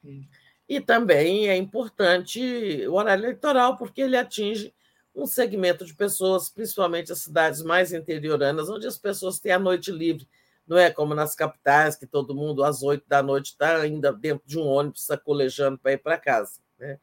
Sim. 0.00 0.26
E 0.68 0.80
também 0.80 1.48
é 1.48 1.56
importante 1.56 2.40
o 2.86 2.94
horário 2.94 3.24
eleitoral, 3.24 3.76
porque 3.76 4.00
ele 4.00 4.16
atinge 4.16 4.72
um 5.14 5.26
segmento 5.26 5.84
de 5.84 5.94
pessoas, 5.94 6.48
principalmente 6.48 7.12
as 7.12 7.18
cidades 7.18 7.62
mais 7.62 7.92
interioranas, 7.92 8.70
onde 8.70 8.86
as 8.86 8.96
pessoas 8.96 9.38
têm 9.38 9.52
a 9.52 9.58
noite 9.58 9.90
livre. 9.90 10.26
Não 10.66 10.78
é 10.78 10.90
como 10.90 11.14
nas 11.14 11.34
capitais, 11.34 11.96
que 11.96 12.06
todo 12.06 12.34
mundo 12.34 12.64
às 12.64 12.82
oito 12.82 13.04
da 13.06 13.22
noite 13.22 13.48
está 13.48 13.76
ainda 13.76 14.12
dentro 14.12 14.46
de 14.46 14.58
um 14.58 14.66
ônibus 14.66 15.04
sacolejando 15.04 15.76
para 15.76 15.92
ir 15.92 15.98
para 15.98 16.16
casa. 16.16 16.60
Né? 16.78 16.98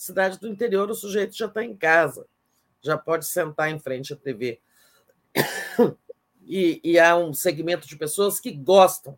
Cidade 0.00 0.38
do 0.38 0.48
interior, 0.48 0.90
o 0.90 0.94
sujeito 0.94 1.36
já 1.36 1.44
está 1.44 1.62
em 1.62 1.76
casa, 1.76 2.26
já 2.80 2.96
pode 2.96 3.26
sentar 3.26 3.70
em 3.70 3.78
frente 3.78 4.14
à 4.14 4.16
TV. 4.16 4.60
E, 6.52 6.80
e 6.82 6.98
há 6.98 7.16
um 7.16 7.32
segmento 7.32 7.86
de 7.86 7.96
pessoas 7.96 8.40
que 8.40 8.50
gostam, 8.50 9.16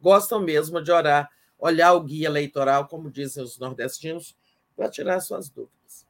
gostam 0.00 0.40
mesmo 0.40 0.80
de 0.80 0.90
orar 0.90 1.28
olhar 1.58 1.92
o 1.92 2.02
guia 2.02 2.28
eleitoral, 2.28 2.86
como 2.86 3.10
dizem 3.10 3.42
os 3.42 3.58
nordestinos, 3.58 4.34
para 4.74 4.88
tirar 4.88 5.20
suas 5.20 5.50
dúvidas. 5.50 6.06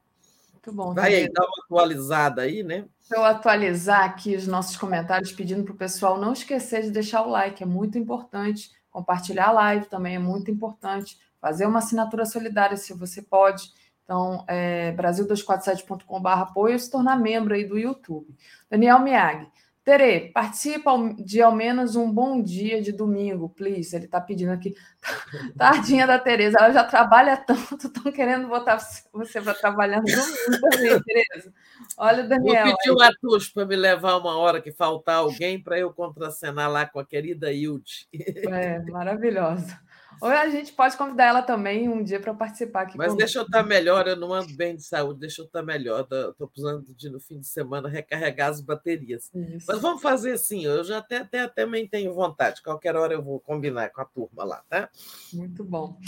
Muito 0.52 0.72
bom. 0.72 0.94
Vai 0.94 1.14
aí, 1.14 1.32
dar 1.32 1.44
uma 1.44 1.64
atualizada 1.64 2.42
aí, 2.42 2.62
né? 2.62 2.84
eu 3.10 3.24
atualizar 3.24 4.04
aqui 4.04 4.36
os 4.36 4.46
nossos 4.46 4.76
comentários, 4.76 5.32
pedindo 5.32 5.64
para 5.64 5.74
o 5.74 5.76
pessoal 5.76 6.18
não 6.18 6.32
esquecer 6.32 6.82
de 6.82 6.90
deixar 6.90 7.22
o 7.22 7.30
like, 7.30 7.62
é 7.62 7.66
muito 7.66 7.98
importante. 7.98 8.70
Compartilhar 8.90 9.48
a 9.48 9.52
live 9.52 9.86
também 9.86 10.16
é 10.16 10.18
muito 10.18 10.50
importante. 10.50 11.18
Fazer 11.40 11.66
uma 11.66 11.78
assinatura 11.78 12.24
solidária, 12.24 12.76
se 12.76 12.92
você 12.92 13.22
pode. 13.22 13.72
Então, 14.06 14.44
é, 14.46 14.92
brasil247.com.br 14.92 16.28
apoio 16.28 16.76
e 16.76 16.78
se 16.78 16.88
tornar 16.88 17.18
membro 17.18 17.54
aí 17.54 17.64
do 17.64 17.76
YouTube. 17.76 18.32
Daniel 18.70 19.00
Miag. 19.00 19.48
Tere, 19.84 20.32
participa 20.32 20.90
de 21.16 21.40
ao 21.40 21.52
menos 21.52 21.94
um 21.94 22.10
bom 22.10 22.42
dia 22.42 22.82
de 22.82 22.90
domingo, 22.90 23.48
please. 23.48 23.94
Ele 23.94 24.06
está 24.06 24.20
pedindo 24.20 24.52
aqui. 24.52 24.74
Tadinha 25.56 26.06
da 26.06 26.18
Tereza, 26.18 26.58
ela 26.58 26.72
já 26.72 26.82
trabalha 26.84 27.36
tanto, 27.36 27.86
estão 27.86 28.10
querendo 28.12 28.48
botar 28.48 28.78
você 29.12 29.40
para 29.40 29.54
trabalhar 29.54 29.98
no 29.98 30.06
domingo 30.06 30.60
também, 30.60 31.02
Tereza. 31.02 31.52
Olha 31.96 32.24
o 32.24 32.28
Daniel. 32.28 32.66
Vou 32.66 32.76
pedir 32.76 32.90
o 32.90 33.00
Atush 33.00 33.48
para 33.52 33.66
me 33.66 33.76
levar 33.76 34.16
uma 34.16 34.36
hora 34.36 34.60
que 34.60 34.72
faltar 34.72 35.16
alguém 35.16 35.60
para 35.60 35.78
eu 35.78 35.92
contracenar 35.92 36.70
lá 36.70 36.86
com 36.86 37.00
a 37.00 37.06
querida 37.06 37.52
Hilde. 37.52 38.08
É, 38.12 38.80
maravilhosa. 38.90 39.80
Ou 40.20 40.28
a 40.28 40.48
gente 40.48 40.72
pode 40.72 40.96
convidar 40.96 41.26
ela 41.26 41.42
também 41.42 41.88
um 41.88 42.02
dia 42.02 42.18
para 42.18 42.32
participar 42.32 42.82
aqui. 42.82 42.96
Mas 42.96 43.14
deixa 43.14 43.38
eu 43.38 43.42
estar 43.42 43.62
tá 43.62 43.68
melhor, 43.68 44.08
eu 44.08 44.16
não 44.16 44.32
ando 44.32 44.54
bem 44.56 44.74
de 44.74 44.82
saúde, 44.82 45.20
deixa 45.20 45.42
eu 45.42 45.46
estar 45.46 45.60
tá 45.60 45.64
melhor. 45.64 46.00
Estou 46.00 46.48
precisando 46.48 46.84
de, 46.94 47.10
no 47.10 47.20
fim 47.20 47.38
de 47.38 47.46
semana, 47.46 47.88
recarregar 47.88 48.48
as 48.48 48.60
baterias. 48.60 49.30
Isso. 49.34 49.66
Mas 49.68 49.80
vamos 49.80 50.00
fazer 50.00 50.32
assim, 50.32 50.64
eu 50.64 50.82
já 50.82 50.98
até, 50.98 51.18
até, 51.18 51.40
até 51.40 51.66
também 51.66 51.88
tenho 51.88 52.14
vontade. 52.14 52.62
Qualquer 52.62 52.94
hora 52.94 53.12
eu 53.12 53.22
vou 53.22 53.40
combinar 53.40 53.90
com 53.90 54.00
a 54.00 54.04
turma 54.04 54.44
lá, 54.44 54.62
tá? 54.68 54.88
Muito 55.32 55.64
bom. 55.64 55.98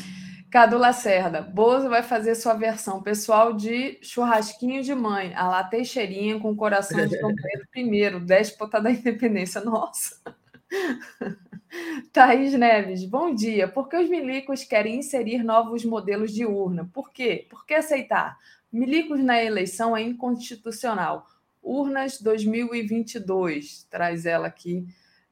Cadu 0.50 0.78
Lacerda, 0.78 1.42
Bozo 1.42 1.88
vai 1.88 2.02
fazer 2.02 2.34
sua 2.36 2.54
versão 2.54 3.02
pessoal 3.02 3.52
de 3.52 3.98
churrasquinho 4.00 4.82
de 4.82 4.94
mãe, 4.94 5.34
a 5.34 5.48
lá 5.48 5.64
Teixeirinha 5.64 6.38
com 6.38 6.56
coração 6.56 7.06
de 7.06 7.20
Dom 7.20 7.34
Pedro 7.34 8.18
I, 8.18 8.20
déspota 8.20 8.80
da 8.80 8.90
independência. 8.90 9.60
Nossa! 9.60 10.22
Thaís 12.12 12.52
Neves, 12.55 13.05
bom 13.05 13.34
dia. 13.34 13.68
Por 13.68 13.88
que 13.88 13.97
os 13.97 14.08
milicos 14.08 14.64
querem 14.64 14.98
inserir 14.98 15.42
novos 15.42 15.84
modelos 15.84 16.32
de 16.32 16.44
urna? 16.44 16.88
Por 16.92 17.10
quê? 17.10 17.47
Por 17.48 17.64
que 17.66 17.74
aceitar? 17.74 18.36
Milicos 18.72 19.20
na 19.20 19.42
eleição 19.42 19.97
é 19.97 20.02
inconstitucional. 20.02 21.26
Urnas 21.62 22.20
2022, 22.20 23.86
traz 23.90 24.26
ela 24.26 24.47
aqui 24.47 24.86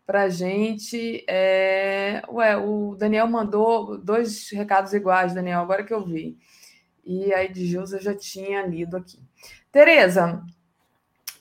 para 0.07 0.29
gente. 0.29 1.25
É... 1.29 2.23
Ué, 2.29 2.57
o 2.57 2.95
Daniel 2.97 3.27
mandou 3.27 3.99
dois 3.99 4.51
recados 4.51 4.93
iguais, 4.93 5.35
Daniel, 5.35 5.61
agora 5.61 5.85
que 5.85 5.93
eu 5.93 6.05
vi. 6.05 6.39
E 7.05 7.33
aí 7.33 7.53
de 7.53 7.67
Gilza 7.67 8.01
já 8.01 8.15
tinha 8.15 8.63
lido 8.63 8.97
aqui. 8.97 9.19
Tereza, 9.71 10.43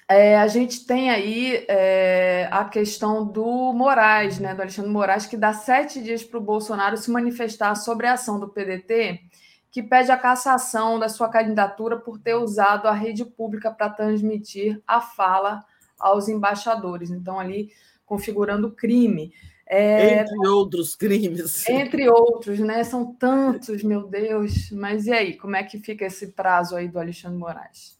é, 0.08 0.38
a 0.38 0.48
gente 0.48 0.85
tem 0.85 1.09
aí 1.09 1.66
é, 1.67 2.48
a 2.51 2.64
questão 2.66 3.25
do 3.25 3.74
Moraes, 3.74 4.40
né, 4.40 4.53
do 4.53 4.61
Alexandre 4.61 4.92
Moraes, 4.92 5.25
que 5.25 5.35
dá 5.35 5.51
sete 5.51 6.01
dias 6.01 6.24
para 6.24 6.38
o 6.38 6.43
Bolsonaro 6.43 6.95
se 6.95 7.09
manifestar 7.09 7.74
sobre 7.75 8.06
a 8.06 8.14
ação 8.14 8.40
do 8.40 8.50
PDT, 8.50 9.19
que 9.72 9.82
pede 9.82 10.11
a 10.11 10.17
cassação 10.17 11.00
da 11.00 11.09
sua 11.09 11.27
candidatura 11.27 11.98
por 11.98 12.19
ter 12.19 12.35
usado 12.35 12.88
a 12.88 12.93
rede 12.93 13.25
pública 13.25 13.72
para 13.72 13.90
transmitir 13.90 14.80
a 14.85 15.01
fala 15.01 15.66
aos 16.00 16.30
embaixadores. 16.30 17.09
Então, 17.09 17.40
ali 17.40 17.72
configurando 18.06 18.72
crime. 18.72 19.34
É, 19.67 20.19
entre 20.19 20.48
outros 20.48 20.95
crimes. 20.95 21.67
Entre 21.67 22.08
outros, 22.08 22.59
né? 22.59 22.84
São 22.84 23.11
tantos, 23.16 23.82
meu 23.82 24.08
Deus. 24.08 24.69
Mas 24.69 25.08
e 25.08 25.11
aí, 25.11 25.35
como 25.35 25.56
é 25.56 25.64
que 25.64 25.80
fica 25.80 26.06
esse 26.06 26.27
prazo 26.27 26.75
aí 26.75 26.88
do 26.88 27.00
Alexandre 27.00 27.40
Moraes? 27.40 27.94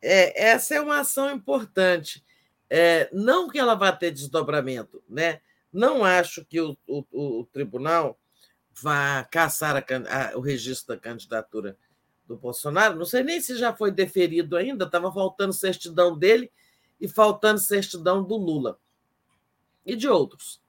É, 0.00 0.50
essa 0.50 0.74
é 0.74 0.80
uma 0.80 1.00
ação 1.00 1.30
importante. 1.30 2.24
É, 2.70 3.08
não 3.12 3.48
que 3.48 3.58
ela 3.58 3.74
vá 3.74 3.92
ter 3.92 4.10
desdobramento, 4.10 5.02
né? 5.08 5.40
Não 5.72 6.04
acho 6.04 6.44
que 6.44 6.60
o, 6.60 6.76
o, 6.86 7.04
o 7.40 7.44
tribunal 7.46 8.18
vá 8.80 9.24
caçar 9.24 9.76
a, 9.76 9.80
a, 9.80 10.36
o 10.36 10.40
registro 10.40 10.94
da 10.94 11.00
candidatura 11.00 11.76
do 12.26 12.36
Bolsonaro. 12.36 12.96
Não 12.96 13.06
sei 13.06 13.22
nem 13.22 13.40
se 13.40 13.56
já 13.56 13.74
foi 13.74 13.90
deferido 13.90 14.56
ainda, 14.56 14.84
estava 14.84 15.12
faltando 15.12 15.52
certidão 15.52 16.16
dele 16.16 16.50
e 17.00 17.08
faltando 17.08 17.58
certidão 17.58 18.22
do 18.22 18.36
Lula 18.36 18.78
e 19.84 19.96
de 19.96 20.08
outros. 20.08 20.60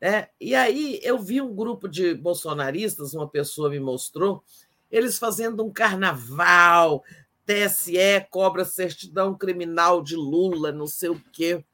Né? 0.00 0.28
E 0.40 0.54
aí 0.54 1.00
eu 1.02 1.18
vi 1.18 1.40
um 1.40 1.54
grupo 1.54 1.88
de 1.88 2.14
bolsonaristas, 2.14 3.14
uma 3.14 3.28
pessoa 3.28 3.70
me 3.70 3.80
mostrou, 3.80 4.42
eles 4.90 5.18
fazendo 5.18 5.64
um 5.64 5.72
carnaval, 5.72 7.02
TSE 7.46 8.26
cobra 8.28 8.64
certidão 8.64 9.36
criminal 9.36 10.02
de 10.02 10.16
Lula, 10.16 10.72
não 10.72 10.86
sei 10.86 11.10
o 11.10 11.22
quê. 11.32 11.64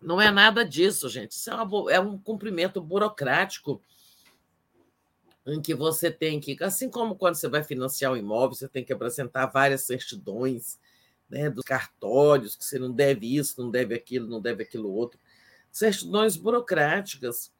Não 0.00 0.20
é 0.20 0.30
nada 0.30 0.64
disso, 0.64 1.08
gente. 1.08 1.32
Isso 1.32 1.50
é, 1.50 1.54
uma, 1.54 1.92
é 1.92 1.98
um 2.00 2.16
cumprimento 2.16 2.80
burocrático 2.80 3.82
em 5.46 5.60
que 5.60 5.74
você 5.74 6.10
tem 6.10 6.40
que, 6.40 6.56
assim 6.62 6.88
como 6.88 7.16
quando 7.16 7.34
você 7.34 7.48
vai 7.48 7.62
financiar 7.62 8.12
um 8.12 8.16
imóvel, 8.16 8.54
você 8.54 8.68
tem 8.68 8.84
que 8.84 8.92
apresentar 8.92 9.46
várias 9.46 9.82
certidões 9.82 10.78
né, 11.28 11.50
dos 11.50 11.64
cartórios, 11.64 12.56
que 12.56 12.64
você 12.64 12.78
não 12.78 12.92
deve 12.92 13.36
isso, 13.36 13.60
não 13.60 13.70
deve 13.70 13.94
aquilo, 13.94 14.28
não 14.28 14.40
deve 14.40 14.62
aquilo 14.62 14.90
outro. 14.90 15.18
Certidões 15.70 16.36
burocráticas, 16.36 17.52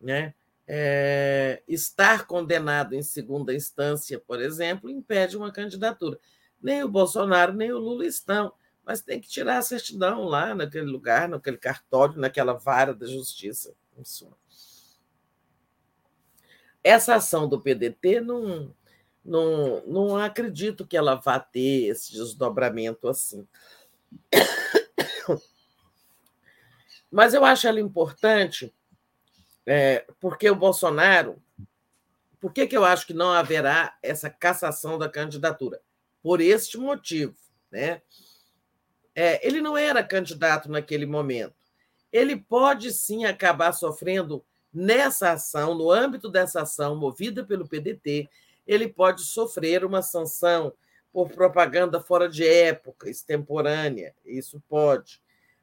né? 0.00 0.34
É, 0.66 1.62
estar 1.66 2.26
condenado 2.26 2.94
em 2.94 3.02
segunda 3.02 3.54
instância, 3.54 4.18
por 4.18 4.40
exemplo, 4.40 4.88
impede 4.88 5.36
uma 5.36 5.52
candidatura. 5.52 6.18
Nem 6.62 6.82
o 6.84 6.88
Bolsonaro, 6.88 7.52
nem 7.52 7.72
o 7.72 7.78
Lula 7.78 8.06
estão, 8.06 8.52
mas 8.84 9.00
tem 9.00 9.20
que 9.20 9.28
tirar 9.28 9.58
a 9.58 9.62
certidão 9.62 10.24
lá 10.24 10.54
naquele 10.54 10.86
lugar, 10.86 11.28
naquele 11.28 11.56
cartório, 11.56 12.20
naquela 12.20 12.52
vara 12.54 12.94
da 12.94 13.06
justiça. 13.06 13.74
Essa 16.82 17.16
ação 17.16 17.48
do 17.48 17.60
PDT 17.60 18.20
não, 18.20 18.74
não, 19.24 19.84
não 19.86 20.16
acredito 20.16 20.86
que 20.86 20.96
ela 20.96 21.14
vá 21.14 21.38
ter 21.38 21.88
esse 21.88 22.12
desdobramento 22.12 23.06
assim. 23.08 23.46
Mas 27.10 27.34
eu 27.34 27.44
acho 27.44 27.66
ela 27.66 27.80
importante 27.80 28.72
é, 29.66 30.06
porque 30.18 30.48
o 30.50 30.54
Bolsonaro. 30.54 31.40
Por 32.40 32.52
que, 32.52 32.66
que 32.66 32.76
eu 32.76 32.84
acho 32.84 33.06
que 33.06 33.12
não 33.12 33.30
haverá 33.32 33.98
essa 34.02 34.30
cassação 34.30 34.98
da 34.98 35.08
candidatura? 35.08 35.80
Por 36.22 36.40
este 36.40 36.78
motivo. 36.78 37.36
Né? 37.70 38.00
É, 39.14 39.46
ele 39.46 39.60
não 39.60 39.76
era 39.76 40.02
candidato 40.02 40.70
naquele 40.70 41.04
momento. 41.04 41.54
Ele 42.10 42.36
pode 42.36 42.92
sim 42.92 43.26
acabar 43.26 43.72
sofrendo 43.72 44.42
nessa 44.72 45.32
ação, 45.32 45.74
no 45.74 45.90
âmbito 45.90 46.28
dessa 46.28 46.62
ação 46.62 46.96
movida 46.96 47.44
pelo 47.44 47.68
PDT, 47.68 48.28
ele 48.66 48.88
pode 48.88 49.22
sofrer 49.22 49.84
uma 49.84 50.00
sanção 50.00 50.72
por 51.12 51.28
propaganda 51.30 52.00
fora 52.00 52.28
de 52.28 52.46
época, 52.46 53.10
extemporânea, 53.10 54.14
isso 54.24 54.62
pode. 54.68 55.20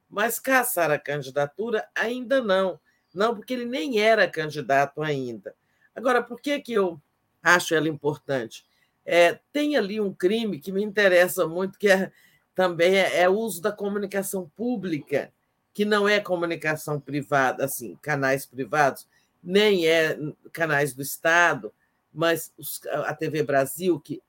Mas 0.10 0.40
caçar 0.40 0.92
a 0.92 1.00
candidatura 1.00 1.88
ainda 1.96 2.42
não. 2.42 2.80
Não, 3.18 3.36
porque 3.36 3.54
ele 3.54 3.66
nem 3.66 4.00
era 4.00 4.28
candidato 4.28 5.02
ainda. 5.02 5.56
Agora, 5.96 6.22
por 6.22 6.40
que, 6.40 6.60
que 6.60 6.74
eu 6.74 7.02
acho 7.42 7.74
ela 7.74 7.88
importante. 7.88 8.66
É, 9.06 9.40
tem 9.54 9.78
ali 9.78 10.02
um 10.02 10.14
crime 10.14 10.60
que 10.60 10.72
me 10.72 10.84
interessa 10.84 11.48
muito, 11.48 11.78
que 11.78 11.90
é, 11.90 12.12
também 12.54 12.96
é, 12.98 13.22
é 13.22 13.30
o 13.30 13.38
uso 13.38 13.62
da 13.62 13.72
comunicação 13.72 14.52
pública, 14.56 15.32
que 15.74 15.86
não 15.86 16.10
é 16.10 16.20
comunicação 16.20 17.00
privada, 17.00 17.64
assim, 17.64 17.98
canais 18.02 18.46
privados, 18.46 19.08
nem 19.42 19.88
é 19.88 20.18
canais 20.52 20.94
do 20.94 21.02
Estado, 21.02 21.72
mas 22.14 22.52
os, 22.58 22.82
a 22.88 23.14
TV 23.14 23.44
Brasil, 23.44 24.00
que 24.00 24.22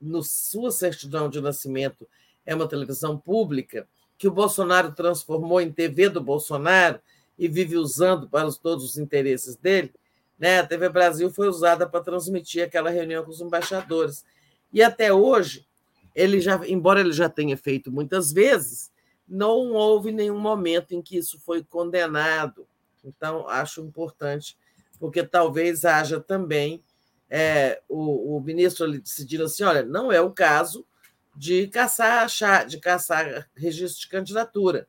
no 0.00 0.22
sua 0.22 0.70
certidão 0.70 1.28
de 1.28 1.40
nascimento 1.40 2.08
é 2.44 2.54
uma 2.54 2.68
televisão 2.68 3.18
pública, 3.18 3.86
que 4.16 4.28
o 4.28 4.32
Bolsonaro 4.32 4.92
transformou 4.92 5.60
em 5.60 5.70
TV 5.70 6.08
do 6.08 6.22
Bolsonaro 6.22 7.00
e 7.38 7.48
vive 7.48 7.76
usando 7.76 8.28
para 8.28 8.50
todos 8.52 8.84
os 8.84 8.98
interesses 8.98 9.56
dele, 9.56 9.92
né? 10.38 10.60
A 10.60 10.66
TV 10.66 10.88
Brasil 10.88 11.30
foi 11.30 11.48
usada 11.48 11.88
para 11.88 12.02
transmitir 12.02 12.64
aquela 12.64 12.90
reunião 12.90 13.24
com 13.24 13.30
os 13.30 13.40
embaixadores. 13.40 14.24
E 14.72 14.82
até 14.82 15.12
hoje, 15.12 15.66
ele 16.14 16.40
já, 16.40 16.60
embora 16.66 17.00
ele 17.00 17.12
já 17.12 17.28
tenha 17.28 17.56
feito 17.56 17.92
muitas 17.92 18.32
vezes, 18.32 18.90
não 19.28 19.72
houve 19.72 20.12
nenhum 20.12 20.38
momento 20.38 20.92
em 20.92 21.02
que 21.02 21.16
isso 21.16 21.38
foi 21.40 21.62
condenado. 21.62 22.66
Então, 23.04 23.48
acho 23.48 23.80
importante, 23.82 24.56
porque 24.98 25.22
talvez 25.22 25.84
haja 25.84 26.20
também 26.20 26.82
é, 27.28 27.80
o, 27.88 28.36
o 28.36 28.40
ministro 28.40 28.90
decidindo 28.90 29.44
assim: 29.44 29.64
olha, 29.64 29.82
não 29.82 30.10
é 30.10 30.20
o 30.20 30.30
caso 30.30 30.86
de 31.34 31.66
caçar, 31.68 32.26
de 32.66 32.78
caçar 32.78 33.48
registro 33.54 34.00
de 34.00 34.08
candidatura, 34.08 34.88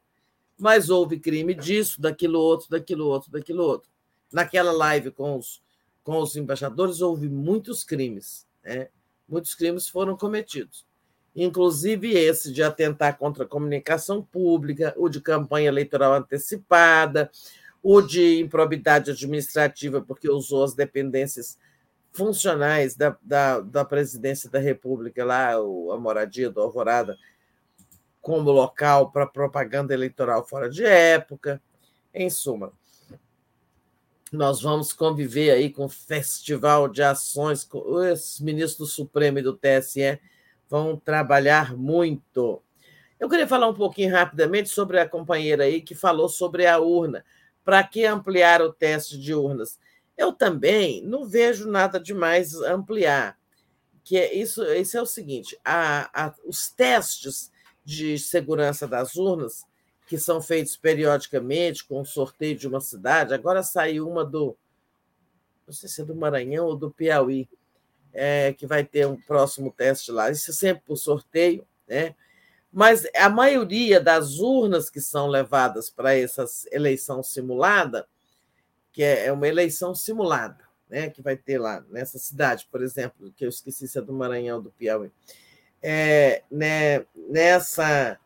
mas 0.59 0.89
houve 0.89 1.19
crime 1.19 1.53
disso, 1.53 2.01
daquilo 2.01 2.39
outro, 2.39 2.69
daquilo 2.69 3.05
outro, 3.05 3.31
daquilo 3.31 3.63
outro. 3.63 3.89
Naquela 4.31 4.71
live 4.71 5.11
com 5.11 5.37
os, 5.37 5.61
com 6.03 6.19
os 6.19 6.35
embaixadores, 6.35 7.01
houve 7.01 7.29
muitos 7.29 7.83
crimes, 7.83 8.47
né? 8.63 8.89
muitos 9.27 9.53
crimes 9.53 9.87
foram 9.87 10.17
cometidos, 10.17 10.85
inclusive 11.35 12.11
esse 12.11 12.51
de 12.51 12.63
atentar 12.63 13.17
contra 13.17 13.43
a 13.43 13.47
comunicação 13.47 14.23
pública, 14.23 14.93
o 14.97 15.07
de 15.07 15.21
campanha 15.21 15.67
eleitoral 15.67 16.13
antecipada, 16.13 17.29
o 17.83 18.01
de 18.01 18.39
improbidade 18.39 19.11
administrativa, 19.11 20.01
porque 20.01 20.29
usou 20.29 20.63
as 20.63 20.73
dependências 20.73 21.57
funcionais 22.11 22.95
da, 22.95 23.15
da, 23.21 23.59
da 23.59 23.85
presidência 23.85 24.49
da 24.49 24.59
República, 24.59 25.23
lá, 25.23 25.53
a 25.53 25.97
moradia 25.97 26.49
do 26.49 26.59
Alvorada, 26.59 27.15
como 28.27 28.51
local 28.51 29.09
para 29.09 29.25
propaganda 29.25 29.93
eleitoral 29.93 30.45
fora 30.45 30.69
de 30.69 30.83
época. 30.83 31.61
Em 32.13 32.29
suma, 32.29 32.73
nós 34.33 34.61
vamos 34.61 34.91
conviver 34.91 35.51
aí 35.51 35.69
com 35.69 35.85
o 35.85 35.89
festival 35.89 36.89
de 36.89 37.01
ações, 37.01 37.65
os 37.71 38.41
ministros 38.41 38.77
do 38.79 38.85
Supremo 38.85 39.39
e 39.39 39.41
do 39.41 39.53
TSE 39.55 40.19
vão 40.69 40.97
trabalhar 40.97 41.73
muito. 41.73 42.61
Eu 43.17 43.29
queria 43.29 43.47
falar 43.47 43.69
um 43.69 43.73
pouquinho 43.73 44.11
rapidamente 44.11 44.67
sobre 44.67 44.99
a 44.99 45.07
companheira 45.07 45.63
aí 45.63 45.79
que 45.79 45.95
falou 45.95 46.27
sobre 46.27 46.67
a 46.67 46.79
urna. 46.79 47.23
Para 47.63 47.81
que 47.81 48.05
ampliar 48.05 48.61
o 48.61 48.73
teste 48.73 49.17
de 49.17 49.33
urnas? 49.33 49.79
Eu 50.17 50.33
também 50.33 51.01
não 51.01 51.25
vejo 51.25 51.65
nada 51.65 51.97
demais 51.97 52.53
ampliar. 52.55 53.37
Que 54.03 54.17
é 54.17 54.35
isso, 54.35 54.65
isso 54.65 54.97
é 54.97 55.01
o 55.01 55.05
seguinte: 55.05 55.57
a, 55.63 56.25
a, 56.25 56.33
os 56.45 56.69
testes 56.69 57.55
de 57.87 58.19
segurança 58.19 58.85
das 58.85 59.15
urnas, 59.15 59.65
que 60.09 60.17
são 60.17 60.41
feitos 60.41 60.75
periodicamente 60.75 61.85
com 61.85 62.01
o 62.01 62.05
sorteio 62.05 62.57
de 62.57 62.67
uma 62.67 62.81
cidade, 62.81 63.33
agora 63.33 63.63
saiu 63.63 64.09
uma 64.09 64.25
do. 64.25 64.57
Não 65.65 65.73
sei 65.73 65.87
se 65.87 66.01
é 66.01 66.03
do 66.03 66.13
Maranhão 66.13 66.65
ou 66.65 66.75
do 66.75 66.91
Piauí, 66.91 67.47
é, 68.11 68.51
que 68.51 68.67
vai 68.67 68.83
ter 68.83 69.07
um 69.07 69.15
próximo 69.15 69.71
teste 69.71 70.11
lá. 70.11 70.29
Isso 70.29 70.51
é 70.51 70.53
sempre 70.53 70.83
por 70.85 70.97
sorteio, 70.97 71.65
né? 71.87 72.13
Mas 72.73 73.07
a 73.15 73.29
maioria 73.29 74.01
das 74.01 74.37
urnas 74.39 74.89
que 74.89 74.99
são 74.99 75.27
levadas 75.27 75.89
para 75.89 76.13
essa 76.13 76.43
eleição 76.73 77.23
simulada 77.23 78.05
que 78.91 79.01
é, 79.01 79.27
é 79.27 79.31
uma 79.31 79.47
eleição 79.47 79.95
simulada, 79.95 80.65
né, 80.89 81.09
que 81.09 81.21
vai 81.21 81.37
ter 81.37 81.57
lá 81.57 81.85
nessa 81.89 82.19
cidade, 82.19 82.67
por 82.69 82.83
exemplo, 82.83 83.31
que 83.31 83.45
eu 83.45 83.49
esqueci 83.49 83.87
se 83.87 83.97
é 83.97 84.01
do 84.01 84.11
Maranhão 84.11 84.61
do 84.61 84.71
Piauí. 84.71 85.09
É, 85.81 86.43
né, 86.51 87.05
nessa 87.29 88.19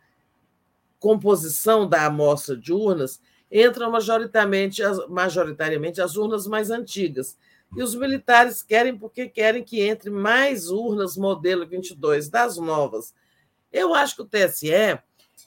composição 0.99 1.87
da 1.87 2.05
amostra 2.05 2.55
de 2.55 2.71
urnas, 2.71 3.19
entram 3.51 3.91
majoritariamente 3.91 4.81
as, 4.81 5.07
majoritariamente 5.09 6.01
as 6.01 6.15
urnas 6.15 6.47
mais 6.47 6.69
antigas. 6.69 7.37
E 7.75 7.81
os 7.81 7.95
militares 7.95 8.61
querem 8.61 8.97
porque 8.97 9.27
querem 9.27 9.63
que 9.63 9.81
entre 9.81 10.09
mais 10.09 10.69
urnas 10.69 11.17
modelo 11.17 11.65
22 11.65 12.29
das 12.29 12.57
novas. 12.57 13.13
Eu 13.71 13.93
acho 13.93 14.15
que 14.15 14.21
o 14.21 14.25
TSE 14.25 14.99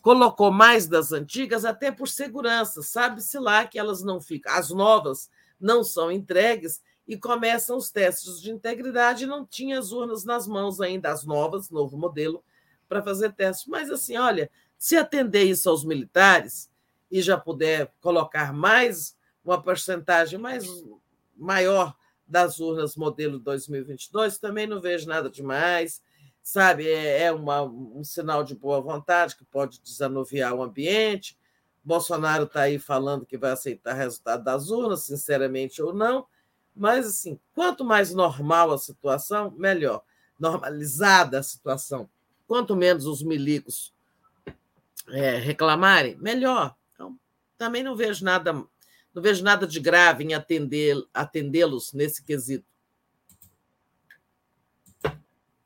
colocou 0.02 0.50
mais 0.50 0.86
das 0.86 1.12
antigas 1.12 1.64
até 1.64 1.90
por 1.90 2.08
segurança, 2.08 2.82
sabe-se 2.82 3.38
lá 3.38 3.66
que 3.66 3.78
elas 3.78 4.02
não 4.02 4.20
ficam, 4.20 4.52
as 4.52 4.70
novas 4.70 5.30
não 5.60 5.82
são 5.82 6.10
entregues 6.10 6.82
e 7.06 7.16
começam 7.16 7.76
os 7.76 7.90
testes 7.90 8.40
de 8.40 8.50
integridade, 8.50 9.26
não 9.26 9.44
tinha 9.44 9.78
as 9.78 9.92
urnas 9.92 10.24
nas 10.24 10.46
mãos 10.46 10.80
ainda, 10.80 11.10
as 11.10 11.24
novas, 11.24 11.70
novo 11.70 11.96
modelo, 11.96 12.42
para 12.88 13.02
fazer 13.02 13.32
testes. 13.32 13.66
Mas 13.66 13.90
assim, 13.90 14.16
olha, 14.16 14.50
se 14.78 14.96
atender 14.96 15.44
isso 15.44 15.68
aos 15.68 15.84
militares 15.84 16.70
e 17.10 17.20
já 17.20 17.36
puder 17.36 17.92
colocar 18.00 18.52
mais 18.52 19.16
uma 19.44 19.62
porcentagem 19.62 20.38
mais 20.38 20.66
maior 21.36 21.94
das 22.26 22.58
urnas 22.58 22.96
modelo 22.96 23.38
2022, 23.38 24.38
também 24.38 24.66
não 24.66 24.80
vejo 24.80 25.06
nada 25.06 25.28
demais 25.28 26.02
sabe? 26.44 26.86
É, 26.86 27.22
é 27.22 27.32
uma, 27.32 27.62
um 27.62 28.04
sinal 28.04 28.44
de 28.44 28.54
boa 28.54 28.80
vontade 28.80 29.34
que 29.34 29.44
pode 29.44 29.80
desanuviar 29.80 30.54
o 30.54 30.62
ambiente. 30.62 31.38
Bolsonaro 31.82 32.44
está 32.44 32.62
aí 32.62 32.78
falando 32.78 33.26
que 33.26 33.38
vai 33.38 33.50
aceitar 33.52 33.94
o 33.94 33.98
resultado 33.98 34.44
das 34.44 34.70
urnas, 34.70 35.04
sinceramente 35.04 35.82
ou 35.82 35.94
não. 35.94 36.26
Mas, 36.74 37.06
assim, 37.06 37.38
quanto 37.54 37.84
mais 37.84 38.12
normal 38.12 38.72
a 38.72 38.78
situação, 38.78 39.52
melhor. 39.52 40.02
Normalizada 40.38 41.38
a 41.38 41.42
situação. 41.42 42.08
Quanto 42.46 42.74
menos 42.74 43.06
os 43.06 43.22
milicos 43.22 43.92
é, 45.08 45.36
reclamarem, 45.36 46.16
melhor. 46.16 46.74
Então, 46.94 47.16
também 47.56 47.82
não 47.82 47.94
vejo 47.94 48.24
nada, 48.24 48.52
não 48.52 49.22
vejo 49.22 49.44
nada 49.44 49.66
de 49.66 49.78
grave 49.78 50.24
em 50.24 50.34
atender, 50.34 50.96
atendê-los 51.12 51.92
nesse 51.92 52.22
quesito. 52.22 52.66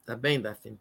Tá 0.04 0.14
bem, 0.14 0.40
Daphne? 0.40 0.78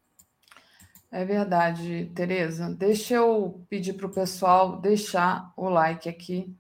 É 1.10 1.24
verdade, 1.24 2.12
Tereza. 2.14 2.70
Deixa 2.70 3.16
eu 3.16 3.62
pedir 3.70 3.94
para 3.94 4.08
o 4.08 4.14
pessoal 4.14 4.80
deixar 4.80 5.54
o 5.56 5.70
like 5.70 6.10
aqui 6.10 6.54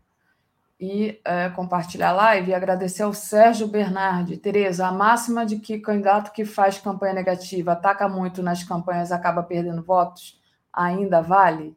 e 0.80 1.20
é, 1.26 1.50
compartilhar 1.50 2.10
a 2.10 2.14
live 2.14 2.52
e 2.52 2.54
agradecer 2.54 3.04
ao 3.04 3.14
Sérgio 3.14 3.68
Bernardi. 3.68 4.38
Tereza, 4.38 4.88
a 4.88 4.92
máxima 4.92 5.46
de 5.46 5.58
que 5.58 5.80
candidato 5.80 6.32
que 6.32 6.46
faz 6.46 6.78
campanha 6.78 7.14
negativa 7.14 7.72
ataca 7.72 8.08
muito 8.08 8.44
nas 8.44 8.64
campanhas 8.64 9.12
acaba 9.12 9.42
perdendo 9.42 9.84
votos 9.84 10.40
ainda 10.72 11.22
vale? 11.22 11.76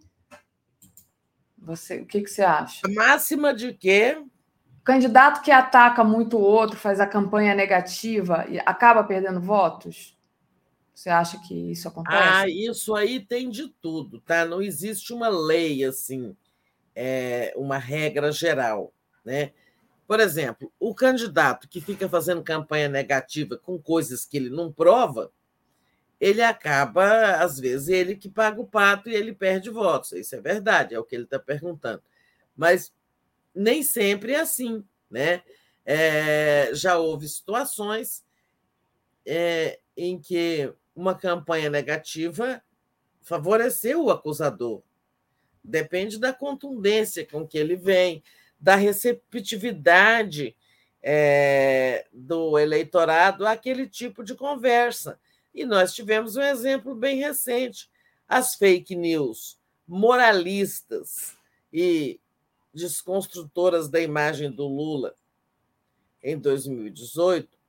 Você, 1.56 2.00
o 2.00 2.06
que, 2.06 2.20
que 2.22 2.30
você 2.30 2.42
acha? 2.42 2.80
A 2.84 2.90
máxima 2.90 3.54
de 3.54 3.72
que 3.72 4.22
candidato 4.84 5.42
que 5.42 5.50
ataca 5.50 6.02
muito 6.04 6.36
o 6.36 6.40
outro, 6.40 6.76
faz 6.76 7.00
a 7.00 7.06
campanha 7.06 7.54
negativa 7.54 8.44
e 8.48 8.58
acaba 8.60 9.04
perdendo 9.04 9.40
votos? 9.40 10.18
Você 10.94 11.08
acha 11.08 11.38
que 11.40 11.54
isso 11.70 11.88
acontece? 11.88 12.18
Ah, 12.18 12.48
isso 12.48 12.94
aí 12.94 13.20
tem 13.20 13.48
de 13.48 13.68
tudo, 13.68 14.20
tá? 14.20 14.44
Não 14.44 14.60
existe 14.60 15.14
uma 15.14 15.28
lei 15.28 15.82
assim, 15.84 16.36
é, 17.02 17.54
uma 17.56 17.78
regra 17.78 18.30
geral, 18.30 18.92
né? 19.24 19.52
Por 20.06 20.20
exemplo, 20.20 20.70
o 20.78 20.94
candidato 20.94 21.66
que 21.66 21.80
fica 21.80 22.06
fazendo 22.10 22.42
campanha 22.42 22.90
negativa 22.90 23.56
com 23.56 23.78
coisas 23.80 24.26
que 24.26 24.36
ele 24.36 24.50
não 24.50 24.70
prova, 24.70 25.32
ele 26.20 26.42
acaba, 26.42 27.36
às 27.36 27.58
vezes, 27.58 27.88
ele 27.88 28.16
que 28.16 28.28
paga 28.28 28.60
o 28.60 28.66
pato 28.66 29.08
e 29.08 29.14
ele 29.14 29.32
perde 29.32 29.70
votos. 29.70 30.12
Isso 30.12 30.36
é 30.36 30.42
verdade, 30.42 30.94
é 30.94 30.98
o 30.98 31.04
que 31.04 31.14
ele 31.14 31.24
está 31.24 31.38
perguntando. 31.38 32.02
Mas 32.54 32.92
nem 33.54 33.82
sempre 33.82 34.34
é 34.34 34.40
assim, 34.40 34.84
né? 35.10 35.42
É, 35.86 36.70
já 36.74 36.98
houve 36.98 37.26
situações 37.26 38.22
é, 39.24 39.80
em 39.96 40.20
que 40.20 40.70
uma 40.94 41.14
campanha 41.14 41.70
negativa 41.70 42.62
favoreceu 43.22 44.04
o 44.04 44.10
acusador. 44.10 44.82
Depende 45.62 46.18
da 46.18 46.32
contundência 46.32 47.26
com 47.26 47.47
que 47.47 47.58
ele 47.58 47.76
vem, 47.76 48.22
da 48.58 48.76
receptividade 48.76 50.56
é, 51.02 52.06
do 52.12 52.58
eleitorado 52.58 53.47
àquele 53.47 53.86
tipo 53.89 54.22
de 54.22 54.34
conversa. 54.34 55.18
E 55.55 55.64
nós 55.64 55.94
tivemos 55.94 56.36
um 56.36 56.42
exemplo 56.42 56.94
bem 56.94 57.18
recente: 57.18 57.90
as 58.28 58.55
fake 58.55 58.94
news 58.94 59.58
moralistas 59.86 61.36
e 61.72 62.20
desconstrutoras 62.72 63.89
da 63.89 64.00
imagem 64.00 64.50
do 64.50 64.66
Lula 64.66 65.16
em 66.22 66.39
2018 66.39 67.60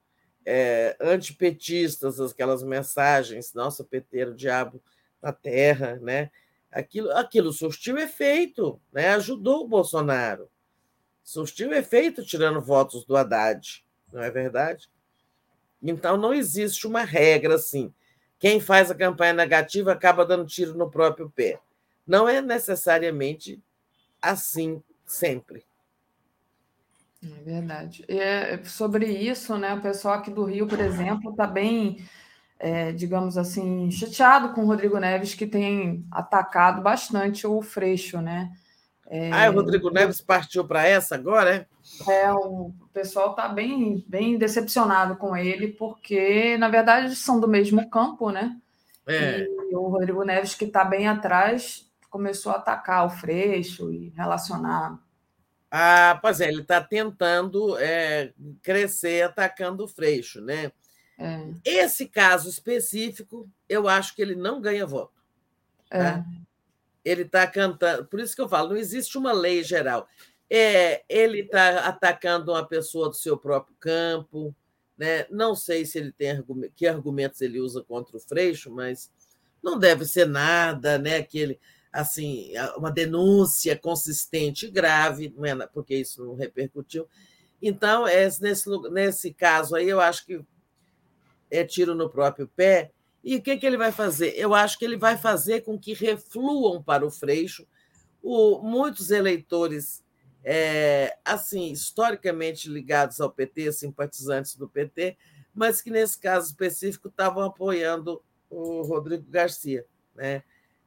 é, 0.45 0.95
antipetistas, 0.99 2.19
aquelas 2.19 2.63
mensagens, 2.63 3.53
nossa, 3.53 3.83
PT 3.83 4.25
o 4.25 4.35
diabo 4.35 4.81
na 5.21 5.31
terra, 5.31 5.97
né? 6.01 6.31
Aquilo, 6.71 7.11
aquilo 7.11 7.51
surtiu 7.51 7.97
efeito, 7.97 8.79
né? 8.93 9.09
ajudou 9.09 9.63
o 9.63 9.67
Bolsonaro. 9.67 10.49
Surtiu 11.23 11.73
efeito 11.73 12.25
tirando 12.25 12.61
votos 12.61 13.05
do 13.05 13.15
Haddad, 13.15 13.85
não 14.11 14.21
é 14.21 14.31
verdade? 14.31 14.89
Então, 15.83 16.15
não 16.15 16.33
existe 16.33 16.87
uma 16.87 17.03
regra 17.03 17.55
assim. 17.55 17.93
Quem 18.39 18.59
faz 18.59 18.89
a 18.89 18.95
campanha 18.95 19.33
negativa 19.33 19.91
acaba 19.91 20.25
dando 20.25 20.45
tiro 20.45 20.75
no 20.75 20.89
próprio 20.89 21.29
pé. 21.29 21.59
Não 22.07 22.27
é 22.27 22.41
necessariamente 22.41 23.61
assim 24.21 24.81
sempre. 25.05 25.65
É 27.23 27.43
verdade. 27.43 28.03
É, 28.07 28.63
sobre 28.63 29.05
isso, 29.05 29.55
né, 29.57 29.73
o 29.73 29.81
pessoal 29.81 30.15
aqui 30.15 30.31
do 30.31 30.43
Rio, 30.43 30.67
por 30.67 30.79
exemplo, 30.79 31.31
está 31.31 31.45
bem, 31.45 32.03
é, 32.63 32.91
digamos 32.91 33.39
assim, 33.39 33.89
chateado 33.89 34.53
com 34.53 34.61
o 34.61 34.67
Rodrigo 34.67 34.99
Neves, 34.99 35.33
que 35.33 35.47
tem 35.47 36.05
atacado 36.11 36.79
bastante 36.79 37.47
o 37.47 37.59
Freixo, 37.59 38.21
né? 38.21 38.51
É, 39.07 39.31
ah, 39.31 39.49
o 39.49 39.55
Rodrigo 39.55 39.89
Neves 39.89 40.21
partiu 40.21 40.63
para 40.63 40.85
essa 40.85 41.15
agora, 41.15 41.55
é? 41.55 41.65
É, 42.07 42.31
o 42.31 42.71
pessoal 42.93 43.31
está 43.31 43.47
bem, 43.49 44.05
bem 44.07 44.37
decepcionado 44.37 45.15
com 45.15 45.35
ele, 45.35 45.69
porque, 45.69 46.55
na 46.59 46.69
verdade, 46.69 47.15
são 47.15 47.39
do 47.39 47.47
mesmo 47.47 47.89
campo, 47.89 48.29
né? 48.29 48.55
É. 49.07 49.41
E 49.41 49.75
o 49.75 49.87
Rodrigo 49.87 50.23
Neves, 50.23 50.53
que 50.53 50.65
está 50.65 50.85
bem 50.85 51.07
atrás, 51.07 51.91
começou 52.11 52.51
a 52.51 52.57
atacar 52.57 53.07
o 53.07 53.09
Freixo 53.09 53.91
e 53.91 54.09
relacionar 54.09 54.99
ah, 55.73 56.19
pois 56.21 56.41
é, 56.41 56.49
ele 56.49 56.63
está 56.63 56.81
tentando 56.81 57.77
é, 57.77 58.33
crescer 58.61 59.21
atacando 59.23 59.85
o 59.85 59.87
Freixo, 59.87 60.41
né? 60.41 60.69
É. 61.21 61.53
Esse 61.63 62.07
caso 62.07 62.49
específico, 62.49 63.47
eu 63.69 63.87
acho 63.87 64.15
que 64.15 64.21
ele 64.21 64.35
não 64.35 64.59
ganha 64.59 64.87
voto. 64.87 65.21
Tá? 65.87 66.17
É. 66.17 66.41
Ele 67.05 67.21
está 67.21 67.45
cantando, 67.45 68.05
por 68.05 68.19
isso 68.19 68.35
que 68.35 68.41
eu 68.41 68.49
falo, 68.49 68.69
não 68.69 68.75
existe 68.75 69.17
uma 69.17 69.31
lei 69.31 69.63
geral. 69.63 70.07
É, 70.49 71.03
ele 71.07 71.41
está 71.41 71.85
atacando 71.85 72.51
uma 72.51 72.65
pessoa 72.65 73.07
do 73.07 73.15
seu 73.15 73.37
próprio 73.37 73.75
campo, 73.79 74.55
né? 74.97 75.25
Não 75.29 75.55
sei 75.55 75.85
se 75.85 75.97
ele 75.97 76.11
tem 76.11 76.43
que 76.75 76.87
argumentos 76.87 77.39
ele 77.39 77.59
usa 77.59 77.83
contra 77.83 78.17
o 78.17 78.19
Freixo, 78.19 78.71
mas 78.71 79.11
não 79.63 79.79
deve 79.79 80.05
ser 80.05 80.27
nada, 80.27 80.97
né? 80.97 81.21
Que 81.23 81.39
ele 81.39 81.59
assim, 81.91 82.53
uma 82.77 82.89
denúncia 82.89 83.77
consistente 83.77 84.65
e 84.65 84.71
grave, 84.71 85.33
é 85.43 85.67
porque 85.67 85.95
isso 85.95 86.23
não 86.25 86.35
repercutiu. 86.35 87.07
Então, 87.61 88.07
é, 88.07 88.29
nesse, 88.39 88.69
nesse 88.89 89.33
caso 89.33 89.75
aí, 89.75 89.89
eu 89.89 89.99
acho 89.99 90.25
que 90.25 90.41
é 91.51 91.63
tiro 91.63 91.93
no 91.93 92.09
próprio 92.09 92.47
pé. 92.47 92.91
E 93.23 93.35
o 93.35 93.41
que, 93.41 93.57
que 93.57 93.65
ele 93.65 93.77
vai 93.77 93.91
fazer? 93.91 94.33
Eu 94.35 94.55
acho 94.55 94.79
que 94.79 94.85
ele 94.85 94.97
vai 94.97 95.17
fazer 95.17 95.61
com 95.61 95.77
que 95.77 95.93
refluam 95.93 96.81
para 96.81 97.05
o 97.05 97.11
Freixo 97.11 97.67
o, 98.23 98.59
muitos 98.59 99.11
eleitores, 99.11 100.03
é, 100.43 101.15
assim, 101.23 101.71
historicamente 101.71 102.69
ligados 102.69 103.19
ao 103.19 103.31
PT, 103.31 103.71
simpatizantes 103.73 104.55
do 104.55 104.67
PT, 104.67 105.17
mas 105.53 105.81
que 105.81 105.91
nesse 105.91 106.19
caso 106.19 106.47
específico 106.47 107.09
estavam 107.09 107.43
apoiando 107.43 108.23
o 108.49 108.81
Rodrigo 108.81 109.25
Garcia. 109.29 109.85
Né? 110.15 110.43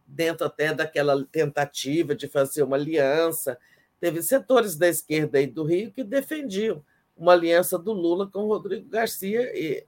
dentro 0.07 0.47
até 0.47 0.75
daquela 0.75 1.25
tentativa 1.27 2.15
de 2.15 2.29
fazer 2.29 2.63
uma 2.63 2.77
aliança. 2.77 3.59
Teve 4.01 4.23
setores 4.23 4.77
da 4.77 4.89
esquerda 4.89 5.39
aí 5.39 5.47
do 5.47 5.65
Rio 5.65 5.93
que 5.93 6.05
defendiam 6.05 6.85
uma 7.17 7.33
aliança 7.33 7.79
do 7.79 7.93
Lula 7.93 8.29
com 8.31 8.47
Rodrigo 8.47 8.89
Garcia 8.89 9.51
e, 9.55 9.87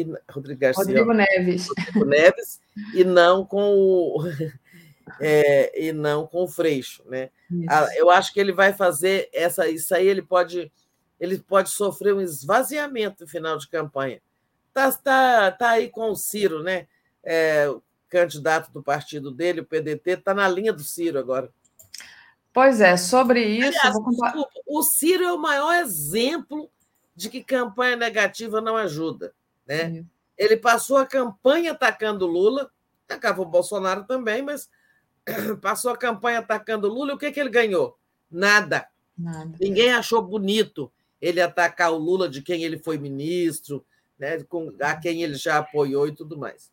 e 0.00 0.06
Rodrigo 0.30 0.60
Garcia, 0.60 0.84
Rodrigo 0.84 1.12
Neves, 1.12 1.68
Rodrigo 1.68 2.04
Neves 2.04 2.60
e 2.94 3.04
não 3.04 3.44
com 3.44 3.74
o 3.74 4.22
é, 5.20 5.86
e 5.86 5.92
não 5.92 6.26
com 6.26 6.44
o 6.44 6.48
Freixo, 6.48 7.02
né? 7.06 7.30
Isso. 7.50 7.92
Eu 7.96 8.10
acho 8.10 8.32
que 8.32 8.40
ele 8.40 8.52
vai 8.52 8.72
fazer 8.72 9.28
essa 9.32 9.68
isso 9.68 9.94
aí 9.94 10.06
ele 10.06 10.22
pode 10.22 10.70
ele 11.18 11.38
pode 11.38 11.70
sofrer 11.70 12.14
um 12.14 12.20
esvaziamento 12.20 13.24
no 13.24 13.28
final 13.28 13.56
de 13.56 13.68
campanha. 13.68 14.20
Tá, 14.74 14.92
tá, 14.92 15.50
tá 15.50 15.70
aí 15.70 15.88
com 15.88 16.10
o 16.10 16.16
Ciro, 16.16 16.62
né? 16.62 16.86
É, 17.24 17.74
candidato 18.08 18.70
do 18.70 18.82
partido 18.82 19.30
dele, 19.30 19.62
o 19.62 19.64
PDT, 19.64 20.10
está 20.10 20.34
na 20.34 20.46
linha 20.46 20.72
do 20.72 20.82
Ciro 20.82 21.18
agora. 21.18 21.50
Pois 22.52 22.80
é, 22.80 22.96
sobre 22.96 23.42
isso. 23.44 23.68
Aliás, 23.68 23.94
desculpa, 23.94 24.48
o 24.66 24.82
Ciro 24.82 25.24
é 25.24 25.32
o 25.32 25.38
maior 25.38 25.74
exemplo 25.74 26.70
de 27.14 27.30
que 27.30 27.42
campanha 27.42 27.96
negativa 27.96 28.60
não 28.60 28.76
ajuda. 28.76 29.34
Né? 29.66 30.04
Ele 30.36 30.56
passou 30.56 30.96
a 30.98 31.06
campanha 31.06 31.72
atacando 31.72 32.26
Lula, 32.26 32.70
atacava 33.08 33.42
o 33.42 33.46
Bolsonaro 33.46 34.04
também, 34.04 34.42
mas 34.42 34.68
passou 35.60 35.90
a 35.90 35.96
campanha 35.96 36.40
atacando 36.40 36.88
Lula 36.88 37.12
e 37.12 37.14
o 37.14 37.18
que, 37.18 37.32
que 37.32 37.40
ele 37.40 37.50
ganhou? 37.50 37.98
Nada. 38.30 38.86
Nada. 39.16 39.56
Ninguém 39.60 39.92
achou 39.92 40.22
bonito 40.22 40.92
ele 41.20 41.40
atacar 41.40 41.92
o 41.92 41.98
Lula 41.98 42.28
de 42.28 42.42
quem 42.42 42.62
ele 42.62 42.78
foi 42.78 42.98
ministro, 42.98 43.84
né, 44.18 44.42
com, 44.44 44.74
a 44.80 44.96
quem 44.96 45.22
ele 45.22 45.34
já 45.34 45.58
apoiou 45.58 46.06
e 46.06 46.14
tudo 46.14 46.36
mais. 46.36 46.70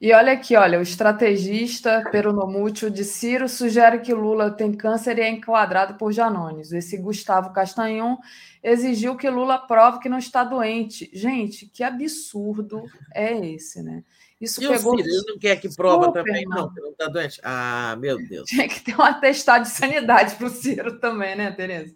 E 0.00 0.12
olha 0.12 0.32
aqui, 0.32 0.54
olha, 0.56 0.78
o 0.78 0.82
estrategista 0.82 2.04
peronomútil 2.10 2.90
de 2.90 3.04
Ciro 3.04 3.48
sugere 3.48 4.00
que 4.00 4.12
Lula 4.12 4.50
tem 4.50 4.72
câncer 4.72 5.18
e 5.18 5.22
é 5.22 5.30
enquadrado 5.30 5.94
por 5.94 6.12
Janones. 6.12 6.72
Esse 6.72 6.98
Gustavo 6.98 7.52
Castanhon 7.52 8.16
exigiu 8.62 9.16
que 9.16 9.30
Lula 9.30 9.56
prove 9.58 10.00
que 10.00 10.08
não 10.08 10.18
está 10.18 10.44
doente. 10.44 11.08
Gente, 11.12 11.66
que 11.66 11.82
absurdo 11.82 12.84
é 13.14 13.34
esse, 13.46 13.82
né? 13.82 14.04
Isso 14.40 14.62
e 14.62 14.68
pegou 14.68 14.94
o 14.94 14.96
Ciro, 14.98 15.08
ele 15.08 15.22
não 15.26 15.38
quer 15.38 15.56
que 15.56 15.74
prova 15.74 16.12
também, 16.12 16.44
não, 16.44 16.72
que 16.72 16.80
não 16.80 16.90
está 16.90 17.08
doente? 17.08 17.40
Ah, 17.42 17.96
meu 17.98 18.18
Deus. 18.18 18.44
Tinha 18.50 18.68
que 18.68 18.80
ter 18.80 18.98
um 18.98 19.02
atestado 19.02 19.62
de 19.62 19.70
sanidade 19.70 20.34
para 20.34 20.46
o 20.46 20.50
Ciro 20.50 20.98
também, 20.98 21.34
né, 21.34 21.50
Tereza? 21.52 21.94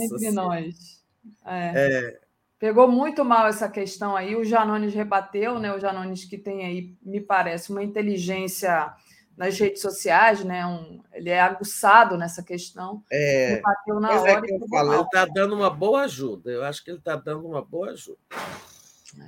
Entre 0.00 0.30
nós. 0.30 1.02
É. 1.44 1.72
é. 1.74 2.25
Pegou 2.58 2.88
muito 2.88 3.24
mal 3.24 3.46
essa 3.46 3.68
questão 3.68 4.16
aí. 4.16 4.34
O 4.34 4.44
Janones 4.44 4.94
rebateu, 4.94 5.58
né? 5.58 5.74
O 5.74 5.78
Janones 5.78 6.24
que 6.24 6.38
tem 6.38 6.64
aí, 6.64 6.96
me 7.02 7.20
parece, 7.20 7.70
uma 7.70 7.82
inteligência 7.82 8.94
nas 9.36 9.58
redes 9.58 9.82
sociais, 9.82 10.42
né? 10.42 10.66
Um, 10.66 11.02
ele 11.12 11.28
é 11.28 11.40
aguçado 11.40 12.16
nessa 12.16 12.42
questão. 12.42 13.02
É, 13.12 13.56
rebateu 13.56 14.00
na 14.00 14.12
é 14.12 14.18
hora. 14.18 14.30
É 14.30 14.40
que 14.40 14.54
eu 14.54 14.68
falo, 14.68 14.94
ele 14.94 15.02
está 15.02 15.26
dando 15.26 15.54
uma 15.54 15.68
boa 15.68 16.04
ajuda. 16.04 16.50
Eu 16.50 16.64
acho 16.64 16.82
que 16.82 16.90
ele 16.90 16.98
está 16.98 17.14
dando 17.14 17.46
uma 17.46 17.62
boa 17.62 17.90
ajuda. 17.90 18.18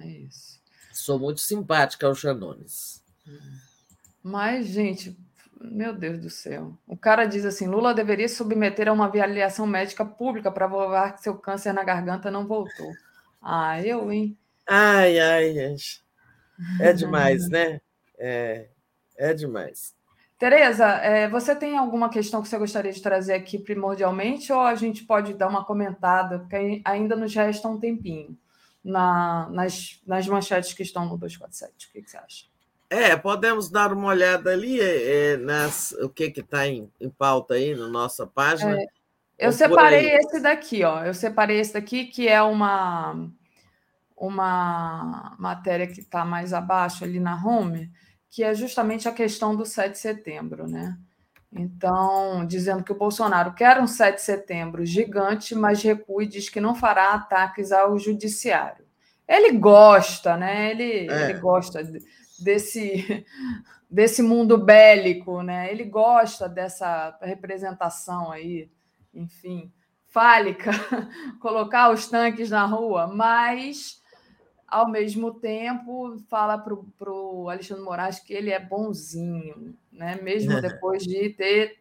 É 0.02 0.06
isso. 0.06 0.58
Sou 0.92 1.18
muito 1.18 1.40
simpática 1.40 2.06
ao 2.06 2.14
Janones. 2.14 3.02
Mas, 4.22 4.68
gente, 4.68 5.16
meu 5.60 5.92
Deus 5.92 6.18
do 6.18 6.30
céu. 6.30 6.72
O 6.86 6.96
cara 6.96 7.26
diz 7.26 7.44
assim: 7.44 7.66
Lula 7.66 7.92
deveria 7.92 8.28
submeter 8.28 8.88
a 8.88 8.92
uma 8.92 9.04
avaliação 9.04 9.66
médica 9.66 10.04
pública 10.04 10.50
para 10.50 10.66
provar 10.66 11.14
que 11.14 11.22
seu 11.22 11.36
câncer 11.36 11.72
na 11.74 11.84
garganta 11.84 12.30
não 12.30 12.46
voltou. 12.46 12.92
Ah, 13.40 13.80
eu, 13.82 14.10
hein? 14.12 14.36
Ai, 14.66 15.18
ai, 15.18 15.52
gente. 15.54 16.02
É 16.80 16.92
demais, 16.92 17.48
né? 17.50 17.80
É, 18.18 18.68
é 19.16 19.34
demais. 19.34 19.96
Tereza, 20.38 20.86
é, 20.86 21.28
você 21.28 21.54
tem 21.54 21.76
alguma 21.76 22.08
questão 22.08 22.40
que 22.40 22.48
você 22.48 22.56
gostaria 22.56 22.92
de 22.92 23.02
trazer 23.02 23.34
aqui 23.34 23.58
primordialmente, 23.58 24.52
ou 24.52 24.60
a 24.60 24.74
gente 24.76 25.04
pode 25.04 25.34
dar 25.34 25.48
uma 25.48 25.64
comentada, 25.64 26.38
porque 26.38 26.80
ainda 26.84 27.16
nos 27.16 27.34
resta 27.34 27.66
um 27.66 27.78
tempinho 27.78 28.38
na, 28.84 29.48
nas, 29.50 30.00
nas 30.06 30.26
manchetes 30.28 30.72
que 30.72 30.82
estão 30.82 31.06
no 31.06 31.18
247. 31.18 31.88
O 31.88 31.92
que, 31.92 32.02
que 32.02 32.10
você 32.10 32.16
acha? 32.16 32.46
É, 32.90 33.16
podemos 33.16 33.68
dar 33.68 33.92
uma 33.92 34.08
olhada 34.08 34.50
ali 34.50 34.80
é, 34.80 35.36
nas, 35.36 35.92
o 35.92 36.08
que 36.08 36.24
está 36.24 36.66
em, 36.66 36.90
em 37.00 37.10
pauta 37.10 37.54
aí 37.54 37.74
na 37.74 37.88
nossa 37.88 38.26
página. 38.26 38.80
É, 38.80 38.86
eu 39.38 39.52
separei 39.52 40.16
esse 40.16 40.40
daqui, 40.40 40.82
ó. 40.82 41.04
Eu 41.04 41.14
separei 41.14 41.60
esse 41.60 41.74
daqui, 41.74 42.06
que 42.06 42.26
é 42.26 42.42
uma, 42.42 43.28
uma 44.16 45.36
matéria 45.38 45.86
que 45.86 46.00
está 46.00 46.24
mais 46.24 46.52
abaixo 46.52 47.04
ali 47.04 47.20
na 47.20 47.36
home, 47.36 47.90
que 48.28 48.42
é 48.42 48.52
justamente 48.52 49.08
a 49.08 49.12
questão 49.12 49.54
do 49.54 49.64
7 49.64 49.92
de 49.92 49.98
setembro, 49.98 50.66
né? 50.66 50.98
Então, 51.52 52.44
dizendo 52.46 52.82
que 52.82 52.92
o 52.92 52.98
Bolsonaro 52.98 53.54
quer 53.54 53.80
um 53.80 53.86
7 53.86 54.16
de 54.16 54.22
setembro 54.22 54.84
gigante, 54.84 55.54
mas 55.54 55.82
recua 55.82 56.24
e 56.24 56.26
diz 56.26 56.48
que 56.48 56.60
não 56.60 56.74
fará 56.74 57.14
ataques 57.14 57.72
ao 57.72 57.98
judiciário. 57.98 58.84
Ele 59.26 59.52
gosta, 59.52 60.36
né? 60.36 60.70
Ele, 60.70 61.08
é. 61.08 61.30
ele 61.30 61.38
gosta 61.38 61.80
desse, 62.38 63.24
desse 63.88 64.22
mundo 64.22 64.58
bélico, 64.58 65.42
né? 65.42 65.70
Ele 65.70 65.84
gosta 65.84 66.48
dessa 66.48 67.16
representação 67.22 68.30
aí 68.30 68.68
enfim, 69.18 69.72
fálica, 70.06 70.70
colocar 71.40 71.90
os 71.90 72.06
tanques 72.08 72.50
na 72.50 72.64
rua, 72.64 73.06
mas 73.06 74.02
ao 74.66 74.88
mesmo 74.88 75.32
tempo 75.34 76.18
fala 76.28 76.58
para 76.58 77.12
o 77.12 77.48
Alexandre 77.48 77.82
Moraes 77.82 78.20
que 78.20 78.32
ele 78.32 78.50
é 78.50 78.60
bonzinho, 78.60 79.76
né? 79.90 80.18
mesmo 80.22 80.52
é. 80.52 80.60
depois 80.60 81.02
de 81.02 81.30
ter 81.30 81.78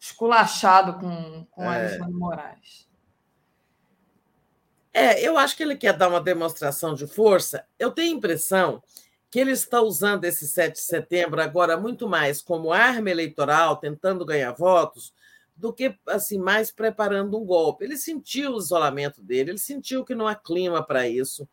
esculachado 0.00 0.94
com, 0.98 1.46
com 1.50 1.62
é. 1.64 1.76
Alexandre 1.76 2.12
Moraes. 2.14 2.90
É, 4.94 5.26
eu 5.26 5.38
acho 5.38 5.56
que 5.56 5.62
ele 5.62 5.76
quer 5.76 5.96
dar 5.96 6.08
uma 6.08 6.20
demonstração 6.20 6.94
de 6.94 7.06
força. 7.06 7.64
Eu 7.78 7.90
tenho 7.90 8.14
a 8.14 8.18
impressão 8.18 8.82
que 9.30 9.38
ele 9.38 9.52
está 9.52 9.80
usando 9.80 10.24
esse 10.24 10.46
7 10.46 10.74
de 10.74 10.80
setembro 10.80 11.40
agora 11.40 11.78
muito 11.78 12.06
mais 12.06 12.42
como 12.42 12.70
arma 12.70 13.10
eleitoral, 13.10 13.78
tentando 13.78 14.26
ganhar 14.26 14.52
votos, 14.52 15.14
do 15.62 15.72
que 15.72 15.96
assim 16.08 16.38
mais 16.38 16.72
preparando 16.72 17.38
um 17.40 17.44
golpe. 17.44 17.84
Ele 17.84 17.96
sentiu 17.96 18.54
o 18.54 18.58
isolamento 18.58 19.22
dele, 19.22 19.52
ele 19.52 19.58
sentiu 19.58 20.04
que 20.04 20.12
não 20.12 20.26
há 20.26 20.34
clima 20.34 20.84
para 20.84 21.08
isso, 21.08 21.48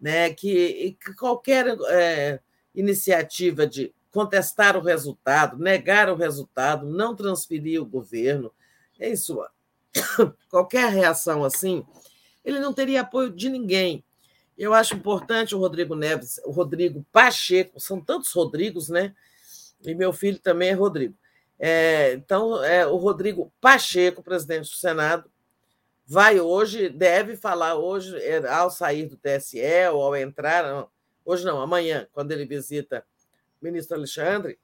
né? 0.00 0.34
que, 0.34 0.98
que 1.00 1.14
qualquer 1.14 1.68
é, 1.90 2.40
iniciativa 2.74 3.64
de 3.64 3.94
contestar 4.10 4.76
o 4.76 4.80
resultado, 4.80 5.56
negar 5.56 6.10
o 6.10 6.16
resultado, 6.16 6.90
não 6.90 7.14
transferir 7.14 7.80
o 7.80 7.86
governo, 7.86 8.52
é 8.98 9.08
isso. 9.08 9.40
Qualquer 10.50 10.90
reação 10.90 11.44
assim, 11.44 11.86
ele 12.44 12.58
não 12.58 12.72
teria 12.72 13.02
apoio 13.02 13.30
de 13.30 13.48
ninguém. 13.48 14.04
Eu 14.58 14.74
acho 14.74 14.96
importante 14.96 15.54
o 15.54 15.58
Rodrigo 15.58 15.94
Neves, 15.94 16.40
o 16.44 16.50
Rodrigo 16.50 17.06
Pacheco, 17.12 17.78
são 17.78 18.00
tantos 18.00 18.32
Rodrigos, 18.32 18.88
né? 18.88 19.14
E 19.84 19.94
meu 19.94 20.12
filho 20.12 20.38
também 20.40 20.70
é 20.70 20.72
Rodrigo. 20.72 21.14
É, 21.64 22.14
então, 22.14 22.64
é, 22.64 22.84
o 22.84 22.96
Rodrigo 22.96 23.52
Pacheco, 23.60 24.20
presidente 24.20 24.68
do 24.68 24.74
Senado, 24.74 25.30
vai 26.04 26.40
hoje, 26.40 26.88
deve 26.88 27.36
falar 27.36 27.76
hoje, 27.76 28.16
é, 28.16 28.44
ao 28.48 28.68
sair 28.68 29.06
do 29.06 29.16
TSE 29.16 29.60
ou 29.92 30.02
ao 30.02 30.16
entrar, 30.16 30.64
não, 30.64 30.88
hoje 31.24 31.44
não, 31.44 31.60
amanhã, 31.60 32.08
quando 32.10 32.32
ele 32.32 32.44
visita 32.44 33.06
o 33.60 33.64
ministro 33.64 33.96
Alexandre, 33.96 34.58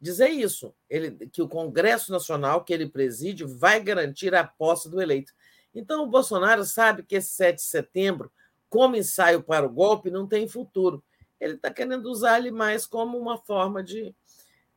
dizer 0.00 0.30
isso, 0.30 0.74
ele, 0.90 1.12
que 1.28 1.40
o 1.40 1.48
Congresso 1.48 2.10
Nacional 2.10 2.64
que 2.64 2.72
ele 2.72 2.88
preside 2.88 3.44
vai 3.44 3.78
garantir 3.80 4.34
a 4.34 4.42
posse 4.42 4.90
do 4.90 5.00
eleito. 5.00 5.32
Então, 5.72 6.02
o 6.02 6.08
Bolsonaro 6.08 6.64
sabe 6.64 7.04
que 7.04 7.14
esse 7.14 7.30
7 7.34 7.54
de 7.54 7.62
setembro, 7.62 8.32
como 8.68 8.96
ensaio 8.96 9.44
para 9.44 9.64
o 9.64 9.72
golpe, 9.72 10.10
não 10.10 10.26
tem 10.26 10.48
futuro. 10.48 11.04
Ele 11.38 11.54
está 11.54 11.72
querendo 11.72 12.06
usar 12.06 12.40
ele 12.40 12.50
mais 12.50 12.84
como 12.84 13.16
uma 13.16 13.38
forma 13.38 13.80
de 13.80 14.12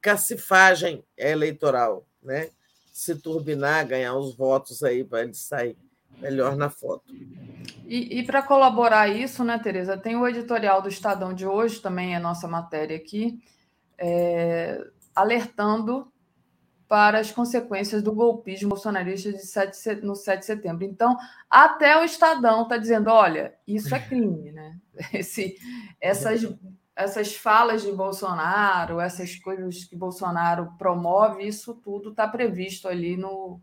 cacifagem 0.05 1.03
eleitoral, 1.17 2.05
né? 2.21 2.51
se 2.93 3.15
turbinar, 3.15 3.87
ganhar 3.87 4.13
os 4.13 4.35
votos 4.35 4.83
aí 4.83 5.03
para 5.03 5.23
ele 5.23 5.33
sair 5.33 5.75
melhor 6.19 6.55
na 6.55 6.69
foto. 6.69 7.03
E, 7.85 8.19
e 8.19 8.23
para 8.23 8.43
colaborar 8.43 9.09
isso, 9.09 9.43
né, 9.43 9.57
Tereza, 9.57 9.97
tem 9.97 10.15
o 10.15 10.27
editorial 10.27 10.79
do 10.79 10.89
Estadão 10.89 11.33
de 11.33 11.45
hoje, 11.45 11.81
também 11.81 12.15
é 12.15 12.19
nossa 12.19 12.47
matéria 12.47 12.95
aqui, 12.95 13.43
é, 13.97 14.79
alertando 15.15 16.09
para 16.87 17.19
as 17.19 17.31
consequências 17.31 18.03
do 18.03 18.13
golpismo 18.13 18.69
bolsonarista 18.69 19.33
de 19.33 19.43
7, 19.43 20.01
no 20.03 20.15
7 20.15 20.39
de 20.39 20.45
setembro. 20.45 20.85
Então, 20.85 21.17
até 21.49 21.99
o 21.99 22.05
Estadão 22.05 22.61
está 22.61 22.77
dizendo: 22.77 23.09
olha, 23.09 23.55
isso 23.67 23.93
é 23.93 23.99
crime, 23.99 24.51
né? 24.51 24.77
Esse, 25.11 25.57
essas, 25.99 26.43
essas 26.95 27.35
falas 27.35 27.81
de 27.81 27.91
Bolsonaro, 27.91 29.01
essas 29.01 29.35
coisas 29.35 29.83
que 29.83 29.95
Bolsonaro 29.95 30.73
promove, 30.77 31.45
isso 31.45 31.73
tudo 31.73 32.11
está 32.11 32.27
previsto 32.27 32.87
ali 32.87 33.17
no, 33.17 33.59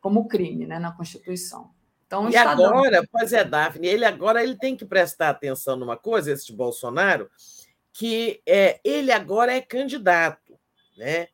como 0.00 0.28
crime, 0.28 0.66
né, 0.66 0.78
na 0.78 0.92
Constituição. 0.92 1.70
Então, 2.06 2.26
e 2.28 2.34
Estadão... 2.34 2.66
agora, 2.66 3.02
pois 3.10 3.32
é, 3.32 3.42
Daphne, 3.42 3.88
ele 3.88 4.04
agora 4.04 4.42
ele 4.42 4.56
tem 4.56 4.76
que 4.76 4.84
prestar 4.84 5.30
atenção 5.30 5.76
numa 5.76 5.96
coisa, 5.96 6.30
esse 6.30 6.52
Bolsonaro, 6.52 7.30
que 7.92 8.42
é, 8.46 8.78
ele 8.84 9.10
agora 9.10 9.52
é 9.54 9.60
candidato, 9.60 10.58
né? 10.96 11.28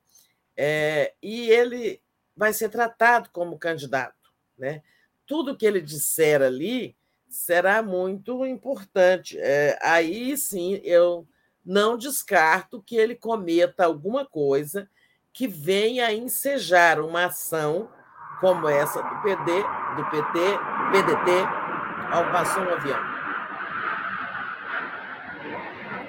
É, 0.56 1.12
e 1.20 1.50
ele 1.50 2.00
vai 2.36 2.52
ser 2.52 2.68
tratado 2.68 3.30
como 3.32 3.58
candidato. 3.58 4.32
Né? 4.56 4.82
Tudo 5.26 5.56
que 5.56 5.66
ele 5.66 5.80
disser 5.80 6.40
ali 6.40 6.96
será 7.28 7.82
muito 7.82 8.46
importante. 8.46 9.38
É, 9.38 9.78
aí 9.82 10.36
sim 10.36 10.80
eu 10.84 11.26
não 11.64 11.96
descarto 11.96 12.82
que 12.82 12.96
ele 12.96 13.14
cometa 13.14 13.84
alguma 13.84 14.24
coisa 14.24 14.88
que 15.32 15.46
venha 15.46 16.06
a 16.06 16.12
ensejar 16.12 17.00
uma 17.00 17.26
ação 17.26 17.88
como 18.40 18.68
essa 18.68 19.00
do 19.00 19.22
PD, 19.22 19.62
do 19.96 20.04
PT, 20.10 20.38
PDT, 20.90 21.30
ao 22.10 22.30
passou 22.32 22.62
um 22.64 22.70
avião. 22.70 22.98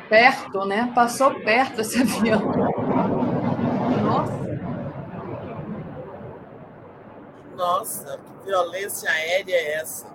Perto, 0.10 0.66
né? 0.66 0.92
Passou 0.94 1.40
perto 1.42 1.82
esse 1.82 2.02
avião. 2.02 2.42
Nossa, 7.56 8.18
que 8.18 8.46
violência 8.46 9.10
aérea 9.10 9.56
é 9.56 9.76
essa? 9.76 10.12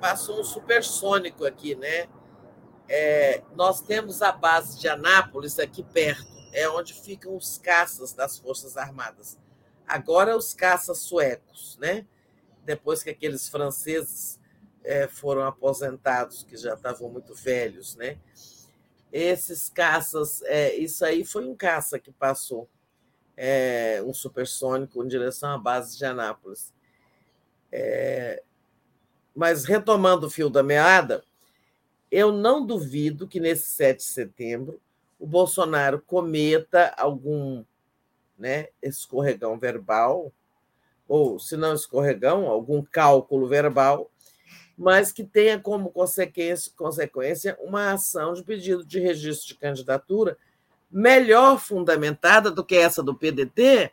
Passou 0.00 0.40
um 0.40 0.44
supersônico 0.44 1.44
aqui, 1.44 1.74
né? 1.74 2.06
É, 2.88 3.42
nós 3.54 3.80
temos 3.80 4.22
a 4.22 4.30
base 4.32 4.78
de 4.78 4.88
Anápolis 4.88 5.58
aqui 5.58 5.82
perto, 5.82 6.26
é 6.52 6.68
onde 6.68 6.92
ficam 6.94 7.36
os 7.36 7.58
caças 7.58 8.12
das 8.12 8.38
Forças 8.38 8.76
Armadas. 8.76 9.38
Agora 9.86 10.36
os 10.36 10.54
caças 10.54 10.98
suecos, 10.98 11.76
né? 11.80 12.06
Depois 12.64 13.02
que 13.02 13.10
aqueles 13.10 13.48
franceses 13.48 14.38
é, 14.82 15.08
foram 15.08 15.42
aposentados, 15.42 16.44
que 16.44 16.56
já 16.56 16.74
estavam 16.74 17.08
muito 17.08 17.34
velhos, 17.34 17.96
né? 17.96 18.18
Esses 19.12 19.68
caças, 19.68 20.42
é, 20.42 20.74
isso 20.74 21.04
aí 21.04 21.24
foi 21.24 21.46
um 21.46 21.54
caça 21.54 21.98
que 21.98 22.10
passou 22.10 22.68
é, 23.36 24.02
um 24.04 24.12
supersônico 24.12 25.02
em 25.02 25.08
direção 25.08 25.50
à 25.50 25.58
base 25.58 25.96
de 25.96 26.04
Anápolis. 26.04 26.72
É, 27.70 28.42
mas 29.34 29.64
retomando 29.64 30.26
o 30.26 30.30
fio 30.30 30.48
da 30.48 30.62
meada, 30.62 31.24
eu 32.14 32.30
não 32.30 32.64
duvido 32.64 33.26
que 33.26 33.40
nesse 33.40 33.70
7 33.70 33.96
de 33.98 34.04
setembro 34.04 34.80
o 35.18 35.26
Bolsonaro 35.26 36.00
cometa 36.00 36.94
algum 36.96 37.64
né, 38.38 38.68
escorregão 38.80 39.58
verbal, 39.58 40.32
ou 41.08 41.40
se 41.40 41.56
não 41.56 41.74
escorregão, 41.74 42.46
algum 42.46 42.82
cálculo 42.82 43.48
verbal, 43.48 44.08
mas 44.78 45.10
que 45.10 45.24
tenha 45.24 45.58
como 45.58 45.90
consequência, 45.90 46.70
consequência 46.76 47.58
uma 47.60 47.94
ação 47.94 48.32
de 48.32 48.44
pedido 48.44 48.84
de 48.84 49.00
registro 49.00 49.48
de 49.48 49.56
candidatura 49.56 50.38
melhor 50.88 51.58
fundamentada 51.58 52.48
do 52.48 52.64
que 52.64 52.76
essa 52.76 53.02
do 53.02 53.16
PDT, 53.16 53.90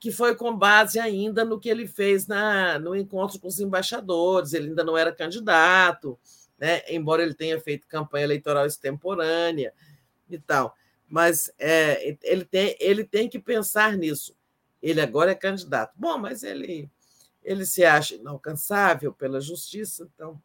que 0.00 0.10
foi 0.10 0.34
com 0.34 0.56
base 0.56 0.98
ainda 0.98 1.44
no 1.44 1.60
que 1.60 1.68
ele 1.68 1.86
fez 1.86 2.26
na, 2.26 2.76
no 2.80 2.96
encontro 2.96 3.38
com 3.38 3.46
os 3.46 3.60
embaixadores. 3.60 4.52
Ele 4.52 4.70
ainda 4.70 4.82
não 4.82 4.98
era 4.98 5.14
candidato, 5.14 6.18
né? 6.62 6.80
embora 6.88 7.24
ele 7.24 7.34
tenha 7.34 7.60
feito 7.60 7.88
campanha 7.88 8.22
eleitoral 8.22 8.64
extemporânea 8.64 9.74
e 10.30 10.38
tal. 10.38 10.76
Mas 11.08 11.52
é, 11.58 12.16
ele, 12.22 12.44
tem, 12.44 12.76
ele 12.78 13.02
tem 13.02 13.28
que 13.28 13.40
pensar 13.40 13.96
nisso. 13.96 14.36
Ele 14.80 15.00
agora 15.00 15.32
é 15.32 15.34
candidato. 15.34 15.92
Bom, 15.96 16.18
mas 16.18 16.44
ele, 16.44 16.88
ele 17.42 17.66
se 17.66 17.84
acha 17.84 18.14
inalcançável 18.14 19.12
pela 19.12 19.40
justiça, 19.40 20.08
então 20.14 20.40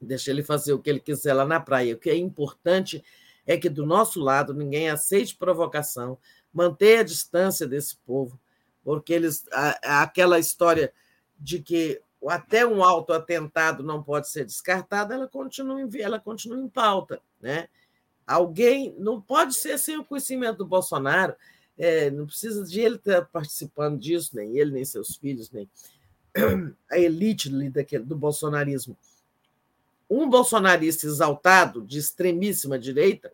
deixa 0.00 0.30
ele 0.30 0.42
fazer 0.42 0.72
o 0.72 0.78
que 0.78 0.88
ele 0.88 1.00
quiser 1.00 1.34
lá 1.34 1.44
na 1.44 1.60
praia. 1.60 1.94
O 1.94 1.98
que 1.98 2.08
é 2.08 2.16
importante 2.16 3.04
é 3.46 3.58
que 3.58 3.68
do 3.68 3.84
nosso 3.84 4.18
lado 4.18 4.54
ninguém 4.54 4.88
aceite 4.88 5.36
provocação, 5.36 6.16
mantenha 6.50 7.00
a 7.00 7.04
distância 7.04 7.66
desse 7.68 7.94
povo, 7.98 8.40
porque 8.82 9.12
eles 9.12 9.44
aquela 9.82 10.38
história 10.38 10.94
de 11.38 11.60
que 11.60 12.00
até 12.26 12.66
um 12.66 12.82
autoatentado 12.82 13.82
não 13.82 14.02
pode 14.02 14.28
ser 14.28 14.44
descartado, 14.44 15.12
ela 15.12 15.28
continua 15.28 15.80
em, 15.80 15.88
ela 16.00 16.18
continua 16.18 16.58
em 16.58 16.68
pauta, 16.68 17.20
né? 17.40 17.68
Alguém 18.26 18.94
não 18.98 19.20
pode 19.20 19.54
ser 19.54 19.78
sem 19.78 19.96
o 19.96 20.04
conhecimento 20.04 20.58
do 20.58 20.66
Bolsonaro, 20.66 21.34
é, 21.78 22.10
não 22.10 22.26
precisa 22.26 22.64
de 22.64 22.80
ele 22.80 22.96
estar 22.96 23.24
participando 23.26 23.98
disso, 23.98 24.34
nem 24.34 24.58
ele, 24.58 24.72
nem 24.72 24.84
seus 24.84 25.16
filhos, 25.16 25.50
nem 25.50 25.68
a 26.90 26.98
elite 26.98 27.48
daquele, 27.70 28.04
do 28.04 28.16
bolsonarismo. 28.16 28.96
Um 30.10 30.28
bolsonarista 30.28 31.06
exaltado, 31.06 31.82
de 31.82 31.98
extremíssima 31.98 32.78
direita, 32.78 33.32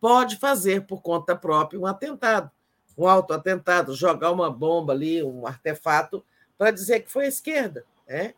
pode 0.00 0.36
fazer 0.36 0.86
por 0.86 1.00
conta 1.00 1.34
própria 1.34 1.80
um 1.80 1.86
atentado, 1.86 2.50
um 2.96 3.06
autoatentado, 3.06 3.94
jogar 3.94 4.30
uma 4.30 4.50
bomba 4.50 4.92
ali, 4.92 5.22
um 5.22 5.46
artefato, 5.46 6.22
para 6.58 6.70
dizer 6.70 7.00
que 7.00 7.10
foi 7.10 7.24
a 7.26 7.28
esquerda. 7.28 7.84
Né? 8.06 8.34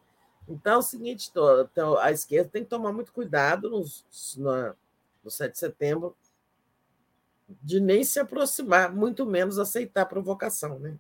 Então 0.49 0.75
é 0.75 0.79
o 0.79 0.83
seguinte: 0.83 1.31
então, 1.31 1.99
a 1.99 2.11
esquerda 2.11 2.51
tem 2.51 2.65
que 2.65 2.71
tomar 2.71 2.93
muito 2.93 3.13
cuidado 3.13 3.71
no, 3.71 3.85
no, 4.37 4.77
no 5.25 5.31
7 5.31 5.53
de 5.53 5.59
setembro 5.59 6.17
de 7.63 7.81
nem 7.81 8.05
se 8.05 8.21
aproximar, 8.21 8.95
muito 8.95 9.25
menos 9.25 9.59
aceitar 9.59 10.03
a 10.03 10.07
provocação. 10.07 10.79
Né? 10.79 10.97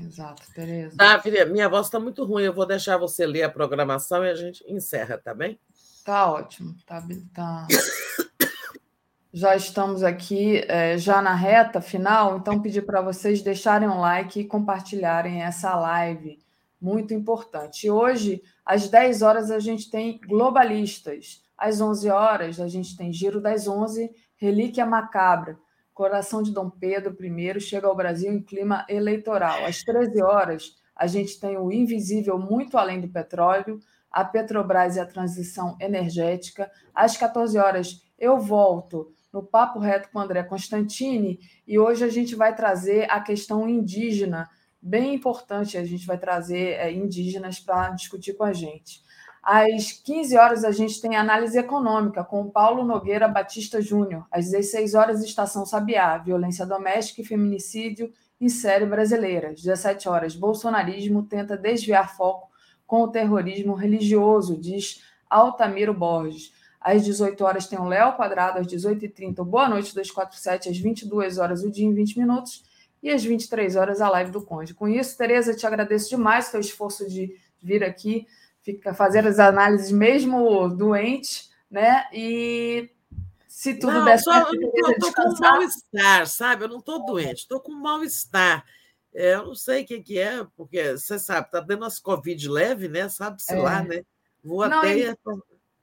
Exato, 0.00 0.42
Tereza. 0.54 0.96
Tá, 0.96 1.20
filha, 1.20 1.44
minha 1.44 1.68
voz 1.68 1.86
está 1.86 1.98
muito 1.98 2.24
ruim, 2.24 2.44
eu 2.44 2.52
vou 2.52 2.66
deixar 2.66 2.96
você 2.96 3.26
ler 3.26 3.42
a 3.42 3.50
programação 3.50 4.24
e 4.24 4.30
a 4.30 4.34
gente 4.34 4.64
encerra, 4.68 5.18
tá 5.18 5.34
bem? 5.34 5.58
Tá 6.04 6.30
ótimo, 6.30 6.74
tá, 6.86 7.02
tá, 7.32 7.66
já 9.32 9.54
estamos 9.54 10.02
aqui 10.02 10.58
é, 10.68 10.98
já 10.98 11.22
na 11.22 11.34
reta 11.34 11.80
final, 11.80 12.38
então 12.38 12.60
pedir 12.60 12.82
para 12.82 13.00
vocês 13.00 13.42
deixarem 13.42 13.88
um 13.88 14.00
like 14.00 14.40
e 14.40 14.46
compartilharem 14.46 15.42
essa 15.42 15.74
live 15.76 16.42
muito 16.82 17.14
importante. 17.14 17.88
Hoje, 17.88 18.42
às 18.66 18.88
10 18.88 19.22
horas, 19.22 19.50
a 19.50 19.60
gente 19.60 19.88
tem 19.90 20.20
globalistas. 20.26 21.42
Às 21.56 21.80
11 21.80 22.10
horas, 22.10 22.60
a 22.60 22.66
gente 22.66 22.96
tem 22.96 23.12
Giro 23.12 23.40
das 23.40 23.68
11, 23.68 24.10
Relíquia 24.36 24.84
Macabra. 24.84 25.56
Coração 25.94 26.42
de 26.42 26.50
Dom 26.50 26.68
Pedro 26.68 27.16
I 27.24 27.60
chega 27.60 27.86
ao 27.86 27.94
Brasil 27.94 28.32
em 28.32 28.42
clima 28.42 28.84
eleitoral. 28.88 29.64
Às 29.64 29.82
13 29.82 30.22
horas, 30.22 30.76
a 30.96 31.06
gente 31.06 31.38
tem 31.38 31.56
o 31.56 31.70
Invisível 31.70 32.38
Muito 32.38 32.76
Além 32.76 33.00
do 33.00 33.08
Petróleo, 33.08 33.78
a 34.10 34.24
Petrobras 34.24 34.96
e 34.96 35.00
a 35.00 35.06
Transição 35.06 35.76
Energética. 35.80 36.70
Às 36.94 37.16
14 37.16 37.56
horas, 37.58 38.02
eu 38.18 38.38
volto 38.38 39.12
no 39.32 39.42
Papo 39.42 39.78
Reto 39.78 40.10
com 40.12 40.18
André 40.18 40.42
Constantini 40.42 41.40
e 41.66 41.78
hoje 41.78 42.04
a 42.04 42.08
gente 42.08 42.34
vai 42.34 42.54
trazer 42.54 43.10
a 43.10 43.20
questão 43.20 43.68
indígena, 43.68 44.48
bem 44.82 45.14
importante, 45.14 45.78
a 45.78 45.84
gente 45.84 46.04
vai 46.04 46.18
trazer 46.18 46.72
é, 46.72 46.90
indígenas 46.92 47.60
para 47.60 47.90
discutir 47.90 48.34
com 48.34 48.42
a 48.42 48.52
gente. 48.52 49.00
Às 49.42 49.92
15 49.92 50.36
horas, 50.36 50.64
a 50.64 50.72
gente 50.72 51.00
tem 51.00 51.16
análise 51.16 51.56
econômica 51.56 52.24
com 52.24 52.50
Paulo 52.50 52.84
Nogueira 52.84 53.28
Batista 53.28 53.80
Júnior. 53.80 54.26
Às 54.30 54.50
16 54.50 54.94
horas, 54.94 55.22
Estação 55.22 55.64
Sabiá, 55.64 56.18
violência 56.18 56.66
doméstica 56.66 57.22
e 57.22 57.24
feminicídio 57.24 58.12
em 58.40 58.48
série 58.48 58.86
brasileira. 58.86 59.50
Às 59.50 59.62
17 59.62 60.08
horas, 60.08 60.34
bolsonarismo 60.34 61.24
tenta 61.24 61.56
desviar 61.56 62.16
foco 62.16 62.50
com 62.86 63.02
o 63.02 63.08
terrorismo 63.08 63.74
religioso, 63.74 64.56
diz 64.56 65.02
Altamiro 65.28 65.94
Borges. 65.94 66.52
Às 66.80 67.04
18 67.04 67.44
horas 67.44 67.66
tem 67.66 67.78
o 67.78 67.84
Léo 67.84 68.16
Quadrado, 68.16 68.58
às 68.58 68.66
18h30 68.66 69.40
o 69.40 69.44
Boa 69.44 69.68
Noite 69.68 69.94
247, 69.94 70.68
às 70.68 70.78
22 70.78 71.38
horas 71.38 71.62
o 71.62 71.70
Dia 71.70 71.86
em 71.86 71.94
20 71.94 72.18
Minutos 72.18 72.71
e 73.02 73.10
às 73.10 73.24
23 73.24 73.76
horas 73.76 74.00
a 74.00 74.08
live 74.08 74.30
do 74.30 74.42
Conde. 74.42 74.74
Com 74.74 74.88
isso, 74.88 75.16
Tereza, 75.16 75.54
te 75.54 75.66
agradeço 75.66 76.08
demais 76.08 76.48
o 76.48 76.50
seu 76.52 76.60
esforço 76.60 77.08
de 77.08 77.36
vir 77.60 77.82
aqui, 77.82 78.26
fica 78.62 78.94
fazer 78.94 79.26
as 79.26 79.38
análises 79.38 79.90
mesmo 79.90 80.68
doente, 80.68 81.50
né? 81.70 82.04
E 82.12 82.90
se 83.48 83.74
tudo 83.74 83.94
não, 83.94 84.04
der 84.04 84.18
certo, 84.18 84.54
eu 84.54 84.90
estou 84.92 85.12
com 85.12 85.40
mal-estar, 85.40 86.26
sabe? 86.26 86.64
Eu 86.64 86.68
não 86.68 86.78
estou 86.78 87.04
doente, 87.04 87.40
estou 87.40 87.60
com 87.60 87.72
mal-estar. 87.72 88.64
É, 89.14 89.34
eu 89.34 89.46
não 89.46 89.54
sei 89.54 89.82
o 89.82 89.86
que, 89.86 90.00
que 90.00 90.18
é, 90.18 90.44
porque 90.56 90.96
você 90.96 91.18
sabe, 91.18 91.46
está 91.46 91.60
dando 91.60 91.84
as 91.84 91.98
Covid 91.98 92.48
leve, 92.48 92.88
né? 92.88 93.08
Sabe-se 93.08 93.52
é. 93.52 93.60
lá, 93.60 93.82
né? 93.82 94.02
Vou 94.42 94.66
não, 94.68 94.78
até. 94.78 94.98
E... 94.98 95.16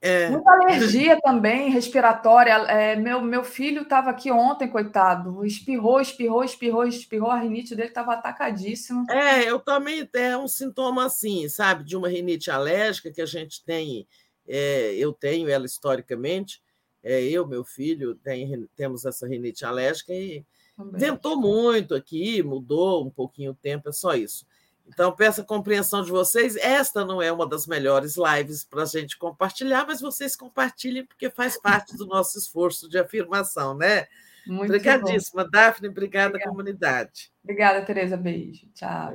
É. 0.02 0.30
Muita 0.30 0.50
alergia 0.50 1.20
também, 1.20 1.70
respiratória. 1.70 2.52
É, 2.52 2.96
meu, 2.96 3.20
meu 3.20 3.44
filho 3.44 3.82
estava 3.82 4.10
aqui 4.10 4.30
ontem, 4.30 4.66
coitado. 4.66 5.44
Espirrou, 5.44 6.00
espirrou, 6.00 6.42
espirrou, 6.42 6.86
espirrou. 6.86 7.30
A 7.30 7.38
rinite 7.38 7.74
dele 7.74 7.88
estava 7.88 8.14
atacadíssima. 8.14 9.04
É, 9.10 9.44
eu 9.44 9.58
também 9.58 10.06
tenho 10.06 10.40
um 10.40 10.48
sintoma 10.48 11.04
assim, 11.04 11.48
sabe? 11.48 11.84
De 11.84 11.96
uma 11.96 12.08
rinite 12.08 12.50
alérgica 12.50 13.12
que 13.12 13.20
a 13.20 13.26
gente 13.26 13.62
tem. 13.62 14.06
É, 14.48 14.94
eu 14.94 15.12
tenho 15.12 15.50
ela 15.50 15.66
historicamente. 15.66 16.62
É, 17.02 17.22
eu, 17.22 17.46
meu 17.46 17.64
filho, 17.64 18.14
tem, 18.14 18.66
temos 18.74 19.04
essa 19.04 19.26
rinite 19.26 19.66
alérgica 19.66 20.14
e 20.14 20.44
também. 20.76 21.00
ventou 21.00 21.38
muito 21.38 21.94
aqui, 21.94 22.42
mudou 22.42 23.06
um 23.06 23.10
pouquinho 23.10 23.52
o 23.52 23.54
tempo, 23.54 23.88
é 23.88 23.92
só 23.92 24.14
isso. 24.14 24.46
Então, 24.92 25.12
peço 25.12 25.40
a 25.40 25.44
compreensão 25.44 26.02
de 26.02 26.10
vocês. 26.10 26.56
Esta 26.56 27.04
não 27.04 27.22
é 27.22 27.30
uma 27.32 27.46
das 27.46 27.66
melhores 27.66 28.16
lives 28.16 28.64
para 28.64 28.82
a 28.82 28.86
gente 28.86 29.16
compartilhar, 29.16 29.86
mas 29.86 30.00
vocês 30.00 30.34
compartilhem, 30.34 31.06
porque 31.06 31.30
faz 31.30 31.58
parte 31.60 31.96
do 31.96 32.06
nosso 32.06 32.38
esforço 32.38 32.88
de 32.88 32.98
afirmação, 32.98 33.76
né? 33.76 34.06
Muito 34.46 34.64
Obrigadíssima, 34.64 35.44
bom. 35.44 35.50
Daphne. 35.50 35.88
Obrigada, 35.88 36.28
Obrigada, 36.28 36.50
comunidade. 36.50 37.32
Obrigada, 37.44 37.84
Tereza. 37.84 38.16
Beijo. 38.16 38.66
Tchau. 38.74 39.14